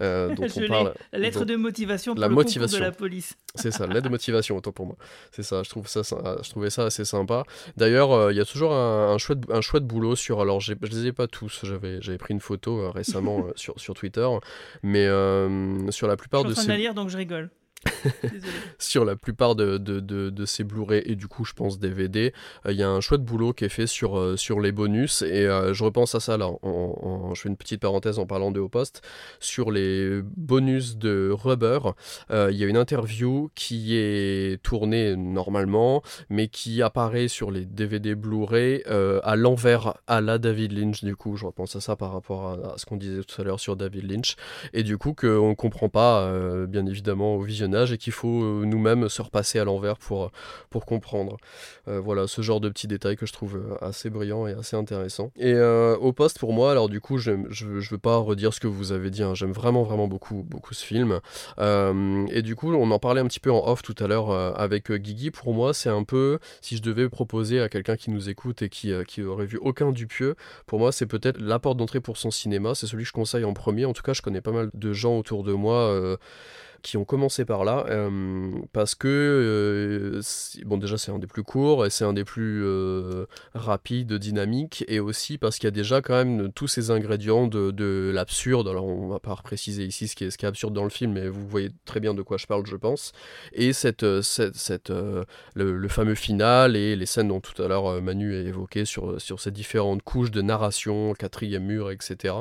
Euh, 0.00 0.34
dont 0.34 0.46
Je 0.48 0.64
on 0.64 0.68
parle. 0.68 0.94
La 1.12 1.18
lettre 1.18 1.40
dont- 1.40 1.44
de 1.46 1.56
motivation 1.56 2.14
pour 2.14 2.20
la 2.20 2.28
le 2.28 2.34
motivation. 2.34 2.78
de 2.78 2.82
la 2.84 2.92
police. 2.92 3.34
C'est 3.54 3.70
ça, 3.70 3.86
l'aide 3.86 4.04
de 4.04 4.08
motivation, 4.08 4.56
autant 4.56 4.72
pour 4.72 4.86
moi. 4.86 4.96
C'est 5.32 5.42
ça, 5.42 5.62
je, 5.62 5.70
trouve 5.70 5.86
ça, 5.88 6.02
je 6.02 6.50
trouvais 6.50 6.70
ça 6.70 6.84
assez 6.86 7.04
sympa. 7.04 7.44
D'ailleurs, 7.76 8.12
euh, 8.12 8.32
il 8.32 8.36
y 8.36 8.40
a 8.40 8.44
toujours 8.44 8.72
un, 8.72 9.12
un 9.12 9.18
chouette, 9.18 9.38
un 9.50 9.60
chouette 9.60 9.84
boulot 9.86 10.16
sur. 10.16 10.40
Alors, 10.40 10.60
je 10.60 10.74
les 10.74 11.06
ai 11.06 11.12
pas 11.12 11.26
tous, 11.28 11.60
j'avais 11.64 12.18
pris 12.18 12.34
une 12.34 12.40
photo 12.40 12.80
euh, 12.80 12.90
récemment 12.90 13.38
euh, 13.46 13.52
sur, 13.56 13.78
sur 13.78 13.94
Twitter, 13.94 14.26
mais 14.82 15.04
sur 15.90 16.06
la 16.08 16.14
Je 16.14 16.18
plupart 16.18 16.40
suis 16.40 16.46
en 16.46 16.50
de 16.50 16.54
train 16.54 16.62
de 16.62 16.66
ces. 16.66 16.68
la 16.68 16.76
lire, 16.76 16.94
donc 16.94 17.08
je 17.10 17.16
rigole. 17.16 17.50
sur 18.78 19.04
la 19.04 19.16
plupart 19.16 19.54
de, 19.54 20.44
ces 20.46 20.64
Blu-ray 20.64 21.02
et 21.06 21.16
du 21.16 21.26
coup 21.26 21.44
je 21.44 21.52
pense 21.52 21.78
DVD. 21.78 22.32
Euh, 22.66 22.72
Il 22.72 22.78
y 22.78 22.82
a 22.82 22.88
un 22.88 23.00
chouette 23.00 23.22
boulot 23.22 23.52
qui 23.52 23.64
est 23.64 23.68
fait 23.68 23.86
sur, 23.86 24.18
euh, 24.18 24.36
les 24.62 24.72
bonus 24.72 25.22
et 25.22 25.46
euh, 25.46 25.74
je 25.74 25.82
repense 25.84 26.14
à 26.14 26.20
ça 26.20 26.36
là, 26.36 26.48
je 26.62 27.40
fais 27.40 27.48
une 27.48 27.56
petite 27.56 27.80
parenthèse 27.80 28.18
en 28.18 28.26
parlant 28.26 28.50
de 28.52 28.60
Au 28.60 28.68
Poste, 28.68 29.02
sur 29.40 29.70
les 29.70 30.20
bonus 30.36 30.96
de 30.96 31.30
Rubber, 31.32 31.80
il 32.30 32.56
y 32.56 32.64
a 32.64 32.66
une 32.66 32.76
interview 32.76 33.50
qui 33.54 33.96
est 33.96 34.62
tournée 34.62 35.16
normalement 35.16 36.02
mais 36.30 36.48
qui 36.48 36.82
apparaît 36.82 37.28
sur 37.28 37.50
les 37.50 37.64
DVD 37.64 38.14
Blu-ray 38.14 38.84
à 38.84 39.36
l'envers 39.36 39.94
à 40.06 40.20
la 40.20 40.38
David 40.38 40.72
Lynch 40.72 41.02
du 41.02 41.16
coup, 41.16 41.36
je 41.36 41.46
repense 41.46 41.74
à 41.76 41.80
ça 41.80 41.96
par 41.96 42.12
rapport 42.12 42.46
à, 42.46 42.74
à 42.74 42.78
ce 42.78 42.86
qu'on 42.86 42.96
disait 42.96 43.22
tout 43.24 43.40
à 43.40 43.44
l'heure 43.44 43.60
sur 43.60 43.76
David 43.76 44.10
Lynch. 44.10 44.36
Et 44.72 44.82
du 44.82 44.98
coup 44.98 45.14
qu'on 45.14 45.50
ne 45.50 45.54
comprend 45.54 45.88
pas 45.88 46.32
bien 46.66 46.86
évidemment 46.86 47.36
au 47.36 47.42
visionnage 47.42 47.73
et 47.74 47.98
qu'il 47.98 48.12
faut 48.12 48.42
euh, 48.42 48.64
nous-mêmes 48.64 49.08
se 49.08 49.22
repasser 49.22 49.58
à 49.58 49.64
l'envers 49.64 49.96
pour, 49.98 50.30
pour 50.70 50.86
comprendre. 50.86 51.36
Euh, 51.88 52.00
voilà, 52.00 52.26
ce 52.26 52.42
genre 52.42 52.60
de 52.60 52.68
petits 52.68 52.86
détails 52.86 53.16
que 53.16 53.26
je 53.26 53.32
trouve 53.32 53.56
euh, 53.56 53.84
assez 53.84 54.10
brillant 54.10 54.46
et 54.46 54.52
assez 54.52 54.76
intéressant. 54.76 55.30
Et 55.36 55.52
euh, 55.52 55.96
au 55.96 56.12
poste 56.12 56.38
pour 56.38 56.52
moi, 56.52 56.70
alors 56.70 56.88
du 56.88 57.00
coup, 57.00 57.18
je 57.18 57.32
ne 57.32 57.80
veux 57.90 57.98
pas 57.98 58.16
redire 58.16 58.54
ce 58.54 58.60
que 58.60 58.66
vous 58.66 58.92
avez 58.92 59.10
dit, 59.10 59.22
hein, 59.22 59.34
j'aime 59.34 59.52
vraiment 59.52 59.82
vraiment 59.82 60.08
beaucoup, 60.08 60.42
beaucoup 60.42 60.74
ce 60.74 60.84
film. 60.84 61.20
Euh, 61.58 62.26
et 62.30 62.42
du 62.42 62.56
coup, 62.56 62.72
on 62.72 62.90
en 62.90 62.98
parlait 62.98 63.20
un 63.20 63.26
petit 63.26 63.40
peu 63.40 63.50
en 63.50 63.66
off 63.66 63.82
tout 63.82 63.94
à 63.98 64.06
l'heure 64.06 64.30
euh, 64.30 64.52
avec 64.54 64.90
euh, 64.90 64.96
Guigui. 64.96 65.30
Pour 65.30 65.54
moi, 65.54 65.74
c'est 65.74 65.90
un 65.90 66.04
peu, 66.04 66.38
si 66.60 66.76
je 66.76 66.82
devais 66.82 67.08
proposer 67.08 67.60
à 67.60 67.68
quelqu'un 67.68 67.96
qui 67.96 68.10
nous 68.10 68.28
écoute 68.28 68.62
et 68.62 68.68
qui, 68.68 68.92
euh, 68.92 69.04
qui 69.04 69.22
aurait 69.22 69.46
vu 69.46 69.58
aucun 69.60 69.92
Dupieux, 69.92 70.34
pour 70.66 70.78
moi, 70.78 70.92
c'est 70.92 71.06
peut-être 71.06 71.38
la 71.40 71.58
porte 71.58 71.76
d'entrée 71.76 72.00
pour 72.00 72.16
son 72.16 72.30
cinéma. 72.30 72.74
C'est 72.74 72.86
celui 72.86 73.04
que 73.04 73.08
je 73.08 73.12
conseille 73.12 73.44
en 73.44 73.52
premier. 73.52 73.84
En 73.84 73.92
tout 73.92 74.02
cas, 74.02 74.12
je 74.12 74.22
connais 74.22 74.40
pas 74.40 74.50
mal 74.50 74.70
de 74.72 74.92
gens 74.92 75.18
autour 75.18 75.44
de 75.44 75.52
moi. 75.52 75.74
euh, 75.74 76.16
qui 76.84 76.98
ont 76.98 77.04
commencé 77.04 77.44
par 77.44 77.64
là 77.64 77.86
euh, 77.88 78.50
parce 78.72 78.94
que 78.94 79.08
euh, 79.08 80.20
bon 80.66 80.76
déjà 80.76 80.98
c'est 80.98 81.10
un 81.10 81.18
des 81.18 81.26
plus 81.26 81.42
courts 81.42 81.86
et 81.86 81.90
c'est 81.90 82.04
un 82.04 82.12
des 82.12 82.24
plus 82.24 82.62
euh, 82.62 83.24
rapides 83.54 84.12
dynamiques 84.12 84.84
et 84.86 85.00
aussi 85.00 85.38
parce 85.38 85.56
qu'il 85.56 85.66
y 85.66 85.68
a 85.68 85.72
déjà 85.72 86.02
quand 86.02 86.14
même 86.14 86.52
tous 86.52 86.68
ces 86.68 86.90
ingrédients 86.90 87.46
de, 87.46 87.70
de 87.70 88.12
l'absurde. 88.14 88.68
Alors 88.68 88.84
on 88.84 89.08
va 89.08 89.18
pas 89.18 89.34
préciser 89.42 89.84
ici 89.84 90.06
ce 90.06 90.14
qui, 90.14 90.24
est, 90.24 90.44
absurde 90.44 90.74
dans 90.74 90.84
le 90.84 90.90
film 90.90 91.12
mais 91.12 91.26
vous 91.26 91.48
voyez 91.48 91.70
très 91.86 92.00
bien 92.00 92.12
de 92.12 92.20
quoi 92.20 92.36
je 92.36 92.46
parle 92.46 92.66
je 92.66 92.76
pense. 92.76 93.12
Et 93.54 93.72
cette, 93.72 94.20
cette, 94.20 94.92
le, 95.54 95.88
fameux 95.88 96.14
final 96.14 96.76
et 96.76 96.96
les 96.96 97.06
scènes 97.06 97.28
dont 97.28 97.40
tout 97.40 97.60
à 97.62 97.66
l'heure 97.66 98.02
Manu 98.02 98.36
a 98.36 98.40
évoqué 98.40 98.84
sur, 98.84 99.20
sur 99.20 99.40
ces 99.40 99.50
différentes 99.50 100.02
couches 100.02 100.30
de 100.30 100.42
narration 100.42 101.14
quatrième 101.14 101.64
mur 101.64 101.90
etc 101.90 102.34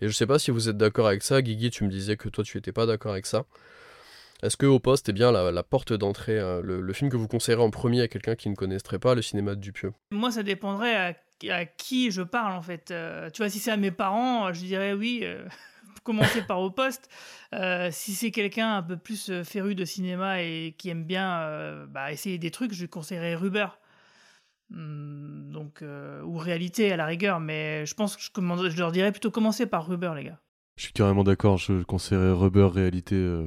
et 0.00 0.08
je 0.08 0.12
sais 0.12 0.26
pas 0.26 0.38
si 0.38 0.50
vous 0.50 0.68
êtes 0.70 0.78
d'accord 0.78 1.06
avec 1.06 1.22
ça. 1.22 1.42
Guigui 1.42 1.68
tu 1.70 1.84
me 1.84 1.90
disais 1.90 2.16
que 2.16 2.30
toi 2.30 2.44
tu 2.44 2.56
étais 2.56 2.72
pas 2.72 2.86
d'accord 2.86 3.12
avec 3.12 3.26
ça 3.26 3.44
est-ce 4.42 4.56
que 4.56 4.66
Au 4.66 4.78
Poste 4.78 5.08
est 5.08 5.12
bien 5.12 5.32
la, 5.32 5.50
la 5.50 5.62
porte 5.62 5.92
d'entrée, 5.92 6.38
euh, 6.38 6.60
le, 6.62 6.80
le 6.80 6.92
film 6.92 7.10
que 7.10 7.16
vous 7.16 7.28
conseillerez 7.28 7.62
en 7.62 7.70
premier 7.70 8.02
à 8.02 8.08
quelqu'un 8.08 8.34
qui 8.34 8.48
ne 8.50 8.54
connaîtrait 8.54 8.98
pas 8.98 9.14
le 9.14 9.22
cinéma 9.22 9.54
de 9.54 9.60
Dupieux? 9.60 9.92
Moi, 10.10 10.30
ça 10.30 10.42
dépendrait 10.42 10.94
à, 10.96 11.14
à 11.54 11.64
qui 11.64 12.10
je 12.10 12.22
parle, 12.22 12.52
en 12.52 12.62
fait. 12.62 12.90
Euh, 12.90 13.30
tu 13.30 13.42
vois, 13.42 13.48
si 13.50 13.58
c'est 13.58 13.70
à 13.70 13.76
mes 13.76 13.90
parents, 13.90 14.52
je 14.52 14.60
dirais 14.60 14.92
oui, 14.92 15.20
euh, 15.22 15.44
commencer 16.04 16.42
par 16.42 16.60
Au 16.60 16.70
Poste. 16.70 17.08
Euh, 17.54 17.88
si 17.92 18.12
c'est 18.12 18.30
quelqu'un 18.30 18.76
un 18.76 18.82
peu 18.82 18.96
plus 18.96 19.30
euh, 19.30 19.44
féru 19.44 19.74
de 19.74 19.84
cinéma 19.84 20.42
et 20.42 20.74
qui 20.76 20.90
aime 20.90 21.04
bien 21.04 21.40
euh, 21.40 21.86
bah, 21.86 22.12
essayer 22.12 22.36
des 22.38 22.50
trucs, 22.50 22.72
je 22.74 22.82
lui 22.82 22.88
conseillerais 22.88 23.34
Ruber. 23.36 23.66
Hum, 24.72 25.50
donc, 25.52 25.82
euh, 25.82 26.22
ou 26.22 26.36
Réalité 26.38 26.90
à 26.92 26.96
la 26.96 27.06
rigueur, 27.06 27.38
mais 27.40 27.86
je 27.86 27.94
pense 27.94 28.16
que 28.16 28.22
je, 28.22 28.30
commande- 28.30 28.68
je 28.68 28.78
leur 28.78 28.92
dirais 28.92 29.10
plutôt 29.12 29.30
commencer 29.30 29.66
par 29.66 29.86
Ruber, 29.86 30.12
les 30.16 30.24
gars. 30.24 30.40
Je 30.76 30.84
suis 30.84 30.92
carrément 30.92 31.22
d'accord, 31.22 31.56
je 31.58 31.82
conseillerais 31.84 32.32
Rubber 32.32 32.66
réalité, 32.72 33.14
euh, 33.14 33.46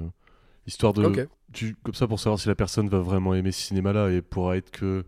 histoire 0.68 0.94
de. 0.94 1.04
Ok. 1.06 1.28
tu- 1.54 1.76
comme 1.84 1.94
ça 1.96 2.08
pour 2.08 2.20
savoir 2.20 2.40
si 2.40 2.48
la 2.48 2.56
personne 2.56 2.90
va 2.90 3.00
vraiment 3.00 3.34
aimer 3.34 3.52
ce 3.52 3.62
cinéma-là 3.62 4.12
et 4.12 4.22
pourra 4.22 4.58
être 4.58 4.72
que. 4.72 5.06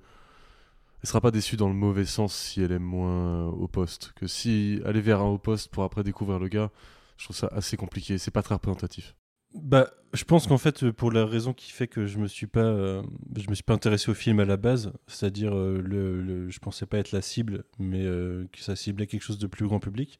Elle 1.01 1.07
sera 1.07 1.21
pas 1.21 1.31
déçue 1.31 1.55
dans 1.55 1.69
le 1.69 1.75
mauvais 1.75 2.03
sens 2.05 2.35
si 2.35 2.61
elle 2.61 2.73
aime 2.73 2.83
moins 2.83 3.47
au 3.47 3.67
poste. 3.69 4.11
Que 4.15 4.27
si 4.27 4.81
aller 4.85 4.99
vers 5.01 5.21
un 5.21 5.27
au 5.29 5.37
poste 5.37 5.69
pour 5.71 5.83
après 5.83 6.03
découvrir 6.03 6.39
le 6.39 6.49
gars, 6.49 6.71
je 7.17 7.23
trouve 7.25 7.37
ça 7.37 7.47
assez 7.53 7.77
compliqué, 7.77 8.17
c'est 8.17 8.31
pas 8.31 8.41
très 8.43 8.55
représentatif. 8.55 9.15
Bah, 9.55 9.89
je 10.13 10.23
pense 10.25 10.45
qu'en 10.45 10.57
fait, 10.57 10.83
euh, 10.83 10.91
pour 10.93 11.11
la 11.11 11.25
raison 11.25 11.53
qui 11.53 11.71
fait 11.71 11.87
que 11.87 12.05
je 12.05 12.17
me 12.19 12.27
suis 12.27 12.47
pas, 12.47 12.59
euh, 12.59 13.01
je 13.35 13.49
me 13.49 13.55
suis 13.55 13.63
pas 13.63 13.73
intéressé 13.73 14.11
au 14.11 14.13
film 14.13 14.39
à 14.41 14.45
la 14.45 14.57
base, 14.57 14.91
c'est-à-dire 15.07 15.55
euh, 15.57 15.81
le, 15.81 16.21
le- 16.21 16.49
je 16.49 16.59
pensais 16.59 16.85
pas 16.85 16.97
être 16.99 17.11
la 17.13 17.21
cible, 17.21 17.63
mais 17.79 18.03
euh, 18.05 18.45
que 18.51 18.59
ça 18.61 18.75
ciblait 18.75 19.07
quelque 19.07 19.23
chose 19.23 19.39
de 19.39 19.47
plus 19.47 19.65
grand 19.65 19.79
public. 19.79 20.19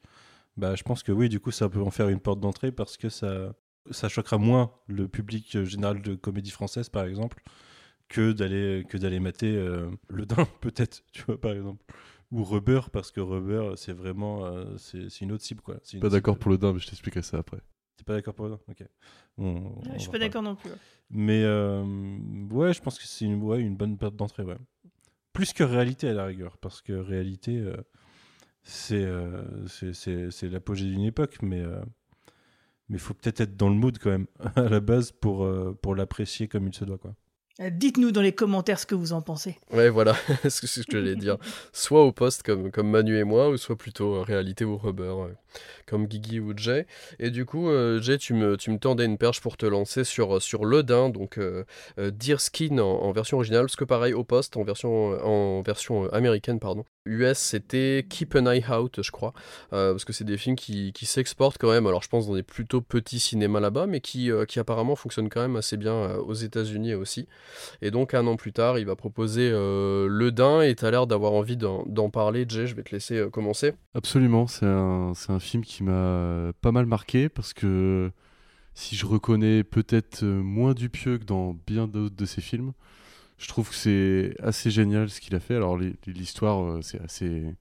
Bah, 0.58 0.76
je 0.76 0.84
pense 0.84 1.04
que 1.04 1.12
oui, 1.12 1.30
du 1.30 1.40
coup, 1.42 1.52
ça 1.52 1.70
peut 1.70 1.82
en 1.82 1.92
faire 1.92 2.08
une 2.10 2.20
porte 2.22 2.40
d'entrée 2.40 2.72
parce 2.72 2.98
que 2.98 3.10
ça, 3.10 3.54
ça 3.92 4.10
choquera 4.10 4.38
moins 4.38 4.72
le 4.88 5.08
public 5.08 5.56
euh, 5.56 5.66
général 5.66 6.02
de 6.02 6.16
comédie 6.16 6.52
française, 6.52 6.90
par 6.90 7.06
exemple, 7.06 7.42
que 8.08 8.32
d'aller 8.32 8.86
que 8.90 8.98
d'aller 8.98 9.20
mater 9.20 9.56
euh, 9.56 9.90
le 10.10 10.26
Dain, 10.26 10.46
peut-être, 10.62 11.04
tu 11.12 11.24
vois, 11.24 11.40
par 11.40 11.52
exemple. 11.52 11.84
Ou 12.32 12.44
Rubber, 12.44 12.82
parce 12.94 13.10
que 13.12 13.20
Rubber, 13.22 13.74
c'est 13.76 13.94
vraiment, 13.94 14.46
euh, 14.46 14.78
c'est 14.78 15.10
c'est 15.10 15.26
une 15.26 15.32
autre 15.32 15.44
cible, 15.44 15.62
quoi. 15.62 15.78
C'est 15.84 15.98
une 15.98 16.02
Pas 16.02 16.10
d'accord 16.10 16.36
cible- 16.36 16.42
pour 16.42 16.52
le 16.52 16.58
din, 16.60 16.74
mais 16.74 16.80
je 16.80 16.88
t'expliquerai 16.88 17.24
ça 17.24 17.38
après. 17.40 17.60
T'es 17.98 18.04
pas 18.04 18.14
d'accord 18.14 18.36
pour 18.36 18.46
le 18.46 18.52
Dain 18.52 18.60
Ok. 18.70 18.84
On- 19.38 19.82
je 19.94 20.00
suis 20.00 20.10
pas 20.12 20.20
d'accord 20.20 20.44
non 20.44 20.56
plus. 20.56 20.70
ouais. 20.70 20.76
Mais 21.10 21.42
euh, 21.44 21.84
ouais, 22.52 22.72
je 22.74 22.82
pense 22.82 23.00
que 23.00 23.06
c'est 23.06 23.26
une, 23.26 23.42
ouais, 23.42 23.60
une 23.62 23.76
bonne 23.76 23.98
porte 23.98 24.16
d'entrée, 24.16 24.44
ouais. 24.44 24.58
Plus 25.34 25.54
que 25.54 25.64
réalité 25.64 26.08
à 26.10 26.14
la 26.14 26.26
rigueur, 26.26 26.58
parce 26.60 26.82
que 26.84 26.94
réalité, 26.94 27.58
euh, 27.58 27.76
c'est 28.64 29.04
euh, 29.04 29.66
c'est- 29.68 29.94
c'est 29.94 30.30
c'est 30.32 30.50
l'apogée 30.50 30.86
d'une 30.86 31.04
époque, 31.06 31.38
mais 31.42 31.62
euh, 31.62 31.82
mais 32.90 32.98
faut 32.98 33.14
peut-être 33.14 33.42
être 33.42 33.56
dans 33.56 33.70
le 33.70 33.76
mood 33.76 33.98
quand 34.00 34.10
même 34.10 34.28
à 34.56 34.64
la 34.64 34.80
base 34.80 35.12
pour 35.12 35.44
euh, 35.44 35.78
pour 35.82 35.96
l'apprécier 35.96 36.48
comme 36.48 36.68
il 36.68 36.74
se 36.74 36.86
doit, 36.86 36.98
quoi. 36.98 37.16
Euh, 37.60 37.70
Dites-nous 37.70 38.12
dans 38.12 38.22
les 38.22 38.32
commentaires 38.32 38.80
ce 38.80 38.86
que 38.86 38.96
vous 38.96 39.14
en 39.14 39.22
pensez. 39.22 39.58
Ouais, 39.72 39.90
voilà, 39.90 40.16
c'est 40.44 40.68
ce 40.68 40.82
que 40.82 40.98
j'allais 40.98 41.16
dire. 41.16 41.38
Soit 41.74 42.04
au 42.04 42.12
poste 42.12 42.44
comme, 42.44 42.72
comme 42.72 42.90
Manu 42.90 43.18
et 43.18 43.24
moi, 43.24 43.50
ou 43.50 43.58
soit 43.58 43.78
plutôt 43.78 44.16
euh, 44.16 44.22
réalité 44.22 44.66
ou 44.66 44.78
rubber, 44.78 45.04
euh, 45.04 45.34
comme 45.86 46.06
Guigui 46.06 46.40
ou 46.40 46.54
Jay. 46.56 46.86
Et 47.20 47.32
du 47.32 47.46
coup, 47.46 47.70
euh, 47.70 48.02
Jay, 48.02 48.18
tu 48.18 48.34
me, 48.34 48.58
tu 48.58 48.72
me 48.72 48.78
tendais 48.78 49.06
une 49.06 49.18
perche 49.18 49.42
pour 49.42 49.58
te 49.58 49.66
lancer 49.66 50.04
sur, 50.04 50.42
sur 50.42 50.66
Le 50.66 50.84
Dain, 50.84 51.10
donc 51.10 51.38
euh, 51.38 51.66
euh, 51.98 52.12
Deer 52.12 52.40
Skin 52.40 52.78
en, 52.78 53.12
version 53.12 53.38
originale, 53.38 53.64
parce 53.64 53.76
que 53.76 53.86
pareil, 53.86 54.14
au 54.14 54.24
poste, 54.24 54.56
en 54.58 54.64
version, 54.64 54.90
en 55.26 55.62
version 55.62 56.06
euh, 56.06 56.16
américaine, 56.16 56.60
pardon. 56.60 56.86
US, 57.10 57.38
c'était 57.38 58.06
Keep 58.08 58.36
an 58.36 58.46
Eye 58.46 58.64
Out, 58.70 59.02
je 59.02 59.12
crois, 59.12 59.34
euh, 59.74 59.92
parce 59.92 60.06
que 60.06 60.14
c'est 60.14 60.24
des 60.24 60.38
films 60.38 60.56
qui, 60.56 60.94
qui 60.94 61.06
s'exportent 61.06 61.58
quand 61.58 61.72
même, 61.72 61.88
alors 61.88 62.04
je 62.04 62.10
pense 62.10 62.28
dans 62.28 62.36
des 62.36 62.44
plutôt 62.44 62.82
petits 62.82 63.20
cinémas 63.20 63.60
là-bas, 63.60 63.88
mais 63.88 64.00
qui, 64.00 64.32
euh, 64.32 64.46
qui 64.46 64.60
apparemment 64.60 64.96
fonctionnent 64.96 65.30
quand 65.30 65.42
même 65.42 65.56
assez 65.56 65.76
bien 65.78 65.94
euh, 65.94 66.18
aux 66.18 66.34
États-Unis 66.34 66.94
aussi. 66.94 67.28
Et 67.82 67.92
donc 67.92 68.14
un 68.14 68.26
an 68.28 68.36
plus 68.36 68.54
tard, 68.54 68.80
il 68.80 68.86
va 68.86 68.96
proposer 68.96 69.50
euh, 69.52 70.08
Le 70.10 70.32
Dain, 70.32 70.62
et 70.62 70.76
tu 70.76 70.86
as 70.86 70.92
l'air 70.92 71.08
d'avoir 71.08 71.34
envie 71.34 71.58
d'en 71.58 72.10
parler, 72.10 72.46
Jay, 72.48 72.68
je 72.68 72.76
vais 72.76 72.84
te 72.84 72.92
laisser 72.92 73.18
euh, 73.18 73.30
commencer. 73.30 73.74
Absolument, 73.94 74.48
c'est 74.48 74.66
un, 74.66 75.14
film 75.40 75.64
qui 75.64 75.84
m'a 75.84 76.52
pas 76.62 76.72
mal 76.72 76.86
marqué 76.86 77.30
parce 77.30 77.54
que 77.54 78.12
si 78.74 78.96
je 78.96 79.06
reconnais 79.06 79.64
peut-être 79.64 80.24
euh, 80.24 80.42
moins 80.42 80.74
Dupieux 80.74 81.18
que 81.18 81.26
dans 81.26 81.58
bien 81.68 81.88
d'autres 81.88 82.16
de 82.16 82.26
ses 82.26 82.42
films, 82.42 82.74
je 83.38 83.48
trouve 83.48 83.70
que 83.70 83.76
c'est 83.76 84.36
assez 84.42 84.72
génial 84.72 85.10
ce 85.10 85.20
qu'il 85.22 85.36
a 85.36 85.40
fait. 85.40 85.56
Alors 85.56 85.78
l'histoire, 86.08 86.64
euh, 86.64 86.82
c'est 86.82 87.02
assez, 87.02 87.56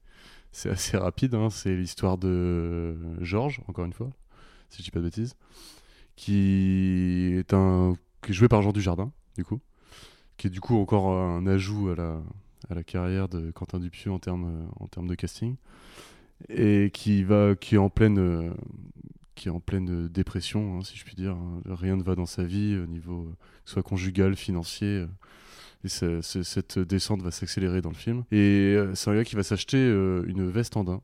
c'est 0.51 0.69
assez 0.69 0.97
rapide, 0.97 1.35
hein. 1.35 1.49
c'est 1.49 1.75
l'histoire 1.75 2.17
de 2.17 2.95
Georges, 3.21 3.61
encore 3.67 3.85
une 3.85 3.93
fois, 3.93 4.09
si 4.69 4.79
je 4.79 4.83
dis 4.83 4.91
pas 4.91 4.99
de 4.99 5.05
bêtises, 5.05 5.35
qui 6.15 7.33
est 7.37 7.53
un 7.53 7.95
qui 8.21 8.31
est 8.31 8.33
joué 8.33 8.47
par 8.47 8.61
Jean 8.61 8.71
Dujardin, 8.73 9.11
du 9.37 9.45
coup, 9.45 9.59
qui 10.39 10.47
est 10.47 10.49
du 10.49 10.61
coup 10.61 10.77
encore 10.77 11.11
un 11.11 11.45
ajout 11.45 11.89
à 11.89 11.95
la, 11.95 12.21
à 12.69 12.73
la 12.73 12.83
carrière 12.83 13.27
de 13.27 13.51
Quentin 13.51 13.79
Dupieux 13.79 14.11
en 14.11 14.19
termes, 14.19 14.67
en 14.79 14.87
termes 14.87 15.07
de 15.07 15.15
casting 15.15 15.55
et 16.47 16.89
qui 16.93 17.23
va 17.23 17.55
qui 17.55 17.75
est 17.75 17.79
en 17.79 17.89
pleine 17.89 18.17
euh, 18.17 18.49
qui 19.35 19.49
est 19.49 19.51
en 19.51 19.59
pleine 19.59 20.07
dépression 20.07 20.77
hein, 20.77 20.83
si 20.83 20.97
je 20.97 21.03
puis 21.03 21.15
dire 21.15 21.33
hein. 21.33 21.61
rien 21.65 21.97
ne 21.97 22.03
va 22.03 22.15
dans 22.15 22.25
sa 22.25 22.43
vie 22.43 22.77
au 22.77 22.87
niveau 22.87 23.23
euh, 23.23 23.31
que 23.31 23.35
ce 23.65 23.73
soit 23.73 23.83
conjugal 23.83 24.37
financier 24.37 24.87
euh, 24.87 25.07
et 25.83 25.89
cette 25.89 26.79
descente 26.79 27.21
va 27.21 27.31
s'accélérer 27.31 27.81
dans 27.81 27.89
le 27.89 27.95
film 27.95 28.23
et 28.31 28.75
euh, 28.77 28.95
c'est 28.95 29.09
un 29.09 29.15
gars 29.15 29.25
qui 29.25 29.35
va 29.35 29.43
s'acheter 29.43 29.77
euh, 29.77 30.23
une 30.27 30.49
veste 30.49 30.77
en 30.77 30.85
daim 30.85 31.01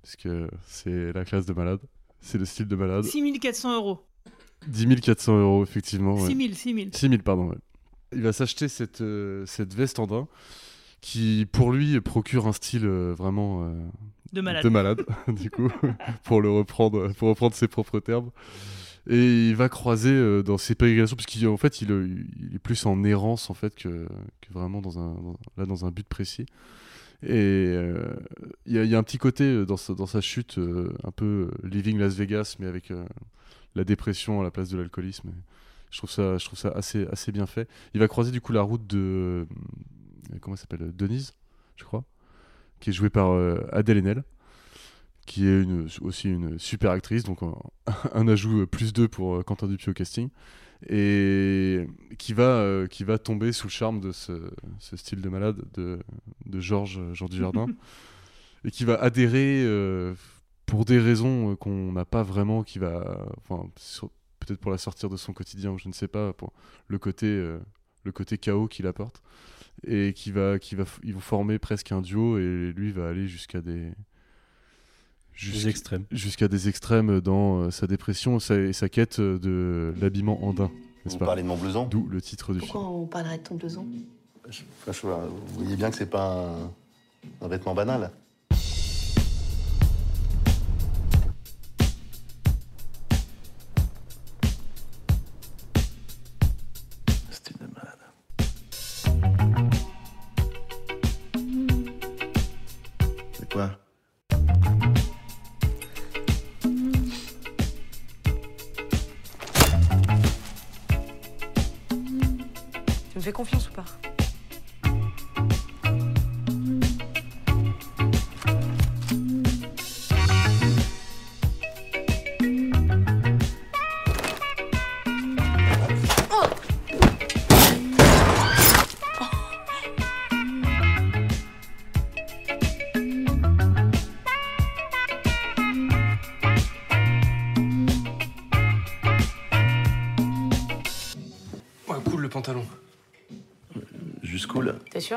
parce 0.00 0.16
que 0.16 0.48
c'est 0.66 1.12
la 1.12 1.26
classe 1.26 1.44
de 1.44 1.52
malade 1.52 1.80
c'est 2.20 2.38
le 2.38 2.46
style 2.46 2.68
de 2.68 2.76
malade 2.76 3.04
6400 3.04 3.74
euros. 3.74 4.06
10 4.68 5.00
400 5.00 5.38
euros 5.38 5.62
effectivement 5.62 6.14
ouais. 6.14 6.28
6 6.30 6.36
000, 6.36 6.54
6 6.54 6.74
000. 6.74 6.86
6 6.92 7.08
000, 7.10 7.22
pardon. 7.22 7.48
ouais. 7.50 7.56
Il 8.12 8.22
va 8.22 8.32
s'acheter 8.32 8.68
cette, 8.68 9.00
euh, 9.00 9.44
cette 9.46 9.74
veste 9.74 9.98
en 9.98 10.06
daim 10.06 10.28
qui, 11.00 11.46
pour 11.50 11.72
lui, 11.72 12.00
procure 12.00 12.46
un 12.46 12.52
style 12.52 12.84
euh, 12.86 13.14
vraiment 13.16 13.64
euh, 13.64 13.86
De 14.32 14.40
malade. 14.40 14.64
de 14.64 14.68
malade, 14.68 15.06
du 15.28 15.50
coup, 15.50 15.68
pour 16.24 16.40
le 16.40 16.50
reprendre, 16.50 17.12
pour 17.14 17.28
reprendre 17.28 17.54
ses 17.54 17.68
propres 17.68 18.00
termes. 18.00 18.30
Et 19.08 19.48
il 19.50 19.54
va 19.56 19.68
croiser 19.68 20.42
dans 20.42 20.58
ses 20.58 20.74
pérégrinations, 20.74 21.14
parce 21.16 21.26
qu'en 21.26 21.56
fait, 21.56 21.80
il, 21.80 22.26
il 22.40 22.56
est 22.56 22.58
plus 22.58 22.86
en 22.86 23.04
errance 23.04 23.50
en 23.50 23.54
fait 23.54 23.72
que, 23.76 24.06
que 24.40 24.52
vraiment 24.52 24.80
dans 24.80 24.98
un, 24.98 25.14
dans- 25.14 25.38
là 25.56 25.64
dans 25.64 25.84
un 25.86 25.92
but 25.92 26.06
précis. 26.08 26.46
Et 27.22 27.30
euh, 27.30 28.14
il 28.66 28.72
y, 28.74 28.78
a- 28.78 28.84
il 28.84 28.90
y 28.90 28.96
a 28.96 28.98
un 28.98 29.04
petit 29.04 29.18
côté 29.18 29.64
dans 29.64 29.76
sa, 29.76 29.94
dans 29.94 30.06
sa 30.06 30.20
chute, 30.20 30.58
euh, 30.58 30.92
un 31.04 31.12
peu 31.12 31.50
Living 31.62 31.98
Las 31.98 32.14
Vegas, 32.16 32.56
mais 32.58 32.66
avec 32.66 32.90
euh, 32.90 33.04
la 33.76 33.84
dépression 33.84 34.40
à 34.40 34.42
la 34.44 34.50
place 34.50 34.70
de 34.70 34.76
l'alcoolisme. 34.78 35.30
Je 35.90 35.98
trouve 35.98 36.10
ça, 36.10 36.36
je 36.38 36.44
trouve 36.44 36.58
ça 36.58 36.68
assez, 36.70 37.06
assez 37.08 37.32
bien 37.32 37.46
fait. 37.46 37.68
Il 37.94 38.00
va 38.00 38.08
croiser 38.08 38.30
du 38.30 38.40
coup 38.40 38.52
la 38.52 38.62
route 38.62 38.86
de. 38.86 39.46
euh, 40.32 40.36
Comment 40.40 40.54
elle 40.56 40.60
s'appelle 40.60 40.92
Denise, 40.94 41.32
je 41.76 41.84
crois. 41.84 42.04
Qui 42.80 42.90
est 42.90 42.92
jouée 42.92 43.10
par 43.10 43.30
euh, 43.30 43.60
Adèle 43.72 43.98
Haenel. 43.98 44.24
Qui 45.26 45.46
est 45.46 45.62
une, 45.62 45.88
aussi 46.02 46.28
une 46.28 46.58
super 46.58 46.90
actrice. 46.90 47.22
Donc 47.24 47.42
un, 47.42 47.54
un 48.14 48.28
ajout 48.28 48.60
euh, 48.62 48.66
plus 48.66 48.92
2 48.92 49.08
pour 49.08 49.36
euh, 49.36 49.42
Quentin 49.42 49.66
Dupieux 49.68 49.90
au 49.92 49.94
casting. 49.94 50.28
Et 50.88 51.86
qui 52.18 52.32
va, 52.34 52.42
euh, 52.42 52.86
qui 52.86 53.02
va 53.04 53.18
tomber 53.18 53.52
sous 53.52 53.66
le 53.68 53.72
charme 53.72 54.00
de 54.00 54.12
ce, 54.12 54.50
ce 54.78 54.96
style 54.96 55.22
de 55.22 55.28
malade 55.28 55.62
de, 55.74 55.98
de 56.44 56.60
Georges 56.60 57.00
Jean 57.14 57.26
Dujardin. 57.26 57.66
et 58.64 58.70
qui 58.70 58.84
va 58.84 58.94
adhérer 59.00 59.62
euh, 59.64 60.14
pour 60.66 60.84
des 60.84 60.98
raisons 60.98 61.52
euh, 61.52 61.56
qu'on 61.56 61.92
n'a 61.92 62.04
pas 62.04 62.22
vraiment, 62.22 62.62
qui 62.62 62.78
va, 62.78 63.26
enfin, 63.38 63.68
sur- 63.76 64.10
peut-être 64.46 64.60
pour 64.60 64.70
la 64.70 64.78
sortir 64.78 65.10
de 65.10 65.16
son 65.16 65.32
quotidien, 65.32 65.70
ou 65.72 65.78
je 65.78 65.88
ne 65.88 65.92
sais 65.92 66.08
pas, 66.08 66.32
pour 66.32 66.52
le 66.88 66.98
côté, 66.98 67.26
euh, 67.26 67.58
le 68.04 68.12
côté 68.12 68.38
chaos 68.38 68.68
qu'il 68.68 68.86
apporte, 68.86 69.22
et 69.86 70.12
qui 70.14 70.30
va, 70.32 70.58
qui 70.58 70.74
va, 70.74 70.84
ils 71.02 71.12
vont 71.14 71.20
former 71.20 71.58
presque 71.58 71.92
un 71.92 72.00
duo, 72.00 72.38
et 72.38 72.72
lui 72.74 72.92
va 72.92 73.08
aller 73.08 73.26
jusqu'à 73.28 73.60
des 73.60 73.90
jusqu'- 75.34 75.68
extrêmes. 75.68 76.04
jusqu'à 76.10 76.48
des 76.48 76.68
extrêmes 76.68 77.20
dans 77.20 77.62
euh, 77.64 77.70
sa 77.70 77.86
dépression 77.86 78.38
sa- 78.38 78.56
et 78.58 78.72
sa 78.72 78.88
quête 78.88 79.20
de 79.20 79.92
l'habillement 80.00 80.44
andin. 80.44 80.70
n'est-ce 81.04 81.14
Vous 81.14 81.18
pas 81.18 81.26
parlez 81.26 81.42
de 81.42 81.48
mon 81.48 81.56
blouson 81.56 81.86
D'où 81.86 82.06
le 82.08 82.20
titre 82.22 82.52
du 82.54 82.60
Pourquoi 82.60 82.80
film. 82.80 82.92
on 82.92 83.06
parlerait 83.06 83.38
de 83.38 83.42
ton 83.42 83.54
blouson 83.56 83.86
Enfin, 84.48 84.92
je 84.92 85.06
vous 85.06 85.58
voyez 85.58 85.74
bien 85.76 85.90
que 85.90 85.96
c'est 85.96 86.08
pas 86.08 86.46
un, 87.42 87.44
un 87.44 87.48
vêtement 87.48 87.74
banal. 87.74 88.12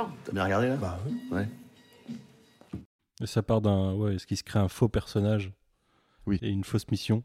Sûr 0.03 0.11
T'as 0.26 0.31
bien 0.31 0.43
regardé 0.43 0.67
là 0.67 0.76
Bah 0.77 0.99
oui. 1.05 1.19
Ouais. 1.31 1.47
Et 3.21 3.27
ça 3.27 3.43
part 3.43 3.61
d'un. 3.61 3.93
Ouais, 3.93 4.15
est-ce 4.15 4.26
qu'il 4.26 4.38
se 4.38 4.43
crée 4.43 4.59
un 4.59 4.69
faux 4.69 4.88
personnage 4.88 5.51
Oui. 6.26 6.39
Et 6.41 6.49
une 6.49 6.63
fausse 6.63 6.89
mission. 6.89 7.23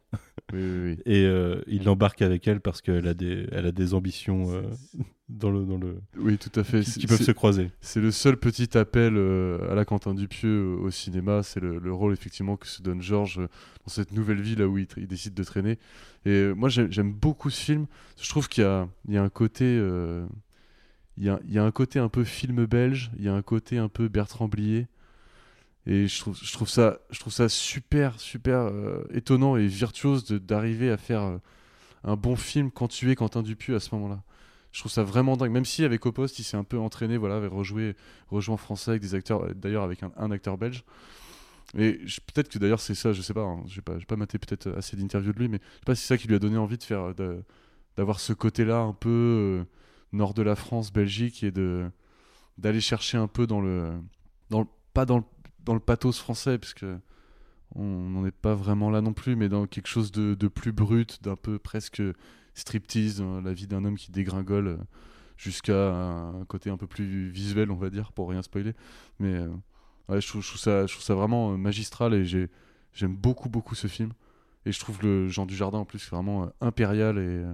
Oui, 0.53 0.61
oui, 0.61 0.81
oui. 0.85 1.03
Et 1.07 1.25
euh, 1.25 1.63
il 1.67 1.85
l'embarque 1.85 2.23
avec 2.23 2.47
elle 2.49 2.61
parce 2.61 2.81
qu'elle 2.81 3.07
a 3.07 3.15
des, 3.15 3.47
elle 3.53 3.67
a 3.67 3.73
des 3.73 3.95
ambitions 3.95 4.53
euh, 4.53 4.63
dans 5.29 5.51
le, 5.51 5.65
dans 5.65 5.79
le. 5.79 6.01
Oui, 6.17 6.39
tout 6.39 6.51
à 6.59 6.65
fait. 6.65 6.83
Qui, 6.83 7.07
peuvent 7.07 7.23
se 7.23 7.33
croiser. 7.33 7.71
C'est 7.81 8.01
le 8.01 8.11
seul 8.11 8.37
petit 8.37 8.77
appel 8.77 9.17
euh, 9.17 9.71
à 9.71 9.75
la 9.75 9.85
Quentin 9.85 10.15
Dupieux 10.15 10.77
au 10.77 10.91
cinéma. 10.91 11.43
C'est 11.43 11.61
le, 11.61 11.79
le 11.79 11.93
rôle 11.93 12.13
effectivement 12.13 12.57
que 12.57 12.67
se 12.67 12.83
donne 12.83 13.01
Georges 13.01 13.39
euh, 13.39 13.49
dans 13.87 13.93
cette 13.93 14.13
nouvelle 14.13 14.41
vie 14.41 14.57
là 14.57 14.67
où 14.67 14.79
il, 14.79 14.87
décide 15.07 15.35
de 15.35 15.45
traîner. 15.45 15.79
Et 16.27 16.53
moi 16.55 16.69
j'aime 16.69 17.13
beaucoup 17.13 17.51
ce 17.51 17.61
film. 17.61 17.87
Je 18.21 18.29
trouve 18.29 18.49
qu'il 18.49 18.65
y 18.65 18.67
a, 18.67 18.89
il 19.09 19.15
y 19.15 19.19
a 19.19 19.23
un 19.23 19.29
côté, 19.29 19.65
euh, 19.65 20.27
il 21.17 21.25
y 21.25 21.53
y 21.53 21.59
a 21.59 21.65
un 21.65 21.71
côté 21.71 21.99
un 21.99 22.09
peu 22.09 22.25
film 22.25 22.67
belge. 22.67 23.11
Il 23.19 23.25
y 23.25 23.29
a 23.29 23.35
un 23.35 23.43
côté 23.43 23.79
un 23.79 23.89
peu 23.89 24.09
Bertrand 24.09 24.49
Blier. 24.49 24.87
Et 25.87 26.09
je 26.09 26.19
trouve, 26.19 26.39
je 26.41 26.53
trouve 26.53 26.69
ça, 26.69 26.99
je 27.11 27.21
trouve 27.21 27.33
ça 27.33 27.49
super, 27.49 28.19
super 28.19 28.61
euh, 28.61 29.05
étonnant 29.13 29.57
et 29.57 29.67
virtuose 29.67 30.25
d'arriver 30.25 30.91
à 30.91 30.97
faire 30.97 31.23
euh, 31.23 31.39
un 32.05 32.17
bon 32.17 32.37
film 32.37 32.71
quand 32.71 32.89
tu 32.89 33.11
es 33.11 33.15
Quentin 33.15 33.43
Dupieux 33.43 33.77
à 33.77 33.81
ce 33.81 33.95
moment-là. 33.95 34.23
Je 34.73 34.81
trouve 34.81 34.91
ça 34.91 35.03
vraiment 35.03 35.37
dingue. 35.37 35.53
Même 35.53 35.67
si 35.67 35.85
avec 35.85 36.07
Au 36.07 36.13
il 36.13 36.45
s'est 36.45 36.57
un 36.57 36.65
peu 36.65 36.79
entraîné, 36.79 37.17
voilà, 37.17 37.37
avec 37.37 37.53
rejouer 37.53 37.95
en 38.31 38.57
français 38.57 38.93
avec 38.93 39.03
des 39.03 39.15
acteurs, 39.15 39.45
euh, 39.45 39.55
d'ailleurs 39.55 39.83
avec 39.83 40.03
un, 40.03 40.13
un 40.17 40.31
acteur 40.31 40.57
belge. 40.57 40.85
Et 41.77 42.01
peut-être 42.33 42.49
que 42.49 42.59
d'ailleurs 42.59 42.81
c'est 42.81 42.95
ça, 42.95 43.13
je 43.13 43.21
sais 43.21 43.35
pas, 43.35 43.43
hein, 43.43 43.63
j'ai 43.67 43.81
pas, 43.81 43.97
pas 44.07 44.17
maté 44.17 44.39
peut-être 44.39 44.73
assez 44.77 44.97
d'interviews 44.97 45.33
de 45.33 45.39
lui, 45.39 45.49
mais 45.49 45.59
je 45.59 45.79
sais 45.79 45.85
pas 45.85 45.95
si 45.95 46.03
c'est 46.03 46.09
ça 46.09 46.19
qui 46.19 46.29
lui 46.29 46.37
a 46.37 46.39
donné 46.39 46.57
envie 46.57 46.79
de 46.79 46.83
faire, 46.83 47.15
d'avoir 47.97 48.21
ce 48.21 48.33
côté-là 48.33 48.79
un 48.79 48.93
peu 48.93 49.65
nord 50.15 50.35
de 50.35 50.43
la 50.43 50.57
France, 50.57 50.93
Belgique, 50.93 51.43
et 51.43 51.51
de 51.51 51.91
d'aller 52.57 52.81
chercher 52.81 53.19
un 53.19 53.27
peu 53.27 53.47
dans 53.47 53.61
le, 53.61 53.93
dans 54.49 54.67
pas 54.93 55.05
dans 55.07 55.19
le, 55.19 55.25
dans 55.65 55.75
le 55.75 55.81
pathos 55.81 56.19
français, 56.19 56.59
parce 56.59 56.75
on 57.75 57.85
n'en 57.85 58.25
est 58.25 58.31
pas 58.31 58.55
vraiment 58.55 58.91
là 58.91 59.01
non 59.01 59.13
plus, 59.13 59.37
mais 59.37 59.49
dans 59.49 59.67
quelque 59.67 59.89
chose 59.89 60.13
de, 60.13 60.35
de 60.35 60.49
plus 60.49 60.73
brut, 60.73 61.23
d'un 61.23 61.37
peu 61.37 61.59
presque 61.59 62.03
striptease, 62.55 63.21
hein, 63.21 63.43
la 63.45 63.53
vie 63.53 63.67
d'un 63.67 63.85
homme 63.85 63.97
qui 63.97 64.13
dégringole 64.13 64.69
euh, 64.69 64.77
jusqu'à 65.37 65.93
un 65.93 66.45
côté 66.45 66.71
un 66.71 66.77
peu 66.77 66.87
plus 66.87 67.29
visuel, 67.31 67.71
on 67.71 67.77
va 67.77 67.91
dire, 67.91 68.13
pour 68.13 68.29
rien 68.31 68.43
spoiler. 68.43 68.75
Mais 69.19 69.35
euh, 69.35 69.51
je, 70.21 70.27
trouve, 70.29 70.45
ça, 70.45 70.87
je 70.87 70.93
trouve 70.93 71.05
ça 71.05 71.15
vraiment 71.15 71.53
euh, 71.53 71.57
magistral 71.57 72.15
et 72.15 72.25
j'ai, 72.25 72.49
j'aime 72.93 73.17
beaucoup, 73.17 73.49
beaucoup 73.49 73.75
ce 73.75 73.89
film. 73.89 74.13
Et 74.67 74.73
je 74.73 74.79
trouve 74.79 75.03
le 75.03 75.29
Jean 75.29 75.47
Dujardin 75.47 75.79
en 75.79 75.85
plus 75.85 76.09
vraiment 76.09 76.51
impérial 76.63 77.19
et 77.19 77.45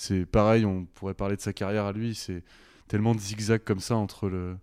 c'est 0.00 0.26
pareil, 0.26 0.64
on 0.64 0.84
pourrait 0.84 1.14
parler 1.14 1.34
de 1.34 1.40
sa 1.40 1.52
carrière 1.52 1.84
à 1.84 1.92
lui, 1.92 2.14
c'est 2.14 2.44
tellement 2.86 3.16
de 3.16 3.20
zigzags 3.20 3.64
comme 3.64 3.80
ça 3.80 3.96
entre 3.96 4.28
le, 4.28 4.56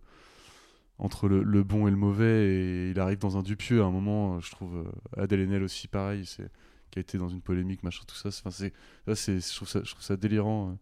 entre 0.98 1.28
le, 1.28 1.44
le 1.44 1.64
bon 1.64 1.88
et 1.88 1.91
le 1.91 1.98
mauvais 1.98 2.48
et 2.48 2.90
il 2.91 2.99
arrive 3.02 3.18
dans 3.20 3.38
un 3.38 3.44
Dupieux 3.44 3.82
à 3.82 3.86
un 3.86 3.91
moment, 3.91 4.38
euh, 4.38 4.40
je 4.40 4.49
trouve 4.52 4.78
euh, 4.78 5.22
Adèle 5.22 5.41
Haenel 5.41 5.64
aussi 5.64 5.88
pareil, 5.90 6.26
c'est 6.26 6.49
qui 6.90 6.99
a 6.99 7.02
été 7.02 7.18
dans 7.18 7.28
une 7.28 7.41
polémique, 7.41 7.84
machin, 7.84 8.03
tout 8.07 8.16
ça. 8.16 8.32
c'est- 8.32 8.40
Enfin, 8.41 8.52
c'est, 8.52 8.72
là, 9.07 9.16
c'est, 9.16 9.40
je, 9.45 9.56
trouve 9.56 9.68
ça, 9.68 9.82
je 9.84 9.91
trouve 9.91 10.03
ça 10.03 10.16
délirant 10.16 10.70
euh, 10.70 10.74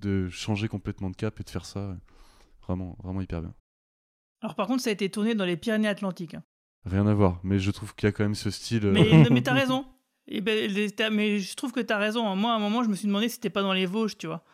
de 0.00 0.28
changer 0.28 0.66
complètement 0.66 1.10
de 1.10 1.16
cap 1.16 1.38
et 1.38 1.44
de 1.44 1.50
faire 1.50 1.64
ça. 1.64 1.90
ouais. 1.90 1.96
Vraiment, 2.66 2.96
vraiment 3.04 3.20
hyper 3.20 3.42
bien. 3.42 3.54
Alors 4.42 4.56
par 4.56 4.66
contre, 4.66 4.82
ça 4.82 4.90
a 4.90 4.92
été 4.92 5.08
tourné 5.08 5.34
dans 5.36 5.44
les 5.44 5.56
Pyrénées-Atlantiques. 5.56 6.34
hein. 6.34 6.42
Rien 6.84 7.06
à 7.06 7.14
voir, 7.14 7.38
mais 7.44 7.58
je 7.60 7.70
trouve 7.70 7.94
qu'il 7.94 8.06
y 8.06 8.08
a 8.08 8.12
quand 8.12 8.24
même 8.24 8.34
ce 8.34 8.50
style. 8.50 8.86
euh, 8.86 8.92
Mais, 8.92 9.28
mais 9.30 9.42
t'as 9.42 9.54
raison. 9.62 9.84
Ben, 10.30 10.70
mais 11.12 11.40
je 11.40 11.56
trouve 11.56 11.72
que 11.72 11.80
t'as 11.80 11.98
raison. 11.98 12.36
Moi, 12.36 12.52
à 12.52 12.54
un 12.54 12.60
moment, 12.60 12.84
je 12.84 12.88
me 12.88 12.94
suis 12.94 13.08
demandé 13.08 13.28
si 13.28 13.34
c'était 13.34 13.50
pas 13.50 13.62
dans 13.62 13.72
les 13.72 13.86
Vosges, 13.86 14.16
tu 14.16 14.28
vois. 14.28 14.44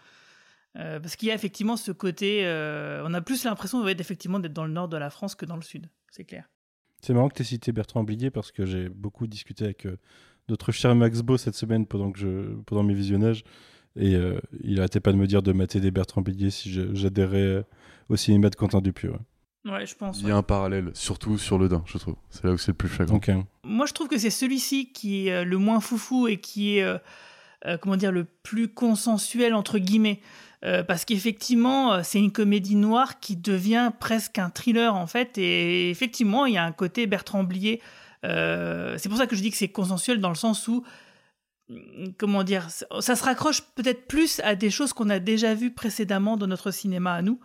Euh, 0.77 1.01
parce 1.01 1.16
qu'il 1.16 1.28
y 1.28 1.31
a 1.31 1.35
effectivement 1.35 1.77
ce 1.77 1.93
côté. 1.93 2.47
euh, 2.47 3.03
on 3.07 3.12
a 3.15 3.20
plus 3.20 3.44
l'impression 3.44 3.86
effectivement 3.86 4.39
d'être 4.39 4.53
dans 4.53 4.65
le 4.65 4.73
nord 4.73 4.89
de 4.89 4.97
la 4.97 5.11
France 5.11 5.35
que 5.35 5.47
dans 5.47 5.57
le 5.57 5.62
sud, 5.62 5.89
c'est 6.11 6.24
clair. 6.24 6.48
C'est 7.03 7.12
marrant 7.12 7.28
que 7.28 7.35
tu 7.35 7.43
aies 7.43 7.47
cité 7.47 7.73
Bertrand 7.73 8.05
Blier 8.05 8.31
parce 8.31 8.53
que 8.53 8.65
j'ai 8.65 8.89
beaucoup 8.89 9.27
discuté 9.27 9.65
avec 9.65 9.86
euh, 9.86 9.97
notre 10.48 10.73
cher 10.73 10.94
Max 10.94 11.23
Beau 11.23 11.36
cette 11.36 11.55
semaine 11.55 11.86
pendant, 11.86 12.11
que 12.11 12.19
je, 12.19 12.55
pendant 12.66 12.82
mes 12.82 12.94
visionnages. 12.94 13.44
Et 13.97 14.15
euh, 14.15 14.39
il 14.62 14.78
arrêtait 14.78 15.01
pas 15.01 15.12
de 15.12 15.16
me 15.16 15.27
dire 15.27 15.43
de 15.43 15.53
mater 15.53 15.81
des 15.81 15.90
Bertrand 15.90 16.20
Blier 16.20 16.51
si 16.51 16.70
j'adhérais 16.94 17.65
au 18.09 18.16
cinéma 18.16 18.51
de 18.51 18.57
Quentin 18.57 18.81
Dupieux. 18.81 19.12
ouais. 19.12 19.19
Ouais, 19.66 19.84
je 19.84 19.97
pense. 19.97 20.20
Il 20.20 20.28
y 20.28 20.30
a 20.30 20.36
un 20.36 20.43
parallèle, 20.43 20.90
surtout 20.94 21.38
sur 21.38 21.59
le 21.59 21.68
Dain, 21.68 21.82
je 21.86 21.98
trouve. 21.98 22.14
C'est 22.30 22.44
là 22.44 22.52
où 22.52 22.59
c'est 22.59 22.72
le 22.72 22.76
plus 22.76 22.88
flagrant. 22.88 23.16
Ok. 23.16 23.30
Moi, 23.64 23.86
je 23.86 23.93
trouve 23.93 24.09
que 24.09 24.18
c'est 24.18 24.30
celui-ci 24.30 24.93
qui 24.93 25.26
est 25.26 25.32
euh, 25.32 25.44
le 25.44 25.59
moins 25.59 25.80
foufou 25.80 26.28
et 26.28 26.38
qui 26.38 26.78
est, 26.78 26.82
euh, 26.82 26.98
euh, 27.66 27.76
comment 27.76 27.97
dire, 27.97 28.12
le 28.12 28.24
plus 28.24 28.68
consensuel, 28.68 29.55
entre 29.55 29.78
guillemets. 29.78 30.20
Euh, 30.64 30.84
parce 30.84 31.05
qu'effectivement, 31.05 32.02
c'est 32.02 32.18
une 32.18 32.32
comédie 32.32 32.76
noire 32.76 33.18
qui 33.20 33.36
devient 33.36 33.90
presque 33.98 34.38
un 34.38 34.51
thriller, 34.51 34.94
en 34.94 35.06
fait. 35.06 35.36
Et 35.36 35.90
effectivement, 35.90 36.47
il 36.47 36.55
y 36.55 36.59
a 36.59 36.64
un 36.64 36.72
côté 36.72 37.06
Bertrand 37.06 37.44
Blier. 37.44 37.82
Euh, 38.24 38.97
c'est 38.98 39.09
pour 39.09 39.18
ça 39.18 39.26
que 39.26 39.36
je 39.36 39.43
dis 39.43 39.51
que 39.51 39.56
c'est 39.56 39.68
consensuel 39.68 40.20
dans 40.20 40.28
le 40.28 40.34
sens 40.36 40.68
où, 40.68 40.84
hum, 41.70 42.12
comment 42.18 42.44
dire, 42.44 42.70
ça 42.70 42.86
ça 43.01 43.16
se 43.16 43.24
raccroche 43.24 43.62
peut-être 43.74 44.06
plus 44.06 44.40
à 44.40 44.55
des 44.55 44.70
choses 44.70 44.93
qu'on 44.93 45.10
a 45.10 45.18
déjà 45.18 45.55
vues 45.55 45.72
précédemment 45.72 46.36
dans 46.36 46.47
notre 46.47 46.70
cinéma 46.70 47.14
à 47.14 47.22
nous 47.22 47.40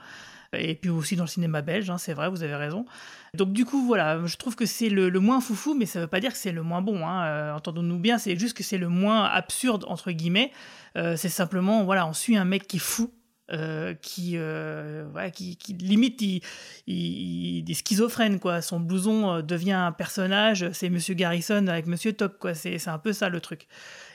et 0.54 0.76
puis 0.76 0.90
aussi 0.90 1.16
dans 1.16 1.24
le 1.24 1.30
cinéma 1.30 1.62
belge, 1.62 1.90
hein, 1.90 1.98
c'est 1.98 2.14
vrai, 2.14 2.30
vous 2.30 2.44
avez 2.44 2.56
raison. 2.56 2.86
Donc 3.34 3.54
du 3.54 3.66
coup, 3.66 3.86
voilà, 3.86 4.26
je 4.26 4.36
trouve 4.36 4.56
que 4.56 4.66
c'est 4.66 4.90
le, 4.90 5.10
moins 5.20 5.40
foufou, 5.40 5.74
mais 5.74 5.86
ça 5.86 6.00
ne 6.00 6.04
veut 6.04 6.10
pas 6.10 6.20
dire 6.20 6.32
que 6.32 6.38
c'est 6.38 6.52
le 6.52 6.64
moins 6.64 6.82
bon. 6.82 7.08
Hein. 7.08 7.26
Euh, 7.26 7.54
Entendons-nous 7.54 8.00
bien, 8.00 8.18
c'est 8.18 8.38
juste 8.38 8.58
que 8.58 8.64
c'est 8.64 8.78
le 8.78 8.90
moins 8.90 9.26
absurde, 9.26 9.86
entre 9.88 10.12
guillemets. 10.12 10.52
Euh, 10.98 11.16
c'est 11.16 11.30
simplement, 11.30 11.84
voilà, 11.86 12.06
on 12.08 12.14
suit 12.14 12.36
un 12.36 12.46
mec 12.46 12.68
qui 12.68 12.78
est 12.78 12.82
fou, 12.82 13.12
euh, 13.54 13.94
qui, 14.02 14.34
euh, 14.36 15.06
qui, 15.30 15.58
limite 15.80 16.22
il, 16.22 16.42
il, 16.88 17.60
il, 17.60 17.72
est 17.72 17.74
schizophrène 17.74 18.40
quoi. 18.40 18.62
Son 18.62 18.80
blouson 18.80 19.42
devient 19.42 19.74
un 19.74 19.92
personnage, 19.92 20.70
c'est 20.72 20.90
Monsieur 20.90 21.14
Garrison 21.14 21.68
avec 21.68 21.86
Monsieur 21.86 22.14
Top 22.14 22.38
quoi. 22.40 22.54
C'est 22.54 22.88
un 22.88 23.00
peu 23.00 23.14
ça 23.14 23.30
le 23.30 23.40
truc. 23.40 23.68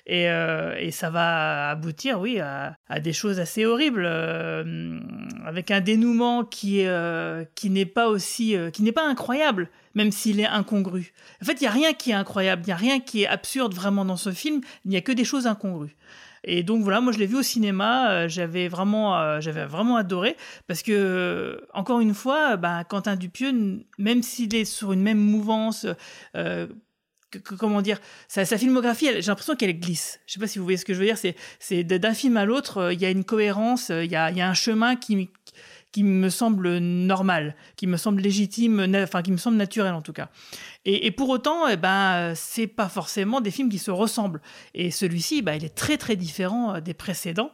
Et, 0.09 0.31
euh, 0.31 0.77
et, 0.79 0.93
ça 0.93 1.11
va 1.11 1.71
aboutir, 1.71 2.21
oui, 2.21 2.39
à, 2.39 2.77
des 3.01 3.13
choses 3.13 3.41
assez 3.41 3.67
horribles, 3.67 4.05
euh, 4.07 5.01
avec 5.45 5.73
un 5.73 5.81
dénouement 5.81 6.45
qui, 6.45 6.87
euh, 6.87 7.45
qui 7.57 7.71
n'est 7.71 7.87
pas 7.87 8.09
aussi, 8.09 8.55
qui 8.73 8.85
n'est 8.85 8.93
pas 8.93 9.05
incroyable, 9.05 9.69
même 9.97 10.13
s'il 10.13 10.39
est 10.39 10.47
incongru. 10.47 11.13
En 11.43 11.45
fait, 11.45 11.55
il 11.55 11.65
n'y 11.65 11.69
a 11.69 11.73
rien 11.73 11.93
qui 11.93 12.13
est 12.13 12.15
incroyable, 12.15 12.63
il 12.63 12.67
n'y 12.67 12.73
a 12.73 12.77
rien 12.77 13.01
qui 13.01 13.23
est 13.23 13.27
absurde 13.27 13.75
vraiment 13.75 14.05
dans 14.05 14.17
ce 14.17 14.31
film, 14.31 14.61
il 14.85 14.93
n'y 14.93 14.97
a 14.97 15.01
que 15.01 15.11
des 15.11 15.25
choses 15.25 15.49
incongrues. 15.49 15.97
Et 16.45 16.63
donc 16.63 16.85
voilà, 16.85 17.01
moi 17.01 17.13
je 17.13 17.19
l'ai 17.19 17.27
vu 17.27 17.39
au 17.39 17.43
cinéma, 17.43 18.29
j'avais 18.29 18.69
vraiment, 18.69 19.41
j'avais 19.41 19.65
vraiment 19.65 19.97
adoré 19.97 20.37
parce 20.69 20.85
que 20.85 21.61
encore 21.75 21.99
une 21.99 22.15
fois, 22.15 22.57
bah, 22.57 22.85
Quentin 22.85 23.17
Dupieux, 23.17 23.83
même 23.99 24.23
s'il 24.23 24.55
est 24.55 24.65
sur 24.65 24.93
une 24.93 25.03
même 25.03 25.19
mouvance, 25.19 25.89
comment 27.59 27.83
dire, 27.83 27.99
sa, 28.29 28.45
filmographie, 28.45 29.07
j'ai 29.07 29.23
l'impression 29.23 29.57
qu'elle 29.57 29.79
glisse. 29.79 30.21
Je 30.27 30.35
sais 30.35 30.41
pas 30.41 30.47
si 30.47 30.59
vous 30.59 30.65
voyez 30.65 30.79
ce 30.79 30.85
que 30.85 30.95
je 30.95 30.99
veux 30.99 31.05
dire. 31.05 31.19
C'est, 31.19 31.85
d'un 31.85 32.15
film 32.15 32.37
à 32.37 32.45
l'autre, 32.45 32.93
il 32.93 33.01
y 33.01 33.05
a 33.05 33.11
une 33.11 33.25
cohérence, 33.25 33.91
il 33.91 34.11
y 34.11 34.17
a, 34.17 34.31
il 34.31 34.37
y 34.37 34.41
a 34.41 34.49
un 34.49 34.55
chemin 34.55 34.97
qui, 34.97 35.29
me 35.99 36.29
semble 36.29 36.79
normal, 36.79 37.57
qui 37.77 37.87
me 37.87 37.97
semble 37.97 38.23
légitime, 38.23 38.87
enfin 38.97 39.23
qui 39.23 39.33
me 39.33 39.39
semble 39.39 39.57
naturel 39.57 39.95
en 39.95 40.03
tout 40.03 40.13
cas. 40.13 40.29
Et, 40.85 41.11
pour 41.11 41.29
autant, 41.31 41.67
eh 41.69 41.77
ben, 41.77 42.33
c'est 42.37 42.69
pas 42.69 42.89
forcément 42.89 43.41
des 43.41 43.51
films 43.51 43.69
qui 43.69 43.79
se 43.79 43.91
ressemblent. 43.91 44.41
Et 44.75 44.91
celui-ci, 44.91 45.43
bah, 45.43 45.57
il 45.57 45.65
est 45.65 45.75
très 45.75 45.97
très 45.97 46.17
différent 46.17 46.81
des 46.81 46.95
précédents. 46.95 47.51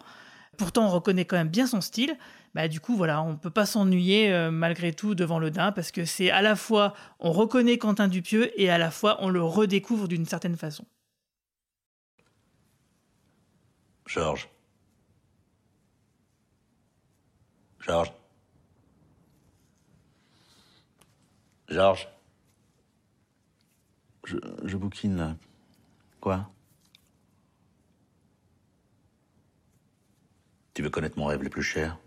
Pourtant, 0.58 0.86
on 0.86 0.90
reconnaît 0.90 1.24
quand 1.24 1.36
même 1.36 1.48
bien 1.48 1.66
son 1.66 1.80
style. 1.80 2.16
Bah, 2.54 2.68
du 2.68 2.80
coup, 2.80 2.96
voilà, 2.96 3.22
on 3.22 3.30
ne 3.30 3.36
peut 3.36 3.50
pas 3.50 3.64
s'ennuyer 3.64 4.32
euh, 4.32 4.50
malgré 4.50 4.92
tout 4.92 5.14
devant 5.14 5.38
le 5.38 5.50
Dain 5.50 5.72
parce 5.72 5.90
que 5.90 6.04
c'est 6.04 6.30
à 6.30 6.42
la 6.42 6.54
fois 6.54 6.92
on 7.18 7.32
reconnaît 7.32 7.78
Quentin 7.78 8.08
Dupieux 8.08 8.58
et 8.60 8.68
à 8.70 8.76
la 8.78 8.90
fois 8.90 9.16
on 9.20 9.30
le 9.30 9.42
redécouvre 9.42 10.06
d'une 10.06 10.26
certaine 10.26 10.56
façon. 10.56 10.84
Georges. 14.06 14.50
Georges. 17.80 18.12
Georges. 21.68 22.08
Je, 24.24 24.36
je 24.64 24.76
bouquine. 24.76 25.36
Quoi? 26.20 26.50
Tu 30.74 30.82
veux 30.82 30.90
connaître 30.90 31.18
mon 31.18 31.26
rêve 31.26 31.42
le 31.42 31.50
plus 31.50 31.62
cher? 31.62 31.98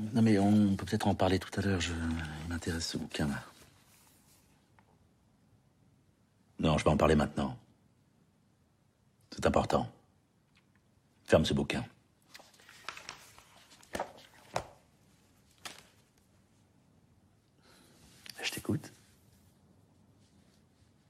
Non 0.00 0.22
mais 0.22 0.38
on 0.38 0.76
peut 0.76 0.84
peut-être 0.84 1.08
en 1.08 1.14
parler 1.14 1.38
tout 1.38 1.50
à 1.58 1.62
l'heure, 1.62 1.80
je... 1.80 1.92
il 1.92 2.48
m'intéresse 2.48 2.88
ce 2.88 2.98
bouquin 2.98 3.26
là. 3.26 3.42
Non, 6.60 6.78
je 6.78 6.84
vais 6.84 6.90
en 6.90 6.96
parler 6.96 7.14
maintenant. 7.14 7.56
C'est 9.30 9.46
important. 9.46 9.90
Ferme 11.24 11.44
ce 11.44 11.54
bouquin. 11.54 11.84
Je 18.42 18.50
t'écoute. 18.50 18.92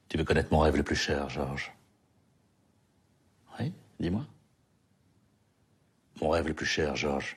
Tu 0.09 0.17
veux 0.17 0.25
connaître 0.25 0.53
mon 0.53 0.61
rêve 0.61 0.77
le 0.77 0.83
plus 0.83 0.97
cher, 0.97 1.29
Georges? 1.29 1.73
Oui, 3.59 3.73
dis-moi. 4.01 4.27
Mon 6.21 6.31
rêve 6.31 6.49
le 6.49 6.55
plus 6.55 6.67
cher, 6.67 6.97
Georges 6.97 7.37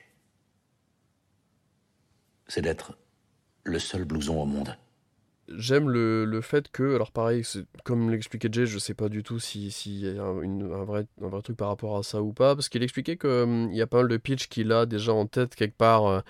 c'est 2.52 2.60
d'être 2.60 2.98
le 3.64 3.78
seul 3.78 4.04
blouson 4.04 4.42
au 4.42 4.44
monde. 4.44 4.76
J'aime 5.48 5.88
le, 5.88 6.40
fait 6.42 6.70
que, 6.70 6.94
alors 6.94 7.10
pareil, 7.10 7.44
comme 7.82 8.10
l'expliquait 8.10 8.50
Jay, 8.52 8.66
je 8.66 8.78
sais 8.78 8.92
pas 8.92 9.08
du 9.08 9.22
tout 9.22 9.38
s'il 9.38 9.72
si 9.72 10.00
y 10.00 10.18
a 10.18 10.22
un, 10.22 10.84
vrai, 10.84 11.06
truc 11.42 11.56
par 11.56 11.68
rapport 11.68 11.96
à 11.96 12.02
ça 12.02 12.20
ou 12.20 12.34
pas, 12.34 12.54
parce 12.54 12.68
qu'il 12.68 12.82
expliquait 12.82 13.16
qu'il 13.16 13.30
hum, 13.30 13.72
y 13.72 13.80
a 13.80 13.86
pas 13.86 13.98
mal 13.98 14.08
de 14.08 14.18
pitch 14.18 14.48
qu'il 14.48 14.70
a 14.70 14.84
déjà 14.84 15.14
en 15.14 15.26
tête 15.26 15.54
quelque 15.54 15.76
part. 15.76 16.06
Euh, 16.06 16.20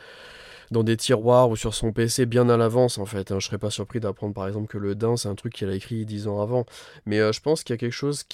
dans 0.73 0.83
des 0.83 0.97
tiroirs 0.97 1.51
ou 1.51 1.57
sur 1.57 1.75
son 1.75 1.93
PC 1.93 2.27
bien 2.27 2.49
à 2.49 2.57
l'avance 2.57 2.99
en 2.99 3.07
fait. 3.07 3.31
Hein. 3.31 3.39
Je 3.39 3.47
serais 3.47 3.59
pas 3.59 3.71
surpris 3.71 4.01
d'apprendre 4.01 4.35
par 4.35 4.49
exemple 4.49 4.67
que 4.67 4.79
le 4.79 4.95
Dain 4.95 5.17
c'est 5.17 5.29
un 5.29 5.35
truc 5.35 5.53
qu'il 5.53 5.69
a 5.69 5.75
écrit 5.75 6.05
dix 6.05 6.27
ans 6.27 6.41
avant. 6.41 6.67
Mais 7.07 7.21
euh, 7.21 7.31
je 7.33 7.41
pense 7.41 7.63
qu'il 7.63 7.75
y 7.75 7.77
a 7.77 7.79
quelque 7.79 7.93
chose 7.93 8.25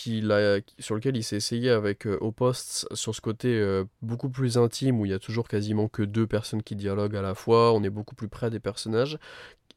sur 0.78 0.94
lequel 0.94 1.16
il 1.16 1.22
s'est 1.22 1.36
essayé 1.36 1.70
avec 1.70 2.06
euh, 2.06 2.16
Opost 2.20 2.86
sur 2.94 3.14
ce 3.14 3.20
côté 3.20 3.48
euh, 3.48 3.84
beaucoup 4.00 4.30
plus 4.30 4.56
intime 4.56 5.00
où 5.00 5.04
il 5.04 5.10
y 5.10 5.14
a 5.14 5.18
toujours 5.18 5.48
quasiment 5.48 5.88
que 5.88 6.02
deux 6.02 6.26
personnes 6.26 6.62
qui 6.62 6.76
dialoguent 6.76 7.16
à 7.16 7.22
la 7.22 7.34
fois. 7.34 7.74
On 7.74 7.82
est 7.82 7.90
beaucoup 7.90 8.14
plus 8.14 8.28
près 8.28 8.50
des 8.50 8.60
personnages 8.60 9.18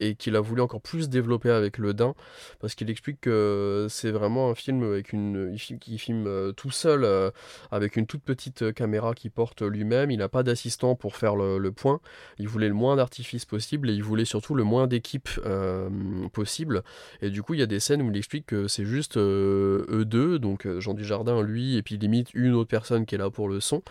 et 0.02 0.16
qu'il 0.16 0.36
a 0.36 0.42
voulu 0.42 0.62
encore 0.62 0.82
plus 0.82 1.08
développer 1.10 1.52
avec 1.52 1.78
le 1.78 1.94
Dain, 1.94 2.16
parce 2.60 2.76
qu'il 2.76 2.90
explique 2.90 3.22
que 3.22 3.86
c'est 3.88 4.12
vraiment 4.12 4.50
un 4.50 4.56
film 4.56 4.84
avec 4.84 5.14
une, 5.14 5.56
qui 5.80 5.98
filme 5.98 6.26
euh, 6.28 6.52
tout 6.52 6.72
seul, 6.72 7.04
euh, 7.04 7.30
avec 7.72 7.96
une 7.96 8.08
toute 8.08 8.24
petite 8.24 8.74
caméra 8.74 9.14
qui 9.14 9.30
porte 9.30 9.62
lui-même, 9.62 10.10
il 10.10 10.18
n'a 10.18 10.28
pas 10.28 10.42
d'assistant 10.44 10.96
pour 10.96 11.16
faire 11.16 11.36
le, 11.36 11.72
point, 11.72 12.02
il 12.40 12.48
voulait 12.48 12.68
le 12.68 12.74
moins 12.74 12.96
d'artifice 12.96 13.46
possible, 13.46 13.90
et 13.92 13.94
il 13.94 14.04
voulait 14.04 14.26
surtout 14.26 14.56
le 14.56 14.64
moins 14.64 14.88
d'équipe 14.88 15.30
euh, 15.46 15.88
possible, 16.34 16.82
et 17.22 17.30
du 17.30 17.44
coup 17.44 17.54
il 17.54 17.60
y 17.60 17.64
a 17.64 17.68
des 17.68 17.80
scènes 17.80 18.02
où 18.02 18.10
il 18.10 18.18
explique 18.18 18.48
que 18.48 18.68
c'est 18.68 18.86
juste 18.86 19.18
euh, 19.18 19.86
eux 19.90 20.04
deux, 20.04 20.40
donc 20.40 20.68
Jean 20.80 20.96
Dujardin, 20.96 21.44
lui, 21.44 21.78
et 21.78 21.84
puis 21.84 21.98
limite 21.98 22.34
une 22.34 22.54
autre 22.54 22.70
personne 22.70 23.06
qui 23.06 23.14
est 23.14 23.20
là 23.20 23.30
pour 23.30 23.48
le 23.48 23.60
son, 23.60 23.84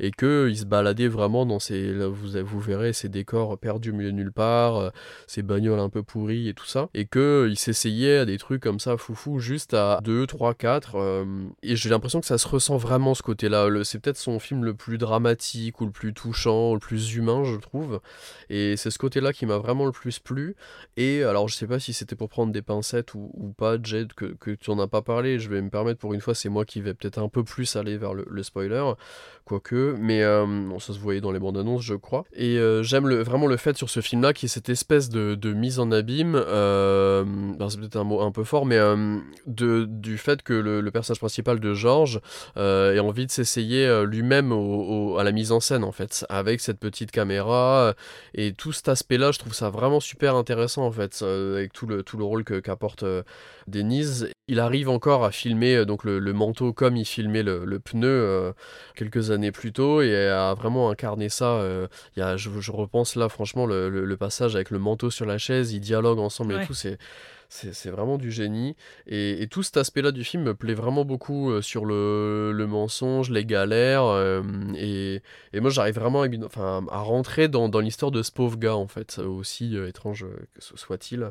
et 0.00 0.12
qu'il 0.12 0.56
se 0.56 0.64
baladait 0.64 1.08
vraiment 1.08 1.44
dans 1.44 1.58
ces, 1.58 1.92
vous, 1.92 2.42
vous 2.42 2.60
verrez, 2.60 2.94
ces 2.94 3.10
décors 3.10 3.58
perdus 3.58 3.90
au 3.90 4.12
nulle 4.12 4.32
part, 4.32 4.92
ces 5.26 5.42
un 5.66 5.88
peu 5.88 6.02
pourri 6.02 6.48
et 6.48 6.54
tout 6.54 6.66
ça, 6.66 6.88
et 6.94 7.04
que 7.04 7.46
il 7.50 7.58
s'essayait 7.58 8.18
à 8.18 8.24
des 8.24 8.38
trucs 8.38 8.62
comme 8.62 8.80
ça 8.80 8.96
foufou 8.96 9.38
juste 9.38 9.74
à 9.74 10.00
2, 10.02 10.26
3, 10.26 10.54
4, 10.54 10.94
euh, 10.96 11.24
et 11.62 11.76
j'ai 11.76 11.88
l'impression 11.88 12.20
que 12.20 12.26
ça 12.26 12.38
se 12.38 12.48
ressent 12.48 12.76
vraiment 12.76 13.14
ce 13.14 13.22
côté-là. 13.22 13.68
C'est 13.84 13.98
peut-être 13.98 14.16
son 14.16 14.38
film 14.38 14.64
le 14.64 14.74
plus 14.74 14.98
dramatique 14.98 15.80
ou 15.80 15.86
le 15.86 15.90
plus 15.90 16.14
touchant, 16.14 16.70
ou 16.70 16.74
le 16.74 16.80
plus 16.80 17.14
humain, 17.14 17.44
je 17.44 17.56
trouve, 17.56 18.00
et 18.50 18.76
c'est 18.76 18.90
ce 18.90 18.98
côté-là 18.98 19.32
qui 19.32 19.46
m'a 19.46 19.58
vraiment 19.58 19.84
le 19.84 19.92
plus 19.92 20.18
plu. 20.18 20.56
Et 20.96 21.22
alors, 21.22 21.48
je 21.48 21.54
sais 21.54 21.66
pas 21.66 21.78
si 21.78 21.92
c'était 21.92 22.16
pour 22.16 22.28
prendre 22.28 22.52
des 22.52 22.62
pincettes 22.62 23.14
ou, 23.14 23.54
pas, 23.56 23.76
Jed, 23.82 24.12
que, 24.12 24.54
tu 24.54 24.70
en 24.70 24.78
as 24.78 24.88
pas 24.88 25.02
parlé, 25.02 25.38
je 25.38 25.48
vais 25.48 25.60
me 25.60 25.70
permettre 25.70 25.98
pour 25.98 26.14
une 26.14 26.20
fois, 26.20 26.34
c'est 26.34 26.48
moi 26.48 26.64
qui 26.64 26.80
vais 26.80 26.94
peut-être 26.94 27.18
un 27.18 27.28
peu 27.28 27.44
plus 27.44 27.76
aller 27.76 27.96
vers 27.96 28.14
le, 28.14 28.26
le 28.28 28.42
spoiler, 28.42 28.92
quoique, 29.44 29.96
mais 29.98 30.22
euh, 30.22 30.78
ça 30.78 30.92
se 30.92 30.98
voyait 30.98 31.20
dans 31.20 31.32
les 31.32 31.38
bandes 31.38 31.56
annonces, 31.56 31.82
je 31.82 31.94
crois. 31.94 32.24
Et 32.34 32.58
euh, 32.58 32.82
j'aime 32.82 33.08
vraiment 33.08 33.46
le 33.46 33.56
fait 33.56 33.76
sur 33.76 33.90
ce 33.90 34.00
film-là, 34.00 34.32
qui 34.32 34.46
est 34.46 34.48
cette 34.48 34.68
espèce 34.68 35.08
de 35.08 35.47
mise 35.52 35.78
en 35.78 35.90
abîme, 35.90 36.34
euh, 36.34 37.24
c'est 37.68 37.78
peut-être 37.78 37.96
un 37.96 38.04
mot 38.04 38.20
un 38.20 38.32
peu 38.32 38.44
fort, 38.44 38.66
mais 38.66 38.76
euh, 38.76 39.18
du 39.46 40.18
fait 40.18 40.42
que 40.42 40.52
le, 40.52 40.90
personnage 40.90 41.18
principal 41.18 41.60
de 41.60 41.74
Georges 41.74 42.20
euh, 42.56 42.94
ait 42.94 42.98
envie 42.98 43.26
de 43.26 43.30
s'essayer 43.30 43.86
euh, 43.86 44.04
lui-même 44.04 44.52
à 45.18 45.24
la 45.24 45.32
mise 45.32 45.52
en 45.52 45.60
scène, 45.60 45.84
en 45.84 45.92
fait, 45.92 46.24
avec 46.28 46.60
cette 46.60 46.78
petite 46.78 47.10
caméra, 47.10 47.94
et 48.34 48.52
tout 48.52 48.72
cet 48.72 48.88
aspect-là, 48.88 49.32
je 49.32 49.38
trouve 49.38 49.54
ça 49.54 49.70
vraiment 49.70 50.00
super 50.00 50.36
intéressant, 50.36 50.84
en 50.84 50.92
fait, 50.92 51.22
avec 51.22 51.72
tout 51.72 51.86
le, 51.86 52.02
tout 52.02 52.16
le 52.16 52.24
rôle 52.24 52.44
qu'apporte 52.44 53.04
Denise. 53.66 54.30
Il 54.48 54.60
arrive 54.60 54.88
encore 54.88 55.24
à 55.24 55.30
filmer 55.30 55.84
donc 55.84 56.04
le, 56.04 56.18
le 56.18 56.32
manteau 56.32 56.72
comme 56.72 56.96
il 56.96 57.04
filmait 57.04 57.42
le, 57.42 57.64
le 57.64 57.78
pneu 57.78 58.52
quelques 58.96 59.30
années 59.30 59.52
plus 59.52 59.72
tôt, 59.72 60.00
et 60.00 60.28
a 60.28 60.54
vraiment 60.54 60.90
incarné 60.90 61.28
ça. 61.28 61.62
Il 62.16 62.20
y 62.20 62.22
a, 62.22 62.36
je, 62.36 62.50
je, 62.58 62.72
repense 62.72 63.14
là, 63.14 63.28
franchement, 63.28 63.66
le, 63.66 63.88
le 63.88 64.16
passage 64.16 64.54
avec 64.56 64.70
le 64.70 64.78
manteau 64.78 65.10
sur 65.10 65.26
la 65.26 65.38
chaise, 65.38 65.72
ils 65.72 65.80
dialoguent 65.80 66.18
ensemble 66.18 66.54
ouais. 66.54 66.64
et 66.64 66.66
tout, 66.66 66.74
c'est 66.74 66.98
c'est 67.48 67.90
vraiment 67.90 68.18
du 68.18 68.30
génie. 68.30 68.76
Et, 69.06 69.42
et 69.42 69.48
tout 69.48 69.62
cet 69.62 69.76
aspect-là 69.76 70.12
du 70.12 70.24
film 70.24 70.42
me 70.42 70.54
plaît 70.54 70.74
vraiment 70.74 71.04
beaucoup 71.04 71.50
euh, 71.50 71.62
sur 71.62 71.84
le, 71.84 72.52
le, 72.52 72.66
mensonge, 72.66 73.30
les 73.30 73.44
galères. 73.44 74.04
Euh, 74.04 74.42
et, 74.76 75.22
et, 75.52 75.60
moi, 75.60 75.70
j'arrive 75.70 75.94
vraiment 75.94 76.22
à, 76.22 76.28
enfin, 76.44 76.84
à, 76.90 76.98
rentrer 76.98 77.48
dans, 77.48 77.68
dans 77.68 77.80
l'histoire 77.80 78.10
de 78.10 78.22
ce 78.22 78.32
pauvre 78.32 78.58
gars, 78.58 78.76
en 78.76 78.86
fait, 78.86 79.18
aussi 79.18 79.76
euh, 79.76 79.88
étrange 79.88 80.26
que 80.54 80.62
ce 80.62 80.76
soit-il. 80.76 81.30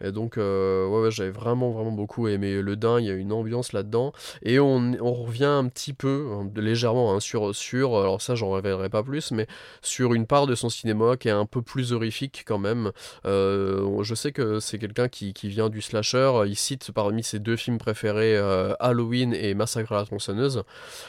Et 0.00 0.12
donc, 0.12 0.38
euh, 0.38 0.86
ouais, 0.86 1.02
ouais 1.02 1.10
j'avais 1.10 1.30
vraiment, 1.30 1.70
vraiment 1.70 1.92
beaucoup 1.92 2.28
aimé 2.28 2.60
Le 2.60 2.76
Dain. 2.76 3.00
Il 3.00 3.06
y 3.06 3.10
a 3.10 3.14
une 3.14 3.32
ambiance 3.32 3.72
là-dedans. 3.72 4.12
Et 4.42 4.58
on, 4.58 4.94
on, 5.00 5.12
revient 5.12 5.44
un 5.44 5.68
petit 5.68 5.92
peu, 5.92 6.28
hein, 6.32 6.50
légèrement, 6.56 7.14
hein, 7.14 7.20
sur, 7.20 7.54
sur, 7.54 7.96
alors 7.98 8.20
ça, 8.20 8.34
j'en 8.34 8.50
révélerai 8.50 8.88
pas 8.88 9.02
plus, 9.02 9.30
mais 9.30 9.46
sur 9.82 10.14
une 10.14 10.26
part 10.26 10.46
de 10.46 10.54
son 10.54 10.68
cinéma 10.68 11.16
qui 11.16 11.28
est 11.28 11.32
un 11.32 11.46
peu 11.46 11.62
plus 11.62 11.92
horrifique 11.92 12.44
quand 12.46 12.58
même. 12.58 12.92
Euh, 13.26 14.02
je 14.02 14.14
sais 14.14 14.32
que 14.32 14.60
c'est 14.60 14.78
quelqu'un 14.78 15.08
qui, 15.08 15.32
qui, 15.32 15.48
vient 15.48 15.68
du 15.68 15.80
slasher. 15.80 16.42
Il 16.46 16.56
cite 16.56 16.92
parmi 16.92 17.22
ses 17.22 17.38
deux 17.38 17.56
films 17.56 17.78
préférés 17.78 18.36
euh, 18.36 18.74
Halloween 18.80 19.34
et 19.34 19.54
Massacre 19.54 19.92
à 19.92 19.96
la 19.96 20.04
tronçonneuse. 20.04 20.62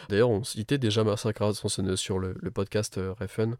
D'ailleurs, 0.09 0.29
on 0.29 0.43
citait 0.43 0.77
déjà 0.77 1.03
Massacre 1.03 1.41
à 1.41 1.47
la 1.47 1.53
tronçonneuse 1.53 1.99
sur 1.99 2.19
le, 2.19 2.35
podcast 2.53 2.97
euh, 2.97 3.13
Refn. 3.19 3.55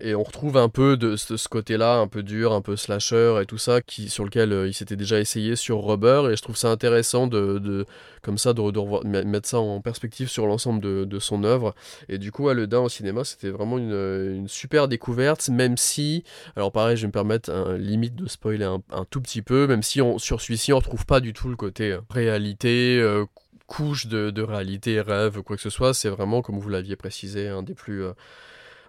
Et 0.00 0.14
on 0.14 0.22
retrouve 0.22 0.56
un 0.56 0.68
peu 0.68 0.96
de 0.96 1.16
ce, 1.16 1.48
côté-là, 1.48 1.96
un 1.96 2.08
peu 2.08 2.22
dur, 2.22 2.52
un 2.52 2.62
peu 2.62 2.76
slasher 2.76 3.40
et 3.42 3.46
tout 3.46 3.58
ça, 3.58 3.80
qui, 3.80 4.08
sur 4.08 4.24
lequel 4.24 4.68
s'était 4.76 4.96
déjà 4.96 5.18
essayé 5.20 5.56
sur 5.56 5.82
Rubber 5.84 6.28
et 6.30 6.36
je 6.36 6.42
trouve 6.42 6.56
ça 6.56 6.70
intéressant 6.70 7.26
de, 7.26 7.58
de 7.58 7.86
comme 8.22 8.38
ça 8.38 8.52
de, 8.52 8.70
de 8.70 8.78
revoir- 8.78 9.04
me- 9.04 9.22
mettre 9.24 9.48
ça 9.48 9.58
en 9.58 9.80
perspective 9.80 10.28
sur 10.28 10.46
l'ensemble 10.46 10.80
de, 10.80 11.04
de 11.04 11.18
son 11.18 11.44
œuvre. 11.44 11.74
Et 12.08 12.18
du 12.18 12.32
coup, 12.32 12.48
à 12.48 12.54
Le 12.54 12.66
Dain 12.66 12.80
au 12.80 12.88
cinéma, 12.88 13.24
c'était 13.24 13.50
vraiment 13.50 13.78
une, 13.78 13.92
une 14.36 14.48
super 14.48 14.88
découverte, 14.88 15.48
même 15.48 15.76
si, 15.76 16.24
alors 16.56 16.72
pareil, 16.72 16.96
je 16.96 17.02
vais 17.02 17.08
me 17.08 17.12
permettre 17.12 17.50
un, 17.50 17.76
limite 17.76 18.14
de 18.14 18.28
spoiler 18.28 18.64
un, 18.64 18.82
un 18.90 19.04
tout 19.04 19.20
petit 19.20 19.42
peu, 19.42 19.66
même 19.66 19.82
si 19.82 20.00
on, 20.02 20.18
sur 20.18 20.40
celui-ci, 20.40 20.72
on 20.72 20.76
retrouve 20.78 21.06
pas 21.06 21.20
du 21.20 21.32
tout 21.32 21.48
le 21.48 21.56
côté 21.56 21.92
euh, 21.92 22.00
réalité. 22.10 22.98
euh, 23.00 23.24
couche 23.68 24.06
de, 24.06 24.30
de 24.30 24.42
réalité, 24.42 25.00
rêve, 25.00 25.42
quoi 25.42 25.56
que 25.56 25.62
ce 25.62 25.70
soit, 25.70 25.92
c'est 25.92 26.08
vraiment, 26.08 26.40
comme 26.40 26.60
vous 26.60 26.68
l'aviez 26.68 26.94
précisé, 26.94 27.48
un 27.48 27.64
des 27.64 27.74
plus, 27.74 28.04
euh, 28.04 28.12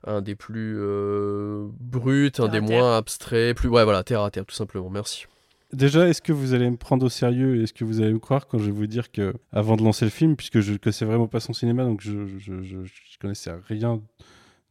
un 0.05 0.22
des 0.22 0.35
plus 0.35 0.77
euh, 0.80 1.65
bruts, 1.80 2.31
un 2.38 2.47
des 2.47 2.59
moins 2.61 2.95
abstraits, 2.97 3.55
plus, 3.57 3.69
ouais, 3.69 3.84
voilà, 3.84 4.03
terre 4.03 4.22
à 4.22 4.30
terre, 4.30 4.45
tout 4.45 4.53
simplement. 4.53 4.91
Merci. 4.91 5.26
Déjà, 5.73 6.07
est-ce 6.07 6.22
que 6.22 6.31
vous 6.31 6.53
allez 6.53 6.69
me 6.69 6.77
prendre 6.77 7.06
au 7.06 7.10
sérieux 7.10 7.57
et 7.57 7.64
est-ce 7.64 7.73
que 7.73 7.84
vous 7.84 8.02
allez 8.02 8.14
me 8.14 8.19
croire 8.19 8.48
quand 8.48 8.57
je 8.57 8.65
vais 8.65 8.72
vous 8.72 8.88
dire 8.88 9.11
que, 9.11 9.34
avant 9.52 9.76
de 9.76 9.84
lancer 9.84 10.06
le 10.06 10.11
film, 10.11 10.35
puisque 10.35 10.61
je 10.61 10.73
connaissais 10.76 11.06
vraiment 11.06 11.27
pas 11.27 11.39
son 11.41 11.53
cinéma, 11.53 11.84
donc 11.84 12.02
je, 12.02 12.26
je, 12.38 12.61
je, 12.61 12.77
je 12.85 13.18
connaissais 13.19 13.52
rien 13.68 14.02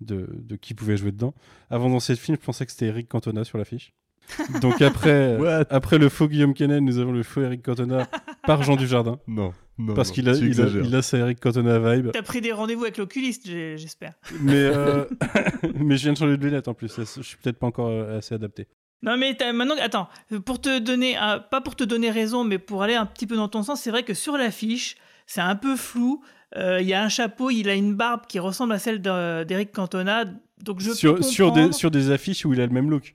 de, 0.00 0.28
de 0.32 0.56
qui 0.56 0.74
pouvait 0.74 0.96
jouer 0.96 1.12
dedans, 1.12 1.34
avant 1.70 1.88
de 1.88 1.92
lancer 1.92 2.12
le 2.12 2.18
film, 2.18 2.36
je 2.40 2.44
pensais 2.44 2.64
que 2.64 2.72
c'était 2.72 2.86
Eric 2.86 3.08
Cantona 3.08 3.44
sur 3.44 3.58
l'affiche. 3.58 3.92
Donc 4.60 4.82
après, 4.82 5.38
après 5.70 5.98
le 5.98 6.08
faux 6.08 6.26
Guillaume 6.26 6.52
Canet, 6.52 6.80
nous 6.80 6.98
avons 6.98 7.12
le 7.12 7.22
faux 7.22 7.42
Eric 7.42 7.62
Cantona 7.62 8.08
par 8.44 8.62
Jean 8.62 8.76
Dujardin. 8.76 9.20
Non, 9.28 9.52
non, 9.78 9.94
Parce 9.94 10.10
qu'il 10.10 10.28
a, 10.28 10.32
il 10.32 10.60
a, 10.60 10.66
il 10.66 10.94
a 10.96 11.02
sa 11.02 11.18
Eric 11.18 11.38
Cantona 11.38 11.78
vibe. 11.78 12.10
T'as 12.12 12.22
pris 12.22 12.40
des 12.40 12.50
rendez-vous 12.50 12.84
avec 12.84 12.96
l'oculiste, 12.96 13.46
j'espère. 13.46 14.14
Mais, 14.40 14.54
euh, 14.54 15.04
mais 15.74 15.96
je 15.96 16.04
viens 16.04 16.14
de 16.14 16.18
changer 16.18 16.36
de 16.38 16.44
lunettes 16.44 16.66
en 16.66 16.74
plus, 16.74 16.92
je 16.96 17.22
suis 17.22 17.36
peut-être 17.36 17.58
pas 17.58 17.66
encore 17.66 17.88
euh, 17.88 18.18
assez 18.18 18.34
adapté. 18.34 18.66
Non 19.02 19.16
mais 19.16 19.36
maintenant, 19.52 19.74
attends, 19.80 20.08
pour 20.44 20.60
te 20.60 20.78
donner, 20.78 21.16
un- 21.16 21.38
pas 21.38 21.60
pour 21.60 21.76
te 21.76 21.84
donner 21.84 22.10
raison, 22.10 22.44
mais 22.44 22.58
pour 22.58 22.82
aller 22.82 22.94
un 22.94 23.06
petit 23.06 23.26
peu 23.26 23.36
dans 23.36 23.48
ton 23.48 23.62
sens, 23.62 23.80
c'est 23.80 23.90
vrai 23.90 24.02
que 24.02 24.14
sur 24.14 24.36
l'affiche, 24.36 24.96
c'est 25.26 25.40
un 25.42 25.54
peu 25.56 25.76
flou. 25.76 26.22
Euh, 26.56 26.80
Il 26.80 26.88
y 26.88 26.94
a 26.94 27.02
un 27.02 27.08
chapeau, 27.08 27.50
il 27.50 27.68
a 27.68 27.74
une 27.74 27.94
barbe 27.94 28.22
qui 28.26 28.38
ressemble 28.38 28.72
à 28.72 28.78
celle 28.78 29.02
de- 29.02 29.44
d'Eric 29.44 29.72
Cantona, 29.72 30.24
donc 30.62 30.80
je 30.80 30.92
sur, 30.92 31.16
peux 31.16 31.22
sur, 31.22 31.52
des, 31.52 31.72
sur 31.72 31.90
des 31.90 32.10
affiches 32.10 32.44
où 32.46 32.52
il 32.54 32.60
a 32.60 32.66
le 32.66 32.72
même 32.72 32.88
look. 32.90 33.14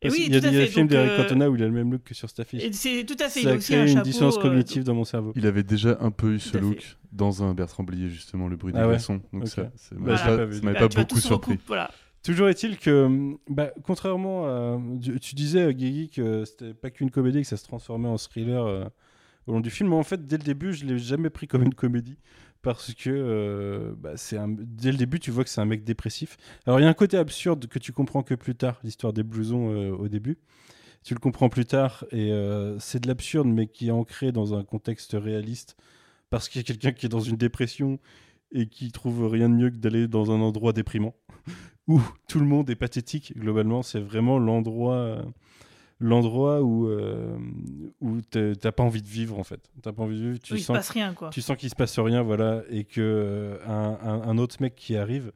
Parce 0.00 0.14
oui, 0.14 0.24
qu'il 0.24 0.32
y 0.34 0.36
a 0.36 0.40
tout 0.40 0.46
à 0.46 0.50
des 0.50 0.66
films 0.68 0.86
d'Eric 0.86 1.10
euh, 1.12 1.16
Cantona 1.16 1.50
où 1.50 1.56
il 1.56 1.62
a 1.62 1.66
le 1.66 1.72
même 1.72 1.90
look 1.90 2.04
que 2.04 2.14
sur 2.14 2.28
cette 2.30 2.38
affiche. 2.40 2.62
C'est 2.72 3.04
tout 3.04 3.16
à 3.18 3.28
fait, 3.28 3.40
il 3.40 3.44
Ça 3.44 3.48
a 3.50 3.52
a 3.52 3.56
aussi 3.56 3.72
créé 3.72 3.80
un 3.80 3.86
une 3.86 4.02
dissonance 4.02 4.38
euh, 4.38 4.42
cognitive 4.42 4.84
dans 4.84 4.94
mon 4.94 5.04
cerveau. 5.04 5.32
Il 5.34 5.44
avait 5.46 5.64
déjà 5.64 5.98
un 6.00 6.12
peu 6.12 6.34
eu 6.34 6.38
ce 6.38 6.56
look 6.56 6.96
dans 7.12 7.42
un 7.42 7.52
Bertrand 7.52 7.82
Blier, 7.82 8.08
justement, 8.08 8.46
Le 8.48 8.56
bruit 8.56 8.72
des 8.72 8.78
Ah 8.78 8.86
ouais 8.86 8.94
glaçons. 8.94 9.20
Donc 9.32 9.48
ça, 9.48 9.70
ça 9.74 9.94
m'avait 9.96 10.12
pas, 10.16 10.52
ça 10.52 10.60
Bah, 10.62 10.74
pas 10.74 10.88
beaucoup 10.88 11.18
surpris. 11.20 11.52
recoupe, 11.52 11.66
voilà. 11.66 11.90
Toujours 12.28 12.50
est-il 12.50 12.76
que, 12.76 13.38
bah, 13.48 13.72
contrairement 13.84 14.44
à. 14.44 14.78
Tu, 15.18 15.34
disais, 15.34 15.62
euh, 15.62 15.72
Guigui, 15.72 16.10
que 16.10 16.44
c'était 16.44 16.74
pas 16.74 16.90
qu'une 16.90 17.10
comédie, 17.10 17.40
que 17.40 17.46
ça 17.46 17.56
se 17.56 17.64
transformait 17.64 18.06
en 18.06 18.18
thriller 18.18 18.66
euh, 18.66 18.84
au 19.46 19.52
long 19.52 19.60
du 19.60 19.70
film. 19.70 19.88
Mais 19.88 19.96
en 19.96 20.02
fait, 20.02 20.26
dès 20.26 20.36
le 20.36 20.42
début, 20.42 20.74
je 20.74 20.84
l'ai 20.84 20.98
jamais 20.98 21.30
pris 21.30 21.48
comme 21.48 21.62
une 21.62 21.72
comédie. 21.72 22.18
Parce 22.60 22.92
que 22.92 23.08
euh, 23.08 23.94
bah, 23.96 24.12
un... 24.32 24.48
dès 24.48 24.92
le 24.92 24.98
début, 24.98 25.20
tu 25.20 25.30
vois 25.30 25.42
que 25.42 25.48
c'est 25.48 25.62
un 25.62 25.64
mec 25.64 25.84
dépressif. 25.84 26.36
Alors, 26.66 26.78
il 26.78 26.82
y 26.82 26.86
a 26.86 26.90
un 26.90 26.92
côté 26.92 27.16
absurde 27.16 27.66
que 27.66 27.78
tu 27.78 27.92
comprends 27.92 28.22
que 28.22 28.34
plus 28.34 28.54
tard, 28.54 28.78
l'histoire 28.84 29.14
des 29.14 29.22
blousons 29.22 29.92
au 29.92 30.08
début. 30.08 30.36
Tu 31.04 31.14
le 31.14 31.20
comprends 31.20 31.48
plus 31.48 31.64
tard, 31.64 32.04
et 32.12 32.30
c'est 32.78 33.00
de 33.00 33.08
l'absurde, 33.08 33.48
mais 33.48 33.68
qui 33.68 33.88
est 33.88 33.90
ancré 33.90 34.32
dans 34.32 34.52
un 34.52 34.64
contexte 34.64 35.16
réaliste. 35.18 35.78
Parce 36.28 36.50
qu'il 36.50 36.60
y 36.60 36.62
a 36.62 36.66
quelqu'un 36.66 36.92
qui 36.92 37.06
est 37.06 37.08
dans 37.08 37.20
une 37.20 37.38
dépression 37.38 37.98
et 38.52 38.66
qui 38.66 38.92
trouve 38.92 39.28
rien 39.28 39.48
de 39.48 39.54
mieux 39.54 39.70
que 39.70 39.76
d'aller 39.76 40.08
dans 40.08 40.30
un 40.30 40.42
endroit 40.42 40.74
déprimant 40.74 41.14
où 41.88 42.00
tout 42.28 42.38
le 42.38 42.46
monde 42.46 42.70
est 42.70 42.76
pathétique. 42.76 43.32
Globalement, 43.36 43.82
c'est 43.82 44.00
vraiment 44.00 44.38
l'endroit, 44.38 45.18
l'endroit 46.00 46.62
où 46.62 46.86
euh, 46.86 47.36
où 48.00 48.20
t'as 48.20 48.72
pas 48.72 48.82
envie 48.84 49.02
de 49.02 49.08
vivre 49.08 49.38
en 49.38 49.44
fait. 49.44 49.60
T'as 49.82 49.92
pas 49.92 50.02
envie 50.02 50.16
de 50.20 50.26
vivre. 50.28 50.38
Tu 50.38 50.52
Où 50.52 50.56
il 50.56 50.60
se 50.60 50.66
sens, 50.66 50.76
passe 50.76 50.90
rien, 50.90 51.12
quoi. 51.14 51.30
Tu 51.30 51.40
sens 51.42 51.56
qu'il 51.56 51.70
se 51.70 51.74
passe 51.74 51.98
rien, 51.98 52.22
voilà, 52.22 52.62
et 52.70 52.84
que 52.84 53.00
euh, 53.00 53.58
un, 53.66 53.98
un- 54.08 54.22
un 54.28 54.38
autre 54.38 54.56
mec 54.60 54.74
qui 54.76 54.96
arrive, 54.96 55.32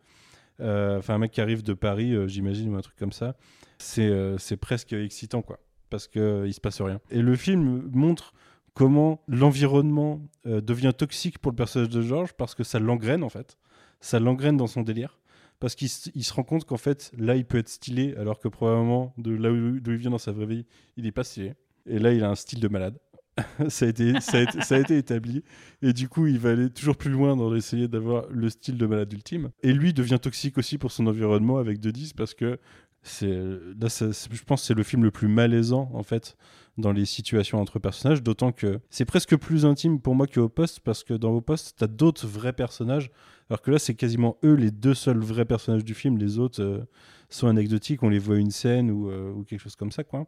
euh, 0.61 0.99
enfin 0.99 1.15
un 1.15 1.19
mec 1.19 1.33
qui 1.33 1.41
arrive 1.41 1.63
de 1.63 1.73
Paris, 1.75 2.15
euh, 2.15 2.29
j'imagine, 2.29 2.73
ou 2.73 2.77
un 2.77 2.81
truc 2.83 2.97
comme 2.97 3.13
ça, 3.13 3.35
c'est 3.79 4.13
c'est 4.39 4.57
presque 4.57 4.93
excitant 4.93 5.43
quoi, 5.43 5.59
parce 5.91 6.07
que 6.07 6.45
il 6.47 6.53
se 6.55 6.61
passe 6.61 6.81
rien. 6.81 7.01
Et 7.11 7.23
le 7.23 7.35
film 7.35 7.91
montre 7.93 8.33
comment 8.75 9.21
l'environnement 9.27 10.21
devient 10.45 10.93
toxique 10.97 11.39
pour 11.39 11.51
le 11.53 11.57
personnage 11.57 11.89
de 11.91 12.01
Georges 12.01 12.33
parce 12.35 12.55
que 12.55 12.63
ça 12.65 12.79
l'engraine 12.79 13.23
en 13.25 13.29
fait, 13.29 13.59
ça 14.01 14.21
l'engraine 14.21 14.57
dans 14.57 14.67
son 14.69 14.83
délire. 14.83 15.19
Parce 15.63 15.77
qu'il 15.77 15.89
se 15.89 16.33
rend 16.33 16.43
compte 16.43 16.65
qu'en 16.65 16.77
fait, 16.77 17.13
là, 17.17 17.37
il 17.37 17.45
peut 17.45 17.59
être 17.59 17.69
stylé, 17.69 18.17
alors 18.17 18.41
que 18.41 18.49
probablement, 18.49 19.15
de 19.17 19.33
là 19.33 19.53
où, 19.53 19.79
d'où 19.79 19.93
il 19.93 19.97
vient 19.97 20.11
dans 20.11 20.19
sa 20.19 20.33
vraie 20.33 20.47
vie, 20.47 20.67
il 20.97 21.05
n'est 21.05 21.13
pas 21.13 21.23
stylé. 21.23 21.55
Et 21.87 22.01
là, 22.01 22.13
il 22.13 22.25
a 22.25 22.31
un 22.31 22.35
style 22.35 22.59
de 22.59 22.67
malade. 22.67 22.99
ça, 23.69 23.85
a 23.85 23.89
été, 23.89 24.21
ça, 24.21 24.39
a 24.39 24.79
été, 24.81 24.97
établi. 24.97 25.45
Et 25.81 25.93
du 25.93 26.09
coup, 26.09 26.27
il 26.27 26.41
va 26.41 26.51
aller 26.51 26.69
toujours 26.69 26.97
plus 26.97 27.13
loin 27.13 27.37
dans 27.37 27.55
essayer 27.55 27.87
d'avoir 27.87 28.27
le 28.29 28.51
style 28.51 28.77
de 28.77 28.87
malade 28.87 29.13
ultime. 29.13 29.51
Et 29.63 29.73
lui 29.73 29.93
devient 29.93 30.19
toxique 30.21 30.59
aussi 30.59 30.79
pour 30.79 30.91
son 30.91 31.07
environnement 31.07 31.59
avec 31.59 31.79
2-10 31.79 32.13
parce 32.13 32.35
que 32.35 32.59
c'est 33.05 33.33
là, 33.81 33.89
ça- 33.89 34.11
je 34.11 34.43
pense 34.43 34.63
que 34.63 34.67
c'est 34.67 34.75
le 34.75 34.83
film 34.83 35.05
le 35.05 35.13
plus 35.13 35.29
malaisant 35.29 35.91
en 35.95 36.03
fait 36.03 36.37
dans 36.77 36.93
les 36.93 37.05
situations 37.05 37.61
entre 37.61 37.79
personnages, 37.79 38.23
d'autant 38.23 38.51
que 38.51 38.81
c'est 38.91 39.05
presque 39.05 39.37
plus 39.37 39.65
intime 39.65 40.01
pour 40.01 40.17
moi 40.17 40.27
que 40.27 40.41
au 40.41 40.49
poste 40.49 40.81
parce 40.81 41.05
que 41.05 41.15
dans 41.15 41.31
vos 41.31 41.41
postes, 41.41 41.77
tu 41.79 41.85
as 41.85 41.89
d'autres 41.89 42.27
vrais 42.27 42.53
personnages, 42.53 43.11
alors 43.51 43.63
que 43.63 43.71
là, 43.71 43.79
c'est 43.79 43.95
quasiment 43.95 44.39
eux 44.45 44.55
les 44.55 44.71
deux 44.71 44.95
seuls 44.95 45.19
vrais 45.19 45.45
personnages 45.45 45.85
du 45.85 45.95
film. 45.95 46.19
Les 46.19 46.39
autres 46.39 46.63
euh, 46.63 46.85
sont 47.29 47.49
anecdotiques, 47.49 48.03
on 48.03 48.09
les 48.09 48.19
voit 48.19 48.39
une 48.39 48.51
scène 48.51 48.91
ou, 48.91 49.11
euh, 49.11 49.43
quelque 49.45 49.61
chose 49.61 49.77
comme 49.77 49.93
ça, 49.93 50.05
quoi. 50.05 50.27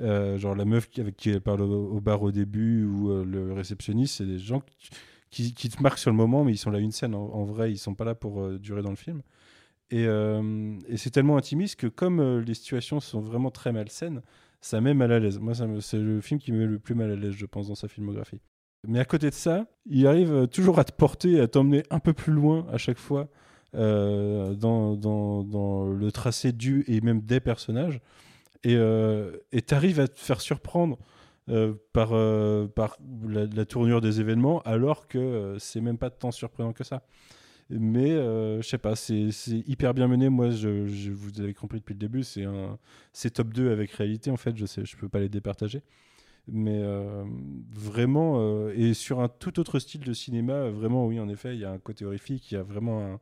Euh, 0.00 0.38
genre 0.38 0.54
la 0.54 0.64
meuf 0.64 0.88
avec 0.98 1.16
qui 1.16 1.30
elle 1.30 1.42
parle 1.42 1.60
au, 1.60 2.00
bar 2.00 2.22
au 2.22 2.32
début 2.32 2.84
ou 2.84 3.22
le 3.22 3.52
réceptionniste, 3.52 4.16
c'est 4.16 4.26
des 4.26 4.38
gens 4.38 4.62
qui, 5.30 5.52
te 5.52 5.82
marquent 5.82 5.98
sur 5.98 6.10
le 6.10 6.16
moment, 6.16 6.42
mais 6.42 6.52
ils 6.52 6.58
sont 6.58 6.70
là 6.70 6.78
une 6.78 6.92
scène. 6.92 7.14
En, 7.14 7.44
vrai, 7.44 7.70
ils 7.70 7.78
sont 7.78 7.94
pas 7.94 8.04
là 8.04 8.14
pour 8.14 8.50
durer 8.58 8.82
dans 8.82 8.90
le 8.90 8.96
film. 8.96 9.22
Et, 9.90 10.04
et 10.04 10.96
c'est 10.96 11.10
tellement 11.10 11.36
intimiste 11.36 11.78
que 11.78 11.86
comme 11.86 12.38
les 12.40 12.54
situations 12.54 13.00
sont 13.00 13.20
vraiment 13.20 13.50
très 13.50 13.72
malsaines, 13.72 14.22
ça 14.60 14.80
met 14.80 14.94
mal 14.94 15.12
à 15.12 15.18
l'aise. 15.18 15.38
Moi, 15.38 15.52
c'est 15.80 15.98
le 15.98 16.20
film 16.20 16.40
qui 16.40 16.52
me 16.52 16.58
met 16.58 16.66
le 16.66 16.78
plus 16.78 16.94
mal 16.94 17.10
à 17.10 17.16
l'aise, 17.16 17.34
je 17.34 17.46
pense, 17.46 17.68
dans 17.68 17.74
sa 17.74 17.88
filmographie. 17.88 18.40
Mais 18.86 18.98
à 18.98 19.04
côté 19.04 19.28
de 19.28 19.34
ça, 19.34 19.66
il 19.86 20.06
arrive 20.06 20.32
euh, 20.32 20.46
toujours 20.46 20.78
à 20.78 20.84
te 20.84 20.92
porter, 20.92 21.40
à 21.40 21.48
t'emmener 21.48 21.82
un 21.90 21.98
peu 21.98 22.12
plus 22.12 22.32
loin 22.32 22.66
à 22.72 22.78
chaque 22.78 22.98
fois 22.98 23.28
euh, 23.74 24.54
dans, 24.54 25.86
le 25.92 26.12
tracé 26.12 26.52
du 26.52 26.84
et 26.86 27.00
même 27.00 27.20
des 27.20 27.40
personnages. 27.40 28.00
Et 28.64 28.76
euh, 28.76 29.36
tu 29.52 29.74
arrives 29.74 30.00
à 30.00 30.08
te 30.08 30.18
faire 30.18 30.40
surprendre 30.40 30.98
par, 31.92 32.12
la, 32.14 33.64
tournure 33.64 34.00
des 34.00 34.20
événements, 34.20 34.60
alors 34.62 35.08
que 35.08 35.56
c'est 35.58 35.80
même 35.80 35.98
pas 35.98 36.10
tant 36.10 36.30
surprenant 36.30 36.72
que 36.72 36.84
ça. 36.84 37.02
Mais 37.70 38.10
je 38.10 38.62
sais 38.62 38.78
pas, 38.78 38.94
c'est 38.94 39.30
hyper 39.66 39.94
bien 39.94 40.06
mené. 40.06 40.28
Moi, 40.28 40.50
vous 40.50 41.40
avez 41.40 41.54
compris 41.54 41.78
depuis 41.78 41.94
le 41.94 41.98
début, 41.98 42.22
c'est 42.22 43.30
top 43.30 43.52
2 43.52 43.72
avec 43.72 43.90
réalité 43.92 44.30
en 44.30 44.36
fait. 44.36 44.56
Je 44.56 44.66
je 44.66 44.96
peux 44.96 45.08
pas 45.08 45.20
les 45.20 45.28
départager. 45.28 45.82
Mais 46.52 46.80
euh, 46.82 47.24
vraiment, 47.70 48.40
euh, 48.40 48.72
et 48.76 48.94
sur 48.94 49.20
un 49.20 49.28
tout 49.28 49.60
autre 49.60 49.78
style 49.78 50.00
de 50.00 50.12
cinéma, 50.12 50.54
euh, 50.54 50.70
vraiment, 50.70 51.06
oui, 51.06 51.20
en 51.20 51.28
effet, 51.28 51.54
il 51.54 51.60
y 51.60 51.64
a 51.64 51.70
un 51.70 51.78
côté 51.78 52.04
horrifique, 52.04 52.50
il 52.50 52.54
y 52.54 52.58
a 52.58 52.62
vraiment 52.62 53.18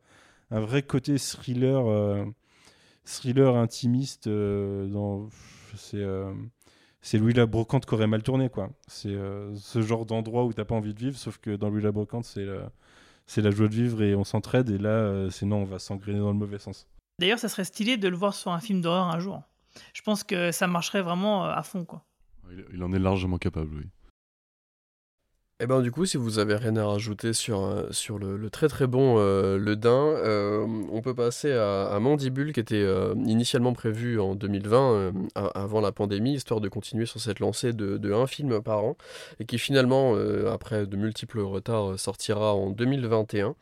un, 0.51 0.59
vrai 0.59 0.81
côté 0.81 1.17
thriller, 1.17 2.25
thriller 3.05 3.55
intimiste. 3.55 4.29
c'est, 5.75 6.05
c'est 7.01 7.17
Louis 7.17 7.33
la 7.33 7.45
Brocante 7.45 7.85
qui 7.85 7.93
aurait 7.93 8.07
mal 8.07 8.23
tourné, 8.23 8.49
quoi. 8.49 8.71
C'est 8.87 9.15
ce 9.55 9.81
genre 9.81 10.05
d'endroit 10.05 10.45
où 10.45 10.53
t'as 10.53 10.65
pas 10.65 10.75
envie 10.75 10.93
de 10.93 10.99
vivre, 10.99 11.17
sauf 11.17 11.37
que 11.37 11.55
dans 11.55 11.69
Louis 11.69 11.83
la 11.83 11.91
Brocante, 11.91 12.25
c'est 12.25 12.47
c'est 13.29 13.43
la 13.43 13.51
joie 13.51 13.67
de 13.67 13.75
vivre 13.75 14.01
et 14.01 14.15
on 14.15 14.23
s'entraide. 14.23 14.69
Et 14.71 14.79
là, 14.79 14.89
euh, 14.89 15.29
c'est 15.29 15.45
non, 15.45 15.57
on 15.57 15.65
va 15.65 15.77
s'engrainer 15.77 16.17
dans 16.17 16.29
le 16.29 16.33
mauvais 16.33 16.57
sens. 16.57 16.87
D'ailleurs, 17.19 17.37
ça 17.37 17.47
serait 17.47 17.63
stylé 17.63 17.95
de 17.95 18.07
le 18.07 18.15
voir 18.15 18.33
sur 18.33 18.51
un 18.51 18.59
film 18.59 18.81
d'horreur 18.81 19.05
un 19.05 19.19
jour. 19.19 19.43
Je 19.93 20.01
pense 20.01 20.23
que 20.23 20.51
ça 20.51 20.65
marcherait 20.65 21.03
vraiment 21.03 21.45
à 21.45 21.61
fond, 21.61 21.85
quoi. 21.85 22.03
Il, 22.73 22.83
en 22.83 22.93
est 22.93 22.99
largement 22.99 23.37
capable, 23.37 23.75
oui. 23.75 23.85
Et 25.61 25.67
ben 25.67 25.81
du 25.81 25.91
coup, 25.91 26.05
si 26.05 26.15
vous 26.15 26.39
avez 26.39 26.55
rien 26.55 26.77
à 26.77 26.85
rajouter 26.85 27.33
sur, 27.33 27.65
euh, 27.65 27.89
le, 28.17 28.49
très 28.49 28.69
très 28.69 28.87
bon 28.87 29.17
euh, 29.17 29.57
Le 29.57 29.75
Dain, 29.75 29.91
euh, 29.91 30.65
on 30.89 31.01
peut 31.01 31.13
passer 31.13 31.51
à, 31.51 31.99
Mandibule 31.99 32.53
qui 32.53 32.61
était 32.61 32.87
initialement 33.25 33.73
prévu 33.73 34.21
en 34.21 34.35
2020, 34.35 34.93
euh, 34.93 35.11
a- 35.35 35.47
avant 35.47 35.81
la 35.81 35.91
pandémie, 35.91 36.33
histoire 36.35 36.61
de 36.61 36.69
continuer 36.69 37.05
sur 37.05 37.19
cette 37.19 37.41
lancée 37.41 37.73
de, 37.73 38.13
un 38.13 38.25
film 38.25 38.61
par 38.61 38.85
an, 38.85 38.95
et 39.41 39.45
qui 39.45 39.59
finalement, 39.59 40.15
après 40.49 40.87
de 40.87 40.95
multiples 40.95 41.41
retards, 41.41 41.99
sortira 41.99 42.55
en 42.55 42.69
2021. 42.69 43.55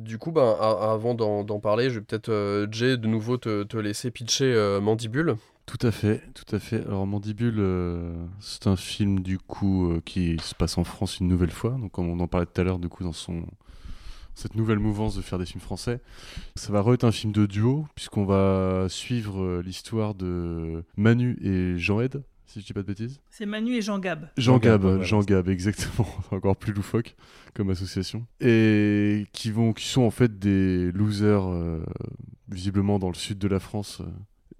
Du 0.00 0.16
coup, 0.16 0.32
ben, 0.32 0.56
avant 0.58 1.14
d'en 1.14 1.60
parler, 1.60 1.90
je 1.90 1.98
vais 1.98 2.04
peut-être, 2.04 2.66
Jay, 2.72 2.96
de 2.96 3.06
nouveau 3.06 3.36
te, 3.36 3.76
laisser 3.76 4.10
pitcher 4.10 4.78
Mandibule. 4.80 5.36
Tout 5.70 5.86
à 5.86 5.92
fait, 5.92 6.20
tout 6.34 6.56
à 6.56 6.58
fait. 6.58 6.84
Alors 6.84 7.06
Mandibule, 7.06 7.54
euh, 7.60 8.12
c'est 8.40 8.66
un 8.66 8.74
film 8.74 9.20
du 9.20 9.38
coup 9.38 9.92
euh, 9.92 10.02
qui 10.04 10.36
se 10.42 10.52
passe 10.52 10.76
en 10.78 10.82
France 10.82 11.20
une 11.20 11.28
nouvelle 11.28 11.52
fois. 11.52 11.70
Donc 11.80 11.92
comme 11.92 12.08
on 12.08 12.18
en 12.18 12.26
parlait 12.26 12.46
tout 12.46 12.60
à 12.60 12.64
l'heure, 12.64 12.80
du 12.80 12.88
coup 12.88 13.04
dans 13.04 13.12
son 13.12 13.44
cette 14.34 14.56
nouvelle 14.56 14.80
mouvance 14.80 15.14
de 15.14 15.22
faire 15.22 15.38
des 15.38 15.46
films 15.46 15.60
français, 15.60 16.00
ça 16.56 16.72
va 16.72 16.84
être 16.92 17.04
un 17.04 17.12
film 17.12 17.32
de 17.32 17.46
duo 17.46 17.86
puisqu'on 17.94 18.24
va 18.24 18.86
suivre 18.88 19.40
euh, 19.44 19.62
l'histoire 19.62 20.16
de 20.16 20.82
Manu 20.96 21.38
et 21.40 21.78
Jean-Ed, 21.78 22.24
si 22.46 22.60
je 22.60 22.66
dis 22.66 22.72
pas 22.72 22.82
de 22.82 22.88
bêtises. 22.88 23.20
C'est 23.30 23.46
Manu 23.46 23.74
et 23.76 23.80
Jean 23.80 24.00
Gab. 24.00 24.28
Jean 24.36 24.58
Gab. 24.58 25.02
Jean 25.02 25.20
Gab, 25.20 25.48
exactement. 25.48 26.08
Encore 26.32 26.56
plus 26.56 26.72
loufoque 26.72 27.14
comme 27.54 27.70
association. 27.70 28.26
Et 28.40 29.24
qui, 29.32 29.52
vont, 29.52 29.72
qui 29.72 29.86
sont 29.86 30.02
en 30.02 30.10
fait 30.10 30.36
des 30.36 30.90
losers, 30.90 31.46
euh, 31.46 31.84
visiblement 32.48 32.98
dans 32.98 33.08
le 33.08 33.14
sud 33.14 33.38
de 33.38 33.46
la 33.46 33.60
France. 33.60 34.00
euh. 34.00 34.10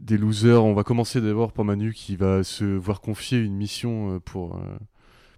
Des 0.01 0.16
losers, 0.16 0.64
on 0.64 0.72
va 0.72 0.82
commencer 0.82 1.20
d'abord 1.20 1.52
par 1.52 1.64
Manu 1.64 1.93
qui 1.93 2.16
va 2.16 2.43
se 2.43 2.64
voir 2.64 3.01
confier 3.01 3.39
une 3.39 3.55
mission 3.55 4.14
euh, 4.16 4.18
pour, 4.18 4.56
euh, 4.56 4.78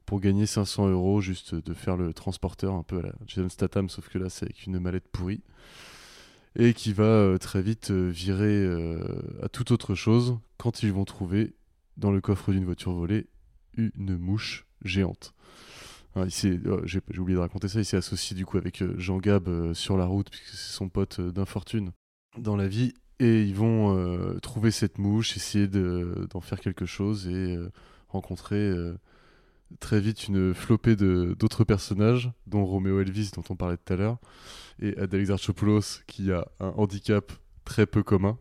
pour 0.06 0.20
gagner 0.20 0.46
500 0.46 0.88
euros, 0.88 1.20
juste 1.20 1.54
de 1.56 1.74
faire 1.74 1.96
le 1.96 2.14
transporteur 2.14 2.74
un 2.74 2.84
peu 2.84 2.98
à 2.98 3.02
la 3.02 3.12
Jason 3.26 3.48
Statham, 3.48 3.88
sauf 3.88 4.08
que 4.08 4.18
là 4.18 4.28
c'est 4.28 4.44
avec 4.46 4.66
une 4.66 4.78
mallette 4.78 5.08
pourrie. 5.08 5.42
Et 6.54 6.74
qui 6.74 6.92
va 6.92 7.04
euh, 7.04 7.38
très 7.38 7.60
vite 7.62 7.90
virer 7.90 8.66
à 9.42 9.48
toute 9.48 9.70
autre 9.72 9.94
chose 9.94 10.38
quand 10.58 10.82
ils 10.82 10.92
vont 10.92 11.04
trouver 11.04 11.54
dans 11.96 12.12
le 12.12 12.20
coffre 12.20 12.52
d'une 12.52 12.64
voiture 12.64 12.92
volée 12.92 13.26
une 13.76 14.16
mouche 14.16 14.66
géante. 14.84 15.34
S'est- 16.28 16.60
euh, 16.66 16.82
J'ai 16.84 17.00
oublié 17.18 17.36
de 17.36 17.40
raconter 17.40 17.68
ça, 17.68 17.80
il 17.80 17.84
s'est 17.84 17.96
associé 17.96 18.36
du 18.36 18.46
coup 18.46 18.58
avec 18.58 18.84
Jean 18.98 19.16
Gab 19.18 19.72
sur 19.72 19.96
la 19.96 20.04
route, 20.04 20.30
puisque 20.30 20.46
c'est 20.46 20.72
son 20.72 20.88
pote 20.88 21.20
d'infortune 21.20 21.90
dans 22.38 22.56
la 22.56 22.68
vie, 22.68 22.94
et 23.22 23.42
ils 23.42 23.54
vont 23.54 23.96
euh, 23.96 24.38
trouver 24.40 24.70
cette 24.70 24.98
mouche, 24.98 25.36
essayer 25.36 25.68
de- 25.68 26.26
d'en 26.30 26.40
faire 26.40 26.60
quelque 26.60 26.86
chose 26.86 27.28
et 27.28 27.56
euh, 27.56 27.70
rencontrer 28.08 28.56
euh, 28.56 28.94
très 29.80 30.00
vite 30.00 30.28
une 30.28 30.52
flopée 30.54 30.96
d'autres 30.96 31.64
personnages, 31.64 32.30
dont 32.46 32.64
Roméo 32.64 33.00
Elvis 33.00 33.30
dont 33.34 33.44
on 33.48 33.56
parlait 33.56 33.76
tout 33.76 33.92
à 33.92 33.96
l'heure, 33.96 34.18
et 34.80 34.96
Adèle 34.98 35.20
Exarchopoulos 35.20 36.02
qui 36.06 36.32
a 36.32 36.46
un 36.60 36.72
handicap 36.76 37.32
très 37.64 37.86
peu 37.86 38.02
commun. 38.02 38.36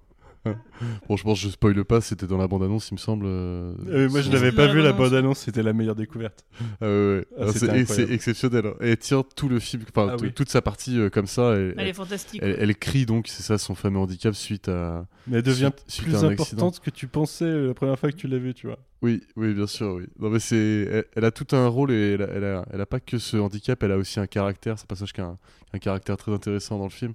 Franchement, 1.06 1.36
je 1.36 1.50
spoile 1.50 1.84
pas, 1.86 2.02
c'était 2.02 2.26
dans 2.28 2.38
la 2.38 2.48
bande-annonce, 2.48 2.90
il 2.90 2.96
me 2.96 2.98
semble. 3.00 3.26
euh, 3.28 3.74
Euh, 3.88 4.10
moi, 4.10 4.22
je 4.22 4.32
l'avais 4.32 4.52
pas 4.52 4.68
vu, 4.68 4.82
la 4.82 4.94
bande-annonce, 4.94 5.40
c'était 5.40 5.62
la 5.64 5.74
meilleure 5.74 5.96
découverte. 5.96 6.46
Ah 6.82 6.86
ouais, 6.88 6.92
ouais. 7.18 7.26
Ah, 7.40 7.52
c'est- 7.86 8.12
exceptionnel. 8.12 8.66
hein. 8.66 8.74
Et 8.82 8.90
elle 8.92 8.98
tient 8.98 9.24
tout 9.36 9.50
le 9.50 9.60
film, 9.60 9.84
enfin 9.96 10.10
Ah 10.12 10.16
oui. 10.22 10.34
toute 10.34 10.50
sa 10.50 10.62
partie 10.62 11.00
euh, 11.00 11.10
comme 11.10 11.28
ça. 11.28 11.54
Elle, 11.56 11.76
Elle 11.78 11.88
est 11.88 11.94
fantastique, 11.94 12.42
Elle, 12.44 12.76
crie 12.76 13.06
donc, 13.06 13.28
c'est 13.28 13.44
ça 13.44 13.58
son 13.58 13.76
fameux 13.76 14.00
handicap 14.00 14.34
suite 14.34 14.68
à. 14.70 15.06
Mais 15.28 15.38
elle 15.38 15.44
devient 15.44 15.72
suite- 15.78 15.84
suite 15.92 16.06
plus 16.06 16.16
importante 16.26 16.40
accident. 16.40 16.72
que 16.84 16.90
tu 16.90 17.08
pensais 17.08 17.52
la 17.68 17.74
première 17.74 18.00
fois 18.00 18.12
que 18.12 18.18
tu 18.18 18.28
l'as 18.28 18.38
vue, 18.40 18.54
tu 18.54 18.68
vois. 18.68 18.80
Oui, 19.02 19.24
oui, 19.36 19.54
bien 19.56 19.66
sûr. 19.66 20.00
Non 20.20 20.30
mais 20.30 20.40
c'est, 20.40 21.08
elle, 21.16 21.26
a 21.26 21.32
tout 21.32 21.56
un 21.56 21.68
rôle 21.68 21.92
et 21.92 22.14
elle 22.14 22.22
elle, 22.22 22.44
a, 22.44 22.66
elle 22.72 22.82
a 22.82 22.86
pas 22.86 23.00
que 23.00 23.18
ce 23.18 23.36
handicap, 23.36 23.82
elle 23.82 23.92
a 23.92 23.98
aussi 23.98 24.20
un 24.20 24.28
caractère. 24.28 24.78
C'est 24.78 24.86
un 24.86 24.88
personnage 24.88 25.14
qui 25.14 25.22
un, 25.22 25.38
caractère 25.80 26.18
très 26.18 26.32
intéressant 26.32 26.78
dans 26.78 26.84
le 26.84 26.92
film. 26.92 27.14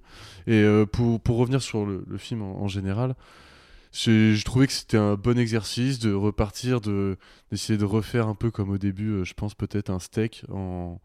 Et 0.49 0.63
euh, 0.63 0.85
pour, 0.85 1.21
pour 1.21 1.37
revenir 1.37 1.63
sur 1.63 1.87
le, 1.87 2.05
film 2.19 2.43
en, 2.43 2.61
en 2.63 2.69
général, 2.69 3.15
je 3.93 4.43
trouvais 4.45 4.67
que 4.67 4.73
c'était 4.73 4.97
un 4.97 5.15
bon 5.15 5.39
exercice 5.39 6.01
de 6.01 6.13
repartir, 6.13 6.81
de 6.81 7.17
d'essayer 7.53 7.79
de 7.79 7.85
refaire 7.85 8.27
un 8.27 8.35
peu 8.35 8.51
comme 8.51 8.71
au 8.71 8.79
début, 8.79 9.11
euh, 9.11 9.25
je 9.25 9.35
pense 9.35 9.55
peut-être 9.55 9.91
un 9.91 10.01
steak 10.01 10.45
en 10.51 11.01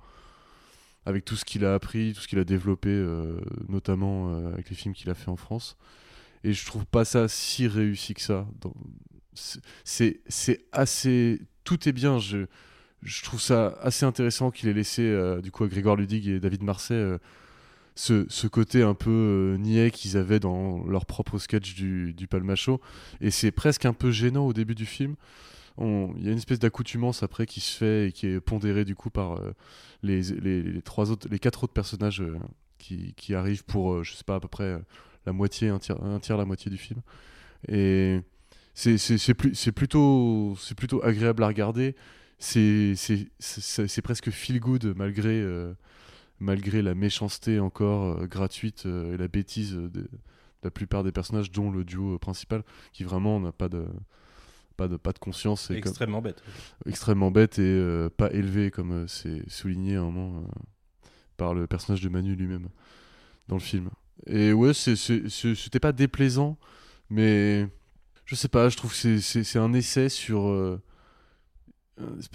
avec 1.06 1.26
tout 1.26 1.36
ce 1.36 1.46
qu'il 1.46 1.66
a 1.66 1.74
appris, 1.76 2.14
tout 2.14 2.22
ce 2.22 2.28
qu'il 2.28 2.40
a 2.40 2.44
développé, 2.44 2.90
euh, 2.90 3.40
notamment 3.70 4.36
avec 4.54 4.70
les 4.70 4.76
films 4.76 4.94
qu'il 4.94 5.10
a 5.10 5.16
fait 5.16 5.30
en 5.30 5.36
France. 5.36 5.78
Et 6.44 6.54
je 6.54 6.66
trouve 6.66 6.86
pas 6.86 7.06
ça 7.06 7.28
si 7.28 7.68
réussi 7.68 8.14
que 8.14 8.22
ça. 8.22 8.48
C'est- 9.84 10.66
assez. 10.72 11.42
Tout 11.64 11.88
est 11.88 11.92
bien. 11.92 12.20
Je, 12.20 12.46
je 13.04 13.24
trouve 13.24 13.42
ça 13.42 13.78
assez 13.82 14.06
intéressant 14.06 14.52
qu'il 14.52 14.70
ait 14.70 14.74
laissé 14.74 15.04
euh, 15.04 15.42
du 15.42 15.52
coup 15.52 15.64
à 15.64 15.68
Grégoire 15.68 15.96
Ludig 15.96 16.28
et 16.28 16.40
David 16.40 16.64
Marseille 16.64 16.98
euh, 16.98 17.18
ce, 17.96 18.26
ce 18.30 18.48
côté 18.48 18.84
un 18.84 18.94
peu 18.94 19.10
euh, 19.10 19.58
niais 19.58 19.92
qu'ils 19.92 20.18
avaient 20.18 20.40
dans 20.40 20.84
leur 20.86 21.06
propre 21.06 21.38
sketch 21.38 21.76
du, 21.76 22.14
du. 22.14 22.28
Et 23.22 23.32
c'est 23.32 23.52
presque 23.52 23.86
un 23.86 23.94
peu 23.94 24.12
gênant 24.12 24.46
au 24.48 24.54
début 24.54 24.76
du 24.76 24.86
film. 24.86 25.16
Il 25.80 26.24
y 26.24 26.28
a 26.28 26.32
une 26.32 26.38
espèce 26.38 26.60
d'accoutumance 26.60 27.24
après 27.24 27.46
qui 27.48 27.60
se 27.60 27.76
fait 27.76 28.08
et 28.08 28.12
qui 28.12 28.28
est 28.28 28.40
pondérée 28.40 28.86
du 28.86 28.96
coup 28.96 29.10
par 29.10 29.42
les, 30.04 30.22
les, 30.22 30.62
les 30.62 30.82
trois 30.84 31.10
autres, 31.10 31.28
les 31.32 31.40
quatre 31.40 31.64
autres 31.64 31.74
personnages 31.74 32.24
qui, 32.78 33.14
qui 33.16 33.34
arrivent 33.34 33.64
pour, 33.66 34.04
je 34.04 34.14
sais 34.14 34.24
pas, 34.24 34.36
à 34.36 34.40
peu 34.40 34.48
près 34.48 34.80
la 35.26 35.34
moitié, 35.34 35.70
un 35.70 35.80
tiers, 35.80 36.02
un 36.04 36.20
tiers, 36.20 36.38
la 36.38 36.46
moitié 36.46 36.70
du 36.70 36.78
film. 36.78 37.02
Et 37.68 38.20
c'est 38.74 39.72
plutôt, 39.74 40.56
c'est 40.60 40.76
plutôt 40.76 41.04
agréable 41.04 41.44
à 41.44 41.48
regarder. 41.48 41.96
C'est 42.40 42.96
presque 44.04 44.30
feel 44.32 44.60
good 44.60 44.94
malgré, 44.98 45.40
euh, 45.42 45.74
malgré 46.40 46.82
la 46.82 46.96
méchanceté 46.96 47.60
encore 47.60 48.20
euh, 48.22 48.26
gratuite 48.28 48.86
euh, 48.86 49.14
et 49.14 49.18
la 49.18 49.28
bêtise 49.28 49.74
de, 49.74 49.88
de 49.90 50.08
la 50.64 50.72
plupart 50.72 51.04
des 51.04 51.12
personnages, 51.12 51.52
dont 51.52 51.72
le 51.72 51.84
duo 51.84 52.18
principal, 52.20 52.64
qui 52.94 53.04
vraiment 53.04 53.40
n'a 53.40 53.52
pas 53.52 53.70
de, 53.70 53.86
pas 54.78 54.88
de, 54.88 54.98
pas 54.98 55.12
de 55.12 55.20
conscience. 55.20 55.70
et 55.72 55.82
comme- 55.82 55.90
Extrêmement 55.92 56.22
bête. 56.22 56.42
Extrêmement 56.86 57.32
bête 57.32 57.60
et 57.60 58.08
pas 58.18 58.32
élevé, 58.32 58.72
comme 58.72 59.08
c'est 59.08 59.48
souligné 59.50 59.96
à 59.98 60.02
un 60.02 60.06
moment 60.10 60.44
par 61.38 61.54
le 61.54 61.66
personnage 61.68 62.02
de 62.02 62.10
Manu 62.10 62.36
lui-même 62.36 62.70
dans 63.48 63.56
le 63.56 63.62
film. 63.62 63.90
Et 64.28 64.54
ouais, 64.54 64.74
c'était 64.74 65.80
pas 65.80 65.92
déplaisant, 65.92 66.58
mais 67.10 67.68
je 68.32 68.36
sais 68.36 68.48
pas, 68.48 68.70
je 68.70 68.78
trouve 68.78 68.92
que 68.94 69.20
c'est- 69.20 69.60
un 69.60 69.74
essai 69.74 70.10
sur. 70.10 70.48
euh, 70.48 70.82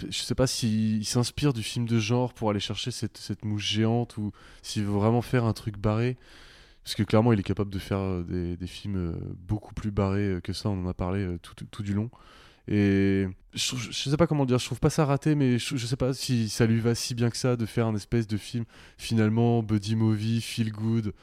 je 0.09 0.17
sais 0.19 0.35
pas 0.35 0.47
s'il 0.47 1.03
s'inspire 1.05 1.51
du 1.51 1.63
film 1.63 1.87
de 1.87 1.99
genre 1.99 2.33
pour 2.33 2.49
aller 2.49 2.59
chercher 2.59 2.91
cette, 2.91 3.17
cette 3.17 3.43
mouche 3.43 3.67
géante 3.67 4.17
ou 4.17 4.31
s'il 4.61 4.83
veut 4.83 4.91
vraiment 4.93 5.21
faire 5.21 5.45
un 5.45 5.53
truc 5.53 5.77
barré. 5.77 6.17
Parce 6.83 6.95
que 6.95 7.03
clairement, 7.03 7.33
il 7.33 7.39
est 7.39 7.43
capable 7.43 7.71
de 7.71 7.79
faire 7.79 7.99
euh, 7.99 8.23
des, 8.23 8.57
des 8.57 8.67
films 8.67 8.97
euh, 8.97 9.13
beaucoup 9.47 9.73
plus 9.73 9.91
barrés 9.91 10.35
euh, 10.35 10.41
que 10.41 10.53
ça, 10.53 10.69
on 10.69 10.85
en 10.85 10.89
a 10.89 10.93
parlé 10.93 11.37
tout, 11.43 11.55
tout 11.71 11.83
du 11.83 11.93
long. 11.93 12.09
Et 12.67 13.27
je, 13.53 13.75
je 13.77 14.09
sais 14.09 14.17
pas 14.17 14.27
comment 14.27 14.43
le 14.43 14.47
dire, 14.47 14.59
je 14.59 14.65
trouve 14.65 14.79
pas 14.81 14.89
ça 14.91 15.05
raté, 15.05 15.35
mais 15.35 15.59
je, 15.59 15.77
je 15.77 15.87
sais 15.87 15.97
pas 15.97 16.13
si 16.13 16.49
ça 16.49 16.65
lui 16.67 16.79
va 16.81 16.95
si 16.95 17.15
bien 17.15 17.29
que 17.29 17.37
ça 17.37 17.55
de 17.57 17.65
faire 17.67 17.87
un 17.87 17.95
espèce 17.95 18.27
de 18.27 18.37
film 18.37 18.65
finalement 18.97 19.63
buddy 19.63 19.95
movie, 19.95 20.41
feel 20.41 20.71
good, 20.71 21.13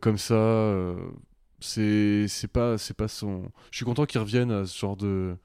comme 0.00 0.18
ça. 0.18 0.34
C'est 1.60 2.28
pas 2.52 2.78
c'est 2.78 2.94
pas 2.96 3.08
son. 3.08 3.50
Je 3.70 3.76
suis 3.76 3.84
content 3.84 4.06
qu'il 4.06 4.20
revienne 4.20 4.50
à 4.50 4.66
ce 4.66 4.78
genre 4.78 4.96
de 4.96 5.36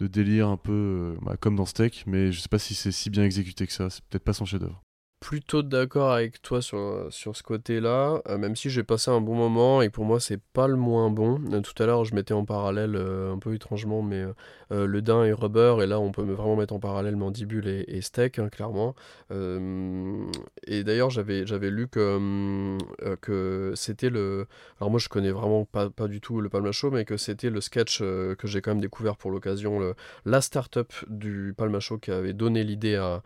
de 0.00 0.06
délire 0.06 0.48
un 0.48 0.56
peu 0.56 0.72
euh, 0.72 1.16
bah, 1.22 1.36
comme 1.38 1.56
dans 1.56 1.66
Steak, 1.66 2.04
mais 2.06 2.32
je 2.32 2.40
sais 2.40 2.48
pas 2.48 2.58
si 2.58 2.74
c'est 2.74 2.92
si 2.92 3.10
bien 3.10 3.24
exécuté 3.24 3.66
que 3.66 3.72
ça. 3.72 3.90
C'est 3.90 4.04
peut-être 4.04 4.24
pas 4.24 4.32
son 4.34 4.44
chef-d'œuvre. 4.44 4.82
Plutôt 5.20 5.62
d'accord 5.62 6.12
avec 6.12 6.42
toi 6.42 6.60
sur, 6.60 7.06
sur 7.10 7.34
ce 7.36 7.42
côté-là, 7.42 8.20
euh, 8.28 8.38
même 8.38 8.54
si 8.54 8.68
j'ai 8.70 8.82
passé 8.84 9.10
un 9.10 9.20
bon 9.20 9.34
moment 9.34 9.80
et 9.82 9.88
pour 9.88 10.04
moi 10.04 10.20
c'est 10.20 10.40
pas 10.52 10.68
le 10.68 10.76
moins 10.76 11.10
bon. 11.10 11.40
Euh, 11.52 11.60
tout 11.62 11.82
à 11.82 11.86
l'heure 11.86 12.04
je 12.04 12.14
mettais 12.14 12.34
en 12.34 12.44
parallèle 12.44 12.94
euh, 12.96 13.32
un 13.32 13.38
peu 13.38 13.54
étrangement 13.54 14.02
mais 14.02 14.24
le 14.70 15.00
Dain 15.00 15.24
et 15.24 15.32
Rubber 15.32 15.76
et 15.82 15.86
là 15.86 16.00
on 16.00 16.10
peut 16.12 16.24
me- 16.24 16.34
vraiment 16.34 16.56
mettre 16.56 16.74
en 16.74 16.80
parallèle 16.80 17.16
Mandibule 17.16 17.68
et, 17.68 18.00
Steak 18.00 18.38
hein, 18.38 18.48
clairement. 18.48 18.94
Et 19.30 20.84
d'ailleurs 20.84 21.10
j'avais 21.10 21.70
lu 21.70 21.88
que, 21.88 22.16
hum, 22.16 22.78
que 23.22 23.72
c'était 23.76 24.10
le... 24.10 24.46
Alors 24.80 24.90
moi 24.90 24.98
je 24.98 25.08
connais 25.08 25.30
vraiment 25.30 25.64
pas, 25.64 25.88
pas 25.88 26.08
du 26.08 26.20
tout 26.20 26.40
le 26.40 26.48
Palma 26.48 26.72
Show 26.72 26.90
mais 26.90 27.04
que 27.04 27.16
c'était 27.16 27.50
le 27.50 27.60
sketch 27.60 28.00
que 28.00 28.36
j'ai 28.44 28.60
quand 28.60 28.72
même 28.72 28.80
découvert 28.80 29.16
pour 29.16 29.30
l'occasion, 29.30 29.94
la 30.24 30.40
start-up 30.40 30.92
du 31.08 31.54
Palma 31.56 31.78
Show 31.80 31.98
qui 31.98 32.10
avait 32.10 32.32
donné 32.32 32.64
l'idée 32.64 32.96
à 32.96 33.22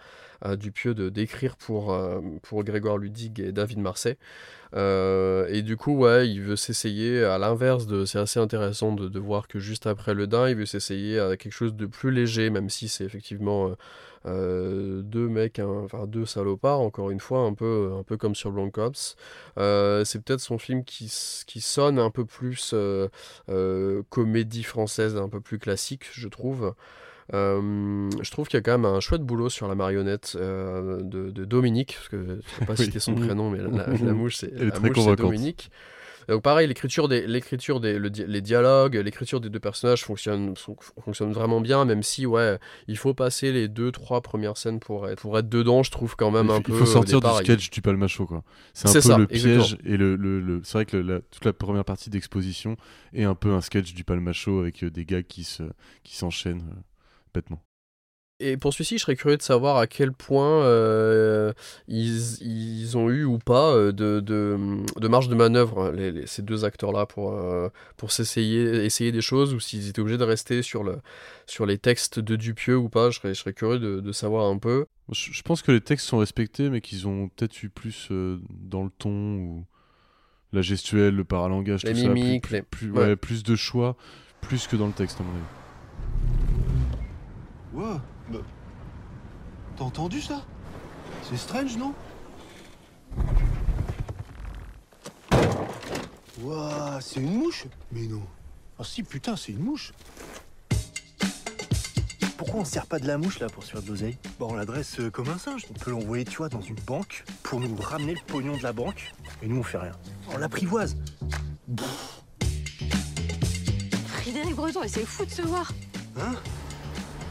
Dupieux 0.56 0.94
de 0.94 1.08
d'écrire 1.08 1.56
pour, 1.56 1.92
euh, 1.92 2.20
pour 2.42 2.64
Grégoire 2.64 2.98
Ludig 2.98 3.40
et 3.40 3.52
David 3.52 3.78
Marseille. 3.78 4.16
Euh, 4.74 5.46
et 5.48 5.62
du 5.62 5.76
coup, 5.76 5.96
ouais, 5.96 6.28
il 6.28 6.42
veut 6.42 6.56
s'essayer 6.56 7.24
à 7.24 7.38
l'inverse 7.38 7.86
de. 7.86 8.04
C'est 8.04 8.18
assez 8.18 8.40
intéressant 8.40 8.92
de, 8.92 9.08
de 9.08 9.18
voir 9.18 9.48
que 9.48 9.58
juste 9.58 9.86
après 9.86 10.14
le 10.14 10.26
Dain, 10.26 10.48
il 10.48 10.56
veut 10.56 10.66
s'essayer 10.66 11.18
à 11.18 11.36
quelque 11.36 11.52
chose 11.52 11.74
de 11.74 11.86
plus 11.86 12.10
léger, 12.10 12.50
même 12.50 12.70
si 12.70 12.88
c'est 12.88 13.04
effectivement 13.04 13.68
euh, 13.68 13.74
euh, 14.26 15.02
deux 15.02 15.28
mecs, 15.28 15.58
hein, 15.58 15.82
enfin 15.84 16.06
deux 16.06 16.26
salopards, 16.26 16.80
encore 16.80 17.10
une 17.10 17.20
fois, 17.20 17.40
un 17.40 17.54
peu, 17.54 17.92
un 17.98 18.02
peu 18.02 18.16
comme 18.16 18.34
sur 18.34 18.52
Blanc 18.52 18.70
Ops. 18.76 19.16
Euh, 19.58 20.04
c'est 20.04 20.22
peut-être 20.22 20.40
son 20.40 20.58
film 20.58 20.84
qui, 20.84 21.12
qui 21.46 21.60
sonne 21.60 21.98
un 21.98 22.10
peu 22.10 22.24
plus 22.24 22.72
euh, 22.74 23.08
euh, 23.48 24.02
comédie 24.10 24.62
française, 24.62 25.16
un 25.16 25.28
peu 25.28 25.40
plus 25.40 25.58
classique, 25.58 26.06
je 26.12 26.28
trouve. 26.28 26.74
Euh, 27.34 28.10
je 28.20 28.30
trouve 28.30 28.48
qu'il 28.48 28.56
y 28.56 28.60
a 28.60 28.62
quand 28.62 28.72
même 28.78 28.84
un 28.84 29.00
chouette 29.00 29.22
boulot 29.22 29.48
sur 29.50 29.68
la 29.68 29.74
marionnette 29.74 30.36
euh, 30.40 31.00
de, 31.02 31.30
de 31.30 31.44
Dominique, 31.44 31.94
parce 31.96 32.08
que 32.08 32.16
je 32.26 32.32
ne 32.32 32.40
sais 32.58 32.64
pas 32.66 32.74
Oui. 32.78 32.84
citer 32.84 32.98
son 33.00 33.14
prénom, 33.14 33.50
mais 33.50 33.58
la, 33.58 33.68
la- 33.68 33.86
la 33.86 34.12
mouche, 34.12 34.36
c'est. 34.36 34.52
Dominique. 35.16 35.70
Donc 36.28 36.42
pareil, 36.42 36.68
l'écriture 36.68 37.08
des, 37.08 37.26
l'écriture 37.26 37.80
des, 37.80 37.98
le 37.98 38.08
les 38.08 38.40
dialogues, 38.40 38.94
l'écriture 38.94 39.40
des 39.40 39.48
deux 39.48 39.58
personnages 39.58 40.04
fonctionne, 40.04 40.54
fon- 40.54 40.76
fonctionne 41.02 41.32
vraiment 41.32 41.60
bien, 41.60 41.84
même 41.84 42.04
si 42.04 42.24
ouais, 42.24 42.58
il 42.86 42.96
faut 42.98 43.14
passer 43.14 43.50
les 43.50 43.66
deux 43.66 43.90
trois 43.90 44.20
premières 44.20 44.56
scènes 44.56 44.78
pour 44.78 45.08
être, 45.08 45.20
pour 45.20 45.36
être 45.38 45.48
dedans, 45.48 45.82
je 45.82 45.90
trouve 45.90 46.14
quand 46.14 46.30
même 46.30 46.46
il, 46.46 46.50
un 46.52 46.56
faut- 46.56 46.62
peu. 46.62 46.72
il 46.72 46.76
faut 46.78 46.82
au 46.84 46.86
sortir 46.86 47.20
départ, 47.20 47.38
du 47.38 47.44
sketch 47.46 47.70
du 47.70 47.80
Palmacho 47.82 48.26
quoi. 48.26 48.44
C'est 48.74 48.88
un 48.88 48.92
C'est 48.92 48.98
peu 48.98 49.08
ça, 49.08 49.18
le 49.18 49.26
piège 49.26 49.44
exactement. 49.46 49.80
et 49.92 49.96
le, 49.96 50.14
le- 50.14 50.40
le- 50.40 50.60
c'est 50.62 50.74
vrai 50.74 50.84
que 50.86 50.96
la- 50.98 51.20
toute 51.20 51.44
la 51.44 51.52
première 51.52 51.84
partie 51.84 52.10
d'exposition 52.10 52.76
est 53.12 53.24
un 53.24 53.34
peu 53.34 53.52
un 53.52 53.60
sketch 53.60 53.92
du 53.94 54.04
Palmacho 54.04 54.60
avec 54.60 54.84
euh, 54.84 54.90
des 54.90 55.04
gars 55.06 55.22
qui 55.24 55.42
se 55.42 55.64
qui 56.04 56.16
s'enchaînent 56.16 56.62
euh, 56.70 56.80
bêtement. 57.34 57.62
Et 58.42 58.56
pour 58.56 58.72
celui-ci, 58.72 58.96
je 58.96 59.02
serais 59.02 59.16
curieux 59.16 59.36
de 59.36 59.42
savoir 59.42 59.76
à 59.76 59.86
quel 59.86 60.12
point 60.12 60.64
euh, 60.64 61.52
ils, 61.88 62.40
ils 62.42 62.96
ont 62.96 63.10
eu 63.10 63.24
ou 63.24 63.36
pas 63.38 63.74
euh, 63.74 63.92
de, 63.92 64.20
de, 64.20 64.56
de 64.98 65.08
marge 65.08 65.28
de 65.28 65.34
manœuvre, 65.34 65.90
les, 65.90 66.10
les- 66.10 66.26
ces 66.26 66.40
deux 66.40 66.64
acteurs-là, 66.64 67.04
pour, 67.04 67.32
euh, 67.34 67.68
pour 67.98 68.12
s'essayer 68.12 68.82
essayer 68.86 69.12
des 69.12 69.20
choses, 69.20 69.52
ou 69.52 69.60
s'ils 69.60 69.90
étaient 69.90 70.00
obligés 70.00 70.16
de 70.16 70.24
rester 70.24 70.62
sur, 70.62 70.84
le, 70.84 71.00
sur 71.46 71.66
les 71.66 71.76
textes 71.76 72.18
de 72.18 72.34
Dupieux 72.34 72.78
ou 72.78 72.88
pas. 72.88 73.10
Je 73.10 73.18
serais, 73.18 73.34
je 73.34 73.40
serais 73.40 73.52
curieux 73.52 73.78
de, 73.78 74.00
de 74.00 74.12
savoir 74.12 74.46
un 74.46 74.56
peu. 74.56 74.86
Je, 75.12 75.32
je 75.32 75.42
pense 75.42 75.60
que 75.60 75.70
les 75.70 75.82
textes 75.82 76.06
sont 76.06 76.16
respectés, 76.18 76.70
mais 76.70 76.80
qu'ils 76.80 77.06
ont 77.08 77.28
peut-être 77.28 77.62
eu 77.62 77.68
plus 77.68 78.08
euh, 78.10 78.40
dans 78.48 78.84
le 78.84 78.90
ton 78.90 79.10
ou 79.36 79.64
la 80.54 80.62
gestuelle, 80.62 81.14
le 81.14 81.24
paralangage, 81.24 81.84
Les 81.84 81.92
tout 81.92 81.98
ça, 81.98 82.08
mimiques, 82.14 82.44
plus, 82.44 82.54
les- 82.56 82.62
plus- 82.62 82.90
ouais. 82.90 82.98
ouais, 83.08 83.16
plus 83.16 83.42
de 83.42 83.54
choix, 83.54 83.96
plus 84.40 84.66
que 84.66 84.76
dans 84.76 84.86
le 84.86 84.94
texte 84.94 85.20
à 85.20 85.24
mon 85.24 85.30
avis. 85.30 85.44
Wow, 87.80 87.98
bah, 88.30 88.38
T'as 89.78 89.84
entendu 89.84 90.20
ça? 90.20 90.42
C'est 91.22 91.38
strange, 91.38 91.78
non? 91.78 91.94
Ouah, 96.42 96.98
c'est 97.00 97.20
une 97.20 97.36
mouche 97.36 97.64
Mais 97.90 98.02
non. 98.02 98.20
Ah 98.78 98.84
si, 98.84 99.02
putain, 99.02 99.34
c'est 99.34 99.52
une 99.52 99.60
mouche. 99.60 99.94
Pourquoi 102.36 102.60
on 102.60 102.64
se 102.66 102.72
sert 102.72 102.84
pas 102.84 102.98
de 102.98 103.06
la 103.06 103.16
mouche 103.16 103.38
là 103.38 103.46
pour 103.48 103.64
se 103.64 103.70
faire 103.70 103.80
de 103.80 103.88
l'oseille? 103.88 104.18
Bah, 104.38 104.44
on 104.50 104.54
l'adresse 104.54 105.00
euh, 105.00 105.10
comme 105.10 105.30
un 105.30 105.38
singe. 105.38 105.62
On 105.70 105.72
peut 105.72 105.90
l'envoyer, 105.90 106.26
tu 106.26 106.36
vois, 106.36 106.50
dans 106.50 106.60
une 106.60 106.76
banque 106.86 107.24
pour 107.42 107.60
nous 107.60 107.76
ramener 107.76 108.12
le 108.12 108.20
pognon 108.26 108.58
de 108.58 108.62
la 108.62 108.74
banque 108.74 109.10
et 109.40 109.48
nous 109.48 109.60
on 109.60 109.62
fait 109.62 109.78
rien. 109.78 109.96
On 110.34 110.36
l'apprivoise. 110.36 110.98
Frédéric 114.06 114.54
Breton, 114.54 114.82
et 114.82 114.88
c'est 114.88 115.06
fou 115.06 115.24
de 115.24 115.30
se 115.30 115.40
voir. 115.40 115.72
Hein? 116.18 116.34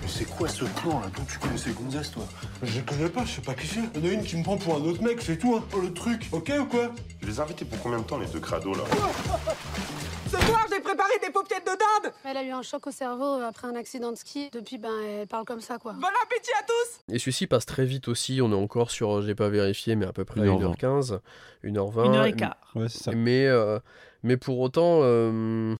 C'est 0.09 0.25
quoi 0.25 0.47
ce 0.47 0.65
plan 0.65 0.99
là 0.99 1.07
D'où 1.15 1.21
tu 1.31 1.37
connais 1.39 1.57
ces 1.57 1.71
gonzesses, 1.71 2.11
toi 2.11 2.23
Je 2.63 2.79
les 2.79 2.85
connais 2.85 3.09
pas, 3.09 3.23
je 3.25 3.35
sais 3.35 3.41
pas 3.41 3.53
qui 3.53 3.67
c'est. 3.67 3.79
Il 3.95 4.05
y 4.05 4.07
en 4.07 4.11
a 4.11 4.13
une 4.13 4.23
qui 4.23 4.37
me 4.37 4.43
prend 4.43 4.57
pour 4.57 4.75
un 4.75 4.81
autre 4.81 5.01
mec, 5.03 5.21
c'est 5.21 5.37
tout, 5.37 5.55
hein. 5.55 5.63
Oh, 5.75 5.79
le 5.79 5.93
truc, 5.93 6.27
ok 6.31 6.51
ou 6.59 6.65
quoi 6.65 6.91
Tu 7.19 7.27
les 7.27 7.39
as 7.39 7.43
invités 7.43 7.65
pour 7.65 7.79
combien 7.81 7.99
de 7.99 8.03
temps, 8.03 8.17
les 8.17 8.27
deux 8.27 8.39
crados, 8.39 8.73
là 8.73 8.83
Ce 10.31 10.37
soir, 10.45 10.63
j'ai 10.71 10.79
préparé 10.79 11.09
des 11.23 11.31
paupiètes 11.31 11.65
de 11.65 11.71
dinde 11.71 12.13
Elle 12.23 12.37
a 12.37 12.43
eu 12.43 12.51
un 12.51 12.61
choc 12.61 12.85
au 12.85 12.91
cerveau 12.91 13.39
euh, 13.39 13.47
après 13.47 13.67
un 13.67 13.75
accident 13.75 14.11
de 14.11 14.15
ski. 14.15 14.51
Depuis, 14.53 14.77
ben, 14.77 14.91
elle 15.03 15.27
parle 15.27 15.43
comme 15.43 15.61
ça, 15.61 15.79
quoi. 15.79 15.93
Bon 15.93 16.07
appétit 16.23 16.51
à 16.59 16.63
tous 16.63 17.13
Et 17.13 17.17
celui-ci 17.17 17.47
passe 17.47 17.65
très 17.65 17.83
vite 17.85 18.07
aussi. 18.07 18.39
On 18.39 18.51
est 18.51 18.55
encore 18.55 18.91
sur, 18.91 19.23
j'ai 19.23 19.33
pas 19.33 19.49
vérifié, 19.49 19.95
mais 19.95 20.05
à 20.05 20.13
peu 20.13 20.25
près 20.25 20.41
1h20. 20.41 20.77
1h15, 20.77 21.19
1h20. 21.63 22.05
Une 22.05 22.15
heure 22.15 22.25
et 22.25 22.33
quart. 22.33 22.57
Ouais, 22.75 22.89
c'est 22.89 23.05
ça. 23.05 23.11
Mais, 23.11 23.47
euh, 23.47 23.79
mais 24.21 24.37
pour 24.37 24.59
autant, 24.59 24.99
euh, 25.01 25.75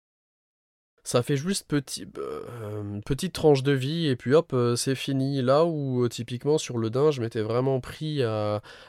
ça 1.09 1.23
fait 1.23 1.37
juste 1.37 1.67
petit, 1.67 2.05
euh, 2.19 3.01
petite 3.03 3.33
tranche 3.33 3.63
de 3.63 3.71
vie 3.71 4.05
et 4.05 4.15
puis 4.15 4.35
hop, 4.35 4.51
euh, 4.53 4.75
c'est 4.75 4.93
fini. 4.93 5.41
Là 5.41 5.65
où 5.65 6.03
euh, 6.03 6.07
typiquement 6.07 6.59
sur 6.59 6.77
le 6.77 6.91
Dain, 6.91 7.09
je 7.09 7.19
m'étais 7.19 7.41
vraiment 7.41 7.79
pris 7.79 8.21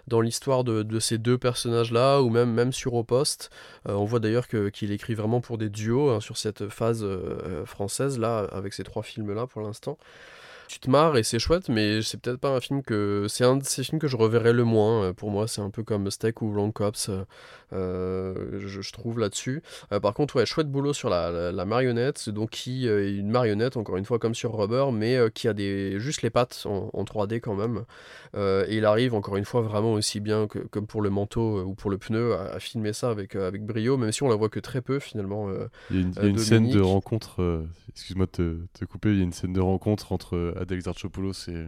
dans 0.07 0.21
l'histoire 0.21 0.63
de, 0.63 0.99
ces 0.99 1.17
deux 1.17 1.39
personnages-là, 1.39 2.21
ou 2.21 2.29
même, 2.29 2.53
même 2.53 2.75
sur 2.75 2.93
Au 2.93 3.05
Poste. 3.05 3.49
On 3.87 4.05
voit 4.05 4.21
d'ailleurs 4.21 4.49
qu'il 4.49 4.93
écrit 4.93 5.15
vraiment 5.15 5.41
pour 5.41 5.57
des 5.57 5.71
duos 5.71 6.11
hein, 6.11 6.21
sur 6.21 6.37
cette 6.37 6.69
phase 6.69 7.07
française, 7.65 8.19
là, 8.19 8.41
avec 8.53 8.75
ces 8.75 8.85
trois 8.85 9.03
films-là 9.03 9.47
pour 9.47 9.63
l'instant. 9.63 9.97
Tu 10.71 10.79
te 10.79 10.89
marres 10.89 11.17
et 11.17 11.25
c'est 11.25 11.41
chouette, 11.41 11.69
mais 11.69 12.01
c'est 12.01 12.21
peut-être 12.21 12.39
pas 12.39 12.51
un 12.51 12.61
film 12.61 12.83
que. 12.85 13.27
C'est 13.29 13.43
un 13.45 13.57
de 13.57 13.65
ces 13.65 13.83
films 13.83 13.99
que 13.99 14.07
je 14.07 14.17
reverrai 14.17 14.53
le 14.53 14.63
moins. 14.63 15.03
Euh, 15.07 15.13
Pour 15.13 15.33
moi, 15.33 15.49
c'est 15.49 15.61
un 15.61 15.71
peu 15.71 15.83
comme 15.83 16.09
Steak 16.13 16.43
ou 16.43 16.53
Long 16.53 16.71
Cops, 16.71 17.09
euh, 17.09 17.25
euh, 17.73 18.59
je, 18.61 18.81
je 18.81 18.93
trouve 18.93 19.19
là-dessus. 19.19 19.63
Euh, 19.91 19.99
par 19.99 20.15
contre, 20.15 20.37
ouais, 20.37 20.47
chouette 20.47 20.71
boulot 20.71 20.93
sur 20.93 21.11
la, 21.11 21.33
la- 21.33 21.51
la 21.51 21.65
marionnette, 21.65 22.31
donc 22.31 22.51
qui 22.51 22.87
est 22.87 23.13
une 23.17 23.31
marionnette, 23.31 23.77
encore 23.77 23.97
une 23.97 24.05
fois, 24.05 24.21
comme 24.21 24.37
sur 24.37 24.57
Rubber, 24.57 24.93
mais 24.93 25.19
qui 25.35 25.49
a 25.49 25.55
des, 25.55 25.99
juste 25.99 26.23
les 26.23 26.31
pattes 26.31 26.63
en, 26.67 26.89
en 26.93 27.03
3D 27.05 27.41
quand 27.41 27.57
même. 27.57 27.85
Et 28.37 28.77
il 28.77 28.85
arrive, 28.85 29.15
encore 29.15 29.37
une 29.37 29.45
fois, 29.45 29.63
vraiment 29.63 29.95
aussi 29.95 30.21
bien 30.21 30.47
que 30.47 30.61
comme 30.61 30.87
pour 30.87 31.03
le 31.03 31.11
manteau 31.11 31.63
ou 31.65 31.75
pour 31.75 31.91
le 31.91 31.99
pneu, 31.99 32.35
à, 32.35 32.43
à 32.55 32.61
filmer 32.61 32.93
ça 32.93 33.11
avec, 33.11 33.35
avec 33.35 33.65
brio, 33.67 33.97
même 33.97 34.13
si 34.13 34.23
on 34.23 34.29
la 34.29 34.37
voit 34.37 34.49
que 34.49 34.61
très 34.61 34.83
peu 34.83 35.01
finalement. 35.01 35.49
Il 35.91 35.97
y 35.97 35.99
a 35.99 36.03
une, 36.03 36.13
il 36.17 36.23
y 36.23 36.27
a 36.27 36.29
une 36.29 36.39
scène 36.39 36.69
de 36.69 36.81
rencontre, 36.81 37.65
excuse-moi 37.89 38.27
de 38.27 38.31
te, 38.31 38.79
te 38.81 38.85
couper, 38.85 39.11
il 39.11 39.19
y 39.19 39.21
a 39.21 39.25
une 39.25 39.33
scène 39.33 39.53
de 39.53 39.61
rencontre 39.61 40.13
entre 40.13 40.55
euh, 40.61 40.63
Adèle 40.63 40.79
Exarchopoulos 40.79 41.49
et 41.49 41.67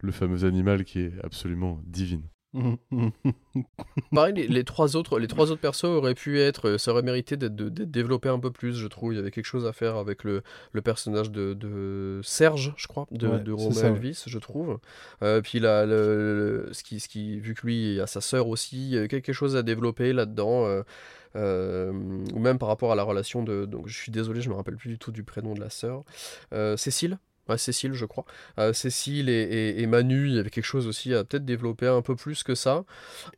le 0.00 0.12
fameux 0.12 0.44
animal 0.44 0.84
qui 0.84 1.00
est 1.00 1.12
absolument 1.22 1.80
divine. 1.86 2.22
Pareil, 4.12 4.34
les, 4.34 4.46
les 4.46 4.64
trois 4.64 4.94
autres, 4.96 5.18
les 5.18 5.26
trois 5.26 5.50
autres 5.50 5.60
persos 5.62 5.84
auraient 5.84 6.14
pu 6.14 6.38
être, 6.38 6.68
euh, 6.70 6.78
ça 6.78 6.90
aurait 6.92 7.02
mérité 7.02 7.36
d'être 7.38 7.54
développé 7.54 8.28
un 8.28 8.38
peu 8.38 8.50
plus, 8.50 8.76
je 8.76 8.86
trouve. 8.86 9.14
Il 9.14 9.16
y 9.16 9.18
avait 9.18 9.30
quelque 9.30 9.46
chose 9.46 9.64
à 9.66 9.72
faire 9.72 9.96
avec 9.96 10.22
le, 10.24 10.42
le 10.72 10.82
personnage 10.82 11.30
de, 11.30 11.54
de 11.54 12.20
Serge, 12.22 12.74
je 12.76 12.86
crois, 12.88 13.06
de, 13.10 13.26
Ouais, 13.26 13.38
de 13.38 13.54
c'est 13.56 13.62
Romain 13.62 13.74
ça, 13.74 13.90
ouais. 13.90 13.96
Elvis, 13.96 14.24
je 14.26 14.38
trouve. 14.38 14.78
Euh, 15.22 15.40
puis 15.40 15.60
là, 15.60 15.86
le, 15.86 16.66
le- 16.66 16.72
ce 16.74 16.82
qui, 16.84 17.00
ce 17.00 17.08
qui, 17.08 17.40
vu 17.40 17.54
que 17.54 17.66
lui 17.66 18.00
a 18.00 18.06
sa 18.06 18.20
sœur 18.20 18.48
aussi, 18.48 18.76
il 18.76 18.94
y 18.94 18.98
a 18.98 19.08
quelque 19.08 19.32
chose 19.32 19.56
à 19.56 19.62
développer 19.62 20.12
là-dedans. 20.12 20.66
euh, 20.66 20.82
euh, 21.34 21.90
ou 22.34 22.38
même 22.38 22.58
par 22.58 22.68
rapport 22.68 22.92
à 22.92 22.94
la 22.94 23.02
relation 23.04 23.42
de. 23.42 23.64
Donc, 23.64 23.88
je 23.88 23.96
suis 23.96 24.12
désolé, 24.12 24.42
je 24.42 24.50
me 24.50 24.54
rappelle 24.54 24.76
plus 24.76 24.90
du 24.90 24.98
tout 24.98 25.12
du 25.12 25.24
prénom 25.24 25.54
de 25.54 25.60
la 25.60 25.70
sœur. 25.70 26.04
Euh, 26.52 26.76
Cécile? 26.76 27.18
Cécile, 27.58 27.94
je 27.94 28.06
crois. 28.06 28.24
Euh, 28.58 28.72
Cécile 28.72 29.28
et, 29.28 29.86
Manu, 29.86 30.28
il 30.28 30.34
y 30.34 30.38
avait 30.38 30.50
quelque 30.50 30.64
chose 30.64 30.86
aussi 30.86 31.14
à 31.14 31.24
peut-être 31.24 31.44
développer 31.44 31.86
un 31.86 32.02
peu 32.02 32.16
plus 32.16 32.42
que 32.42 32.54
ça. 32.54 32.84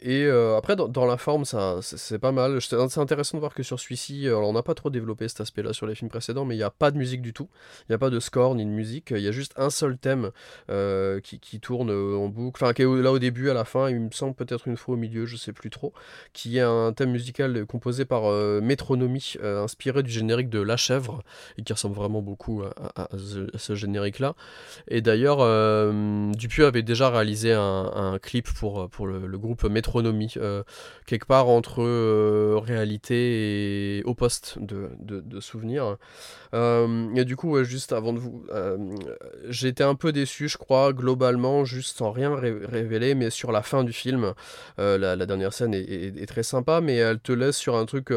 Et 0.01 0.25
euh, 0.25 0.57
après, 0.57 0.77
dans, 0.77 1.07
la 1.07 1.17
forme, 1.17 1.45
ça, 1.45 1.79
c'est 1.83 2.19
pas 2.19 2.33
mal. 2.33 2.61
C'est 2.61 2.99
intéressant 2.99 3.37
de 3.37 3.41
voir 3.41 3.55
que 3.55 3.63
sur 3.63 3.79
celui-ci, 3.81 4.29
euh, 4.29 4.37
on 4.37 4.53
n'a 4.53 4.63
pas 4.63 4.75
trop 4.75 4.91
développé 4.91 5.29
cet 5.29 5.41
aspect-là 5.41 5.73
sur 5.73 5.87
les 5.87 5.95
films 5.95 6.11
précédents, 6.11 6.45
mais 6.45 6.55
il 6.55 6.59
n'y 6.59 6.65
a 6.65 6.71
pas 6.71 6.91
de 6.91 6.99
musique 6.99 7.23
du 7.23 7.33
tout. 7.33 7.49
Il 7.83 7.93
n'y 7.93 7.95
a 7.95 7.99
pas 7.99 8.11
de 8.11 8.21
score 8.21 8.55
ni 8.55 8.65
de 8.65 8.71
musique. 8.71 9.11
Il 9.11 9.23
y 9.23 9.29
a 9.29 9.33
juste 9.33 9.53
un 9.57 9.71
seul 9.71 9.99
thème 9.99 10.31
qui, 11.23 11.61
tourne 11.61 11.91
en 11.91 12.29
boucle. 12.29 12.63
Enfin, 12.63 12.73
qui 12.73 12.83
est 12.83 13.03
là 13.03 13.13
au 13.13 13.19
début, 13.19 13.51
à 13.51 13.55
la 13.55 13.65
fin, 13.65 13.89
il 13.89 14.01
me 14.01 14.11
semble 14.11 14.35
peut-être 14.35 14.69
une 14.69 14.77
fois 14.77 14.95
au 14.95 14.99
milieu, 14.99 15.27
je 15.27 15.37
sais 15.37 15.53
plus 15.53 15.71
trop. 15.71 15.93
Qui 16.33 16.59
est 16.59 16.63
un 16.63 16.93
thème 16.93 17.13
musical 17.13 17.67
composé 17.67 18.05
par 18.05 18.31
Métronomie, 18.61 19.35
inspiré 19.43 20.03
du 20.03 20.11
générique 20.11 20.49
de 20.49 20.61
La 20.61 20.77
Chèvre, 20.77 21.23
et 21.59 21.63
qui 21.63 21.73
ressemble 21.73 21.95
vraiment 21.95 22.23
beaucoup 22.23 22.63
à, 22.63 23.09
ce, 23.17 23.47
ce 23.57 23.75
générique-là. 24.05 24.35
Et 24.89 25.01
d'ailleurs, 25.01 25.39
euh, 25.41 26.31
Dupieux 26.33 26.67
avait 26.67 26.83
déjà 26.83 27.11
réalisé 27.11 27.53
un, 27.53 28.19
clip 28.23 28.49
pour, 28.53 28.89
pour 28.91 29.07
le, 29.07 29.39
groupe 29.39 29.65
Métronomie, 29.65 30.35
euh, 30.37 30.63
quelque 31.07 31.27
part 31.27 31.49
entre 31.49 31.83
euh, 31.83 32.61
réalité 32.63 33.99
et 33.99 34.03
au 34.05 34.15
poste 34.15 34.59
de, 34.61 34.91
de, 35.01 35.41
souvenirs. 35.41 35.97
Euh, 36.55 37.13
et 37.15 37.25
du 37.25 37.37
coup, 37.37 37.63
juste 37.65 37.93
avant 37.93 38.13
de 38.13 38.19
vous, 38.19 38.45
été 39.65 39.83
un 39.83 39.95
peu 39.95 40.13
déçu, 40.13 40.49
je 40.49 40.59
crois, 40.59 40.93
globalement, 40.93 41.65
juste 41.65 41.97
sans 41.99 42.13
rien 42.13 42.35
ré- 42.35 42.55
révéler, 42.65 43.15
mais 43.15 43.31
sur 43.31 43.51
la 43.51 43.63
fin 43.63 43.83
du 43.83 43.93
film, 43.93 44.35
la, 44.79 45.17
dernière 45.27 45.53
scène 45.53 45.75
est, 45.75 45.83
est- 45.83 46.27
très 46.27 46.43
sympa, 46.43 46.81
mais 46.81 46.97
elle 46.97 47.19
te 47.19 47.33
laisse 47.33 47.57
sur 47.57 47.77
un 47.77 47.87
truc 47.87 48.13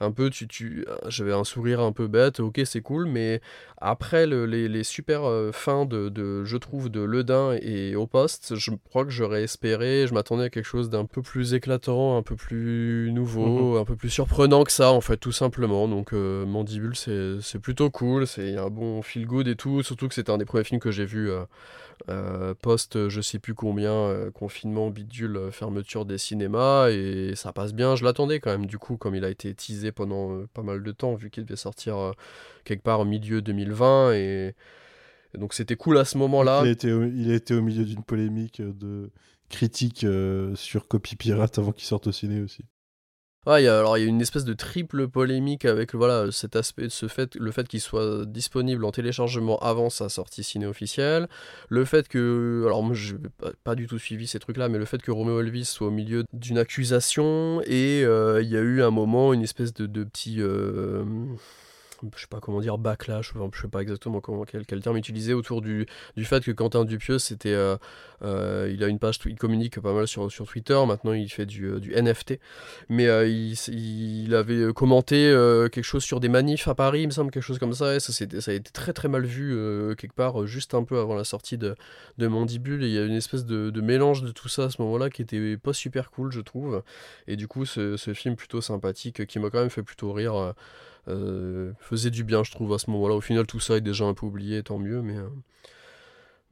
un 0.00 0.10
peu, 0.12 0.30
tu, 0.30 0.48
tu, 0.48 0.84
j'avais 1.08 1.32
un 1.32 1.44
sourire 1.44 1.80
un 1.80 1.92
peu 1.92 2.08
bête, 2.08 2.40
ok, 2.40 2.60
c'est 2.64 2.80
cool, 2.80 3.06
mais 3.06 3.40
après 3.80 4.26
le- 4.26 4.46
les, 4.46 4.68
les 4.68 4.84
super 4.84 5.24
euh, 5.24 5.52
fins 5.52 5.84
de, 5.84 6.08
de, 6.08 6.44
je 6.44 6.56
trouve, 6.56 6.88
de 6.90 7.00
Ledin 7.00 7.56
et 7.62 7.94
au 7.96 8.06
poste, 8.06 8.54
je 8.56 8.70
crois 8.88 9.04
que 9.04 9.10
j'aurais 9.10 9.42
espéré, 9.44 10.06
je 10.08 10.14
m'attendais 10.14 10.44
à 10.44 10.50
quelque 10.50 10.64
chose 10.66 10.90
d'un 10.90 11.04
peu 11.04 11.22
plus 11.22 11.54
éclatant, 11.54 12.16
un 12.16 12.22
peu 12.22 12.36
plus 12.36 13.10
nouveau, 13.12 13.76
un 13.78 13.84
peu 13.84 13.96
plus 13.96 14.10
surprenant 14.10 14.64
que 14.64 14.72
ça, 14.72 14.92
en 14.92 15.00
fait, 15.00 15.16
tout 15.16 15.32
simplement. 15.32 15.88
Donc, 15.88 16.12
euh, 16.12 16.44
Mandibule, 16.46 16.96
c'est 16.96 17.58
plutôt 17.60 17.90
cool, 17.90 18.26
c'est 18.26 18.56
un 18.56 18.68
bon 18.70 19.02
feel 19.02 19.26
good 19.26 19.48
et 19.48 19.56
tout, 19.56 19.82
surtout 19.82 20.08
que 20.08 20.14
c'était 20.14 20.32
un 20.32 20.38
des 20.38 20.44
premiers 20.44 20.64
films 20.64 20.80
que 20.80 20.90
j'ai 20.90 21.04
vu 21.06 21.30
euh, 21.30 21.44
euh, 22.08 22.54
post, 22.54 22.96
euh, 22.96 23.08
je 23.08 23.20
sais 23.20 23.38
plus 23.38 23.54
combien, 23.54 23.92
euh, 23.92 24.30
confinement, 24.30 24.90
bidule, 24.90 25.36
euh, 25.36 25.50
fermeture 25.50 26.04
des 26.04 26.18
cinémas, 26.18 26.90
et 26.90 27.32
ça 27.34 27.52
passe 27.52 27.74
bien. 27.74 27.96
Je 27.96 28.04
l'attendais 28.04 28.40
quand 28.40 28.50
même, 28.50 28.66
du 28.66 28.78
coup, 28.78 28.96
comme 28.96 29.14
il 29.14 29.24
a 29.24 29.30
été 29.30 29.54
teasé 29.54 29.92
pendant 29.92 30.44
pas 30.54 30.62
mal 30.62 30.82
de 30.82 30.92
temps, 30.92 31.14
vu 31.14 31.30
qu'il 31.30 31.44
devait 31.44 31.56
sortir 31.56 32.12
quelque 32.64 32.82
part 32.82 33.00
au 33.00 33.04
milieu 33.04 33.42
2020, 33.42 34.12
et, 34.14 34.54
et 35.34 35.38
donc 35.38 35.54
c'était 35.54 35.76
cool 35.76 35.98
à 35.98 36.04
ce 36.04 36.18
moment-là. 36.18 36.62
Il 36.64 36.70
été 36.70 36.92
au, 36.92 37.04
il 37.04 37.30
a 37.30 37.34
été 37.34 37.54
au 37.54 37.62
milieu 37.62 37.84
d'une 37.84 38.02
polémique 38.02 38.60
de 38.62 39.10
critiques 39.48 40.06
sur 40.54 40.88
copie 40.88 41.16
pirate 41.16 41.58
avant 41.58 41.72
qu'il 41.72 41.86
sorte 41.86 42.06
au 42.06 42.12
ciné 42.12 42.40
aussi. 42.40 42.64
Ouais, 43.46 43.66
alors 43.66 43.96
il 43.96 44.02
y 44.02 44.04
a 44.04 44.08
une 44.08 44.20
espèce 44.20 44.44
de 44.44 44.52
triple 44.52 45.08
polémique 45.08 45.64
avec 45.64 45.94
voilà 45.94 46.30
cet 46.30 46.54
aspect, 46.54 46.88
ce 46.90 47.08
fait, 47.08 47.34
le 47.36 47.50
fait 47.50 47.66
qu'il 47.66 47.80
soit 47.80 48.26
disponible 48.26 48.84
en 48.84 48.90
téléchargement 48.90 49.58
avant 49.60 49.88
sa 49.88 50.10
sortie 50.10 50.44
ciné 50.44 50.66
officielle, 50.66 51.28
le 51.70 51.86
fait 51.86 52.08
que, 52.08 52.64
alors 52.66 52.82
moi 52.82 52.94
je 52.94 53.16
pas, 53.16 53.52
pas 53.64 53.74
du 53.74 53.86
tout 53.86 53.98
suivi 53.98 54.26
ces 54.26 54.38
trucs-là, 54.38 54.68
mais 54.68 54.76
le 54.76 54.84
fait 54.84 55.00
que 55.00 55.10
Romeo 55.10 55.40
Elvis 55.40 55.64
soit 55.64 55.86
au 55.86 55.90
milieu 55.90 56.24
d'une 56.34 56.58
accusation 56.58 57.62
et 57.64 58.02
euh, 58.04 58.42
il 58.42 58.50
y 58.50 58.56
a 58.56 58.60
eu 58.60 58.82
un 58.82 58.90
moment 58.90 59.32
une 59.32 59.42
espèce 59.42 59.72
de, 59.72 59.86
de 59.86 60.04
petit 60.04 60.42
euh, 60.42 61.04
je 62.14 62.20
sais 62.20 62.26
pas 62.28 62.40
comment 62.40 62.60
dire, 62.60 62.78
backlash, 62.78 63.32
je 63.52 63.60
sais 63.60 63.68
pas 63.68 63.80
exactement 63.80 64.20
quel, 64.46 64.80
terme 64.82 64.96
utiliser, 64.96 65.34
autour 65.34 65.60
du, 65.60 65.86
du 66.16 66.24
fait 66.24 66.44
que 66.44 66.50
Quentin 66.50 66.84
Dupieux, 66.84 67.18
c'était, 67.18 67.52
euh, 67.52 67.76
euh, 68.22 68.70
il 68.72 68.82
a 68.84 68.88
une 68.88 68.98
page, 68.98 69.18
il 69.26 69.36
communique 69.36 69.80
pas 69.80 69.92
mal 69.92 70.06
sur, 70.06 70.30
sur 70.30 70.46
Twitter, 70.46 70.78
maintenant 70.86 71.12
il 71.12 71.28
fait 71.28 71.46
du, 71.46 71.66
euh, 71.66 71.80
du 71.80 71.94
NFT, 71.94 72.38
mais 72.88 73.04
il, 73.30 74.34
avait 74.34 74.72
commenté 74.72 75.16
quelque 75.72 75.82
chose 75.82 76.04
sur 76.04 76.20
des 76.20 76.28
manifs 76.28 76.68
à 76.68 76.74
Paris, 76.74 77.02
il 77.02 77.06
me 77.06 77.12
semble, 77.12 77.30
quelque 77.30 77.42
chose 77.42 77.58
comme 77.58 77.72
ça, 77.72 77.96
et 77.96 78.00
ça, 78.00 78.12
a 78.22 78.54
été 78.54 78.70
très 78.70 78.92
très 78.92 79.08
mal 79.08 79.24
vu 79.24 79.56
quelque 79.96 80.14
part, 80.14 80.46
juste 80.46 80.74
un 80.74 80.84
peu 80.84 80.98
avant 80.98 81.14
la 81.14 81.24
sortie 81.24 81.58
de, 81.58 81.74
de 82.18 82.26
Mandibule, 82.26 82.84
et 82.84 82.88
il 82.88 82.92
y 82.92 82.98
a 82.98 83.04
une 83.04 83.14
espèce 83.14 83.44
de, 83.44 83.80
mélange 83.80 84.22
de 84.22 84.30
tout 84.30 84.48
ça 84.48 84.64
à 84.64 84.70
ce 84.70 84.82
moment-là 84.82 85.08
qui 85.08 85.22
était 85.22 85.56
pas 85.56 85.72
super 85.72 86.10
cool, 86.10 86.32
je 86.32 86.40
trouve, 86.40 86.82
et 87.26 87.36
du 87.36 87.48
coup, 87.48 87.64
ce 87.64 87.96
film 88.14 88.36
plutôt 88.36 88.60
sympathique 88.60 89.26
qui 89.26 89.38
m'a 89.38 89.50
quand 89.50 89.60
même 89.60 89.70
fait 89.70 89.82
plutôt 89.82 90.12
rire. 90.12 90.54
Euh, 91.08 91.72
faisait 91.80 92.10
du 92.10 92.24
bien, 92.24 92.44
je 92.44 92.50
trouve, 92.50 92.72
à 92.74 92.78
ce 92.78 92.90
moment-là. 92.90 93.14
Au 93.14 93.20
final, 93.20 93.46
tout 93.46 93.60
ça 93.60 93.76
est 93.76 93.80
déjà 93.80 94.04
un 94.04 94.14
peu 94.14 94.26
oublié, 94.26 94.62
tant 94.62 94.78
mieux, 94.78 95.00
mais, 95.00 95.16
euh, 95.16 95.28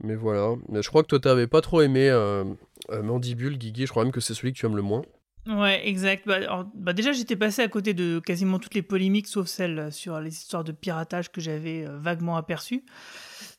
mais 0.01 0.15
voilà. 0.15 0.55
Mais 0.69 0.83
je 0.83 0.89
crois 0.89 1.03
que 1.03 1.09
toi, 1.09 1.21
t'avais 1.21 1.47
pas 1.47 1.61
trop 1.61 1.83
aimé 1.83 2.09
euh, 2.11 2.45
Mandibule, 2.91 3.59
Guigui, 3.59 3.87
je 3.87 3.91
crois 3.91 4.05
même 4.05 4.13
que 4.13 4.21
c'est 4.21 4.35
celui 4.35 4.53
que 4.53 4.59
tu 4.59 4.67
aimes 4.67 4.77
le 4.77 4.83
moins. 4.83 5.03
Ouais, 5.47 5.87
exact. 5.87 6.27
Bah, 6.27 6.67
bah 6.75 6.93
déjà, 6.93 7.13
j'étais 7.13 7.37
passé 7.37 7.63
à 7.63 7.69
côté 7.69 7.95
de 7.95 8.19
quasiment 8.19 8.59
toutes 8.59 8.75
les 8.75 8.83
polémiques, 8.83 9.29
sauf 9.29 9.47
celles 9.47 9.93
sur 9.93 10.19
les 10.21 10.35
histoires 10.35 10.65
de 10.65 10.73
piratage 10.73 11.31
que 11.31 11.41
j'avais 11.41 11.87
vaguement 12.01 12.37
aperçues. 12.37 12.83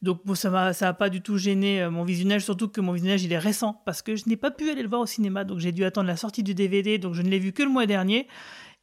Donc 0.01 0.19
bon, 0.25 0.35
ça 0.35 0.49
m'a 0.49 0.73
ça 0.73 0.89
a 0.89 0.93
pas 0.93 1.09
du 1.09 1.21
tout 1.21 1.37
gêné 1.37 1.87
mon 1.89 2.03
visionnage, 2.03 2.43
surtout 2.43 2.67
que 2.67 2.81
mon 2.81 2.91
visionnage 2.91 3.23
il 3.23 3.31
est 3.31 3.39
récent 3.39 3.81
parce 3.85 4.01
que 4.01 4.17
je 4.17 4.27
n'ai 4.27 4.35
pas 4.35 4.51
pu 4.51 4.69
aller 4.69 4.83
le 4.83 4.89
voir 4.89 5.01
au 5.01 5.05
cinéma, 5.05 5.45
donc 5.45 5.59
j'ai 5.59 5.71
dû 5.71 5.85
attendre 5.85 6.07
la 6.07 6.17
sortie 6.17 6.43
du 6.43 6.53
DVD, 6.53 6.97
donc 6.97 7.13
je 7.13 7.21
ne 7.21 7.29
l'ai 7.29 7.39
vu 7.39 7.53
que 7.53 7.63
le 7.63 7.69
mois 7.69 7.85
dernier. 7.85 8.27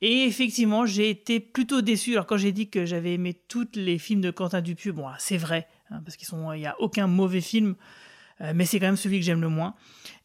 Et 0.07 0.25
effectivement, 0.25 0.85
j'ai 0.85 1.09
été 1.09 1.41
plutôt 1.41 1.81
déçu. 1.81 2.13
Alors 2.13 2.27
quand 2.27 2.37
j'ai 2.37 2.53
dit 2.53 2.69
que 2.69 2.85
j'avais 2.85 3.15
aimé 3.15 3.41
tous 3.49 3.69
les 3.75 3.97
films 3.97 4.21
de 4.21 4.31
Quentin 4.31 4.61
Dupieux, 4.61 4.93
bon, 4.93 5.07
c'est 5.19 5.39
vrai, 5.39 5.67
hein, 5.89 6.03
parce 6.05 6.19
qu'il 6.19 6.29
n'y 6.59 6.67
a 6.67 6.79
aucun 6.79 7.07
mauvais 7.07 7.41
film, 7.41 7.75
euh, 8.43 8.53
mais 8.55 8.67
c'est 8.67 8.79
quand 8.79 8.85
même 8.85 8.99
celui 8.99 9.19
que 9.21 9.25
j'aime 9.25 9.41
le 9.41 9.49
moins. 9.49 9.75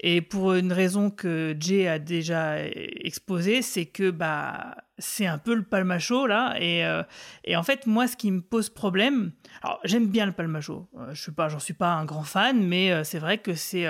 Et 0.01 0.19
pour 0.19 0.53
une 0.55 0.73
raison 0.73 1.09
que 1.09 1.55
Jay 1.57 1.87
a 1.87 1.97
déjà 1.97 2.61
exposée, 2.61 3.61
c'est 3.61 3.85
que 3.85 4.11
bah 4.11 4.75
c'est 4.97 5.27
un 5.27 5.37
peu 5.37 5.55
le 5.55 5.63
palmacho 5.63 6.27
là, 6.27 6.57
et, 6.59 6.83
euh, 6.83 7.01
et, 7.45 7.55
en 7.55 7.63
fait 7.63 7.87
moi 7.87 8.05
ce 8.09 8.17
qui 8.17 8.31
me 8.31 8.41
pose 8.41 8.67
problème, 8.67 9.31
alors 9.61 9.79
j'aime 9.85 10.07
bien 10.07 10.25
le 10.25 10.33
palmacho, 10.33 10.89
euh, 10.97 11.13
je 11.13 11.21
suis 11.21 11.31
j'en 11.37 11.59
suis 11.59 11.73
pas 11.73 11.93
un 11.93 12.03
grand 12.03 12.23
fan, 12.23 12.67
mais 12.67 13.05
c'est 13.05 13.19
vrai 13.19 13.37
que 13.37 13.53
c'est 13.55 13.87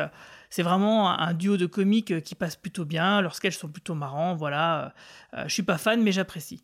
c'est 0.49 0.63
vraiment 0.63 1.09
un 1.11 1.33
duo 1.33 1.57
de 1.57 1.67
comiques 1.67 2.23
qui 2.23 2.33
passe 2.33 2.55
plutôt 2.55 2.85
bien. 2.85 3.21
Leurs 3.21 3.35
sketchs 3.35 3.57
sont 3.57 3.69
plutôt 3.69 3.93
marrants. 3.93 4.35
Voilà, 4.35 4.93
euh, 5.35 5.43
je 5.47 5.53
suis 5.53 5.63
pas 5.63 5.77
fan, 5.77 6.01
mais 6.01 6.11
j'apprécie. 6.11 6.63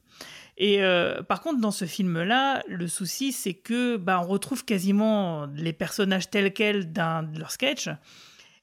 Et 0.58 0.84
euh, 0.84 1.22
par 1.22 1.42
contre, 1.42 1.60
dans 1.60 1.72
ce 1.72 1.86
film-là, 1.86 2.64
le 2.68 2.88
souci, 2.88 3.32
c'est 3.32 3.54
que 3.54 3.98
bah, 3.98 4.20
on 4.22 4.28
retrouve 4.28 4.66
quasiment 4.66 5.46
les 5.54 5.74
personnages 5.74 6.30
tels 6.30 6.52
quels 6.52 6.92
d'un 6.92 7.24
de 7.24 7.38
leurs 7.40 7.52
sketchs. 7.52 7.90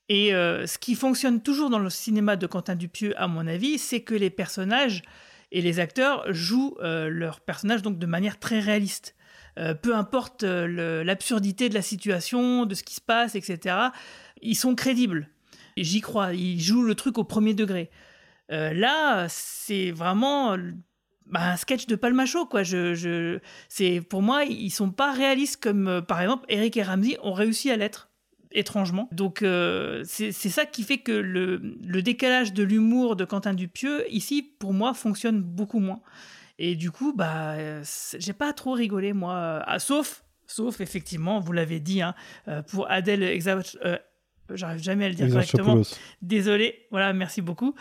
Et 0.08 0.34
euh, 0.34 0.66
ce 0.66 0.78
qui 0.78 0.96
fonctionne 0.96 1.40
toujours 1.40 1.70
dans 1.70 1.78
le 1.78 1.90
cinéma 1.90 2.34
de 2.34 2.46
Quentin 2.48 2.74
Dupieux, 2.74 3.14
à 3.16 3.28
mon 3.28 3.46
avis, 3.46 3.78
c'est 3.78 4.00
que 4.00 4.14
les 4.14 4.30
personnages 4.30 5.02
et 5.52 5.60
les 5.60 5.78
acteurs 5.78 6.24
jouent 6.32 6.78
leurs 6.80 7.40
personnages 7.40 7.82
donc 7.82 7.98
de 7.98 8.06
manière 8.06 8.38
très 8.38 8.58
réaliste. 8.58 9.14
peu 9.82 9.94
importe 9.94 10.44
l'absurdité 10.44 11.68
de 11.68 11.74
la 11.74 11.82
situation, 11.82 12.64
de 12.64 12.74
ce 12.74 12.82
qui 12.82 12.94
se 12.94 13.02
passe, 13.02 13.34
etc 13.34 13.90
ils 14.42 14.56
sont 14.56 14.74
crédibles. 14.74 15.28
J'y 15.76 16.00
crois, 16.00 16.34
ils 16.34 16.60
jouent 16.60 16.82
le 16.82 16.94
truc 16.94 17.18
au 17.18 17.24
premier 17.24 17.54
degré. 17.54 17.90
Euh, 18.50 18.72
là, 18.74 19.26
c'est 19.28 19.90
vraiment 19.90 20.56
bah, 21.26 21.52
un 21.52 21.56
sketch 21.56 21.86
de 21.86 21.96
Palmacho, 21.96 22.46
quoi. 22.46 22.62
C'est 22.64 24.00
pour 24.00 24.22
moi, 24.22 24.44
ils 24.44 24.70
sont 24.70 24.90
pas 24.90 25.12
réalistes 25.12 25.62
comme, 25.62 25.88
euh, 25.88 26.00
par 26.02 26.20
exemple, 26.20 26.44
Eric 26.48 26.76
et 26.76 26.82
Ramsey 26.82 27.18
ont 27.22 27.32
réussi 27.32 27.70
à 27.70 27.76
l'être 27.76 28.10
étrangement. 28.54 29.08
Donc 29.12 29.42
euh, 29.42 30.02
c'est 30.04 30.32
ça 30.32 30.66
qui 30.66 30.82
fait 30.82 30.98
que 30.98 31.12
le, 31.12 32.02
décalage 32.02 32.52
de 32.52 32.62
l'humour 32.62 33.16
de 33.16 33.24
Quentin 33.24 33.54
Dupieux 33.54 34.04
ici 34.12 34.42
pour 34.42 34.74
moi 34.74 34.92
fonctionne 34.92 35.40
beaucoup 35.40 35.78
moins. 35.78 36.02
Et 36.58 36.76
du 36.76 36.90
coup 36.90 37.14
bah 37.14 37.56
j'ai 38.18 38.34
pas 38.34 38.52
trop 38.52 38.72
rigolé 38.72 39.14
moi, 39.14 39.62
ah, 39.66 39.78
sauf 39.78 40.24
sauf 40.46 40.82
effectivement 40.82 41.40
vous 41.40 41.52
l'avez 41.52 41.80
dit 41.80 42.02
hein, 42.02 42.14
pour 42.68 42.90
Adèle 42.90 43.22
j'arrive 44.54 44.82
jamais 44.82 45.06
à 45.06 45.08
le 45.08 45.14
dire 45.14 45.28
correctement. 45.30 45.82
Désolé, 46.20 46.86
voilà, 46.90 47.12
merci 47.12 47.42
beaucoup. 47.42 47.74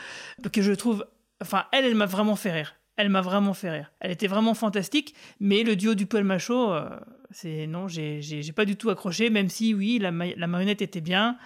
Que 0.52 0.62
je 0.62 0.74
trouve, 0.74 1.06
enfin, 1.42 1.66
elle, 1.72 1.86
elle 1.86 1.96
m'a 1.96 2.06
vraiment 2.06 2.36
fait 2.36 2.52
rire. 2.52 2.76
Elle 2.98 3.10
m'a 3.10 3.22
vraiment 3.22 3.54
fait 3.54 3.72
rire. 3.72 3.92
Elle 4.00 4.12
était 4.12 4.28
vraiment 4.28 4.54
fantastique, 4.54 5.16
mais 5.40 5.64
le 5.64 5.76
duo 5.76 5.96
du 5.96 6.06
Paul 6.06 6.24
Macho, 6.24 6.72
euh, 6.72 6.90
c'est 7.32 7.66
non, 7.66 7.88
j'ai 7.88 8.22
pas 8.56 8.66
du 8.66 8.76
tout 8.76 8.90
accroché, 8.90 9.30
même 9.30 9.50
si 9.50 9.74
oui, 9.74 9.98
la, 10.00 10.12
la 10.12 10.48
marionnette 10.48 10.82
était 10.82 11.02
bien. 11.02 11.38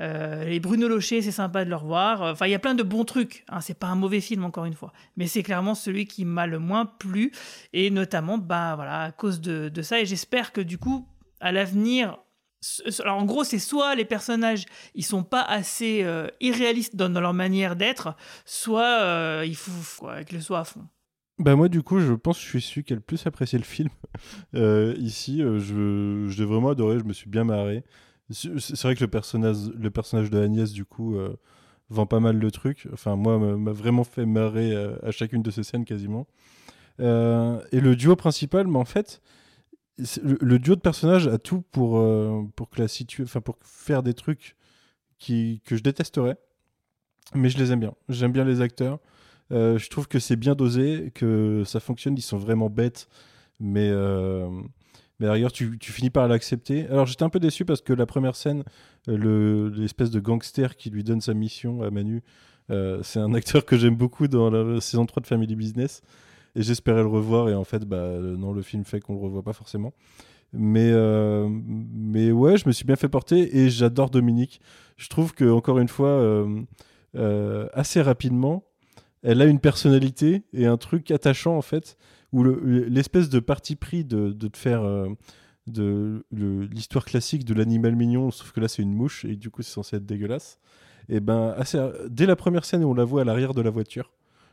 Euh, 0.00 0.44
les 0.44 0.58
Bruno 0.58 0.88
Locher, 0.88 1.20
c'est 1.22 1.32
sympa 1.32 1.64
de 1.64 1.70
le 1.70 1.76
revoir. 1.76 2.22
Enfin, 2.22 2.46
il 2.46 2.50
y 2.50 2.54
a 2.54 2.58
plein 2.58 2.74
de 2.74 2.82
bons 2.82 3.04
trucs. 3.04 3.44
Hein. 3.48 3.60
C'est 3.60 3.78
pas 3.78 3.88
un 3.88 3.94
mauvais 3.94 4.20
film, 4.20 4.44
encore 4.44 4.64
une 4.64 4.74
fois. 4.74 4.92
Mais 5.16 5.26
c'est 5.26 5.42
clairement 5.42 5.74
celui 5.74 6.06
qui 6.06 6.24
m'a 6.24 6.46
le 6.46 6.58
moins 6.58 6.86
plu. 6.86 7.30
Et 7.72 7.90
notamment, 7.90 8.38
bah, 8.38 8.74
voilà, 8.74 9.02
à 9.02 9.12
cause 9.12 9.40
de, 9.40 9.68
de 9.68 9.82
ça. 9.82 10.00
Et 10.00 10.06
j'espère 10.06 10.52
que 10.52 10.60
du 10.60 10.78
coup, 10.78 11.06
à 11.40 11.52
l'avenir, 11.52 12.18
en 13.06 13.24
gros, 13.24 13.44
c'est 13.44 13.58
soit 13.58 13.94
les 13.94 14.04
personnages 14.04 14.66
ils 14.94 15.04
sont 15.04 15.24
pas 15.24 15.42
assez 15.42 16.02
euh, 16.04 16.28
irréalistes 16.40 16.96
dans, 16.96 17.08
leur 17.08 17.34
manière 17.34 17.76
d'être, 17.76 18.16
soit 18.44 19.00
euh, 19.00 19.44
il 19.46 19.56
faut 19.56 20.08
avec 20.08 20.32
le 20.32 20.40
soit 20.40 20.60
à 20.60 20.64
fond. 20.64 20.86
Bah 21.38 21.56
moi 21.56 21.68
du 21.68 21.82
coup 21.82 21.98
je 21.98 22.12
pense 22.12 22.36
que 22.36 22.44
je 22.44 22.48
suis 22.48 22.60
celui 22.60 22.84
qui 22.84 22.92
a 22.92 22.96
le 22.96 23.02
plus 23.02 23.26
apprécié 23.26 23.58
le 23.58 23.64
film. 23.64 23.90
Euh, 24.54 24.94
ici 24.98 25.38
je, 25.38 26.26
je 26.28 26.38
l'ai 26.38 26.44
vraiment 26.44 26.68
adoré, 26.68 26.98
je 26.98 27.04
me 27.04 27.14
suis 27.14 27.30
bien 27.30 27.44
marré. 27.44 27.82
C'est 28.30 28.82
vrai 28.82 28.94
que 28.94 29.00
le 29.00 29.08
personnage, 29.08 29.56
le 29.74 29.90
personnage 29.90 30.28
de 30.28 30.38
Agnès 30.38 30.70
du 30.72 30.84
coup 30.84 31.16
vend 31.88 32.04
pas 32.04 32.20
mal 32.20 32.36
le 32.36 32.50
truc. 32.50 32.86
Enfin 32.92 33.16
moi 33.16 33.38
m'a 33.38 33.72
vraiment 33.72 34.04
fait 34.04 34.26
marrer 34.26 34.76
à, 35.02 35.10
chacune 35.10 35.42
de 35.42 35.50
ces 35.50 35.62
scènes 35.62 35.86
quasiment. 35.86 36.26
et 36.98 37.02
le 37.80 37.94
duo 37.96 38.14
principal, 38.14 38.66
mais 38.66 38.78
en 38.78 38.84
fait 38.84 39.22
le, 39.98 40.58
duo 40.58 40.74
de 40.74 40.80
personnages 40.80 41.26
a 41.28 41.38
tout 41.38 41.62
pour, 41.70 41.98
euh, 41.98 42.42
pour, 42.56 42.70
que 42.70 42.80
la 42.80 42.86
enfin, 43.22 43.40
pour 43.40 43.58
faire 43.62 44.02
des 44.02 44.14
trucs 44.14 44.56
qui, 45.18 45.60
que 45.64 45.76
je 45.76 45.82
détesterais. 45.82 46.36
Mais 47.34 47.48
je 47.50 47.58
les 47.58 47.72
aime 47.72 47.80
bien. 47.80 47.94
J'aime 48.08 48.32
bien 48.32 48.44
les 48.44 48.60
acteurs. 48.60 48.98
Euh, 49.52 49.78
je 49.78 49.88
trouve 49.90 50.08
que 50.08 50.18
c'est 50.18 50.36
bien 50.36 50.54
dosé, 50.54 51.12
que 51.14 51.62
ça 51.64 51.80
fonctionne. 51.80 52.16
Ils 52.16 52.22
sont 52.22 52.38
vraiment 52.38 52.70
bêtes. 52.70 53.08
Mais, 53.60 53.88
euh, 53.90 54.48
mais 55.20 55.26
d'ailleurs, 55.26 55.52
tu, 55.52 55.78
tu, 55.78 55.92
finis 55.92 56.10
par 56.10 56.26
l'accepter. 56.26 56.86
Alors 56.88 57.06
j'étais 57.06 57.22
un 57.22 57.28
peu 57.28 57.38
déçu 57.38 57.64
parce 57.64 57.80
que 57.80 57.92
la 57.92 58.06
première 58.06 58.34
scène, 58.34 58.64
l'espèce 59.06 60.10
de 60.10 60.20
gangster 60.20 60.76
qui 60.76 60.90
lui 60.90 61.04
donne 61.04 61.20
sa 61.20 61.34
mission 61.34 61.82
à 61.82 61.90
Manu, 61.90 62.22
c'est 62.68 63.18
un 63.18 63.34
acteur 63.34 63.64
que 63.66 63.76
j'aime 63.76 63.96
beaucoup 63.96 64.26
dans 64.26 64.50
la 64.50 64.80
saison 64.80 65.04
3 65.06 65.20
de 65.20 65.26
Family 65.26 65.54
Business 65.54 66.02
et 66.54 66.62
j'espérais 66.62 67.02
le 67.02 67.08
revoir 67.08 67.48
et 67.48 67.54
en 67.54 67.64
fait 67.64 67.84
bah 67.84 68.18
non 68.20 68.52
le 68.52 68.62
film 68.62 68.84
fait 68.84 69.00
qu'on 69.00 69.14
le 69.14 69.20
revoit 69.20 69.42
pas 69.42 69.52
forcément. 69.52 69.92
Mais 70.52 70.90
euh, 70.92 71.48
mais 71.50 72.30
ouais 72.30 72.58
je 72.58 72.66
me 72.66 72.72
suis 72.72 72.84
bien 72.84 72.96
fait 72.96 73.08
porter 73.08 73.56
et 73.58 73.70
j'adore 73.70 74.10
Dominique. 74.10 74.60
Je 74.96 75.08
trouve 75.08 75.34
que 75.34 75.50
encore 75.50 75.78
une 75.78 75.88
fois 75.88 76.08
euh, 76.08 76.62
euh, 77.16 77.68
assez 77.72 78.02
rapidement 78.02 78.64
elle 79.22 79.40
a 79.40 79.46
une 79.46 79.60
personnalité 79.60 80.42
et 80.52 80.66
un 80.66 80.76
truc 80.76 81.10
attachant 81.10 81.56
en 81.56 81.62
fait 81.62 81.96
où 82.32 82.44
l'espèce 82.44 83.28
de 83.28 83.40
parti 83.40 83.76
pris 83.76 84.04
de, 84.04 84.32
de 84.32 84.48
te 84.48 84.56
faire 84.56 84.82
de 85.66 86.24
l'histoire 86.32 87.04
classique 87.04 87.44
de 87.44 87.54
l'animal 87.54 87.94
mignon 87.94 88.30
sauf 88.30 88.52
que 88.52 88.60
là 88.60 88.68
c'est 88.68 88.82
une 88.82 88.94
mouche 88.94 89.24
et 89.24 89.36
du 89.36 89.50
coup 89.50 89.62
c'est 89.62 89.72
censé 89.72 89.96
être 89.96 90.06
dégueulasse. 90.06 90.58
Et 91.08 91.20
ben 91.20 91.54
assez, 91.56 91.78
dès 92.08 92.26
la 92.26 92.36
première 92.36 92.64
scène 92.64 92.84
où 92.84 92.90
on 92.90 92.94
la 92.94 93.04
voit 93.04 93.22
à 93.22 93.24
l'arrière 93.24 93.54
de 93.54 93.62
la 93.62 93.70
voiture 93.70 94.12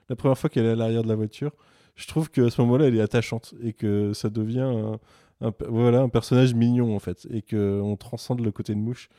la 0.09 0.15
première 0.15 0.37
fois 0.37 0.49
qu'elle 0.49 0.65
est 0.65 0.71
à 0.71 0.75
l'arrière 0.75 1.03
de 1.03 1.07
la 1.07 1.15
voiture 1.15 1.51
je 1.99 2.07
trouve 2.07 2.29
qu'à 2.31 2.49
ce 2.49 2.61
moment-là, 2.61 2.85
elle 2.85 2.95
est 2.95 3.01
attachante 3.01 3.53
et 3.61 3.73
que 3.73 4.13
ça 4.13 4.29
devient 4.29 4.97
un, 5.41 5.53
voilà, 5.67 6.01
un 6.01 6.09
personnage 6.09 6.53
mignon 6.53 6.95
en 6.95 6.99
fait 6.99 7.27
et 7.29 7.41
qu'on 7.41 7.97
transcende 7.97 8.39
le 8.39 8.51
côté 8.51 8.73
de 8.73 8.79
mouche. 8.79 9.09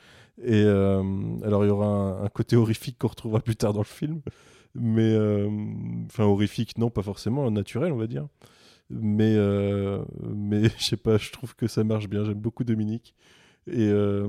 Et 0.43 0.63
euh, 0.65 1.03
alors, 1.45 1.65
il 1.65 1.69
y 1.69 1.71
aura 1.71 2.23
un, 2.23 2.29
côté 2.29 2.57
horrifique 2.57 2.97
qu'on 2.99 3.09
retrouvera 3.09 3.41
plus 3.41 3.57
tard 3.57 3.75
dans 3.75 3.81
le 3.81 3.85
film, 3.85 4.23
mais 4.75 5.13
euh, 5.13 5.51
enfin, 6.07 6.25
horrifique, 6.25 6.79
non, 6.79 6.89
pas 6.89 7.03
forcément, 7.03 7.51
naturel, 7.51 7.93
on 7.93 7.97
va 7.97 8.07
dire. 8.07 8.27
Mais, 8.89 9.35
euh, 9.37 10.03
mais 10.35 10.63
je 10.79 10.85
sais 10.85 10.97
pas, 10.97 11.19
je 11.19 11.31
trouve 11.31 11.55
que 11.55 11.67
ça 11.67 11.85
marche 11.85 12.09
bien. 12.09 12.25
J'aime 12.25 12.41
beaucoup 12.41 12.65
Dominique. 12.65 13.15
Euh, 13.69 14.29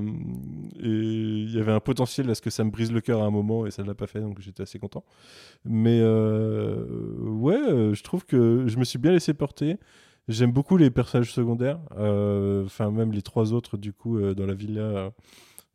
et 0.80 0.88
il 0.88 1.50
y 1.50 1.58
avait 1.58 1.72
un 1.72 1.80
potentiel 1.80 2.28
à 2.30 2.34
ce 2.34 2.42
que 2.42 2.50
ça 2.50 2.64
me 2.64 2.70
brise 2.70 2.92
le 2.92 3.00
cœur 3.00 3.22
à 3.22 3.24
un 3.24 3.30
moment 3.30 3.66
et 3.66 3.70
ça 3.70 3.82
ne 3.82 3.88
l'a 3.88 3.94
pas 3.94 4.06
fait, 4.06 4.20
donc 4.20 4.40
j'étais 4.40 4.62
assez 4.62 4.78
content. 4.78 5.04
Mais 5.64 6.00
euh, 6.00 6.84
ouais, 7.18 7.56
euh, 7.56 7.94
je 7.94 8.02
trouve 8.02 8.24
que 8.24 8.64
je 8.66 8.76
me 8.76 8.84
suis 8.84 8.98
bien 8.98 9.12
laissé 9.12 9.34
porter. 9.34 9.78
J'aime 10.28 10.52
beaucoup 10.52 10.76
les 10.76 10.90
personnages 10.90 11.32
secondaires, 11.32 11.80
enfin 11.96 12.92
même 12.92 13.12
les 13.12 13.22
trois 13.22 13.52
autres 13.52 13.76
du 13.76 13.92
coup 13.92 14.20
dans 14.34 14.46
la 14.46 14.54
villa. 14.54 15.10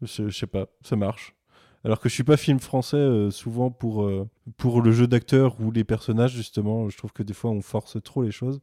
je, 0.01 0.29
sais 0.29 0.47
pas, 0.47 0.67
ça 0.83 0.95
marche. 0.95 1.35
Alors 1.83 1.99
que 1.99 2.07
je 2.07 2.13
suis 2.13 2.23
pas 2.23 2.37
film 2.37 2.59
français 2.59 3.29
souvent 3.29 3.71
pour, 3.71 4.09
pour 4.55 4.81
le 4.81 4.91
jeu 4.93 5.05
d'acteur 5.05 5.59
ou 5.59 5.69
les 5.71 5.83
personnages 5.83 6.31
justement. 6.31 6.87
Je 6.87 6.97
trouve 6.97 7.11
que 7.11 7.23
des 7.23 7.33
fois 7.33 7.51
on 7.51 7.61
force 7.61 8.01
trop 8.01 8.23
les 8.23 8.31
choses. 8.31 8.61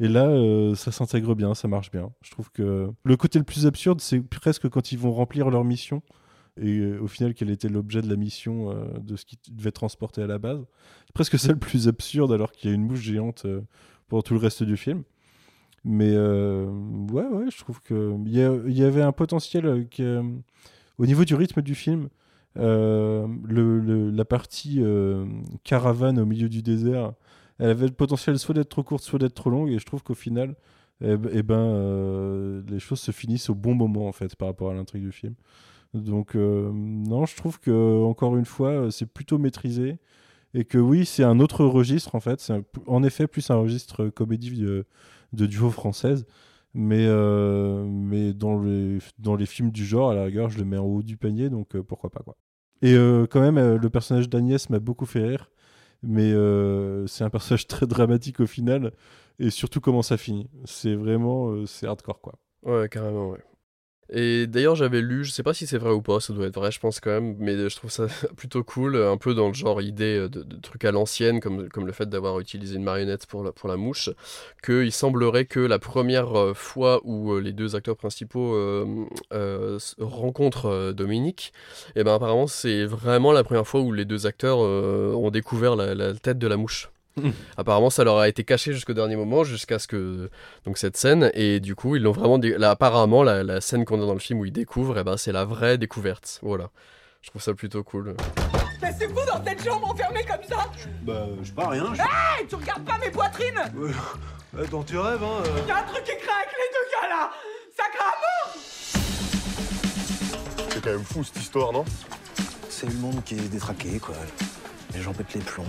Et 0.00 0.08
là, 0.08 0.26
euh, 0.26 0.74
ça 0.74 0.92
s'intègre 0.92 1.34
bien, 1.34 1.54
ça 1.54 1.68
marche 1.68 1.90
bien. 1.90 2.12
Je 2.22 2.30
trouve 2.30 2.50
que 2.50 2.90
le 3.02 3.16
côté 3.16 3.38
le 3.38 3.44
plus 3.44 3.66
absurde, 3.66 4.00
c'est 4.00 4.20
presque 4.20 4.68
quand 4.68 4.92
ils 4.92 4.98
vont 4.98 5.12
remplir 5.12 5.50
leur 5.50 5.64
mission. 5.64 6.02
Et 6.60 6.78
euh, 6.78 6.98
au 7.00 7.06
final, 7.06 7.34
quel 7.34 7.50
était 7.50 7.68
l'objet 7.68 8.02
de 8.02 8.08
la 8.08 8.16
mission 8.16 8.70
euh, 8.70 8.98
de 9.00 9.16
ce 9.16 9.24
qui 9.24 9.38
devait 9.50 9.70
transporter 9.70 10.22
à 10.22 10.26
la 10.26 10.38
base. 10.38 10.64
C'est 11.06 11.14
presque 11.14 11.38
ça 11.38 11.52
le 11.52 11.58
plus 11.58 11.88
absurde, 11.88 12.32
alors 12.32 12.52
qu'il 12.52 12.70
y 12.70 12.72
a 12.72 12.74
une 12.74 12.84
mouche 12.84 13.00
géante 13.00 13.44
euh, 13.44 13.60
pour 14.08 14.22
tout 14.22 14.34
le 14.34 14.40
reste 14.40 14.62
du 14.62 14.76
film. 14.76 15.02
Mais 15.84 16.16
ouais, 16.18 17.24
ouais, 17.24 17.50
je 17.50 17.58
trouve 17.58 17.80
qu'il 17.82 18.26
y, 18.26 18.40
y 18.72 18.82
avait 18.82 19.02
un 19.02 19.12
potentiel 19.12 19.86
au 20.98 21.06
niveau 21.06 21.24
du 21.24 21.34
rythme 21.34 21.62
du 21.62 21.74
film. 21.76 22.08
la 22.56 24.24
partie 24.28 24.82
caravane 25.62 26.18
au 26.18 26.26
milieu 26.26 26.48
du 26.48 26.62
désert, 26.62 27.12
elle 27.58 27.70
avait 27.70 27.86
le 27.86 27.92
potentiel 27.92 28.38
soit 28.38 28.54
d'être 28.54 28.68
trop 28.68 28.82
courte, 28.82 29.02
soit 29.02 29.18
d'être 29.18 29.34
trop 29.34 29.50
longue. 29.50 29.70
Et 29.70 29.78
je 29.78 29.86
trouve 29.86 30.02
qu'au 30.02 30.14
final, 30.14 30.54
eh, 31.00 31.16
eh 31.32 31.42
ben, 31.42 31.58
euh, 31.58 32.62
les 32.68 32.80
choses 32.80 33.00
se 33.00 33.12
finissent 33.12 33.50
au 33.50 33.54
bon 33.54 33.74
moment 33.74 34.08
en 34.08 34.12
fait 34.12 34.34
par 34.36 34.48
rapport 34.48 34.70
à 34.70 34.74
l'intrigue 34.74 35.04
du 35.04 35.12
film. 35.12 35.34
Donc 35.94 36.36
euh, 36.36 36.70
non, 36.72 37.26
je 37.26 37.36
trouve 37.36 37.60
que 37.60 38.02
encore 38.04 38.36
une 38.36 38.44
fois, 38.44 38.70
euh, 38.70 38.90
c'est 38.90 39.06
plutôt 39.06 39.38
maîtrisé 39.38 39.98
et 40.54 40.64
que 40.64 40.78
oui, 40.78 41.06
c'est 41.06 41.24
un 41.24 41.40
autre 41.40 41.64
registre 41.64 42.14
en 42.14 42.20
fait. 42.20 42.40
C'est 42.40 42.54
en 42.86 43.02
effet 43.02 43.26
plus 43.26 43.50
un 43.50 43.56
registre 43.56 44.08
comédie 44.08 44.56
de, 44.58 44.86
duo 45.32 45.70
française. 45.70 46.26
Mais, 46.74 47.06
dans, 47.06 48.62
les, 48.62 48.98
dans 49.18 49.34
les 49.34 49.46
films 49.46 49.70
du 49.72 49.84
genre, 49.84 50.10
à 50.10 50.14
la 50.14 50.24
rigueur, 50.24 50.48
je 50.50 50.58
le 50.58 50.64
mets 50.64 50.76
en 50.76 50.84
haut 50.84 51.02
du 51.02 51.16
panier, 51.16 51.48
donc 51.48 51.76
pourquoi 51.80 52.10
pas 52.10 52.20
quoi. 52.20 52.36
Et 52.82 52.94
quand 53.30 53.40
même, 53.40 53.58
le 53.76 53.90
personnage 53.90 54.28
d'Agnès 54.28 54.70
m'a 54.70 54.78
beaucoup 54.78 55.06
fait 55.06 55.26
rire, 55.26 55.50
mais 56.02 56.32
euh, 56.32 57.06
c'est 57.06 57.24
un 57.24 57.30
personnage 57.30 57.66
très 57.68 57.86
dramatique 57.86 58.40
au 58.40 58.46
final, 58.46 58.92
et 59.38 59.50
surtout 59.50 59.80
comment 59.80 60.02
ça 60.02 60.16
finit. 60.16 60.48
C'est 60.64 60.94
vraiment, 60.94 61.50
euh, 61.50 61.66
c'est 61.66 61.86
hardcore 61.86 62.20
quoi. 62.20 62.34
Ouais, 62.62 62.88
carrément, 62.88 63.30
ouais. 63.30 63.44
Et 64.10 64.46
d'ailleurs, 64.46 64.74
j'avais 64.74 65.02
lu, 65.02 65.24
je 65.24 65.30
sais 65.30 65.42
pas 65.42 65.52
si 65.52 65.66
c'est 65.66 65.76
vrai 65.78 65.90
ou 65.90 66.00
pas, 66.00 66.18
ça 66.20 66.32
doit 66.32 66.46
être 66.46 66.58
vrai, 66.58 66.70
je 66.70 66.80
pense 66.80 66.98
quand 66.98 67.10
même, 67.10 67.36
mais 67.38 67.68
je 67.68 67.76
trouve 67.76 67.90
ça 67.90 68.06
plutôt 68.36 68.64
cool, 68.64 68.96
un 68.96 69.16
peu 69.18 69.34
dans 69.34 69.48
le 69.48 69.54
genre 69.54 69.82
idée 69.82 70.28
de, 70.28 70.42
de 70.42 70.56
trucs 70.60 70.84
à 70.84 70.92
l'ancienne, 70.92 71.40
comme, 71.40 71.68
le 71.74 71.92
fait 71.92 72.08
d'avoir 72.08 72.40
utilisé 72.40 72.76
une 72.76 72.84
marionnette 72.84 73.26
pour 73.26 73.44
la, 73.44 73.52
pour 73.52 73.68
la 73.68 73.76
mouche, 73.76 74.10
qu'il 74.64 74.92
semblerait 74.92 75.44
que 75.44 75.60
la 75.60 75.78
première 75.78 76.38
euh, 76.38 76.54
fois 76.54 77.00
où 77.04 77.32
euh, 77.32 77.40
les 77.40 77.52
deux 77.52 77.76
acteurs 77.76 77.96
principaux 77.96 78.54
euh, 78.54 79.04
euh, 79.32 79.78
rencontrent 79.98 80.66
euh, 80.66 80.92
Dominique, 80.92 81.52
et 81.96 82.04
ben 82.04 82.14
apparemment 82.14 82.46
c'est 82.46 82.84
vraiment 82.86 83.32
la 83.32 83.44
première 83.44 83.66
fois 83.66 83.80
où 83.80 83.92
les 83.92 84.04
deux 84.04 84.26
acteurs 84.26 84.58
euh, 84.62 85.12
ont 85.14 85.30
découvert 85.30 85.76
la 85.76 86.14
tête 86.14 86.38
de 86.38 86.46
la 86.46 86.56
mouche. 86.56 86.90
Apparemment, 87.56 87.90
ça 87.90 88.04
leur 88.04 88.18
a 88.18 88.28
été 88.28 88.44
caché 88.44 88.72
jusqu'au 88.72 88.92
dernier 88.94 89.16
moment, 89.16 89.44
jusqu'à 89.44 89.78
ce 89.78 89.86
que 89.88 90.30
donc 90.64 90.78
cette 90.78 90.96
scène 90.96 91.30
et 91.34 91.60
du 91.60 91.74
coup 91.74 91.96
ils 91.96 92.02
l'ont 92.02 92.12
vraiment 92.12 92.38
dé- 92.38 92.56
là 92.58 92.70
apparemment 92.70 93.22
la, 93.22 93.42
la 93.44 93.60
scène 93.60 93.84
qu'on 93.84 94.02
a 94.02 94.06
dans 94.06 94.12
le 94.14 94.18
film 94.20 94.40
où 94.40 94.44
ils 94.44 94.52
découvrent, 94.52 94.98
et 94.98 95.04
ben 95.04 95.16
c'est 95.16 95.32
la 95.32 95.44
vraie 95.44 95.78
découverte. 95.78 96.38
Voilà, 96.42 96.70
je 97.22 97.30
trouve 97.30 97.42
ça 97.42 97.54
plutôt 97.54 97.82
cool. 97.84 98.14
Mais 98.80 98.92
c'est 98.96 99.08
fou 99.08 99.18
dans 99.26 99.42
cette 99.44 99.64
chambre 99.64 99.88
enfermée 99.90 100.24
comme 100.24 100.44
ça 100.48 100.64
Bah, 101.02 101.26
je 101.42 101.46
sais 101.48 101.52
pas, 101.54 101.68
rien. 101.68 101.92
je- 101.94 102.00
Hey, 102.00 102.46
tu 102.48 102.54
regardes 102.54 102.84
pas 102.84 102.96
mes 102.98 103.10
poitrines 103.10 103.60
Ouais. 103.76 103.90
Euh, 104.56 104.66
Dans 104.70 104.82
tes 104.82 104.96
rêves, 104.96 105.22
hein. 105.22 105.42
euh. 105.44 105.68
Y'a 105.68 105.76
un 105.76 105.82
truc 105.82 106.04
qui 106.04 106.16
craque, 106.16 106.48
les 106.56 106.70
deux 106.72 106.88
gars 106.90 107.08
là 107.10 107.30
Ça 107.76 107.84
crame 107.94 108.22
C'est 110.70 110.80
quand 110.82 110.90
même 110.90 111.04
fou 111.04 111.22
cette 111.22 111.36
histoire, 111.42 111.70
non? 111.72 111.84
C'est 112.70 112.86
le 112.86 112.94
monde 112.94 113.22
qui 113.24 113.34
est 113.34 113.48
détraqué, 113.50 113.98
quoi. 113.98 114.14
Les 114.98 115.04
gens 115.04 115.12
pètent 115.12 115.32
les 115.32 115.40
plombs. 115.40 115.64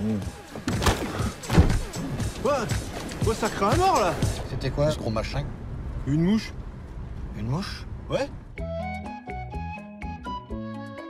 Ouais, 2.44 2.52
ouais, 3.28 3.36
ça 3.36 3.48
craint 3.48 3.70
à 3.70 3.76
mort 3.76 4.00
là 4.02 4.12
C'était 4.50 4.72
quoi 4.72 4.90
ce 4.90 4.98
gros 4.98 5.12
machin? 5.12 5.44
Une 6.08 6.24
mouche. 6.24 6.52
Une 7.38 7.46
mouche? 7.46 7.86
Ouais 8.10 8.28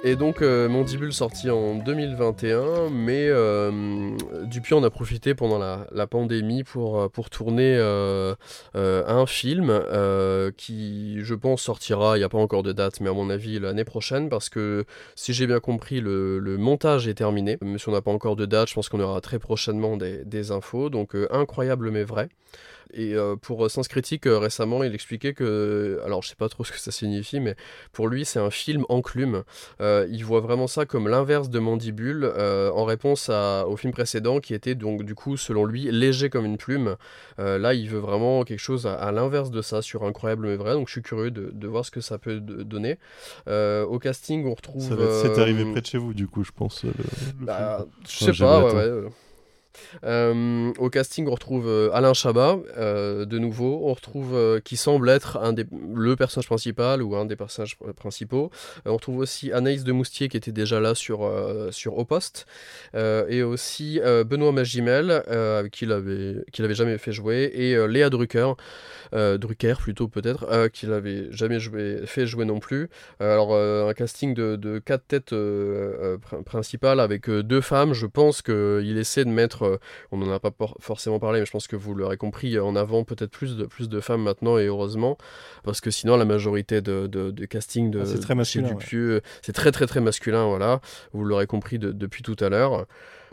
Et 0.02 0.16
donc 0.16 0.42
euh, 0.42 0.69
Mandibule 0.69 1.11
sorti 1.11 1.50
en 1.50 1.76
2021, 1.76 2.90
mais 2.90 3.28
euh, 3.28 4.16
Dupieux 4.45 4.78
en 4.78 4.84
a 4.84 4.90
profité 4.90 5.36
pendant 5.36 5.60
la, 5.60 6.08
pandémie 6.08 6.64
pour, 6.64 7.02
euh, 7.02 7.10
pour 7.10 7.30
tourner 7.30 7.76
euh, 7.76 8.34
euh, 8.76 9.03
un 9.08 9.26
film 9.26 9.84
qui, 10.56 11.19
je 11.19 11.36
pense, 11.36 11.61
sortira, 11.64 12.16
il 12.16 12.22
n'y 12.22 12.24
a 12.24 12.30
pas 12.30 12.38
encore 12.38 12.64
de 12.64 12.72
date, 12.72 13.02
mais 13.02 13.10
à 13.10 13.14
mon 13.14 13.30
avis 13.30 13.60
l'année 13.60 13.84
prochaine, 13.84 14.30
parce 14.30 14.48
que 14.48 14.86
si 15.16 15.34
j'ai 15.34 15.48
bien 15.48 15.60
compris, 15.60 16.00
le, 16.00 16.40
montage 16.58 17.08
est 17.10 17.16
terminé. 17.16 17.58
Mais 17.61 17.78
si 17.78 17.90
on 17.90 17.92
n'a 17.92 18.02
pas 18.02 18.11
encore 18.11 18.38
de 18.38 18.45
date, 18.45 18.69
je 18.69 18.76
pense 18.76 18.88
qu'on 18.88 19.02
aura 19.02 19.19
très 19.19 19.38
prochainement 19.38 19.98
des, 19.98 20.52
infos. 20.52 20.90
Donc 20.90 21.16
incroyable 21.30 21.92
mais 21.92 22.03
vrai. 22.03 22.30
Et 22.93 23.14
euh, 23.16 23.35
pour 23.35 23.64
euh, 23.66 23.69
Sens 23.69 23.88
Critique, 23.88 24.26
euh, 24.26 24.40
récemment, 24.40 24.84
il 24.84 24.93
expliquait 24.95 25.34
que, 25.34 26.01
alors 26.06 26.24
je 26.24 26.30
sais 26.30 26.35
pas 26.35 26.50
trop 26.50 26.64
ce 26.64 26.72
que 26.72 26.80
ça 26.80 26.92
signifie, 26.92 27.40
mais 27.40 27.56
pour 27.93 28.08
lui, 28.08 28.26
c'est 28.26 28.40
un 28.40 28.50
film 28.50 28.84
enclume. 28.90 29.43
Euh, 29.80 30.08
il 30.09 30.26
voit 30.26 30.40
vraiment 30.40 30.68
ça 30.68 30.85
comme 30.85 31.08
l'inverse 31.08 31.50
de 31.50 31.59
Mandibule, 31.59 32.26
en 32.74 32.85
réponse 32.85 33.30
à- 33.30 33.68
au 33.68 33.76
film 33.77 33.93
précédent 33.93 34.40
qui 34.40 34.53
était 34.53 34.76
donc 34.76 35.03
du 35.03 35.14
coup, 35.16 35.38
selon 35.38 35.66
lui, 35.66 35.84
léger 35.92 36.30
comme 36.30 36.45
une 36.45 36.58
plume. 36.58 36.95
Là, 37.38 37.74
il 37.74 37.90
veut 37.90 38.00
vraiment 38.00 38.43
quelque 38.43 38.59
chose 38.59 38.85
à, 38.88 38.95
à 38.95 39.11
l'inverse 39.11 39.51
de 39.51 39.61
ça, 39.61 39.82
sur 39.82 40.03
Incroyable 40.03 40.48
mais 40.48 40.56
vrai. 40.56 40.74
Donc 40.74 40.88
je 40.88 40.93
suis 40.93 41.01
curieux 41.01 41.32
de, 41.32 41.51
de 41.53 41.68
voir 41.68 41.85
ce 41.85 41.92
que 41.92 42.01
ça 42.01 42.18
peut 42.18 42.40
donner. 42.40 42.98
Au 43.48 44.00
casting, 44.00 44.45
on 44.48 44.53
retrouve. 44.56 44.82
Ça 44.82 44.95
va 44.95 45.03
être- 45.06 45.34
c'est 45.35 45.42
arrivé 45.42 45.64
près 45.72 45.82
de 45.82 45.85
chez 45.85 45.98
vous, 45.98 46.14
du 46.14 46.27
coup, 46.27 46.43
je 46.43 46.51
pense. 46.51 46.84
le- 46.84 46.90
le 46.90 47.45
bah, 47.45 47.85
je 48.08 48.09
sais 48.26 48.26
pas, 48.45 48.59
ouais, 48.74 48.90
ouais, 49.03 49.09
euh. 50.03 50.72
Au 50.77 50.90
casting, 50.90 51.27
on 51.27 51.32
retrouve 51.32 51.67
euh, 51.67 51.90
Alain 51.93 52.14
Chabat, 52.14 52.59
euh, 52.77 53.25
de 53.25 53.40
nouveau. 53.40 53.82
On 53.83 53.93
retrouve 53.93 54.59
qui 54.64 54.77
semble 54.77 55.09
être 55.09 55.40
le 55.95 56.16
personnage 56.16 56.48
principal 56.48 57.01
ou 57.01 57.16
un 57.16 57.25
des 57.25 57.35
personnages 57.35 57.77
pr- 57.77 57.93
principaux. 57.93 58.51
On 58.85 58.93
retrouve 58.93 59.17
aussi 59.17 59.51
Anaïs 59.51 59.83
de 59.83 59.91
Moustier 59.91 60.30
qui 60.30 60.38
était 60.38 60.51
déjà 60.51 60.80
là 60.80 60.95
sur, 60.95 61.30
sur 61.72 61.98
Au 61.98 62.06
Poste. 62.06 62.45
Et 62.95 63.43
aussi 63.43 63.99
Benoît 64.25 64.51
Magimel, 64.51 65.11
avec 65.27 65.72
qui 65.72 65.85
il 65.85 65.91
avait, 65.91 66.35
qu'il 66.51 66.66
avait 66.66 66.74
jamais 66.74 66.98
fait 66.98 67.11
jouer. 67.11 67.51
Et 67.53 67.88
Léa 67.88 68.09
Drucker, 68.09 68.53
Drucker 69.14 69.75
plutôt 69.80 70.08
peut-être, 70.08 70.45
euh, 70.49 70.69
qu'il 70.69 70.91
avait 70.93 71.32
jamais 71.32 71.59
fait 72.06 72.25
jouer 72.25 72.45
non 72.45 72.59
plus. 72.59 72.90
Alors, 73.19 73.56
un 73.56 73.93
casting 73.93 74.33
de, 74.33 74.80
quatre 74.80 75.06
têtes 75.08 75.32
pr- 75.32 76.43
principales 76.43 76.99
avec 76.99 77.30
deux 77.30 77.61
femmes. 77.61 77.93
Je 77.93 78.06
pense 78.06 78.41
qu'il 78.41 78.98
essaie 78.98 79.25
de 79.25 79.30
mettre, 79.30 79.68
on 80.11 80.17
n'en 80.17 80.31
a 80.31 80.39
pas 80.39 80.51
forcément 80.80 81.19
parlé, 81.19 81.39
mais 81.39 81.45
je 81.45 81.51
pense 81.51 81.67
que 81.67 81.75
vous 81.75 81.93
l'aurez 81.93 82.17
compris, 82.17 82.57
en 82.59 82.75
avant 82.75 83.03
peut-être 83.03 83.31
plus 83.31 83.57
de, 83.57 83.65
plus 83.65 83.89
de 83.89 83.99
femmes 83.99 84.23
maintenant, 84.23 84.57
et 84.57 84.65
heureusement, 84.65 85.17
parce 85.64 85.81
que 85.81 85.91
sinon, 85.91 86.17
la 86.17 86.25
majorité 86.25 86.81
de, 86.81 87.07
de, 87.07 87.31
de 87.31 87.45
casting 87.45 87.91
de 87.91 88.01
Ah, 88.01 88.06
c'est 88.06 88.19
très 88.19 88.33
chez 88.33 88.35
masculin, 88.35 88.67
ouais. 88.69 88.73
Dupieux, 88.75 89.22
c'est 89.41 89.53
très 89.53 89.72
très 89.72 89.85
très 89.88 90.01
masculin, 90.01 90.45
voilà. 90.48 90.81
Vous 91.14 91.23
l'aurez 91.23 91.48
compris 91.48 91.80
de- 91.80 91.91
depuis 91.91 92.23
tout 92.23 92.38
à 92.39 92.49
l'heure. 92.49 92.85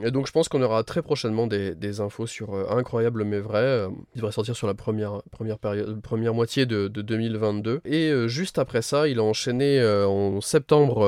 Et 0.03 0.11
donc 0.11 0.27
je 0.27 0.33
pense 0.33 0.49
qu'on 0.49 0.63
aura 0.63 0.83
très 0.85 1.03
prochainement 1.03 1.47
des, 1.47 2.01
infos 2.01 2.27
sur 2.27 2.55
euh, 2.55 2.67
Incroyable 2.71 3.25
mais 3.25 3.39
vrai. 3.39 3.63
Euh, 3.63 3.89
il 4.15 4.19
devrait 4.19 4.33
sortir 4.33 4.55
sur 4.57 4.67
la 4.67 4.75
première, 4.75 5.23
première, 5.31 5.59
période, 5.59 6.01
première 6.03 6.35
moitié 6.35 6.67
de, 6.67 6.89
de 6.89 7.03
2022. 7.03 7.81
Et 7.85 8.11
euh, 8.11 8.29
juste 8.29 8.59
après 8.59 8.83
ça, 8.83 9.09
il 9.09 9.19
a 9.19 9.23
enchaîné 9.23 9.81
euh, 9.81 10.07
en 10.07 10.41
septembre 10.41 11.07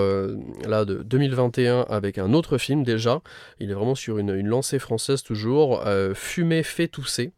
là, 0.67 0.85
de 0.85 1.03
2021 1.03 1.83
avec 1.89 2.19
un 2.19 2.33
autre 2.33 2.59
film 2.59 2.83
déjà. 2.83 3.21
Il 3.61 3.71
est 3.71 3.75
vraiment 3.75 3.95
sur 3.95 4.19
une, 4.19 4.39
lancée 4.47 4.79
française 4.79 5.23
toujours. 5.23 5.83
Fumer 6.15 6.63
fait 6.63 6.89
tousser. 6.89 7.33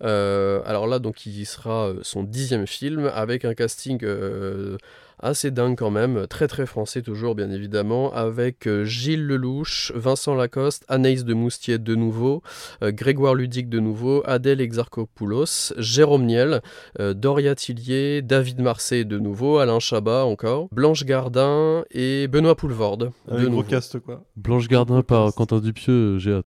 Alors 0.00 0.86
là, 0.86 0.98
donc, 0.98 1.26
il 1.26 1.44
sera 1.44 1.92
son 2.02 2.22
dixième 2.22 2.66
film 2.66 3.10
avec 3.14 3.44
un 3.44 3.54
casting 3.54 3.98
assez 5.22 5.50
dingue 5.50 5.76
quand 5.76 5.90
même, 5.90 6.26
très 6.26 6.48
très 6.48 6.66
français 6.66 7.02
toujours 7.02 7.34
bien 7.34 7.50
évidemment, 7.50 8.12
avec 8.12 8.66
euh, 8.66 8.84
Gilles 8.84 9.26
Lelouch, 9.26 9.92
Vincent 9.94 10.34
Lacoste, 10.34 10.84
Anaïs 10.88 11.24
de 11.24 11.34
Moustier 11.34 11.78
de 11.78 11.94
nouveau, 11.94 12.42
euh, 12.82 12.92
Grégoire 12.92 13.34
Ludic 13.34 13.68
de 13.68 13.80
nouveau, 13.80 14.22
Adèle 14.26 14.60
Exarchopoulos, 14.60 15.72
Jérôme 15.78 16.26
Niel, 16.26 16.62
euh, 16.98 17.14
Doria 17.14 17.54
Tillier, 17.54 18.22
David 18.22 18.60
Marseille 18.60 19.06
de 19.06 19.18
nouveau, 19.18 19.58
Alain 19.58 19.78
Chabat 19.78 20.24
encore, 20.24 20.68
Blanche 20.72 21.04
Gardin 21.04 21.84
et 21.90 22.28
Benoît 22.28 22.56
Poulvorde 22.56 23.12
Un 23.28 23.36
de 23.36 23.42
gros 23.42 23.50
nouveau. 23.50 23.62
cast, 23.62 24.00
quoi. 24.00 24.24
Blanche 24.36 24.68
Gardin 24.68 25.02
par 25.02 25.34
Quentin 25.34 25.60
Dupieux, 25.60 26.18
j'ai 26.18 26.32
hâte. 26.32 26.46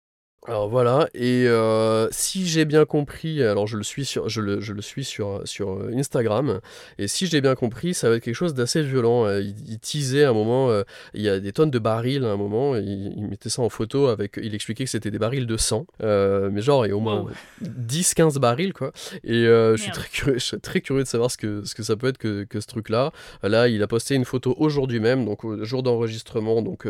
Alors 0.48 0.70
voilà, 0.70 1.10
et 1.16 1.48
euh, 1.48 2.08
si 2.12 2.46
j'ai 2.46 2.66
bien 2.66 2.86
compris, 2.86 3.42
alors 3.42 3.66
je 3.66 3.78
le 3.78 3.84
suis 3.84 4.06
sur, 4.06 4.30
je 4.30 4.42
le, 4.42 4.62
je 4.62 4.74
le 4.74 4.82
suis 4.84 5.04
sur, 5.04 5.42
sur 5.44 5.72
euh, 5.72 5.92
Instagram, 5.96 6.60
et 7.00 7.08
si 7.08 7.26
j'ai 7.26 7.42
bien 7.42 7.56
compris, 7.56 7.96
ça 7.96 8.10
va 8.10 8.18
être 8.18 8.24
quelque 8.24 8.36
chose 8.36 8.54
d'assez 8.54 8.84
violent. 8.84 9.26
Euh, 9.26 9.42
Il, 9.42 9.56
il 9.68 9.80
teasait 9.80 10.24
à 10.24 10.30
un 10.30 10.34
moment, 10.34 10.70
euh, 10.70 10.84
il 11.16 11.24
y 11.24 11.30
a 11.30 11.40
des 11.40 11.52
tonnes 11.52 11.72
de 11.72 11.80
barils 11.80 12.24
à 12.24 12.30
un 12.30 12.38
moment, 12.38 12.76
il, 12.76 13.14
il 13.18 13.28
mettait 13.28 13.50
ça 13.50 13.64
en 13.64 13.70
photo, 13.70 14.06
avec, 14.06 14.38
il 14.40 14.54
expliquait 14.54 14.84
que 14.84 14.92
c'était 14.92 15.10
des 15.10 15.18
barils 15.18 15.48
de 15.48 15.58
sang, 15.58 15.88
euh, 16.04 16.52
mais 16.52 16.62
genre, 16.62 16.86
il 16.86 16.90
y 16.90 16.92
a 16.92 16.96
au 16.96 17.00
moins 17.00 17.26
10-15 17.64 18.38
barils, 18.38 18.74
quoi. 18.74 18.92
Et 19.24 19.48
euh, 19.48 19.76
je, 19.78 19.82
suis 19.82 19.92
très 19.92 20.10
curieux, 20.10 20.38
je 20.38 20.46
suis 20.46 20.60
très 20.60 20.82
curieux 20.82 21.04
de 21.04 21.08
savoir 21.08 21.32
ce 21.32 21.38
que, 21.38 21.66
ce 21.66 21.74
que 21.74 21.82
ça 21.82 21.96
peut 21.96 22.08
être 22.08 22.20
que, 22.20 22.44
que 22.44 22.60
ce 22.60 22.68
truc-là. 22.68 23.12
Là, 23.42 23.68
il 23.68 23.82
a 23.82 23.88
posté 23.88 24.14
une 24.14 24.26
photo 24.26 24.54
aujourd'hui 24.60 25.00
même, 25.00 25.26
donc 25.26 25.44
au 25.44 25.66
jour 25.66 25.82
d'enregistrement, 25.82 26.62
donc 26.62 26.88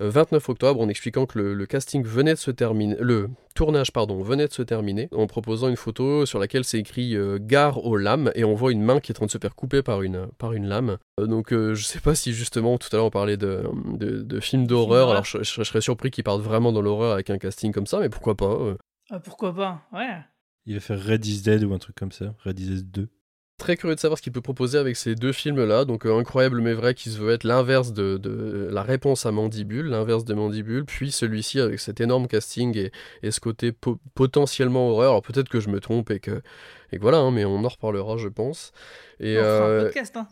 29 0.00 0.48
octobre, 0.48 0.80
en 0.80 0.88
expliquant 0.88 1.26
que 1.26 1.38
le, 1.38 1.54
le 1.54 1.66
casting 1.66 2.04
venait 2.04 2.34
de 2.34 2.38
se 2.38 2.50
terminer. 2.50 2.96
Le 3.00 3.30
tournage 3.54 3.92
pardon, 3.92 4.20
venait 4.22 4.48
de 4.48 4.52
se 4.52 4.62
terminer 4.62 5.08
en 5.12 5.26
proposant 5.26 5.68
une 5.68 5.76
photo 5.76 6.26
sur 6.26 6.38
laquelle 6.38 6.64
c'est 6.64 6.78
écrit 6.78 7.16
euh, 7.16 7.38
Gare 7.40 7.84
aux 7.84 7.96
lames 7.96 8.30
et 8.34 8.44
on 8.44 8.54
voit 8.54 8.72
une 8.72 8.82
main 8.82 9.00
qui 9.00 9.12
est 9.12 9.14
en 9.14 9.18
train 9.18 9.26
de 9.26 9.30
se 9.30 9.38
faire 9.38 9.54
couper 9.54 9.82
par 9.82 10.02
une, 10.02 10.26
par 10.38 10.52
une 10.52 10.66
lame. 10.66 10.98
Euh, 11.20 11.26
donc 11.26 11.52
euh, 11.52 11.74
je 11.74 11.84
sais 11.84 12.00
pas 12.00 12.14
si 12.14 12.32
justement 12.32 12.78
tout 12.78 12.88
à 12.92 12.96
l'heure 12.96 13.06
on 13.06 13.10
parlait 13.10 13.36
de, 13.36 13.64
de, 13.96 14.22
de 14.22 14.40
films 14.40 14.66
d'horreur, 14.66 15.10
alors 15.10 15.24
je, 15.24 15.38
je 15.42 15.62
serais 15.62 15.80
surpris 15.80 16.10
qu'ils 16.10 16.24
partent 16.24 16.42
vraiment 16.42 16.72
dans 16.72 16.82
l'horreur 16.82 17.12
avec 17.12 17.30
un 17.30 17.38
casting 17.38 17.72
comme 17.72 17.86
ça, 17.86 18.00
mais 18.00 18.08
pourquoi 18.08 18.36
pas 18.36 18.50
euh. 18.50 18.76
Ah, 19.10 19.20
pourquoi 19.20 19.54
pas 19.54 19.82
Ouais. 19.92 20.18
Il 20.66 20.74
va 20.74 20.80
faire 20.80 21.02
Red 21.02 21.24
is 21.26 21.42
Dead 21.42 21.62
ou 21.62 21.72
un 21.74 21.78
truc 21.78 21.94
comme 21.94 22.12
ça, 22.12 22.34
Red 22.44 22.58
is 22.58 22.68
Dead 22.68 22.90
2. 22.90 23.08
Très 23.56 23.76
curieux 23.76 23.94
de 23.94 24.00
savoir 24.00 24.18
ce 24.18 24.22
qu'il 24.22 24.32
peut 24.32 24.40
proposer 24.40 24.78
avec 24.78 24.96
ces 24.96 25.14
deux 25.14 25.30
films-là. 25.32 25.84
Donc, 25.84 26.06
euh, 26.06 26.18
Incroyable 26.18 26.60
mais 26.60 26.74
vrai, 26.74 26.92
qui 26.94 27.08
se 27.10 27.18
veut 27.18 27.30
être 27.32 27.44
l'inverse 27.44 27.92
de, 27.92 28.16
de 28.16 28.68
la 28.72 28.82
réponse 28.82 29.26
à 29.26 29.30
Mandibule, 29.30 29.86
l'inverse 29.86 30.24
de 30.24 30.34
Mandibule, 30.34 30.84
puis 30.84 31.12
celui-ci 31.12 31.60
avec 31.60 31.78
cet 31.78 32.00
énorme 32.00 32.26
casting 32.26 32.76
et, 32.76 32.90
et 33.22 33.30
ce 33.30 33.38
côté 33.38 33.70
po- 33.70 34.00
potentiellement 34.16 34.88
horreur. 34.88 35.10
Alors, 35.10 35.22
peut-être 35.22 35.48
que 35.48 35.60
je 35.60 35.68
me 35.68 35.78
trompe 35.78 36.10
et 36.10 36.18
que, 36.18 36.42
et 36.90 36.96
que 36.96 37.02
voilà, 37.02 37.18
hein, 37.18 37.30
mais 37.30 37.44
on 37.44 37.64
en 37.64 37.68
reparlera, 37.68 38.16
je 38.16 38.28
pense. 38.28 38.72
Et, 39.20 39.36
On 39.38 39.40
un 39.40 39.44
euh, 39.44 39.84
podcast, 39.84 40.16
hein. 40.16 40.26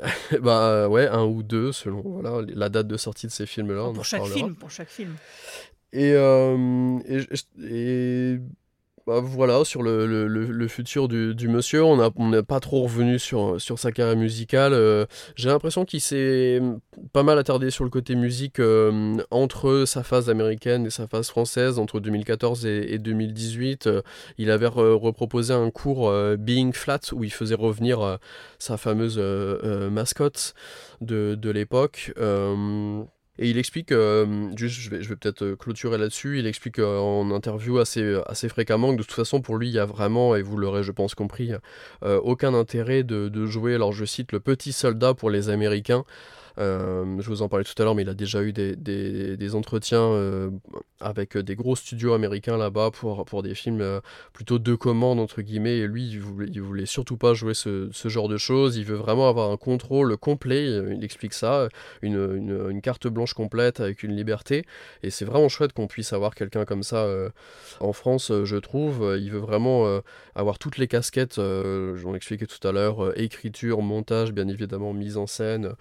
bah 0.40 0.88
ouais, 0.88 1.08
un 1.08 1.24
ou 1.24 1.42
deux 1.42 1.72
selon 1.72 2.02
voilà, 2.02 2.46
la 2.54 2.68
date 2.68 2.86
de 2.86 2.96
sortie 2.96 3.26
de 3.26 3.32
ces 3.32 3.46
films-là. 3.46 3.90
Pour 3.92 4.04
chaque 4.04 4.20
reparlera. 4.20 4.38
film, 4.46 4.54
pour 4.54 4.70
chaque 4.70 4.88
film. 4.90 5.16
Et, 5.92 6.12
euh, 6.14 6.98
et, 7.08 7.24
et- 7.64 8.38
bah, 9.08 9.20
voilà, 9.22 9.64
sur 9.64 9.82
le, 9.82 10.68
futur 10.68 11.08
du, 11.08 11.48
monsieur, 11.48 11.82
on 11.82 11.96
n'a 11.96 12.42
pas 12.42 12.60
trop 12.60 12.82
revenu 12.82 13.18
sur, 13.18 13.58
sa 13.58 13.90
carrière 13.90 14.18
musicale. 14.18 14.74
Euh, 14.74 15.06
J'ai 15.34 15.48
l'impression 15.48 15.86
qu'il 15.86 16.02
s'est 16.02 16.60
pas 17.14 17.22
mal 17.22 17.38
attardé 17.38 17.70
sur 17.70 17.84
le 17.84 17.90
côté 17.90 18.14
musique 18.16 18.60
euh, 18.60 19.16
entre 19.30 19.84
sa 19.86 20.02
phase 20.02 20.28
américaine 20.28 20.84
et 20.84 20.90
sa 20.90 21.06
phase 21.06 21.30
française, 21.30 21.78
entre 21.78 22.00
2014 22.00 22.66
et, 22.66 22.92
et 22.92 22.98
2018. 22.98 23.86
Euh, 23.86 24.02
il 24.36 24.50
avait 24.50 24.66
re- 24.66 24.92
reproposé 24.92 25.54
un 25.54 25.70
cours 25.70 26.12
Being 26.36 26.74
Flat 26.74 27.00
où 27.12 27.24
il 27.24 27.32
faisait 27.32 27.54
revenir 27.54 28.18
sa 28.58 28.76
fameuse 28.76 29.18
mascotte 29.90 30.52
de 31.00 31.50
l'époque. 31.50 32.12
Et 33.38 33.50
il 33.50 33.58
explique, 33.58 33.92
euh, 33.92 34.50
juste, 34.56 34.80
je 34.80 34.90
vais, 34.90 35.16
peut-être 35.16 35.42
euh, 35.42 35.56
clôturer 35.56 35.96
là-dessus, 35.96 36.40
il 36.40 36.46
explique 36.46 36.80
euh, 36.80 36.98
en 36.98 37.30
interview 37.30 37.78
assez, 37.78 38.20
assez 38.26 38.48
fréquemment 38.48 38.92
que 38.92 38.98
de 38.98 39.02
toute 39.02 39.12
façon 39.12 39.40
pour 39.40 39.56
lui 39.56 39.68
il 39.68 39.74
y 39.74 39.78
a 39.78 39.84
vraiment, 39.86 40.34
et 40.34 40.42
vous 40.42 40.56
l'aurez 40.56 40.82
je 40.82 40.90
pense 40.90 41.14
compris, 41.14 41.52
aucun 42.02 42.54
intérêt 42.54 43.02
de 43.04 43.46
jouer, 43.46 43.74
alors 43.74 43.92
je 43.92 44.04
cite, 44.04 44.32
le 44.32 44.40
petit 44.40 44.72
soldat 44.72 45.14
pour 45.14 45.30
les 45.30 45.48
Américains. 45.48 46.04
Euh, 46.58 47.20
je 47.20 47.28
vous 47.28 47.42
en 47.42 47.48
parlais 47.48 47.64
tout 47.64 47.80
à 47.80 47.84
l'heure, 47.84 47.94
mais 47.94 48.02
il 48.02 48.08
a 48.08 48.14
déjà 48.14 48.42
eu 48.42 48.52
des, 48.52 49.54
entretiens 49.54 50.02
euh, 50.02 50.50
avec 51.00 51.36
des 51.36 51.54
gros 51.54 51.76
studios 51.76 52.12
américains 52.12 52.56
là-bas 52.56 52.90
pour, 52.90 53.42
des 53.42 53.54
films 53.54 53.80
euh, 53.80 54.00
plutôt 54.32 54.58
de 54.58 54.74
commande, 54.74 55.20
entre 55.20 55.42
guillemets. 55.42 55.78
Et 55.78 55.86
lui, 55.86 56.08
il 56.08 56.20
voulait, 56.20 56.60
voulait 56.60 56.86
surtout 56.86 57.16
pas 57.16 57.34
jouer 57.34 57.54
ce, 57.54 57.90
genre 58.04 58.28
de 58.28 58.36
choses. 58.36 58.76
Il 58.76 58.84
veut 58.84 58.96
vraiment 58.96 59.28
avoir 59.28 59.50
un 59.50 59.56
contrôle 59.56 60.16
complet. 60.16 60.66
euh, 60.66 60.94
Il 60.94 61.04
explique 61.04 61.34
ça, 61.34 61.68
une, 62.02 62.80
carte 62.82 63.06
blanche 63.06 63.34
complète 63.34 63.80
avec 63.80 64.02
une 64.02 64.16
liberté. 64.16 64.64
Et 65.02 65.10
c'est 65.10 65.24
vraiment 65.24 65.48
chouette 65.48 65.72
qu'on 65.72 65.86
puisse 65.86 66.12
avoir 66.12 66.34
quelqu'un 66.34 66.64
comme 66.64 66.82
ça 66.82 67.04
euh, 67.04 67.30
en 67.80 67.92
France, 67.92 68.30
euh, 68.30 68.44
je 68.44 68.56
trouve. 68.56 69.02
Euh, 69.02 69.18
Il 69.18 69.30
veut 69.30 69.38
vraiment 69.38 69.86
euh, 69.86 70.00
avoir 70.34 70.58
toutes 70.58 70.78
les 70.78 70.88
casquettes, 70.88 71.38
euh, 71.38 71.96
j'en 71.96 72.14
expliquais 72.14 72.46
tout 72.46 72.66
à 72.66 72.72
l'heure, 72.72 73.04
euh, 73.04 73.12
écriture, 73.16 73.82
montage, 73.82 74.32
bien 74.32 74.48
évidemment, 74.48 74.92
mise 74.92 75.16
en 75.16 75.26
scène 75.26 75.66
euh, 75.66 75.72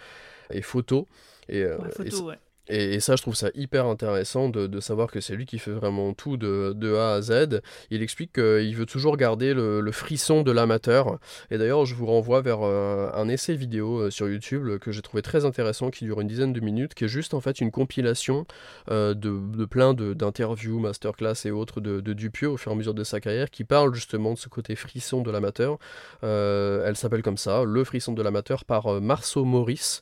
et 0.51 0.61
photo. 0.61 1.07
Et, 1.49 1.63
euh, 1.63 1.77
Ouais, 1.77 1.89
photo, 1.91 2.27
ouais. 2.27 2.39
Et, 2.69 2.99
ça, 2.99 3.15
je 3.15 3.21
trouve 3.21 3.35
ça 3.35 3.49
hyper 3.55 3.85
intéressant 3.85 4.49
de, 4.49 4.79
savoir 4.79 5.09
que 5.09 5.21
c'est 5.21 5.35
lui 5.35 5.45
qui 5.45 5.59
fait 5.59 5.71
vraiment 5.71 6.13
tout 6.13 6.37
de, 6.37 6.73
de 6.75 6.95
A 6.95 7.13
à 7.13 7.21
Z. 7.21 7.61
Il 7.89 8.01
explique 8.01 8.33
qu'il 8.33 8.75
veut 8.75 8.85
toujours 8.85 9.17
garder 9.17 9.53
le, 9.53 9.91
frisson 9.91 10.43
de 10.43 10.51
l'amateur. 10.51 11.17
Et 11.49 11.57
d'ailleurs, 11.57 11.85
je 11.85 11.95
vous 11.95 12.05
renvoie 12.05 12.41
vers 12.41 12.59
euh, 12.61 13.09
un 13.13 13.29
essai 13.29 13.55
vidéo 13.55 13.99
euh, 13.99 14.09
sur 14.11 14.29
YouTube 14.29 14.77
que 14.79 14.91
j'ai 14.91 15.01
trouvé 15.01 15.21
très 15.21 15.45
intéressant, 15.45 15.89
qui 15.89 16.05
dure 16.05 16.21
une 16.21 16.27
dizaine 16.27 16.53
de 16.53 16.59
minutes, 16.59 16.93
qui 16.93 17.05
est 17.05 17.07
juste 17.07 17.33
en 17.33 17.41
fait 17.41 17.61
une 17.61 17.71
compilation 17.71 18.45
euh, 18.91 19.13
de, 19.13 19.39
de 19.55 19.65
plein 19.65 19.93
d'interviews, 19.93 20.79
masterclass 20.79 21.45
et 21.45 21.51
autres 21.51 21.81
de, 21.81 22.13
Dupieux 22.17 22.49
au 22.49 22.57
fur 22.57 22.71
et 22.71 22.75
à 22.75 22.77
mesure 22.77 22.93
de 22.93 23.03
sa 23.03 23.19
carrière, 23.19 23.49
qui 23.49 23.63
parle 23.63 23.93
justement 23.93 24.33
de 24.33 24.37
ce 24.37 24.49
côté 24.49 24.75
frisson 24.75 25.21
de 25.21 25.31
l'amateur. 25.31 25.77
Elle 26.21 26.95
s'appelle 26.95 27.21
comme 27.21 27.37
ça, 27.37 27.63
Le 27.63 27.83
frisson 27.83 28.13
de 28.13 28.21
l'amateur 28.21 28.65
par 28.65 29.01
Marceau 29.01 29.45
Maurice. 29.45 30.01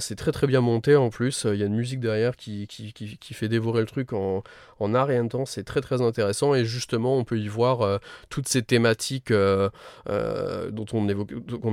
C'est 0.00 0.16
très 0.16 0.32
très 0.32 0.46
bien 0.46 0.60
monté 0.60 0.94
en 0.96 1.10
plus. 1.10 1.46
Il 1.50 1.58
y 1.58 1.62
a 1.62 1.66
une 1.66 1.74
musique 1.74 1.87
derrière 1.96 2.36
qui, 2.36 2.66
fait 3.32 3.48
dévorer 3.48 3.80
le 3.80 3.86
truc 3.86 4.12
en, 4.12 4.42
en 4.80 4.94
art 4.94 5.10
et 5.10 5.18
en 5.18 5.28
temps. 5.28 5.46
C'est 5.46 5.64
très 5.64 5.80
très 5.80 6.02
intéressant 6.02 6.54
et 6.54 6.64
justement 6.64 7.16
on 7.16 7.24
peut 7.24 7.38
y 7.38 7.48
voir 7.48 7.82
euh, 7.82 7.98
toutes 8.28 8.48
ces 8.48 8.62
thématiques 8.62 9.30
euh, 9.30 9.70
euh, 10.08 10.70
dont 10.70 10.86
on 10.92 11.08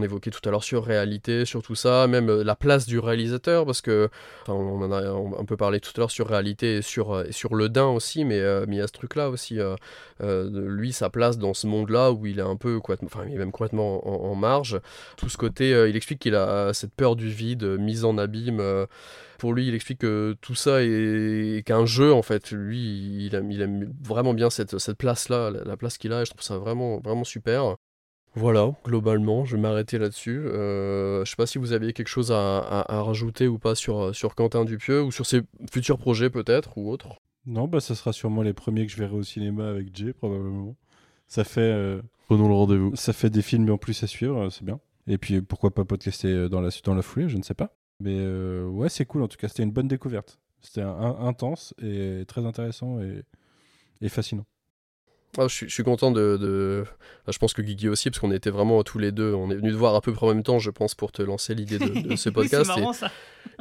évoquait, 0.03 0.31
tout 0.31 0.47
à 0.47 0.51
l'heure 0.51 0.63
sur 0.63 0.83
réalité, 0.83 1.45
sur 1.45 1.61
tout 1.61 1.75
ça, 1.75 2.07
même 2.07 2.29
euh, 2.29 2.43
la 2.43 2.55
place 2.55 2.85
du 2.85 2.99
réalisateur 2.99 3.65
parce 3.65 3.81
que 3.81 4.09
on 4.47 4.81
en 4.81 4.91
a 4.91 5.01
un 5.39 5.45
peu 5.45 5.57
parlé 5.57 5.79
tout 5.79 5.91
à 5.95 5.99
l'heure 5.99 6.11
sur 6.11 6.27
réalité 6.27 6.77
et 6.77 6.81
sur, 6.81 7.23
sur 7.31 7.55
le 7.55 7.69
Dain 7.69 7.87
aussi, 7.87 8.25
mais, 8.25 8.41
mais 8.67 8.77
il 8.77 8.79
y 8.79 8.81
a 8.81 8.87
ce 8.87 8.93
truc 8.93 9.15
là 9.15 9.29
aussi. 9.29 9.59
lui, 10.19 10.93
sa 10.93 11.09
place 11.09 11.37
dans 11.37 11.53
ce 11.53 11.67
monde-là 11.67 12.11
où 12.11 12.25
il 12.25 12.39
est 12.39 12.43
un 12.43 12.55
peu, 12.55 12.79
enfin, 13.03 13.25
il 13.27 13.35
est 13.35 13.37
même 13.37 13.51
complètement 13.51 14.07
en, 14.07 14.35
marge. 14.35 14.79
Tout 15.17 15.29
ce 15.29 15.37
côté, 15.37 15.69
il 15.89 15.95
explique 15.95 16.19
qu'il 16.19 16.35
a 16.35 16.73
cette 16.73 16.93
peur 16.93 17.15
du 17.15 17.29
vide, 17.29 17.63
mise 17.63 18.05
en 18.05 18.17
abîme. 18.17 18.61
pour 19.37 19.53
lui, 19.53 19.67
il 19.67 19.75
explique 19.75 19.99
que 19.99 20.35
tout 20.41 20.55
ça 20.55 20.83
est 20.83 21.65
qu'un 21.65 21.85
jeu 21.85 22.13
en 22.13 22.21
fait. 22.21 22.51
Lui, 22.51 22.94
il 22.95 23.35
aime, 23.35 23.51
il 23.51 23.61
aime 23.61 23.93
vraiment 24.01 24.33
bien 24.33 24.49
cette, 24.49 24.77
cette 24.77 24.97
place-là, 24.97 25.51
la, 25.51 25.63
la 25.63 25.77
place 25.77 25.97
qu'il 25.97 26.13
a, 26.13 26.21
et 26.21 26.25
je 26.25 26.31
trouve 26.31 26.41
ça 26.43 26.57
vraiment, 26.57 26.99
vraiment 26.99 27.23
super. 27.23 27.75
Voilà, 28.37 28.71
globalement, 28.83 29.45
je 29.45 29.55
vais 29.55 29.61
m'arrêter 29.61 29.97
là-dessus. 29.97 30.41
Euh, 30.45 31.23
je 31.23 31.29
sais 31.29 31.37
pas 31.37 31.45
si 31.45 31.57
vous 31.57 31.71
aviez 31.71 31.93
quelque 31.93 32.09
chose 32.09 32.33
à, 32.33 32.57
à- 32.59 32.97
à 32.97 33.01
rajouter 33.01 33.47
ou 33.47 33.59
pas 33.59 33.75
sur, 33.75 34.13
sur 34.13 34.35
Quentin 34.35 34.65
Dupieux 34.65 35.01
ou 35.01 35.11
sur 35.11 35.25
ses 35.25 35.41
futurs 35.71 35.97
projets 35.97 36.29
peut-être 36.29 36.77
ou 36.77 36.89
autres. 36.91 37.15
Non, 37.45 37.67
bah 37.67 37.79
ça 37.79 37.95
sera 37.95 38.11
sûrement 38.11 38.41
les 38.41 38.51
premiers 38.53 38.85
que 38.87 38.91
je 38.91 38.97
verrai 38.97 39.15
au 39.15 39.23
cinéma 39.23 39.69
avec 39.69 39.95
Jay, 39.95 40.11
probablement. 40.11 40.75
Ça 41.27 41.43
fait. 41.45 41.61
euh, 41.61 42.01
Prenons 42.27 42.47
le 42.49 42.55
rendez-vous. 42.55 42.95
Ça 42.95 43.13
fait 43.13 43.29
des 43.29 43.41
films 43.43 43.69
en 43.69 43.77
plus 43.77 44.03
à 44.03 44.07
suivre, 44.07 44.37
euh, 44.45 44.49
c'est 44.49 44.65
bien. 44.65 44.79
Et 45.07 45.17
puis 45.17 45.41
pourquoi 45.41 45.71
pas 45.71 45.85
podcaster 45.85 46.27
euh, 46.27 46.49
dans 46.49 46.59
la, 46.59 46.69
dans 46.83 46.95
la 46.95 47.03
foulée, 47.03 47.29
je 47.29 47.37
ne 47.37 47.43
sais 47.43 47.53
pas. 47.53 47.73
Mais 48.01 48.17
euh, 48.19 48.65
ouais, 48.67 48.89
c'est 48.89 49.05
cool 49.05 49.21
en 49.23 49.27
tout 49.29 49.37
cas, 49.37 49.47
c'était 49.47 49.63
une 49.63 49.71
bonne 49.71 49.87
découverte. 49.87 50.39
C'était 50.65 50.81
intense 50.81 51.73
et 51.81 52.25
très 52.27 52.45
intéressant 52.45 52.99
et, 53.01 53.23
et 54.01 54.09
fascinant. 54.09 54.45
Ah, 55.37 55.49
je, 55.49 55.53
suis, 55.53 55.67
je 55.67 55.73
suis 55.73 55.83
content 55.83 56.11
de, 56.11 56.37
de- 56.37 56.85
ah, 57.27 57.31
je 57.33 57.37
pense 57.39 57.53
que 57.53 57.61
Guigui 57.61 57.89
aussi, 57.89 58.09
parce 58.09 58.19
qu'on 58.19 58.31
était 58.31 58.49
vraiment 58.51 58.81
tous 58.83 58.99
les 58.99 59.11
deux. 59.11 59.33
On 59.33 59.51
est 59.51 59.55
venus 59.55 59.73
te 59.73 59.77
voir 59.77 59.93
à 59.93 59.99
peu 59.99 60.13
près 60.13 60.25
en 60.27 60.29
même 60.29 60.43
temps, 60.43 60.59
je 60.59 60.69
pense, 60.71 60.95
pour 60.95 61.11
te 61.11 61.21
lancer 61.21 61.53
l'idée 61.53 61.77
de, 61.77 62.07
de 62.07 62.15
ce 62.15 62.29
Oui, 62.35 62.35
podcast. 62.35 62.71
c'est 62.73 62.79
marrant, 62.79 62.93
et, 62.93 62.95
ça. 62.95 63.11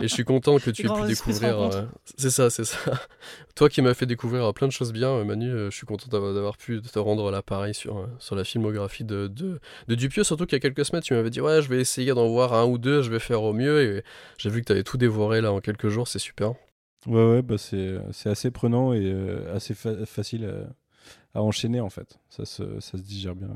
et 0.01 0.03
je 0.03 0.07
suis 0.15 0.25
content 0.25 0.57
que 0.61 0.71
tu 0.71 0.87
aies 0.87 0.95
pu 1.01 1.07
découvrir. 1.09 1.61
euh, 1.61 1.83
c'est 2.17 2.31
ça, 2.31 2.49
c'est 2.49 2.63
ça. 2.65 2.79
Toi 3.57 3.69
qui 3.69 3.83
m'as 3.83 3.93
fait 3.95 4.07
découvrir 4.07 4.45
euh, 4.45 4.53
plein 4.53 4.69
de 4.69 4.73
choses 4.73 4.93
bien, 4.93 5.09
euh, 5.09 5.25
Manu, 5.25 5.51
je 5.51 5.71
suis 5.71 5.85
content 5.85 6.07
d'avoir, 6.09 6.57
pu 6.59 6.81
te 6.81 6.99
rendre 7.01 7.33
l'appareil 7.33 7.75
sur, 7.75 7.99
euh, 7.99 8.07
sur 8.21 8.37
la 8.37 8.45
filmographie 8.45 9.03
de, 9.03 9.27
de, 9.27 9.59
de 9.89 9.95
Dupieux. 9.97 10.23
Surtout 10.23 10.47
qu'il 10.47 10.55
y 10.55 10.61
a 10.61 10.61
quelques 10.61 10.85
semaines, 10.85 11.03
tu 11.03 11.15
m'avais 11.15 11.31
dit 11.31 11.41
Ouais, 11.41 11.61
je 11.61 11.69
vais 11.69 11.81
essayer 11.81 12.13
d'en 12.15 12.29
voir 12.29 12.55
un 12.55 12.67
ou 12.67 12.79
deux, 12.79 13.03
je 13.03 13.11
vais 13.11 13.19
faire 13.19 13.43
au 13.43 13.53
mieux. 13.53 13.83
Et 13.83 14.05
j'ai 14.39 14.49
vu 14.49 14.61
que 14.61 14.67
tu 14.67 14.73
avais 14.73 14.85
tout 14.85 14.97
dévoré 14.97 15.41
là 15.41 15.53
en 15.53 15.61
quelques 15.61 15.89
jours, 15.89 16.07
c'est 16.07 16.21
super. 16.21 16.53
Ouais, 17.07 17.25
ouais, 17.31 17.43
bah 17.43 17.59
c'est 17.59 17.97
c'est 18.13 18.31
assez 18.31 18.51
prenant 18.51 18.93
et 18.93 19.01
euh, 19.05 19.55
assez 19.55 19.75
fa- 19.75 20.07
facile 20.07 20.47
à, 21.35 21.39
à 21.39 21.43
enchaîner 21.43 21.81
en 21.81 21.91
fait. 21.91 22.19
Ça 22.31 22.45
se, 22.45 22.81
ça 22.81 22.97
se 22.99 23.03
digère 23.03 23.35
bien. 23.35 23.49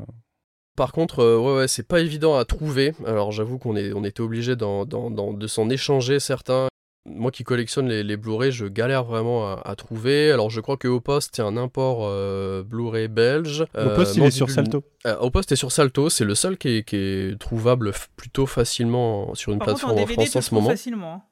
Par 0.76 0.92
contre, 0.92 1.20
euh, 1.20 1.38
ouais, 1.38 1.56
ouais, 1.60 1.68
c'est 1.68 1.86
pas 1.86 2.00
évident 2.00 2.36
à 2.36 2.44
trouver. 2.44 2.92
Alors 3.06 3.32
j'avoue 3.32 3.58
qu'on 3.58 3.74
est, 3.76 3.92
on 3.92 4.04
était 4.04 4.20
obligé 4.20 4.54
d'en- 4.54 4.84
d'en- 4.84 5.10
d'en- 5.10 5.32
de 5.32 5.46
s'en 5.46 5.68
échanger 5.70 6.20
certains. 6.20 6.68
Moi 7.10 7.30
qui 7.30 7.42
collectionne 7.42 7.88
les, 7.88 8.02
les 8.04 8.16
Blu-ray, 8.18 8.52
je 8.52 8.66
galère 8.66 9.02
vraiment 9.04 9.46
à, 9.50 9.62
à 9.64 9.74
trouver. 9.76 10.30
Alors 10.30 10.50
je 10.50 10.60
crois 10.60 10.76
que 10.76 10.86
Au 10.88 11.00
Poste, 11.00 11.38
il 11.38 11.40
y 11.40 11.44
a 11.44 11.46
un 11.46 11.56
import 11.56 12.00
euh, 12.02 12.62
Blu-ray 12.62 13.08
belge. 13.08 13.62
Au 13.74 13.88
Poste, 13.96 14.16
il 14.16 14.24
est 14.24 14.30
sur 14.30 14.50
Salto. 14.50 14.84
Euh, 15.06 15.16
Au 15.16 15.30
Poste 15.30 15.50
est 15.52 15.56
sur 15.56 15.72
Salto, 15.72 16.10
c'est 16.10 16.24
le 16.26 16.34
seul 16.34 16.58
qui 16.58 16.68
est, 16.68 16.82
qui 16.86 16.96
est 16.96 17.40
trouvable 17.40 17.90
f- 17.90 18.08
plutôt 18.16 18.44
facilement 18.46 19.34
sur 19.34 19.52
une 19.52 19.58
Par 19.58 19.68
contre, 19.68 19.84
en 19.86 19.88
plateforme 19.88 19.98
en, 20.02 20.06
DVD, 20.06 20.26
France 20.26 20.36
en 20.36 20.40
ce 20.48 20.54
moment. 20.54 20.68
facilement. 20.70 21.22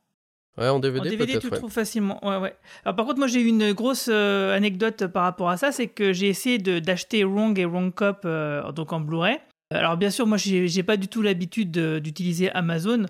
Ouais, 0.59 0.69
en 0.69 0.79
DVD, 0.79 1.01
En 1.01 1.11
DVD, 1.11 1.39
tu 1.39 1.47
le 1.47 1.53
ouais. 1.53 1.59
trouves 1.59 1.73
facilement. 1.73 2.19
Ouais, 2.27 2.39
ouais. 2.39 2.55
Alors, 2.85 2.97
par 2.97 3.05
contre, 3.05 3.19
moi, 3.19 3.27
j'ai 3.27 3.41
eu 3.41 3.47
une 3.49 3.73
grosse 3.73 4.09
euh, 4.11 4.57
anecdote 4.57 5.07
par 5.07 5.25
rapport 5.25 5.51
à 5.51 5.57
ça, 5.57 5.71
c'est 5.73 5.87
que 5.89 6.13
j'ai 6.13 6.29
essayé 6.29 6.59
de- 6.59 6.79
d'acheter 6.79 7.25
Wrong 7.25 7.59
et 7.59 7.65
Wrong 7.67 7.93
Cop 7.95 8.21
euh, 8.25 8.73
donc 8.73 8.93
en 8.93 9.01
Blu-ray. 9.01 9.39
Alors, 9.75 9.97
bien 9.97 10.11
sûr, 10.11 10.27
moi, 10.27 10.39
j'ai 10.39 10.69
j'ai 10.69 10.83
pas 10.85 10.97
du 10.97 11.09
tout 11.09 11.21
l'habitude 11.23 11.71
de- 11.73 11.99
d'utiliser 11.99 12.51
Amazon. 12.53 13.05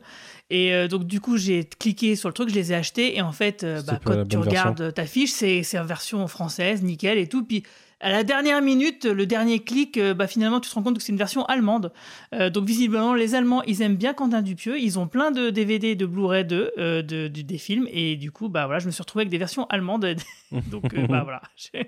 Et 0.50 0.72
euh, 0.72 0.88
donc, 0.88 1.04
du 1.04 1.20
coup, 1.20 1.36
j'ai 1.36 1.64
cliqué 1.64 2.16
sur 2.16 2.28
le 2.28 2.32
truc, 2.32 2.48
je 2.48 2.54
les 2.54 2.72
ai 2.72 2.74
achetés. 2.76 3.16
Et 3.16 3.22
en 3.22 3.32
fait, 3.32 3.62
euh, 3.62 3.82
bah, 3.86 4.00
quand 4.04 4.12
tu 4.12 4.16
bonne 4.16 4.26
version. 4.26 4.40
regardes 4.40 4.94
ta 4.94 5.04
fiche, 5.06 5.30
c'est 5.32 5.62
c'est 5.62 5.78
en 5.78 5.84
version 5.84 6.26
française, 6.28 6.82
nickel 6.82 7.18
et 7.18 7.28
tout. 7.28 7.44
Puis, 7.44 7.62
à 8.00 8.10
la 8.10 8.24
dernière 8.24 8.60
minute, 8.60 9.06
le 9.06 9.24
dernier 9.26 9.60
clic, 9.64 9.96
euh, 9.96 10.12
bah, 10.12 10.26
finalement, 10.26 10.60
tu 10.60 10.68
te 10.68 10.74
rends 10.74 10.82
compte 10.82 10.96
que 10.98 11.02
c'est 11.02 11.12
une 11.12 11.18
version 11.18 11.44
allemande. 11.46 11.92
Euh, 12.34 12.50
donc, 12.50 12.66
visiblement, 12.66 13.14
les 13.14 13.34
Allemands, 13.34 13.62
ils 13.62 13.80
aiment 13.82 13.96
bien 13.96 14.12
Quentin 14.12 14.42
Dupieux. 14.42 14.78
Ils 14.78 14.98
ont 14.98 15.08
plein 15.08 15.30
de 15.30 15.48
DVD 15.50 15.94
de 15.96 16.04
Blu-ray 16.04 16.44
de, 16.44 16.72
euh, 16.78 17.00
de- 17.02 17.28
des 17.28 17.58
films. 17.58 17.86
Et 17.90 18.16
du 18.16 18.30
coup, 18.32 18.48
bah, 18.50 18.66
voilà, 18.66 18.80
je 18.80 18.86
me 18.86 18.90
suis 18.90 19.02
retrouvé 19.02 19.22
avec 19.22 19.30
des 19.30 19.38
versions 19.38 19.64
allemandes. 19.66 20.06
donc, 20.70 20.92
euh, 20.94 21.06
bah, 21.06 21.22
voilà. 21.24 21.40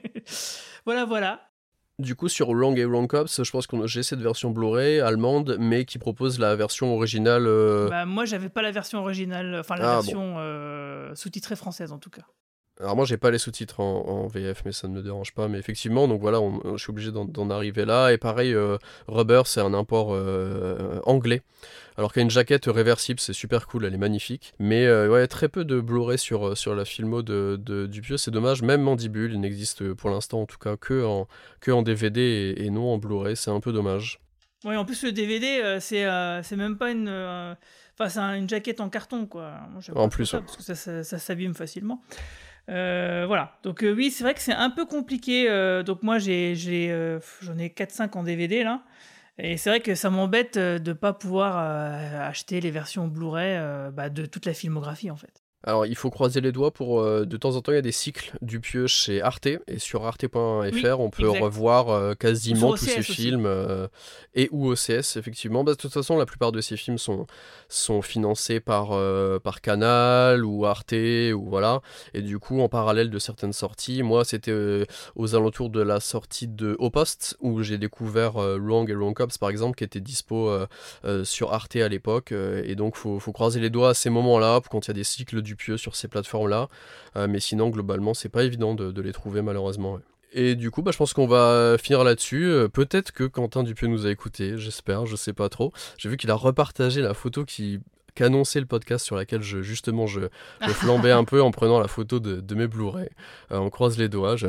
voilà, 0.86 1.04
voilà. 1.04 1.42
Du 1.98 2.14
coup, 2.14 2.28
sur 2.28 2.48
Wrong 2.54 2.78
et 2.78 2.84
Wrong 2.84 3.08
Cops, 3.08 3.42
je 3.42 3.50
pense 3.50 3.66
que 3.66 3.86
j'ai 3.88 4.02
cette 4.04 4.20
version 4.20 4.50
Blu-ray 4.50 5.00
allemande, 5.00 5.56
mais 5.58 5.84
qui 5.84 5.98
propose 5.98 6.38
la 6.38 6.54
version 6.54 6.94
originale. 6.94 7.44
Bah, 7.90 8.06
moi, 8.06 8.24
j'avais 8.24 8.48
pas 8.48 8.62
la 8.62 8.70
version 8.70 9.00
originale, 9.00 9.56
enfin, 9.58 9.74
la 9.76 9.90
Ah, 9.90 9.94
version 10.00 10.36
sous-titrée 11.16 11.56
française, 11.56 11.90
en 11.92 11.98
tout 11.98 12.10
cas. 12.10 12.22
Alors 12.80 12.94
moi 12.94 13.04
j'ai 13.04 13.16
pas 13.16 13.30
les 13.32 13.38
sous-titres 13.38 13.80
en, 13.80 14.06
en 14.08 14.26
VF 14.28 14.62
mais 14.64 14.70
ça 14.72 14.86
ne 14.86 14.92
me 14.94 15.02
dérange 15.02 15.34
pas 15.34 15.48
mais 15.48 15.58
effectivement 15.58 16.06
donc 16.06 16.20
voilà 16.20 16.40
on- 16.40 16.76
je 16.76 16.82
suis 16.82 16.90
obligé 16.90 17.10
d'en- 17.10 17.50
arriver 17.50 17.84
là 17.84 18.10
et 18.12 18.18
pareil 18.18 18.54
euh, 18.54 18.78
Rubber 19.08 19.42
c'est 19.46 19.60
un 19.60 19.74
import 19.74 20.10
euh, 20.12 21.00
anglais 21.04 21.42
alors 21.96 22.12
qu'il 22.12 22.20
y 22.20 22.22
a 22.22 22.24
une 22.24 22.30
jaquette 22.30 22.66
réversible 22.66 23.18
c'est 23.18 23.32
super 23.32 23.66
cool 23.66 23.84
elle 23.84 23.94
est 23.94 23.98
magnifique 23.98 24.52
mais 24.60 24.86
euh, 24.86 25.08
ouais 25.10 25.26
très 25.26 25.48
peu 25.48 25.64
de 25.64 25.80
Blu-ray 25.80 26.18
sur, 26.18 26.56
sur 26.56 26.76
la 26.76 26.84
filmo 26.84 27.22
de, 27.22 27.58
de 27.60 27.86
Dupieux 27.86 28.16
c'est 28.16 28.30
dommage 28.30 28.62
même 28.62 28.82
Mandibule 28.82 29.32
il 29.32 29.40
n'existe 29.40 29.92
pour 29.94 30.10
l'instant 30.10 30.42
en 30.42 30.46
tout 30.46 30.58
cas 30.58 30.76
que 30.76 31.04
en, 31.04 31.26
que 31.60 31.72
en 31.72 31.82
DVD 31.82 32.20
et, 32.56 32.64
et 32.64 32.70
non 32.70 32.92
en 32.92 32.98
Blu-ray 32.98 33.36
c'est 33.36 33.50
un 33.50 33.58
peu 33.60 33.72
dommage 33.72 34.20
Oui, 34.64 34.76
en 34.76 34.84
plus, 34.84 35.02
le 35.04 35.12
DVD, 35.12 35.78
c'est 35.80 36.56
même 36.56 36.76
pas 36.78 36.90
une. 36.90 37.08
Enfin, 37.08 38.08
c'est 38.08 38.18
un- 38.18 38.34
une 38.34 38.48
jaquette 38.48 38.80
en 38.80 38.88
carton, 38.88 39.24
quoi. 39.26 39.52
Moi, 39.70 39.80
En 39.94 40.08
plus, 40.08 40.26
ça, 40.26 40.38
ouais. 40.38 40.42
parce 40.44 40.56
que 40.56 40.62
ça, 40.64 40.74
ça, 40.74 41.04
ça 41.04 41.18
s'abîme 41.18 41.54
facilement. 41.54 42.02
Euh, 42.68 43.24
voilà. 43.26 43.58
Donc, 43.62 43.82
euh, 43.82 43.92
oui, 43.94 44.10
c'est 44.10 44.24
vrai 44.24 44.34
que 44.34 44.40
c'est 44.40 44.52
un 44.52 44.70
peu 44.70 44.84
compliqué. 44.84 45.48
euh, 45.48 45.82
donc, 45.82 46.02
moi, 46.02 46.18
j'ai, 46.18 46.54
j'en 46.54 47.58
ai 47.58 47.68
4-5 47.70 48.16
en 48.16 48.22
DVD, 48.22 48.62
là. 48.64 48.82
Et 49.38 49.56
c'est 49.56 49.70
vrai 49.70 49.80
que 49.80 49.94
ça 49.94 50.10
m'embête 50.10 50.58
de 50.58 50.92
pas 50.92 51.12
pouvoir 51.12 51.56
acheter 51.58 52.60
les 52.60 52.72
versions 52.72 53.06
Blu-ray 53.06 53.56
bah, 53.92 54.10
de 54.10 54.26
toute 54.26 54.46
la 54.46 54.52
filmographie, 54.54 55.10
en 55.12 55.16
fait. 55.16 55.44
Alors, 55.68 55.84
il 55.84 55.96
faut 55.96 56.08
croiser 56.08 56.40
les 56.40 56.50
doigts 56.50 56.70
pour. 56.70 57.00
euh, 57.02 57.26
de 57.26 57.36
temps 57.36 57.54
en 57.54 57.60
temps, 57.60 57.72
il 57.72 57.74
y 57.74 57.78
a 57.78 57.82
des 57.82 57.92
cycles 57.92 58.32
du 58.40 58.58
pieux 58.58 58.86
chez 58.86 59.20
Arte. 59.20 59.46
Et 59.66 59.78
sur 59.78 60.06
arte.fr, 60.06 60.34
Oui, 60.72 60.86
on 60.98 61.10
peut 61.10 61.26
exact. 61.26 61.42
revoir 61.42 61.90
euh, 61.90 62.14
quasiment 62.14 62.70
Ou 62.70 62.76
tous 62.78 62.86
ces 62.86 63.02
films. 63.02 63.44
euh, 63.44 63.86
et 64.34 64.48
ou 64.50 64.70
OCS, 64.72 65.18
effectivement. 65.18 65.64
Bah, 65.64 65.72
de 65.72 65.76
toute 65.76 65.92
façon, 65.92 66.16
la 66.16 66.24
plupart 66.24 66.52
de 66.52 66.62
ces 66.62 66.78
films 66.78 66.96
sont, 66.96 67.26
sont 67.68 68.00
financés 68.00 68.60
par, 68.60 68.98
par 69.42 69.60
Canal 69.60 70.42
ou 70.42 70.64
Arte. 70.64 70.94
Ou 70.94 71.44
voilà. 71.50 71.82
Et 72.14 72.22
du 72.22 72.38
coup, 72.38 72.62
en 72.62 72.70
parallèle 72.70 73.10
de 73.10 73.18
certaines 73.18 73.52
sorties, 73.52 74.02
moi, 74.02 74.24
c'était 74.24 74.86
aux 75.16 75.34
alentours 75.34 75.68
de 75.68 75.82
la 75.82 76.00
sortie 76.00 76.48
de 76.48 76.76
Au 76.78 76.88
Poste, 76.88 77.36
où 77.40 77.62
j'ai 77.62 77.76
découvert 77.76 78.32
Wrong 78.38 78.88
et 78.88 78.94
Wrong 78.94 79.14
Cops, 79.14 79.36
par 79.36 79.50
exemple, 79.50 79.76
qui 79.76 79.84
était 79.84 80.00
dispo 80.00 80.50
sur 81.24 81.52
Arte 81.52 81.76
à 81.76 81.88
l'époque. 81.88 82.32
et 82.32 82.74
donc, 82.74 82.96
faut, 82.96 83.18
faut 83.20 83.32
croiser 83.32 83.60
les 83.60 83.68
doigts 83.70 83.90
à 83.90 83.94
ces 83.94 84.08
moments-là, 84.08 84.62
quand 84.70 84.86
il 84.86 84.88
y 84.88 84.92
a 84.92 84.94
des 84.94 85.04
cycles 85.04 85.42
du 85.42 85.56
sur 85.76 85.96
ces 85.96 86.08
plateformes-là. 86.08 86.68
Euh, 87.16 87.26
mais 87.28 87.40
sinon, 87.40 87.68
globalement, 87.68 88.14
c'est 88.14 88.28
pas 88.28 88.44
évident 88.44 88.74
de, 88.74 89.00
les 89.00 89.12
trouver, 89.12 89.42
malheureusement. 89.42 89.98
Et 90.32 90.54
du 90.54 90.70
coup, 90.70 90.82
bah, 90.82 90.90
je 90.92 90.98
pense 90.98 91.12
qu'on 91.12 91.26
va 91.26 91.76
finir 91.78 92.04
là-dessus. 92.04 92.44
Euh, 92.44 92.68
Peut-être 92.68 93.12
que 93.12 93.24
Quentin 93.24 93.62
Dupieux 93.62 93.88
nous 93.88 94.06
a 94.06 94.10
écoutés, 94.10 94.58
j'espère, 94.58 95.06
je 95.06 95.16
sais 95.16 95.32
pas 95.32 95.48
trop. 95.48 95.72
J'ai 95.96 96.08
vu 96.08 96.16
qu'il 96.16 96.30
a 96.30 96.34
repartagé 96.34 97.00
la 97.00 97.14
photo 97.14 97.44
qui 97.44 97.80
qu'annonçait 98.14 98.60
le 98.60 98.66
podcast 98.66 99.04
sur 99.04 99.16
laquelle 99.16 99.42
je, 99.42 99.62
justement 99.62 100.06
je, 100.06 100.20
je 100.60 100.70
flambais 100.70 101.12
un 101.12 101.24
peu 101.24 101.40
en 101.42 101.50
prenant 101.50 101.78
la 101.80 101.88
photo 101.88 102.18
de, 102.20 102.40
de 102.40 102.54
mes 102.54 102.66
Blu-ray. 102.66 103.08
Euh, 103.52 103.58
on 103.58 103.70
croise 103.70 103.96
les 103.98 104.08
doigts. 104.08 104.36
je- 104.36 104.46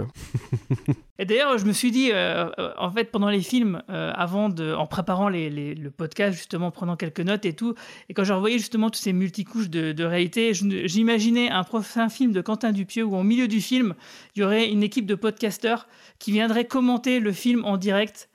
Et 1.19 1.25
d'ailleurs, 1.25 1.57
je 1.57 1.65
me 1.65 1.73
suis 1.73 1.91
dit, 1.91 2.11
euh, 2.11 2.49
euh, 2.59 2.71
en 2.77 2.89
fait, 2.91 3.05
pendant 3.11 3.29
les 3.29 3.41
films, 3.41 3.81
euh, 3.89 4.11
avant 4.15 4.49
de, 4.49 4.73
en 4.73 4.87
préparant 4.87 5.27
les, 5.29 5.49
les- 5.49 5.75
le 5.75 5.91
podcast, 5.91 6.37
justement, 6.37 6.67
en 6.67 6.71
prenant 6.71 6.95
quelques 6.95 7.19
notes 7.19 7.45
et 7.45 7.53
tout, 7.53 7.75
et 8.07 8.13
quand 8.13 8.23
je 8.23 8.33
revoyais 8.33 8.57
justement 8.57 8.89
toutes 8.89 9.03
ces 9.03 9.13
multicouches 9.13 9.69
de, 9.69 9.91
de 9.91 10.03
réalité, 10.03 10.53
j'imaginais 10.53 11.49
un 11.51 11.63
prochain 11.63 12.09
film 12.09 12.31
de 12.31 12.41
Quentin 12.41 12.71
Dupieux 12.71 13.03
où, 13.03 13.15
au 13.15 13.23
milieu 13.23 13.47
du 13.47 13.59
film, 13.61 13.95
il 14.35 14.39
y 14.41 14.43
aurait 14.45 14.69
une 14.69 14.81
équipe 14.83 15.05
de 15.05 15.15
podcasteurs 15.15 15.87
qui 16.19 16.31
viendraient 16.31 16.65
commenter 16.65 17.19
le 17.19 17.31
film 17.33 17.65
en 17.65 17.77
direct. 17.77 18.29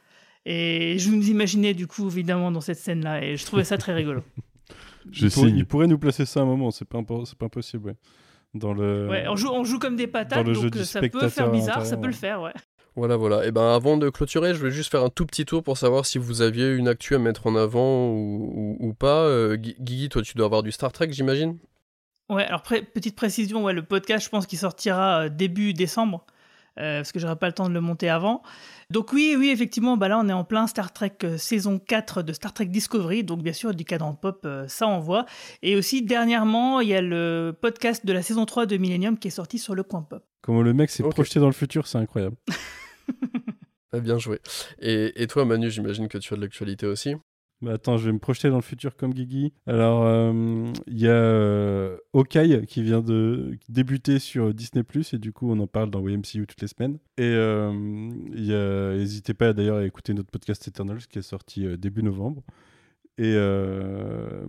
Et 0.47 0.99
je 0.99 1.09
nous 1.09 1.31
imaginais, 1.31 1.73
du 1.73 1.87
coup, 1.87 2.07
évidemment, 2.07 2.51
dans 2.51 2.61
cette 2.61 2.79
scène-là, 2.79 3.25
et 3.25 3.37
je 3.39 3.47
trouvais 3.47 3.65
ça 3.65 3.79
très 3.79 3.95
rigolo. 4.01 4.21
Je 5.11 5.27
il, 5.27 5.31
pourrait, 5.33 5.49
signe. 5.49 5.57
il 5.59 5.67
pourrait 5.67 5.87
nous 5.87 5.99
placer 5.99 6.25
ça 6.27 6.41
à 6.41 6.43
un 6.43 6.47
moment, 6.47 6.71
c'est 6.71 6.85
pas, 6.85 6.99
impo- 6.99 7.25
c'est 7.25 7.37
pas 7.39 7.47
impossible. 7.47 7.89
Ouais. 7.91 7.97
Dans 8.55 8.73
le... 8.73 9.09
Ouais, 9.09 9.25
on 9.29 9.37
joue, 9.37 9.49
on 9.51 9.65
joue 9.65 9.79
comme 9.79 9.97
des 9.97 10.07
patates, 10.07 10.45
Dans 10.45 10.49
le 10.49 10.55
jeu 10.55 10.63
donc 10.63 10.73
du 10.73 10.79
euh, 10.81 10.85
ça 10.85 11.01
peut 11.01 11.29
faire 11.29 11.51
bizarre, 11.51 11.85
ça 11.85 11.97
peut 11.97 12.07
le 12.07 12.13
faire, 12.13 12.41
ouais. 12.43 12.53
Voilà, 12.97 13.17
voilà. 13.17 13.45
Et 13.45 13.51
ben 13.51 13.75
avant 13.75 13.97
de 13.97 14.09
clôturer, 14.09 14.55
je 14.55 14.63
vais 14.65 14.71
juste 14.71 14.93
faire 14.93 15.03
un 15.03 15.09
tout 15.09 15.27
petit 15.27 15.45
tour 15.45 15.65
pour 15.65 15.77
savoir 15.77 16.07
si 16.07 16.19
vous 16.19 16.43
aviez 16.43 16.73
une 16.75 16.87
actu 16.87 17.17
à 17.17 17.19
mettre 17.19 17.49
en 17.49 17.57
avant 17.57 18.07
ou, 18.11 18.77
ou- 18.81 18.89
ou 18.89 18.95
pas. 18.95 19.25
Euh, 19.25 19.57
Gui- 19.57 19.75
Guigui, 19.81 20.09
toi, 20.09 20.23
tu 20.23 20.37
dois 20.37 20.47
avoir 20.47 20.63
du 20.63 20.71
Star 20.71 20.93
Trek, 20.93 21.09
j'imagine? 21.11 21.59
Ouais, 22.31 22.45
alors 22.45 22.63
pré- 22.63 22.83
petite 22.83 23.17
précision, 23.17 23.65
ouais, 23.65 23.73
le 23.73 23.83
podcast, 23.83 24.25
je 24.25 24.31
pense 24.31 24.47
qu'il 24.47 24.59
sortira 24.61 25.25
euh, 25.25 25.29
début 25.29 25.75
décembre, 25.75 26.25
euh, 26.79 27.01
parce 27.01 27.11
que 27.11 27.19
j'aurai 27.19 27.35
pas 27.37 27.49
le 27.49 27.53
temps 27.53 27.69
de 27.69 27.75
le 27.75 27.81
monter 27.81 28.09
avant. 28.09 28.43
Donc 28.91 29.13
oui, 29.13 29.35
oui, 29.39 29.51
effectivement, 29.51 29.97
bah 29.97 30.09
là 30.09 30.19
on 30.19 30.29
est 30.29 30.33
en 30.33 30.45
plein 30.45 30.67
Star 30.67 30.93
Trek 30.93 31.17
euh, 31.25 31.39
saison 31.39 31.79
4 31.79 32.23
de 32.23 32.33
Star 32.33 32.53
Trek 32.53 32.67
Discovery, 32.67 33.25
donc 33.25 33.43
bien 33.43 33.53
sûr 33.53 33.75
du 33.75 33.85
cadran 33.85 34.15
pop, 34.15 34.43
euh, 34.45 34.67
ça 34.69 34.87
envoie. 34.87 35.27
Et 35.63 35.77
aussi 35.77 36.03
dernièrement, 36.03 36.81
il 36.81 36.89
y 36.89 36.95
a 36.95 37.01
le 37.03 37.57
podcast 37.61 38.05
de 38.07 38.13
la 38.13 38.23
saison 38.23 38.45
3 38.47 38.67
de 38.67 38.77
Millennium 38.77 39.19
qui 39.19 39.29
est 39.29 39.33
sorti 39.33 39.59
sur 39.59 39.75
le 39.75 39.83
coin 39.83 40.03
pop. 40.03 40.25
Comment 40.43 40.63
le 40.63 40.75
mec 40.75 40.91
s'est 40.91 41.03
projeté 41.03 41.41
dans 41.41 41.47
le 41.47 41.53
futur, 41.53 41.87
c'est 41.87 41.99
incroyable. 41.99 42.37
Ah, 43.93 44.01
Bien 44.01 44.19
joué. 44.19 44.41
Et, 44.81 45.23
et 45.23 45.29
toi, 45.29 45.45
Manu, 45.45 45.71
j'imagine 45.71 46.09
que 46.09 46.19
tu 46.19 46.35
as 46.35 46.37
de 46.37 46.43
l'actualité 46.43 46.85
aussi 46.85 47.15
Bah 47.65 47.73
attends, 47.73 47.97
je 47.97 48.05
vais 48.05 48.13
me 48.13 48.19
projeter 48.19 48.51
dans 48.51 48.57
le 48.57 48.63
futur 48.63 48.95
comme 48.95 49.15
Guigui. 49.15 49.55
Alors, 49.67 50.05
euh, 50.05 50.71
il 50.87 50.99
y 51.01 51.09
a 51.09 51.13
euh, 51.13 51.97
Hawkeye 52.13 52.67
qui 52.67 52.83
vient 52.83 53.01
de 53.01 53.57
débuter 53.71 54.19
sur 54.19 54.53
Disney+, 54.53 54.85
et 55.15 55.19
du 55.19 55.33
coup, 55.33 55.51
on 55.51 55.59
en 55.59 55.67
parle 55.67 55.89
dans 55.91 56.01
WMCU 56.01 56.47
toutes 56.47 56.61
les 56.61 56.69
semaines. 56.69 56.99
Et 57.17 57.23
euh, 57.23 57.73
n'hésitez 58.99 59.33
pas 59.33 59.55
d'ailleurs 59.55 59.79
à 59.79 59.87
écouter 59.87 60.13
notre 60.13 60.31
podcast 60.31 60.69
Eternals 60.69 61.07
qui 61.09 61.19
est 61.21 61.23
sorti 61.23 61.65
euh, 61.67 61.79
début 61.79 62.03
novembre. 62.03 62.43
Et 63.17 63.33
euh, 63.35 64.45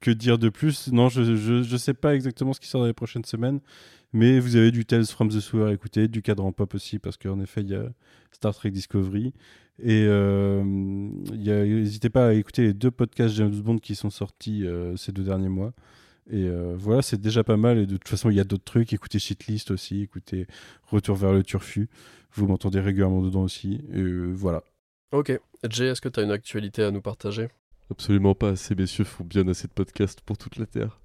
que- 0.00 0.10
dire 0.12 0.38
de 0.38 0.48
plus? 0.48 0.90
Non, 0.90 1.10
je, 1.10 1.34
je 1.34 1.76
sais 1.76 1.94
pas 1.94 2.14
exactement 2.14 2.54
ce 2.54 2.60
qui 2.60 2.68
sort 2.68 2.80
dans 2.80 2.86
les 2.86 2.92
prochaines 2.94 3.24
semaines, 3.24 3.60
mais 4.12 4.38
vous 4.40 4.56
avez 4.56 4.70
du 4.70 4.84
Tales 4.84 5.06
from 5.06 5.28
the 5.28 5.40
Sewer 5.40 5.70
à 5.70 5.72
écouter, 5.72 6.08
du 6.08 6.22
cadran 6.22 6.52
pop 6.52 6.74
aussi, 6.74 6.98
parce 6.98 7.16
qu'en 7.16 7.40
effet, 7.40 7.62
il 7.62 7.70
y 7.70 7.74
a 7.74 7.84
Star 8.32 8.54
Trek 8.54 8.70
Discovery. 8.70 9.32
Et 9.78 10.04
euh, 10.06 10.62
n'hésitez 10.64 12.10
pas 12.10 12.28
à 12.28 12.32
écouter 12.34 12.62
les 12.62 12.74
deux 12.74 12.90
podcasts 12.90 13.34
James 13.34 13.54
Bond 13.54 13.78
qui 13.78 13.94
sont 13.94 14.10
sortis 14.10 14.66
euh, 14.66 14.96
ces 14.96 15.12
deux 15.12 15.24
derniers 15.24 15.48
mois. 15.48 15.72
Et 16.30 16.46
euh, 16.46 16.74
voilà, 16.76 17.02
c'est 17.02 17.20
déjà 17.20 17.42
pas 17.42 17.56
mal. 17.56 17.78
Et 17.78 17.86
de 17.86 17.96
toute 17.96 18.08
façon, 18.08 18.30
il 18.30 18.36
y 18.36 18.40
a 18.40 18.44
d'autres 18.44 18.64
trucs. 18.64 18.92
Écoutez 18.92 19.18
Shitlist 19.18 19.70
aussi, 19.70 20.02
écoutez 20.02 20.46
Retour 20.84 21.16
vers 21.16 21.32
le 21.32 21.42
Turfu. 21.42 21.88
Vous 22.34 22.46
m'entendez 22.46 22.80
régulièrement 22.80 23.22
dedans 23.22 23.42
aussi. 23.42 23.80
Et 23.92 24.00
euh, 24.00 24.32
voilà. 24.32 24.62
Ok. 25.10 25.38
Jay, 25.68 25.86
est-ce 25.86 26.00
que 26.00 26.08
tu 26.08 26.20
as 26.20 26.22
une 26.22 26.30
actualité 26.30 26.82
à 26.82 26.90
nous 26.90 27.02
partager? 27.02 27.48
Absolument 27.90 28.34
pas. 28.34 28.56
Ces 28.56 28.74
messieurs 28.74 29.04
font 29.04 29.24
bien 29.24 29.46
assez 29.48 29.68
de 29.68 29.72
podcasts 29.72 30.20
pour 30.20 30.38
toute 30.38 30.56
la 30.56 30.66
Terre. 30.66 31.00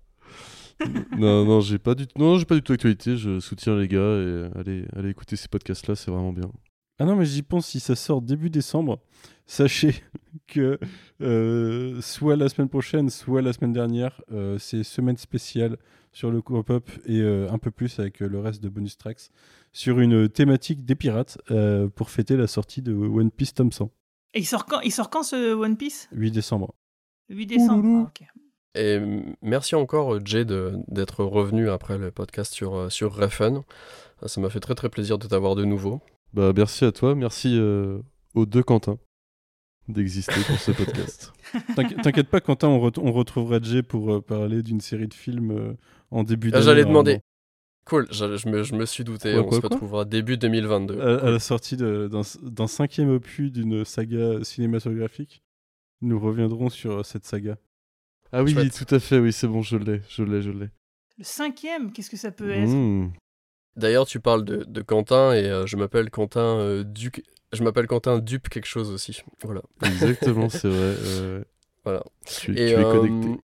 non, 1.18 1.46
non, 1.46 1.62
j'ai 1.62 1.80
pas 1.80 1.96
du 1.96 2.06
non, 2.18 2.38
j'ai 2.38 2.46
pas 2.46 2.56
du 2.56 2.62
tout 2.62 2.74
d'actualité. 2.74 3.18
Je 3.18 3.40
soutiens 3.40 3.76
les 3.76 3.88
gars 3.88 4.00
et 4.00 4.50
allez, 4.56 4.86
allez 4.96 5.10
écouter 5.10 5.36
ces 5.36 5.48
podcasts-là, 5.48 5.96
c'est 5.96 6.12
vraiment 6.12 6.34
bien. 6.34 6.52
Ah 7.00 7.06
non, 7.06 7.16
mais 7.16 7.26
j'y 7.26 7.44
pense, 7.44 7.68
si 7.68 7.80
ça 7.80 7.96
sort 7.96 8.22
début 8.22 8.50
décembre, 8.50 9.00
sachez 9.46 9.96
que 10.48 10.80
euh, 11.22 12.02
soit 12.02 12.36
la 12.36 12.50
semaine 12.50 12.70
prochaine, 12.70 13.10
soit 13.10 13.42
la 13.42 13.54
semaine 13.54 13.74
dernière, 13.74 14.22
euh, 14.32 14.58
c'est 14.58 14.84
semaine 14.84 15.18
spéciale 15.18 15.78
sur 16.12 16.32
le 16.32 16.42
Coop-Up 16.42 16.90
et 17.06 17.20
euh, 17.22 17.48
un 17.52 17.60
peu 17.60 17.70
plus 17.70 18.00
avec 18.00 18.24
euh, 18.24 18.28
le 18.28 18.40
reste 18.40 18.64
de 18.64 18.70
bonus 18.70 18.98
tracks 18.98 19.30
sur 19.72 20.00
une 20.00 20.28
thématique 20.28 20.84
des 20.84 20.96
pirates 20.96 21.38
euh, 21.52 21.88
pour 21.90 22.10
fêter 22.10 22.36
la 22.36 22.48
sortie 22.48 22.82
de 22.82 22.94
One 22.94 23.30
Piece 23.30 23.54
tome 23.54 23.72
100, 23.72 23.92
Et 24.34 24.40
il 24.40 24.46
sort 24.46 24.66
quand, 24.66 24.80
il 24.82 24.92
sort 24.92 25.12
quand 25.12 25.22
ce 25.22 25.54
One 25.54 25.78
Piece? 25.78 26.10
8 26.12 26.32
décembre. 26.32 26.74
Le 27.30 27.36
8 27.36 27.46
décembre. 27.46 27.86
Ah, 27.86 28.10
ok. 28.10 28.28
Et 28.76 29.00
merci 29.42 29.76
encore, 29.76 30.24
Jay, 30.26 30.46
de- 30.46 30.74
d'être 30.88 31.24
revenu 31.24 31.70
après 31.70 31.98
le 31.98 32.12
podcast 32.12 32.54
sur, 32.54 32.76
euh, 32.76 32.90
sur 32.90 33.14
Refn. 33.16 33.62
Ah, 34.22 34.28
Ça 34.28 34.40
m'a 34.42 34.50
fait 34.50 34.60
très 34.60 34.76
très 34.76 34.90
plaisir 34.90 35.18
de 35.18 35.28
t'avoir 35.28 35.56
de 35.56 35.66
nouveau. 35.66 36.02
Bah 36.34 36.52
merci 36.56 36.86
à 36.86 36.92
toi, 36.92 37.16
merci 37.16 37.58
euh, 37.58 38.00
aux 38.36 38.46
deux 38.46 38.64
Quentin 38.64 38.98
d'exister 39.88 40.42
pour 40.46 40.60
ce 40.60 40.72
podcast. 40.72 41.32
T'inqui- 41.76 41.96
T'inquiète 41.96 42.28
pas, 42.30 42.42
Quentin, 42.42 42.68
on, 42.68 42.92
on 42.98 43.12
retrouvera 43.14 43.60
Jay 43.62 43.82
pour 43.82 44.14
euh, 44.16 44.22
parler 44.22 44.62
d'une 44.62 44.82
série 44.82 45.08
de 45.08 45.14
films 45.14 45.52
euh, 45.52 45.74
en 46.12 46.24
début 46.24 46.50
Ah, 46.50 46.52
d'année. 46.52 46.66
J'allais 46.66 46.82
normalement. 46.82 47.04
demander. 47.04 47.22
Cool, 47.86 48.06
je, 48.12 48.36
je 48.36 48.50
me, 48.50 48.64
je 48.64 48.76
me 48.76 48.86
suis 48.86 49.06
douté. 49.06 49.32
Quoi, 49.32 49.42
on 49.42 49.46
quoi, 49.46 49.56
se 49.56 49.62
quoi 49.62 49.70
retrouvera 49.70 50.04
début 50.06 50.38
2022. 50.38 51.00
à, 51.00 51.26
à 51.26 51.32
la 51.32 51.40
sortie 51.40 51.78
d'un 51.78 52.68
cinquième 52.68 53.10
opus 53.12 53.50
d'une 53.52 53.86
saga 53.86 54.44
cinématographique, 54.44 55.42
nous 56.02 56.20
reviendrons 56.20 56.68
sur 56.70 57.06
cette 57.06 57.24
saga. 57.26 57.58
Ah 58.32 58.44
oui, 58.44 58.54
Chouette. 58.54 58.86
tout 58.86 58.96
à 58.96 59.00
fait, 59.00 59.20
oui, 59.20 59.32
c'est 59.32 59.48
bon, 59.48 59.62
je 59.62 59.78
l'ai, 59.78 60.02
je 60.10 60.24
l'ai, 60.24 60.42
je 60.42 60.52
l'ai. 60.52 60.70
Le 61.18 61.24
cinquième, 61.24 61.92
qu'est-ce 61.92 62.10
que 62.10 62.18
ça 62.18 62.32
peut 62.32 62.52
être? 62.52 62.70
Mmh. 62.70 63.12
D'ailleurs, 63.76 64.06
tu 64.06 64.20
parles 64.20 64.44
de, 64.44 64.64
de 64.64 64.82
Quentin 64.82 65.34
et 65.34 65.46
euh, 65.46 65.66
je 65.66 65.78
m'appelle 65.78 66.10
Quentin 66.10 66.60
euh, 66.60 66.84
Duc. 66.84 67.24
Je 67.54 67.64
m'appelle 67.64 67.88
Quentin 67.88 68.20
Dupe 68.20 68.50
quelque 68.50 68.66
chose 68.66 68.92
aussi. 68.92 69.22
Voilà. 69.44 69.62
Exactement, 69.84 70.50
c'est 70.50 70.68
vrai. 70.68 71.44
Voilà. 71.84 72.04
Tu, 72.26 72.54
tu 72.54 72.62
es 72.62 72.74
connecté. 72.74 73.42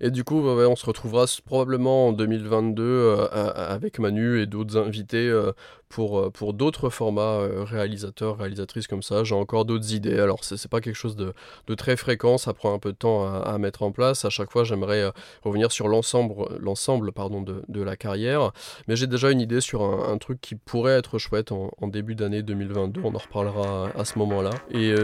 Et 0.00 0.10
du 0.10 0.24
coup, 0.24 0.40
ouais, 0.40 0.66
on 0.66 0.76
se 0.76 0.86
retrouvera 0.86 1.24
probablement 1.44 2.08
en 2.08 2.12
2022 2.12 2.82
euh, 2.82 3.26
avec 3.30 3.98
Manu 3.98 4.40
et 4.40 4.46
d'autres 4.46 4.76
invités 4.76 5.28
euh, 5.28 5.52
pour, 5.88 6.18
euh, 6.18 6.30
pour 6.30 6.52
d'autres 6.52 6.90
formats 6.90 7.38
réalisateurs, 7.64 8.38
réalisatrices 8.38 8.86
comme 8.86 9.02
ça. 9.02 9.24
J'ai 9.24 9.34
encore 9.34 9.64
d'autres 9.64 9.92
idées. 9.94 10.18
Alors, 10.18 10.44
c'est 10.44 10.68
pas 10.68 10.80
quelque 10.80 10.96
chose 10.96 11.16
de, 11.16 11.32
très 11.74 11.96
fréquent, 11.96 12.38
ça 12.38 12.52
prend 12.54 12.74
un 12.74 12.78
peu 12.78 12.92
de 12.92 12.96
temps 12.96 13.26
à, 13.26 13.56
mettre 13.58 13.82
en 13.82 13.92
place. 13.92 14.24
À 14.24 14.30
chaque 14.30 14.50
fois, 14.50 14.64
j'aimerais 14.64 15.10
revenir 15.42 15.72
sur 15.72 15.88
l'ensemble 15.88 17.12
pardon, 17.12 17.42
de, 17.42 17.62
de 17.68 17.82
la 17.82 17.96
carrière. 17.96 18.52
Mais 18.88 18.96
j'ai 18.96 19.06
déjà 19.06 19.30
une 19.30 19.40
idée 19.40 19.60
sur 19.60 19.82
un, 19.82 20.18
truc 20.18 20.40
qui 20.40 20.56
pourrait 20.56 20.98
être 20.98 21.18
chouette 21.18 21.52
en, 21.52 21.70
début 21.88 22.14
d'année 22.14 22.42
2022. 22.42 23.00
On 23.04 23.14
en 23.14 23.18
reparlera 23.18 23.90
à 23.96 24.04
ce 24.04 24.18
moment-là. 24.18 24.50
Et 24.70 24.94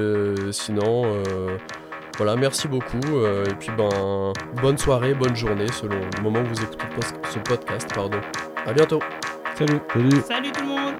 sinon. 0.50 1.04
Voilà, 2.16 2.36
merci 2.36 2.68
beaucoup. 2.68 3.00
euh, 3.08 3.44
et 3.46 3.54
puis, 3.54 3.70
ben, 3.76 4.32
bonne 4.60 4.78
soirée, 4.78 5.14
bonne 5.14 5.36
journée 5.36 5.70
selon 5.72 5.96
le 6.16 6.22
moment 6.22 6.40
où 6.40 6.46
vous 6.46 6.62
écoutez 6.62 6.84
ce 7.30 7.38
podcast. 7.38 7.88
Pardon. 7.94 8.20
À 8.66 8.72
bientôt. 8.72 9.00
Salut. 9.56 9.80
Salut. 9.92 10.22
Salut 10.26 10.52
tout 10.52 10.62
le 10.62 10.68
monde 10.68 10.94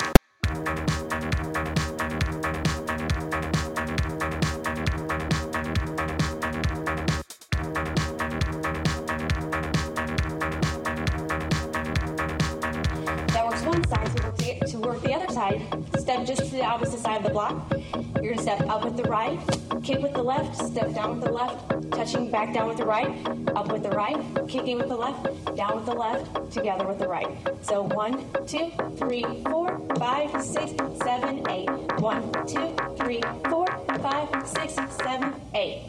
step 16.04 16.26
just 16.26 16.44
to 16.44 16.50
the 16.50 16.62
opposite 16.62 17.00
side 17.00 17.16
of 17.16 17.22
the 17.22 17.30
block. 17.30 17.72
You're 18.22 18.34
gonna 18.34 18.42
step 18.42 18.60
up 18.68 18.84
with 18.84 18.94
the 18.98 19.04
right, 19.04 19.40
kick 19.82 20.00
with 20.00 20.12
the 20.12 20.22
left, 20.22 20.54
step 20.62 20.94
down 20.94 21.14
with 21.14 21.24
the 21.24 21.32
left, 21.32 21.90
touching 21.92 22.30
back 22.30 22.52
down 22.52 22.68
with 22.68 22.76
the 22.76 22.84
right, 22.84 23.08
up 23.56 23.72
with 23.72 23.82
the 23.82 23.88
right, 23.88 24.22
kicking 24.46 24.76
with 24.76 24.88
the 24.88 24.96
left, 24.96 25.24
down 25.56 25.76
with 25.76 25.86
the 25.86 25.94
left, 25.94 26.52
together 26.52 26.86
with 26.86 26.98
the 26.98 27.08
right. 27.08 27.28
So 27.62 27.84
one, 27.84 28.22
two, 28.46 28.70
three, 28.98 29.24
four, 29.48 29.80
five, 29.96 30.30
six, 30.44 30.72
seven, 31.02 31.42
eight. 31.48 31.70
One, 31.98 32.30
two, 32.46 32.76
three, 32.98 33.22
four, 33.48 33.66
five, 34.02 34.46
six, 34.46 34.74
seven, 34.74 35.32
eight. 35.54 35.86